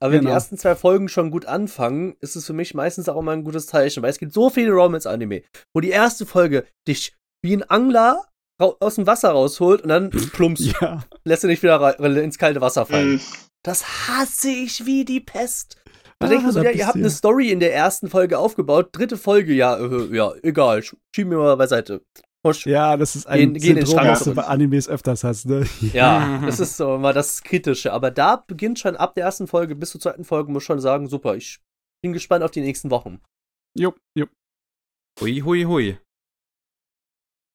Aber 0.00 0.12
wenn 0.12 0.20
Genau. 0.20 0.30
die 0.30 0.34
ersten 0.34 0.56
zwei 0.58 0.74
Folgen 0.74 1.08
schon 1.08 1.30
gut 1.30 1.46
anfangen, 1.46 2.16
ist 2.20 2.36
es 2.36 2.46
für 2.46 2.52
mich 2.52 2.74
meistens 2.74 3.08
auch 3.08 3.20
immer 3.20 3.32
ein 3.32 3.44
gutes 3.44 3.66
Zeichen, 3.66 4.02
weil 4.02 4.10
es 4.10 4.18
gibt 4.18 4.32
so 4.32 4.50
viele 4.50 4.72
Romance-Anime, 4.72 5.42
wo 5.74 5.80
die 5.80 5.90
erste 5.90 6.26
Folge 6.26 6.66
dich 6.88 7.14
wie 7.44 7.54
ein 7.54 7.62
Angler 7.62 8.24
aus 8.58 8.94
dem 8.96 9.06
Wasser 9.06 9.30
rausholt 9.30 9.82
und 9.82 9.88
dann 9.88 10.10
plumps, 10.32 10.72
Ja, 10.80 11.04
lässt 11.24 11.42
du 11.44 11.48
dich 11.48 11.62
wieder 11.62 11.98
ins 12.22 12.38
kalte 12.38 12.60
Wasser 12.60 12.86
fallen. 12.86 13.14
Mhm. 13.14 13.20
Das 13.62 14.08
hasse 14.08 14.50
ich 14.50 14.84
wie 14.86 15.04
die 15.04 15.20
Pest. 15.20 15.76
Da 16.18 16.26
Ah, 16.26 16.28
denke 16.28 16.42
ich 16.42 16.46
mir 16.46 16.52
so, 16.52 16.62
ja, 16.62 16.70
ihr 16.70 16.86
habt 16.86 16.96
eine. 16.96 17.10
Story 17.10 17.50
in 17.50 17.60
der 17.60 17.74
ersten 17.74 18.08
Folge 18.08 18.38
aufgebaut, 18.38 18.90
dritte 18.92 19.16
Folge, 19.16 19.52
ja, 19.54 19.76
äh, 19.78 20.14
ja, 20.14 20.32
egal, 20.42 20.78
sch- 20.78 20.96
schieb 21.14 21.26
mir 21.28 21.36
mal 21.38 21.56
beiseite. 21.56 22.02
Husch. 22.46 22.66
ja, 22.66 22.96
das 22.98 23.16
ist 23.16 23.26
ein 23.26 23.38
Gehen- 23.38 23.54
gehen 23.54 23.76
Syndrom, 23.76 23.94
Schrank 23.94 24.08
das 24.10 24.24
du 24.24 24.34
bei 24.34 24.44
Animes 24.44 24.86
öfters 24.86 25.24
hast, 25.24 25.46
ne? 25.46 25.66
Ja, 25.94 26.42
das 26.44 26.60
ist 26.60 26.76
so 26.76 26.98
mal 26.98 27.14
das 27.14 27.42
Kritische. 27.42 27.90
Aber 27.92 28.10
da 28.10 28.36
beginnt 28.36 28.78
schon 28.78 28.96
ab 28.96 29.14
der 29.14 29.24
ersten 29.24 29.46
Folge 29.46 29.74
bis 29.74 29.90
zur 29.92 30.00
zweiten 30.00 30.24
Folge, 30.24 30.52
muss 30.52 30.62
ich 30.62 30.66
schon 30.66 30.78
sagen, 30.80 31.08
super, 31.08 31.34
ich 31.36 31.60
bin 32.02 32.12
gespannt 32.12 32.44
auf 32.44 32.50
die 32.50 32.60
nächsten 32.60 32.90
Wochen. 32.90 33.20
Jupp, 33.76 33.96
jupp. 34.14 34.28
Hui, 35.20 35.40
hui, 35.40 35.64
hui. 35.64 35.98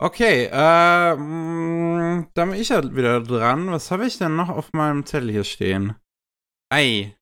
Okay, 0.01 0.45
äh, 0.51 1.15
mh, 1.15 2.27
dann 2.33 2.51
bin 2.51 2.59
ich 2.61 2.69
ja 2.69 2.95
wieder 2.95 3.21
dran. 3.21 3.69
Was 3.71 3.91
habe 3.91 4.05
ich 4.05 4.17
denn 4.17 4.35
noch 4.35 4.49
auf 4.49 4.71
meinem 4.71 5.05
Zettel 5.05 5.29
hier 5.31 5.43
stehen? 5.43 5.95
Ei. 6.71 7.15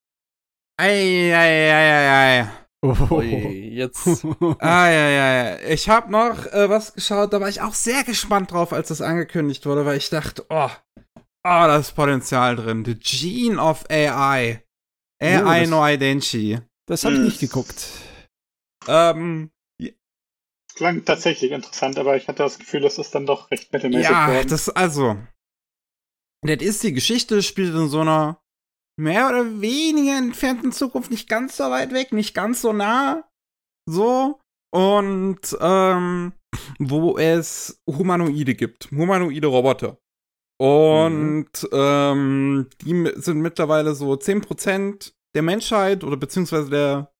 Ei, 0.80 1.32
ei, 1.34 1.72
ei, 1.72 1.72
ei, 1.72 2.40
ei. 2.42 2.48
Oh. 2.82 2.94
Ui, 3.16 3.74
jetzt. 3.74 4.24
Ah, 4.60 4.88
ja, 4.88 5.08
ja, 5.08 5.44
ja. 5.56 5.58
Ich 5.68 5.88
habe 5.88 6.12
noch 6.12 6.46
äh, 6.46 6.68
was 6.70 6.94
geschaut, 6.94 7.32
da 7.32 7.40
war 7.40 7.48
ich 7.48 7.60
auch 7.60 7.74
sehr 7.74 8.04
gespannt 8.04 8.52
drauf, 8.52 8.72
als 8.72 8.88
das 8.88 9.00
angekündigt 9.02 9.66
wurde, 9.66 9.84
weil 9.84 9.96
ich 9.98 10.10
dachte, 10.10 10.46
oh, 10.48 10.70
oh, 11.08 11.10
da 11.42 11.76
ist 11.78 11.96
Potenzial 11.96 12.54
drin. 12.54 12.84
The 12.84 12.94
Gene 12.94 13.60
of 13.60 13.84
AI. 13.90 14.62
AI 15.20 15.60
das- 15.62 15.68
no 15.70 15.84
Identity. 15.84 16.60
Das 16.86 17.04
habe 17.04 17.16
ich 17.16 17.20
nicht 17.22 17.40
geguckt. 17.40 17.88
Ähm, 18.86 19.50
Klang 20.78 21.04
tatsächlich 21.04 21.50
interessant, 21.50 21.98
aber 21.98 22.16
ich 22.16 22.28
hatte 22.28 22.44
das 22.44 22.56
Gefühl, 22.56 22.82
das 22.82 22.98
ist 22.98 23.12
dann 23.12 23.26
doch 23.26 23.50
recht 23.50 23.72
mittelmäßig 23.72 24.08
ja, 24.08 24.26
geworden. 24.28 24.48
das, 24.48 24.68
also, 24.68 25.16
das 26.42 26.62
ist 26.62 26.84
die 26.84 26.92
Geschichte, 26.92 27.42
spielt 27.42 27.74
in 27.74 27.88
so 27.88 28.02
einer 28.02 28.40
mehr 28.96 29.28
oder 29.28 29.60
weniger 29.60 30.16
entfernten 30.16 30.70
Zukunft, 30.70 31.10
nicht 31.10 31.28
ganz 31.28 31.56
so 31.56 31.64
weit 31.64 31.92
weg, 31.92 32.12
nicht 32.12 32.32
ganz 32.32 32.62
so 32.62 32.72
nah, 32.72 33.28
so, 33.88 34.38
und, 34.72 35.40
ähm, 35.60 36.32
wo 36.78 37.18
es 37.18 37.82
Humanoide 37.88 38.54
gibt, 38.54 38.92
humanoide 38.92 39.48
Roboter. 39.48 39.98
Und 40.60 41.50
mhm. 41.60 41.68
ähm, 41.72 42.70
die 42.82 43.12
sind 43.16 43.40
mittlerweile 43.40 43.96
so 43.96 44.12
10% 44.12 45.12
der 45.34 45.42
Menschheit 45.42 46.04
oder 46.04 46.16
beziehungsweise 46.16 46.70
der 46.70 47.12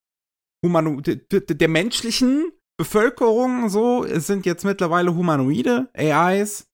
Humano 0.65 1.01
der, 1.01 1.17
der 1.17 1.69
menschlichen 1.69 2.53
Bevölkerung 2.79 3.69
so 3.69 4.05
es 4.05 4.27
sind 4.27 4.47
jetzt 4.47 4.65
mittlerweile 4.65 5.15
humanoide 5.15 5.91
AIs, 5.95 6.69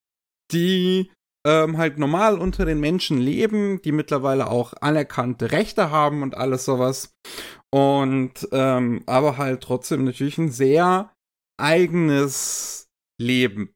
die 0.52 1.10
ähm, 1.46 1.76
halt 1.76 1.98
normal 1.98 2.38
unter 2.38 2.64
den 2.64 2.80
Menschen 2.80 3.18
leben, 3.18 3.80
die 3.82 3.92
mittlerweile 3.92 4.50
auch 4.50 4.74
anerkannte 4.80 5.52
Rechte 5.52 5.90
haben 5.90 6.22
und 6.22 6.36
alles 6.36 6.64
sowas. 6.64 7.14
Und 7.72 8.48
ähm, 8.52 9.02
aber 9.06 9.36
halt 9.36 9.62
trotzdem 9.62 10.04
natürlich 10.04 10.38
ein 10.38 10.50
sehr 10.50 11.12
eigenes 11.58 12.88
Leben. 13.20 13.74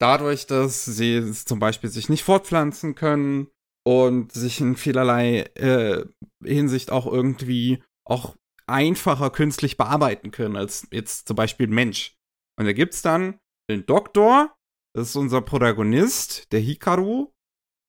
Dadurch, 0.00 0.46
dass 0.46 0.84
sie 0.84 1.32
zum 1.32 1.58
Beispiel 1.58 1.90
sich 1.90 2.08
nicht 2.08 2.22
fortpflanzen 2.22 2.94
können 2.94 3.48
und 3.84 4.32
sich 4.32 4.60
in 4.60 4.76
vielerlei 4.76 5.40
äh, 5.54 6.04
Hinsicht 6.44 6.92
auch 6.92 7.06
irgendwie 7.06 7.82
auch 8.04 8.36
einfacher 8.68 9.30
künstlich 9.30 9.76
bearbeiten 9.76 10.30
können 10.30 10.56
als 10.56 10.86
jetzt 10.90 11.28
zum 11.28 11.36
Beispiel 11.36 11.66
ein 11.66 11.74
Mensch. 11.74 12.16
Und 12.58 12.66
da 12.66 12.72
gibt's 12.72 13.02
dann 13.02 13.38
den 13.70 13.86
Doktor, 13.86 14.56
das 14.94 15.10
ist 15.10 15.16
unser 15.16 15.42
Protagonist, 15.42 16.52
der 16.52 16.60
Hikaru, 16.60 17.32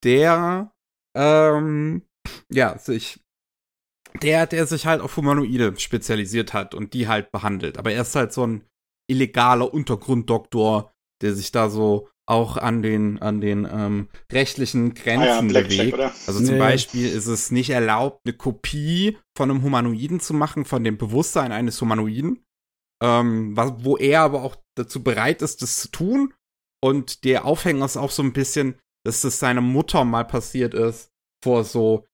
der 0.03 0.73
ähm, 1.15 2.03
ja 2.51 2.77
sich 2.77 3.21
der, 4.21 4.47
der 4.47 4.65
sich 4.65 4.85
halt 4.85 5.01
auf 5.01 5.15
Humanoide 5.17 5.79
spezialisiert 5.79 6.53
hat 6.53 6.73
und 6.73 6.93
die 6.93 7.07
halt 7.07 7.31
behandelt. 7.31 7.77
Aber 7.77 7.91
er 7.91 8.01
ist 8.01 8.15
halt 8.15 8.33
so 8.33 8.45
ein 8.45 8.65
illegaler 9.07 9.73
Untergrunddoktor, 9.73 10.93
der 11.21 11.35
sich 11.35 11.51
da 11.51 11.69
so 11.69 12.09
auch 12.29 12.57
an 12.57 12.83
den, 12.83 13.19
an 13.21 13.41
den 13.41 13.67
ähm, 13.69 14.07
rechtlichen 14.31 14.93
Grenzen 14.93 15.21
ah 15.21 15.59
ja, 15.59 15.61
bewegt. 15.61 15.99
Also 15.99 16.43
zum 16.43 16.55
nee. 16.55 16.59
Beispiel 16.59 17.09
ist 17.09 17.25
es 17.25 17.49
nicht 17.49 17.71
erlaubt, 17.71 18.21
eine 18.23 18.33
Kopie 18.33 19.17
von 19.35 19.49
einem 19.49 19.63
Humanoiden 19.63 20.19
zu 20.19 20.35
machen, 20.35 20.63
von 20.63 20.83
dem 20.83 20.97
Bewusstsein 20.97 21.51
eines 21.51 21.81
Humanoiden. 21.81 22.45
Ähm, 23.01 23.57
was, 23.57 23.73
wo 23.79 23.97
er 23.97 24.21
aber 24.21 24.43
auch 24.43 24.57
dazu 24.75 25.03
bereit 25.03 25.41
ist, 25.41 25.63
das 25.63 25.79
zu 25.79 25.89
tun. 25.89 26.33
Und 26.83 27.23
der 27.23 27.45
Aufhänger 27.45 27.85
ist 27.85 27.97
auch 27.97 28.11
so 28.11 28.21
ein 28.21 28.33
bisschen, 28.33 28.75
dass 29.03 29.21
das 29.21 29.39
seiner 29.39 29.61
Mutter 29.61 30.05
mal 30.05 30.25
passiert 30.25 30.75
ist, 30.75 31.09
vor 31.43 31.63
so 31.63 32.05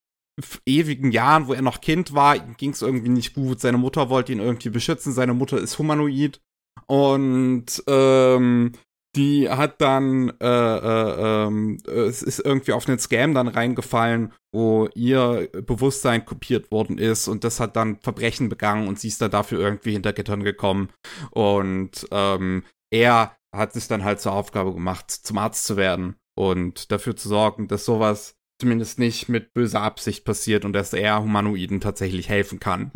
ewigen 0.66 1.12
Jahren, 1.12 1.48
wo 1.48 1.54
er 1.54 1.62
noch 1.62 1.82
Kind 1.82 2.14
war, 2.14 2.40
ging 2.40 2.72
es 2.72 2.82
irgendwie 2.82 3.10
nicht 3.10 3.34
gut. 3.34 3.60
Seine 3.60 3.78
Mutter 3.78 4.10
wollte 4.10 4.32
ihn 4.32 4.40
irgendwie 4.40 4.70
beschützen. 4.70 5.12
Seine 5.12 5.34
Mutter 5.34 5.58
ist 5.58 5.78
humanoid. 5.78 6.40
Und 6.88 7.84
ähm, 7.88 8.74
die 9.16 9.50
hat 9.50 9.82
dann, 9.82 10.34
äh, 10.42 10.46
äh, 10.46 11.48
äh, 11.48 12.02
es 12.08 12.22
ist 12.22 12.40
irgendwie 12.40 12.74
auf 12.74 12.88
einen 12.88 13.00
Scam 13.00 13.34
dann 13.34 13.48
reingefallen, 13.48 14.34
wo 14.54 14.90
ihr 14.94 15.50
Bewusstsein 15.66 16.26
kopiert 16.26 16.72
worden 16.72 16.98
ist 16.98 17.28
und 17.28 17.44
das 17.44 17.60
hat 17.60 17.76
dann 17.76 18.00
Verbrechen 18.02 18.50
begangen 18.50 18.88
und 18.88 19.00
sie 19.00 19.08
ist 19.08 19.22
dann 19.22 19.32
dafür 19.32 19.60
irgendwie 19.60 19.94
hinter 19.94 20.14
Gittern 20.14 20.44
gekommen. 20.44 20.90
Und 21.32 22.08
ähm, 22.12 22.64
er 22.92 23.36
hat 23.56 23.74
sich 23.74 23.88
dann 23.88 24.04
halt 24.04 24.20
zur 24.20 24.34
Aufgabe 24.34 24.74
gemacht, 24.74 25.10
zum 25.12 25.38
Arzt 25.38 25.66
zu 25.66 25.78
werden 25.78 26.16
und 26.38 26.92
dafür 26.92 27.16
zu 27.16 27.30
sorgen, 27.30 27.68
dass 27.68 27.86
sowas 27.86 28.36
zumindest 28.60 29.00
nicht 29.00 29.30
mit 29.30 29.54
böser 29.54 29.82
Absicht 29.82 30.26
passiert 30.26 30.66
und 30.66 30.74
dass 30.74 30.94
er 30.94 31.22
Humanoiden 31.22 31.82
tatsächlich 31.82 32.30
helfen 32.30 32.60
kann. 32.60 32.92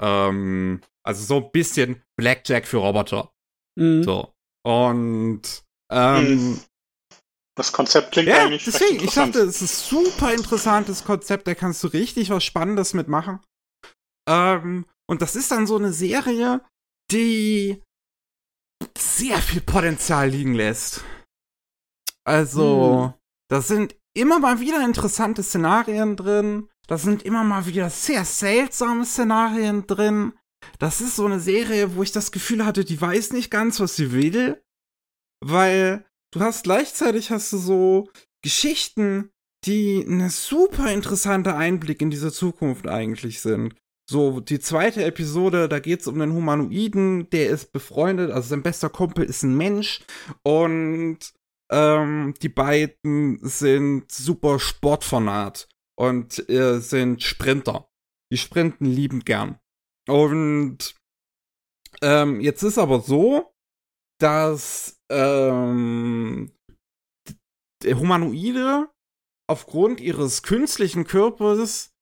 Ähm, 0.00 0.80
also 1.04 1.24
so 1.24 1.44
ein 1.44 1.52
bisschen 1.52 2.02
Blackjack 2.16 2.66
für 2.66 2.78
Roboter. 2.78 3.32
Mhm. 3.76 4.02
So. 4.02 4.32
Und 4.64 5.64
ähm, 5.90 6.60
das 7.56 7.72
Konzept 7.72 8.12
klingt 8.12 8.28
ja, 8.28 8.44
eigentlich 8.44 8.64
deswegen, 8.64 9.04
ich 9.04 9.12
dachte, 9.12 9.40
es 9.40 9.60
ist 9.60 9.92
ein 9.92 9.98
super 9.98 10.32
interessantes 10.32 11.04
Konzept, 11.04 11.46
da 11.46 11.54
kannst 11.54 11.82
du 11.84 11.88
richtig 11.88 12.30
was 12.30 12.44
Spannendes 12.44 12.94
mitmachen. 12.94 13.40
Ähm, 14.28 14.86
und 15.06 15.20
das 15.20 15.36
ist 15.36 15.50
dann 15.50 15.66
so 15.66 15.76
eine 15.76 15.92
Serie, 15.92 16.64
die 17.10 17.82
sehr 18.96 19.38
viel 19.38 19.60
Potenzial 19.60 20.28
liegen 20.28 20.54
lässt. 20.54 21.04
Also, 22.24 23.14
hm. 23.14 23.20
da 23.48 23.60
sind 23.60 23.96
immer 24.14 24.38
mal 24.38 24.60
wieder 24.60 24.84
interessante 24.84 25.42
Szenarien 25.42 26.16
drin. 26.16 26.68
Da 26.86 26.98
sind 26.98 27.22
immer 27.22 27.44
mal 27.44 27.66
wieder 27.66 27.90
sehr 27.90 28.24
seltsame 28.24 29.04
Szenarien 29.04 29.86
drin 29.86 30.32
das 30.78 31.00
ist 31.00 31.16
so 31.16 31.26
eine 31.26 31.40
Serie, 31.40 31.96
wo 31.96 32.02
ich 32.02 32.12
das 32.12 32.32
Gefühl 32.32 32.64
hatte, 32.64 32.84
die 32.84 33.00
weiß 33.00 33.32
nicht 33.32 33.50
ganz, 33.50 33.80
was 33.80 33.96
sie 33.96 34.12
will, 34.12 34.62
weil 35.40 36.04
du 36.32 36.40
hast 36.40 36.64
gleichzeitig 36.64 37.30
hast 37.30 37.52
du 37.52 37.58
so 37.58 38.10
Geschichten, 38.42 39.30
die 39.64 40.04
eine 40.06 40.30
super 40.30 40.92
interessante 40.92 41.54
Einblick 41.54 42.02
in 42.02 42.10
diese 42.10 42.32
Zukunft 42.32 42.88
eigentlich 42.88 43.40
sind. 43.40 43.74
So, 44.10 44.40
die 44.40 44.58
zweite 44.58 45.04
Episode, 45.04 45.68
da 45.68 45.78
geht 45.78 46.00
es 46.00 46.06
um 46.06 46.18
den 46.18 46.32
Humanoiden, 46.32 47.30
der 47.30 47.50
ist 47.50 47.72
befreundet, 47.72 48.32
also 48.32 48.48
sein 48.48 48.62
bester 48.62 48.90
Kumpel 48.90 49.24
ist 49.24 49.44
ein 49.44 49.56
Mensch 49.56 50.00
und 50.42 51.18
ähm, 51.70 52.34
die 52.42 52.48
beiden 52.48 53.38
sind 53.40 54.10
super 54.10 54.58
Sportfanat 54.58 55.68
und 55.96 56.48
äh, 56.50 56.80
sind 56.80 57.22
Sprinter. 57.22 57.88
Die 58.32 58.38
sprinten 58.38 58.84
liebend 58.84 59.24
gern. 59.24 59.58
Und 60.08 60.94
ähm, 62.00 62.40
jetzt 62.40 62.62
ist 62.62 62.78
aber 62.78 63.00
so, 63.00 63.54
dass 64.18 65.00
ähm, 65.10 66.52
Humanoide 67.84 68.88
aufgrund 69.48 70.00
ihres 70.00 70.42
künstlichen 70.42 71.04
Körpers 71.04 71.92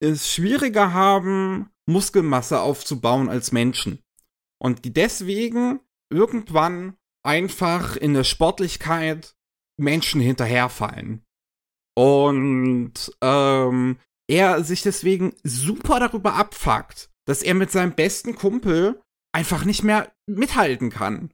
es 0.00 0.32
schwieriger 0.32 0.92
haben, 0.92 1.70
Muskelmasse 1.86 2.60
aufzubauen 2.60 3.28
als 3.28 3.52
Menschen. 3.52 4.02
Und 4.60 4.84
die 4.84 4.92
deswegen 4.92 5.80
irgendwann 6.10 6.96
einfach 7.24 7.96
in 7.96 8.14
der 8.14 8.24
Sportlichkeit 8.24 9.36
Menschen 9.78 10.20
hinterherfallen. 10.20 11.24
Und 11.96 13.12
ähm, 13.20 13.98
er 14.28 14.62
sich 14.64 14.82
deswegen 14.82 15.34
super 15.42 16.00
darüber 16.00 16.34
abfuckt, 16.34 17.10
dass 17.28 17.42
er 17.42 17.54
mit 17.54 17.70
seinem 17.70 17.92
besten 17.92 18.34
Kumpel 18.34 19.02
einfach 19.34 19.64
nicht 19.64 19.84
mehr 19.84 20.12
mithalten 20.26 20.90
kann. 20.90 21.30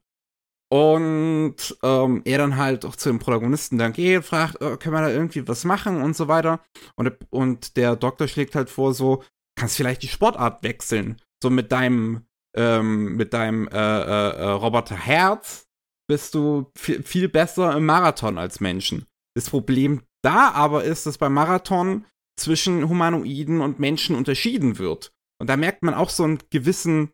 Und 0.73 1.57
ähm, 1.85 2.23
er 2.25 2.39
dann 2.39 2.57
halt 2.57 2.85
auch 2.85 2.97
zu 2.97 3.09
dem 3.09 3.21
Protagonisten 3.21 3.79
dann 3.79 3.93
geht, 3.93 4.25
fragt, 4.25 4.57
oh, 4.61 4.77
können 4.77 4.95
wir 4.95 5.03
da 5.03 5.11
irgendwie 5.11 5.47
was 5.47 5.65
machen 5.65 6.03
und 6.03 6.17
so 6.17 6.27
weiter. 6.27 6.65
Und, 6.97 7.13
und 7.31 7.77
der 7.77 7.95
Doktor 7.95 8.27
schlägt 8.27 8.57
halt 8.57 8.71
vor, 8.71 8.93
so, 8.93 9.23
kannst 9.57 9.77
vielleicht 9.77 10.03
die 10.03 10.09
Sportart 10.09 10.65
wechseln. 10.65 11.21
So 11.41 11.49
mit 11.49 11.71
deinem, 11.71 12.27
ähm, 12.57 13.15
mit 13.15 13.33
deinem 13.33 13.69
äh, 13.69 13.77
äh, 13.77 14.37
äh 14.37 14.51
Roboter 14.51 14.97
Herz 14.97 15.69
bist 16.09 16.35
du 16.35 16.73
viel 16.75 17.29
besser 17.29 17.77
im 17.77 17.87
Marathon 17.87 18.37
als 18.37 18.59
Menschen. 18.59 19.07
Das 19.37 19.49
Problem 19.49 20.03
da 20.25 20.51
aber 20.51 20.83
ist, 20.83 21.07
dass 21.07 21.19
beim 21.19 21.35
Marathon 21.35 22.05
zwischen 22.37 22.89
Humanoiden 22.89 23.61
und 23.61 23.79
Menschen 23.79 24.17
unterschieden 24.17 24.79
wird. 24.79 25.14
Und 25.41 25.49
da 25.49 25.57
merkt 25.57 25.83
man 25.83 25.95
auch 25.95 26.11
so 26.11 26.25
einen 26.25 26.39
gewissen 26.51 27.11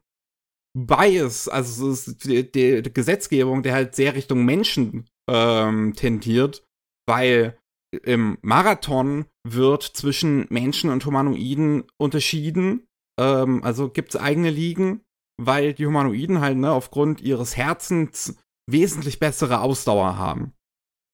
Bias, 0.76 1.48
also 1.48 1.94
die, 2.24 2.50
die, 2.50 2.82
Gesetzgebung, 2.82 3.62
der 3.62 3.74
halt 3.74 3.94
sehr 3.94 4.14
Richtung 4.14 4.44
Menschen 4.44 5.08
ähm, 5.28 5.94
tendiert, 5.94 6.64
weil 7.08 7.58
im 8.04 8.38
Marathon 8.42 9.26
wird 9.44 9.82
zwischen 9.82 10.46
Menschen 10.48 10.90
und 10.90 11.04
Humanoiden 11.04 11.84
unterschieden. 11.98 12.86
Ähm, 13.18 13.64
also 13.64 13.90
gibt 13.90 14.14
es 14.14 14.20
eigene 14.20 14.50
Ligen, 14.50 15.02
weil 15.40 15.74
die 15.74 15.86
Humanoiden 15.86 16.40
halt 16.40 16.58
ne, 16.58 16.70
aufgrund 16.70 17.20
ihres 17.20 17.56
Herzens 17.56 18.36
wesentlich 18.70 19.18
bessere 19.18 19.60
Ausdauer 19.60 20.16
haben. 20.16 20.52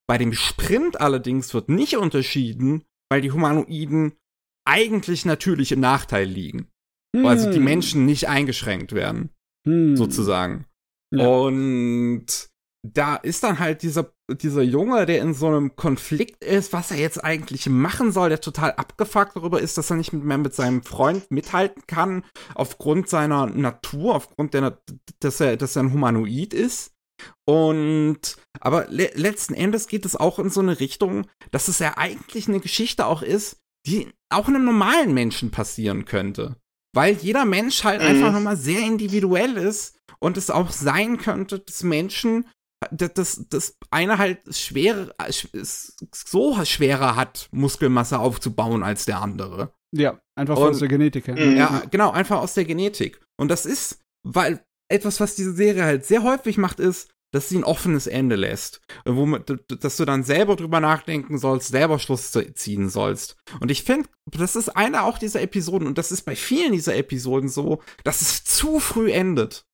Bei 0.06 0.18
dem 0.18 0.32
Sprint 0.34 1.00
allerdings 1.00 1.54
wird 1.54 1.68
nicht 1.68 1.96
unterschieden, 1.96 2.84
weil 3.10 3.22
die 3.22 3.32
Humanoiden 3.32 4.12
eigentlich 4.66 5.24
natürlich 5.24 5.72
im 5.72 5.80
Nachteil 5.80 6.26
liegen. 6.26 6.68
Hm. 7.14 7.26
Also 7.26 7.50
die 7.50 7.58
hm. 7.58 7.64
Menschen 7.64 8.06
nicht 8.06 8.28
eingeschränkt 8.28 8.92
werden, 8.92 9.30
hm. 9.66 9.96
sozusagen. 9.96 10.66
Ja. 11.12 11.26
Und 11.26 12.50
da 12.94 13.16
ist 13.16 13.42
dann 13.42 13.58
halt 13.58 13.82
dieser, 13.82 14.12
dieser 14.30 14.62
Junge, 14.62 15.06
der 15.06 15.20
in 15.20 15.34
so 15.34 15.46
einem 15.48 15.76
Konflikt 15.76 16.44
ist, 16.44 16.72
was 16.72 16.90
er 16.90 16.98
jetzt 16.98 17.22
eigentlich 17.22 17.68
machen 17.68 18.12
soll, 18.12 18.28
der 18.28 18.40
total 18.40 18.72
abgefuckt 18.72 19.36
darüber 19.36 19.60
ist, 19.60 19.78
dass 19.78 19.90
er 19.90 19.96
nicht 19.96 20.12
mehr 20.12 20.38
mit 20.38 20.54
seinem 20.54 20.82
Freund 20.82 21.30
mithalten 21.30 21.82
kann, 21.86 22.24
aufgrund 22.54 23.08
seiner 23.08 23.46
Natur, 23.46 24.14
aufgrund 24.14 24.54
der, 24.54 24.78
dass 25.20 25.40
er, 25.40 25.56
dass 25.56 25.76
er 25.76 25.84
ein 25.84 25.92
Humanoid 25.92 26.54
ist. 26.54 26.92
Und 27.48 28.36
aber 28.60 28.86
le 28.88 29.10
letzten 29.14 29.54
Endes 29.54 29.88
geht 29.88 30.04
es 30.04 30.16
auch 30.16 30.38
in 30.38 30.50
so 30.50 30.60
eine 30.60 30.80
Richtung, 30.80 31.26
dass 31.50 31.68
es 31.68 31.78
ja 31.78 31.96
eigentlich 31.96 32.46
eine 32.46 32.60
Geschichte 32.60 33.06
auch 33.06 33.22
ist, 33.22 33.58
die 33.86 34.12
auch 34.28 34.48
einem 34.48 34.64
normalen 34.64 35.14
Menschen 35.14 35.50
passieren 35.50 36.04
könnte 36.04 36.56
weil 36.96 37.14
jeder 37.14 37.44
Mensch 37.44 37.84
halt 37.84 38.00
mhm. 38.00 38.08
einfach 38.08 38.32
nochmal 38.32 38.56
sehr 38.56 38.80
individuell 38.80 39.56
ist 39.56 39.96
und 40.18 40.36
es 40.36 40.50
auch 40.50 40.70
sein 40.70 41.18
könnte, 41.18 41.60
dass 41.60 41.82
Menschen 41.82 42.46
dass, 42.90 43.48
dass 43.48 43.78
eine 43.90 44.18
halt 44.18 44.54
schwer, 44.54 45.14
so 46.12 46.64
schwerer 46.64 47.16
hat, 47.16 47.48
Muskelmasse 47.50 48.18
aufzubauen 48.18 48.82
als 48.82 49.06
der 49.06 49.22
andere. 49.22 49.72
Ja, 49.92 50.20
einfach 50.34 50.58
und, 50.58 50.70
aus 50.70 50.78
der 50.80 50.88
Genetik. 50.88 51.26
Ja. 51.26 51.36
ja, 51.36 51.82
genau, 51.90 52.10
einfach 52.10 52.38
aus 52.38 52.52
der 52.54 52.66
Genetik. 52.66 53.20
Und 53.40 53.50
das 53.50 53.64
ist, 53.64 54.00
weil 54.24 54.62
etwas, 54.88 55.20
was 55.20 55.34
diese 55.34 55.52
Serie 55.52 55.84
halt 55.84 56.04
sehr 56.04 56.22
häufig 56.22 56.58
macht, 56.58 56.78
ist, 56.78 57.10
dass 57.36 57.50
sie 57.50 57.58
ein 57.58 57.64
offenes 57.64 58.06
Ende 58.06 58.34
lässt, 58.34 58.80
wo 59.04 59.26
dass 59.36 59.98
du 59.98 60.06
dann 60.06 60.24
selber 60.24 60.56
drüber 60.56 60.80
nachdenken 60.80 61.36
sollst, 61.36 61.68
selber 61.68 61.98
Schluss 61.98 62.32
ziehen 62.54 62.88
sollst. 62.88 63.36
Und 63.60 63.70
ich 63.70 63.82
finde, 63.82 64.08
das 64.24 64.56
ist 64.56 64.70
eine 64.70 65.02
auch 65.02 65.18
dieser 65.18 65.42
Episoden 65.42 65.86
und 65.86 65.98
das 65.98 66.12
ist 66.12 66.22
bei 66.22 66.34
vielen 66.34 66.72
dieser 66.72 66.96
Episoden 66.96 67.50
so, 67.50 67.82
dass 68.04 68.22
es 68.22 68.42
zu 68.44 68.80
früh 68.80 69.12
endet, 69.12 69.66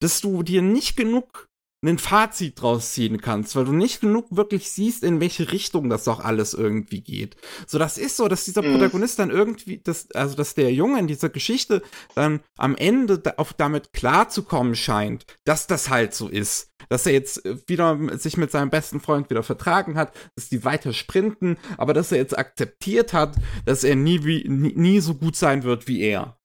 dass 0.00 0.20
du 0.20 0.42
dir 0.42 0.62
nicht 0.62 0.96
genug 0.96 1.45
ein 1.84 1.98
Fazit 1.98 2.60
draus 2.60 2.92
ziehen 2.92 3.20
kannst, 3.20 3.54
weil 3.54 3.66
du 3.66 3.72
nicht 3.72 4.00
genug 4.00 4.26
wirklich 4.30 4.70
siehst, 4.70 5.04
in 5.04 5.20
welche 5.20 5.52
Richtung 5.52 5.90
das 5.90 6.04
doch 6.04 6.20
alles 6.20 6.54
irgendwie 6.54 7.00
geht. 7.00 7.36
So, 7.66 7.78
das 7.78 7.98
ist 7.98 8.16
so, 8.16 8.28
dass 8.28 8.44
dieser 8.44 8.62
mhm. 8.62 8.72
Protagonist 8.72 9.18
dann 9.18 9.30
irgendwie, 9.30 9.78
das, 9.78 10.10
also 10.12 10.36
dass 10.36 10.54
der 10.54 10.72
Junge 10.72 10.98
in 10.98 11.06
dieser 11.06 11.28
Geschichte 11.28 11.82
dann 12.14 12.40
am 12.56 12.76
Ende 12.76 13.18
da, 13.18 13.34
auf 13.36 13.52
damit 13.52 13.92
klarzukommen 13.92 14.74
scheint, 14.74 15.26
dass 15.44 15.66
das 15.66 15.90
halt 15.90 16.14
so 16.14 16.28
ist. 16.28 16.72
Dass 16.88 17.06
er 17.06 17.12
jetzt 17.12 17.44
äh, 17.44 17.56
wieder 17.66 17.98
sich 18.18 18.36
mit 18.36 18.50
seinem 18.50 18.70
besten 18.70 19.00
Freund 19.00 19.28
wieder 19.28 19.42
vertragen 19.42 19.96
hat, 19.96 20.12
dass 20.34 20.48
die 20.48 20.64
weiter 20.64 20.92
sprinten, 20.92 21.58
aber 21.76 21.92
dass 21.92 22.10
er 22.10 22.18
jetzt 22.18 22.36
akzeptiert 22.36 23.12
hat, 23.12 23.36
dass 23.64 23.84
er 23.84 23.96
nie, 23.96 24.24
wie, 24.24 24.48
nie, 24.48 24.72
nie 24.74 25.00
so 25.00 25.14
gut 25.14 25.36
sein 25.36 25.62
wird 25.62 25.88
wie 25.88 26.00
er. 26.00 26.38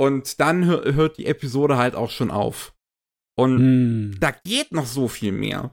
Und 0.00 0.40
dann 0.40 0.64
hört 0.64 1.18
die 1.18 1.26
Episode 1.26 1.76
halt 1.76 1.96
auch 1.96 2.10
schon 2.10 2.30
auf. 2.30 2.72
Und 3.38 3.58
hm. 3.58 4.16
da 4.18 4.32
geht 4.32 4.72
noch 4.72 4.86
so 4.86 5.06
viel 5.06 5.30
mehr. 5.30 5.70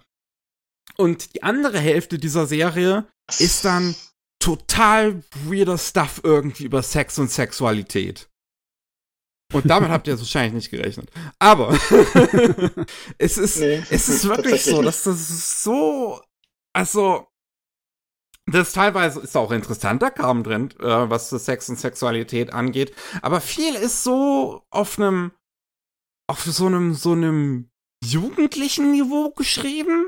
Und 0.98 1.34
die 1.34 1.42
andere 1.42 1.80
Hälfte 1.80 2.20
dieser 2.20 2.46
Serie 2.46 3.08
ist 3.40 3.66
dann 3.66 3.96
total 4.40 5.24
weirder 5.46 5.80
Stuff 5.80 6.22
irgendwie 6.24 6.66
über 6.66 6.84
Sex 6.84 7.18
und 7.18 7.32
Sexualität. 7.32 8.30
Und 9.52 9.66
damit 9.68 9.90
habt 9.90 10.08
ihr 10.08 10.18
wahrscheinlich 10.18 10.54
nicht 10.54 10.70
gerechnet. 10.70 11.10
Aber 11.40 11.70
es 13.18 13.38
ist, 13.38 13.60
nee, 13.60 13.84
es 13.90 14.10
ist 14.10 14.26
wirklich 14.30 14.64
so, 14.64 14.84
dass 14.84 15.04
das 15.04 15.64
so, 15.64 16.22
also, 16.74 17.28
das 18.46 18.74
teilweise 18.74 19.22
ist 19.22 19.36
auch 19.36 19.52
interessanter 19.52 20.12
Kram 20.12 20.44
drin, 20.44 20.70
äh, 20.80 21.10
was 21.10 21.32
das 21.32 21.46
Sex 21.46 21.68
und 21.70 21.80
Sexualität 21.80 22.54
angeht. 22.54 22.94
Aber 23.24 23.42
viel 23.42 23.74
ist 23.74 24.04
so 24.04 24.64
auf 24.70 25.00
einem 25.00 25.32
auf 26.28 26.44
so 26.44 26.66
einem, 26.66 26.94
so 26.94 27.12
einem 27.12 27.70
jugendlichen 28.04 28.92
Niveau 28.92 29.32
geschrieben. 29.32 30.08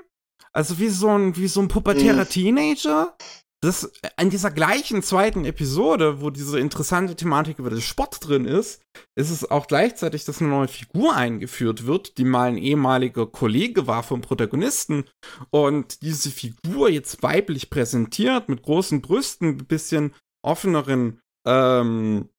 Also 0.53 0.80
wie 0.80 0.89
so 0.89 1.10
ein, 1.10 1.35
wie 1.35 1.48
so 1.48 1.61
ein 1.61 1.68
pubertärer 1.68 2.26
mhm. 2.26 2.30
Teenager. 2.30 3.15
Das, 3.61 3.91
an 4.18 4.30
dieser 4.30 4.52
gleichen 4.52 5.02
zweiten 5.02 5.44
Episode, 5.44 6.22
wo 6.22 6.30
diese 6.30 6.60
interessante 6.60 7.15
Thematik 7.15 7.57
über 7.57 7.72
den 7.72 7.81
Sport 7.81 8.19
drin 8.27 8.45
ist, 8.45 8.84
ist 9.15 9.31
es 9.31 9.49
auch 9.49 9.65
gleichzeitig, 9.65 10.26
dass 10.26 10.41
eine 10.41 10.52
neue 10.52 10.68
Figur 10.68 11.15
eingeführt 11.15 11.88
wird, 11.88 12.19
die 12.19 12.23
mal 12.23 12.49
ein 12.49 12.57
ehemaliger 12.57 13.26
Kollege 13.26 13.88
war 13.88 14.03
vom 14.03 14.22
Protagonisten 14.22 15.06
und 15.49 16.03
diese 16.03 16.30
Figur 16.30 16.89
jetzt 16.89 17.23
weiblich 17.23 17.72
präsentiert, 17.72 18.48
mit 18.48 18.61
großen 18.61 19.02
Brüsten, 19.02 19.57
ein 19.57 19.65
bisschen 19.65 20.14
offeneren 20.44 21.19
ähm, 21.48 22.30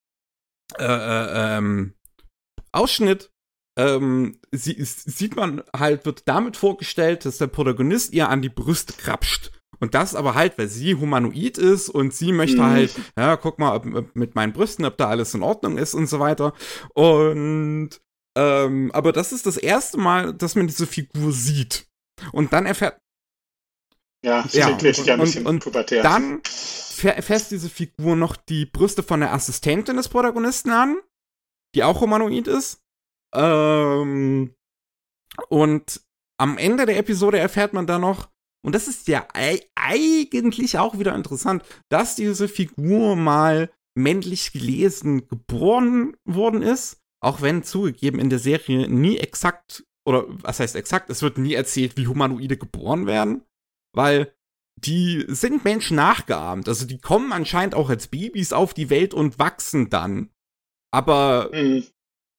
äh, 0.77 0.85
äh, 0.85 1.57
ähm, 1.57 1.95
Ausschnitt 2.71 3.29
ähm, 3.77 4.39
sie, 4.51 4.75
sieht 4.83 5.35
man 5.35 5.63
halt, 5.75 6.05
wird 6.05 6.27
damit 6.27 6.57
vorgestellt, 6.57 7.25
dass 7.25 7.37
der 7.37 7.47
Protagonist 7.47 8.13
ihr 8.13 8.29
an 8.29 8.41
die 8.41 8.49
Brüste 8.49 8.93
krapscht. 8.93 9.51
Und 9.79 9.93
das 9.93 10.13
aber 10.13 10.35
halt, 10.35 10.57
weil 10.57 10.67
sie 10.67 10.95
humanoid 10.95 11.57
ist 11.57 11.89
und 11.89 12.13
sie 12.13 12.33
möchte 12.33 12.57
mhm. 12.57 12.65
halt, 12.65 12.99
ja, 13.17 13.37
guck 13.37 13.59
mal, 13.59 13.75
ob, 13.75 13.85
ob 13.93 14.15
mit 14.15 14.35
meinen 14.35 14.51
Brüsten, 14.51 14.85
ob 14.85 14.97
da 14.97 15.07
alles 15.07 15.33
in 15.33 15.43
Ordnung 15.43 15.77
ist 15.77 15.93
und 15.93 16.07
so 16.07 16.19
weiter. 16.19 16.53
Und 16.93 18.01
ähm, 18.37 18.91
aber 18.93 19.11
das 19.11 19.31
ist 19.31 19.45
das 19.45 19.57
erste 19.57 19.97
Mal, 19.97 20.33
dass 20.33 20.55
man 20.55 20.67
diese 20.67 20.85
Figur 20.87 21.31
sieht. 21.31 21.87
Und 22.31 22.53
dann 22.53 22.65
erfährt. 22.65 22.99
Ja, 24.23 24.45
ja 24.51 24.67
und, 24.67 24.81
ja 24.81 25.13
ein 25.13 25.19
bisschen 25.21 25.45
und, 25.45 25.65
und 25.65 25.91
dann 26.03 26.41
erfährt 27.01 27.51
diese 27.51 27.69
Figur 27.69 28.17
noch 28.17 28.35
die 28.35 28.65
Brüste 28.65 29.01
von 29.01 29.21
der 29.21 29.33
Assistentin 29.33 29.95
des 29.95 30.09
Protagonisten 30.09 30.71
an, 30.71 30.97
die 31.73 31.83
auch 31.83 32.01
humanoid 32.01 32.47
ist. 32.47 32.81
Ähm, 33.33 34.55
und 35.49 36.01
am 36.39 36.57
Ende 36.57 36.85
der 36.85 36.97
Episode 36.97 37.39
erfährt 37.39 37.73
man 37.73 37.87
dann 37.87 38.01
noch, 38.01 38.29
und 38.65 38.75
das 38.75 38.87
ist 38.87 39.07
ja 39.07 39.27
eigentlich 39.33 40.77
auch 40.77 40.99
wieder 40.99 41.15
interessant, 41.15 41.63
dass 41.89 42.15
diese 42.15 42.47
Figur 42.47 43.15
mal 43.15 43.71
männlich 43.97 44.51
gelesen 44.51 45.27
geboren 45.27 46.15
worden 46.25 46.61
ist, 46.61 47.01
auch 47.21 47.41
wenn 47.41 47.63
zugegeben 47.63 48.19
in 48.19 48.29
der 48.29 48.39
Serie 48.39 48.87
nie 48.89 49.17
exakt, 49.17 49.85
oder 50.05 50.25
was 50.27 50.59
heißt 50.59 50.75
exakt, 50.75 51.09
es 51.09 51.21
wird 51.21 51.37
nie 51.37 51.53
erzählt, 51.53 51.97
wie 51.97 52.07
Humanoide 52.07 52.57
geboren 52.57 53.05
werden, 53.05 53.43
weil 53.93 54.33
die 54.77 55.25
sind 55.27 55.65
Menschen 55.65 55.95
nachgeahmt. 55.95 56.69
Also 56.69 56.85
die 56.85 56.99
kommen 56.99 57.33
anscheinend 57.33 57.75
auch 57.75 57.89
als 57.89 58.07
Babys 58.07 58.53
auf 58.53 58.73
die 58.73 58.89
Welt 58.89 59.13
und 59.13 59.37
wachsen 59.39 59.89
dann. 59.89 60.29
Aber 60.91 61.49
mhm 61.53 61.83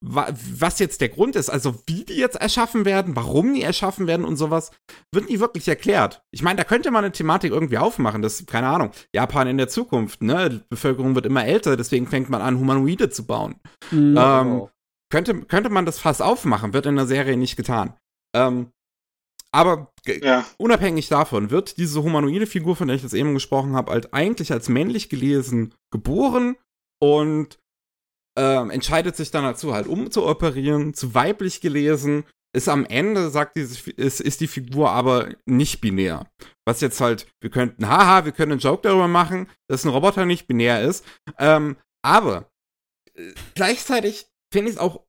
was 0.03 0.79
jetzt 0.79 0.99
der 1.01 1.09
Grund 1.09 1.35
ist, 1.35 1.49
also 1.49 1.75
wie 1.85 2.03
die 2.03 2.15
jetzt 2.15 2.35
erschaffen 2.35 2.85
werden, 2.85 3.15
warum 3.15 3.53
die 3.53 3.61
erschaffen 3.61 4.07
werden 4.07 4.25
und 4.25 4.35
sowas, 4.35 4.71
wird 5.13 5.29
nie 5.29 5.39
wirklich 5.39 5.67
erklärt. 5.67 6.23
Ich 6.31 6.41
meine, 6.41 6.57
da 6.57 6.63
könnte 6.63 6.89
man 6.89 7.03
eine 7.03 7.11
Thematik 7.11 7.51
irgendwie 7.51 7.77
aufmachen, 7.77 8.23
das, 8.23 8.45
keine 8.47 8.67
Ahnung, 8.67 8.91
Japan 9.13 9.47
in 9.47 9.57
der 9.57 9.67
Zukunft, 9.67 10.23
ne? 10.23 10.49
Die 10.49 10.61
Bevölkerung 10.69 11.13
wird 11.13 11.27
immer 11.27 11.45
älter, 11.45 11.77
deswegen 11.77 12.07
fängt 12.07 12.29
man 12.29 12.41
an, 12.41 12.57
Humanoide 12.57 13.11
zu 13.11 13.27
bauen. 13.27 13.55
Mhm. 13.91 14.15
Ähm, 14.17 14.67
könnte, 15.11 15.41
könnte 15.41 15.69
man 15.69 15.85
das 15.85 15.99
fast 15.99 16.21
aufmachen, 16.21 16.73
wird 16.73 16.87
in 16.87 16.95
der 16.95 17.05
Serie 17.05 17.37
nicht 17.37 17.55
getan. 17.55 17.93
Ähm, 18.35 18.71
aber 19.53 19.91
ja. 20.07 20.45
unabhängig 20.57 21.09
davon 21.09 21.51
wird 21.51 21.77
diese 21.77 22.01
humanoide 22.01 22.47
Figur, 22.47 22.75
von 22.75 22.87
der 22.87 22.95
ich 22.95 23.03
jetzt 23.03 23.13
eben 23.13 23.33
gesprochen 23.33 23.75
habe, 23.75 23.91
halt 23.91 24.13
eigentlich 24.13 24.51
als 24.51 24.69
männlich 24.69 25.09
gelesen 25.09 25.75
geboren 25.91 26.55
und 26.99 27.59
ähm, 28.37 28.69
entscheidet 28.69 29.15
sich 29.15 29.31
dann 29.31 29.43
dazu, 29.43 29.73
halt 29.73 29.87
umzuoperieren, 29.87 30.93
zu 30.93 31.13
weiblich 31.13 31.61
gelesen. 31.61 32.23
Ist 32.53 32.67
am 32.67 32.85
Ende, 32.85 33.29
sagt 33.29 33.55
diese, 33.55 33.91
ist, 33.91 34.19
ist 34.19 34.41
die 34.41 34.47
Figur 34.47 34.89
aber 34.89 35.29
nicht 35.45 35.79
binär. 35.79 36.27
Was 36.67 36.81
jetzt 36.81 36.99
halt, 36.99 37.25
wir 37.39 37.49
könnten, 37.49 37.87
haha, 37.87 38.25
wir 38.25 38.33
können 38.33 38.53
einen 38.53 38.59
Joke 38.59 38.81
darüber 38.83 39.07
machen, 39.07 39.49
dass 39.69 39.85
ein 39.85 39.89
Roboter 39.89 40.25
nicht 40.25 40.47
binär 40.47 40.81
ist. 40.81 41.05
Ähm, 41.39 41.77
aber 42.05 42.49
äh, 43.15 43.33
gleichzeitig 43.55 44.27
finde 44.51 44.69
ich 44.69 44.75
es 44.75 44.81
auch 44.81 45.05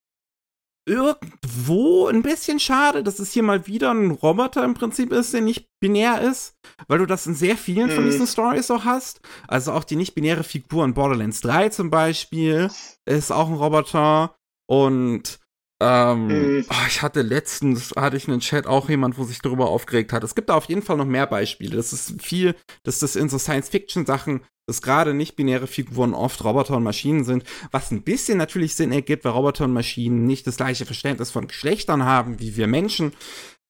irgendwo 0.85 2.09
ein 2.09 2.23
bisschen 2.23 2.59
schade, 2.59 3.03
dass 3.03 3.19
es 3.19 3.33
hier 3.33 3.43
mal 3.43 3.67
wieder 3.67 3.93
ein 3.93 4.11
Roboter 4.11 4.65
im 4.65 4.75
Prinzip 4.75 5.13
ist, 5.13 5.33
der 5.33 5.41
nicht 5.41 5.69
binär 5.81 6.21
ist, 6.21 6.57
weil 6.89 6.99
du 6.99 7.07
das 7.07 7.27
in 7.27 7.35
sehr 7.35 7.57
vielen 7.57 7.91
mhm. 7.91 7.95
von 7.95 8.05
diesen 8.05 8.27
Stories 8.27 8.71
auch 8.71 8.85
hast. 8.85 9.21
Also 9.47 9.73
auch 9.73 9.85
die 9.85 9.97
nicht-binäre 9.97 10.45
Figur 10.45 10.85
in 10.85 10.95
Borderlands 10.95 11.41
3 11.43 11.69
zum 11.69 11.91
Beispiel 11.91 12.71
ist 13.05 13.31
auch 13.31 13.49
ein 13.49 13.55
Roboter 13.55 14.35
und 14.67 15.42
ähm, 15.83 16.27
mhm. 16.29 16.67
oh, 16.71 16.87
ich 16.87 17.03
hatte 17.03 17.23
letztens, 17.23 17.93
hatte 17.97 18.17
ich 18.17 18.29
einen 18.29 18.39
Chat 18.39 18.69
auch 18.69 18.89
jemand, 18.89 19.19
wo 19.19 19.25
sich 19.25 19.41
darüber 19.41 19.69
aufgeregt 19.69 20.13
hat. 20.13 20.23
Es 20.23 20.37
gibt 20.37 20.49
da 20.49 20.55
auf 20.55 20.67
jeden 20.67 20.83
Fall 20.83 20.97
noch 20.97 21.05
mehr 21.05 21.27
Beispiele. 21.27 21.77
Das 21.77 21.93
ist 21.93 22.23
viel, 22.23 22.55
dass 22.85 23.01
das 23.01 23.17
in 23.17 23.29
so 23.29 23.37
Science-Fiction-Sachen, 23.37 24.43
dass 24.67 24.81
gerade 24.81 25.13
nicht-binäre 25.13 25.67
Figuren 25.67 26.15
oft 26.15 26.45
Roboter 26.45 26.77
und 26.77 26.85
Maschinen 26.85 27.25
sind, 27.25 27.43
was 27.73 27.91
ein 27.91 28.03
bisschen 28.03 28.39
natürlich 28.39 28.77
Sinn 28.77 28.93
ergibt, 28.93 29.25
weil 29.25 29.33
Roboter 29.33 29.65
und 29.65 29.73
Maschinen 29.73 30.25
nicht 30.25 30.47
das 30.47 30.57
gleiche 30.57 30.87
Verständnis 30.87 31.33
von 31.33 31.49
Geschlechtern 31.49 32.05
haben 32.05 32.39
wie 32.39 32.57
wir 32.57 32.69
Menschen. 32.69 33.13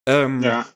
Ähm, 0.06 0.43
ja. 0.43 0.66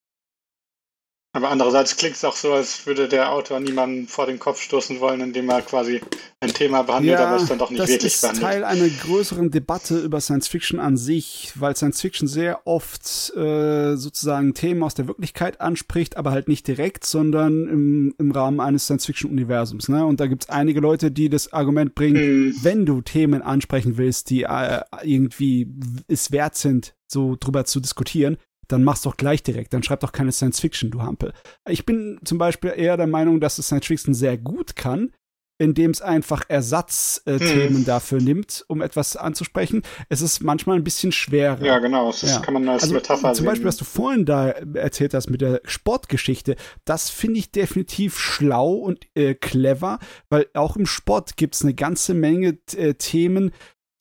Aber 1.37 1.51
andererseits 1.51 1.99
klingt 1.99 2.17
es 2.17 2.25
auch 2.25 2.35
so, 2.35 2.55
als 2.55 2.87
würde 2.87 3.09
der 3.09 3.31
Autor 3.31 3.61
niemanden 3.61 4.09
vor 4.09 4.25
den 4.25 4.39
Kopf 4.39 4.59
stoßen 4.63 5.01
wollen, 5.01 5.21
indem 5.21 5.51
er 5.51 5.61
quasi 5.61 6.01
ein 6.41 6.49
Thema 6.49 6.81
behandelt, 6.81 7.19
ja, 7.19 7.27
aber 7.27 7.37
es 7.37 7.47
dann 7.47 7.59
doch 7.59 7.69
nicht 7.69 7.79
wirklich 7.79 8.19
behandelt. 8.19 8.23
Das 8.23 8.33
ist 8.33 8.41
Teil 8.41 8.65
einer 8.65 8.89
größeren 8.89 9.51
Debatte 9.51 9.99
über 9.99 10.23
Science 10.23 10.49
Fiction 10.49 10.81
an 10.81 10.97
sich, 10.97 11.53
weil 11.57 11.77
Science 11.77 12.01
Fiction 12.01 12.27
sehr 12.27 12.67
oft 12.67 13.37
äh, 13.37 13.97
sozusagen 13.97 14.55
Themen 14.55 14.83
aus 14.83 14.95
der 14.95 15.09
Wirklichkeit 15.09 15.61
anspricht, 15.61 16.17
aber 16.17 16.31
halt 16.31 16.49
nicht 16.49 16.67
direkt, 16.67 17.05
sondern 17.05 17.69
im, 17.69 18.15
im 18.17 18.31
Rahmen 18.31 18.59
eines 18.59 18.85
Science 18.85 19.05
Fiction 19.05 19.31
Universums. 19.31 19.91
Ne? 19.91 20.07
Und 20.07 20.21
da 20.21 20.29
gibt 20.29 20.45
es 20.45 20.49
einige 20.49 20.81
Leute, 20.81 21.11
die 21.11 21.29
das 21.29 21.53
Argument 21.53 21.95
bringen, 21.95 22.17
hm. 22.17 22.57
wenn 22.63 22.87
du 22.87 23.03
Themen 23.03 23.43
ansprechen 23.43 23.99
willst, 23.99 24.31
die 24.31 24.45
äh, 24.45 24.81
irgendwie 25.03 25.69
es 26.09 26.33
wert 26.33 26.57
sind, 26.57 26.95
so 27.07 27.37
drüber 27.39 27.67
zu 27.67 27.81
diskutieren, 27.81 28.39
dann 28.69 28.85
mach's 28.85 29.03
doch 29.03 29.17
gleich 29.17 29.43
direkt. 29.43 29.73
Dann 29.73 29.83
schreib 29.83 30.01
doch 30.01 30.13
keine 30.13 30.33
Science 30.33 30.61
Fiction, 30.61 30.91
du 30.91 31.03
Hampel. 31.03 31.33
Ich 31.69 31.87
bin 31.87 32.19
zum 32.25 32.39
Beispiel 32.39 32.73
eher 32.77 32.97
der 32.97 33.07
Meinung, 33.07 33.41
dass 33.41 33.59
es 33.59 33.67
Science 33.67 33.87
Fiction 33.87 34.15
sehr 34.15 34.37
gut 34.39 34.77
kann, 34.77 35.13
indem 35.59 35.91
es 35.91 36.03
einfach 36.03 36.43
Ersatzthemen 36.49 37.81
Mhm. 37.81 37.85
dafür 37.87 38.21
nimmt, 38.21 38.65
um 38.69 38.83
etwas 38.83 39.17
anzusprechen. 39.17 39.83
Es 40.11 40.21
ist 40.21 40.43
manchmal 40.43 40.77
ein 40.77 40.85
bisschen 40.85 41.13
schwerer. 41.13 41.65
Ja, 41.65 41.79
genau. 41.79 42.09
Das 42.11 42.23
Ja. 42.23 42.41
kann 42.41 42.53
man 42.55 42.69
als 42.69 42.83
Also 42.83 42.95
Metapher 42.95 43.33
zum 43.33 43.45
sehen. 43.45 43.47
Beispiel, 43.47 43.67
was 43.69 43.79
du 43.79 43.87
vorhin 43.87 44.27
da 44.27 44.49
erzählt 44.51 45.15
hast 45.15 45.31
mit 45.31 45.41
der 45.41 45.63
Sportgeschichte, 45.65 46.57
das 46.85 47.09
finde 47.09 47.39
ich 47.39 47.53
definitiv 47.53 48.19
schlau 48.19 48.75
und 48.75 49.07
äh, 49.15 49.35
clever, 49.35 49.99
weil 50.29 50.47
auch 50.53 50.77
im 50.77 50.85
Sport 50.85 51.37
gibt 51.39 51.55
es 51.55 51.63
eine 51.63 51.73
ganze 51.75 52.13
Menge 52.13 52.59
äh, 52.77 52.93
Themen, 52.95 53.53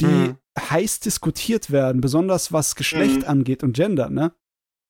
die 0.01 0.05
Mhm. 0.07 0.37
heiß 0.59 0.99
diskutiert 0.99 1.71
werden, 1.71 2.01
besonders 2.01 2.51
was 2.51 2.75
Geschlecht 2.75 3.21
Mhm. 3.21 3.27
angeht 3.29 3.63
und 3.63 3.73
Gender, 3.77 4.09
ne? 4.09 4.33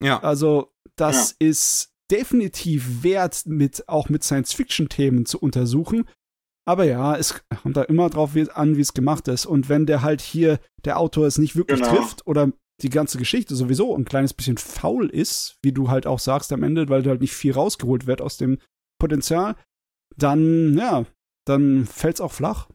Ja. 0.01 0.21
Also, 0.21 0.73
das 0.95 1.35
ist 1.39 1.91
definitiv 2.11 3.03
wert, 3.03 3.43
mit, 3.45 3.87
auch 3.87 4.09
mit 4.09 4.23
Science-Fiction-Themen 4.23 5.25
zu 5.25 5.39
untersuchen. 5.39 6.05
Aber 6.67 6.83
ja, 6.85 7.15
es 7.15 7.43
kommt 7.61 7.77
da 7.77 7.83
immer 7.83 8.09
drauf 8.09 8.31
an, 8.53 8.77
wie 8.77 8.81
es 8.81 8.93
gemacht 8.93 9.27
ist. 9.27 9.45
Und 9.45 9.69
wenn 9.69 9.85
der 9.85 10.01
halt 10.01 10.21
hier, 10.21 10.59
der 10.83 10.99
Autor 10.99 11.27
es 11.27 11.37
nicht 11.37 11.55
wirklich 11.55 11.79
Genau. 11.81 11.95
trifft 11.95 12.25
oder 12.25 12.51
die 12.81 12.89
ganze 12.89 13.17
Geschichte 13.17 13.55
sowieso 13.55 13.95
ein 13.95 14.05
kleines 14.05 14.33
bisschen 14.33 14.57
faul 14.57 15.09
ist, 15.09 15.57
wie 15.63 15.71
du 15.71 15.89
halt 15.89 16.07
auch 16.07 16.19
sagst 16.19 16.51
am 16.51 16.63
Ende, 16.63 16.89
weil 16.89 17.03
da 17.03 17.11
halt 17.11 17.21
nicht 17.21 17.33
viel 17.33 17.53
rausgeholt 17.53 18.07
wird 18.07 18.21
aus 18.21 18.37
dem 18.37 18.59
Potenzial, 18.99 19.55
dann, 20.17 20.77
ja, 20.77 21.05
dann 21.45 21.85
fällt's 21.85 22.21
auch 22.21 22.31
flach. 22.31 22.67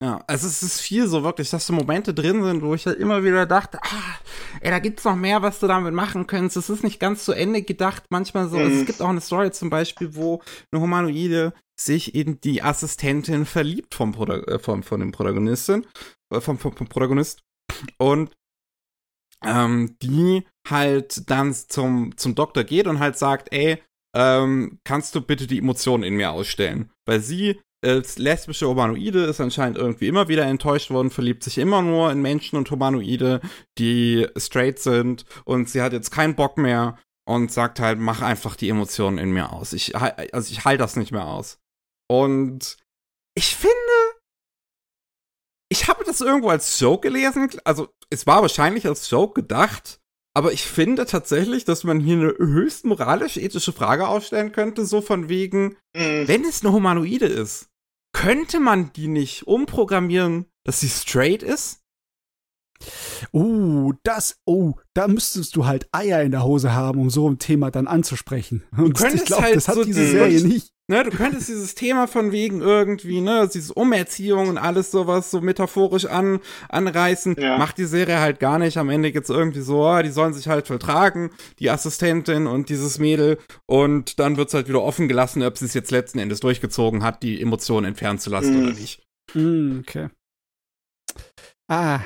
Ja, 0.00 0.22
also 0.28 0.46
es 0.46 0.62
ist 0.62 0.80
viel 0.80 1.08
so 1.08 1.24
wirklich, 1.24 1.50
dass 1.50 1.66
so 1.66 1.72
Momente 1.72 2.14
drin 2.14 2.44
sind, 2.44 2.62
wo 2.62 2.72
ich 2.74 2.86
halt 2.86 2.98
immer 3.00 3.24
wieder 3.24 3.46
dachte, 3.46 3.80
ah, 3.82 4.14
ey, 4.60 4.70
da 4.70 4.78
gibt's 4.78 5.04
noch 5.04 5.16
mehr, 5.16 5.42
was 5.42 5.58
du 5.58 5.66
damit 5.66 5.92
machen 5.92 6.28
könntest. 6.28 6.56
Es 6.56 6.70
ist 6.70 6.84
nicht 6.84 7.00
ganz 7.00 7.24
zu 7.24 7.32
Ende 7.32 7.62
gedacht. 7.62 8.04
Manchmal 8.10 8.48
so, 8.48 8.58
Mhm. 8.58 8.80
es 8.80 8.86
gibt 8.86 9.02
auch 9.02 9.08
eine 9.08 9.20
Story 9.20 9.50
zum 9.50 9.70
Beispiel, 9.70 10.14
wo 10.14 10.40
eine 10.70 10.80
Humanoide 10.80 11.52
sich 11.80 12.14
in 12.14 12.40
die 12.40 12.62
Assistentin 12.62 13.44
verliebt 13.44 13.94
vom, 13.96 14.12
Proda 14.12 14.36
äh, 14.42 14.58
vom 14.60 14.84
von 14.84 15.00
dem 15.00 15.10
Protagonistin, 15.10 15.84
äh, 16.32 16.40
vom, 16.40 16.58
vom, 16.58 16.76
vom 16.76 16.88
Protagonist. 16.88 17.42
Und 17.98 18.30
ähm, 19.44 19.96
die 20.02 20.44
halt 20.68 21.28
dann 21.30 21.54
zum, 21.54 22.16
zum 22.16 22.34
Doktor 22.34 22.64
geht 22.64 22.86
und 22.86 22.98
halt 23.00 23.16
sagt, 23.18 23.52
ey, 23.52 23.82
ähm, 24.16 24.78
kannst 24.84 25.14
du 25.14 25.20
bitte 25.20 25.46
die 25.46 25.58
Emotionen 25.58 26.02
in 26.02 26.14
mir 26.14 26.30
ausstellen? 26.30 26.90
Weil 27.06 27.20
sie 27.20 27.60
als 27.84 28.18
lesbische 28.18 28.68
Humanoide 28.68 29.24
ist 29.24 29.40
anscheinend 29.40 29.78
irgendwie 29.78 30.08
immer 30.08 30.28
wieder 30.28 30.44
enttäuscht 30.44 30.90
worden, 30.90 31.10
verliebt 31.10 31.44
sich 31.44 31.58
immer 31.58 31.82
nur 31.82 32.10
in 32.10 32.20
Menschen 32.20 32.56
und 32.56 32.70
Humanoide, 32.70 33.40
die 33.78 34.26
straight 34.36 34.78
sind 34.78 35.24
und 35.44 35.68
sie 35.68 35.80
hat 35.80 35.92
jetzt 35.92 36.10
keinen 36.10 36.34
Bock 36.34 36.58
mehr 36.58 36.98
und 37.26 37.52
sagt 37.52 37.78
halt, 37.78 37.98
mach 37.98 38.22
einfach 38.22 38.56
die 38.56 38.68
Emotionen 38.70 39.18
in 39.18 39.32
mir 39.32 39.52
aus. 39.52 39.72
Ich, 39.72 39.94
also 39.96 40.50
ich 40.50 40.64
halte 40.64 40.82
das 40.82 40.96
nicht 40.96 41.12
mehr 41.12 41.26
aus. 41.26 41.58
Und 42.10 42.78
ich 43.34 43.54
finde, 43.54 43.74
ich 45.68 45.88
habe 45.88 46.04
das 46.04 46.20
irgendwo 46.20 46.48
als 46.48 46.80
Joke 46.80 47.06
gelesen, 47.06 47.50
also 47.64 47.88
es 48.10 48.26
war 48.26 48.42
wahrscheinlich 48.42 48.86
als 48.86 49.10
Joke 49.10 49.42
gedacht, 49.42 50.00
aber 50.38 50.52
ich 50.52 50.62
finde 50.62 51.04
tatsächlich, 51.04 51.64
dass 51.64 51.82
man 51.82 51.98
hier 51.98 52.14
eine 52.14 52.28
höchst 52.38 52.84
moralisch-ethische 52.84 53.72
Frage 53.72 54.06
aufstellen 54.06 54.52
könnte, 54.52 54.86
so 54.86 55.00
von 55.00 55.28
wegen, 55.28 55.76
Mhm. 55.96 56.28
wenn 56.28 56.44
es 56.44 56.62
eine 56.62 56.72
Humanoide 56.72 57.26
ist, 57.26 57.70
könnte 58.12 58.60
man 58.60 58.92
die 58.92 59.08
nicht 59.08 59.48
umprogrammieren, 59.48 60.46
dass 60.62 60.78
sie 60.78 60.88
straight 60.88 61.42
ist? 61.42 61.80
Uh, 63.32 63.92
das, 64.04 64.36
oh, 64.46 64.74
da 64.94 65.08
müsstest 65.08 65.56
du 65.56 65.66
halt 65.66 65.88
Eier 65.92 66.22
in 66.22 66.30
der 66.30 66.44
Hose 66.44 66.72
haben, 66.74 67.00
um 67.00 67.10
so 67.10 67.28
ein 67.28 67.38
Thema 67.38 67.70
dann 67.70 67.86
anzusprechen. 67.88 68.62
Und 68.76 68.96
ich 68.96 69.02
könntest 69.02 69.26
glaube, 69.26 69.42
halt 69.42 69.56
das 69.56 69.68
hat 69.68 69.74
so 69.76 69.84
diese 69.84 70.00
die- 70.04 70.10
Serie 70.10 70.42
nicht. 70.46 70.70
Ne, 70.90 71.04
du 71.04 71.10
könntest 71.10 71.48
dieses 71.48 71.74
Thema 71.74 72.06
von 72.06 72.32
wegen 72.32 72.62
irgendwie, 72.62 73.20
ne, 73.20 73.46
dieses 73.52 73.70
Umerziehung 73.70 74.48
und 74.48 74.56
alles 74.56 74.90
sowas 74.90 75.30
so 75.30 75.42
metaphorisch 75.42 76.06
an, 76.06 76.40
anreißen, 76.70 77.36
Ja. 77.38 77.58
macht 77.58 77.76
die 77.76 77.84
Serie 77.84 78.20
halt 78.20 78.40
gar 78.40 78.58
nicht. 78.58 78.78
Am 78.78 78.88
Ende 78.88 79.12
geht's 79.12 79.28
irgendwie 79.28 79.60
so, 79.60 79.84
ah, 79.84 80.02
die 80.02 80.08
sollen 80.08 80.32
sich 80.32 80.48
halt 80.48 80.66
vertragen, 80.66 81.28
die 81.58 81.68
Assistentin 81.68 82.46
und 82.46 82.70
dieses 82.70 82.98
Mädel, 82.98 83.36
und 83.66 84.18
dann 84.18 84.38
wird's 84.38 84.54
halt 84.54 84.68
wieder 84.68 84.80
offen 84.80 85.08
gelassen, 85.08 85.42
ob 85.42 85.58
sie 85.58 85.66
es 85.66 85.74
jetzt 85.74 85.90
letzten 85.90 86.20
Endes 86.20 86.40
durchgezogen 86.40 87.02
hat, 87.02 87.22
die 87.22 87.38
Emotionen 87.42 87.84
entfernen 87.84 88.18
zu 88.18 88.30
lassen 88.30 88.56
Mhm. 88.56 88.62
oder 88.64 88.72
nicht. 88.72 89.02
Mm, 89.34 89.80
okay. 89.80 90.08
Ah, 91.68 92.00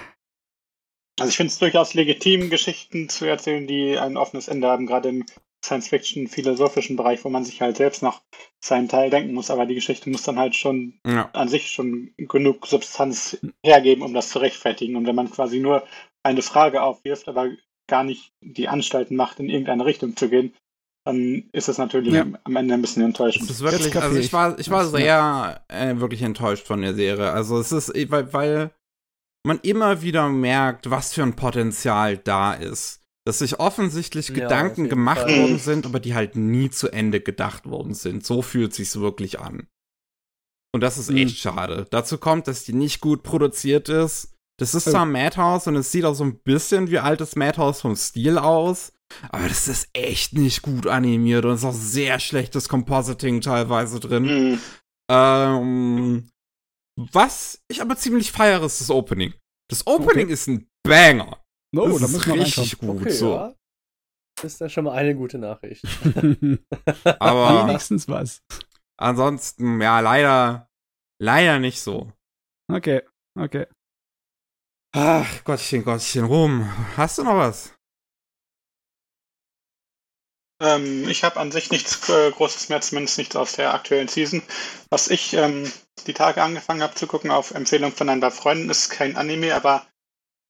Also 1.21 1.31
ich 1.31 1.37
finde 1.37 1.51
es 1.53 1.59
durchaus 1.59 1.95
legitim, 1.95 2.51
Geschichten 2.51 3.09
zu 3.09 3.27
erzählen, 3.27 3.67
die 3.67 3.99
ein 3.99 4.17
offenes 4.17 4.49
Ende 4.49 4.69
haben, 4.69 4.87
gerade 4.87 5.11
im 5.11 5.25
Science-Fiction-philosophischen 5.65 6.97
Bereich, 6.97 7.25
wo 7.25 7.29
man 7.29 7.45
sich 7.45 7.61
halt 7.61 7.77
selbst 7.77 8.03
noch 8.03 8.23
seinen 8.65 8.89
Teil 8.89 9.11
denken 9.11 9.35
muss, 9.35 9.51
aber 9.51 9.67
die 9.67 9.75
Geschichte 9.75 10.11
muss 10.11 10.23
dann 10.23 10.39
halt 10.39 10.55
schon 10.57 10.95
Ja. 11.07 11.31
an 11.33 11.49
sich 11.49 11.71
schon 11.71 12.13
genug 12.17 12.67
Substanz 12.67 13.39
hergeben, 13.65 14.03
um 14.03 14.15
das 14.15 14.31
zu 14.31 14.39
rechtfertigen. 14.41 14.97
Und 14.97 15.07
wenn 15.07 15.15
man 15.15 15.31
quasi 15.31 15.61
nur 15.61 15.87
eine 16.25 16.43
Frage 16.43 16.83
aufwirft, 16.83 17.29
aber 17.29 17.51
gar 17.89 18.05
nicht 18.05 18.33
die 18.41 18.69
Anstalten 18.69 19.17
macht, 19.17 19.39
in 19.39 19.49
irgendeine 19.51 19.85
Richtung 19.85 20.17
zu 20.17 20.29
gehen, 20.29 20.55
dann 21.05 21.49
ist 21.53 21.69
es 21.69 21.79
natürlich 21.79 22.15
Ja. 22.15 22.27
am- 22.45 22.57
Ende 22.57 22.75
ein 22.75 22.81
bisschen 22.83 23.03
enttäuschend. 23.05 23.45
Es 23.51 23.57
ist 23.57 23.63
wirklich, 23.63 23.95
also 23.97 24.17
ich. 24.19 24.33
war, 24.33 24.59
ich 24.59 24.71
war 24.71 24.83
Das, 24.85 24.93
sehr 24.93 25.65
äh, 25.69 25.97
wirklich 25.97 26.23
enttäuscht 26.23 26.67
von 26.67 26.81
der 26.81 26.95
Serie. 26.95 27.31
Also 27.33 27.59
es 27.59 27.73
ist, 27.73 27.93
weil, 28.11 28.33
weil 28.33 28.71
man 29.45 29.59
immer 29.61 30.03
wieder 30.03 30.29
merkt, 30.29 30.91
was 30.91 31.13
für 31.15 31.23
ein 31.23 31.35
Potenzial 31.37 32.17
da 32.19 32.53
ist. 32.55 33.01
Dass 33.25 33.39
sich 33.39 33.61
offensichtlich 33.61 34.29
Ja, 34.29 34.35
Gedanken 34.35 34.89
gemacht 34.89 35.21
Fall. 35.21 35.39
worden 35.41 35.59
sind, 35.59 35.87
aber 35.87 36.01
die 36.01 36.15
halt 36.15 36.35
nie 36.37 36.71
zu 36.71 36.89
Ende 36.93 37.21
gedacht 37.21 37.67
worden 37.67 37.95
sind. 37.95 38.27
So 38.27 38.43
fühlt 38.43 38.75
sich's 38.75 38.99
wirklich 38.99 39.39
an. 39.39 39.69
Und 40.75 40.81
das 40.81 40.99
ist 40.99 41.11
Mhm. 41.11 41.19
echt 41.19 41.39
schade. 41.39 41.87
Dazu 41.91 42.19
kommt, 42.19 42.49
dass 42.49 42.65
die 42.65 42.73
nicht 42.73 43.01
gut 43.01 43.23
produziert 43.23 43.89
ist. 43.89 44.35
Das 44.59 44.75
ist 44.75 44.89
Oh. 44.89 44.91
zwar 44.93 45.07
Madhouse 45.07 45.67
und 45.67 45.77
es 45.77 45.93
sieht 45.93 46.05
auch 46.05 46.15
so 46.15 46.25
ein 46.25 46.39
bisschen 46.41 46.91
wie 46.91 46.99
altes 46.99 47.37
Madhouse 47.37 47.81
vom 47.81 47.95
Stil 47.97 48.39
aus, 48.39 48.93
aber 49.31 49.49
das 49.49 49.69
ist 49.69 49.89
echt 49.93 50.33
nicht 50.35 50.63
gut 50.63 50.87
animiert 50.87 51.45
und 51.45 51.53
es 51.53 51.61
ist 51.61 51.67
auch 51.67 51.73
sehr 51.75 52.19
schlechtes 52.21 52.69
Compositing 52.69 53.41
teilweise 53.41 54.01
drin. 54.01 54.25
Mhm. 54.53 54.61
Ähm, 55.11 56.29
was 56.97 57.63
ich 57.69 57.81
aber 57.81 57.97
ziemlich 57.97 58.33
feiere, 58.33 58.65
ist 58.65 58.81
das 58.81 58.91
Opening. 58.91 59.35
Das 59.71 59.87
Opening 59.87 60.29
ist 60.29 60.49
ein 60.49 60.69
Banger. 60.83 61.43
no, 61.75 61.99
das 61.99 62.13
da 62.13 62.19
ist 62.19 62.27
richtig 62.27 62.79
gut. 62.79 63.01
Okay, 63.01 63.11
so. 63.11 63.35
ja. 63.35 63.55
Das 64.37 64.55
ist 64.55 64.61
ja 64.61 64.69
schon 64.69 64.85
mal 64.85 64.93
eine 64.95 65.15
gute 65.15 65.39
Nachricht. 65.39 65.85
Aber 67.21 67.67
Wenigstens 67.69 68.09
was. 68.09 68.43
ansonsten, 68.99 69.81
ja, 69.81 70.01
leider, 70.01 70.69
leider 71.21 71.59
nicht 71.59 71.81
so. 71.81 72.13
Okay, 72.71 73.03
okay. 73.39 73.67
Ach, 74.95 75.45
Gottchen, 75.45 75.85
Gottchen, 75.85 76.25
rum. 76.25 76.71
Hast 76.97 77.19
du 77.19 77.25
noch 77.25 77.37
was? 77.37 77.75
Ähm, 80.63 81.09
ich 81.09 81.25
habe 81.25 81.41
an 81.41 81.51
sich 81.51 81.71
nichts 81.71 82.09
äh, 82.09 82.31
Großes 82.31 82.69
mehr, 82.69 82.81
zumindest 82.81 83.19
nicht 83.19 83.37
aus 83.37 83.53
der 83.53 83.75
aktuellen 83.75 84.09
Season. 84.09 84.43
Was 84.91 85.09
ich 85.09 85.35
ähm, 85.35 85.71
die 86.07 86.15
Tage 86.15 86.43
angefangen 86.43 86.83
habe 86.83 86.95
zu 86.95 87.07
gucken 87.07 87.31
auf 87.31 87.51
Empfehlung 87.51 87.93
von 87.93 88.09
ein 88.09 88.21
paar 88.21 88.31
Freunden, 88.31 88.71
ist 88.71 88.89
kein 88.91 89.17
Anime, 89.17 89.55
aber 89.55 89.85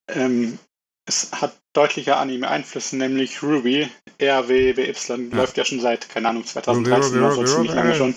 ähm, 0.09 0.59
es 1.07 1.31
hat 1.33 1.57
deutliche 1.73 2.17
Anime-Einflüsse, 2.17 2.97
nämlich 2.97 3.43
Ruby, 3.43 3.89
R-W-B-Y, 4.19 5.31
Ja. 5.31 5.37
läuft 5.37 5.57
ja 5.57 5.65
schon 5.65 5.81
seit, 5.81 6.09
keine 6.09 6.29
Ahnung, 6.29 6.47
2013 6.47 7.03
Ruby, 7.03 7.19
oder 7.19 7.35
so 7.35 7.45
ziemlich 7.45 7.73
lange 7.73 7.95
schon. 7.95 8.15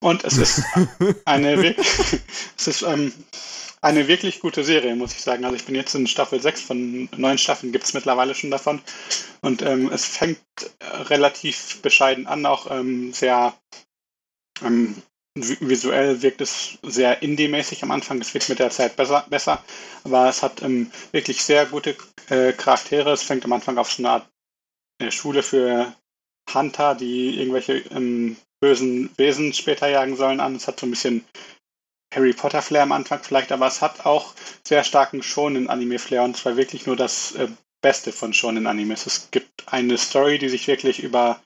Und 0.00 0.24
es 0.24 0.38
ist 0.38 0.62
eine, 1.24 1.74
es 2.56 2.66
ist, 2.66 2.82
ähm, 2.82 3.12
eine 3.86 4.08
wirklich 4.08 4.40
gute 4.40 4.64
Serie, 4.64 4.96
muss 4.96 5.12
ich 5.14 5.22
sagen. 5.22 5.44
Also 5.44 5.56
ich 5.56 5.64
bin 5.64 5.74
jetzt 5.74 5.94
in 5.94 6.06
Staffel 6.06 6.40
6 6.40 6.60
von 6.60 7.08
neun 7.16 7.38
Staffeln, 7.38 7.72
gibt 7.72 7.84
es 7.84 7.94
mittlerweile 7.94 8.34
schon 8.34 8.50
davon. 8.50 8.80
Und 9.42 9.62
ähm, 9.62 9.90
es 9.92 10.04
fängt 10.06 10.40
äh, 10.80 10.86
relativ 10.86 11.80
bescheiden 11.82 12.26
an, 12.26 12.46
auch 12.46 12.70
ähm, 12.70 13.12
sehr 13.12 13.54
ähm, 14.62 15.02
vi- 15.34 15.58
visuell 15.60 16.22
wirkt 16.22 16.40
es 16.40 16.78
sehr 16.82 17.22
indie-mäßig 17.22 17.82
am 17.82 17.90
Anfang. 17.90 18.20
Es 18.20 18.34
wird 18.34 18.48
mit 18.48 18.58
der 18.58 18.70
Zeit 18.70 18.96
besser, 18.96 19.26
besser. 19.28 19.62
aber 20.04 20.28
es 20.28 20.42
hat 20.42 20.62
ähm, 20.62 20.90
wirklich 21.12 21.42
sehr 21.42 21.66
gute 21.66 21.96
äh, 22.28 22.52
Charaktere. 22.52 23.12
Es 23.12 23.22
fängt 23.22 23.44
am 23.44 23.52
Anfang 23.52 23.78
auf 23.78 23.92
so 23.92 24.02
eine 24.02 24.10
Art 24.10 24.28
äh, 25.00 25.10
Schule 25.12 25.42
für 25.42 25.94
Hunter, 26.52 26.94
die 26.94 27.38
irgendwelche 27.40 27.78
ähm, 27.92 28.36
bösen 28.60 29.10
Wesen 29.18 29.52
später 29.52 29.88
jagen 29.88 30.16
sollen, 30.16 30.40
an. 30.40 30.56
Es 30.56 30.68
hat 30.68 30.80
so 30.80 30.86
ein 30.86 30.90
bisschen 30.90 31.24
Harry 32.14 32.32
Potter 32.32 32.62
Flair 32.62 32.82
am 32.82 32.92
Anfang 32.92 33.22
vielleicht, 33.22 33.52
aber 33.52 33.66
es 33.66 33.82
hat 33.82 34.06
auch 34.06 34.34
sehr 34.66 34.84
starken 34.84 35.22
Shonen 35.22 35.68
Anime 35.68 35.98
Flair 35.98 36.22
und 36.22 36.36
zwar 36.36 36.56
wirklich 36.56 36.86
nur 36.86 36.96
das 36.96 37.32
äh, 37.32 37.48
Beste 37.82 38.12
von 38.12 38.32
Shonen 38.32 38.66
Animes. 38.66 39.06
Es 39.06 39.30
gibt 39.30 39.64
eine 39.66 39.98
Story, 39.98 40.38
die 40.38 40.48
sich 40.48 40.66
wirklich 40.66 41.02
über 41.02 41.40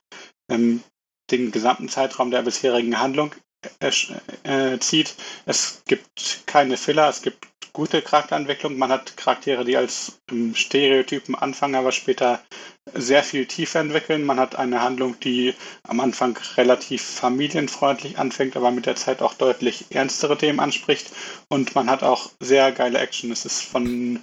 ähm, 0.49 0.81
den 1.29 1.51
gesamten 1.51 1.89
Zeitraum 1.89 2.31
der 2.31 2.41
bisherigen 2.41 2.99
Handlung 2.99 3.35
äh, 3.79 3.91
äh, 4.43 4.79
zieht. 4.79 5.15
Es 5.45 5.83
gibt 5.85 6.43
keine 6.47 6.77
Filler, 6.77 7.09
es 7.09 7.21
gibt 7.21 7.47
gute 7.73 8.01
Charakterentwicklung. 8.01 8.77
Man 8.77 8.91
hat 8.91 9.17
Charaktere, 9.17 9.65
die 9.65 9.77
als 9.77 10.19
ähm, 10.31 10.55
Stereotypen 10.55 11.35
anfangen, 11.35 11.75
aber 11.75 11.91
später 11.91 12.41
sehr 12.93 13.23
viel 13.23 13.45
tiefer 13.45 13.79
entwickeln. 13.79 14.23
Man 14.23 14.39
hat 14.39 14.55
eine 14.55 14.81
Handlung, 14.81 15.19
die 15.19 15.53
am 15.87 15.99
Anfang 15.99 16.37
relativ 16.57 17.01
familienfreundlich 17.01 18.17
anfängt, 18.17 18.57
aber 18.57 18.71
mit 18.71 18.85
der 18.85 18.95
Zeit 18.95 19.21
auch 19.21 19.33
deutlich 19.33 19.85
ernstere 19.91 20.37
Themen 20.37 20.59
anspricht. 20.59 21.11
Und 21.49 21.75
man 21.75 21.89
hat 21.89 22.03
auch 22.03 22.31
sehr 22.39 22.71
geile 22.71 22.99
Action. 22.99 23.31
Es 23.31 23.45
ist 23.45 23.61
von 23.61 24.21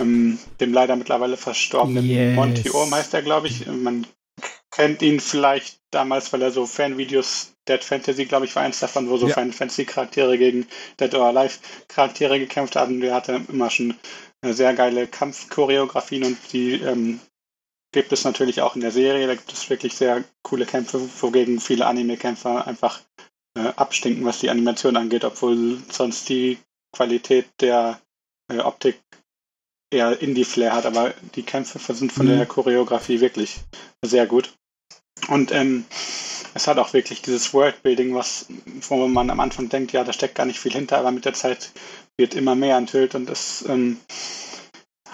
ähm, 0.00 0.38
dem 0.60 0.72
leider 0.72 0.96
mittlerweile 0.96 1.36
verstorbenen 1.36 2.04
Yes. 2.04 2.34
Monty 2.34 2.70
Ohm 2.70 2.94
heißt 2.94 3.14
er, 3.14 3.22
glaube 3.22 3.48
ich. 3.48 3.66
Man 3.66 4.06
kennt 4.70 5.02
ihn 5.02 5.20
vielleicht 5.20 5.80
damals, 5.90 6.32
weil 6.32 6.42
er 6.42 6.50
so 6.50 6.66
Fanvideos, 6.66 7.54
Dead 7.68 7.82
Fantasy, 7.82 8.24
glaube 8.24 8.46
ich, 8.46 8.54
war 8.56 8.62
eins 8.62 8.80
davon, 8.80 9.08
wo 9.08 9.16
so 9.16 9.28
Ja. 9.28 9.34
Final 9.34 9.52
Fantasy 9.52 9.84
Charaktere 9.84 10.38
gegen 10.38 10.66
Dead 10.98 11.14
or 11.14 11.26
Alive 11.26 11.58
Charaktere 11.88 12.38
gekämpft 12.38 12.76
haben. 12.76 13.00
Der 13.00 13.14
hatte 13.14 13.40
immer 13.48 13.70
schon 13.70 13.94
äh, 14.42 14.52
sehr 14.52 14.74
geile 14.74 15.06
Kampfchoreografien 15.06 16.24
und 16.24 16.38
die 16.52 16.74
ähm, 16.74 17.20
gibt 17.92 18.12
es 18.12 18.24
natürlich 18.24 18.60
auch 18.62 18.74
in 18.74 18.82
der 18.82 18.90
Serie. 18.92 19.26
Da 19.26 19.34
gibt 19.34 19.52
es 19.52 19.68
wirklich 19.70 19.94
sehr 19.94 20.24
coole 20.42 20.66
Kämpfe, 20.66 21.00
wogegen 21.20 21.60
viele 21.60 21.86
Anime-Kämpfer 21.86 22.66
einfach 22.66 23.00
äh, 23.56 23.72
abstinken, 23.76 24.24
was 24.24 24.40
die 24.40 24.50
Animation 24.50 24.96
angeht, 24.96 25.24
obwohl 25.24 25.78
sonst 25.90 26.28
die 26.28 26.58
Qualität 26.94 27.46
der 27.60 28.00
äh, 28.50 28.58
Optik 28.58 29.00
eher 29.90 30.20
Indie-Flair 30.20 30.74
hat, 30.74 30.84
aber 30.84 31.14
die 31.34 31.42
Kämpfe 31.42 31.78
sind 31.94 32.12
von 32.12 32.26
Mhm. 32.26 32.36
der 32.36 32.46
Choreografie 32.46 33.20
wirklich 33.20 33.56
sehr 34.02 34.26
gut. 34.26 34.52
Und 35.28 35.50
ähm, 35.50 35.86
es 36.54 36.66
hat 36.66 36.78
auch 36.78 36.92
wirklich 36.92 37.22
dieses 37.22 37.52
Worldbuilding, 37.52 38.14
was, 38.14 38.46
wo 38.88 39.06
man 39.06 39.30
am 39.30 39.40
Anfang 39.40 39.68
denkt, 39.68 39.92
ja, 39.92 40.04
da 40.04 40.12
steckt 40.12 40.34
gar 40.34 40.46
nicht 40.46 40.60
viel 40.60 40.72
hinter, 40.72 40.98
aber 40.98 41.10
mit 41.10 41.24
der 41.24 41.34
Zeit 41.34 41.72
wird 42.16 42.34
immer 42.34 42.54
mehr 42.54 42.76
enthüllt 42.76 43.14
und 43.14 43.30
es, 43.30 43.64
ähm, 43.68 43.98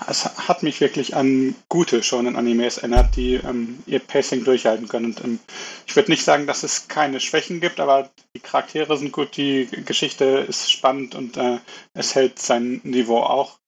es 0.09 0.25
hat 0.25 0.63
mich 0.63 0.81
wirklich 0.81 1.15
an 1.15 1.55
gute 1.69 2.03
shonen 2.03 2.37
Animes 2.37 2.79
erinnert, 2.79 3.17
die 3.17 3.35
ähm, 3.35 3.83
ihr 3.87 4.01
Pacing 4.01 4.45
durchhalten 4.45 4.89
können. 4.89 5.07
Und 5.07 5.25
ähm, 5.25 5.39
ich 5.87 5.95
würde 5.95 6.11
nicht 6.11 6.25
sagen, 6.25 6.47
dass 6.47 6.63
es 6.63 6.89
keine 6.89 7.21
Schwächen 7.21 7.61
gibt, 7.61 7.81
aber 7.81 8.11
die 8.35 8.41
Charaktere 8.41 8.97
sind 8.97 9.13
gut, 9.13 9.37
die 9.37 9.67
Geschichte 9.85 10.25
ist 10.49 10.71
spannend 10.71 11.15
und 11.15 11.37
äh, 11.37 11.59
es 11.95 12.15
hält 12.15 12.39
sein 12.39 12.81
Niveau 12.85 13.19
auch. 13.21 13.59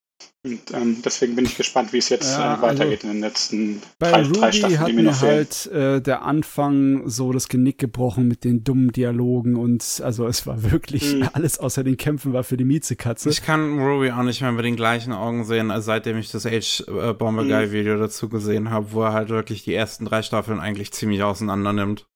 Und 0.47 0.61
ähm, 0.73 1.03
deswegen 1.05 1.35
bin 1.35 1.45
ich 1.45 1.57
gespannt, 1.57 1.93
wie 1.93 1.99
es 1.99 2.09
jetzt 2.09 2.37
Ja, 2.39 2.55
äh, 2.57 2.63
weitergeht 2.63 3.03
in 3.03 3.11
den 3.11 3.21
letzten 3.21 3.83
Bei 3.99 4.13
drei, 4.13 4.23
drei 4.23 4.29
Ruby 4.29 4.53
Staffeln, 4.53 4.79
hat 4.79 4.89
die 4.89 4.93
mir 4.93 5.03
noch 5.03 5.21
halt 5.21 5.67
äh, 5.67 6.01
der 6.01 6.23
Anfang 6.23 7.09
so 7.09 7.33
das 7.33 7.49
Genick 7.49 7.79
gebrochen 7.79 8.29
mit 8.29 8.45
den 8.45 8.63
dummen 8.63 8.93
Dialogen 8.93 9.57
und 9.57 10.01
also 10.05 10.27
es 10.29 10.47
war 10.47 10.63
wirklich 10.71 11.15
Mhm. 11.17 11.29
alles 11.33 11.59
außer 11.59 11.83
den 11.83 11.97
Kämpfen 11.97 12.33
war 12.33 12.45
für 12.45 12.57
die 12.57 12.65
Miezekatze. 12.65 13.29
Ich 13.29 13.43
kann 13.43 13.81
Ruby 13.81 14.13
auch 14.13 14.23
nicht 14.23 14.41
mehr 14.41 14.53
mit 14.53 14.65
den 14.65 14.77
gleichen 14.77 15.13
Augen 15.13 15.45
sehen, 15.45 15.71
als 15.73 15.85
seitdem 15.87 16.17
ich 16.19 16.31
das 16.31 16.47
Age 16.47 16.85
äh, 16.87 17.13
Bomber 17.13 17.43
Mhm. 17.43 17.49
Guy 17.49 17.73
Video 17.73 17.97
dazu 17.99 18.29
gesehen 18.29 18.71
habe, 18.71 18.93
wo 18.93 19.03
er 19.03 19.13
halt 19.13 19.29
wirklich 19.31 19.65
die 19.65 19.75
ersten 19.75 20.05
drei 20.05 20.23
Staffeln 20.23 20.61
eigentlich 20.61 20.93
ziemlich 20.93 21.23
auseinander 21.25 21.73
nimmt. 21.73 22.07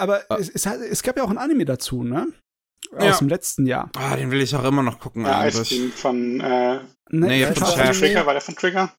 Aber 0.00 0.22
Ah. 0.30 0.36
es, 0.40 0.48
es, 0.48 0.64
es 0.66 1.02
gab 1.02 1.16
ja 1.16 1.24
auch 1.24 1.30
ein 1.30 1.38
Anime 1.38 1.64
dazu, 1.66 2.02
ne? 2.02 2.26
Aus 2.96 3.04
Ja. 3.04 3.18
dem 3.18 3.28
letzten 3.28 3.66
Jahr. 3.66 3.90
Ah, 3.96 4.16
den 4.16 4.30
will 4.30 4.40
ich 4.42 4.54
auch 4.54 4.64
immer 4.64 4.82
noch 4.82 4.98
gucken 5.00 5.24
Ja, 5.24 5.38
eigentlich. 5.40 5.68
Cream 5.70 5.92
von, 5.92 6.40
äh, 6.40 6.80
Nee, 7.10 7.42
das 7.46 7.58
von 7.58 7.68
Shaft. 7.68 8.00
Trigger, 8.00 8.26
war 8.26 8.32
der 8.34 8.42
von 8.42 8.54
Trigger? 8.56 8.92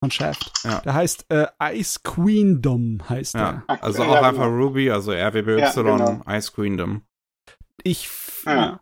Von 0.00 0.10
Shaft. 0.10 0.52
Ja. 0.64 0.80
Der 0.80 0.94
heißt 0.94 1.26
äh, 1.30 1.46
Ice 1.74 2.00
Queendom, 2.02 3.08
heißt 3.08 3.34
Ja, 3.34 3.62
der. 3.68 3.82
also 3.82 4.02
Ja, 4.02 4.08
auch 4.08 4.14
genau. 4.16 4.28
einfach 4.28 4.46
Ruby, 4.46 4.90
also 4.90 5.12
RWBY, 5.12 5.60
Ja, 5.60 5.72
genau. 5.72 6.22
Ice 6.28 6.52
Queendom. 6.52 7.02
Ich 7.84 8.08
Ja. 8.46 8.80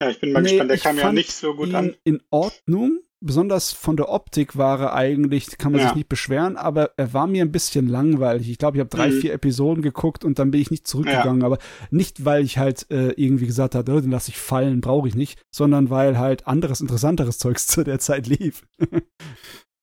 Ja, 0.00 0.08
ich 0.10 0.20
bin 0.20 0.32
mal 0.32 0.42
Nee, 0.42 0.50
gespannt. 0.50 0.70
Der 0.70 0.78
kam 0.78 0.98
ja 0.98 1.12
nicht 1.12 1.32
so 1.32 1.54
gut 1.54 1.68
ihn 1.68 1.74
an. 1.76 1.96
in 2.04 2.20
Ordnung. 2.30 3.00
Besonders 3.24 3.72
von 3.72 3.96
der 3.96 4.08
Optik 4.08 4.56
war 4.56 4.80
er 4.80 4.94
eigentlich, 4.94 5.56
kann 5.58 5.72
man 5.72 5.80
Ja. 5.80 5.86
sich 5.88 5.96
nicht 5.96 6.08
beschweren, 6.08 6.56
aber 6.56 6.90
er 6.96 7.12
war 7.14 7.26
mir 7.26 7.42
ein 7.44 7.52
bisschen 7.52 7.86
langweilig. 7.88 8.50
Ich 8.50 8.58
glaube, 8.58 8.76
ich 8.76 8.80
habe 8.80 8.90
drei, 8.90 9.08
Mhm. 9.10 9.20
vier 9.20 9.32
Episoden 9.32 9.82
geguckt 9.82 10.24
und 10.24 10.38
dann 10.38 10.50
bin 10.50 10.60
ich 10.60 10.70
nicht 10.70 10.86
zurückgegangen. 10.86 11.44
Aber 11.44 11.58
nicht, 11.90 12.24
weil 12.24 12.44
ich 12.44 12.58
halt 12.58 12.90
äh, 12.90 13.10
irgendwie 13.12 13.46
gesagt 13.46 13.74
habe, 13.74 13.92
oh, 13.92 14.00
den 14.00 14.10
lasse 14.10 14.30
ich 14.30 14.38
fallen, 14.38 14.80
brauche 14.80 15.06
ich 15.08 15.14
nicht, 15.14 15.40
sondern 15.54 15.88
weil 15.90 16.18
halt 16.18 16.46
anderes, 16.46 16.80
interessanteres 16.80 17.38
Zeugs 17.38 17.66
zu 17.68 17.84
der 17.84 17.98
Zeit 18.00 18.26
lief. 18.26 18.62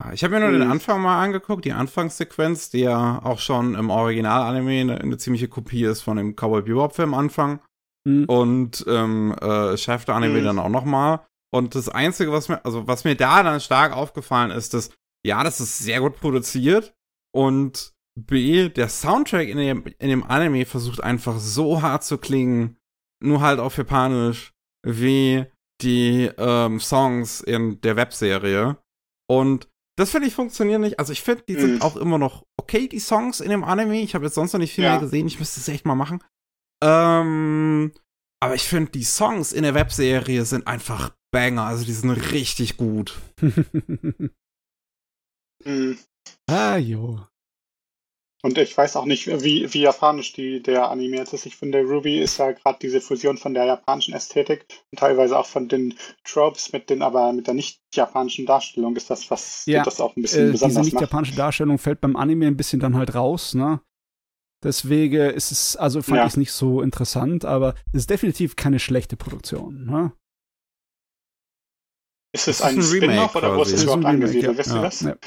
Ah, 0.02 0.14
Ich 0.14 0.24
habe 0.24 0.34
mir 0.34 0.40
nur 0.40 0.52
den 0.52 0.66
Mhm. 0.66 0.72
Anfang 0.72 1.02
mal 1.02 1.22
angeguckt, 1.22 1.66
die 1.66 1.74
Anfangssequenz, 1.74 2.70
die 2.70 2.80
ja 2.80 3.20
auch 3.24 3.40
schon 3.40 3.76
im 3.76 3.90
Original-Anime 3.90 4.80
eine, 4.82 5.02
eine 5.02 5.18
ziemliche 5.18 5.48
Kopie 5.50 5.84
ist 5.84 6.02
von 6.02 6.16
dem 6.18 6.36
Cowboy 6.36 6.62
Bebop-Film 6.62 7.14
Anfang. 7.14 7.60
Mhm. 8.06 8.24
und 8.26 8.86
ähm, 8.88 9.36
äh, 9.42 9.76
Chef 9.76 10.06
der 10.06 10.16
Anime 10.16 10.40
Mhm. 10.40 10.46
dann 10.46 10.60
auch 10.60 10.70
noch 10.70 10.86
mal. 10.86 11.20
Und 11.52 11.74
das 11.76 11.90
Einzige, 11.90 12.32
was 12.32 12.48
mir, 12.50 12.64
also 12.66 12.88
was 12.88 13.04
mir 13.04 13.16
da 13.16 13.42
dann 13.44 13.60
stark 13.60 13.94
aufgefallen 13.94 14.52
ist, 14.52 14.74
dass, 14.74 14.92
ja, 15.26 15.44
das 15.44 15.60
ist 15.60 15.80
sehr 15.80 16.00
gut 16.00 16.16
produziert 16.20 16.94
und 17.36 17.94
B, 18.20 18.70
der 18.70 18.90
Soundtrack 18.90 19.48
in 19.48 19.58
dem, 19.58 19.86
in 19.98 20.10
dem 20.10 20.24
Anime 20.24 20.66
versucht 20.66 21.02
einfach 21.02 21.40
so 21.40 21.82
hart 21.82 22.04
zu 22.04 22.18
klingen, 22.18 22.78
nur 23.24 23.42
halt 23.42 23.60
auf 23.60 23.78
Japanisch, 23.78 24.52
wie 24.86 25.46
die 25.82 26.30
ähm, 26.38 26.80
Songs 26.80 27.42
in 27.42 27.80
der 27.82 27.96
Webserie. 27.96 28.78
Und 29.30 29.70
das 29.98 30.12
finde 30.12 30.28
ich 30.28 30.34
funktioniert 30.36 30.82
nicht. 30.82 31.00
Also 31.00 31.14
ich 31.14 31.22
finde, 31.22 31.44
die 31.48 31.56
sind 31.56 31.76
Mhm. 31.76 31.82
auch 31.82 31.96
immer 31.98 32.18
noch 32.18 32.46
okay, 32.60 32.88
die 32.88 33.00
Songs 33.00 33.40
in 33.40 33.50
dem 33.50 33.64
Anime. 33.64 34.02
Ich 34.02 34.16
habe 34.16 34.26
jetzt 34.26 34.36
sonst 34.36 34.54
noch 34.54 34.60
nicht 34.60 34.74
viel 34.74 34.84
Ja. 34.84 34.92
mehr 34.92 35.00
gesehen. 35.00 35.28
Ich 35.28 35.40
müsste 35.40 35.60
es 35.60 35.68
echt 35.70 35.86
mal 35.86 35.96
machen. 35.96 36.22
Ähm, 36.84 37.92
aber 38.42 38.56
ich 38.56 38.64
finde, 38.68 38.92
die 38.92 39.04
Songs 39.04 39.52
in 39.52 39.64
der 39.64 39.74
Webserie 39.74 40.46
sind 40.46 40.68
einfach 40.68 41.12
Banger. 41.32 41.64
Also 41.64 41.86
die 41.86 41.94
sind 41.94 42.12
richtig 42.12 42.78
gut. 42.78 43.20
Mhm. 45.66 45.98
ah, 46.50 46.78
jo. 46.78 47.20
Und 48.42 48.58
ich 48.58 48.78
weiß 48.78 48.96
auch 48.96 49.04
nicht, 49.04 49.28
wie, 49.28 49.74
wie 49.74 49.82
japanisch 49.82 50.32
die, 50.32 50.64
der 50.64 50.90
Anime 50.90 51.18
jetzt 51.18 51.34
ist. 51.34 51.46
Ich 51.46 51.58
finde, 51.58 51.82
Ruby 51.82 52.20
ist 52.22 52.38
ja 52.38 52.54
gerade 52.54 52.80
diese 52.82 53.02
Fusion 53.02 53.38
von 53.38 53.54
der 53.54 53.66
japanischen 53.66 54.14
Ästhetik 54.14 54.66
und 54.92 55.00
teilweise 55.00 55.38
auch 55.38 55.46
von 55.46 55.68
den 55.68 55.96
Tropes 56.24 56.72
mit 56.72 56.90
den, 56.90 57.02
aber 57.02 57.34
mit 57.34 57.48
der 57.48 57.54
nicht 57.54 57.82
japanischen 57.94 58.46
Darstellung 58.46 58.96
ist 58.96 59.10
das, 59.10 59.30
was 59.30 59.66
Ja, 59.66 59.84
das 59.84 60.00
auch 60.00 60.16
ein 60.16 60.22
bisschen 60.22 60.48
Äh, 60.48 60.52
diese 60.54 60.54
besonders 60.54 60.86
nicht 60.86 60.94
macht. 60.94 61.02
japanische 61.02 61.36
Darstellung 61.36 61.78
fällt 61.80 62.00
beim 62.00 62.16
Anime 62.16 62.48
ein 62.48 62.56
bisschen 62.56 62.80
dann 62.80 62.96
halt 62.96 63.14
raus, 63.14 63.56
ne? 63.56 63.82
Deswegen 64.64 65.32
ist 65.32 65.52
es, 65.52 65.76
also 65.76 66.02
fand 66.02 66.18
Ja. 66.20 66.26
ich 66.26 66.32
es 66.34 66.38
nicht 66.38 66.52
so 66.54 66.82
interessant, 66.82 67.44
aber 67.44 67.76
es 67.92 68.02
ist 68.02 68.10
definitiv 68.10 68.56
keine 68.56 68.80
schlechte 68.80 69.18
Produktion, 69.18 69.86
ne? 69.86 70.14
Ist 72.32 72.48
es 72.48 72.62
ein, 72.62 72.76
ein 72.78 72.82
Remake 72.82 73.06
Spin-off 73.14 73.36
oder 73.36 73.58
wo 73.58 73.62
ist 73.64 73.74
es 73.74 73.84
überhaupt 73.84 74.06
angesiedelt? 74.06 74.52
ja. 74.54 74.58
Wisst 74.58 74.70
ihr 74.72 74.76
Ja. 74.76 74.82
das? 74.82 75.02
Ja. 75.02 75.18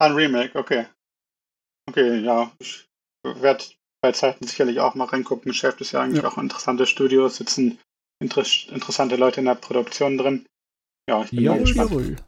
Ein 0.00 0.12
Remake, 0.12 0.58
okay. 0.58 0.86
Okay, 1.88 2.18
ja. 2.20 2.52
Ich 2.58 2.88
werde 3.24 3.64
bei 4.00 4.12
Zeiten 4.12 4.46
sicherlich 4.46 4.80
auch 4.80 4.94
mal 4.94 5.06
reingucken. 5.06 5.52
Chef 5.54 5.80
ist 5.80 5.92
ja 5.92 6.00
eigentlich 6.02 6.22
Ja. 6.22 6.28
auch 6.28 6.36
ein 6.36 6.44
interessantes 6.44 6.88
Studio, 6.88 7.28
sitzen 7.28 7.78
inter 8.20 8.44
interessante 8.70 9.16
Leute 9.16 9.40
in 9.40 9.46
der 9.46 9.54
Produktion 9.54 10.18
drin. 10.18 10.46
Ja, 11.08 11.22
ich 11.22 11.30
bin 11.30 11.44
mal 11.44 11.60
Jawohl, 11.60 12.04
gespannt. 12.06 12.24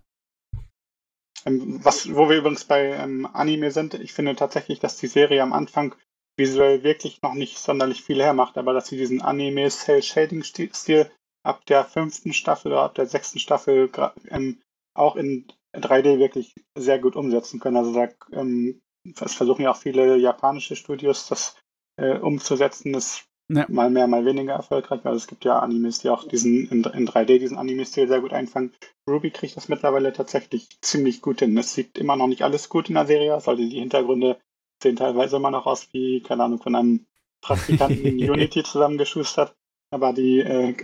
Ähm, 1.46 1.84
was, 1.84 2.14
wo 2.14 2.28
wir 2.28 2.36
übrigens 2.38 2.64
bei 2.64 2.92
ähm, 2.92 3.26
Anime 3.32 3.70
sind, 3.70 3.94
ich 3.94 4.12
finde 4.12 4.36
tatsächlich, 4.36 4.78
dass 4.80 4.98
die 4.98 5.06
Serie 5.06 5.42
am 5.42 5.52
Anfang 5.52 5.94
visuell 6.38 6.82
wirklich 6.82 7.22
noch 7.22 7.34
nicht 7.34 7.58
sonderlich 7.58 8.02
viel 8.02 8.22
hermacht, 8.22 8.56
aber 8.58 8.72
dass 8.72 8.86
sie 8.88 8.96
diesen 8.96 9.20
Anime-Cell-Shading-Stil 9.22 11.10
ab 11.42 11.64
der 11.66 11.84
fünften 11.84 12.32
Staffel 12.32 12.72
oder 12.72 12.82
ab 12.82 12.94
der 12.94 13.06
sechsten 13.06 13.38
Staffel 13.38 13.90
ähm, 14.28 14.60
auch 14.94 15.16
in 15.16 15.46
3D 15.74 16.18
wirklich 16.18 16.54
sehr 16.76 16.98
gut 16.98 17.16
umsetzen 17.16 17.60
können. 17.60 17.76
Also 17.76 17.92
da 17.92 18.08
ähm, 18.32 18.82
das 19.04 19.34
versuchen 19.34 19.62
ja 19.62 19.70
auch 19.70 19.76
viele 19.76 20.16
japanische 20.16 20.76
Studios, 20.76 21.28
das 21.28 21.56
äh, 21.96 22.18
umzusetzen. 22.18 22.92
Das 22.92 23.22
Ja. 23.48 23.66
mal 23.68 23.90
mehr, 23.90 24.06
mal 24.06 24.24
weniger 24.24 24.54
erfolgreich. 24.54 25.04
Also 25.04 25.16
es 25.16 25.26
gibt 25.26 25.44
ja 25.44 25.58
Animes, 25.58 25.98
die 26.00 26.10
auch 26.10 26.24
diesen 26.24 26.68
in, 26.68 26.84
in 26.84 27.08
3D 27.08 27.38
diesen 27.38 27.58
Anime-Stil 27.58 28.08
sehr 28.08 28.20
gut 28.20 28.32
einfangen. 28.32 28.72
Ruby 29.08 29.30
kriegt 29.30 29.56
das 29.56 29.68
mittlerweile 29.68 30.12
tatsächlich 30.12 30.68
ziemlich 30.82 31.20
gut 31.20 31.40
hin. 31.40 31.56
Es 31.58 31.74
sieht 31.74 31.98
immer 31.98 32.16
noch 32.16 32.28
nicht 32.28 32.42
alles 32.42 32.68
gut 32.68 32.88
in 32.88 32.94
der 32.94 33.06
Serie 33.06 33.34
aus, 33.34 33.48
also 33.48 33.60
die 33.60 33.80
Hintergründe 33.80 34.38
sehen 34.82 34.96
teilweise 34.96 35.36
immer 35.36 35.50
noch 35.50 35.66
aus 35.66 35.88
wie, 35.92 36.20
keine 36.22 36.44
Ahnung, 36.44 36.60
von 36.62 36.74
einem 36.74 37.06
Praktikanten 37.40 38.18
in. 38.18 38.30
Unity 38.30 38.62
zusammengeschustert. 38.62 39.54
Aber 39.90 40.12
die, 40.12 40.40
äh, 40.40 40.74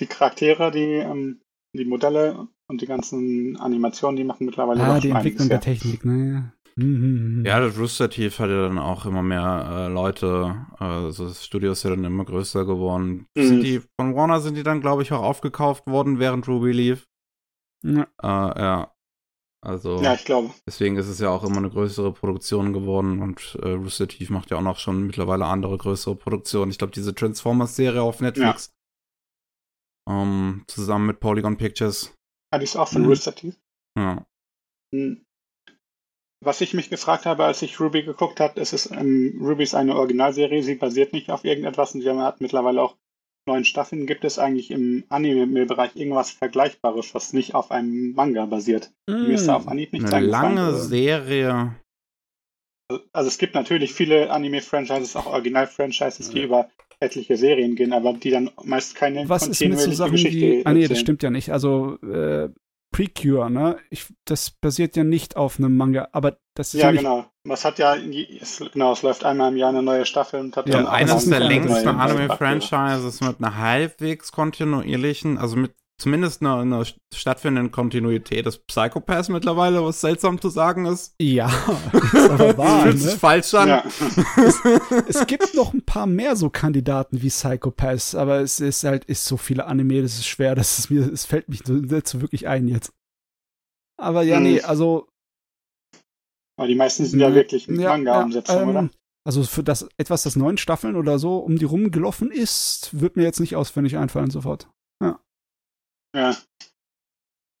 die 0.00 0.06
Charaktere, 0.06 0.70
die, 0.70 0.94
ähm, 0.94 1.40
die 1.72 1.84
Modelle 1.84 2.48
und 2.68 2.80
die 2.80 2.86
ganzen 2.86 3.56
Animationen, 3.58 4.16
die 4.16 4.24
machen 4.24 4.46
mittlerweile 4.46 4.82
Ah, 4.82 4.98
die 4.98 5.10
Entwicklung 5.10 5.48
der. 5.48 5.60
Technik, 5.60 6.04
ne? 6.04 6.52
Mhm. 6.76 7.44
Ja, 7.44 7.60
das 7.60 7.78
Rooster 7.78 8.08
Teeth 8.10 8.38
hat 8.38 8.48
ja 8.48 8.62
dann 8.62 8.78
auch 8.78 9.04
immer 9.06 9.22
mehr 9.22 9.68
äh, 9.70 9.92
Leute, 9.92 10.66
also 10.78 11.26
das 11.26 11.44
Studio 11.44 11.72
ist 11.72 11.82
ja 11.82 11.90
dann 11.90 12.04
immer 12.04 12.24
größer 12.24 12.64
geworden. 12.64 13.26
Mhm. 13.36 13.42
Sind 13.42 13.62
die, 13.62 13.80
von 13.98 14.14
Warner 14.14 14.40
sind 14.40 14.56
die 14.56 14.62
dann, 14.62 14.80
glaube 14.80 15.02
ich, 15.02 15.12
auch 15.12 15.22
aufgekauft 15.22 15.86
worden, 15.86 16.18
während 16.18 16.48
Ruby 16.48 16.72
lief. 16.72 17.08
Ja. 17.82 18.06
Äh, 18.22 18.60
ja. 18.60 18.92
Also, 19.62 20.00
Ja, 20.00 20.14
ich 20.14 20.24
glaube. 20.24 20.54
deswegen 20.66 20.96
ist 20.96 21.08
es 21.08 21.18
ja 21.18 21.28
auch 21.28 21.44
immer 21.44 21.58
eine 21.58 21.68
größere 21.70 22.12
Produktion 22.12 22.72
geworden 22.72 23.20
und 23.20 23.58
äh, 23.62 23.72
Rooster 23.72 24.08
Teeth 24.08 24.30
macht 24.30 24.50
ja 24.50 24.56
auch 24.56 24.62
noch 24.62 24.78
schon 24.78 25.06
mittlerweile 25.06 25.44
andere 25.44 25.76
größere 25.76 26.16
Produktionen. 26.16 26.70
Ich 26.70 26.78
glaube, 26.78 26.94
diese 26.94 27.14
Transformers-Serie 27.14 28.02
auf 28.02 28.20
Netflix 28.20 28.72
Ähm, 30.08 30.64
zusammen 30.66 31.06
mit 31.06 31.20
Polygon 31.20 31.56
Pictures. 31.58 32.14
Ah, 32.52 32.58
die 32.58 32.64
ist 32.64 32.76
auch 32.76 32.88
von 32.88 33.02
Mhm. 33.02 33.08
Rooster 33.08 33.34
Teeth. 33.34 33.60
Ja. 33.98 34.26
Hm. 34.94 35.22
Was 36.42 36.62
ich 36.62 36.72
mich 36.72 36.88
gefragt 36.88 37.26
habe, 37.26 37.44
als 37.44 37.60
ich 37.60 37.78
Ruby 37.78 38.02
geguckt 38.02 38.40
habe, 38.40 38.58
ist 38.60 38.72
es, 38.72 38.90
ähm, 38.90 39.38
Ruby 39.42 39.62
ist 39.62 39.74
eine 39.74 39.94
Originalserie, 39.94 40.62
sie 40.62 40.74
basiert 40.76 41.12
nicht 41.12 41.30
auf 41.30 41.44
irgendetwas 41.44 41.94
und 41.94 42.00
sie 42.00 42.10
hat 42.10 42.40
mittlerweile 42.40 42.80
auch 42.80 42.96
neun 43.50 43.64
Staffeln. 43.64 44.06
Gibt 44.06 44.24
es 44.24 44.38
eigentlich 44.38 44.70
im 44.70 45.04
Anime-Bereich 45.08 45.96
irgendwas 45.96 46.30
Vergleichbares, 46.30 47.14
was 47.14 47.32
nicht 47.32 47.54
auf 47.54 47.70
einem 47.70 48.12
Manga 48.12 48.46
basiert? 48.46 48.92
Mir 49.06 49.34
ist 49.34 49.46
da 49.46 49.56
auf 49.56 49.68
Anhieb 49.68 49.92
nichts 49.92 50.12
Eine 50.12 50.26
lange 50.26 50.74
Serie. 50.74 51.74
Also 53.12 53.28
es 53.28 53.38
gibt 53.38 53.54
natürlich 53.54 53.92
viele 53.92 54.30
Anime-Franchises, 54.30 55.16
auch 55.16 55.26
Original-Franchises, 55.26 56.30
die 56.30 56.42
über 56.42 56.68
etliche 57.00 57.36
Serien 57.36 57.76
gehen, 57.76 57.92
aber 57.92 58.12
die 58.12 58.30
dann 58.30 58.50
meist 58.62 58.94
keine 58.94 59.28
Was 59.28 59.46
ist 59.46 59.60
mit 59.60 59.78
so 59.78 59.92
Sachen 59.92 60.12
Geschichte 60.12 60.40
wie. 60.40 60.66
Ah, 60.66 60.72
nee, 60.72 60.86
das 60.86 60.98
stimmt 60.98 61.22
ja 61.22 61.30
nicht. 61.30 61.50
Also, 61.50 61.98
äh, 62.02 62.50
Precure, 62.92 63.50
ne? 63.50 63.78
Ich, 63.90 64.12
das 64.24 64.50
basiert 64.50 64.96
ja 64.96 65.04
nicht 65.04 65.36
auf 65.36 65.58
einem 65.58 65.76
Manga, 65.76 66.08
aber 66.12 66.38
das 66.54 66.74
ist 66.74 66.80
ja, 66.80 66.86
Ja, 66.86 66.92
nicht. 66.92 67.02
genau. 67.02 67.26
Was 67.44 67.64
hat 67.64 67.78
ja, 67.78 67.94
es, 67.96 68.62
genau, 68.72 68.92
es 68.92 69.02
läuft 69.02 69.24
einmal 69.24 69.50
im 69.52 69.56
Jahr 69.56 69.70
eine 69.70 69.82
neue 69.82 70.04
Staffel 70.04 70.40
und 70.40 70.56
hat 70.56 70.68
Ja, 70.68 70.76
dann 70.78 70.86
Eines 70.86 71.12
das 71.12 71.24
der 71.24 71.38
ist 71.38 71.44
eine 71.44 71.54
längsten 71.54 71.88
Anime-Franchises 71.88 73.20
mit 73.22 73.38
einer 73.38 73.56
halbwegs 73.56 74.32
kontinuierlichen, 74.32 75.38
also 75.38 75.56
mit 75.56 75.74
zumindest 76.00 76.40
einer, 76.40 76.56
einer 76.58 76.84
stattfindenden 77.14 77.70
Kontinuität 77.70 78.46
des 78.46 78.58
Psychopaths 78.58 79.28
mittlerweile, 79.28 79.84
was 79.84 80.00
seltsam 80.00 80.40
zu 80.40 80.48
sagen 80.48 80.86
ist. 80.86 81.14
Ja, 81.20 81.46
ist 81.92 82.30
aber 82.30 82.56
wahr, 82.58 82.82
Fühlt 82.82 82.98
sich 82.98 83.12
ne? 83.12 83.18
falsch 83.18 83.54
an. 83.54 83.68
Ja. 83.68 83.84
Es 85.08 85.26
gibt 85.26 85.54
noch 85.54 85.72
ein 85.74 85.82
paar 85.84 86.06
mehr 86.06 86.36
so 86.36 86.50
Kandidaten 86.50 87.22
wie 87.22 87.28
Psychopaths, 87.28 88.14
aber 88.14 88.40
es 88.40 88.60
ist 88.60 88.82
halt, 88.84 89.04
ist 89.04 89.24
so 89.24 89.36
viele 89.36 89.66
Anime, 89.66 90.02
das 90.02 90.14
ist 90.14 90.26
schwer, 90.26 90.54
das 90.54 90.78
ist 90.78 90.90
mir, 90.90 91.02
es 91.12 91.24
fällt 91.26 91.48
mich 91.48 91.60
so- 91.64 91.74
nicht 91.74 92.08
so 92.08 92.20
wirklich 92.20 92.48
ein 92.48 92.66
jetzt. 92.68 92.92
Aber 94.00 94.22
ja, 94.22 94.36
Hm. 94.36 94.42
nee, 94.44 94.60
also. 94.62 95.06
Aber 96.58 96.66
die 96.68 96.74
meisten 96.74 97.04
sind 97.06 97.20
ja 97.20 97.34
wirklich 97.34 97.66
ja, 97.66 97.90
Manga-Umsetzungen, 97.90 98.62
ähm, 98.62 98.68
oder? 98.68 98.90
Also 99.26 99.42
für 99.44 99.62
das 99.62 99.86
etwas, 99.98 100.22
das 100.22 100.34
neun 100.36 100.56
Staffeln 100.56 100.96
oder 100.96 101.18
so 101.18 101.36
um 101.38 101.58
die 101.58 101.66
rum 101.66 101.90
gelaufen 101.90 102.30
ist, 102.30 102.98
wird 102.98 103.16
mir 103.16 103.22
jetzt 103.22 103.38
nicht 103.40 103.54
auswendig 103.54 103.98
einfallen 103.98 104.30
sofort. 104.30 104.68
Ja. 106.14 106.36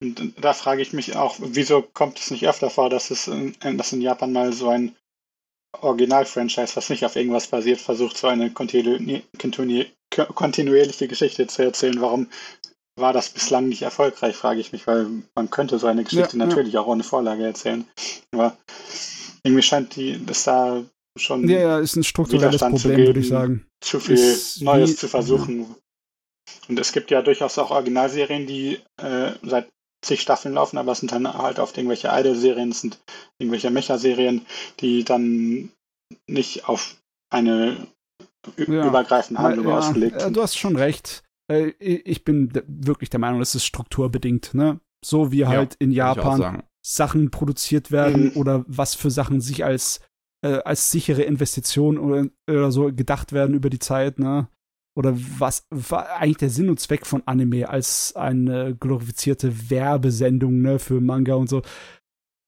Und 0.02 0.34
da 0.40 0.54
frage 0.54 0.82
ich 0.82 0.92
mich 0.92 1.16
auch, 1.16 1.36
wieso 1.40 1.82
kommt 1.82 2.18
es 2.18 2.30
nicht 2.30 2.48
öfter 2.48 2.70
vor, 2.70 2.88
dass 2.88 3.10
es 3.10 3.28
in, 3.28 3.54
dass 3.76 3.92
in 3.92 4.00
Japan 4.00 4.32
mal 4.32 4.52
so 4.52 4.68
ein 4.68 4.96
Original-Franchise, 5.78 6.74
was 6.74 6.90
nicht 6.90 7.04
auf 7.04 7.16
irgendwas 7.16 7.46
basiert, 7.46 7.80
versucht, 7.80 8.16
so 8.16 8.26
eine 8.26 8.50
kontinu 8.50 8.98
kontinu 9.38 9.84
kontinuierliche 10.34 11.06
Geschichte 11.06 11.46
zu 11.46 11.62
erzählen. 11.62 12.00
Warum 12.00 12.28
war 12.96 13.12
das 13.12 13.28
bislang 13.30 13.68
nicht 13.68 13.82
erfolgreich, 13.82 14.36
frage 14.36 14.60
ich 14.60 14.72
mich, 14.72 14.86
weil 14.86 15.06
man 15.34 15.50
könnte 15.50 15.78
so 15.78 15.86
eine 15.86 16.04
Geschichte 16.04 16.36
Ja, 16.36 16.42
ja. 16.42 16.46
natürlich 16.46 16.76
auch 16.78 16.86
ohne 16.86 17.04
Vorlage 17.04 17.44
erzählen. 17.44 17.86
Aber 18.32 18.56
irgendwie 19.44 19.62
scheint 19.62 19.96
die, 19.96 20.24
das 20.24 20.44
da 20.44 20.82
schon 21.16 21.48
Ja, 21.48 21.58
ja, 21.58 21.78
ist 21.78 21.96
ein 21.96 22.04
strukturelles 22.04 22.54
Widerstand 22.54 22.78
zu 22.78 22.88
Problem, 22.88 23.06
würde 23.06 23.20
ich 23.20 23.28
sagen. 23.28 23.66
zu 23.80 24.00
viel 24.00 24.16
Ist 24.16 24.62
Neues 24.62 24.96
zu 24.96 25.08
versuchen. 25.08 25.74
Und 26.68 26.78
es 26.78 26.92
gibt 26.92 27.10
ja 27.10 27.22
durchaus 27.22 27.58
auch 27.58 27.70
Originalserien, 27.70 28.46
die 28.46 28.78
äh, 28.98 29.32
seit 29.42 29.68
zig 30.02 30.20
Staffeln 30.20 30.54
laufen, 30.54 30.78
aber 30.78 30.92
es 30.92 31.00
sind 31.00 31.12
dann 31.12 31.32
halt 31.32 31.58
oft 31.58 31.76
irgendwelche 31.76 32.08
Idol-Serien, 32.10 32.70
es 32.70 32.80
sind 32.80 32.98
irgendwelche 33.38 33.70
Mecha-Serien, 33.70 34.46
die 34.80 35.04
dann 35.04 35.70
nicht 36.26 36.68
auf 36.68 36.96
eine 37.30 37.86
Ja. 38.66 38.88
übergreifende 38.88 39.42
Handlung 39.42 39.68
ja, 39.68 39.78
ausgelegt 39.78 40.16
äh, 40.16 40.20
sind. 40.20 40.36
du 40.36 40.42
hast 40.42 40.56
schon 40.56 40.76
recht. 40.76 41.22
Äh, 41.50 41.72
Ich 41.78 42.24
bin 42.24 42.50
wirklich 42.66 43.10
der 43.10 43.20
Meinung, 43.20 43.40
das 43.40 43.54
ist 43.54 43.64
strukturbedingt, 43.64 44.54
ne? 44.54 44.80
So 45.04 45.32
wie 45.32 45.46
halt 45.46 45.76
in 45.78 45.92
ich 45.92 46.00
auch 46.02 46.16
Japan. 46.16 46.62
Sachen 46.82 47.30
produziert 47.30 47.90
werden 47.90 48.24
Mhm. 48.26 48.32
oder 48.36 48.64
was 48.66 48.94
für 48.94 49.10
Sachen 49.10 49.40
sich 49.42 49.64
als, 49.64 50.00
äh, 50.42 50.58
als 50.64 50.90
sichere 50.90 51.22
Investition 51.22 51.98
oder, 51.98 52.26
oder 52.48 52.72
so 52.72 52.90
gedacht 52.92 53.32
werden 53.32 53.54
über 53.54 53.68
die 53.68 53.78
Zeit, 53.78 54.18
ne? 54.18 54.48
Oder 55.00 55.16
was 55.16 55.66
war 55.70 56.10
eigentlich 56.16 56.36
der 56.36 56.50
Sinn 56.50 56.68
und 56.68 56.78
Zweck 56.78 57.06
von 57.06 57.22
Anime 57.26 57.70
als 57.70 58.14
eine 58.14 58.76
glorifizierte 58.76 59.70
Werbesendung, 59.70 60.60
ne, 60.60 60.78
für 60.78 61.00
Manga 61.00 61.36
und 61.36 61.48
so. 61.48 61.62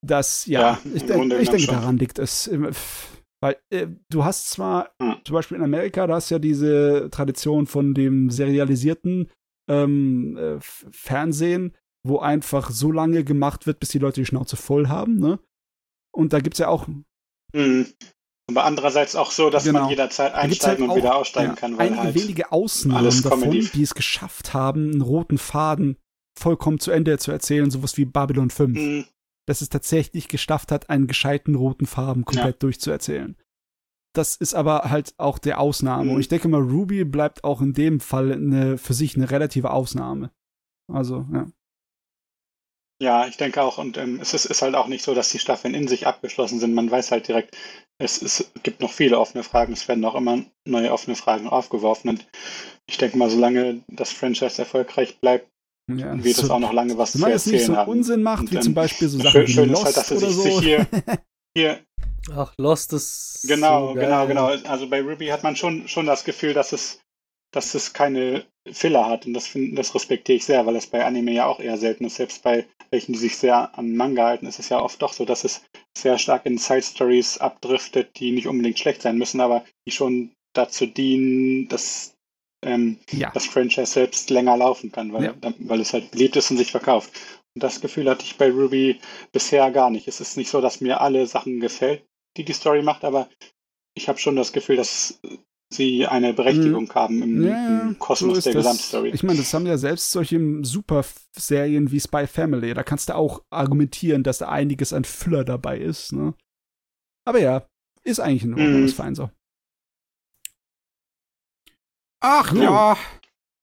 Das, 0.05 0.45
ja, 0.45 0.61
Ja, 0.61 0.81
ich, 0.95 1.07
Grunde 1.07 1.39
ich 1.39 1.49
denke, 1.49 1.67
daran 1.69 1.97
liegt 1.97 2.19
es. 2.19 2.47
Ähm, 2.49 2.69
Weil 3.41 3.57
äh, 3.71 3.87
du 4.11 4.25
hast 4.25 4.51
zwar, 4.51 4.91
Hm. 5.01 5.17
zum 5.25 5.33
Beispiel 5.33 5.57
in 5.57 5.65
Amerika, 5.65 6.07
da 6.07 6.17
hast 6.17 6.29
ja 6.29 6.39
diese 6.39 7.09
Tradition 7.11 7.67
von 7.67 7.95
dem 7.95 8.29
serialisierten 8.29 9.31
ähm, 9.71 10.37
äh, 10.37 10.59
Fernsehen, 10.61 11.75
wo 12.07 12.19
einfach 12.19 12.71
so 12.71 12.93
lange 12.93 13.25
gemacht 13.25 13.67
wird, 13.67 13.81
bis 13.81 13.89
die 13.89 13.99
Leute 13.99 14.21
die 14.21 14.27
Schnauze 14.27 14.57
voll 14.57 14.89
haben, 14.89 15.19
ne? 15.19 15.39
Und 16.15 16.35
da 16.35 16.41
gibt's 16.41 16.59
ja 16.59 16.69
auch 16.69 16.87
Mhm. 17.55 17.87
Aber 18.49 18.65
andererseits 18.65 19.15
auch 19.17 19.31
so, 19.31 19.51
dass 19.51 19.65
Genau. 19.65 19.81
man 19.83 19.89
jederzeit 19.91 20.35
einsteigen 20.35 20.89
halt 20.89 20.91
und 20.91 20.97
wieder 20.97 21.15
auch, 21.15 21.21
aussteigen 21.21 21.51
ja, 21.51 21.55
kann, 21.57 21.79
weil 21.79 21.87
einige 21.89 22.03
halt 22.03 22.15
wenige 22.15 22.53
Ausnahmen 22.53 23.05
davon, 23.23 23.41
Comedy- 23.41 23.71
die 23.73 23.83
es 23.83 23.95
geschafft 23.95 24.53
haben, 24.53 24.91
einen 24.91 25.01
roten 25.01 25.39
Faden 25.39 25.97
vollkommen 26.39 26.81
zu 26.81 26.91
Ende 26.91 27.19
zu 27.19 27.31
erzählen, 27.31 27.71
sowas 27.71 27.97
wie 27.97 28.05
Babylon 28.05 28.51
5, 28.51 28.77
Mhm. 28.79 29.05
dass 29.47 29.61
es 29.61 29.69
tatsächlich 29.69 30.29
geschafft 30.29 30.73
hat, 30.73 30.91
einen 30.91 31.07
gescheiten 31.07 31.55
roten 31.55 31.87
Faden 31.87 32.25
komplett 32.25 32.63
durchzuerzählen. 32.63 33.37
Das 34.15 34.37
ist 34.37 34.55
aber 34.55 34.91
halt 34.91 35.15
auch 35.19 35.39
der 35.39 35.59
Ausnahme. 35.61 36.05
Mhm. 36.07 36.11
Und 36.17 36.21
ich 36.21 36.29
denke 36.29 36.49
mal, 36.49 36.61
Ruby 36.61 37.05
bleibt 37.05 37.45
auch 37.45 37.61
in 37.63 37.73
dem 37.73 38.01
Fall 38.01 38.33
eine, 38.33 38.77
für 38.77 38.93
sich 38.93 39.17
eine 39.17 39.31
relative 39.31 39.71
Ausnahme. 39.71 40.31
Also, 40.93 41.27
ja. 41.33 41.47
Ja, 43.01 43.27
ich 43.27 43.37
denke 43.37 43.63
auch. 43.63 43.79
Und 43.79 43.97
ähm, 43.97 44.21
es 44.21 44.33
ist, 44.35 44.45
ist 44.45 44.63
halt 44.63 44.75
auch 44.75 44.87
nicht 44.87 45.03
so, 45.03 45.15
dass 45.15 45.31
die 45.31 45.39
Staffeln 45.39 45.75
in 45.75 45.89
sich 45.89 46.07
abgeschlossen 46.07 46.61
sind. 46.61 46.75
Man 46.75 46.91
weiß 46.91 47.11
halt 47.11 47.27
direkt, 47.27 47.57
es, 47.99 48.21
es 48.23 48.51
gibt 48.63 48.81
noch 48.81 48.93
viele 48.93 49.19
offene 49.19 49.45
Fragen. 49.45 49.73
Es 49.73 49.87
werden 49.89 50.05
auch 50.05 50.15
immer 50.15 50.45
neue 50.67 50.93
offene 50.93 51.17
Fragen 51.17 51.49
aufgeworfen. 51.49 52.11
Und 52.11 52.27
ich 52.87 52.99
denke 52.99 53.17
mal, 53.17 53.31
solange 53.31 53.83
das 53.89 54.13
Franchise 54.13 54.59
erfolgreich 54.59 55.19
bleibt, 55.21 55.49
ja 55.89 56.13
wird 56.23 56.39
es 56.39 56.47
so, 56.47 56.53
auch 56.53 56.59
noch 56.59 56.73
lange 56.73 56.97
was 56.97 57.13
zu 57.13 57.19
Solange 57.19 57.35
es 57.35 57.47
nicht 57.47 57.55
erzählen 57.55 57.75
so 57.75 57.77
haben. 57.77 57.91
Unsinn 57.91 58.23
macht, 58.23 58.43
Und, 58.43 58.53
wie 58.53 58.61
zum 58.61 58.75
Beispiel 58.75 59.09
so 59.09 59.19
Sachen 59.19 59.31
schön, 59.33 59.47
wie 59.47 59.53
schön 59.53 59.71
ist 59.71 59.71
Lost 59.71 59.85
halt, 59.85 59.97
dass 59.97 60.11
er 60.11 60.17
oder 60.17 60.27
sich, 60.27 60.37
so. 60.37 60.43
sich 60.43 60.61
hier, 60.61 60.87
hier 61.57 61.81
Ach, 62.31 62.55
Lost 62.59 62.93
ist. 62.93 63.45
Genau, 63.49 63.89
so 63.89 63.95
genau, 63.95 64.27
geil. 64.27 64.29
genau. 64.29 64.47
Also 64.69 64.89
bei 64.89 65.03
Ruby 65.03 65.27
hat 65.27 65.43
man 65.43 65.57
schon, 65.57 65.89
schon 65.89 66.07
das 66.07 66.25
Gefühl, 66.25 66.55
dass 66.55 66.73
es, 66.73 67.01
dass 67.53 67.75
es 67.75 67.93
keine 67.93 68.47
Filler 68.71 69.07
hat. 69.07 69.27
Und 69.27 69.35
das, 69.35 69.47
find, 69.47 69.77
das 69.77 69.95
respektiere 69.95 70.37
ich 70.37 70.45
sehr, 70.45 70.65
weil 70.65 70.75
das 70.75 70.87
bei 70.87 71.05
Anime 71.05 71.33
ja 71.33 71.47
auch 71.47 71.59
eher 71.59 71.77
selten 71.77 72.05
ist. 72.05 72.17
Selbst 72.17 72.43
bei 72.43 72.67
welchen, 72.91 73.13
die 73.13 73.19
sich 73.19 73.37
sehr 73.37 73.77
an 73.77 73.97
Manga 73.97 74.25
halten, 74.25 74.47
ist 74.47 74.61
es 74.61 74.69
ja 74.69 74.81
oft 74.81 75.03
doch 75.03 75.13
so, 75.13 75.25
dass 75.25 75.45
es 75.45 75.63
sehr 75.97 76.19
stark 76.19 76.47
in 76.47 76.59
Side 76.59 76.83
Stories 76.83 77.39
abdriftet, 77.39 78.19
die 78.19 78.33
nicht 78.33 78.47
unbedingt 78.47 78.79
schlecht 78.79 79.03
sein 79.03 79.19
müssen, 79.19 79.41
aber 79.41 79.65
die 79.87 79.91
schon 79.91 80.33
dazu 80.53 80.87
dienen, 80.87 81.69
dass 81.69 82.17
ähm, 82.65 82.99
ja. 83.11 83.31
das 83.33 83.47
Franchise 83.47 83.93
selbst 83.93 84.31
länger 84.31 84.57
laufen 84.57 84.93
kann, 84.93 85.13
weil, 85.13 85.25
Ja. 85.25 85.35
weil 85.59 85.81
es 85.81 85.93
halt 85.93 86.11
beliebt 86.13 86.37
ist 86.37 86.51
und 86.51 86.57
sich 86.57 86.71
verkauft. 86.71 87.13
Und 87.55 87.63
das 87.63 87.81
Gefühl 87.81 88.09
hatte 88.09 88.25
ich 88.25 88.37
bei 88.37 88.51
Ruby 88.51 89.01
bisher 89.33 89.71
gar 89.71 89.91
nicht. 89.91 90.09
Es 90.09 90.21
ist 90.21 90.37
nicht 90.37 90.49
so, 90.49 90.61
dass 90.61 90.81
mir 90.81 91.01
alle 91.01 91.27
Sachen 91.27 91.61
gefällt, 91.61 92.05
die 92.37 92.45
die 92.45 92.53
Story 92.53 92.83
macht, 92.83 93.05
aber 93.05 93.29
ich 93.95 94.09
habe 94.09 94.19
schon 94.19 94.37
das 94.37 94.53
Gefühl, 94.53 94.77
dass 94.77 95.21
sie 95.75 96.07
eine 96.07 96.33
Berechtigung 96.35 96.93
haben 96.95 97.23
im. 97.23 97.43
Ja, 97.47 97.81
im 97.83 97.99
Kosmos 97.99 98.39
ist 98.39 98.45
der 98.47 98.55
das. 98.55 98.65
Gesamtstory. 98.65 99.11
Ich 99.11 99.23
meine, 99.23 99.39
das 99.39 99.53
haben 99.55 99.67
ja 99.67 99.77
selbst 99.79 100.11
solche 100.11 100.39
Super-Serien 100.63 101.91
wie 101.91 102.01
Spy 102.01 102.27
Family. 102.27 102.75
Da 102.75 102.83
kannst 102.83 103.09
du 103.09 103.15
auch 103.17 103.43
argumentieren, 103.51 104.23
dass 104.23 104.39
da 104.39 104.49
einiges 104.49 104.93
an 104.93 105.05
Füller 105.05 105.45
dabei 105.45 105.79
ist. 105.79 106.13
Ne? 106.13 106.35
Aber 107.27 107.41
ja, 107.41 107.67
ist 108.05 108.21
eigentlich 108.21 108.45
in 108.45 108.55
Ordnung, 108.55 108.81
Mhm. 108.81 108.85
ist 108.87 108.95
fein 108.97 109.15
so. 109.15 109.31
Ach 112.21 112.51
Gut. 112.51 112.63
ja. 112.63 112.97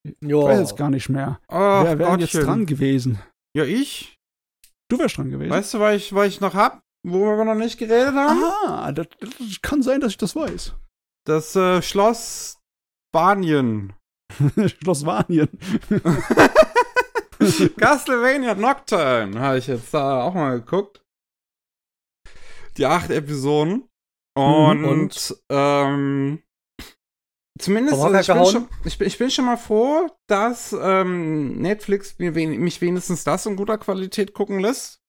Ich 0.03 0.15
Ja. 0.22 0.38
weiß 0.44 0.60
jetzt 0.60 0.77
gar 0.77 0.90
nicht 0.90 1.10
mehr. 1.10 1.40
Ach, 1.48 1.84
Wer 1.84 1.99
wäre 1.99 2.19
jetzt 2.19 2.34
dran 2.34 2.65
gewesen? 2.65 3.19
Ja, 3.56 3.64
ich. 3.64 4.18
Du 4.90 4.98
wärst 4.98 5.18
dran 5.18 5.30
gewesen. 5.30 5.52
Weißt 5.52 5.73
du, 5.73 5.80
was 5.80 5.95
ich, 5.95 6.14
was 6.14 6.27
ich 6.27 6.41
noch 6.41 6.53
hab, 6.53 6.81
wo 7.06 7.19
wir 7.38 7.45
noch 7.45 7.56
nicht 7.56 7.77
geredet 7.77 8.14
haben? 8.15 8.41
Ah, 8.68 8.91
das, 8.91 9.07
das 9.19 9.61
kann 9.61 9.81
sein, 9.84 10.02
dass 10.02 10.11
ich 10.14 10.18
das 10.18 10.36
weiß. 10.36 10.73
Das 11.26 11.56
äh, 11.56 11.82
Schloss 11.82 12.60
Spanien. 13.10 13.94
Schloss 14.68 15.06
Wanien. 15.06 15.50
Castlevania 17.78 18.54
Nocturne 18.56 19.40
habe 19.40 19.58
ich 19.58 19.68
jetzt 19.68 19.94
da 19.94 20.24
auch 20.24 20.34
mal 20.34 20.60
geguckt. 20.60 21.02
Die 22.78 22.86
acht 22.86 23.10
Episoden. 23.10 23.90
Und, 24.38 24.82
Mhm, 24.82 24.86
und? 24.86 25.44
ähm, 25.50 26.44
zumindest, 27.60 28.02
also 28.02 28.20
ich, 28.20 28.28
bin 28.28 28.46
schon, 28.46 28.70
ich, 28.86 28.98
bin, 28.98 29.08
ich 29.08 29.18
bin 29.18 29.32
schon 29.32 29.46
mal 29.46 29.58
froh, 29.58 30.10
dass 30.28 30.74
ähm, 30.80 31.58
Netflix 31.62 32.18
mir 32.20 32.36
wen, 32.36 32.58
mich 32.60 32.80
wenigstens 32.82 33.24
das 33.24 33.46
in 33.46 33.56
guter 33.56 33.78
Qualität 33.78 34.34
gucken 34.34 34.60
lässt. 34.60 35.02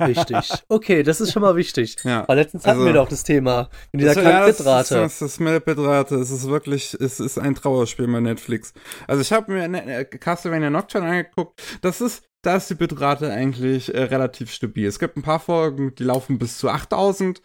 Wichtig. 0.00 0.50
Okay, 0.68 1.02
das 1.02 1.20
ist 1.20 1.32
schon 1.32 1.42
mal 1.42 1.56
wichtig. 1.56 1.96
Ja. 2.04 2.26
Weil 2.28 2.36
letztens 2.38 2.64
hatten 2.66 2.78
Also- 2.78 2.86
wir 2.86 2.92
doch 2.94 3.08
das 3.08 3.22
Thema 3.24 3.68
mit 3.92 4.02
dieser 4.02 4.14
Das- 4.14 4.24
ja, 4.24 4.46
das. 4.46 4.88
Das, 4.88 5.18
das 5.18 5.40
Melbitrate, 5.40 6.16
es 6.16 6.30
ist 6.30 6.48
wirklich, 6.48 6.94
es 6.94 7.20
ist 7.20 7.38
ein 7.38 7.54
Trauerspiel 7.54 8.06
bei 8.08 8.20
Netflix. 8.20 8.72
Also 9.06 9.22
ich 9.22 9.32
habe 9.32 9.52
mir 9.52 9.68
ne- 9.68 9.84
äh, 9.84 10.04
Castlevania 10.04 10.70
Nocturne 10.70 11.08
angeguckt. 11.08 11.60
Das 11.82 12.00
ist, 12.00 12.24
da 12.42 12.56
ist 12.56 12.70
die 12.70 12.74
Bitrate 12.74 13.30
eigentlich 13.32 13.94
äh, 13.94 14.02
relativ 14.04 14.52
stabil. 14.52 14.86
Es 14.86 14.98
gibt 14.98 15.16
ein 15.16 15.22
paar 15.22 15.40
Folgen, 15.40 15.94
die 15.94 16.04
laufen 16.04 16.38
bis 16.38 16.58
zu 16.58 16.68
8000. 16.68 17.42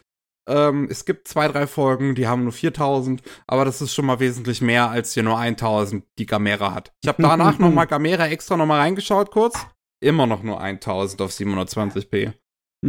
Ähm, 0.47 0.87
es 0.91 1.05
gibt 1.05 1.27
zwei, 1.27 1.47
drei 1.47 1.65
Folgen, 1.65 2.13
die 2.13 2.27
haben 2.27 2.43
nur 2.43 2.53
4000, 2.53 3.23
aber 3.47 3.65
das 3.65 3.81
ist 3.81 3.95
schon 3.95 4.05
mal 4.05 4.19
wesentlich 4.19 4.61
mehr 4.61 4.91
als 4.91 5.11
hier 5.13 5.23
nur 5.23 5.39
1000, 5.39 6.05
die 6.19 6.27
Gamera 6.27 6.71
hat. 6.73 6.93
Ich 7.01 7.07
habe 7.07 7.19
danach 7.23 7.57
noch 7.59 7.71
mal 7.71 7.85
Gamera 7.85 8.27
extra 8.27 8.55
noch 8.55 8.67
mal 8.67 8.79
reingeschaut 8.79 9.31
kurz. 9.31 9.55
Immer 10.03 10.27
noch 10.27 10.43
nur 10.43 10.59
1000 10.59 11.21
auf 11.21 11.31
720p. 11.31 12.33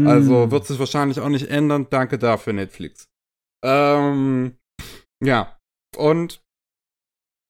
Also 0.05 0.47
Mm. 0.47 0.51
wird 0.51 0.67
sich 0.67 0.79
wahrscheinlich 0.79 1.21
auch 1.21 1.29
nicht 1.29 1.49
ändern. 1.49 1.87
Danke 1.89 2.19
dafür, 2.19 2.53
Netflix. 2.53 3.09
Ähm, 3.65 4.59
ja. 5.23 5.59
Und 5.97 6.43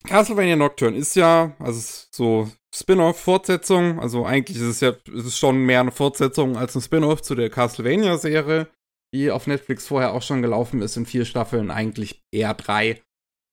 Castlevania 0.07 0.55
Nocturne 0.55 0.97
ist 0.97 1.17
ja, 1.17 1.57
also 1.59 2.07
so 2.13 2.51
Spin-off, 2.73 3.19
Fortsetzung. 3.19 3.99
Also 3.99 4.25
eigentlich 4.25 4.59
ist 4.59 4.63
es 4.65 4.81
ja, 4.81 4.91
ist 4.91 5.27
es 5.27 5.37
schon 5.39 5.59
mehr 5.59 5.81
eine 5.81 5.91
Fortsetzung 5.91 6.57
als 6.57 6.77
ein 6.77 6.83
Spin-off 6.83 7.23
zu 7.23 7.35
der 7.35 7.51
Castlevania-Serie, 7.51 8.69
die 9.13 9.31
auf 9.31 9.47
Netflix 9.49 9.87
vorher 9.89 10.13
auch 10.13 10.23
schon 10.23 10.43
gelaufen 10.43 10.83
ist 10.83 10.97
in 10.97 11.07
vier 11.07 11.25
Staffeln, 11.25 11.71
eigentlich 11.71 12.23
eher 12.33 12.55
drei. 12.55 13.03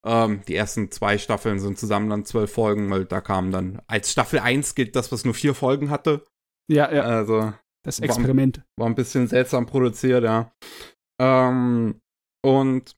Ähm, 0.05 0.41
die 0.47 0.55
ersten 0.55 0.91
zwei 0.91 1.17
Staffeln 1.17 1.59
sind 1.59 1.77
zusammen 1.79 2.09
dann 2.09 2.25
zwölf 2.25 2.51
Folgen, 2.51 2.89
weil 2.89 3.05
da 3.05 3.21
kam 3.21 3.51
dann 3.51 3.81
als 3.87 4.11
Staffel 4.11 4.39
1 4.39 4.75
gilt 4.75 4.95
das, 4.95 5.11
was 5.11 5.23
nur 5.25 5.33
vier 5.33 5.53
Folgen 5.55 5.89
hatte. 5.89 6.25
ja, 6.69 6.91
ja, 6.93 7.03
Also 7.03 7.53
das 7.83 7.99
Experiment. 7.99 8.63
war 8.77 8.87
ein 8.87 8.95
bisschen 8.95 9.27
seltsam 9.27 9.65
produziert, 9.65 10.23
ja. 10.23 10.53
Ähm, 11.21 12.01
und 12.45 12.95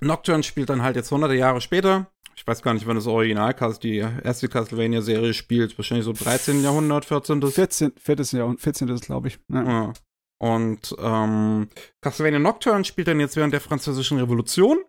Nocturne 0.00 0.42
spielt 0.42 0.70
dann 0.70 0.82
halt 0.82 0.96
jetzt 0.96 1.10
hunderte 1.10 1.34
Jahre 1.34 1.60
später. 1.60 2.08
Ich 2.34 2.46
weiß 2.46 2.62
gar 2.62 2.74
nicht, 2.74 2.86
wann 2.86 2.96
das 2.96 3.06
Original, 3.06 3.54
die 3.82 3.98
erste 3.98 4.48
Castlevania-Serie 4.48 5.34
spielt. 5.34 5.76
Wahrscheinlich 5.78 6.06
so 6.06 6.12
13. 6.12 6.62
Jahrhundert, 6.62 7.04
14. 7.04 7.42
14, 7.42 7.92
14. 7.96 8.38
Jahr, 8.38 8.54
14. 8.56 8.88
ist, 8.88 9.04
glaube 9.04 9.28
ich. 9.28 9.38
Ja. 9.52 9.62
Ja. 9.64 9.92
Und 10.40 10.96
ähm, 10.98 11.68
Castlevania 12.00 12.40
Nocturne 12.40 12.84
spielt 12.84 13.06
dann 13.06 13.20
jetzt 13.20 13.36
während 13.36 13.52
der 13.52 13.60
Französischen 13.60 14.18
Revolution. 14.18 14.82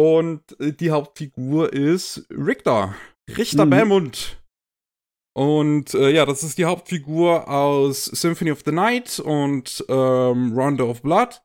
Und 0.00 0.58
äh, 0.58 0.72
die 0.72 0.92
Hauptfigur 0.92 1.74
ist 1.74 2.26
Richter. 2.30 2.94
Richter 3.36 3.66
Mhm. 3.66 3.70
Belmont. 3.70 4.42
Und 5.36 5.92
äh, 5.92 6.10
ja, 6.10 6.24
das 6.24 6.42
ist 6.42 6.56
die 6.56 6.64
Hauptfigur 6.64 7.46
aus 7.48 8.06
Symphony 8.06 8.50
of 8.50 8.62
the 8.64 8.72
Night 8.72 9.20
und 9.20 9.84
ähm, 9.90 10.52
Rondo 10.58 10.88
of 10.88 11.02
Blood. 11.02 11.42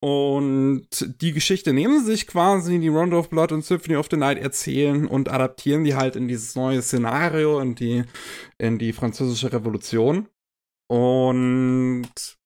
Und 0.00 0.86
die 1.20 1.32
Geschichte 1.32 1.72
nehmen 1.72 2.04
sich 2.04 2.28
quasi, 2.28 2.78
die 2.78 2.88
Rondo 2.88 3.18
of 3.18 3.30
Blood 3.30 3.50
und 3.50 3.64
Symphony 3.64 3.96
of 3.96 4.06
the 4.10 4.16
Night 4.16 4.38
erzählen 4.38 5.08
und 5.08 5.28
adaptieren 5.28 5.82
die 5.82 5.96
halt 5.96 6.14
in 6.14 6.28
dieses 6.28 6.54
neue 6.54 6.82
Szenario, 6.82 7.58
in 7.58 7.74
die, 7.74 8.04
in 8.58 8.78
die 8.78 8.92
französische 8.92 9.52
Revolution. 9.52 10.28
Und 10.88 12.38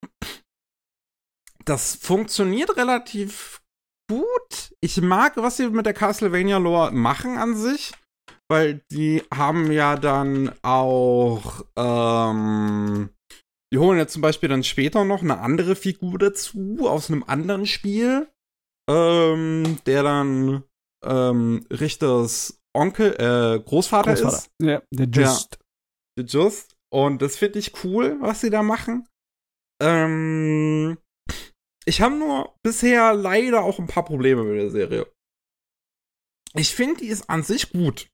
das 1.66 1.94
funktioniert 1.96 2.76
relativ 2.76 3.60
gut. 4.08 4.74
Ich 4.80 5.00
mag, 5.00 5.36
was 5.36 5.56
sie 5.56 5.68
mit 5.70 5.86
der 5.86 5.94
Castlevania 5.94 6.58
Lore 6.58 6.92
machen 6.92 7.36
an 7.38 7.56
sich, 7.56 7.92
weil 8.48 8.82
die 8.90 9.22
haben 9.34 9.72
ja 9.72 9.96
dann 9.96 10.52
auch, 10.62 11.64
ähm, 11.76 13.10
die 13.72 13.78
holen 13.78 13.98
ja 13.98 14.06
zum 14.06 14.22
Beispiel 14.22 14.48
dann 14.48 14.64
später 14.64 15.04
noch 15.04 15.22
eine 15.22 15.38
andere 15.40 15.76
Figur 15.76 16.18
dazu 16.18 16.88
aus 16.88 17.10
einem 17.10 17.24
anderen 17.24 17.66
Spiel, 17.66 18.28
ähm, 18.88 19.78
der 19.86 20.02
dann 20.02 20.62
ähm, 21.04 21.66
Richters 21.70 22.60
Onkel, 22.76 23.12
äh, 23.14 23.58
Großvater, 23.58 24.14
Großvater. 24.14 24.36
ist. 24.36 24.50
Ja, 24.62 24.82
der 24.92 25.06
Just. 25.06 25.58
Just. 26.18 26.76
Und 26.92 27.22
das 27.22 27.36
finde 27.36 27.58
ich 27.58 27.84
cool, 27.84 28.16
was 28.20 28.40
sie 28.40 28.50
da 28.50 28.62
machen. 28.62 29.08
Ähm, 29.82 30.96
ich 31.86 32.00
habe 32.00 32.16
nur 32.16 32.54
bisher 32.62 33.14
leider 33.14 33.62
auch 33.62 33.78
ein 33.78 33.86
paar 33.86 34.04
Probleme 34.04 34.42
mit 34.42 34.56
der 34.60 34.70
Serie. 34.70 35.10
Ich 36.54 36.74
finde, 36.74 37.00
die 37.00 37.08
ist 37.08 37.30
an 37.30 37.42
sich 37.42 37.70
gut. 37.70 38.08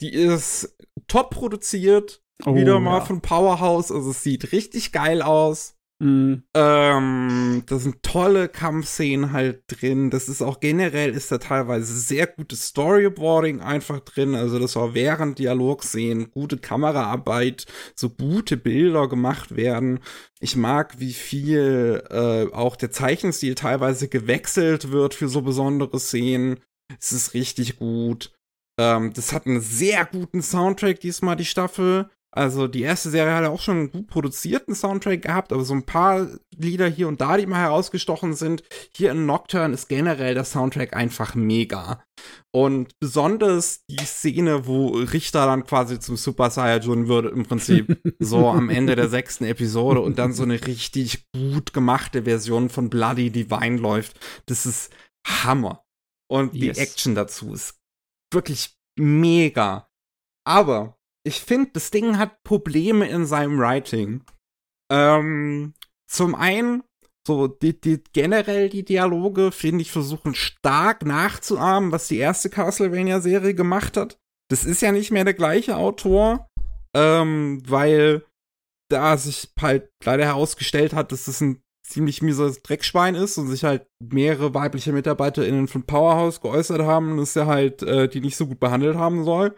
Die 0.00 0.12
ist 0.12 0.76
top 1.06 1.30
produziert. 1.30 2.22
Oh, 2.44 2.54
wieder 2.54 2.80
mal 2.80 2.98
ja. 2.98 3.04
von 3.04 3.20
Powerhouse. 3.20 3.92
Also 3.92 4.10
es 4.10 4.22
sieht 4.22 4.52
richtig 4.52 4.92
geil 4.92 5.22
aus. 5.22 5.76
Mm. 6.02 6.42
Ähm, 6.54 7.62
da 7.66 7.78
sind 7.78 8.02
tolle 8.02 8.48
Kampfszenen 8.48 9.30
halt 9.30 9.62
drin. 9.68 10.10
Das 10.10 10.28
ist 10.28 10.42
auch 10.42 10.58
generell 10.58 11.10
ist 11.10 11.30
da 11.30 11.38
teilweise 11.38 11.96
sehr 11.96 12.26
gutes 12.26 12.66
Storyboarding 12.66 13.60
einfach 13.60 14.00
drin. 14.00 14.34
Also 14.34 14.58
das 14.58 14.74
war 14.74 14.94
während 14.94 15.38
Dialogszenen 15.38 16.32
gute 16.32 16.58
Kameraarbeit, 16.58 17.66
so 17.94 18.10
gute 18.10 18.56
Bilder 18.56 19.08
gemacht 19.08 19.54
werden. 19.54 20.00
Ich 20.40 20.56
mag, 20.56 20.98
wie 20.98 21.12
viel 21.12 22.02
äh, 22.10 22.52
auch 22.52 22.74
der 22.74 22.90
Zeichenstil 22.90 23.54
teilweise 23.54 24.08
gewechselt 24.08 24.90
wird 24.90 25.14
für 25.14 25.28
so 25.28 25.42
besondere 25.42 26.00
Szenen. 26.00 26.58
Es 26.98 27.12
ist 27.12 27.32
richtig 27.32 27.76
gut. 27.76 28.32
Ähm, 28.76 29.12
das 29.14 29.32
hat 29.32 29.46
einen 29.46 29.60
sehr 29.60 30.04
guten 30.04 30.42
Soundtrack 30.42 30.98
diesmal, 30.98 31.36
die 31.36 31.44
Staffel. 31.44 32.10
Also 32.34 32.66
die 32.66 32.80
erste 32.80 33.10
Serie 33.10 33.34
hat 33.34 33.42
ja 33.42 33.50
auch 33.50 33.60
schon 33.60 33.76
einen 33.76 33.90
gut 33.90 34.06
produzierten 34.06 34.74
Soundtrack 34.74 35.20
gehabt, 35.20 35.52
aber 35.52 35.64
so 35.64 35.74
ein 35.74 35.84
paar 35.84 36.28
Lieder 36.56 36.88
hier 36.88 37.06
und 37.08 37.20
da, 37.20 37.36
die 37.36 37.44
mal 37.46 37.60
herausgestochen 37.60 38.32
sind. 38.32 38.62
Hier 38.94 39.10
in 39.10 39.26
Nocturne 39.26 39.74
ist 39.74 39.88
generell 39.88 40.32
der 40.32 40.44
Soundtrack 40.44 40.96
einfach 40.96 41.34
mega. 41.34 42.02
Und 42.50 42.98
besonders 43.00 43.84
die 43.86 44.04
Szene, 44.04 44.66
wo 44.66 44.88
Richter 44.92 45.44
dann 45.44 45.66
quasi 45.66 46.00
zum 46.00 46.16
Super 46.16 46.48
Saiyajin 46.48 47.06
wird, 47.06 47.30
im 47.30 47.44
Prinzip 47.44 48.00
so 48.18 48.48
am 48.48 48.70
Ende 48.70 48.96
der 48.96 49.10
sechsten 49.10 49.44
Episode 49.44 50.00
und 50.00 50.18
dann 50.18 50.32
so 50.32 50.42
eine 50.42 50.66
richtig 50.66 51.26
gut 51.34 51.74
gemachte 51.74 52.22
Version 52.22 52.70
von 52.70 52.88
Bloody 52.88 53.30
Divine 53.30 53.76
läuft. 53.76 54.18
Das 54.46 54.64
ist 54.64 54.90
Hammer. 55.26 55.84
Und 56.30 56.54
die 56.54 56.66
Yes. 56.66 56.78
Action 56.78 57.14
dazu 57.14 57.52
ist 57.52 57.78
wirklich 58.32 58.74
mega. 58.98 59.90
Aber 60.44 60.96
ich 61.24 61.40
finde, 61.40 61.70
das 61.72 61.90
Ding 61.90 62.18
hat 62.18 62.42
Probleme 62.42 63.08
in 63.08 63.26
seinem 63.26 63.58
Writing. 63.58 64.24
Ähm, 64.90 65.74
zum 66.08 66.34
einen, 66.34 66.82
so 67.26 67.46
die, 67.46 67.80
die, 67.80 68.02
generell 68.12 68.68
die 68.68 68.84
Dialoge, 68.84 69.52
finde 69.52 69.82
ich, 69.82 69.92
versuchen 69.92 70.34
stark 70.34 71.04
nachzuahmen, 71.06 71.92
was 71.92 72.08
die 72.08 72.18
erste 72.18 72.50
Castlevania-Serie 72.50 73.54
gemacht 73.54 73.96
hat. 73.96 74.18
Das 74.50 74.64
ist 74.64 74.82
ja 74.82 74.92
nicht 74.92 75.10
mehr 75.10 75.24
der 75.24 75.34
gleiche 75.34 75.76
Autor, 75.76 76.48
ähm, 76.94 77.62
weil 77.66 78.24
da 78.90 79.16
sich 79.16 79.50
halt 79.60 79.90
leider 80.04 80.24
herausgestellt 80.24 80.92
hat, 80.92 81.12
dass 81.12 81.24
das 81.24 81.40
ein 81.40 81.62
ziemlich 81.82 82.22
mieses 82.22 82.62
Dreckschwein 82.62 83.14
ist 83.14 83.38
und 83.38 83.48
sich 83.48 83.64
halt 83.64 83.86
mehrere 84.00 84.54
weibliche 84.54 84.92
MitarbeiterInnen 84.92 85.68
von 85.68 85.84
Powerhouse 85.84 86.40
geäußert 86.40 86.82
haben, 86.82 87.16
dass 87.16 87.36
er 87.36 87.46
halt 87.46 87.82
äh, 87.82 88.08
die 88.08 88.20
nicht 88.20 88.36
so 88.36 88.46
gut 88.46 88.60
behandelt 88.60 88.96
haben 88.96 89.24
soll. 89.24 89.56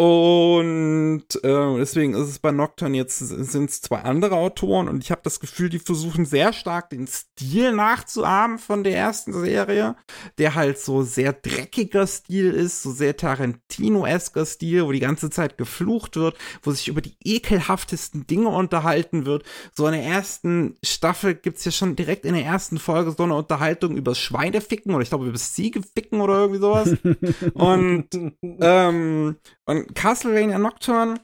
Und 0.00 1.24
äh, 1.42 1.76
deswegen 1.76 2.14
ist 2.14 2.30
es 2.30 2.38
bei 2.38 2.52
Nocturne 2.52 2.96
jetzt 2.96 3.18
sind 3.18 3.68
es 3.68 3.82
zwei 3.82 3.98
andere 3.98 4.36
Autoren 4.36 4.88
und 4.88 5.04
ich 5.04 5.10
habe 5.10 5.20
das 5.22 5.40
Gefühl, 5.40 5.68
die 5.68 5.78
versuchen 5.78 6.24
sehr 6.24 6.54
stark 6.54 6.88
den 6.88 7.06
Stil 7.06 7.72
nachzuahmen 7.72 8.58
von 8.58 8.82
der 8.82 8.96
ersten 8.96 9.34
Serie, 9.34 9.96
der 10.38 10.54
halt 10.54 10.78
so 10.78 11.02
sehr 11.02 11.34
dreckiger 11.34 12.06
Stil 12.06 12.50
ist, 12.50 12.82
so 12.82 12.92
sehr 12.92 13.14
Tarantino-esker 13.14 14.46
Stil, 14.46 14.86
wo 14.86 14.92
die 14.92 15.00
ganze 15.00 15.28
Zeit 15.28 15.58
geflucht 15.58 16.16
wird, 16.16 16.34
wo 16.62 16.70
sich 16.70 16.88
über 16.88 17.02
die 17.02 17.18
ekelhaftesten 17.22 18.26
Dinge 18.26 18.48
unterhalten 18.48 19.26
wird. 19.26 19.44
So 19.74 19.86
in 19.86 19.92
der 19.92 20.04
ersten 20.04 20.78
Staffel 20.82 21.34
gibt's 21.34 21.66
ja 21.66 21.72
schon 21.72 21.94
direkt 21.94 22.24
in 22.24 22.32
der 22.32 22.46
ersten 22.46 22.78
Folge 22.78 23.10
so 23.14 23.24
eine 23.24 23.34
Unterhaltung 23.34 23.98
über 23.98 24.14
Schweineficken 24.14 24.94
oder 24.94 25.02
ich 25.02 25.10
glaube 25.10 25.26
über 25.26 25.36
Ziegeficken 25.36 26.22
oder 26.22 26.38
irgendwie 26.38 26.60
sowas. 26.60 26.96
und 27.52 28.08
ähm, 28.42 29.36
und 29.66 29.89
Castlevania 29.94 30.58
Nocturne 30.58 31.20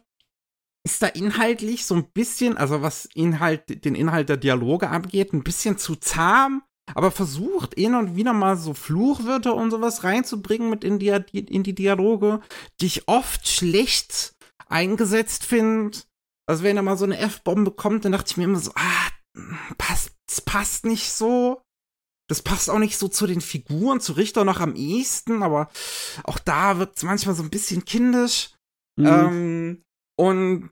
ist 0.84 1.02
da 1.02 1.08
inhaltlich 1.08 1.84
so 1.84 1.96
ein 1.96 2.10
bisschen, 2.12 2.56
also 2.56 2.80
was 2.80 3.06
Inhalt, 3.14 3.84
den 3.84 3.94
Inhalt 3.94 4.28
der 4.28 4.36
Dialoge 4.36 4.88
angeht, 4.88 5.32
ein 5.32 5.42
bisschen 5.42 5.78
zu 5.78 5.96
zahm, 5.96 6.62
aber 6.94 7.10
versucht 7.10 7.74
hin 7.74 7.96
und 7.96 8.14
wieder 8.14 8.32
mal 8.32 8.56
so 8.56 8.72
Fluchwörter 8.72 9.54
und 9.54 9.72
sowas 9.72 10.04
reinzubringen 10.04 10.70
mit 10.70 10.84
in 10.84 10.98
die, 11.00 11.08
in 11.08 11.64
die 11.64 11.74
Dialoge, 11.74 12.40
die 12.80 12.86
ich 12.86 13.08
oft 13.08 13.48
schlecht 13.48 14.36
eingesetzt 14.68 15.44
finde. 15.44 15.98
Also 16.48 16.62
wenn 16.62 16.76
er 16.76 16.84
mal 16.84 16.96
so 16.96 17.04
eine 17.04 17.18
F-Bombe 17.18 17.72
kommt, 17.72 18.04
dann 18.04 18.12
dachte 18.12 18.30
ich 18.30 18.36
mir 18.36 18.44
immer 18.44 18.60
so, 18.60 18.70
ah, 18.76 19.42
passt, 19.78 20.12
das 20.28 20.40
passt 20.40 20.84
nicht 20.84 21.10
so. 21.10 21.62
Das 22.28 22.42
passt 22.42 22.70
auch 22.70 22.78
nicht 22.78 22.98
so 22.98 23.06
zu 23.06 23.26
den 23.26 23.40
Figuren, 23.40 24.00
zu 24.00 24.12
Richter 24.12 24.44
noch 24.44 24.58
am 24.58 24.74
ehesten, 24.74 25.44
aber 25.44 25.70
auch 26.24 26.40
da 26.40 26.78
wird 26.78 26.96
es 26.96 27.04
manchmal 27.04 27.36
so 27.36 27.42
ein 27.44 27.50
bisschen 27.50 27.84
kindisch. 27.84 28.55
Mhm. 28.96 29.06
Ähm, 29.06 29.84
und 30.18 30.70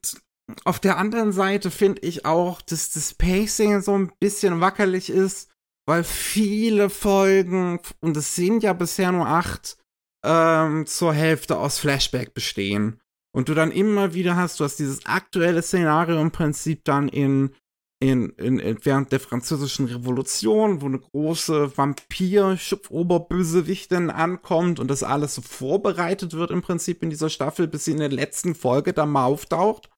auf 0.65 0.79
der 0.81 0.99
anderen 0.99 1.33
Seite 1.33 1.71
finde 1.71 2.03
ich 2.03 2.27
auch, 2.27 2.61
dass 2.63 2.93
das 2.93 3.15
Pacing 3.15 3.81
so 3.81 3.97
ein 3.97 4.13
bisschen 4.21 4.61
wackelig 4.61 5.11
ist, 5.11 5.51
weil 5.87 6.05
viele 6.05 6.91
Folgen, 6.91 7.81
und 8.01 8.17
es 8.17 8.35
sind 8.35 8.63
ja 8.63 8.73
bisher 8.73 9.13
nur 9.13 9.27
acht, 9.27 9.79
ähm, 10.25 10.87
zur 10.87 11.13
Hälfte 11.13 11.59
aus 11.59 11.79
Flashback 11.79 12.35
bestehen. 12.35 13.01
Und 13.35 13.49
du 13.49 13.55
dann 13.55 13.73
immer 13.73 14.15
wieder 14.15 14.37
hast, 14.37 14.61
du 14.61 14.65
hast 14.65 14.79
dieses 14.79 15.05
aktuelle 15.07 15.61
Szenario 15.61 16.21
im 16.21 16.31
Prinzip 16.31 16.85
dann 16.85 17.09
in, 17.09 17.55
in, 18.01 18.31
in, 18.31 18.79
während 18.83 19.13
der 19.13 19.21
französischen 19.21 19.87
Revolution, 19.87 20.83
wo 20.83 20.87
eine 20.87 20.99
große 20.99 21.77
Vampir-Oberbösewichtin 21.77 24.11
ankommt 24.11 24.81
und 24.81 24.91
das 24.91 25.03
alles 25.03 25.37
so 25.37 25.43
vorbereitet 25.43 26.33
wird 26.35 26.51
im 26.51 26.63
Prinzip 26.63 27.03
in 27.03 27.11
dieser 27.11 27.31
Staffel, 27.31 27.67
bis 27.67 27.87
sie 27.87 27.93
in 27.93 27.99
der 27.99 28.11
letzten 28.11 28.55
Folge 28.55 28.93
dann 28.93 29.11
mal 29.11 29.25
auftaucht. 29.25 29.89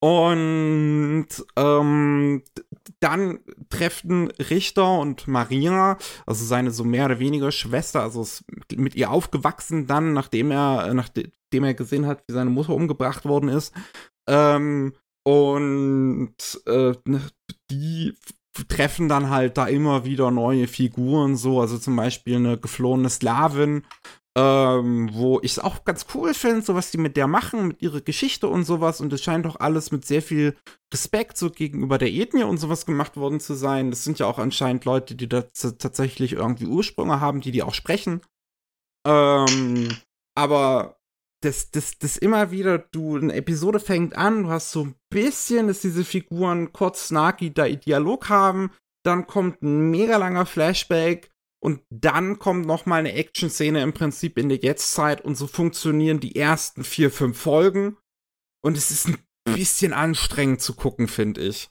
Und 0.00 1.26
ähm, 1.56 2.44
dann 3.00 3.40
treffen 3.68 4.30
Richter 4.30 5.00
und 5.00 5.26
Maria, 5.26 5.98
also 6.24 6.44
seine 6.44 6.70
so 6.70 6.84
mehr 6.84 7.06
oder 7.06 7.18
weniger 7.18 7.50
Schwester, 7.50 8.02
also 8.02 8.24
mit 8.76 8.94
ihr 8.94 9.10
aufgewachsen 9.10 9.88
dann, 9.88 10.12
nachdem 10.12 10.52
er, 10.52 10.94
nachdem 10.94 11.64
er 11.64 11.74
gesehen 11.74 12.06
hat, 12.06 12.22
wie 12.28 12.34
seine 12.34 12.50
Mutter 12.50 12.74
umgebracht 12.74 13.24
worden 13.24 13.48
ist. 13.48 13.74
Ähm, 14.28 14.92
und 15.28 16.32
äh, 16.64 16.94
die 17.70 18.14
treffen 18.68 19.10
dann 19.10 19.28
halt 19.28 19.58
da 19.58 19.66
immer 19.66 20.06
wieder 20.06 20.30
neue 20.30 20.66
Figuren, 20.66 21.36
so, 21.36 21.60
also 21.60 21.76
zum 21.76 21.96
Beispiel 21.96 22.36
eine 22.36 22.56
geflohene 22.56 23.10
Sklavin, 23.10 23.84
ähm, 24.38 25.10
wo 25.12 25.38
ich 25.42 25.52
es 25.52 25.58
auch 25.58 25.84
ganz 25.84 26.06
cool 26.14 26.32
finde, 26.32 26.62
so 26.62 26.74
was 26.74 26.90
die 26.90 26.96
mit 26.96 27.18
der 27.18 27.26
machen, 27.26 27.68
mit 27.68 27.82
ihrer 27.82 28.00
Geschichte 28.00 28.48
und 28.48 28.64
sowas. 28.64 29.02
Und 29.02 29.12
es 29.12 29.22
scheint 29.22 29.44
doch 29.44 29.60
alles 29.60 29.92
mit 29.92 30.06
sehr 30.06 30.22
viel 30.22 30.56
Respekt 30.90 31.36
so 31.36 31.50
gegenüber 31.50 31.98
der 31.98 32.10
Ethnie 32.10 32.44
und 32.44 32.56
sowas 32.56 32.86
gemacht 32.86 33.18
worden 33.18 33.38
zu 33.38 33.52
sein. 33.52 33.90
Das 33.90 34.04
sind 34.04 34.18
ja 34.18 34.24
auch 34.24 34.38
anscheinend 34.38 34.86
Leute, 34.86 35.14
die 35.14 35.28
da 35.28 35.42
tatsächlich 35.42 36.32
irgendwie 36.32 36.66
Ursprünge 36.66 37.20
haben, 37.20 37.42
die 37.42 37.52
die 37.52 37.62
auch 37.62 37.74
sprechen. 37.74 38.22
Ähm, 39.06 39.94
aber 40.34 40.97
das, 41.40 41.70
das, 41.70 41.98
das 41.98 42.16
immer 42.16 42.50
wieder, 42.50 42.78
du, 42.78 43.16
eine 43.16 43.34
Episode 43.34 43.80
fängt 43.80 44.16
an, 44.16 44.44
du 44.44 44.50
hast 44.50 44.72
so 44.72 44.84
ein 44.84 44.94
bisschen, 45.10 45.68
dass 45.68 45.80
diese 45.80 46.04
Figuren 46.04 46.72
kurz 46.72 47.08
snarky 47.08 47.52
da 47.52 47.68
Dialog 47.68 48.28
haben, 48.28 48.70
dann 49.04 49.26
kommt 49.26 49.62
ein 49.62 49.90
mega 49.90 50.16
langer 50.16 50.46
Flashback 50.46 51.30
und 51.60 51.82
dann 51.90 52.38
kommt 52.38 52.66
noch 52.66 52.86
mal 52.86 52.96
eine 52.96 53.14
Action-Szene 53.14 53.82
im 53.82 53.92
Prinzip 53.92 54.38
in 54.38 54.48
der 54.48 54.58
Jetztzeit 54.58 55.20
und 55.20 55.36
so 55.36 55.46
funktionieren 55.46 56.20
die 56.20 56.36
ersten 56.36 56.84
vier, 56.84 57.10
fünf 57.10 57.40
Folgen. 57.40 57.96
Und 58.60 58.76
es 58.76 58.90
ist 58.90 59.08
ein 59.08 59.18
bisschen 59.44 59.92
anstrengend 59.92 60.60
zu 60.60 60.74
gucken, 60.74 61.08
finde 61.08 61.40
ich. 61.42 61.70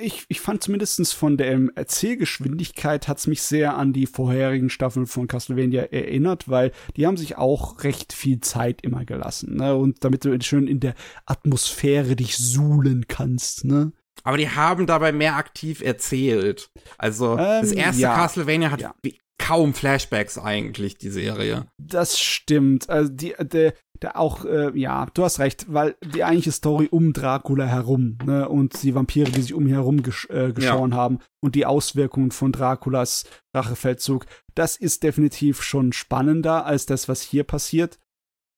Ich, 0.00 0.24
ich 0.28 0.40
fand 0.40 0.62
zumindest 0.62 1.12
von 1.14 1.36
der 1.36 1.58
Erzählgeschwindigkeit 1.74 3.08
hat 3.08 3.18
es 3.18 3.26
mich 3.26 3.42
sehr 3.42 3.76
an 3.76 3.92
die 3.92 4.06
vorherigen 4.06 4.70
Staffeln 4.70 5.08
von 5.08 5.26
Castlevania 5.26 5.82
erinnert, 5.82 6.48
weil 6.48 6.70
die 6.96 7.04
haben 7.04 7.16
sich 7.16 7.36
auch 7.36 7.82
recht 7.82 8.12
viel 8.12 8.38
Zeit 8.40 8.82
immer 8.82 9.04
gelassen. 9.04 9.56
Ne? 9.56 9.74
Und 9.74 10.04
damit 10.04 10.24
du 10.24 10.40
schön 10.40 10.68
in 10.68 10.78
der 10.78 10.94
Atmosphäre 11.26 12.14
dich 12.14 12.36
suhlen 12.36 13.06
kannst. 13.08 13.64
Ne? 13.64 13.90
Aber 14.22 14.36
die 14.36 14.48
haben 14.48 14.86
dabei 14.86 15.10
mehr 15.10 15.34
aktiv 15.34 15.80
erzählt. 15.80 16.70
Also 16.96 17.32
ähm, 17.32 17.62
das 17.62 17.72
erste 17.72 18.02
ja, 18.02 18.14
Castlevania 18.14 18.70
hat 18.70 18.80
ja. 18.80 18.94
kaum 19.38 19.74
Flashbacks 19.74 20.38
eigentlich, 20.38 20.96
die 20.98 21.10
Serie. 21.10 21.66
Das 21.76 22.20
stimmt. 22.20 22.88
Also 22.88 23.12
die, 23.12 23.34
der, 23.40 23.74
der 24.02 24.18
auch, 24.18 24.44
äh, 24.44 24.70
ja, 24.78 25.06
du 25.14 25.24
hast 25.24 25.38
recht, 25.38 25.72
weil 25.72 25.96
die 26.14 26.24
eigentliche 26.24 26.52
Story 26.52 26.88
um 26.90 27.12
Dracula 27.12 27.64
herum 27.66 28.18
ne, 28.24 28.48
und 28.48 28.82
die 28.82 28.94
Vampire, 28.94 29.30
die 29.30 29.42
sich 29.42 29.54
um 29.54 29.66
ihn 29.66 29.74
herum 29.74 30.02
gesch 30.02 30.28
äh, 30.30 30.52
geschoren 30.52 30.92
ja. 30.92 30.96
haben 30.96 31.18
und 31.40 31.54
die 31.54 31.66
Auswirkungen 31.66 32.30
von 32.30 32.52
Draculas 32.52 33.24
Rachefeldzug, 33.54 34.26
das 34.54 34.76
ist 34.76 35.02
definitiv 35.02 35.62
schon 35.62 35.92
spannender 35.92 36.66
als 36.66 36.86
das, 36.86 37.08
was 37.08 37.22
hier 37.22 37.44
passiert. 37.44 37.98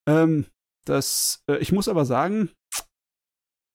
Ähm, 0.09 0.47
das, 0.85 1.43
äh, 1.49 1.59
ich 1.59 1.73
muss 1.73 1.89
aber 1.89 2.05
sagen, 2.05 2.51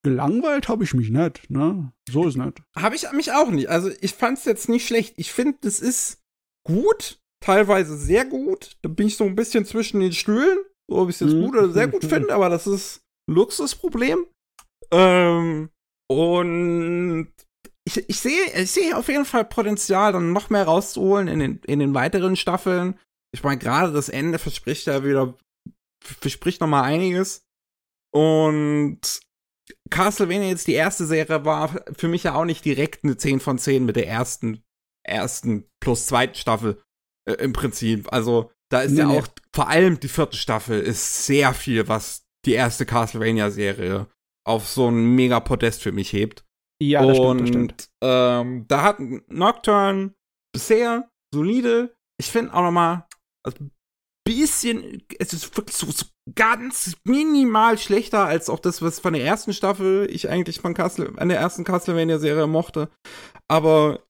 gelangweilt 0.03 0.69
habe 0.69 0.83
ich 0.83 0.93
mich 0.93 1.09
nicht, 1.09 1.49
ne? 1.49 1.91
So 2.07 2.27
ist 2.27 2.37
nicht. 2.37 2.61
Habe 2.75 2.95
ich 2.95 3.11
mich 3.11 3.31
auch 3.31 3.49
nicht. 3.49 3.69
Also 3.69 3.89
ich 4.01 4.13
fand 4.13 4.37
es 4.37 4.45
jetzt 4.45 4.69
nicht 4.69 4.85
schlecht. 4.85 5.15
Ich 5.17 5.33
finde, 5.33 5.57
das 5.61 5.79
ist 5.79 6.23
gut, 6.63 7.19
teilweise 7.39 7.97
sehr 7.97 8.23
gut. 8.23 8.77
Da 8.83 8.89
bin 8.89 9.07
ich 9.07 9.17
so 9.17 9.23
ein 9.23 9.35
bisschen 9.35 9.65
zwischen 9.65 9.99
den 9.99 10.13
Stühlen, 10.13 10.59
ob 10.89 11.09
ich 11.09 11.15
es 11.15 11.21
jetzt 11.21 11.33
mhm. 11.33 11.43
gut 11.43 11.55
oder 11.55 11.69
sehr 11.69 11.87
gut 11.87 12.05
finde, 12.09 12.33
aber 12.33 12.49
das 12.49 12.67
ist 12.67 13.01
ein 13.27 13.35
Luxusproblem. 13.35 14.25
Ähm, 14.91 15.69
und 16.09 17.33
ich, 17.87 18.09
ich 18.09 18.19
sehe 18.19 18.61
ich 18.61 18.71
sehe 18.71 18.97
auf 18.97 19.07
jeden 19.07 19.25
Fall 19.25 19.45
Potenzial, 19.45 20.13
dann 20.13 20.33
noch 20.33 20.49
mehr 20.49 20.65
rauszuholen 20.65 21.27
in 21.27 21.39
den, 21.39 21.59
in 21.65 21.79
den 21.79 21.93
weiteren 21.93 22.35
Staffeln. 22.35 22.99
Ich 23.31 23.43
meine, 23.43 23.59
gerade 23.59 23.91
das 23.91 24.09
Ende 24.09 24.39
verspricht 24.39 24.87
ja 24.87 25.03
wieder, 25.03 25.35
verspricht 26.03 26.61
noch 26.61 26.67
mal 26.67 26.83
einiges. 26.83 27.45
Und 28.13 29.19
Castlevania 29.89 30.47
jetzt 30.47 30.67
die 30.67 30.73
erste 30.73 31.05
Serie 31.05 31.43
war 31.45 31.83
für 31.93 32.07
mich 32.07 32.23
ja 32.23 32.35
auch 32.35 32.45
nicht 32.45 32.63
direkt 32.63 33.03
eine 33.03 33.17
10 33.17 33.39
von 33.39 33.57
10 33.57 33.85
mit 33.85 33.95
der 33.95 34.07
ersten, 34.07 34.63
ersten 35.03 35.65
plus 35.79 36.05
zweiten 36.07 36.35
Staffel 36.35 36.81
äh, 37.27 37.33
im 37.33 37.53
Prinzip. 37.53 38.11
Also 38.13 38.51
da 38.69 38.81
ist 38.81 38.91
nee, 38.91 38.99
ja 38.99 39.09
auch, 39.09 39.27
vor 39.55 39.69
allem 39.69 39.99
die 40.01 40.09
vierte 40.09 40.35
Staffel 40.35 40.81
ist 40.81 41.25
sehr 41.25 41.53
viel, 41.53 41.87
was 41.87 42.27
die 42.45 42.53
erste 42.53 42.85
Castlevania-Serie 42.85 44.07
auf 44.45 44.67
so 44.67 44.89
ein 44.89 45.15
mega 45.15 45.39
Podest 45.39 45.81
für 45.81 45.93
mich 45.93 46.11
hebt. 46.11 46.45
Ja, 46.83 47.05
das 47.05 47.17
Und, 47.17 47.47
stimmt, 47.47 47.49
das 47.49 47.49
stimmt. 47.49 47.89
Ähm, 48.03 48.65
da 48.67 48.83
hat 48.83 48.99
Nocturne 48.99 50.13
bisher 50.53 51.09
solide. 51.33 51.95
Ich 52.19 52.29
finde 52.29 52.53
auch 52.53 52.63
noch 52.63 52.71
mal, 52.71 53.07
also 53.45 53.69
bisschen, 54.27 55.03
es 55.19 55.31
ist 55.31 55.55
wirklich 55.55 55.77
so, 55.77 55.89
so 55.89 56.05
ganz 56.35 56.97
minimal 57.05 57.77
schlechter 57.77 58.25
als 58.25 58.49
auch 58.49 58.59
das, 58.59 58.81
was 58.81 58.99
von 58.99 59.13
der 59.13 59.23
ersten 59.23 59.53
Staffel 59.53 60.07
ich 60.11 60.29
eigentlich 60.29 60.59
von 60.59 60.73
Castle, 60.73 61.13
an 61.15 61.29
der 61.29 61.39
ersten 61.39 61.63
Castlevania-Serie 61.63 62.47
mochte. 62.47 62.89
Aber 63.47 64.03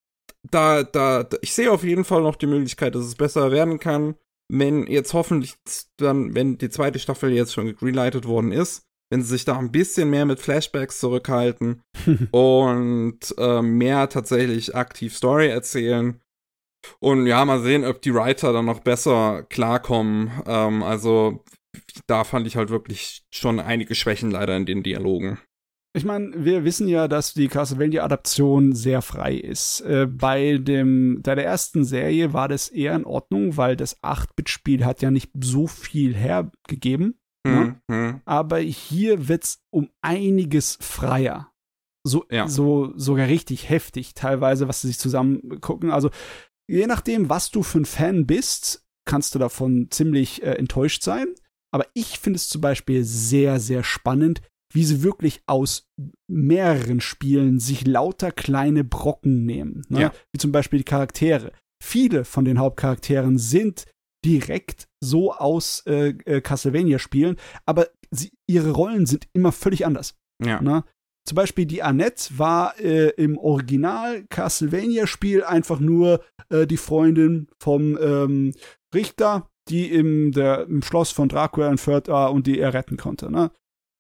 da, 0.49 0.84
da, 0.84 1.23
da, 1.23 1.38
ich 1.41 1.53
sehe 1.53 1.72
auf 1.72 1.84
jeden 1.84 2.05
Fall 2.05 2.22
noch 2.22 2.35
die 2.35 2.47
Möglichkeit, 2.47 2.95
dass 2.95 3.05
es 3.05 3.15
besser 3.15 3.51
werden 3.51 3.80
kann, 3.80 4.15
wenn 4.51 4.88
jetzt 4.88 5.13
hoffentlich 5.13 5.55
dann, 5.97 6.35
wenn 6.35 6.57
die 6.57 6.69
zweite 6.69 6.99
Staffel 6.99 7.31
jetzt 7.31 7.53
schon 7.53 7.65
gegreenlightet 7.65 8.26
worden 8.27 8.51
ist, 8.51 8.84
wenn 9.11 9.22
sie 9.22 9.30
sich 9.30 9.45
da 9.45 9.57
ein 9.57 9.72
bisschen 9.72 10.09
mehr 10.09 10.26
mit 10.26 10.39
Flashbacks 10.39 10.99
zurückhalten 10.99 11.81
und 12.31 13.19
äh, 13.38 13.61
mehr 13.61 14.09
tatsächlich 14.09 14.76
aktiv 14.76 15.15
Story 15.15 15.47
erzählen 15.47 16.22
und 16.99 17.27
ja, 17.27 17.43
mal 17.45 17.61
sehen, 17.61 17.85
ob 17.85 18.01
die 18.01 18.13
Writer 18.13 18.53
dann 18.53 18.65
noch 18.65 18.80
besser 18.81 19.43
klarkommen. 19.43 20.31
Ähm, 20.45 20.84
also 20.84 21.43
da 22.07 22.23
fand 22.23 22.47
ich 22.47 22.55
halt 22.55 22.69
wirklich 22.69 23.23
schon 23.31 23.59
einige 23.59 23.95
Schwächen 23.95 24.31
leider 24.31 24.55
in 24.55 24.65
den 24.65 24.84
Dialogen. 24.84 25.39
Ich 25.95 26.03
meine, 26.03 26.43
wir 26.43 26.65
wissen 26.65 26.89
ja, 26.89 27.07
dass 27.07 27.34
die 27.34 27.47
Castlevania-Adaption 27.47 28.73
sehr 28.73 29.01
frei 29.01 29.35
ist. 29.35 29.80
Äh, 29.81 30.07
bei, 30.07 30.57
dem, 30.57 31.22
bei 31.23 31.35
der 31.35 31.45
ersten 31.45 31.85
Serie 31.85 32.34
war 32.34 32.49
das 32.49 32.67
eher 32.67 32.93
in 32.95 33.05
Ordnung, 33.05 33.55
weil 33.55 33.77
das 33.77 34.03
8-Bit-Spiel 34.03 34.84
hat 34.84 35.01
ja 35.01 35.09
nicht 35.09 35.31
so 35.39 35.67
viel 35.67 36.13
hergegeben. 36.13 37.17
Ne? 37.47 37.80
Mhm. 37.88 38.22
Aber 38.26 38.57
hier 38.57 39.30
wird's 39.30 39.63
um 39.69 39.89
einiges 40.01 40.77
freier. 40.81 41.53
So, 42.03 42.26
ja. 42.30 42.49
so 42.49 42.91
sogar 42.97 43.27
richtig 43.27 43.69
heftig, 43.69 44.15
teilweise, 44.15 44.67
was 44.67 44.81
sie 44.81 44.88
sich 44.88 44.99
zusammen 44.99 45.61
gucken. 45.61 45.91
Also 45.91 46.09
je 46.67 46.88
nachdem, 46.88 47.30
was 47.30 47.51
du 47.51 47.63
für 47.63 47.80
ein 47.80 47.85
Fan 47.85 48.27
bist, 48.27 48.85
kannst 49.05 49.34
du 49.34 49.39
davon 49.39 49.88
ziemlich 49.91 50.43
äh, 50.43 50.55
enttäuscht 50.55 51.03
sein. 51.03 51.27
Aber 51.72 51.88
ich 51.93 52.19
finde 52.19 52.38
es 52.38 52.49
zum 52.49 52.59
Beispiel 52.59 53.03
sehr, 53.05 53.61
sehr 53.61 53.84
spannend, 53.84 54.41
wie 54.73 54.83
sie 54.83 55.03
wirklich 55.03 55.41
aus 55.45 55.87
mehreren 56.27 57.01
Spielen 57.01 57.59
sich 57.59 57.85
lauter 57.85 58.31
kleine 58.31 58.83
Brocken 58.83 59.45
nehmen. 59.45 59.83
Ne? 59.89 60.01
Ja. 60.01 60.13
Wie 60.33 60.39
zum 60.39 60.51
Beispiel 60.51 60.79
die 60.79 60.85
Charaktere. 60.85 61.51
Viele 61.83 62.25
von 62.25 62.45
den 62.45 62.59
Hauptcharakteren 62.59 63.37
sind 63.37 63.85
direkt 64.25 64.87
so 65.03 65.33
aus 65.33 65.83
äh, 65.85 66.09
äh, 66.25 66.41
Castlevania-Spielen, 66.41 67.37
aber 67.65 67.89
sie, 68.09 68.31
ihre 68.47 68.71
Rollen 68.71 69.05
sind 69.05 69.27
immer 69.33 69.51
völlig 69.51 69.85
anders. 69.85 70.15
Ja. 70.43 70.61
Ne? 70.61 70.83
Zum 71.27 71.35
Beispiel 71.35 71.65
die 71.65 71.83
Annette 71.83 72.37
war 72.37 72.79
äh, 72.79 73.09
im 73.17 73.37
Original 73.37 74.23
Castlevania-Spiel 74.29 75.43
einfach 75.43 75.79
nur 75.79 76.23
äh, 76.49 76.67
die 76.67 76.77
Freundin 76.77 77.47
vom 77.59 77.97
ähm, 77.99 78.53
Richter, 78.93 79.47
die 79.69 79.91
im, 79.91 80.31
der, 80.31 80.65
im 80.67 80.81
Schloss 80.81 81.11
von 81.11 81.29
Dracula 81.29 81.69
entführt 81.69 82.07
war 82.07 82.31
und 82.31 82.47
die 82.47 82.59
er 82.59 82.73
retten 82.73 82.97
konnte. 82.97 83.31
Ne? 83.31 83.51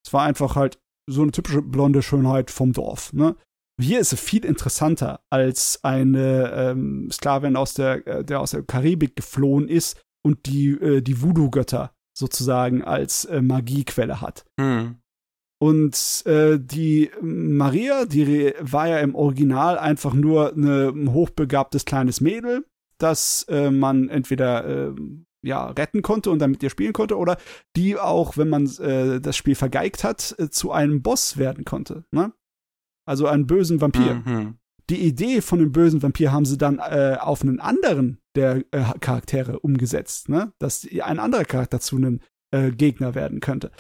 Es 0.05 0.13
war 0.13 0.23
einfach 0.23 0.55
halt 0.55 0.79
so 1.09 1.21
eine 1.21 1.31
typische 1.31 1.61
blonde 1.61 2.01
Schönheit 2.01 2.51
vom 2.51 2.73
Dorf. 2.73 3.13
Ne? 3.13 3.35
Hier 3.81 3.99
ist 3.99 4.13
es 4.13 4.19
viel 4.19 4.45
interessanter 4.45 5.21
als 5.29 5.79
eine 5.83 6.51
ähm, 6.53 7.09
Sklavin 7.11 7.55
aus 7.55 7.73
der, 7.73 8.07
äh, 8.07 8.23
der 8.23 8.39
aus 8.39 8.51
der 8.51 8.63
Karibik 8.63 9.15
geflohen 9.15 9.67
ist 9.67 10.01
und 10.23 10.45
die, 10.45 10.69
äh, 10.71 11.01
die 11.01 11.21
Voodoo-Götter 11.21 11.91
sozusagen 12.17 12.83
als 12.83 13.25
äh, 13.25 13.41
Magiequelle 13.41 14.21
hat. 14.21 14.45
Hm. 14.59 14.97
Und 15.61 16.23
äh, 16.25 16.59
die 16.59 17.11
Maria, 17.21 18.05
die 18.05 18.53
war 18.59 18.87
ja 18.87 18.99
im 18.99 19.15
Original 19.15 19.77
einfach 19.77 20.13
nur 20.13 20.53
ein 20.55 21.11
hochbegabtes 21.11 21.85
kleines 21.85 22.21
Mädel, 22.21 22.65
das 22.97 23.45
äh, 23.49 23.71
man 23.71 24.09
entweder 24.09 24.65
äh, 24.65 24.95
ja, 25.45 25.67
retten 25.67 26.01
konnte 26.01 26.31
und 26.31 26.39
dann 26.39 26.51
mit 26.51 26.63
ihr 26.63 26.69
spielen 26.69 26.93
konnte, 26.93 27.17
oder 27.17 27.37
die 27.75 27.97
auch, 27.97 28.37
wenn 28.37 28.49
man 28.49 28.65
äh, 28.79 29.21
das 29.21 29.37
Spiel 29.37 29.55
vergeigt 29.55 30.03
hat, 30.03 30.35
äh, 30.39 30.49
zu 30.49 30.71
einem 30.71 31.01
Boss 31.01 31.37
werden 31.37 31.65
konnte. 31.65 32.05
Ne? 32.11 32.33
Also 33.07 33.27
einen 33.27 33.47
bösen 33.47 33.79
Vampir. 33.79 34.15
Mhm. 34.25 34.57
Die 34.89 35.01
Idee 35.01 35.41
von 35.41 35.59
dem 35.59 35.71
bösen 35.71 36.01
Vampir 36.03 36.31
haben 36.31 36.45
sie 36.45 36.57
dann 36.57 36.79
äh, 36.79 37.17
auf 37.19 37.41
einen 37.41 37.59
anderen 37.59 38.19
der 38.35 38.63
äh, 38.71 38.83
Charaktere 38.99 39.59
umgesetzt, 39.59 40.29
ne? 40.29 40.51
dass 40.59 40.87
ein 41.01 41.19
anderer 41.19 41.45
Charakter 41.45 41.79
zu 41.79 41.95
einem 41.95 42.19
äh, 42.51 42.71
Gegner 42.71 43.15
werden 43.15 43.39
könnte. 43.39 43.71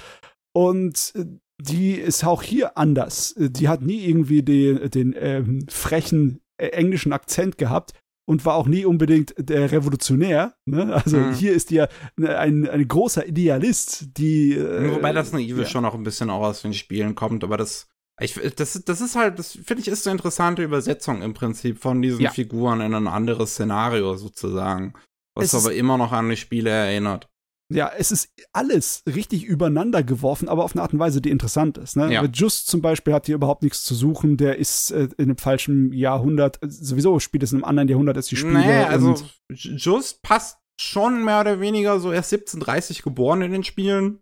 Und 0.53 1.13
äh, 1.15 1.25
die 1.59 1.93
ist 1.93 2.23
auch 2.25 2.43
hier 2.43 2.77
anders. 2.77 3.33
Die 3.37 3.69
hat 3.69 3.81
nie 3.81 4.05
irgendwie 4.05 4.43
den, 4.43 4.89
den 4.89 5.15
ähm, 5.17 5.65
frechen 5.69 6.41
englischen 6.57 7.13
Akzent 7.13 7.57
gehabt 7.57 7.93
und 8.25 8.45
war 8.45 8.55
auch 8.55 8.67
nie 8.67 8.85
unbedingt 8.85 9.33
der 9.37 9.71
Revolutionär. 9.71 10.55
Ne? 10.65 10.93
Also 10.93 11.17
Mhm. 11.17 11.33
hier 11.33 11.53
ist 11.53 11.71
ja 11.71 11.87
ne- 12.17 12.37
ein, 12.37 12.67
ein 12.67 12.87
großer 12.87 13.25
Idealist, 13.27 14.17
die. 14.17 14.53
Äh, 14.53 14.93
Wobei 14.95 15.13
das 15.13 15.31
Naive 15.31 15.61
ja. 15.61 15.67
schon 15.67 15.83
noch 15.83 15.93
ein 15.95 16.03
bisschen 16.03 16.29
auch 16.29 16.41
aus 16.41 16.61
den 16.61 16.73
Spielen 16.73 17.15
kommt, 17.15 17.43
aber 17.43 17.57
das. 17.57 17.87
Ich, 18.21 18.33
das, 18.55 18.81
das 18.85 19.01
ist 19.01 19.15
halt, 19.17 19.37
das 19.39 19.51
finde 19.51 19.81
ich, 19.81 19.89
ist 19.89 20.07
eine 20.07 20.13
interessante 20.13 20.63
Übersetzung 20.63 21.21
im 21.21 21.33
Prinzip 21.33 21.79
von 21.79 22.01
diesen 22.01 22.21
Ja. 22.21 22.31
Figuren 22.31 22.79
in 22.79 22.93
ein 22.93 23.07
anderes 23.07 23.51
Szenario 23.51 24.15
sozusagen. 24.15 24.93
Was 25.35 25.53
Es 25.53 25.65
aber 25.65 25.73
immer 25.75 25.97
noch 25.97 26.13
an 26.13 26.29
die 26.29 26.37
Spiele 26.37 26.69
erinnert. 26.69 27.27
Ja, 27.73 27.91
es 27.97 28.11
ist 28.11 28.29
alles 28.53 29.01
richtig 29.07 29.43
übereinander 29.43 30.03
geworfen, 30.03 30.49
aber 30.49 30.63
auf 30.63 30.73
eine 30.73 30.83
Art 30.83 30.93
und 30.93 30.99
Weise, 30.99 31.19
die 31.19 31.31
interessant 31.31 31.79
ist. 31.79 31.95
Ne? 31.97 32.13
Ja. 32.13 32.23
Just 32.25 32.67
zum 32.67 32.81
Beispiel 32.81 33.11
hat 33.13 33.25
hier 33.25 33.33
überhaupt 33.35 33.63
nichts 33.63 33.83
zu 33.83 33.95
suchen. 33.95 34.37
Der 34.37 34.57
ist 34.59 34.91
äh, 34.91 35.09
in 35.17 35.25
einem 35.25 35.37
falschen 35.37 35.91
Jahrhundert. 35.91 36.61
äh, 36.61 36.69
Sowieso 36.69 37.19
spielt 37.19 37.41
es 37.41 37.51
in 37.53 37.57
einem 37.57 37.63
anderen 37.65 37.89
Jahrhundert 37.89 38.17
als 38.17 38.27
die 38.27 38.35
Spiele. 38.35 38.59
Nee, 38.59 38.83
also 38.83 39.15
Just 39.49 40.21
passt 40.21 40.59
schon 40.79 41.23
mehr 41.25 41.39
oder 41.41 41.59
weniger 41.59 41.99
so 41.99 42.11
erst 42.11 42.31
1730 42.33 43.01
geboren 43.01 43.41
in 43.41 43.51
den 43.51 43.63
Spielen. 43.63 44.19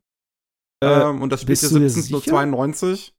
Äh, 0.81 0.87
ähm, 1.09 1.21
und 1.21 1.29
das 1.31 1.41
spielt 1.41 1.59
bist 1.59 1.63
ja 1.63 1.69
du 1.69 1.79
dir 1.79 1.85
1792. 1.85 3.13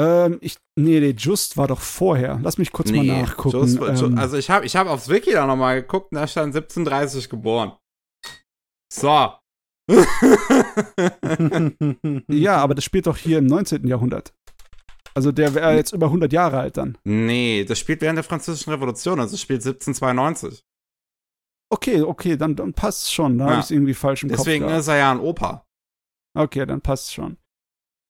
ähm, 0.00 0.38
ich, 0.40 0.56
nee, 0.78 1.00
nee, 1.00 1.14
Just 1.18 1.56
war 1.58 1.66
doch 1.68 1.80
vorher. 1.80 2.38
Lass 2.42 2.56
mich 2.58 2.72
kurz 2.72 2.90
mal 2.92 3.04
nachgucken. 3.04 3.58
Just, 3.58 3.78
Ju- 3.78 4.06
ähm, 4.06 4.18
also 4.18 4.36
ich 4.38 4.48
habe 4.48 4.64
ich 4.64 4.74
hab 4.76 4.86
aufs 4.86 5.08
Wiki 5.10 5.32
da 5.32 5.46
nochmal 5.46 5.82
geguckt 5.82 6.12
und 6.12 6.16
da 6.16 6.26
stand 6.26 6.54
1730 6.54 7.28
geboren. 7.28 7.72
So. 8.92 9.32
ja, 12.28 12.56
aber 12.56 12.74
das 12.74 12.84
spielt 12.84 13.06
doch 13.06 13.16
hier 13.16 13.38
im 13.38 13.46
19. 13.46 13.86
Jahrhundert. 13.86 14.34
Also 15.14 15.32
der 15.32 15.54
wäre 15.54 15.74
jetzt 15.74 15.92
über 15.92 16.06
100 16.06 16.32
Jahre 16.32 16.58
alt 16.58 16.76
dann. 16.76 16.98
Nee, 17.04 17.64
das 17.64 17.78
spielt 17.78 18.00
während 18.02 18.16
der 18.18 18.24
Französischen 18.24 18.72
Revolution, 18.72 19.18
also 19.20 19.34
es 19.34 19.40
spielt 19.40 19.62
1792. 19.64 20.62
Okay, 21.72 22.02
okay, 22.02 22.36
dann, 22.36 22.54
dann 22.54 22.74
passt 22.74 23.12
schon. 23.12 23.38
Da 23.38 23.46
Ja. 23.46 23.50
habe 23.52 23.62
ich 23.62 23.70
irgendwie 23.70 23.94
falsch 23.94 24.22
im 24.22 24.28
Deswegen 24.28 24.62
Kopf. 24.64 24.68
gehabt. 24.70 24.80
ist 24.82 24.88
er 24.88 24.96
ja 24.98 25.10
ein 25.10 25.20
Opa. 25.20 25.66
Okay, 26.36 26.66
dann 26.66 26.80
passt 26.80 27.12
schon. 27.14 27.38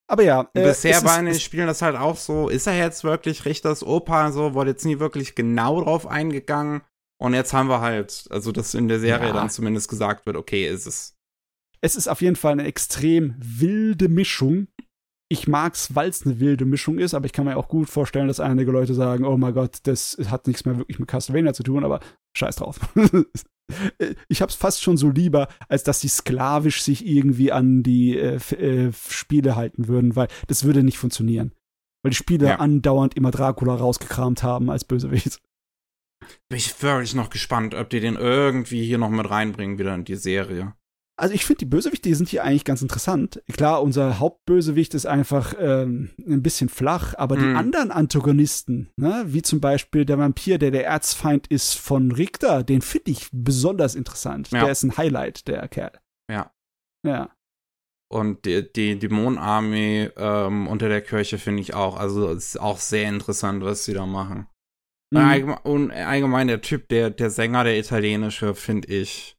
Aber 0.09 0.23
ja, 0.23 0.43
äh, 0.55 0.63
bisher 0.63 0.97
es 0.97 1.03
in 1.17 1.25
den 1.25 1.35
es- 1.35 1.43
Spielen 1.43 1.67
das 1.67 1.83
halt 1.83 1.97
auch 1.97 2.17
so, 2.17 2.49
ist 2.49 2.67
er 2.67 2.77
jetzt 2.77 3.03
wirklich 3.03 3.45
Richters 3.45 3.83
Opa, 3.85 4.31
so, 4.31 4.55
wurde 4.55 4.71
jetzt 4.71 4.85
nie 4.85 4.99
wirklich 4.99 5.35
genau 5.35 5.81
drauf 5.83 6.07
eingegangen. 6.07 6.83
Und 7.19 7.33
jetzt 7.35 7.55
haben 7.55 7.69
wir 7.69 7.81
halt, 7.81 8.27
also 8.31 8.53
dass 8.53 8.75
in 8.75 8.89
der 8.89 9.01
Serie 9.01 9.29
Ja. 9.29 9.33
dann 9.33 9.49
zumindest 9.49 9.89
gesagt 9.89 10.27
wird, 10.27 10.37
okay, 10.37 10.69
ist 10.69 10.87
es. 10.87 11.16
Es 11.81 11.97
ist 11.97 12.09
auf 12.09 12.21
jeden 12.23 12.37
Fall 12.37 12.53
eine 12.53 12.65
extrem 12.65 13.35
wilde 13.39 14.09
Mischung. 14.09 14.69
Ich 15.29 15.49
mag's, 15.49 15.95
weil 15.95 16.09
es 16.09 16.25
eine 16.25 16.39
wilde 16.39 16.65
Mischung 16.65 16.99
ist, 16.99 17.13
aber 17.13 17.27
ich 17.27 17.33
kann 17.33 17.47
mir 17.47 17.57
auch 17.57 17.69
gut 17.69 17.89
vorstellen, 17.91 18.29
dass 18.29 18.39
einige 18.39 18.71
Leute 18.71 18.95
sagen, 18.95 19.25
oh 19.25 19.37
mein 19.37 19.55
Gott, 19.55 19.79
das 19.83 20.17
hat 20.29 20.47
nichts 20.47 20.65
mehr 20.65 20.77
wirklich 20.79 21.01
mit 21.01 21.09
Castlevania 21.09 21.53
zu 21.53 21.65
tun, 21.65 21.85
aber 21.85 21.99
scheiß 22.37 22.57
drauf. 22.57 22.79
ich 24.29 24.41
hab's 24.43 24.55
fast 24.55 24.83
schon 24.83 24.97
so 24.97 25.11
lieber, 25.11 25.49
als 25.69 25.83
dass 25.83 26.01
sie 26.01 26.09
sklavisch 26.09 26.83
sich 26.83 27.05
irgendwie 27.05 27.51
an 27.51 27.83
die 27.83 28.17
äh, 28.17 28.37
äh, 28.55 28.93
Spiele 28.93 29.57
halten 29.57 29.89
würden, 29.89 30.15
weil 30.15 30.29
das 30.47 30.63
würde 30.63 30.85
nicht 30.85 30.99
funktionieren. 30.99 31.53
Weil 32.05 32.11
die 32.11 32.17
Spiele 32.17 32.47
Ja. 32.47 32.57
andauernd 32.57 33.17
immer 33.17 33.33
Dracula 33.33 33.75
rausgekramt 33.75 34.45
haben 34.45 34.71
als 34.71 34.85
Bösewicht. 34.85 35.41
Bin 36.49 36.59
ich 36.59 36.81
wirklich 36.83 37.15
noch 37.15 37.31
gespannt, 37.31 37.75
ob 37.75 37.91
die 37.91 37.99
den 37.99 38.15
irgendwie 38.15 38.85
hier 38.85 38.99
noch 38.99 39.11
mit 39.11 39.29
reinbringen, 39.29 39.79
wieder 39.79 39.95
in 39.95 40.05
die 40.05 40.15
Serie. 40.15 40.75
Also 41.19 41.33
ich 41.35 41.47
finde, 41.47 41.61
die 41.61 41.65
Bösewichte 41.65 42.09
die 42.11 42.15
sind 42.15 42.29
hier 42.29 42.45
eigentlich 42.45 42.65
ganz 42.65 42.83
interessant. 42.83 43.43
Klar, 43.51 43.83
unser 43.83 44.19
Hauptbösewicht 44.19 44.93
ist 44.95 45.07
einfach 45.07 45.55
ähm, 45.59 46.11
ein 46.19 46.43
bisschen 46.43 46.69
flach, 46.69 47.15
aber 47.17 47.37
die 47.37 47.45
Mhm. 47.47 47.57
anderen 47.57 47.91
Antagonisten, 47.91 48.91
ne, 48.97 49.25
wie 49.27 49.41
zum 49.41 49.61
Beispiel 49.63 50.05
der 50.05 50.19
Vampir, 50.19 50.59
der 50.59 50.71
der 50.73 50.85
Erzfeind 50.87 51.47
ist 51.47 51.75
von 51.75 52.13
Richter, 52.13 52.63
den 52.65 52.83
finde 52.83 53.13
ich 53.13 53.29
besonders 53.33 53.95
interessant. 53.95 54.51
Ja. 54.51 54.61
Der 54.65 54.73
ist 54.73 54.83
ein 54.83 54.97
Highlight, 54.99 55.49
der 55.49 55.67
Kerl. 55.69 55.93
Ja. 56.31 56.53
Ja. 57.07 57.31
Und 58.13 58.45
die, 58.45 58.71
die 58.71 58.99
Dämonenarmee 58.99 60.11
ähm, 60.17 60.69
unter 60.69 60.89
der 60.91 61.01
Kirche 61.01 61.39
finde 61.39 61.63
ich 61.63 61.73
auch, 61.75 61.97
also 61.97 62.31
ist 62.31 62.61
auch 62.61 62.79
sehr 62.79 63.09
interessant, 63.09 63.65
was 63.65 63.85
sie 63.87 63.95
da 63.95 64.05
machen. 64.07 64.49
Mhm. 65.13 65.19
Allgemein, 65.19 65.59
und 65.65 65.91
allgemein 65.93 66.47
der 66.49 66.61
Typ, 66.61 66.89
der, 66.89 67.09
der 67.11 67.31
Sänger, 67.31 67.65
der 67.65 67.79
italienische, 67.79 68.55
finde 68.55 68.89
ich, 68.89 69.37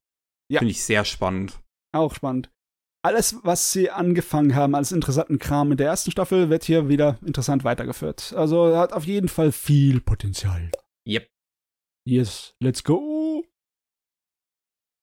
Ja. 0.51 0.59
finde 0.59 0.71
ich 0.71 0.83
sehr 0.83 1.05
spannend. 1.05 1.59
Auch 1.93 2.13
spannend. 2.15 2.51
Alles, 3.05 3.37
was 3.43 3.71
sie 3.71 3.89
angefangen 3.89 4.55
haben 4.55 4.75
als 4.75 4.91
interessanten 4.91 5.39
Kram 5.39 5.71
in 5.71 5.77
der 5.77 5.87
ersten 5.87 6.11
Staffel, 6.11 6.49
wird 6.49 6.63
hier 6.65 6.89
wieder 6.89 7.17
interessant 7.25 7.63
weitergeführt. 7.63 8.33
Also 8.33 8.75
hat 8.77 8.91
auf 8.91 9.05
jeden 9.05 9.29
Fall 9.29 9.51
viel 9.51 10.01
Potenzial. 10.01 10.71
Yep. 11.07 11.29
Yes, 12.05 12.55
let's 12.61 12.83
go. 12.83 13.45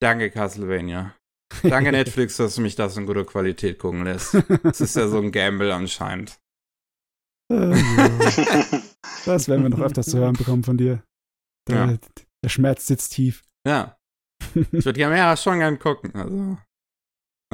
Danke, 0.02 0.30
Castlevania. 0.30 1.14
Danke, 1.62 1.92
Netflix, 1.92 2.36
dass 2.36 2.56
du 2.56 2.60
mich 2.62 2.74
das 2.76 2.96
in 2.96 3.06
guter 3.06 3.24
Qualität 3.24 3.78
gucken 3.78 4.04
lässt. 4.04 4.34
Das 4.64 4.80
ist 4.80 4.96
ja 4.96 5.08
so 5.08 5.18
ein 5.18 5.30
Gamble 5.32 5.72
anscheinend. 5.72 6.38
Ja. 7.50 7.72
Das 9.26 9.48
werden 9.48 9.62
wir 9.62 9.70
noch 9.70 9.80
öfters 9.80 10.06
zu 10.06 10.18
hören 10.18 10.34
bekommen 10.34 10.64
von 10.64 10.76
dir. 10.76 11.02
Der, 11.68 11.86
Ja. 11.92 11.98
der 12.42 12.48
Schmerz 12.50 12.86
sitzt 12.86 13.12
tief. 13.14 13.42
Ja. 13.66 13.96
Ich 14.54 14.84
würde 14.84 14.92
gerne 14.98 15.16
ja 15.16 15.34
schon 15.36 15.60
gern 15.60 15.78
gucken. 15.78 16.14
Also. 16.14 16.58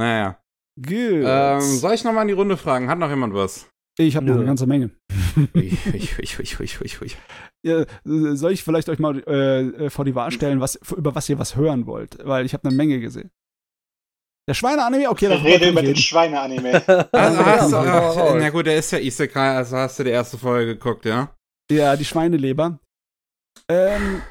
Naja. 0.00 0.40
Gut. 0.76 1.24
Ähm, 1.26 1.60
soll 1.60 1.92
ich 1.92 2.04
nochmal 2.04 2.22
in 2.22 2.28
die 2.28 2.34
Runde 2.34 2.56
fragen? 2.56 2.88
Hat 2.88 2.98
noch 2.98 3.10
jemand 3.10 3.34
was? 3.34 3.68
ich 3.98 4.16
habe 4.16 4.24
noch 4.24 4.36
eine 4.36 4.46
ganze 4.46 4.66
Menge. 4.66 4.90
Ui, 5.36 5.46
ui, 5.54 6.08
ui, 6.18 6.28
ui, 6.38 6.46
ui, 6.58 6.68
ui, 6.80 6.90
ui. 7.02 7.10
Ja, 7.62 7.84
soll 8.34 8.52
ich 8.52 8.64
vielleicht 8.64 8.88
euch 8.88 8.98
mal 8.98 9.18
äh, 9.28 9.90
vor 9.90 10.06
die 10.06 10.14
Wahl 10.14 10.30
stellen, 10.30 10.60
was, 10.62 10.76
über 10.96 11.14
was 11.14 11.28
ihr 11.28 11.38
was 11.38 11.54
hören 11.54 11.84
wollt? 11.86 12.16
Weil 12.24 12.46
ich 12.46 12.54
habe 12.54 12.66
eine 12.66 12.74
Menge 12.76 12.98
gesehen. 12.98 13.30
Der 14.48 14.54
Schweine-Anime? 14.54 15.10
Okay, 15.10 15.28
darüber 15.28 15.44
Rede 15.48 15.68
über 15.68 15.82
ich 15.82 15.88
den. 15.88 15.96
Schweine-Anime. 15.96 16.82
Also 17.12 17.40
Ja, 17.42 17.46
hast 17.46 17.72
du, 17.72 17.76
ach, 17.76 18.16
raus. 18.16 18.36
na 18.38 18.48
gut, 18.48 18.66
der 18.66 18.78
ist 18.78 18.90
ja 18.90 18.98
Isekai, 18.98 19.56
also 19.56 19.76
hast 19.76 19.98
du 19.98 20.04
die 20.04 20.10
erste 20.10 20.38
Folge 20.38 20.76
geguckt, 20.76 21.04
ja? 21.04 21.36
Ja, 21.70 21.94
die 21.94 22.06
Schweineleber. 22.06 22.78
Ähm, 23.68 24.22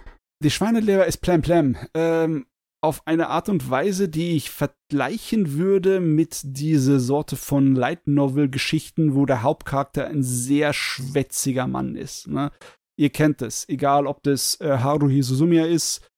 die 0.43 0.49
Schweineleber 0.49 1.05
ist 1.05 1.17
Plam 1.17 1.43
Plam. 1.43 1.77
Ähm, 1.93 2.47
auf 2.81 3.05
eine 3.05 3.29
Art 3.29 3.49
und 3.49 3.69
Weise, 3.69 4.07
die 4.07 4.35
ich 4.35 4.51
vergleichen 4.51 5.53
würde 5.53 5.99
mit 5.99 6.41
diese 6.43 6.99
Sorte 6.99 7.35
von 7.35 7.75
Light 7.75 8.07
Novel 8.07 8.49
Geschichten, 8.49 9.15
wo 9.15 9.25
der 9.25 9.43
Hauptcharakter 9.43 10.07
ein 10.07 10.23
sehr 10.23 10.71
schwätziger 10.73 11.67
Mann 11.67 11.95
ist. 11.95 12.27
Ne? 12.27 12.51
Ihr 12.97 13.09
kennt 13.09 13.41
es, 13.41 13.67
egal 13.67 14.07
ob 14.07 14.23
das 14.23 14.59
äh, 14.61 14.77
Haruhi 14.77 15.21
Suzumiya 15.21 15.65
ist 15.65 16.09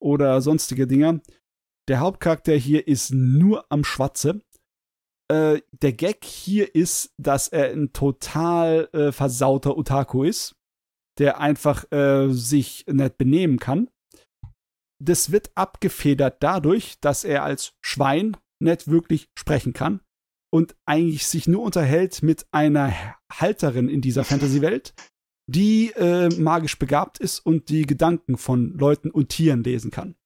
oder 0.00 0.40
sonstige 0.40 0.86
Dinger. 0.86 1.20
Der 1.88 2.00
Hauptcharakter 2.00 2.54
hier 2.54 2.86
ist 2.86 3.12
nur 3.12 3.64
am 3.70 3.84
Schwatze. 3.84 4.40
Äh, 5.30 5.60
der 5.72 5.92
Gag 5.92 6.24
hier 6.24 6.74
ist, 6.74 7.14
dass 7.16 7.48
er 7.48 7.70
ein 7.70 7.92
total 7.92 8.88
äh, 8.92 9.12
versauter 9.12 9.76
Otaku 9.76 10.24
ist, 10.24 10.56
der 11.18 11.40
einfach 11.40 11.90
äh, 11.92 12.28
sich 12.30 12.84
nicht 12.86 13.18
benehmen 13.18 13.58
kann. 13.58 13.88
Das 15.02 15.30
wird 15.30 15.50
abgefedert 15.54 16.42
dadurch, 16.42 16.98
dass 17.00 17.24
er 17.24 17.44
als 17.44 17.74
Schwein 17.80 18.36
nicht 18.60 18.88
wirklich 18.88 19.28
sprechen 19.38 19.72
kann 19.72 20.00
und 20.52 20.76
eigentlich 20.86 21.26
sich 21.26 21.46
nur 21.46 21.62
unterhält 21.62 22.22
mit 22.22 22.46
einer 22.50 22.92
Halterin 23.32 23.88
in 23.88 24.00
dieser 24.00 24.24
Fantasy-Welt, 24.24 24.94
die 25.48 25.92
äh, 25.92 26.28
magisch 26.38 26.78
begabt 26.78 27.18
ist 27.18 27.40
und 27.40 27.68
die 27.68 27.86
Gedanken 27.86 28.36
von 28.36 28.72
Leuten 28.76 29.10
und 29.10 29.28
Tieren 29.28 29.62
lesen 29.62 29.90
kann. 29.90 30.16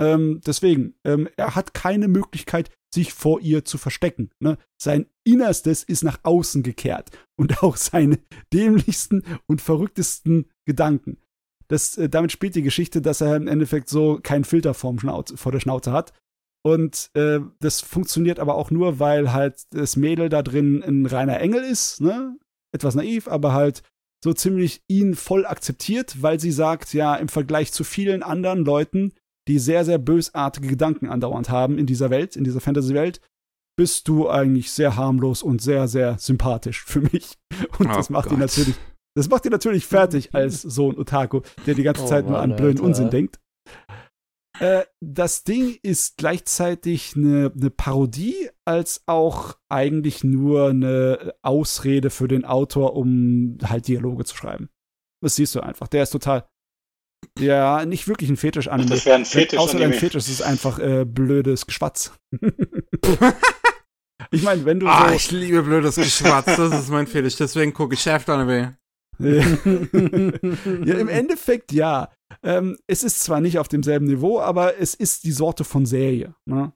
Ähm, 0.00 0.40
deswegen, 0.46 0.94
ähm, 1.04 1.28
er 1.36 1.54
hat 1.56 1.74
keine 1.74 2.08
Möglichkeit, 2.08 2.70
sich 2.94 3.12
vor 3.12 3.40
ihr 3.40 3.64
zu 3.64 3.78
verstecken. 3.78 4.30
Ne? 4.38 4.56
Sein 4.80 5.06
Innerstes 5.24 5.82
ist 5.82 6.04
nach 6.04 6.20
außen 6.22 6.62
gekehrt 6.62 7.10
und 7.36 7.62
auch 7.62 7.76
seine 7.76 8.18
dämlichsten 8.52 9.24
und 9.46 9.60
verrücktesten 9.60 10.50
Gedanken. 10.66 11.18
Das, 11.70 11.96
äh, 11.98 12.08
damit 12.08 12.32
spielt 12.32 12.54
die 12.54 12.62
Geschichte, 12.62 13.02
dass 13.02 13.20
er 13.20 13.36
im 13.36 13.46
Endeffekt 13.46 13.88
so 13.88 14.18
keinen 14.22 14.44
Filter 14.44 14.74
vorm 14.74 14.98
Schnauze, 14.98 15.36
vor 15.36 15.52
der 15.52 15.60
Schnauze 15.60 15.92
hat 15.92 16.12
Und 16.64 17.10
äh, 17.14 17.40
das 17.60 17.80
funktioniert 17.80 18.40
aber 18.40 18.54
auch 18.54 18.70
nur, 18.70 18.98
weil 18.98 19.32
halt 19.32 19.62
das 19.70 19.96
Mädel 19.96 20.28
da 20.28 20.42
drin 20.42 20.82
ein 20.82 21.06
reiner 21.06 21.40
Engel 21.40 21.62
ist, 21.62 22.00
ne? 22.00 22.36
Etwas 22.74 22.94
naiv, 22.94 23.28
aber 23.28 23.52
halt 23.52 23.82
so 24.22 24.32
ziemlich 24.32 24.82
ihn 24.88 25.14
voll 25.14 25.46
akzeptiert, 25.46 26.22
weil 26.22 26.40
sie 26.40 26.50
sagt, 26.50 26.92
ja, 26.92 27.14
im 27.16 27.28
Vergleich 27.28 27.72
zu 27.72 27.84
vielen 27.84 28.22
anderen 28.22 28.64
Leuten, 28.64 29.12
die 29.46 29.58
sehr, 29.58 29.84
sehr 29.84 29.98
bösartige 29.98 30.68
Gedanken 30.68 31.08
andauernd 31.08 31.48
haben 31.48 31.78
in 31.78 31.86
dieser 31.86 32.10
Welt, 32.10 32.36
in 32.36 32.44
dieser 32.44 32.60
Fantasy-Welt, 32.60 33.20
bist 33.78 34.08
du 34.08 34.28
eigentlich 34.28 34.72
sehr 34.72 34.96
harmlos 34.96 35.42
und 35.42 35.62
sehr, 35.62 35.86
sehr 35.86 36.18
sympathisch 36.18 36.84
für 36.84 37.00
mich. 37.00 37.38
Und 37.78 37.86
oh 37.86 37.94
das 37.94 38.10
macht 38.10 38.32
ihn 38.32 38.40
natürlich, 38.40 38.74
das 39.18 39.28
macht 39.28 39.44
ihn 39.44 39.52
natürlich 39.52 39.84
fertig 39.84 40.30
als 40.34 40.62
so 40.62 40.90
ein 40.90 40.98
Otaku, 40.98 41.40
der 41.66 41.74
die 41.74 41.82
ganze 41.82 42.04
oh 42.04 42.06
Zeit 42.06 42.24
Mann, 42.24 42.32
nur 42.32 42.40
an 42.40 42.56
blöden 42.56 42.78
Alter. 42.78 42.84
Unsinn 42.84 43.10
denkt. 43.10 43.40
Äh, 44.60 44.84
das 45.00 45.44
Ding 45.44 45.78
ist 45.82 46.16
gleichzeitig 46.16 47.14
eine, 47.16 47.52
eine 47.54 47.70
Parodie, 47.70 48.50
als 48.64 49.02
auch 49.06 49.56
eigentlich 49.68 50.24
nur 50.24 50.70
eine 50.70 51.34
Ausrede 51.42 52.10
für 52.10 52.28
den 52.28 52.44
Autor, 52.44 52.94
um 52.94 53.58
halt 53.64 53.88
Dialoge 53.88 54.24
zu 54.24 54.36
schreiben. 54.36 54.68
Das 55.22 55.36
siehst 55.36 55.54
du 55.54 55.60
einfach. 55.60 55.88
Der 55.88 56.02
ist 56.02 56.10
total. 56.10 56.48
Ja, 57.38 57.84
nicht 57.84 58.08
wirklich 58.08 58.30
ein 58.30 58.36
Fetisch-Anime. 58.36 58.90
Das 58.90 59.04
wäre 59.04 59.16
ein 59.16 59.24
Fetisch. 59.24 59.58
Außer 59.58 59.80
ein 59.80 59.92
Fetisch 59.92 60.28
ist 60.28 60.42
einfach 60.42 60.78
äh, 60.78 61.04
blödes 61.04 61.66
Geschwatz. 61.66 62.12
ich 64.30 64.42
meine, 64.42 64.64
wenn 64.64 64.80
du. 64.80 64.86
Ah, 64.86 65.08
so 65.08 65.14
ich 65.14 65.30
liebe 65.30 65.62
blödes 65.62 65.96
Geschwatz. 65.96 66.46
Das 66.46 66.72
ist 66.72 66.90
mein 66.90 67.06
Fetisch. 67.06 67.36
Deswegen 67.36 67.72
gucke 67.72 67.94
ich 67.94 68.00
Chef-Anime. 68.00 68.76
ja, 70.84 70.94
im 70.94 71.08
Endeffekt 71.08 71.72
ja. 71.72 72.10
Ähm, 72.42 72.78
es 72.86 73.02
ist 73.02 73.22
zwar 73.22 73.40
nicht 73.40 73.58
auf 73.58 73.68
demselben 73.68 74.06
Niveau, 74.06 74.40
aber 74.40 74.78
es 74.78 74.94
ist 74.94 75.24
die 75.24 75.32
Sorte 75.32 75.64
von 75.64 75.86
Serie. 75.86 76.34
Ne? 76.44 76.72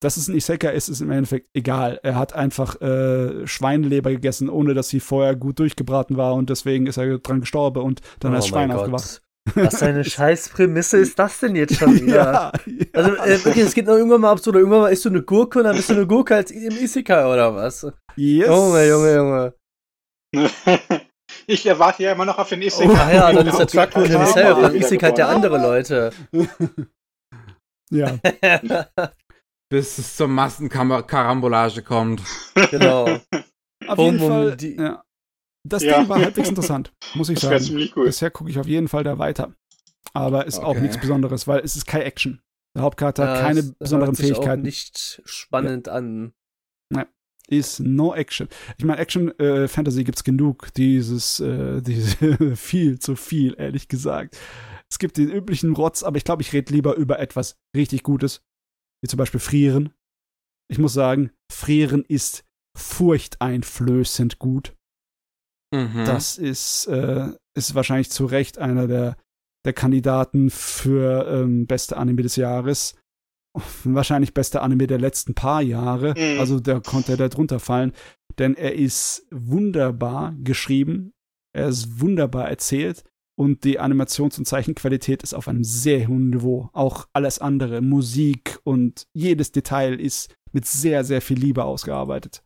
Dass 0.00 0.16
es 0.16 0.28
ein 0.28 0.36
Isekai 0.36 0.72
ist, 0.72 0.88
ist 0.88 1.00
im 1.00 1.10
Endeffekt 1.10 1.48
egal. 1.52 2.00
Er 2.02 2.16
hat 2.16 2.32
einfach 2.32 2.80
äh, 2.80 3.46
Schweineleber 3.46 4.10
gegessen, 4.10 4.48
ohne 4.48 4.74
dass 4.74 4.88
sie 4.88 5.00
vorher 5.00 5.36
gut 5.36 5.58
durchgebraten 5.58 6.16
war 6.16 6.34
und 6.34 6.48
deswegen 6.48 6.86
ist 6.86 6.96
er 6.96 7.18
dran 7.18 7.40
gestorben 7.40 7.82
und 7.82 8.00
dann 8.20 8.32
oh 8.32 8.36
als 8.36 8.46
Schwein 8.46 8.70
aufgewacht. 8.70 9.22
Was 9.54 9.78
für 9.78 9.86
eine 9.86 10.04
Scheißprämisse 10.04 10.98
ist 10.98 11.18
das 11.18 11.40
denn 11.40 11.56
jetzt 11.56 11.76
schon 11.76 11.94
wieder? 12.00 12.14
ja, 12.14 12.52
ja. 12.66 12.86
Also 12.92 13.16
äh, 13.16 13.44
wirklich, 13.44 13.64
es 13.64 13.74
geht 13.74 13.86
noch 13.86 13.94
irgendwann 13.94 14.20
mal 14.20 14.30
ab, 14.30 14.38
so 14.38 14.50
oder 14.50 14.60
irgendwann 14.60 14.82
mal 14.82 14.92
isst 14.92 15.04
du 15.04 15.08
eine 15.08 15.22
Gurke 15.22 15.58
und 15.58 15.64
dann 15.64 15.76
bist 15.76 15.90
du 15.90 15.94
eine 15.94 16.06
Gurke 16.06 16.34
als 16.36 16.50
im 16.50 16.76
Isekai 16.76 17.26
oder 17.26 17.54
was? 17.54 17.86
Yes. 18.16 18.46
Junge, 18.46 18.88
Junge, 18.88 19.14
Junge. 19.14 19.54
Ich 21.46 21.66
erwarte 21.66 22.02
ja 22.02 22.12
immer 22.12 22.24
noch 22.24 22.38
auf 22.38 22.48
den 22.48 22.62
Isekai. 22.62 22.92
Oh, 22.92 22.96
ah 22.96 23.12
ja, 23.12 23.32
dann 23.32 23.46
ist 23.46 23.58
der 23.58 23.66
Truckman 23.66 24.06
himself. 24.06 24.60
Dann 24.60 24.74
Isekai 24.74 25.08
hat 25.08 25.18
ja 25.18 25.28
andere 25.28 25.58
Leute. 25.58 26.12
ja. 27.90 28.18
Bis 29.70 29.98
es 29.98 30.16
zur 30.16 30.28
Massenkarambolage 30.28 31.82
kommt. 31.82 32.22
Genau. 32.70 33.18
Auf 33.86 33.98
jeden 33.98 34.18
Fall, 34.18 34.56
ja. 34.60 35.02
Das 35.66 35.82
ja. 35.82 35.98
Ding 35.98 36.08
war 36.08 36.20
halbwegs 36.20 36.48
interessant, 36.48 36.92
muss 37.14 37.28
ich 37.28 37.38
das 37.38 37.66
sagen. 37.66 37.90
Cool. 37.94 38.06
Bisher 38.06 38.30
gucke 38.30 38.50
ich 38.50 38.58
auf 38.58 38.66
jeden 38.66 38.88
Fall 38.88 39.04
da 39.04 39.18
weiter. 39.18 39.54
Aber 40.12 40.46
ist 40.46 40.58
okay. 40.58 40.66
auch 40.66 40.80
nichts 40.80 40.98
Besonderes, 40.98 41.46
weil 41.46 41.60
es 41.60 41.76
ist 41.76 41.86
kein 41.86 42.02
Action. 42.02 42.40
Der 42.74 42.82
Hauptcharakter 42.82 43.28
hat 43.28 43.40
keine 43.40 43.62
besonderen 43.78 44.10
hört 44.10 44.16
sich 44.16 44.26
Fähigkeiten. 44.26 44.60
Auch 44.60 44.64
nicht 44.64 45.22
spannend 45.24 45.86
ja. 45.86 45.92
an. 45.94 46.32
Ist 47.50 47.80
no 47.80 48.14
Action. 48.14 48.48
Ich 48.78 48.84
meine, 48.84 49.00
Action 49.00 49.36
äh, 49.40 49.66
Fantasy 49.66 50.04
gibt's 50.04 50.22
genug, 50.22 50.72
dieses, 50.74 51.40
äh, 51.40 51.82
diese 51.82 52.56
viel 52.56 52.98
zu 53.00 53.16
viel, 53.16 53.54
ehrlich 53.58 53.88
gesagt. 53.88 54.38
Es 54.90 54.98
gibt 54.98 55.16
den 55.16 55.30
üblichen 55.30 55.74
Rotz, 55.74 56.02
aber 56.02 56.16
ich 56.16 56.24
glaube, 56.24 56.42
ich 56.42 56.52
rede 56.52 56.72
lieber 56.72 56.94
über 56.94 57.18
etwas 57.18 57.56
richtig 57.76 58.02
Gutes, 58.02 58.42
wie 59.02 59.08
zum 59.08 59.18
Beispiel 59.18 59.40
Frieren. 59.40 59.92
Ich 60.70 60.78
muss 60.78 60.92
sagen, 60.92 61.32
Frieren 61.52 62.04
ist 62.06 62.44
furchteinflößend 62.76 64.38
gut. 64.38 64.76
Mhm. 65.74 66.04
Das 66.04 66.38
ist, 66.38 66.86
äh, 66.86 67.32
ist 67.56 67.74
wahrscheinlich 67.74 68.10
zu 68.10 68.26
Recht 68.26 68.58
einer 68.58 68.86
der, 68.86 69.16
der 69.64 69.72
Kandidaten 69.72 70.50
für 70.50 71.26
ähm, 71.28 71.66
beste 71.66 71.96
Anime 71.96 72.22
des 72.22 72.36
Jahres 72.36 72.94
wahrscheinlich 73.84 74.34
beste 74.34 74.62
Anime 74.62 74.86
der 74.86 74.98
letzten 74.98 75.34
paar 75.34 75.62
Jahre. 75.62 76.14
Mhm. 76.16 76.40
Also 76.40 76.60
da 76.60 76.80
konnte 76.80 77.12
er 77.12 77.18
da 77.18 77.28
drunter 77.28 77.60
fallen. 77.60 77.92
Denn 78.38 78.54
er 78.54 78.74
ist 78.74 79.26
wunderbar 79.30 80.34
geschrieben. 80.42 81.12
Er 81.52 81.68
ist 81.68 82.00
wunderbar 82.00 82.48
erzählt. 82.48 83.04
Und 83.38 83.64
die 83.64 83.80
Animations- 83.80 84.38
und 84.38 84.44
Zeichenqualität 84.44 85.22
ist 85.22 85.34
auf 85.34 85.48
einem 85.48 85.64
sehr 85.64 86.08
hohen 86.08 86.30
Niveau. 86.30 86.68
Auch 86.72 87.08
alles 87.12 87.38
andere, 87.38 87.80
Musik 87.80 88.58
und 88.64 89.06
jedes 89.14 89.50
Detail 89.50 89.98
ist 89.98 90.34
mit 90.52 90.66
sehr, 90.66 91.04
sehr 91.04 91.22
viel 91.22 91.38
Liebe 91.38 91.64
ausgearbeitet. 91.64 92.42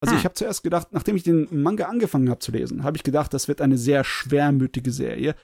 Also 0.00 0.14
ich 0.14 0.20
hm. 0.20 0.24
habe 0.24 0.34
zuerst 0.34 0.62
gedacht, 0.62 0.88
nachdem 0.92 1.16
ich 1.16 1.24
den 1.24 1.48
Manga 1.50 1.86
angefangen 1.86 2.30
habe 2.30 2.38
zu 2.38 2.52
lesen, 2.52 2.84
habe 2.84 2.96
ich 2.96 3.02
gedacht, 3.02 3.34
das 3.34 3.48
wird 3.48 3.60
eine 3.60 3.78
sehr 3.78 4.04
schwermütige 4.04 4.90
Serie. 4.90 5.34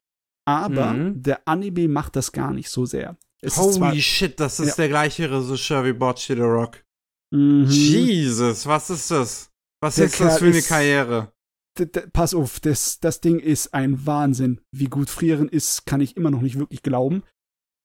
Aber 0.46 0.94
mhm. 0.94 1.22
der 1.22 1.46
Anime 1.46 1.88
macht 1.88 2.16
das 2.16 2.32
gar 2.32 2.52
nicht 2.52 2.70
so 2.70 2.86
sehr. 2.86 3.16
Holy 3.46 4.02
shit, 4.02 4.38
das 4.40 4.58
ist 4.60 4.70
ja. 4.70 4.74
der 4.76 4.88
gleiche 4.88 5.30
Regisseur 5.30 5.84
wie 5.84 5.92
Bocce 5.92 6.34
the 6.34 6.40
Rock. 6.40 6.84
Mhm. 7.30 7.66
Jesus, 7.66 8.66
was 8.66 8.90
ist 8.90 9.10
das? 9.10 9.50
Was 9.80 9.96
der 9.96 10.06
ist 10.06 10.20
das 10.20 10.38
für 10.38 10.46
eine 10.46 10.58
ist, 10.58 10.68
Karriere? 10.68 11.32
Pass 12.12 12.34
auf, 12.34 12.58
das, 12.58 12.98
das 12.98 13.20
Ding 13.20 13.38
ist 13.38 13.72
ein 13.72 14.04
Wahnsinn. 14.06 14.60
Wie 14.72 14.86
gut 14.86 15.08
Frieren 15.08 15.48
ist, 15.48 15.86
kann 15.86 16.00
ich 16.00 16.16
immer 16.16 16.30
noch 16.30 16.40
nicht 16.40 16.58
wirklich 16.58 16.82
glauben. 16.82 17.22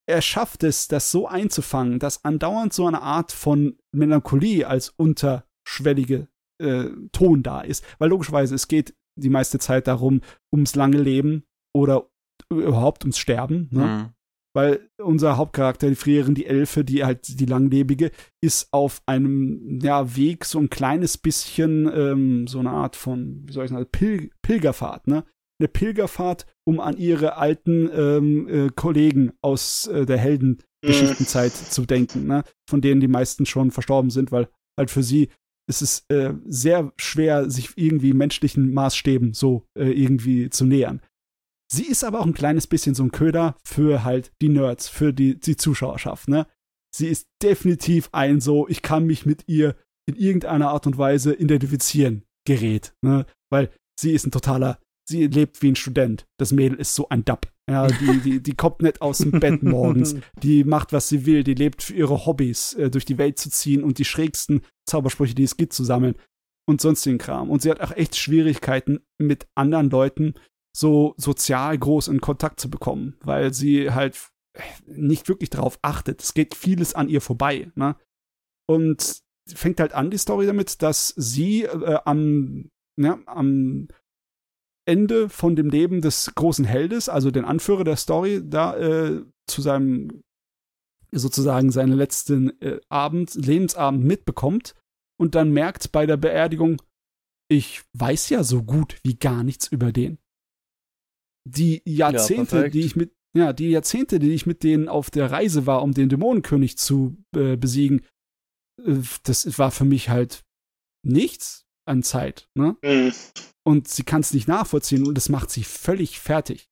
Er 0.10 0.22
schafft 0.22 0.64
es, 0.64 0.88
das 0.88 1.12
so 1.12 1.28
einzufangen, 1.28 2.00
dass 2.00 2.26
andauernd 2.26 2.74
so 2.74 2.88
eine 2.88 3.02
Art 3.02 3.32
von 3.32 3.78
Melancholie 3.96 4.68
als 4.68 4.90
unterschwellige 4.90 6.28
äh, 6.60 6.90
Ton 7.12 7.44
da 7.44 7.62
ist. 7.62 7.86
Weil 8.00 8.10
logischerweise, 8.10 8.56
es 8.56 8.68
geht 8.68 8.96
die 9.16 9.30
meiste 9.30 9.60
Zeit 9.60 9.88
darum, 9.88 10.22
ums 10.52 10.74
lange 10.74 10.98
Leben 10.98 11.44
oder 11.76 12.10
überhaupt 12.50 13.04
ums 13.04 13.20
Sterben. 13.20 13.70
Ne? 13.72 13.86
Mhm 13.86 14.14
weil 14.56 14.88
unser 14.98 15.38
Hauptcharakter, 15.38 15.90
die 15.90 15.96
Frierin, 15.96 16.36
die 16.36 16.46
Elfe, 16.46 16.86
die 16.86 17.04
halt 17.04 17.40
die 17.40 17.46
Langlebige, 17.46 18.12
ist 18.42 18.68
auf 18.72 19.02
einem 19.06 19.80
ja, 19.82 20.16
Weg 20.16 20.46
so 20.46 20.60
ein 20.60 20.70
kleines 20.70 21.18
bisschen 21.18 21.92
ähm, 21.94 22.48
so 22.48 22.60
eine 22.60 22.70
Art 22.70 22.96
von, 22.96 23.44
wie 23.46 23.54
soll 23.54 23.66
ich 23.66 23.72
sagen, 23.72 23.88
Pil 23.92 24.30
Pilgerfahrt, 24.42 25.08
ne? 25.08 25.26
Eine 25.60 25.68
Pilgerfahrt, 25.68 26.46
um 26.66 26.80
an 26.80 26.98
ihre 26.98 27.38
alten 27.38 27.90
ähm, 27.94 28.48
äh, 28.48 28.70
Kollegen 28.76 29.34
aus 29.42 29.88
äh, 29.88 30.06
der 30.06 30.18
Heldengeschichtenzeit 30.18 31.52
mhm. 31.52 31.72
zu 31.72 31.86
denken, 31.86 32.28
ne? 32.28 32.44
Von 32.70 32.82
denen 32.82 33.02
die 33.02 33.08
meisten 33.08 33.46
schon 33.46 33.72
verstorben 33.72 34.12
sind, 34.12 34.32
weil 34.32 34.50
halt 34.78 34.92
für 34.92 35.04
sie 35.04 35.30
ist 35.68 35.82
es 35.82 36.06
äh, 36.10 36.34
sehr 36.46 36.92
schwer, 36.98 37.50
sich 37.50 37.72
irgendwie 37.76 38.14
menschlichen 38.14 38.74
Maßstäben 38.74 39.34
so 39.34 39.66
äh, 39.78 39.92
irgendwie 39.92 40.50
zu 40.50 40.66
nähern. 40.66 41.02
Sie 41.72 41.86
ist 41.86 42.04
aber 42.04 42.20
auch 42.20 42.26
ein 42.26 42.34
kleines 42.34 42.68
bisschen 42.68 42.96
so 42.96 43.04
ein 43.04 43.12
Köder 43.12 43.56
für 43.64 44.04
halt 44.04 44.32
die 44.42 44.50
Nerds, 44.50 44.90
für 44.90 45.14
die, 45.14 45.40
die 45.40 45.56
Zuschauerschaft, 45.56 46.28
ne? 46.28 46.48
Sie 46.96 47.08
ist 47.08 47.28
definitiv 47.42 48.10
ein 48.12 48.40
so, 48.40 48.68
ich 48.68 48.84
kann 48.84 49.06
mich 49.06 49.26
mit 49.26 49.48
ihr 49.48 49.76
in 50.06 50.16
irgendeiner 50.16 50.70
Art 50.70 50.86
und 50.86 50.98
Weise 50.98 51.34
identifizieren 51.34 52.24
Gerät, 52.46 52.94
ne? 53.02 53.26
Weil 53.50 53.72
sie 54.00 54.12
ist 54.12 54.28
ein 54.28 54.32
totaler, 54.32 54.80
sie 55.08 55.28
lebt 55.28 55.62
wie 55.62 55.72
ein 55.72 55.76
Student. 55.76 56.26
Das 56.38 56.52
Mädel 56.52 56.80
ist 56.80 56.94
so 56.94 57.10
ein 57.10 57.26
Dab. 57.26 57.52
Ja, 57.70 57.88
die, 57.88 58.20
die, 58.20 58.44
die 58.44 58.56
kommt 58.56 58.82
nicht 58.82 59.02
aus 59.02 59.20
dem 59.20 59.40
Bett 59.40 59.64
morgens. 59.64 60.16
Die 60.44 60.66
macht, 60.66 60.92
was 60.92 61.08
sie 61.08 61.26
will. 61.26 61.46
Die 61.46 61.54
lebt 61.54 61.82
für 61.82 61.94
ihre 61.94 62.26
Hobbys, 62.26 62.74
äh, 62.74 62.90
durch 62.90 63.06
die 63.06 63.18
Welt 63.18 63.40
zu 63.40 63.50
ziehen 63.50 63.84
und 63.84 64.00
die 64.00 64.06
schrägsten 64.06 64.64
Zaubersprüche, 64.86 65.34
die 65.34 65.44
es 65.44 65.56
gibt, 65.56 65.72
zu 65.72 65.86
sammeln 65.86 66.16
und 66.68 66.82
sonstigen 66.82 67.20
Kram. 67.20 67.50
Und 67.50 67.62
sie 67.62 67.72
hat 67.72 67.80
auch 67.80 67.92
echt 67.92 68.18
Schwierigkeiten 68.18 69.00
mit 69.18 69.48
anderen 69.56 69.90
Leuten 69.90 70.34
so 70.76 71.14
sozial 71.18 71.78
groß 71.78 72.08
in 72.08 72.22
Kontakt 72.22 72.60
zu 72.60 72.70
bekommen, 72.70 73.16
weil 73.22 73.54
sie 73.54 73.92
halt 73.92 74.32
nicht 74.86 75.28
wirklich 75.28 75.50
darauf 75.50 75.80
achtet. 75.82 76.22
Es 76.22 76.34
geht 76.34 76.56
vieles 76.56 76.94
an 76.94 77.10
ihr 77.10 77.22
vorbei. 77.22 77.72
Ne? 77.76 77.96
Und 78.68 79.22
fängt 79.48 79.80
halt 79.80 79.94
an, 79.94 80.12
die 80.12 80.18
Story 80.18 80.46
damit, 80.46 80.82
dass 80.82 81.10
sie 81.10 81.64
äh, 81.64 82.00
am, 82.06 82.70
ja, 83.00 83.20
am 83.26 83.88
Ende 84.86 85.30
von 85.30 85.56
dem 85.56 85.70
Leben 85.70 86.02
des 86.02 86.34
großen 86.36 86.66
Heldes, 86.66 87.10
also 87.10 87.32
den 87.32 87.46
Anführer 87.46 87.84
der 87.84 87.96
Story, 87.96 88.42
da 88.44 88.76
äh, 88.78 89.24
zu 89.48 89.62
seinem 89.62 90.22
sozusagen 91.12 91.72
seinen 91.72 91.94
letzten 91.94 92.60
äh, 92.62 92.80
Abend, 92.90 93.36
Lebensabend 93.36 94.04
mitbekommt 94.04 94.74
und 95.20 95.36
dann 95.36 95.52
merkt 95.52 95.92
bei 95.92 96.08
der 96.08 96.18
Beerdigung, 96.18 96.82
ich 97.52 97.84
weiß 97.94 98.30
ja 98.30 98.44
so 98.44 98.64
gut 98.64 99.00
wie 99.04 99.16
gar 99.16 99.44
nichts 99.44 99.68
über 99.68 99.92
den 99.92 100.18
die 101.46 101.82
Jahrzehnte, 101.86 102.64
ja, 102.64 102.70
die 102.70 102.82
ich 102.82 102.96
mit, 102.96 103.14
ja, 103.36 103.54
die 103.54 103.70
Jahrzehnte, 103.70 104.20
die 104.20 104.32
ich 104.34 104.46
mit 104.46 104.64
denen 104.64 104.88
auf 104.88 105.10
der 105.10 105.32
Reise 105.32 105.66
war, 105.66 105.82
um 105.82 105.94
den 105.94 106.10
Dämonenkönig 106.10 106.78
zu 106.78 107.18
äh, 107.36 107.58
besiegen, 107.58 108.02
äh, 108.86 109.00
das 109.24 109.58
war 109.58 109.72
für 109.72 109.86
mich 109.86 110.10
halt 110.10 110.44
nichts 111.06 111.66
an 111.86 112.04
Zeit, 112.04 112.48
ne? 112.56 112.78
Mhm. 112.84 113.12
Und 113.66 113.88
sie 113.88 114.04
kann 114.04 114.22
es 114.22 114.34
nicht 114.34 114.48
nachvollziehen 114.48 115.08
und 115.08 115.16
das 115.16 115.30
macht 115.30 115.50
sie 115.50 115.64
völlig 115.64 116.20
fertig. 116.20 116.70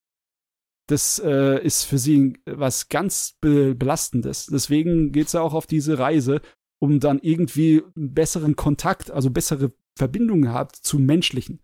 das 0.91 1.19
äh, 1.19 1.63
ist 1.63 1.83
für 1.83 1.97
sie 1.97 2.37
was 2.45 2.89
ganz 2.89 3.37
be 3.39 3.73
belastendes. 3.75 4.47
Deswegen 4.47 5.11
geht 5.11 5.29
sie 5.29 5.41
auch 5.41 5.53
auf 5.53 5.65
diese 5.65 5.97
Reise, 5.97 6.41
um 6.81 6.99
dann 6.99 7.19
irgendwie 7.19 7.81
einen 7.95 8.13
besseren 8.13 8.55
Kontakt, 8.55 9.09
also 9.09 9.29
bessere 9.29 9.71
Verbindungen 9.97 10.51
hat 10.51 10.75
zu 10.75 10.99
menschlichen. 10.99 11.61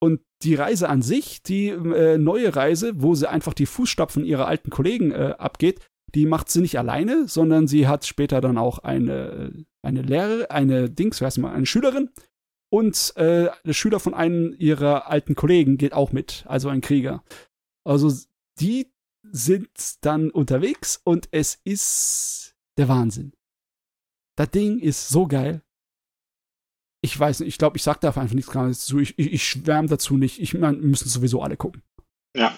Und 0.00 0.20
die 0.42 0.54
Reise 0.54 0.88
an 0.88 1.02
sich, 1.02 1.42
die 1.42 1.68
äh, 1.68 2.16
neue 2.16 2.56
Reise, 2.56 2.92
wo 2.96 3.14
sie 3.14 3.28
einfach 3.28 3.54
die 3.54 3.66
Fußstapfen 3.66 4.24
ihrer 4.24 4.48
alten 4.48 4.70
Kollegen 4.70 5.12
äh, 5.12 5.34
abgeht, 5.38 5.80
die 6.14 6.26
macht 6.26 6.50
sie 6.50 6.60
nicht 6.60 6.78
alleine, 6.78 7.28
sondern 7.28 7.68
sie 7.68 7.86
hat 7.86 8.04
später 8.04 8.40
dann 8.40 8.58
auch 8.58 8.78
eine, 8.78 9.64
eine 9.82 10.02
Lehrerin, 10.02 10.46
eine 10.46 10.90
Dings, 10.90 11.20
wie 11.20 11.24
heißt 11.26 11.38
mal, 11.38 11.52
eine 11.52 11.66
Schülerin. 11.66 12.10
Und 12.72 13.14
äh, 13.16 13.50
der 13.64 13.72
Schüler 13.72 14.00
von 14.00 14.14
einem 14.14 14.54
ihrer 14.58 15.08
alten 15.08 15.34
Kollegen 15.34 15.76
geht 15.76 15.92
auch 15.92 16.12
mit, 16.12 16.44
also 16.48 16.68
ein 16.68 16.80
Krieger. 16.80 17.22
Also 17.84 18.12
die 18.60 18.92
sind 19.22 19.68
dann 20.00 20.30
unterwegs 20.30 21.00
und 21.02 21.28
es 21.32 21.60
ist 21.64 22.56
der 22.76 22.88
Wahnsinn. 22.88 23.32
Das 24.36 24.50
Ding 24.50 24.78
ist 24.78 25.08
so 25.08 25.26
geil. 25.26 25.62
Ich 27.02 27.18
weiß 27.18 27.40
nicht, 27.40 27.48
ich 27.48 27.58
glaube, 27.58 27.76
ich 27.76 27.82
sag 27.82 28.00
da 28.00 28.08
einfach 28.08 28.34
nichts 28.34 28.50
gerade 28.50 28.68
dazu. 28.68 28.98
Ich, 28.98 29.18
ich, 29.18 29.32
ich 29.32 29.48
schwärme 29.48 29.88
dazu 29.88 30.16
nicht. 30.16 30.40
Ich 30.40 30.54
meine, 30.54 30.76
müssen 30.76 31.08
sowieso 31.08 31.42
alle 31.42 31.56
gucken. 31.56 31.82
Ja. 32.36 32.54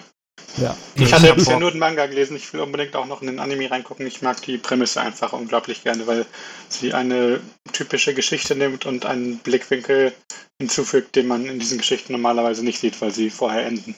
Ja. 0.57 0.75
Ich 0.95 1.13
hatte 1.13 1.27
ja 1.27 1.33
bisher 1.35 1.59
nur 1.59 1.71
den 1.71 1.79
Manga 1.79 2.05
gelesen. 2.05 2.35
Ich 2.35 2.51
will 2.53 2.61
unbedingt 2.61 2.95
auch 2.95 3.05
noch 3.05 3.21
in 3.21 3.27
den 3.27 3.39
Anime 3.39 3.71
reingucken. 3.71 4.05
Ich 4.05 4.21
mag 4.21 4.41
die 4.41 4.57
Prämisse 4.57 5.01
einfach 5.01 5.33
unglaublich 5.33 5.83
gerne, 5.83 6.05
weil 6.07 6.25
sie 6.69 6.93
eine 6.93 7.39
typische 7.71 8.13
Geschichte 8.13 8.55
nimmt 8.55 8.85
und 8.85 9.05
einen 9.05 9.37
Blickwinkel 9.39 10.13
hinzufügt, 10.59 11.15
den 11.15 11.27
man 11.27 11.45
in 11.45 11.59
diesen 11.59 11.77
Geschichten 11.77 12.13
normalerweise 12.13 12.63
nicht 12.63 12.79
sieht, 12.79 13.01
weil 13.01 13.11
sie 13.11 13.29
vorher 13.29 13.65
enden. 13.65 13.95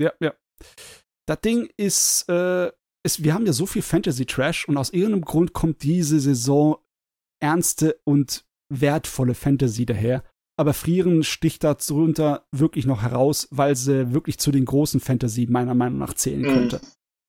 Ja, 0.00 0.12
ja. 0.20 0.34
Das 1.26 1.40
Ding 1.40 1.68
ist, 1.76 2.28
äh, 2.28 2.70
ist, 3.04 3.22
wir 3.22 3.34
haben 3.34 3.46
ja 3.46 3.52
so 3.52 3.66
viel 3.66 3.82
Fantasy-Trash 3.82 4.68
und 4.68 4.76
aus 4.76 4.90
irgendeinem 4.90 5.24
Grund 5.24 5.52
kommt 5.52 5.82
diese 5.82 6.20
Saison 6.20 6.78
ernste 7.42 8.00
und 8.04 8.45
wertvolle 8.68 9.34
Fantasy 9.34 9.86
daher. 9.86 10.22
Aber 10.58 10.72
Frieren 10.72 11.22
sticht 11.22 11.64
darunter 11.64 12.46
wirklich 12.50 12.86
noch 12.86 13.02
heraus, 13.02 13.46
weil 13.50 13.76
sie 13.76 14.12
wirklich 14.14 14.38
zu 14.38 14.50
den 14.50 14.64
großen 14.64 15.00
Fantasy 15.00 15.46
meiner 15.50 15.74
Meinung 15.74 15.98
nach 15.98 16.14
zählen 16.14 16.40
Mhm. 16.42 16.46
könnte. 16.46 16.80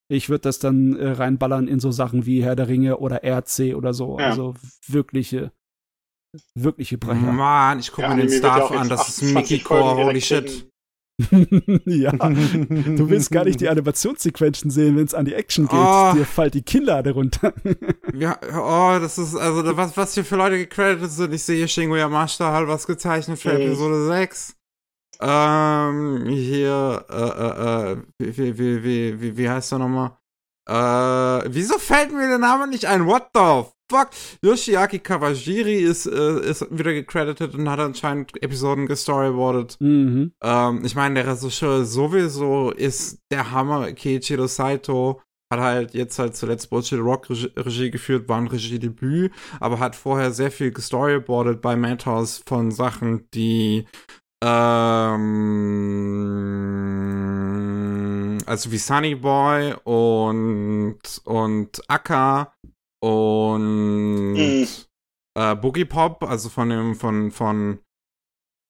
Ich 0.09 0.29
würde 0.29 0.43
das 0.43 0.59
dann 0.59 0.95
äh, 0.95 1.09
reinballern 1.09 1.67
in 1.67 1.81
so 1.81 1.91
Sachen 1.91 2.25
wie 2.25 2.41
Herr 2.41 2.55
der 2.55 2.69
Ringe 2.69 2.97
oder 2.99 3.23
RC 3.25 3.75
oder 3.75 3.93
so. 3.93 4.17
Ja. 4.17 4.27
Also 4.29 4.53
wirkliche, 4.87 5.51
wirkliche 6.55 6.97
Brecher. 6.97 7.31
Mann, 7.33 7.79
ich 7.79 7.91
gucke 7.91 8.07
Der 8.07 8.15
mir 8.15 8.21
den 8.23 8.31
ja 8.31 8.37
Staff 8.37 8.71
an, 8.71 8.87
das 8.87 9.09
ist 9.09 9.23
28 9.23 9.33
Mickey 9.35 9.59
Core, 9.59 10.05
holy 10.05 10.21
shit. 10.21 10.69
ja, 11.85 12.11
du 12.11 13.09
willst 13.09 13.31
gar 13.31 13.45
nicht 13.45 13.59
die 13.59 13.69
Animationssequenzen 13.69 14.69
sehen, 14.69 14.95
wenn 14.97 15.05
es 15.05 15.15
an 15.15 15.25
die 15.25 15.33
Action 15.33 15.67
geht. 15.67 15.79
Oh. 15.79 16.13
Dir 16.13 16.25
fällt 16.25 16.53
die 16.53 16.61
Kinnlade 16.61 17.11
runter. 17.11 17.53
Ja, 18.13 18.39
oh, 18.51 18.99
das 18.99 19.19
ist, 19.19 19.35
also, 19.35 19.77
was, 19.77 19.95
was 19.95 20.15
hier 20.15 20.25
für 20.25 20.37
Leute 20.37 20.57
gecredited 20.57 21.11
sind. 21.11 21.33
Ich 21.33 21.43
sehe 21.43 21.67
Shingo 21.67 21.95
Yamashita 21.95 22.51
halt 22.51 22.67
was 22.67 22.87
gezeichnet 22.87 23.37
für. 23.37 23.51
Episode 23.51 24.07
6. 24.07 24.55
Ähm, 25.19 26.25
hier, 26.25 27.05
äh, 27.09 27.15
äh, 27.15 27.91
äh, 27.91 27.97
wie, 28.17 28.37
wie, 28.37 28.57
wie, 28.57 28.83
wie, 28.83 29.21
wie, 29.21 29.37
wie 29.37 29.49
heißt 29.49 29.71
der 29.71 29.79
nochmal? 29.79 30.16
Äh, 30.67 30.73
wieso 30.73 31.77
fällt 31.79 32.11
mir 32.11 32.27
der 32.27 32.37
Name 32.37 32.67
nicht 32.67 32.85
ein? 32.85 33.05
What 33.05 33.29
the 33.33 33.63
fuck? 33.89 34.09
Yoshiaki 34.41 34.99
Kawajiri 34.99 35.77
ist, 35.77 36.05
äh, 36.05 36.41
ist 36.41 36.67
wieder 36.69 36.93
gecredited 36.93 37.55
und 37.55 37.69
hat 37.69 37.79
anscheinend 37.79 38.31
Episoden 38.43 38.85
gestoryboardet. 38.85 39.77
mhm. 39.79 40.33
Ähm, 40.43 40.81
ich 40.83 40.95
meine, 40.95 41.23
der 41.23 41.33
Regisseur 41.33 41.85
sowieso 41.85 42.71
ist 42.71 43.19
der 43.31 43.51
Hammer. 43.51 43.93
Keiichiro 43.93 44.47
Saito 44.47 45.21
hat 45.49 45.61
halt 45.61 45.93
jetzt 45.93 46.19
halt 46.19 46.35
zuletzt 46.35 46.69
Bullshit 46.69 46.99
Rock 46.99 47.29
Regie, 47.29 47.49
Regie 47.55 47.89
geführt, 47.89 48.27
war 48.27 48.37
ein 48.37 48.47
Regiedebüt, 48.47 49.31
aber 49.61 49.79
hat 49.79 49.95
vorher 49.95 50.31
sehr 50.31 50.51
viel 50.51 50.71
gestoryboardet 50.71 51.61
bei 51.61 51.77
Madhouse 51.77 52.43
von 52.45 52.71
Sachen, 52.71 53.29
die 53.33 53.85
ähm, 54.43 55.27
also 58.47 58.71
wie 58.71 58.77
Sunny 58.77 59.15
Boy 59.15 59.75
und 59.83 60.99
und 61.25 61.81
Akka 61.89 62.53
und 63.01 64.33
Mhm. 64.33 64.67
äh, 65.37 65.55
Boogie 65.55 65.85
Pop, 65.85 66.23
also 66.23 66.49
von 66.49 66.69
dem 66.69 66.95
von 66.95 67.31
von 67.31 67.79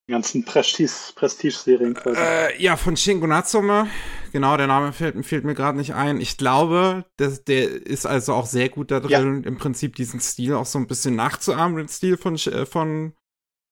ganzen 0.10 0.46
Prestige- 0.46 1.14
Prestige-Serien 1.16 1.94
quasi. 1.94 2.18
Äh, 2.18 2.62
ja, 2.62 2.78
von 2.78 2.96
Shingo 2.96 3.28
Natsume. 3.28 3.88
Genau, 4.32 4.56
der 4.56 4.68
Name 4.68 4.94
fällt, 4.94 5.26
fällt 5.26 5.44
mir 5.44 5.54
gerade 5.54 5.78
nicht 5.78 5.96
ein. 5.96 6.22
Ich 6.22 6.38
glaube, 6.38 7.04
dass 7.18 7.44
der 7.44 7.70
ist 7.86 8.06
also 8.06 8.34
auch 8.34 8.46
sehr 8.46 8.70
gut 8.70 8.92
da 8.92 9.00
drin, 9.02 9.44
im 9.44 9.58
Prinzip 9.58 9.96
diesen 9.96 10.20
Stil 10.22 10.54
auch 10.54 10.66
so 10.66 10.80
ein 10.80 10.88
bisschen 10.88 11.16
nachzuahmen, 11.18 11.76
den 11.78 11.88
Stil 11.90 12.16
von, 12.18 12.36
äh, 12.36 12.66
von, 12.66 13.14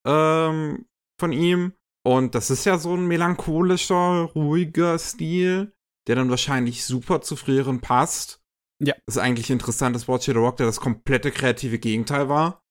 ähm, 0.06 0.86
von 1.20 1.32
ihm. 1.32 1.74
Und 2.06 2.36
das 2.36 2.50
ist 2.52 2.66
ja 2.66 2.78
so 2.78 2.94
ein 2.96 3.08
melancholischer, 3.08 4.30
ruhiger 4.36 5.00
Stil, 5.00 5.72
der 6.08 6.16
dann 6.16 6.30
wahrscheinlich 6.30 6.86
super 6.86 7.22
zu 7.22 7.36
früheren 7.36 7.82
passt. 7.82 8.42
Ja. 8.84 8.94
Das 9.06 9.16
ist 9.16 9.22
eigentlich 9.22 9.50
interessant, 9.50 9.96
dass 9.96 10.08
Watch 10.08 10.30
or 10.30 10.36
Rock 10.36 10.58
der 10.58 10.66
das 10.66 10.80
komplette 10.80 11.32
kreative 11.32 11.80
Gegenteil 11.80 12.30
war. 12.30 12.62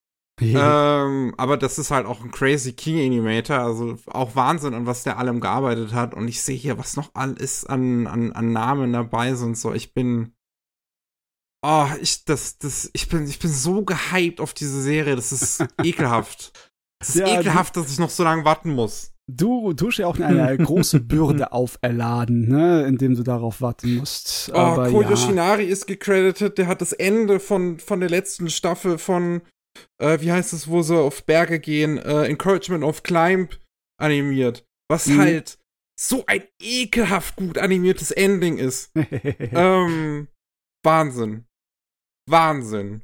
Ähm, 0.41 1.33
aber 1.37 1.57
das 1.57 1.79
ist 1.79 1.93
halt 1.93 2.07
auch 2.07 2.21
ein 2.23 2.31
crazy 2.33 2.73
Key 2.73 3.07
Animator, 3.07 3.59
also 3.59 3.97
auch 4.07 4.35
Wahnsinn, 4.35 4.75
an 4.75 4.87
was 4.87 5.05
der 5.05 5.19
allem 5.19 5.41
gearbeitet 5.41 5.93
hat. 5.93 6.13
Und 6.15 6.27
ich 6.29 6.43
sehe 6.43 6.57
hier, 6.57 6.77
was 6.77 6.97
noch 6.97 7.11
alles 7.15 7.65
an, 7.65 8.07
an, 8.07 8.33
an 8.33 8.53
Namen 8.53 8.93
dabei 8.93 9.35
sind. 9.35 9.57
So, 9.57 9.73
ich 9.73 9.95
bin. 9.95 10.33
Oh, 11.65 11.87
ich, 12.01 12.25
das, 12.25 12.59
das, 12.59 12.91
ich 12.93 13.09
bin, 13.09 13.27
ich 13.27 13.39
bin 13.39 13.51
so 13.51 13.85
gehypt 13.85 14.41
auf 14.41 14.53
diese 14.55 14.83
Serie. 14.83 15.17
Das 15.17 15.33
ist 15.33 15.65
ekelhaft. 15.83 16.53
Das 16.99 17.11
ist 17.11 17.17
Ja, 17.17 17.41
ekelhaft, 17.41 17.77
dass 17.77 17.91
ich 17.91 17.99
noch 17.99 18.11
so 18.11 18.25
lange 18.25 18.45
warten 18.45 18.75
muss. 18.75 19.14
Du, 19.31 19.73
du 19.73 19.89
hast 19.89 19.97
ja 19.99 20.07
auch 20.07 20.19
eine 20.21 20.57
große 20.65 21.01
Bürde 21.01 21.53
auferladen, 21.53 22.49
ne, 22.49 22.85
indem 22.87 23.15
du 23.15 23.23
darauf 23.23 23.63
warten 23.63 23.97
musst. 23.97 24.51
Oh, 24.53 24.57
Aber 24.59 24.91
Ko 24.91 25.01
ja. 25.03 25.11
Yoshinari 25.11 25.65
ist 25.65 25.87
gecredited, 25.87 26.59
der 26.59 26.67
hat 26.67 26.81
das 26.83 26.93
Ende 26.93 27.41
von, 27.41 27.79
von 27.79 28.01
der 28.01 28.11
letzten 28.11 28.51
Staffel 28.51 28.99
von, 28.99 29.41
äh, 29.99 30.21
wie 30.21 30.31
heißt 30.31 30.53
es, 30.53 30.69
wo 30.69 30.83
sie 30.83 30.99
auf 30.99 31.25
Berge 31.25 31.59
gehen, 31.59 31.97
äh, 31.99 32.25
Encouragement 32.27 32.85
of 32.85 33.03
Climb 33.03 33.59
animiert. 33.99 34.65
Was 34.91 35.07
Mhm. 35.07 35.19
halt 35.19 35.59
so 35.99 36.25
ein 36.27 36.43
ekelhaft 36.61 37.37
gut 37.37 37.57
animiertes 37.57 38.11
Ending 38.11 38.59
ist. 38.59 38.91
ähm, 39.39 40.29
Wahnsinn. 40.85 41.47
Wahnsinn. 42.29 43.03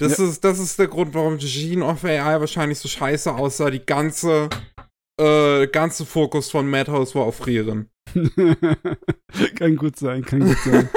Das, 0.00 0.18
ist, 0.18 0.44
das 0.44 0.58
ist 0.60 0.78
der 0.78 0.86
Grund, 0.86 1.12
warum 1.14 1.38
Gene 1.38 1.84
of 1.84 2.04
AI 2.04 2.40
wahrscheinlich 2.40 2.78
so 2.78 2.88
scheiße 2.88 3.34
aussah. 3.34 3.70
Die 3.70 3.84
ganze, 3.84 4.48
äh, 5.18 5.66
ganze 5.68 6.06
Fokus 6.06 6.50
von 6.50 6.68
Madhouse 6.68 7.14
war 7.14 7.24
auf 7.24 7.36
Frieren. 7.36 7.90
kann 9.56 9.76
gut 9.76 9.96
sein, 9.96 10.24
kann 10.24 10.40
gut 10.40 10.58
sein. 10.58 10.88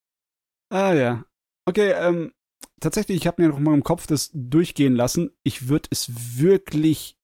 ah 0.72 0.92
ja. 0.92 1.24
Okay, 1.66 1.92
ähm, 1.92 2.32
tatsächlich, 2.80 3.16
ich 3.16 3.26
habe 3.26 3.42
mir 3.42 3.48
noch 3.48 3.58
mal 3.58 3.74
im 3.74 3.82
Kopf 3.82 4.06
das 4.06 4.30
durchgehen 4.34 4.94
lassen. 4.94 5.30
Ich 5.42 5.68
würde 5.68 5.88
es 5.90 6.38
wirklich 6.38 7.16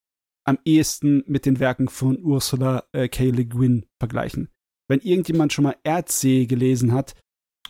am 0.44 0.58
ehesten 0.64 1.22
mit 1.26 1.46
den 1.46 1.60
Werken 1.60 1.88
von 1.88 2.18
Ursula 2.22 2.84
äh, 2.92 3.08
K. 3.08 3.30
Le 3.30 3.44
Guin 3.44 3.86
vergleichen. 3.98 4.48
Wenn 4.88 5.00
irgendjemand 5.00 5.52
schon 5.52 5.64
mal 5.64 5.76
RC 5.86 6.48
gelesen 6.48 6.92
hat, 6.92 7.14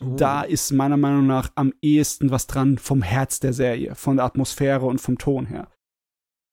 da 0.01 0.43
ist 0.43 0.71
meiner 0.73 0.97
Meinung 0.97 1.27
nach 1.27 1.53
am 1.57 1.75
ehesten 1.83 2.31
was 2.31 2.47
dran 2.47 2.79
vom 2.79 3.03
Herz 3.03 3.39
der 3.39 3.53
Serie, 3.53 3.95
von 3.95 4.17
der 4.17 4.25
Atmosphäre 4.25 4.87
und 4.87 4.99
vom 4.99 5.19
Ton 5.19 5.45
her. 5.45 5.69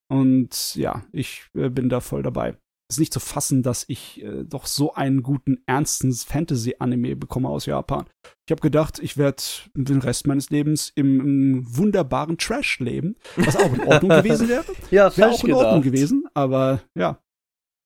Und 0.10 0.76
ja, 0.76 1.04
ich 1.12 1.46
äh, 1.56 1.70
bin 1.70 1.90
da 1.90 2.00
voll 2.00 2.24
dabei. 2.24 2.58
Ist 2.90 3.00
nicht 3.00 3.12
zu 3.12 3.20
fassen, 3.20 3.64
dass 3.64 3.84
ich 3.90 4.24
äh, 4.24 4.46
doch 4.46 4.66
so 4.66 4.94
einen 4.94 5.22
guten, 5.22 5.62
ernsten 5.66 6.14
Fantasy-Anime 6.14 7.18
bekomme 7.18 7.50
aus 7.50 7.66
Japan. 7.66 8.06
Ich 8.46 8.52
habe 8.52 8.62
gedacht, 8.62 9.00
ich 9.00 9.18
werde 9.18 9.44
den 9.74 10.00
Rest 10.02 10.26
meines 10.26 10.50
Lebens 10.52 10.94
im, 10.96 11.20
im 11.20 11.78
wunderbaren 11.78 12.38
Trash 12.38 12.80
leben, 12.80 13.18
was 13.36 13.58
auch 13.58 13.74
in 13.74 13.82
Ordnung 13.82 14.10
gewesen 14.24 14.48
wäre. 14.48 14.64
Ja, 14.90 15.16
Wäre 15.18 15.32
auch 15.32 15.44
in 15.44 15.52
Ordnung 15.52 15.82
gedacht. 15.82 15.94
gewesen, 15.96 16.26
aber 16.34 16.82
ja, 16.98 17.22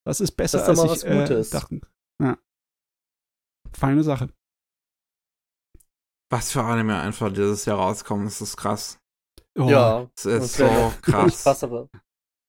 das 0.06 0.22
ist 0.22 0.33
besser, 0.33 0.59
Das 0.59 0.69
ist 0.69 0.80
als 0.80 0.83
ich 0.85 0.91
was 0.91 1.03
äh, 1.03 1.19
Gutes. 1.22 1.50
dachte. 1.50 1.82
Ja. 2.22 2.38
Feine 3.74 4.03
Sache. 4.03 4.30
Was 6.30 6.51
für 6.51 6.64
Anime 6.64 7.00
einfach 7.00 7.33
dieses 7.33 7.66
Jahr 7.66 7.77
rauskommen, 7.80 8.25
das 8.25 8.40
ist 8.40 8.56
krass. 8.56 9.00
Oh, 9.58 9.67
Ja, 9.67 10.08
Das 10.16 10.25
ist 10.25 10.59
das 10.59 10.69
so 10.69 10.93
krass. 11.01 11.43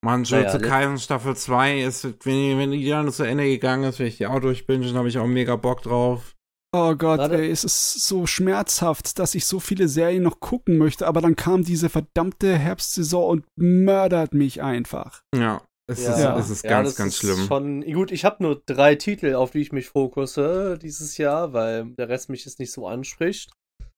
Krass, 0.03 0.11
aber 0.11 0.11
Man, 0.11 0.25
Jujutsu 0.25 0.59
Naja, 0.59 0.69
Kaisen 0.69 0.99
Staffel 0.99 1.37
2 1.37 1.81
ist, 1.83 2.05
wenn 2.05 2.35
die, 2.35 2.59
wenn 2.59 2.71
die 2.73 2.89
dann 2.89 3.11
zu 3.13 3.23
Ende 3.25 3.45
gegangen 3.45 3.85
ist, 3.85 3.99
wenn 3.99 4.07
ich 4.07 4.17
die 4.19 4.27
auch 4.27 4.41
durchbingen, 4.41 4.95
habe 4.95 5.09
ich 5.09 5.19
auch 5.19 5.27
mega 5.27 5.57
Bock 5.57 5.83
drauf. 5.83 6.35
Oh 6.75 6.95
Gott, 6.95 7.31
ey, 7.31 7.51
es 7.51 7.65
ist 7.65 8.07
so 8.07 8.27
schmerzhaft, 8.27 9.19
dass 9.19 9.35
ich 9.35 9.45
so 9.45 9.61
viele 9.61 9.89
Serien 9.89 10.23
noch 10.23 10.41
gucken 10.41 10.79
möchte, 10.79 11.07
aber 11.07 11.21
dann 11.21 11.37
kam 11.37 11.65
diese 11.65 11.91
verdammte 11.91 12.57
Herbstsaison 12.57 13.29
und 13.29 13.45
mördert 13.57 14.33
mich 14.33 14.63
einfach. 14.63 15.21
Ja. 15.35 15.63
Es 15.91 16.03
Ja. 16.07 16.39
ist, 16.39 16.45
es 16.47 16.51
ist 16.51 16.65
Ja, 16.65 16.71
ganz, 16.71 16.89
das 16.91 16.97
ganz 16.97 17.13
ist 17.15 17.19
schlimm. 17.21 17.47
Schon, 17.47 17.83
gut, 17.93 18.11
ich 18.11 18.25
habe 18.25 18.43
nur 18.43 18.63
drei 18.65 18.95
Titel, 18.95 19.35
auf 19.35 19.51
die 19.51 19.59
ich 19.59 19.73
mich 19.73 19.89
fokusse 19.91 20.79
dieses 20.81 21.19
Jahr, 21.19 21.53
weil 21.53 21.91
der 21.99 22.09
Rest 22.09 22.31
mich 22.31 22.47
jetzt 22.47 22.59
nicht 22.59 22.73
so 22.73 22.87
anspricht. 22.87 23.51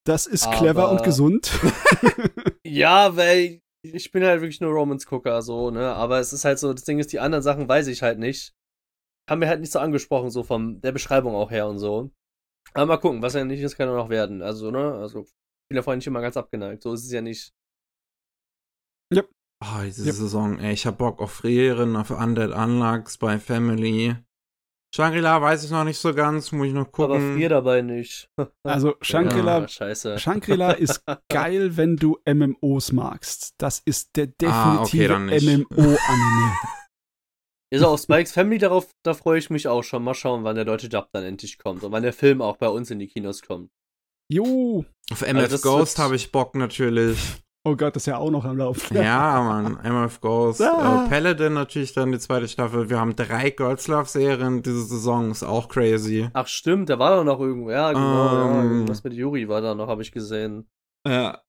Das 0.05 0.27
ist 0.27 0.47
Aber- 0.49 0.57
clever 0.57 0.91
und 0.91 1.05
gesund. 1.05 1.53
Ja, 2.67 3.15
weil 3.17 3.61
ich 3.85 4.11
bin 4.13 4.25
halt 4.25 4.41
wirklich 4.41 4.61
nur 4.61 4.73
Romans-Gucker, 4.73 5.43
so, 5.43 5.71
ne? 5.71 5.93
Aber 5.95 6.19
es 6.21 6.33
ist 6.33 6.45
halt 6.45 6.59
so, 6.59 6.73
das 6.73 6.85
Ding 6.85 6.99
ist, 6.99 7.13
die 7.13 7.21
anderen 7.21 7.43
Sachen 7.43 7.69
weiß 7.69 7.87
ich 7.89 8.03
halt 8.03 8.19
nicht. 8.19 8.55
Haben 9.29 9.41
mir 9.41 9.49
halt 9.49 9.61
nicht 9.61 9.73
so 9.73 9.79
angesprochen, 9.81 10.31
so 10.31 10.43
von 10.43 10.81
der 10.83 10.93
Beschreibung 10.93 11.35
auch 11.35 11.51
her 11.51 11.69
und 11.69 11.79
so. 11.79 12.11
Aber 12.75 12.87
mal 12.87 12.99
gucken, 12.99 13.23
was 13.23 13.35
ja 13.35 13.45
nicht 13.45 13.61
ist, 13.63 13.77
kann 13.77 13.89
ja 13.89 13.95
noch 13.97 14.11
werden. 14.11 14.43
Also, 14.43 14.71
ne? 14.71 14.95
Also, 14.95 15.23
ich 15.23 15.35
bin 15.69 15.77
davon 15.77 15.97
nicht 15.99 16.07
immer 16.07 16.23
ganz 16.23 16.37
abgeneigt. 16.37 16.83
So 16.83 16.95
ist 16.95 17.05
es 17.05 17.13
ja 17.13 17.23
nicht. 17.23 17.55
Oh, 19.63 19.81
diese 19.85 20.07
Yep. 20.07 20.15
Saison, 20.15 20.59
ey, 20.59 20.73
ich 20.75 20.87
hab 20.87 20.99
Bock 20.99 21.21
auf 21.21 21.33
Frieren, 21.33 21.97
auf 21.97 22.11
Undead 22.11 22.53
Unluck, 22.53 23.11
Spy 23.11 23.39
Family. 23.39 24.15
Shangri-La 24.95 25.43
weiß 25.43 25.65
ich 25.65 25.71
noch 25.73 25.83
nicht 25.83 25.99
so 25.99 26.15
ganz, 26.15 26.53
muss 26.53 26.69
ich 26.69 26.73
noch 26.73 26.83
Aber 26.87 26.91
gucken. 26.93 27.37
vier 27.37 27.49
dabei 27.49 27.83
nicht. 27.83 28.29
Also 28.65 28.95
Shangri-La 29.01 29.61
Ja, 29.63 29.69
scheiße. 29.69 30.19
Shangri-La 30.21 30.71
ist 30.87 31.03
geil, 31.29 31.77
wenn 31.77 31.97
du 31.97 32.19
MMOs 32.25 32.93
magst. 32.93 33.55
Das 33.59 33.83
ist 33.85 34.11
der 34.17 34.29
Ah, 34.45 34.83
okay, 34.83 35.09
definitive 35.09 35.09
dann 35.09 35.27
nicht. 35.27 35.71
MMO-Anime. 35.71 36.53
Also 37.73 37.87
auf 37.89 38.01
Spikes 38.01 38.33
Family, 38.33 38.59
darauf, 38.59 38.89
da 39.05 39.15
freue 39.15 39.39
ich 39.39 39.51
mich 39.51 39.67
auch 39.67 39.83
schon. 39.83 40.05
Mal 40.05 40.15
schauen, 40.15 40.45
wann 40.45 40.55
der 40.55 40.65
deutsche 40.65 40.89
Dub 40.89 41.09
dann 41.13 41.25
endlich 41.25 41.59
kommt 41.59 41.83
und 41.83 41.91
wann 41.91 42.05
der 42.05 42.13
Film 42.13 42.41
auch 42.41 42.57
bei 42.57 42.69
uns 42.69 42.91
in 42.93 43.01
die 43.01 43.09
Kinos 43.09 43.43
kommt. 43.43 43.71
Jo. 44.33 44.85
auf 45.11 45.23
MF 45.23 45.51
Also 45.51 45.59
Ghost 45.59 45.99
habe 45.99 46.15
ich 46.17 46.31
Bock 46.31 46.55
natürlich. 46.55 47.19
Oh 47.67 47.77
Gott, 47.77 47.97
das 47.97 48.03
ist 48.03 48.07
ja 48.09 48.19
auch 48.19 48.31
noch 48.31 48.45
am 48.45 48.59
Laufen. 48.59 48.95
ja, 48.95 49.43
Mann, 49.43 49.79
MF 49.83 50.21
Ghost. 50.21 50.61
Ah. 50.61 51.07
Äh, 51.07 51.09
Paladin 51.09 51.55
natürlich 51.55 51.95
dann 51.95 52.13
die 52.13 52.19
zweite 52.19 52.47
Staffel. 52.47 52.91
Wir 52.91 53.01
haben 53.01 53.17
drei 53.17 53.49
Girls 53.51 53.89
Love 53.89 54.05
Serien 54.07 54.63
diese 54.63 54.85
Saison, 54.85 55.31
ist 55.31 55.43
auch 55.43 55.69
crazy. 55.69 56.29
Ach 56.35 56.47
stimmt, 56.47 56.91
da 56.91 56.99
war 56.99 57.17
doch 57.17 57.25
noch 57.25 57.41
irgendwo. 57.41 57.71
Ja, 57.71 57.91
genau. 57.93 58.27
ja, 58.27 58.61
Ähm. 58.61 58.71
irgendwas 58.71 59.03
mit 59.03 59.15
Yuri 59.15 59.49
war 59.49 59.63
da 59.63 59.75
noch, 59.75 59.89
habe 59.89 60.03
ich 60.03 60.13
gesehen. 60.13 60.69
Ja. 61.07 61.41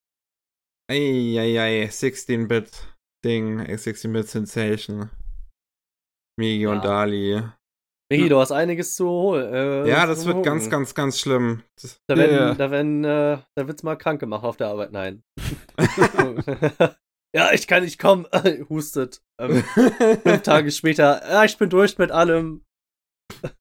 Eieiei, 0.90 1.84
16-Bit 1.90 2.96
Ding, 3.24 3.60
16-Bit 3.60 4.28
Sensation. 4.28 5.10
Migi 6.38 6.62
Ja. 6.62 6.70
und 6.72 6.84
Dali. 6.84 7.42
Migi, 8.10 8.28
du 8.28 8.38
hast 8.38 8.52
einiges 8.52 8.94
zu 8.94 9.08
holen. 9.08 9.52
Äh, 9.52 9.88
Ja, 9.88 10.06
das 10.06 10.26
wird 10.26 10.44
ganz, 10.44 10.64
gucken. 10.64 10.70
ganz, 10.70 10.94
ganz 10.94 11.18
schlimm. 11.18 11.62
Das, 11.80 12.00
Da 12.06 12.16
werden, 12.16 12.32
Ja, 12.36 12.46
ja. 12.48 12.54
da 12.54 12.70
werden, 12.70 13.04
äh, 13.04 13.38
da 13.56 13.66
wird's 13.66 13.82
mal 13.82 13.96
krank 13.96 14.20
gemacht 14.20 14.44
auf 14.44 14.56
der 14.56 14.68
Arbeit. 14.68 14.92
Nein. 14.92 15.22
ja, 17.34 17.52
ich 17.52 17.66
kann 17.66 17.82
nicht 17.82 17.98
kommen. 17.98 18.26
Hustet. 18.68 19.22
Ähm, 19.40 19.62
fünf 20.22 20.42
Tage 20.42 20.70
später. 20.70 21.20
Ja, 21.28 21.44
ich 21.44 21.58
bin 21.58 21.68
durch 21.68 21.98
mit 21.98 22.10
allem. 22.12 22.64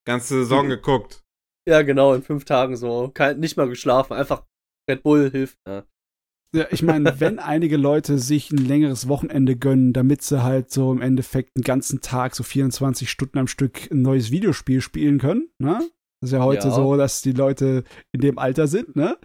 ganze 0.08 0.36
Saison 0.36 0.70
geguckt. 0.70 1.24
Ja, 1.68 1.82
genau, 1.82 2.14
in 2.14 2.22
fünf 2.22 2.46
Tagen 2.46 2.76
so. 2.78 3.10
Kein, 3.12 3.40
nicht 3.40 3.58
mal 3.58 3.68
geschlafen. 3.68 4.14
Einfach 4.14 4.46
Red 4.90 5.02
Bull 5.02 5.32
hilft. 5.32 5.58
Ja. 5.68 5.84
Ja, 6.54 6.66
ich 6.72 6.82
meine, 6.84 7.14
wenn 7.20 7.40
einige 7.40 7.78
Leute 7.78 8.18
sich 8.20 8.52
ein 8.52 8.58
längeres 8.58 9.08
Wochenende 9.08 9.56
gönnen, 9.56 9.94
damit 9.94 10.22
sie 10.22 10.44
halt 10.44 10.72
so 10.72 10.92
im 10.92 11.02
Endeffekt 11.02 11.56
einen 11.56 11.64
ganzen 11.64 12.02
Tag, 12.02 12.36
so 12.36 12.44
24 12.44 13.10
Stunden 13.10 13.38
am 13.38 13.48
Stück, 13.48 13.90
ein 13.92 14.02
neues 14.02 14.32
Videospiel 14.32 14.82
spielen 14.82 15.20
können, 15.20 15.50
ne? 15.60 15.80
Das 16.22 16.30
ist 16.30 16.34
ja 16.34 16.44
heute 16.44 16.68
Ja. 16.70 16.74
so, 16.74 16.96
dass 16.96 17.22
die 17.22 17.34
Leute 17.34 17.84
in 18.14 18.22
dem 18.22 18.40
Alter 18.40 18.68
sind, 18.68 18.96
ne? 18.96 19.18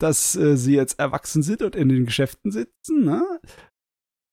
Dass 0.00 0.36
äh, 0.36 0.56
sie 0.56 0.74
jetzt 0.74 0.98
erwachsen 0.98 1.42
sind 1.42 1.62
und 1.62 1.74
in 1.74 1.88
den 1.88 2.04
Geschäften 2.04 2.50
sitzen, 2.52 3.04
ne? 3.04 3.22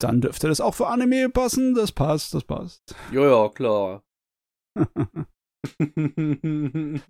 Dann 0.01 0.19
dürfte 0.21 0.47
das 0.49 0.59
auch 0.61 0.75
für 0.75 0.87
Anime 0.87 1.29
passen. 1.29 1.73
Das 1.73 1.91
passt, 1.93 2.33
das 2.33 2.43
passt. 2.43 2.93
Ja, 3.13 3.21
ja, 3.25 3.49
klar. 3.49 4.03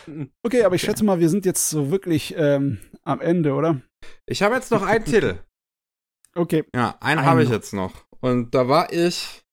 Okay, 0.43 0.63
aber 0.63 0.75
ich 0.75 0.81
schätze 0.81 1.03
mal, 1.03 1.19
wir 1.19 1.29
sind 1.29 1.45
jetzt 1.45 1.69
so 1.69 1.91
wirklich 1.91 2.35
ähm, 2.37 2.79
am 3.03 3.21
Ende, 3.21 3.53
oder? 3.53 3.81
Ich 4.25 4.41
habe 4.41 4.55
jetzt 4.55 4.71
noch 4.71 4.83
einen 4.83 5.05
Titel. 5.13 5.39
Okay. 6.35 6.65
Ja, 6.75 6.97
einen 6.99 7.19
Einen 7.19 7.27
habe 7.27 7.43
ich 7.43 7.49
jetzt 7.49 7.73
noch. 7.73 7.93
Und 8.19 8.53
da 8.53 8.67
war 8.67 8.91
ich. 8.91 9.43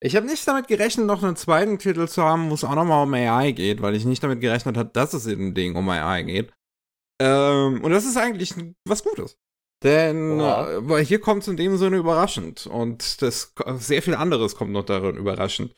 Ich 0.00 0.14
habe 0.14 0.26
nicht 0.26 0.46
damit 0.46 0.68
gerechnet, 0.68 1.06
noch 1.06 1.24
einen 1.24 1.34
zweiten 1.34 1.78
Titel 1.78 2.06
zu 2.06 2.22
haben, 2.22 2.50
wo 2.50 2.54
es 2.54 2.62
auch 2.62 2.74
nochmal 2.76 3.02
um 3.02 3.14
AI 3.14 3.50
geht, 3.50 3.82
weil 3.82 3.96
ich 3.96 4.04
nicht 4.04 4.22
damit 4.22 4.40
gerechnet 4.40 4.76
habe, 4.76 4.90
dass 4.92 5.12
es 5.12 5.26
in 5.26 5.38
dem 5.38 5.54
Ding 5.54 5.74
um 5.74 5.88
AI 5.88 6.22
geht. 6.22 6.52
Ähm, 7.20 7.82
und 7.82 7.90
das 7.90 8.04
ist 8.04 8.16
eigentlich 8.16 8.54
was 8.84 9.02
Gutes. 9.02 9.36
Denn 9.84 10.40
Oha. 10.40 10.70
äh, 10.70 10.88
weil 10.88 11.04
hier 11.04 11.20
kommt 11.20 11.42
es 11.42 11.48
in 11.48 11.56
dem 11.56 11.76
Sinne 11.76 11.98
überraschend. 11.98 12.66
Und 12.66 13.22
das 13.22 13.54
sehr 13.76 14.02
viel 14.02 14.14
anderes 14.14 14.56
kommt 14.56 14.72
noch 14.72 14.84
darin 14.84 15.16
überraschend. 15.16 15.74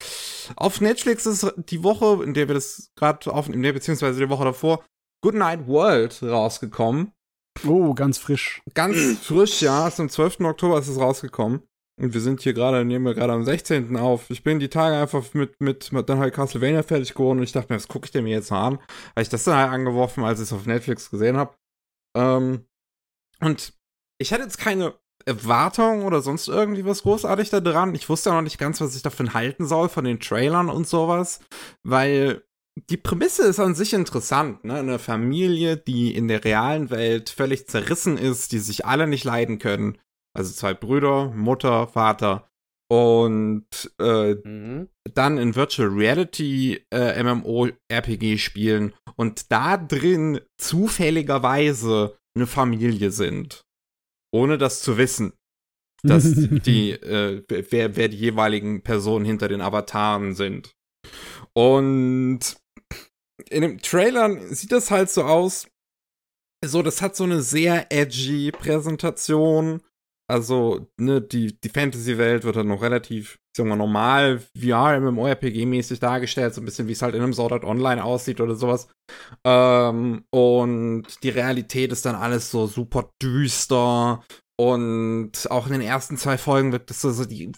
Auf 0.56 0.80
Netflix 0.80 1.26
ist 1.26 1.52
die 1.56 1.82
Woche, 1.82 2.24
in 2.24 2.34
der 2.34 2.48
wir 2.48 2.54
das 2.54 2.92
gerade 2.96 3.30
aufnehmen, 3.32 3.74
beziehungsweise 3.74 4.18
die 4.18 4.30
Woche 4.30 4.44
davor, 4.44 4.84
Goodnight 5.22 5.66
World 5.66 6.22
rausgekommen. 6.22 7.12
Oh, 7.66 7.92
ganz 7.92 8.16
frisch. 8.16 8.62
Ganz 8.72 8.96
frisch, 9.22 9.60
ja. 9.60 9.88
Ist 9.88 10.00
am 10.00 10.08
12. 10.08 10.40
Oktober 10.40 10.78
ist 10.78 10.88
es 10.88 10.98
rausgekommen. 10.98 11.62
Und 12.00 12.14
wir 12.14 12.22
sind 12.22 12.40
hier 12.40 12.54
gerade, 12.54 12.82
nehmen 12.86 13.04
wir 13.04 13.12
gerade 13.12 13.34
am 13.34 13.44
16. 13.44 13.98
auf. 13.98 14.30
Ich 14.30 14.42
bin 14.42 14.58
die 14.58 14.70
Tage 14.70 14.96
einfach 14.96 15.34
mit, 15.34 15.60
mit, 15.60 15.92
mit 15.92 16.08
dann 16.08 16.18
halt 16.18 16.32
Castlevania 16.32 16.82
fertig 16.82 17.12
geworden 17.12 17.40
und 17.40 17.44
ich 17.44 17.52
dachte 17.52 17.70
mir, 17.70 17.76
was 17.76 17.88
gucke 17.88 18.06
ich 18.06 18.10
denn 18.10 18.24
mir 18.24 18.30
jetzt 18.30 18.50
mal 18.50 18.66
an? 18.68 18.78
Habe 19.10 19.20
ich 19.20 19.28
das 19.28 19.44
dann 19.44 19.56
halt 19.56 19.70
angeworfen, 19.70 20.24
als 20.24 20.38
ich 20.40 20.44
es 20.44 20.52
auf 20.54 20.64
Netflix 20.64 21.10
gesehen 21.10 21.36
habe. 21.36 21.54
Ähm, 22.16 22.64
und 23.40 23.74
ich 24.20 24.32
hatte 24.32 24.42
jetzt 24.42 24.58
keine 24.58 24.94
Erwartung 25.24 26.04
oder 26.04 26.20
sonst 26.20 26.48
irgendwie 26.48 26.84
was 26.84 27.02
großartig 27.02 27.50
da 27.50 27.60
dran. 27.60 27.94
Ich 27.94 28.08
wusste 28.08 28.30
auch 28.30 28.34
noch 28.34 28.42
nicht 28.42 28.58
ganz, 28.58 28.80
was 28.80 28.94
ich 28.94 29.02
davon 29.02 29.34
halten 29.34 29.66
soll, 29.66 29.88
von 29.88 30.04
den 30.04 30.20
Trailern 30.20 30.68
und 30.68 30.86
sowas. 30.86 31.40
Weil 31.82 32.42
die 32.88 32.96
Prämisse 32.96 33.44
ist 33.44 33.60
an 33.60 33.74
sich 33.74 33.92
interessant, 33.92 34.64
ne? 34.64 34.76
Eine 34.76 34.98
Familie, 34.98 35.76
die 35.76 36.14
in 36.14 36.28
der 36.28 36.44
realen 36.44 36.90
Welt 36.90 37.30
völlig 37.30 37.66
zerrissen 37.66 38.16
ist, 38.16 38.52
die 38.52 38.58
sich 38.58 38.86
alle 38.86 39.06
nicht 39.06 39.24
leiden 39.24 39.58
können. 39.58 39.98
Also 40.36 40.52
zwei 40.52 40.74
Brüder, 40.74 41.30
Mutter, 41.30 41.88
Vater. 41.88 42.46
Und 42.90 43.66
äh, 44.00 44.34
mhm. 44.34 44.88
dann 45.14 45.38
in 45.38 45.54
Virtual 45.54 45.88
Reality 45.88 46.84
äh, 46.92 47.22
MMORPG 47.22 48.36
spielen 48.38 48.94
und 49.16 49.52
da 49.52 49.76
drin 49.76 50.40
zufälligerweise 50.58 52.18
eine 52.34 52.48
Familie 52.48 53.12
sind. 53.12 53.64
Ohne 54.32 54.58
das 54.58 54.82
zu 54.82 54.96
wissen. 54.96 55.32
Dass 56.02 56.32
die, 56.34 56.92
äh, 56.92 57.42
wer, 57.48 57.96
wer 57.96 58.08
die 58.08 58.16
jeweiligen 58.16 58.82
Personen 58.82 59.24
hinter 59.24 59.48
den 59.48 59.60
Avataren 59.60 60.34
sind. 60.34 60.74
Und 61.52 62.40
in 63.48 63.62
dem 63.62 63.78
Trailer 63.80 64.54
sieht 64.54 64.72
das 64.72 64.90
halt 64.90 65.10
so 65.10 65.24
aus. 65.24 65.66
So, 66.64 66.82
das 66.82 67.00
hat 67.00 67.16
so 67.16 67.24
eine 67.24 67.42
sehr 67.42 67.90
edgy 67.90 68.52
Präsentation. 68.52 69.82
Also, 70.28 70.86
ne, 70.98 71.20
die, 71.20 71.58
die 71.58 71.68
Fantasy-Welt 71.68 72.44
wird 72.44 72.56
dann 72.56 72.68
noch 72.68 72.82
relativ, 72.82 73.39
sagen 73.56 73.68
wir, 73.68 73.76
normal 73.76 74.40
VR, 74.56 75.00
MMORPG-mäßig 75.00 75.98
dargestellt, 76.00 76.54
so 76.54 76.60
ein 76.60 76.64
bisschen 76.64 76.88
wie 76.88 76.92
es 76.92 77.02
halt 77.02 77.14
in 77.14 77.22
einem 77.22 77.32
Sword 77.32 77.52
Art 77.52 77.64
Online 77.64 78.02
aussieht 78.02 78.40
oder 78.40 78.54
sowas. 78.54 78.88
Ähm, 79.44 80.24
und 80.30 81.04
die 81.22 81.30
Realität 81.30 81.92
ist 81.92 82.06
dann 82.06 82.14
alles 82.14 82.50
so 82.50 82.66
super 82.66 83.10
düster. 83.22 84.22
Und 84.60 85.32
auch 85.48 85.68
in 85.68 85.72
den 85.72 85.80
ersten 85.80 86.18
zwei 86.18 86.36
Folgen 86.36 86.70
wird 86.70 86.90
das 86.90 87.00
so, 87.00 87.10
so 87.12 87.24
die, 87.24 87.50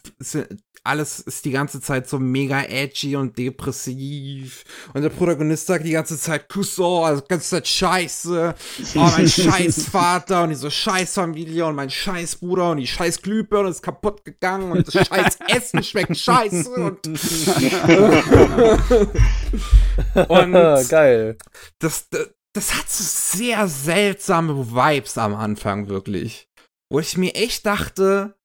alles 0.84 1.18
ist 1.18 1.44
die 1.44 1.50
ganze 1.50 1.80
Zeit 1.80 2.08
so 2.08 2.20
mega 2.20 2.62
edgy 2.62 3.16
und 3.16 3.36
depressiv. 3.36 4.62
Und 4.94 5.02
der 5.02 5.08
Protagonist 5.08 5.66
sagt 5.66 5.84
die 5.84 5.90
ganze 5.90 6.16
Zeit 6.16 6.48
Kusso, 6.48 7.04
also 7.04 7.22
die 7.22 7.26
ganze 7.26 7.50
Zeit 7.50 7.66
Scheiße. 7.66 8.54
Oh, 8.94 8.98
mein 8.98 9.28
Scheißvater 9.28 10.44
und 10.44 10.50
diese 10.50 10.70
Scheißfamilie 10.70 11.66
und 11.66 11.74
mein 11.74 11.90
Scheißbruder 11.90 12.70
und 12.70 12.76
die 12.76 12.86
Scheißglühbirne 12.86 13.70
ist 13.70 13.82
kaputt 13.82 14.24
gegangen 14.24 14.70
und 14.70 14.86
das 14.86 15.08
Scheißessen 15.08 15.82
schmeckt 15.84 16.16
scheiße 16.16 16.70
und, 16.70 17.04
und 20.28 20.52
Geil. 20.88 21.36
das, 21.80 22.06
das 22.52 22.74
hat 22.74 22.88
so 22.88 23.38
sehr 23.38 23.66
seltsame 23.66 24.70
Vibes 24.70 25.18
am 25.18 25.34
Anfang, 25.34 25.88
wirklich. 25.88 26.46
Wo 26.92 27.00
ich 27.00 27.16
mir 27.16 27.34
echt 27.34 27.64
dachte, 27.64 28.36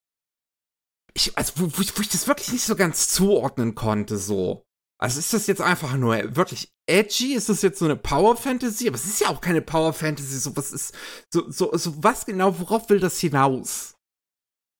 ich, 1.13 1.37
also 1.37 1.53
wo, 1.57 1.77
wo, 1.77 1.81
ich, 1.81 1.97
wo 1.97 2.01
ich 2.01 2.07
das 2.07 2.27
wirklich 2.27 2.51
nicht 2.53 2.63
so 2.63 2.77
ganz 2.77 3.09
zuordnen 3.09 3.75
konnte, 3.75 4.17
so. 4.17 4.63
Also 4.99 5.19
ist 5.19 5.33
das 5.33 5.47
jetzt 5.47 5.59
einfach 5.61 5.97
nur 5.97 6.15
wirklich 6.37 6.71
edgy? 6.87 7.33
Ist 7.33 7.49
das 7.49 7.61
jetzt 7.61 7.79
so 7.79 7.85
eine 7.85 7.97
Power 7.97 8.37
Fantasy? 8.37 8.87
Aber 8.87 8.95
es 8.95 9.05
ist 9.05 9.19
ja 9.19 9.27
auch 9.27 9.41
keine 9.41 9.61
Power 9.61 9.91
Fantasy. 9.91 10.37
So 10.37 10.55
was 10.55 10.71
ist 10.71 10.95
so 11.31 11.51
so 11.51 11.75
so 11.75 12.01
was 12.01 12.25
genau? 12.25 12.57
Worauf 12.57 12.89
will 12.89 13.01
das 13.01 13.19
hinaus? 13.19 13.95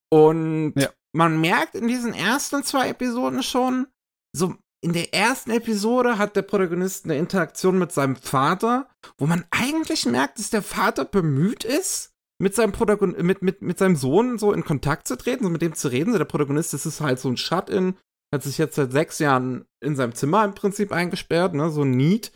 Und 0.09 0.73
Ja. 0.77 0.89
man 1.13 1.41
merkt 1.41 1.75
in 1.75 1.89
diesen 1.89 2.13
ersten 2.13 2.63
zwei 2.63 2.87
Episoden 2.87 3.43
schon, 3.43 3.87
so 4.33 4.55
in 4.81 4.93
der 4.93 5.13
ersten 5.13 5.51
Episode 5.51 6.17
hat 6.17 6.37
der 6.37 6.43
Protagonist 6.43 7.03
eine 7.03 7.17
Interaktion 7.17 7.77
mit 7.77 7.91
seinem 7.91 8.15
Vater, 8.15 8.89
wo 9.17 9.27
man 9.27 9.45
eigentlich 9.51 10.05
merkt, 10.05 10.39
dass 10.39 10.51
der 10.51 10.63
Vater 10.63 11.03
bemüht 11.03 11.65
ist, 11.65 12.13
mit 12.39 12.55
seinem 12.55 12.71
Protagon 12.71 13.15
mit, 13.21 13.41
mit, 13.41 13.61
mit 13.61 13.77
seinem 13.79 13.95
Sohn 13.95 14.37
so 14.37 14.53
in 14.53 14.63
Kontakt 14.63 15.07
zu 15.07 15.17
treten, 15.17 15.43
so 15.43 15.49
mit 15.49 15.61
dem 15.61 15.73
zu 15.73 15.87
reden. 15.87 16.11
So 16.11 16.17
der 16.17 16.25
Protagonist, 16.25 16.73
das 16.73 16.85
ist 16.85 17.01
halt 17.01 17.19
so 17.19 17.29
ein 17.29 17.37
Shut-in, 17.37 17.97
hat 18.33 18.43
sich 18.43 18.57
jetzt 18.57 18.75
seit 18.75 18.91
sechs 18.91 19.19
Jahren 19.19 19.65
in 19.81 19.95
seinem 19.95 20.13
Zimmer 20.13 20.45
im 20.45 20.53
Prinzip 20.53 20.91
eingesperrt, 20.91 21.53
ne, 21.53 21.69
so 21.71 21.83
Need. 21.83 22.31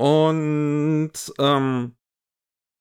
Und 0.00 1.12
ähm, 1.38 1.96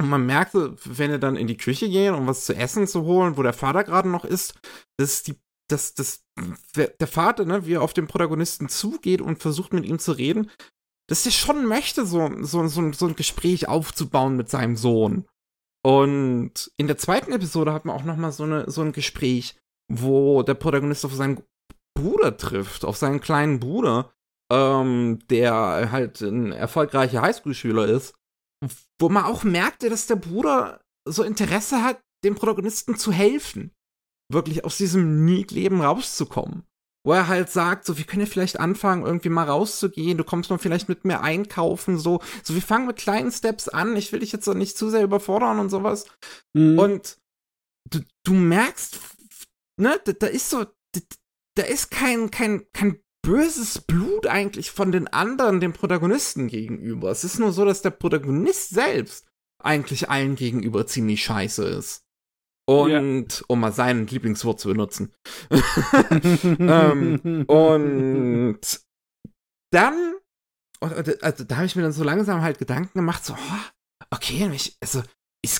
man 0.01 0.25
merkte, 0.25 0.75
wenn 0.85 1.11
er 1.11 1.19
dann 1.19 1.35
in 1.35 1.47
die 1.47 1.57
Küche 1.57 1.89
gehen, 1.89 2.13
um 2.13 2.27
was 2.27 2.45
zu 2.45 2.55
essen 2.55 2.87
zu 2.87 3.03
holen, 3.03 3.37
wo 3.37 3.43
der 3.43 3.53
Vater 3.53 3.83
gerade 3.83 4.09
noch 4.09 4.25
ist, 4.25 4.59
dass 4.97 5.23
die, 5.23 5.35
dass, 5.69 5.95
dass 5.95 6.23
der 6.75 7.07
Vater, 7.07 7.45
ne, 7.45 7.65
wie 7.65 7.73
er 7.73 7.81
auf 7.81 7.93
den 7.93 8.07
Protagonisten 8.07 8.69
zugeht 8.69 9.21
und 9.21 9.41
versucht 9.41 9.73
mit 9.73 9.85
ihm 9.85 9.99
zu 9.99 10.11
reden, 10.11 10.49
dass 11.09 11.25
er 11.25 11.31
schon 11.31 11.65
möchte, 11.65 12.05
so, 12.05 12.29
so, 12.43 12.67
so, 12.67 12.91
so 12.91 13.07
ein 13.07 13.15
Gespräch 13.15 13.67
aufzubauen 13.67 14.35
mit 14.35 14.49
seinem 14.49 14.75
Sohn. 14.75 15.25
Und 15.87 16.69
in 16.75 16.87
der 16.87 16.97
zweiten 16.97 17.31
Episode 17.31 17.71
hat 17.71 17.85
man 17.85 17.95
auch 17.95 18.03
noch 18.03 18.17
mal 18.17 18.33
so, 18.33 18.43
eine, 18.43 18.69
so 18.69 18.81
ein 18.81 18.91
Gespräch, 18.91 19.55
wo 19.89 20.43
der 20.43 20.55
Protagonist 20.55 21.05
auf 21.05 21.13
seinen 21.13 21.41
Bruder 21.97 22.35
trifft, 22.35 22.83
auf 22.83 22.97
seinen 22.97 23.21
kleinen 23.21 23.61
Bruder, 23.61 24.11
ähm, 24.51 25.19
der 25.29 25.89
halt 25.89 26.19
ein 26.19 26.51
erfolgreicher 26.51 27.21
Highschool-Schüler 27.21 27.85
ist, 27.85 28.15
wo 28.99 29.07
man 29.07 29.23
auch 29.23 29.45
merkte, 29.45 29.89
dass 29.89 30.07
der 30.07 30.17
Bruder 30.17 30.81
so 31.07 31.23
Interesse 31.23 31.81
hat, 31.81 32.01
dem 32.25 32.35
Protagonisten 32.35 32.97
zu 32.97 33.13
helfen, 33.13 33.71
wirklich 34.29 34.65
aus 34.65 34.75
diesem 34.75 35.23
Need-Leben 35.23 35.79
rauszukommen 35.79 36.66
wo 37.07 37.13
er 37.13 37.29
halt 37.29 37.49
sagt, 37.49 37.85
so, 37.85 37.97
wir 37.97 38.03
können 38.03 38.23
ja 38.23 38.29
vielleicht 38.29 38.59
anfangen, 38.59 39.05
irgendwie 39.05 39.29
mal 39.29 39.45
rauszugehen, 39.45 40.17
du 40.17 40.25
kommst 40.25 40.49
mal 40.49 40.57
vielleicht 40.57 40.89
mit 40.89 41.05
mir 41.05 41.21
einkaufen, 41.21 41.97
so, 41.97 42.19
so, 42.43 42.53
wir 42.53 42.61
fangen 42.61 42.85
mit 42.85 42.97
kleinen 42.97 43.31
Steps 43.31 43.69
an, 43.69 43.95
ich 43.95 44.11
will 44.11 44.19
dich 44.19 44.33
jetzt 44.33 44.45
auch 44.49 44.53
nicht 44.53 44.77
zu 44.77 44.89
sehr 44.89 45.05
überfordern 45.05 45.59
und 45.59 45.69
sowas. 45.69 46.05
Mhm. 46.53 46.77
Und 46.77 47.17
du, 47.89 48.01
du 48.25 48.33
merkst, 48.33 48.99
ne, 49.79 49.97
da, 50.03 50.11
da 50.11 50.27
ist 50.27 50.49
so, 50.49 50.65
da, 50.65 50.99
da 51.55 51.63
ist 51.63 51.91
kein, 51.91 52.29
kein, 52.29 52.65
kein 52.73 52.99
böses 53.21 53.79
Blut 53.79 54.27
eigentlich 54.27 54.71
von 54.71 54.91
den 54.91 55.07
anderen 55.07 55.61
dem 55.61 55.71
Protagonisten 55.71 56.49
gegenüber. 56.49 57.09
Es 57.09 57.23
ist 57.23 57.39
nur 57.39 57.53
so, 57.53 57.63
dass 57.63 57.81
der 57.81 57.91
Protagonist 57.91 58.71
selbst 58.71 59.29
eigentlich 59.63 60.09
allen 60.09 60.35
gegenüber 60.35 60.85
ziemlich 60.87 61.23
scheiße 61.23 61.63
ist. 61.63 62.03
Und 62.67 63.39
ja. 63.39 63.45
um 63.47 63.61
mal 63.61 63.71
sein 63.71 64.07
Lieblingswort 64.07 64.59
zu 64.59 64.67
benutzen. 64.67 65.13
ähm, 66.59 67.45
und 67.47 68.59
dann, 69.71 70.15
also 70.81 71.43
da 71.45 71.55
habe 71.55 71.65
ich 71.65 71.75
mir 71.77 71.83
dann 71.83 71.93
so 71.93 72.03
langsam 72.03 72.41
halt 72.41 72.59
Gedanken 72.59 72.99
gemacht, 72.99 73.23
so, 73.23 73.33
oh, 73.33 74.05
okay, 74.11 74.49
mich, 74.49 74.77
also 74.81 75.01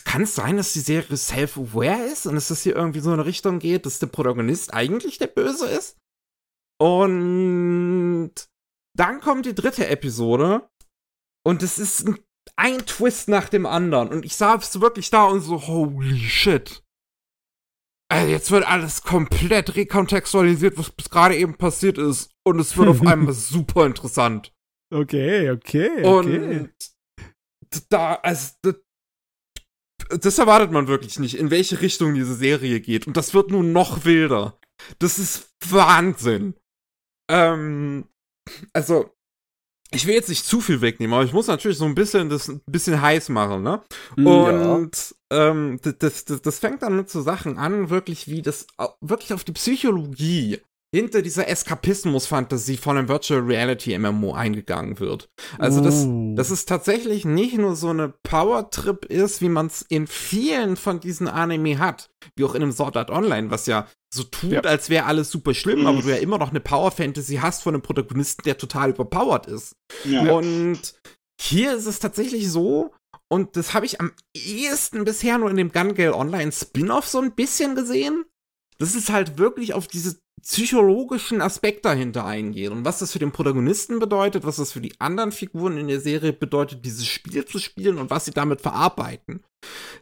kann 0.07 0.23
es 0.23 0.33
sein, 0.35 0.57
dass 0.57 0.73
die 0.73 0.79
Serie 0.79 1.15
self-aware 1.15 2.07
ist 2.07 2.25
und 2.25 2.33
dass 2.35 2.47
das 2.47 2.63
hier 2.63 2.75
irgendwie 2.75 3.01
so 3.01 3.09
in 3.09 3.19
eine 3.19 3.25
Richtung 3.25 3.59
geht, 3.59 3.85
dass 3.85 3.99
der 3.99 4.07
Protagonist 4.07 4.73
eigentlich 4.73 5.19
der 5.19 5.27
Böse 5.27 5.67
ist? 5.67 5.97
Und 6.81 8.31
dann 8.97 9.21
kommt 9.21 9.45
die 9.45 9.53
dritte 9.53 9.87
Episode 9.87 10.67
und 11.45 11.61
es 11.61 11.77
ist 11.77 12.07
ein, 12.07 12.19
ein 12.55 12.85
Twist 12.85 13.27
nach 13.27 13.49
dem 13.49 13.65
anderen 13.65 14.09
und 14.09 14.25
ich 14.25 14.35
saß 14.35 14.81
wirklich 14.81 15.11
da 15.11 15.25
und 15.25 15.41
so, 15.41 15.67
holy 15.67 16.17
shit. 16.17 16.83
Also 18.09 18.31
jetzt 18.31 18.51
wird 18.51 18.65
alles 18.65 19.01
komplett 19.01 19.75
rekontextualisiert, 19.75 20.77
was 20.77 20.91
bis 20.91 21.09
gerade 21.09 21.35
eben 21.35 21.55
passiert 21.55 21.97
ist. 21.97 22.31
Und 22.45 22.59
es 22.59 22.77
wird 22.77 22.87
auf 22.87 23.01
einmal 23.05 23.33
super 23.33 23.85
interessant. 23.85 24.53
Okay, 24.93 25.51
okay, 25.51 26.03
okay. 26.05 26.59
Und 26.59 26.69
da, 27.89 28.15
also, 28.15 28.53
das, 28.61 28.75
das 30.21 30.37
erwartet 30.37 30.71
man 30.71 30.87
wirklich 30.87 31.19
nicht, 31.19 31.35
in 31.35 31.51
welche 31.51 31.81
Richtung 31.81 32.13
diese 32.13 32.35
Serie 32.35 32.79
geht. 32.79 33.07
Und 33.07 33.17
das 33.17 33.33
wird 33.33 33.51
nun 33.51 33.73
noch 33.73 34.05
wilder. 34.05 34.57
Das 34.99 35.19
ist 35.19 35.53
Wahnsinn. 35.65 36.53
Ähm, 37.29 38.07
also, 38.71 39.16
ich 39.91 40.05
will 40.05 40.15
jetzt 40.15 40.29
nicht 40.29 40.45
zu 40.45 40.59
viel 40.61 40.81
wegnehmen, 40.81 41.13
aber 41.13 41.23
ich 41.23 41.33
muss 41.33 41.47
natürlich 41.47 41.77
so 41.77 41.85
ein 41.85 41.95
bisschen 41.95 42.29
das 42.29 42.49
ein 42.49 42.61
bisschen 42.65 43.01
heiß 43.01 43.29
machen, 43.29 43.63
ne? 43.63 43.81
Mm, 44.17 44.27
Und 44.27 45.15
ja. 45.31 45.49
ähm, 45.49 45.79
das, 45.99 46.25
das, 46.25 46.41
das 46.41 46.59
fängt 46.59 46.81
dann 46.81 46.95
mit 46.95 47.09
so 47.09 47.21
Sachen 47.21 47.57
an, 47.57 47.89
wirklich 47.89 48.27
wie 48.27 48.41
das 48.41 48.67
wirklich 49.01 49.33
auf 49.33 49.43
die 49.43 49.53
Psychologie 49.53 50.59
hinter 50.95 51.21
dieser 51.21 51.47
Eskapismus-Fantasie 51.47 52.77
von 52.77 52.97
einem 52.97 53.09
Virtual 53.09 53.41
Reality 53.41 53.97
MMO 53.97 54.33
eingegangen 54.33 54.99
wird. 54.99 55.29
Also, 55.57 55.81
dass, 55.81 56.05
uh. 56.05 56.35
dass 56.35 56.49
es 56.49 56.65
tatsächlich 56.65 57.25
nicht 57.25 57.57
nur 57.57 57.75
so 57.75 57.89
eine 57.89 58.13
Power-Trip 58.23 59.05
ist, 59.05 59.41
wie 59.41 59.49
man 59.49 59.67
es 59.67 59.81
in 59.81 60.07
vielen 60.07 60.77
von 60.77 60.99
diesen 60.99 61.27
Anime 61.27 61.77
hat, 61.77 62.09
wie 62.35 62.45
auch 62.45 62.55
in 62.55 62.63
einem 62.63 62.71
Sword 62.71 62.95
Art 62.95 63.11
Online, 63.11 63.51
was 63.51 63.65
ja 63.65 63.87
so 64.13 64.23
tut, 64.23 64.51
ja. 64.51 64.61
als 64.61 64.89
wäre 64.89 65.05
alles 65.05 65.29
super 65.29 65.53
schlimm, 65.53 65.81
mhm. 65.81 65.87
aber 65.87 66.01
du 66.01 66.09
ja 66.09 66.17
immer 66.17 66.37
noch 66.37 66.51
eine 66.51 66.61
Power-Fantasy 66.61 67.35
hast 67.35 67.63
von 67.63 67.75
einem 67.75 67.81
Protagonisten, 67.81 68.43
der 68.43 68.57
total 68.57 68.91
überpowered 68.91 69.47
ist. 69.47 69.75
Ja. 70.05 70.31
Und 70.31 70.95
hier 71.39 71.75
ist 71.75 71.85
es 71.85 71.99
tatsächlich 71.99 72.49
so, 72.49 72.93
und 73.29 73.57
das 73.57 73.73
habe 73.73 73.85
ich 73.85 73.99
am 73.99 74.11
ehesten 74.33 75.03
bisher 75.03 75.37
nur 75.37 75.49
in 75.49 75.57
dem 75.57 75.71
Gun 75.71 75.95
Gale 75.95 76.15
Online 76.15 76.51
Spin-off 76.51 77.07
so 77.07 77.19
ein 77.19 77.33
bisschen 77.33 77.75
gesehen. 77.75 78.25
Das 78.77 78.95
ist 78.95 79.09
halt 79.09 79.37
wirklich 79.37 79.73
auf 79.73 79.87
diese 79.87 80.19
psychologischen 80.41 81.41
Aspekt 81.41 81.83
dahinter 81.83 82.25
eingehen 82.25 82.71
und 82.71 82.85
was 82.85 82.99
das 82.99 83.11
für 83.11 83.19
den 83.19 83.31
Protagonisten 83.31 83.99
bedeutet, 83.99 84.45
was 84.45 84.57
das 84.57 84.71
für 84.71 84.81
die 84.81 84.93
anderen 84.99 85.31
Figuren 85.31 85.77
in 85.77 85.87
der 85.87 85.99
Serie 85.99 86.31
bedeutet, 86.31 86.85
dieses 86.85 87.07
Spiel 87.07 87.43
zu 87.45 87.57
spielen 87.57 87.97
und 87.97 88.11
was 88.11 88.25
sie 88.25 88.31
damit 88.31 88.61
verarbeiten. 88.61 89.43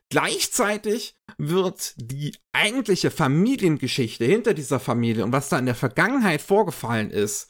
Gleichzeitig 0.10 1.16
wird 1.38 1.94
die 1.98 2.36
eigentliche 2.52 3.12
Familiengeschichte 3.12 4.26
hinter 4.26 4.54
dieser 4.54 4.80
Familie 4.80 5.24
und 5.24 5.32
was 5.32 5.50
da 5.50 5.58
in 5.58 5.66
der 5.66 5.76
Vergangenheit 5.76 6.42
vorgefallen 6.42 7.12
ist, 7.12 7.50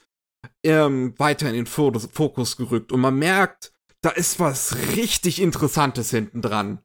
ähm, 0.64 1.14
weiter 1.18 1.48
in 1.48 1.54
den 1.54 1.66
Fokus 1.66 2.56
gerückt 2.56 2.92
und 2.92 3.00
man 3.00 3.18
merkt, 3.18 3.72
da 4.00 4.10
ist 4.10 4.38
was 4.38 4.76
richtig 4.94 5.42
Interessantes 5.42 6.10
hinten 6.10 6.40
dran. 6.40 6.78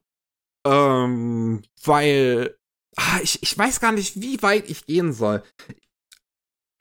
Ähm, 0.66 1.62
weil 1.84 2.56
ah, 2.96 3.20
ich, 3.22 3.42
ich 3.42 3.56
weiß 3.56 3.80
gar 3.80 3.92
nicht, 3.92 4.20
wie 4.20 4.42
weit 4.42 4.68
ich 4.68 4.86
gehen 4.86 5.12
soll 5.12 5.42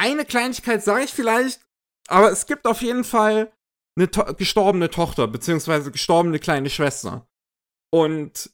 eine 0.01 0.25
Kleinigkeit 0.25 0.83
sage 0.83 1.06
ich 1.06 1.11
vielleicht, 1.11 1.61
aber 2.07 2.31
es 2.31 2.48
gibt 2.48 2.65
auf 2.65 2.81
jeden 2.81 3.03
Fall 3.03 3.53
eine 3.95 4.09
to 4.09 4.33
gestorbene 4.33 4.90
Tochter, 4.90 5.27
beziehungsweise 5.27 5.91
gestorbene 5.91 6.40
kleine 6.40 6.72
Schwester. 6.72 7.27
Und 7.93 8.51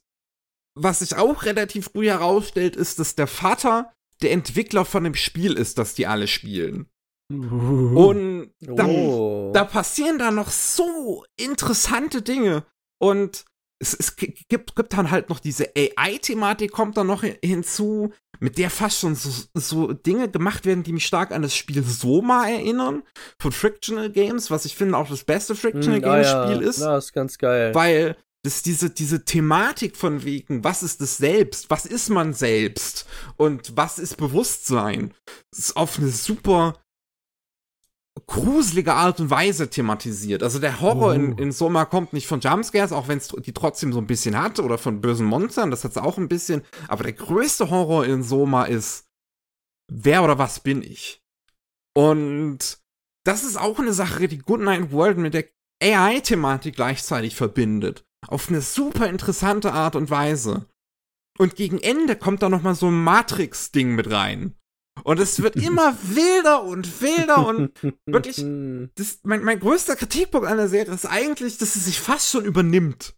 was 0.74 0.98
sich 0.98 1.16
auch 1.16 1.44
relativ 1.44 1.86
früh 1.92 2.06
herausstellt, 2.06 2.76
ist, 2.76 2.98
dass 2.98 3.14
der 3.14 3.26
Vater 3.26 3.92
der 4.20 4.32
Entwickler 4.32 4.84
von 4.84 5.04
dem 5.04 5.14
Spiel 5.14 5.54
ist, 5.54 5.78
das 5.78 5.94
die 5.94 6.06
alle 6.06 6.28
spielen. 6.28 6.90
Und 7.30 8.52
dann, 8.60 8.90
oh. 8.90 9.50
da 9.54 9.64
passieren 9.64 10.18
da 10.18 10.30
noch 10.30 10.50
so 10.50 11.24
interessante 11.36 12.20
Dinge. 12.20 12.64
Und 12.98 13.44
es, 13.80 13.94
es 13.94 14.16
gibt, 14.16 14.48
gibt 14.48 14.92
dann 14.92 15.10
halt 15.10 15.28
noch 15.28 15.38
diese 15.38 15.70
AI-Thematik, 15.76 16.72
kommt 16.72 16.96
dann 16.96 17.06
noch 17.06 17.22
hinzu, 17.22 18.12
mit 18.40 18.58
der 18.58 18.70
fast 18.70 19.00
schon 19.00 19.14
so, 19.14 19.30
so, 19.54 19.92
Dinge 19.92 20.28
gemacht 20.28 20.66
werden, 20.66 20.82
die 20.82 20.92
mich 20.92 21.06
stark 21.06 21.32
an 21.32 21.42
das 21.42 21.54
Spiel 21.54 21.82
Soma 21.82 22.48
erinnern, 22.48 23.02
von 23.38 23.52
Frictional 23.52 24.10
Games, 24.10 24.50
was 24.50 24.64
ich 24.64 24.74
finde 24.74 24.96
auch 24.96 25.08
das 25.08 25.24
beste 25.24 25.54
Frictional 25.54 26.00
Games 26.00 26.26
ah, 26.26 26.46
Spiel 26.46 26.62
ja. 26.62 26.68
ist. 26.68 26.80
Ja, 26.80 26.98
ist 26.98 27.12
ganz 27.12 27.38
geil. 27.38 27.74
Weil 27.74 28.16
das 28.44 28.62
diese, 28.62 28.90
diese 28.90 29.24
Thematik 29.24 29.96
von 29.96 30.24
wegen, 30.24 30.64
was 30.64 30.82
ist 30.82 31.00
das 31.00 31.16
Selbst, 31.16 31.70
was 31.70 31.86
ist 31.86 32.08
man 32.08 32.32
selbst 32.32 33.06
und 33.36 33.76
was 33.76 33.98
ist 33.98 34.16
Bewusstsein, 34.16 35.12
ist 35.56 35.76
auf 35.76 35.98
eine 35.98 36.08
super 36.08 36.74
gruselige 38.26 38.94
Art 38.94 39.20
und 39.20 39.30
Weise 39.30 39.70
thematisiert. 39.70 40.42
Also 40.42 40.58
der 40.58 40.80
Horror 40.80 41.08
oh. 41.08 41.12
in, 41.12 41.38
in 41.38 41.52
Soma 41.52 41.84
kommt 41.84 42.12
nicht 42.12 42.26
von 42.26 42.40
Jumpscares, 42.40 42.92
auch 42.92 43.08
wenn 43.08 43.18
es 43.18 43.28
die 43.28 43.52
trotzdem 43.52 43.92
so 43.92 44.00
ein 44.00 44.06
bisschen 44.06 44.40
hat, 44.40 44.58
oder 44.58 44.78
von 44.78 45.00
bösen 45.00 45.26
Monstern, 45.26 45.70
das 45.70 45.84
hat 45.84 45.92
es 45.92 45.98
auch 45.98 46.18
ein 46.18 46.28
bisschen. 46.28 46.62
Aber 46.88 47.04
der 47.04 47.12
größte 47.12 47.70
Horror 47.70 48.06
in 48.06 48.22
Soma 48.22 48.64
ist, 48.64 49.06
wer 49.90 50.22
oder 50.22 50.38
was 50.38 50.60
bin 50.60 50.82
ich? 50.82 51.22
Und 51.94 52.78
das 53.24 53.44
ist 53.44 53.56
auch 53.56 53.78
eine 53.78 53.92
Sache, 53.92 54.28
die 54.28 54.38
Goodnight 54.38 54.92
World 54.92 55.18
mit 55.18 55.34
der 55.34 55.46
AI-Thematik 55.82 56.76
gleichzeitig 56.76 57.36
verbindet. 57.36 58.04
Auf 58.26 58.48
eine 58.48 58.60
super 58.60 59.08
interessante 59.08 59.72
Art 59.72 59.96
und 59.96 60.10
Weise. 60.10 60.66
Und 61.38 61.54
gegen 61.54 61.78
Ende 61.78 62.16
kommt 62.16 62.42
da 62.42 62.48
noch 62.48 62.62
mal 62.62 62.74
so 62.74 62.88
ein 62.88 63.04
Matrix-Ding 63.04 63.94
mit 63.94 64.10
rein. 64.10 64.57
Und 65.04 65.20
es 65.20 65.42
wird 65.42 65.56
immer 65.56 65.96
wilder 66.02 66.64
und 66.64 67.00
wilder 67.00 67.46
und 67.46 67.72
wirklich, 68.06 68.44
das, 68.94 69.20
mein, 69.22 69.42
mein 69.42 69.60
größter 69.60 69.96
Kritikpunkt 69.96 70.46
an 70.46 70.56
der 70.56 70.68
Serie 70.68 70.94
ist 70.94 71.06
eigentlich, 71.06 71.58
dass 71.58 71.74
sie 71.74 71.80
sich 71.80 72.00
fast 72.00 72.30
schon 72.30 72.44
übernimmt. 72.44 73.14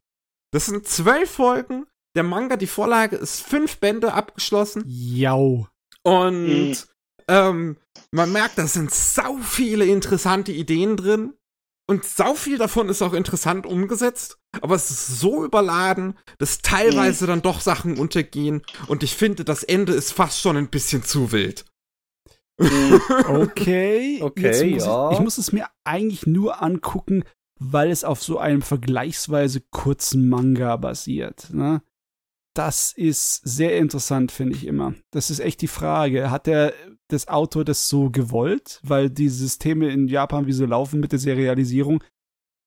Das 0.53 0.67
sind 0.67 0.87
zwölf 0.87 1.31
Folgen, 1.31 1.87
der 2.17 2.25
Manga, 2.25 2.57
die 2.57 2.67
Vorlage 2.67 3.17
ist 3.17 3.41
fünf 3.41 3.79
Bände 3.79 4.13
abgeschlossen. 4.13 4.83
Jau. 4.87 5.69
Und 6.03 6.71
mhm. 6.71 6.77
ähm, 7.29 7.77
man 8.11 8.33
merkt, 8.33 8.59
da 8.59 8.67
sind 8.67 8.93
sau 8.93 9.37
viele 9.39 9.85
interessante 9.85 10.53
Ideen 10.53 10.97
drin. 10.97 11.35
Und 11.87 12.05
sau 12.05 12.35
viel 12.35 12.57
davon 12.57 12.89
ist 12.89 13.03
auch 13.03 13.15
interessant 13.15 13.67
umgesetzt, 13.67 14.39
aber 14.61 14.77
es 14.77 14.93
ist 14.93 15.19
so 15.19 15.45
überladen, 15.45 16.17
dass 16.39 16.63
teilweise 16.63 17.25
mhm. 17.25 17.29
dann 17.29 17.43
doch 17.43 17.61
Sachen 17.61 17.99
untergehen 17.99 18.63
und 18.87 19.03
ich 19.03 19.17
finde, 19.17 19.45
das 19.45 19.65
Ende 19.65 19.93
ist 19.93 20.13
fast 20.13 20.41
schon 20.41 20.57
ein 20.57 20.69
bisschen 20.69 21.03
zu 21.03 21.33
wild. 21.33 21.65
Okay. 22.61 24.19
Okay, 24.23 24.71
muss 24.75 24.85
ja. 24.85 25.11
Ich, 25.11 25.19
ich 25.19 25.25
muss 25.25 25.39
es 25.39 25.53
mir 25.53 25.67
eigentlich 25.85 26.27
nur 26.27 26.63
angucken, 26.63 27.25
weil 27.59 27.91
es 27.91 28.05
auf 28.05 28.23
so 28.23 28.39
einem 28.39 28.63
vergleichsweise 28.63 29.63
kurzen 29.71 30.29
Manga 30.29 30.77
basiert. 30.77 31.49
Ne? 31.53 31.83
Das 32.55 32.93
ist 32.93 33.37
sehr 33.45 33.79
interessant, 33.79 34.33
finde 34.33 34.57
ich 34.57 34.67
immer. 34.67 34.95
Das 35.11 35.31
ist 35.31 35.41
echt 35.41 35.63
die 35.63 35.69
Frage. 35.69 36.31
Hat 36.31 36.47
der 36.47 36.75
das 37.09 37.29
Autor 37.29 37.65
das 37.65 37.89
so 37.89 38.11
gewollt? 38.11 38.81
Weil 38.83 39.09
die 39.11 39.29
Systeme 39.29 39.89
in 39.91 40.09
Japan, 40.09 40.47
wie 40.47 40.53
sie 40.53 40.67
laufen 40.67 41.01
mit 41.01 41.13
der 41.13 41.19
Serialisierung, 41.19 42.03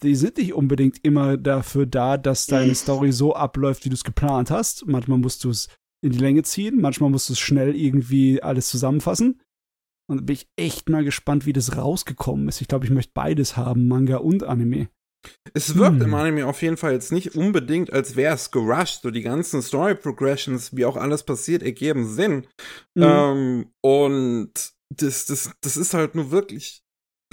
die 0.02 0.16
sind 0.16 0.38
nicht 0.38 0.54
unbedingt 0.54 1.04
immer 1.04 1.38
dafür 1.38 1.86
da, 1.86 2.18
dass 2.18 2.46
deine 2.48 2.72
Mhm. 2.72 2.76
Story 2.76 3.12
so 3.12 3.36
abläuft, 3.36 3.86
wie 3.86 3.90
du 3.90 3.96
es 3.96 4.04
geplant 4.04 4.52
hast. 4.52 4.86
Manchmal 4.88 5.18
musst 5.18 5.44
du 5.44 5.50
es 5.50 5.68
in 6.02 6.12
die 6.12 6.20
Länge 6.20 6.44
ziehen, 6.44 6.82
manchmal 6.82 7.10
musst 7.10 7.30
du 7.30 7.34
es 7.34 7.40
schnell 7.40 7.76
irgendwie 7.76 8.44
alles 8.44 8.68
zusammenfassen. 8.68 9.40
Und 10.10 10.18
da 10.18 10.24
bin 10.26 10.34
ich 10.36 10.48
echt 10.58 10.90
mal 10.90 11.04
gespannt, 11.04 11.46
wie 11.46 11.54
das 11.54 11.78
rausgekommen 11.78 12.48
ist. 12.50 12.62
Ich 12.62 12.68
glaube, 12.68 12.86
ich 12.86 12.92
möchte 12.92 13.12
beides 13.14 13.56
haben, 13.58 13.88
Manga 13.88 14.18
und 14.18 14.44
Anime. 14.44 14.90
Es 15.54 15.76
wirkt 15.78 16.00
Hm. 16.00 16.08
im 16.08 16.14
Anime 16.14 16.46
auf 16.48 16.62
jeden 16.62 16.76
Fall 16.76 16.92
jetzt 16.92 17.14
nicht 17.14 17.36
unbedingt, 17.36 17.94
als 17.94 18.18
wäre 18.18 18.36
es 18.36 18.52
gerusht. 18.52 19.04
So 19.04 19.12
die 19.12 19.22
ganzen 19.22 19.62
Story 19.62 19.96
Progressions, 19.96 20.76
wie 20.76 20.84
auch 20.86 20.98
alles 20.98 21.24
passiert, 21.24 21.64
ergeben 21.64 22.06
Sinn. 22.06 22.46
Mhm. 22.96 23.04
Ähm, 23.04 23.66
und 23.82 24.52
das, 24.94 25.26
das, 25.26 25.52
das 25.62 25.78
ist 25.78 25.94
halt 25.94 26.16
nur 26.16 26.32
wirklich 26.32 26.84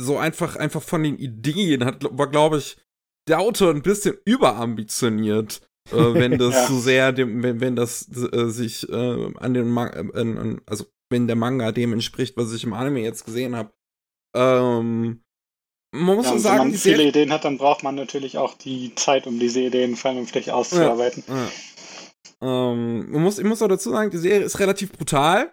so 0.01 0.17
einfach, 0.19 0.55
einfach 0.57 0.83
von 0.83 1.03
den 1.03 1.19
Ideen 1.19 1.85
hat, 1.85 2.05
war, 2.17 2.31
glaube 2.31 2.59
ich, 2.59 2.77
der 3.29 3.41
Autor 3.41 3.71
ein 3.75 3.83
bisschen 3.83 4.17
überambitioniert. 4.25 5.61
äh, 5.91 5.97
wenn 6.15 6.39
das 6.39 6.55
Ja. 6.55 6.67
so 6.69 6.79
sehr 6.79 7.13
dem, 7.13 7.43
wenn, 7.43 7.61
wenn 7.61 7.77
das 7.77 8.09
äh, 8.33 8.49
sich 8.51 8.89
äh, 8.89 9.33
an 9.37 9.55
den 9.55 9.69
Ma 9.69 9.87
an, 9.89 10.39
an, 10.39 10.61
also 10.67 10.87
wenn 11.11 11.27
der 11.27 11.37
Manga 11.37 11.73
dem 11.73 11.93
entspricht, 11.93 12.37
was 12.37 12.53
ich 12.53 12.65
im 12.65 12.73
Anime 12.73 13.01
jetzt 13.01 13.25
gesehen 13.25 13.57
habe. 13.57 13.73
Ähm, 14.35 15.23
man 15.93 16.17
muss 16.17 16.27
Ja, 16.27 16.31
so 16.31 16.37
und 16.37 16.37
wenn 16.37 16.43
sagen, 16.43 16.59
man 16.59 16.69
viele 16.71 16.97
Serie, 16.97 17.09
Ideen 17.09 17.33
hat, 17.33 17.45
dann 17.45 17.59
braucht 17.59 17.83
man 17.83 17.97
natürlich 17.97 18.39
auch 18.39 18.55
die 18.55 18.95
Zeit, 18.95 19.27
um 19.27 19.39
diese 19.39 19.61
Ideen 19.61 19.97
vernünftig 19.97 20.53
auszuarbeiten. 20.53 21.25
Ja. 21.27 21.49
Ähm, 22.43 23.11
man 23.11 23.23
muss, 23.23 23.39
ich 23.39 23.45
muss 23.45 23.61
auch 23.61 23.69
dazu 23.69 23.91
sagen, 23.91 24.11
die 24.11 24.19
Serie 24.19 24.45
ist 24.45 24.61
relativ 24.61 24.93
brutal. 24.93 25.53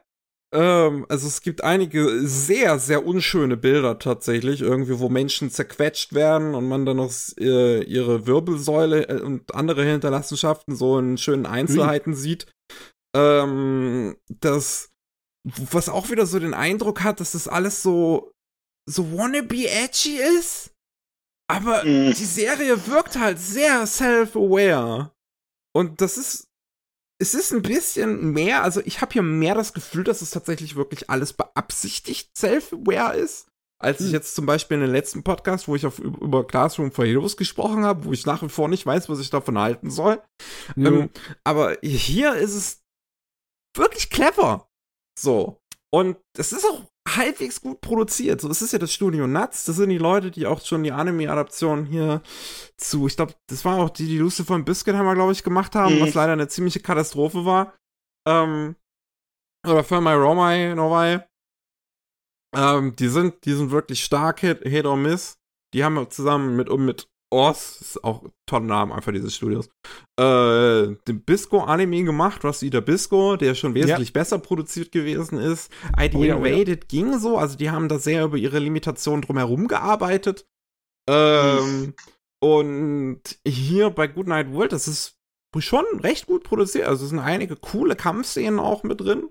Ähm, 0.54 1.06
also 1.10 1.28
es 1.28 1.42
gibt 1.42 1.64
einige 1.64 2.26
sehr, 2.26 2.80
sehr 2.80 3.06
unschöne 3.06 3.58
Bilder 3.58 4.00
tatsächlich, 4.00 4.62
irgendwie, 4.62 5.00
wo 5.00 5.10
Menschen 5.10 5.50
zerquetscht 5.50 6.14
werden 6.14 6.56
und 6.56 6.68
man 6.68 6.86
dann 6.86 6.98
noch 6.98 7.12
äh, 7.40 7.84
ihre 7.84 8.28
Wirbelsäule 8.28 9.10
äh, 9.10 9.22
und 9.22 9.54
andere 9.54 9.84
Hinterlassenschaften 9.84 10.76
so 10.76 11.00
in 11.00 11.18
schönen 11.18 11.46
Einzelheiten 11.46 12.14
sieht. 12.14 12.48
Ähm, 13.16 14.16
das, 14.30 14.94
was 15.72 15.90
auch 15.90 16.10
wieder 16.10 16.26
so 16.26 16.40
den 16.40 16.54
Eindruck 16.54 17.04
hat, 17.04 17.20
dass 17.20 17.32
das 17.32 17.48
alles 17.48 17.82
so, 17.82 18.32
so 18.90 19.12
wannabe 19.18 19.68
edgy 19.70 20.18
ist. 20.18 20.72
Aber 21.50 21.84
Mhm. 21.86 22.14
die 22.14 22.26
Serie 22.26 22.88
wirkt 22.88 23.18
halt 23.18 23.40
sehr 23.40 23.86
self-aware. 23.88 25.12
Und 25.74 26.02
das 26.02 26.18
ist, 26.18 26.48
es 27.22 27.34
ist 27.34 27.52
ein 27.54 27.62
bisschen 27.62 28.32
mehr, 28.34 28.64
also 28.64 28.82
ich 28.84 29.00
habe 29.02 29.14
hier 29.14 29.22
mehr 29.24 29.56
das 29.56 29.74
Gefühl, 29.74 30.04
dass 30.04 30.22
es 30.22 30.32
tatsächlich 30.32 30.76
wirklich 30.76 31.10
alles 31.10 31.34
beabsichtigt 31.34 32.38
self-aware 32.38 33.16
ist. 33.18 33.48
Als 33.80 34.00
ich 34.02 34.08
Hm. 34.08 34.14
jetzt 34.14 34.34
zum 34.36 34.46
Beispiel 34.48 34.76
in 34.76 34.82
den 34.82 34.92
letzten 34.92 35.24
Podcast, 35.24 35.68
wo 35.68 35.76
ich 35.76 35.86
auf, 35.86 36.00
über 36.00 36.46
Classroom 36.48 36.92
for 36.92 37.06
Heroes 37.06 37.38
gesprochen 37.38 37.86
habe, 37.86 38.06
wo 38.06 38.12
ich 38.12 38.26
nach 38.26 38.42
wie 38.42 38.50
vor 38.50 38.68
nicht 38.68 38.86
weiß, 38.86 39.08
was 39.08 39.20
ich 39.20 39.30
davon 39.30 39.58
halten 39.60 39.92
soll. 39.92 40.22
Jo. 40.76 40.88
Ähm, 41.02 41.10
aber 41.44 41.78
hier 41.84 42.34
ist 42.36 42.56
es 42.56 42.82
wirklich 43.78 44.10
clever. 44.10 44.67
So. 45.18 45.60
Und 45.94 46.18
es 46.38 46.52
ist 46.52 46.66
auch 46.66 46.84
halbwegs 47.08 47.62
gut 47.62 47.80
produziert. 47.82 48.42
So, 48.42 48.50
es 48.50 48.62
ist 48.62 48.74
ja 48.74 48.80
das 48.80 48.92
Studio 48.94 49.26
Nuts. 49.26 49.66
Das 49.66 49.78
sind 49.78 49.90
die 49.90 49.98
Leute, 49.98 50.30
die 50.32 50.46
auch 50.46 50.64
schon 50.64 50.84
die 50.84 50.92
Anime-Adaption 50.92 51.86
hier 51.86 52.22
zu, 52.76 53.08
ich 53.08 53.16
glaube, 53.16 53.34
das 53.48 53.64
war 53.66 53.78
auch 53.80 53.90
die, 53.90 54.06
die 54.06 54.18
Lucifer 54.18 54.54
und 54.54 54.66
Biscuitheimer, 54.66 55.16
glaube 55.16 55.32
ich, 55.32 55.44
gemacht 55.44 55.76
haben, 55.76 55.96
Mhm. 55.96 56.02
was 56.02 56.14
leider 56.14 56.34
eine 56.34 56.50
ziemliche 56.50 56.82
Katastrophe 56.82 57.46
war. 57.46 57.74
Ähm, 58.28 58.76
oder 59.66 59.84
für 59.84 60.02
My 60.02 60.14
Romai 60.14 60.74
Novai. 60.76 61.26
Ähm, 62.56 62.96
die 62.96 63.08
sind, 63.08 63.46
die 63.46 63.54
sind 63.54 63.72
wirklich 63.72 64.04
stark, 64.04 64.42
Hit, 64.42 64.60
Hit 64.64 64.86
or 64.86 64.98
Miss. 64.98 65.38
Die 65.74 65.84
haben 65.84 65.96
wir 65.96 66.10
zusammen 66.10 66.56
mit, 66.56 66.70
mit 66.70 67.10
Oz, 67.30 67.82
ist 67.82 68.04
auch 68.04 68.24
ein 68.24 68.32
toller 68.46 68.66
Name 68.66 68.96
einfach 68.96 69.12
dieses 69.12 69.36
Studios, 69.36 69.70
äh, 70.18 70.96
den 71.08 71.24
Bisco-Anime 71.26 72.06
gemacht, 72.06 72.44
Rosita 72.46 72.80
Bisco, 72.80 73.36
der 73.36 73.54
schon 73.54 73.74
wesentlich 73.74 74.14
besser 74.14 74.40
produziert 74.40 74.92
gewesen 74.92 75.38
ist. 75.38 75.72
ID 76.00 76.16
Oh 76.16 76.24
ja, 76.24 76.38
oh 76.38 76.46
ja. 76.46 76.54
Invaded 76.54 76.88
ging 76.88 77.20
so, 77.20 77.38
also 77.38 77.58
die 77.58 77.70
haben 77.70 77.90
da 77.90 78.00
sehr 78.00 78.24
über 78.24 78.38
ihre 78.38 78.60
Limitationen 78.60 79.22
drumherum 79.22 79.68
gearbeitet. 79.68 80.48
Ähm, 81.10 81.94
und 82.40 83.22
hier 83.46 83.90
bei 83.90 84.08
Goodnight 84.08 84.54
World, 84.54 84.72
das 84.72 84.88
ist 84.88 85.18
schon 85.60 85.86
recht 86.00 86.28
gut 86.28 86.44
produziert. 86.44 86.88
Also 86.88 87.06
es 87.06 87.10
sind 87.10 87.20
einige 87.20 87.56
coole 87.56 87.96
Kampfszenen 87.96 88.60
auch 88.60 88.84
mit 88.84 89.02
drin. 89.02 89.30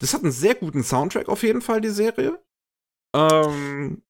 Das 0.00 0.14
hat 0.14 0.22
einen 0.22 0.32
sehr 0.32 0.54
guten 0.54 0.82
Soundtrack 0.82 1.28
auf 1.28 1.42
jeden 1.42 1.62
Fall, 1.62 1.80
die 1.80 1.88
Serie. 1.88 2.42
Ähm, 3.14 4.02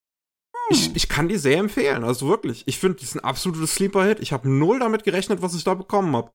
ich, 0.72 0.96
ich 0.96 1.08
kann 1.08 1.28
die 1.28 1.36
sehr 1.36 1.58
empfehlen, 1.58 2.04
also 2.04 2.28
wirklich. 2.28 2.64
Ich 2.66 2.78
finde, 2.78 2.98
die 2.98 3.04
ist 3.04 3.14
ein 3.14 3.20
absolutes 3.24 3.74
Sleeper-Hit. 3.76 4.20
Ich 4.20 4.32
habe 4.32 4.48
null 4.48 4.78
damit 4.80 5.04
gerechnet, 5.04 5.42
was 5.42 5.54
ich 5.54 5.64
da 5.64 5.74
bekommen 5.74 6.16
habe. 6.16 6.30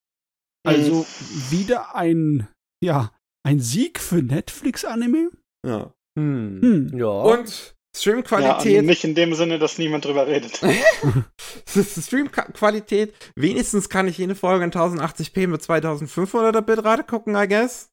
Also 0.66 1.06
wieder 1.50 1.96
ein, 1.96 2.48
ja, 2.84 3.12
ein 3.46 3.60
Sieg 3.60 4.00
für 4.00 4.22
Netflix-Anime? 4.22 5.30
Ja. 5.66 5.94
Hm. 6.18 6.60
Hm. 6.62 6.98
Ja. 6.98 7.08
Und 7.08 7.48
Ja, 7.50 8.00
Streamqualität. 8.00 8.86
nicht 8.86 9.04
in 9.04 9.16
dem 9.16 9.34
Sinne, 9.34 9.60
dass 9.60 9.78
niemand 9.78 10.06
drüber 10.06 10.28
redet. 10.28 10.60
Streamqualität. 11.68 13.14
Wenigstens 13.36 13.90
kann 13.90 14.08
ich 14.08 14.18
jede 14.18 14.36
Folge 14.36 14.66
in 14.66 14.72
1080p 14.72 15.48
mit 15.48 15.62
2500er 15.62 16.62
Bitrate 16.62 17.04
gucken, 17.04 17.36
I 17.36 17.48
guess. 17.48 17.90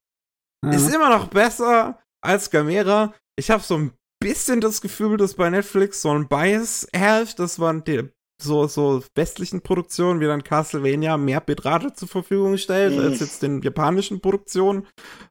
Ist 0.65 0.93
immer 0.93 1.09
noch 1.09 1.27
besser 1.27 1.99
als 2.21 2.49
Gamera. 2.49 3.13
Ich 3.37 3.51
habe 3.51 3.61
so 3.61 3.77
ein 3.77 3.91
bisschen 4.19 4.61
das 4.61 4.81
Gefühl, 4.81 5.17
dass 5.17 5.35
bei 5.35 5.49
Netflix 5.49 6.01
so 6.01 6.09
ein 6.11 6.27
Bias 6.27 6.87
herrscht, 6.93 7.39
dass 7.39 7.57
man 7.57 7.83
die, 7.83 8.09
so, 8.41 8.67
so 8.67 9.01
westlichen 9.15 9.61
Produktionen 9.61 10.19
wie 10.19 10.25
dann 10.25 10.43
Castlevania 10.43 11.15
mehr 11.17 11.39
Bitrate 11.39 11.93
zur 11.93 12.07
Verfügung 12.09 12.57
stellt, 12.57 12.93
Mhm. 12.97 12.99
als 13.05 13.19
jetzt 13.21 13.41
den 13.43 13.61
japanischen 13.61 14.19
Produktionen. 14.19 14.85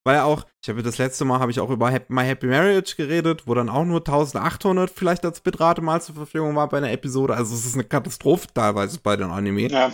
Weil 0.05 0.21
auch, 0.21 0.47
ich 0.63 0.71
habe 0.71 0.83
das 0.83 0.97
letzte 0.99 1.25
Mal 1.27 1.39
habe 1.39 1.51
ich 1.51 1.61
auch 1.61 1.69
über 1.71 1.91
My 2.09 2.23
Happy 2.25 2.47
Marriage 2.47 2.97
geredet, 2.97 3.43
wo 3.47 3.53
dann 3.55 3.69
auch 3.69 3.85
nur 3.85 4.01
1800 4.03 4.91
vielleicht 4.91 5.25
als 5.27 5.41
Bitrate 5.41 5.83
mal 5.83 6.01
zur 6.01 6.15
Verfügung 6.15 6.57
war 6.57 6.69
bei 6.69 6.79
einer 6.79 6.93
Episode. 6.93 7.35
Also 7.35 7.55
es 7.55 7.67
ist 7.67 7.75
eine 7.75 7.85
Katastrophe 7.85 8.47
teilweise 8.55 8.99
bei 9.03 9.17
den 9.17 9.31
Anime. 9.31 9.69
Ja, 9.69 9.93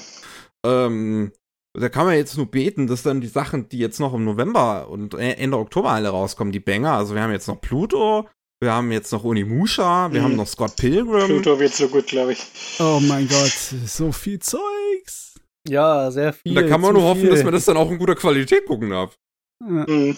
Ähm, 0.64 1.32
da 1.78 1.88
kann 1.88 2.06
man 2.06 2.16
jetzt 2.16 2.36
nur 2.36 2.46
beten, 2.50 2.86
dass 2.86 3.02
dann 3.02 3.20
die 3.20 3.28
Sachen, 3.28 3.68
die 3.68 3.78
jetzt 3.78 4.00
noch 4.00 4.12
im 4.14 4.24
November 4.24 4.88
und 4.88 5.14
äh, 5.14 5.32
Ende 5.34 5.56
Oktober 5.58 5.90
alle 5.90 6.08
rauskommen, 6.08 6.52
die 6.52 6.60
Banger. 6.60 6.92
Also 6.92 7.14
wir 7.14 7.22
haben 7.22 7.30
jetzt 7.32 7.46
noch 7.48 7.60
Pluto, 7.60 8.28
wir 8.60 8.72
haben 8.72 8.92
jetzt 8.92 9.10
noch 9.12 9.24
Onimusha, 9.24 10.12
wir 10.12 10.20
Mhm. 10.20 10.24
haben 10.24 10.36
noch 10.36 10.46
Scott 10.46 10.76
Pilgrim. 10.76 11.26
Pluto 11.26 11.58
wird 11.58 11.72
so 11.74 11.88
gut, 11.88 12.06
glaube 12.06 12.32
ich. 12.32 12.46
Oh 12.78 13.00
mein 13.02 13.26
Gott, 13.28 13.52
so 13.86 14.12
viel 14.12 14.38
Zeugs. 14.38 15.34
ja, 15.68 16.10
sehr 16.10 16.32
viel. 16.32 16.56
Und 16.56 16.62
da 16.62 16.68
kann 16.68 16.80
man 16.80 16.94
nur 16.94 17.02
hoffen, 17.04 17.22
viel. 17.22 17.30
dass 17.30 17.42
man 17.44 17.52
das 17.52 17.64
dann 17.64 17.76
auch 17.76 17.90
in 17.90 17.98
guter 17.98 18.14
Qualität 18.14 18.66
gucken 18.66 18.90
darf. 18.90 19.18
Ja. 19.62 19.86
Mhm. 19.86 20.16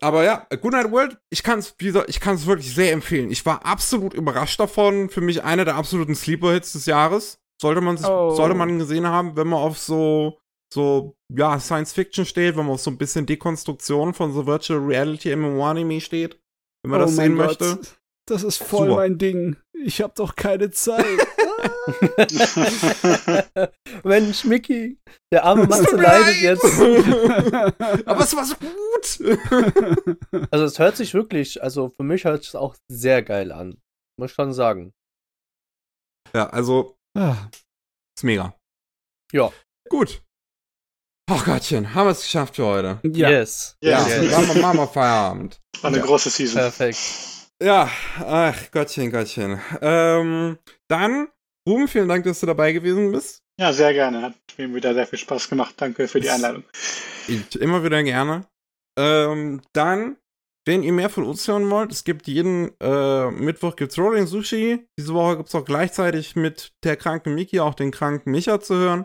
Aber 0.00 0.22
ja, 0.24 0.46
Goodnight 0.60 0.90
World, 0.92 1.16
ich 1.30 1.42
kann 1.42 1.60
es 1.60 1.74
ich 2.08 2.20
kann 2.20 2.34
es 2.34 2.46
wirklich 2.46 2.74
sehr 2.74 2.92
empfehlen. 2.92 3.30
Ich 3.30 3.46
war 3.46 3.64
absolut 3.64 4.12
überrascht 4.12 4.60
davon. 4.60 5.08
Für 5.08 5.22
mich 5.22 5.42
einer 5.42 5.64
der 5.64 5.76
absoluten 5.76 6.14
Sleeper-Hits 6.14 6.72
des 6.72 6.86
Jahres. 6.86 7.38
Sollte 7.60 7.80
man 7.80 7.96
sich, 7.96 8.06
Oh. 8.06 8.34
sollte 8.34 8.54
man 8.54 8.78
gesehen 8.78 9.06
haben, 9.06 9.36
wenn 9.36 9.46
man 9.48 9.60
auf 9.60 9.78
so 9.78 10.38
so 10.72 11.14
ja 11.34 11.58
Science 11.60 11.92
Fiction 11.92 12.26
steht, 12.26 12.56
wenn 12.56 12.66
man 12.66 12.74
auf 12.74 12.80
so 12.80 12.90
ein 12.90 12.98
bisschen 12.98 13.24
Dekonstruktion 13.26 14.12
von 14.12 14.32
so 14.34 14.46
Virtual 14.46 14.80
Reality 14.80 15.34
MMO-Anime 15.34 16.00
steht, 16.00 16.38
wenn 16.84 16.90
man 16.90 17.00
oh 17.00 17.04
das 17.06 17.16
mein 17.16 17.30
sehen 17.30 17.38
Gott, 17.38 17.60
möchte. 17.60 17.78
Das 18.26 18.42
ist 18.42 18.62
voll 18.62 18.88
Super. 18.88 19.00
mein 19.00 19.18
Ding. 19.18 19.56
Ich 19.72 20.00
habe 20.00 20.14
doch 20.16 20.34
keine 20.36 20.70
Zeit. 20.70 21.04
Mensch, 24.04 24.44
Mickey, 24.44 24.98
der 25.32 25.44
arme 25.44 25.66
Mann 25.66 25.82
mir 25.82 25.90
leidet 25.92 26.26
leid. 26.26 26.42
jetzt. 26.42 26.64
Aber 28.06 28.20
es 28.20 28.36
war 28.36 28.44
so 28.44 28.54
gut. 28.56 28.74
Also 30.50 30.64
es 30.64 30.78
hört 30.78 30.96
sich 30.96 31.12
wirklich, 31.14 31.62
also 31.62 31.88
für 31.90 32.02
mich 32.04 32.24
hört 32.24 32.44
es 32.44 32.54
auch 32.54 32.76
sehr 32.88 33.22
geil 33.22 33.52
an. 33.52 33.80
Muss 34.18 34.30
ich 34.30 34.34
schon 34.34 34.52
sagen. 34.52 34.92
ja, 36.34 36.48
also 36.48 36.96
Ah, 37.16 37.48
ist 38.16 38.24
mega. 38.24 38.54
Ja. 39.32 39.52
Gut. 39.88 40.22
Ach 41.30 41.44
Gottchen, 41.44 41.94
haben 41.94 42.06
wir 42.06 42.10
es 42.12 42.22
geschafft 42.22 42.56
für 42.56 42.66
heute. 42.66 43.00
ja. 43.02 43.30
Yes. 43.30 43.76
Ja. 43.82 44.06
Ja, 44.06 44.22
Yes. 44.22 44.32
machen 44.32 44.54
wir, 44.54 44.62
machen 44.62 44.78
wir 44.78 44.86
Feierabend. 44.88 45.60
War 45.80 45.88
eine 45.88 45.98
Ja. 45.98 46.04
große 46.04 46.28
Season. 46.30 46.60
Perfekt. 46.60 46.98
Ja, 47.62 47.88
ach 48.18 48.70
Gottchen, 48.72 49.10
Gottchen. 49.10 49.58
Ähm, 49.80 50.58
dann, 50.88 51.28
Ruben, 51.66 51.88
vielen 51.88 52.08
Dank, 52.08 52.24
dass 52.24 52.40
du 52.40 52.46
dabei 52.46 52.72
gewesen 52.72 53.10
bist. 53.12 53.40
Ja, 53.58 53.72
sehr 53.72 53.94
gerne. 53.94 54.20
Hat 54.22 54.34
mir 54.58 54.74
wieder 54.74 54.92
sehr 54.92 55.06
viel 55.06 55.18
Spaß 55.18 55.48
gemacht. 55.48 55.74
Danke 55.78 56.08
für 56.08 56.20
die 56.20 56.28
Einladung. 56.28 56.64
Ich, 57.26 57.58
immer 57.58 57.82
wieder 57.82 58.02
gerne. 58.02 58.46
Ähm, 58.98 59.62
dann 59.72 60.16
wenn 60.66 60.82
ihr 60.82 60.92
mehr 60.94 61.10
von 61.10 61.24
uns 61.26 61.46
hören 61.46 61.68
wollt, 61.68 61.92
es 61.92 62.04
gibt 62.04 62.26
jeden 62.26 62.70
äh, 62.80 63.30
Mittwoch 63.30 63.76
gibt's 63.76 63.98
Rolling 63.98 64.26
Sushi. 64.26 64.88
Diese 64.98 65.12
Woche 65.12 65.36
gibt's 65.36 65.54
auch 65.54 65.64
gleichzeitig 65.66 66.36
mit 66.36 66.72
der 66.84 66.96
kranken 66.96 67.34
Miki 67.34 67.60
auch 67.60 67.74
den 67.74 67.90
kranken 67.90 68.30
Micha 68.30 68.58
zu 68.60 68.74
hören. 68.74 69.04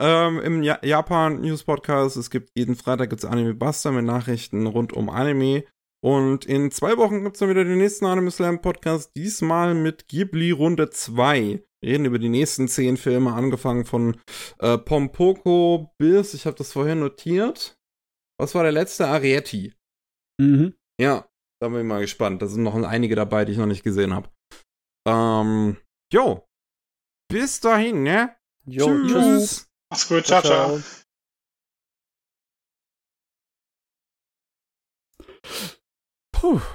Ähm, 0.00 0.40
Im 0.40 0.62
ja 0.62 0.78
Japan 0.82 1.40
News 1.40 1.64
Podcast. 1.64 2.16
Es 2.16 2.30
gibt 2.30 2.50
jeden 2.56 2.74
Freitag 2.74 3.10
gibt's 3.10 3.24
Anime 3.24 3.54
Buster 3.54 3.92
mit 3.92 4.04
Nachrichten 4.04 4.66
rund 4.66 4.92
um 4.92 5.08
Anime. 5.08 5.64
Und 6.04 6.44
in 6.44 6.70
zwei 6.70 6.96
Wochen 6.98 7.22
gibt's 7.22 7.38
dann 7.38 7.48
wieder 7.48 7.64
den 7.64 7.78
nächsten 7.78 8.04
Anime 8.04 8.30
Slam 8.30 8.60
Podcast. 8.60 9.12
Diesmal 9.16 9.74
mit 9.74 10.08
Ghibli 10.08 10.50
Runde 10.50 10.90
2. 10.90 11.64
Wir 11.80 11.92
reden 11.92 12.04
über 12.04 12.18
die 12.18 12.28
nächsten 12.28 12.68
zehn 12.68 12.96
Filme, 12.96 13.32
angefangen 13.32 13.84
von 13.84 14.20
äh, 14.58 14.76
Pompoko 14.76 15.94
bis, 15.98 16.34
ich 16.34 16.46
habe 16.46 16.56
das 16.56 16.72
vorher 16.72 16.94
notiert. 16.94 17.78
Was 18.38 18.54
war 18.54 18.64
der 18.64 18.72
letzte? 18.72 19.06
Arietti. 19.06 19.74
Mhm. 20.40 20.74
Ja, 21.00 21.28
da 21.60 21.68
bin 21.68 21.80
ich 21.80 21.86
mal 21.86 22.00
gespannt. 22.00 22.42
Da 22.42 22.46
sind 22.46 22.62
noch 22.62 22.74
einige 22.74 23.14
dabei, 23.14 23.44
die 23.44 23.52
ich 23.52 23.58
noch 23.58 23.66
nicht 23.66 23.84
gesehen 23.84 24.14
habe. 24.14 24.28
Ähm, 25.06 25.76
jo. 26.12 26.46
Bis 27.30 27.60
dahin, 27.60 28.02
ne? 28.02 28.34
Jo, 28.66 28.86
Tschüss. 28.86 29.68
Mach's 29.94 30.08
gut, 30.08 30.26
ciao, 30.26 30.42
ciao. 30.42 30.80
Puh. 36.32 36.74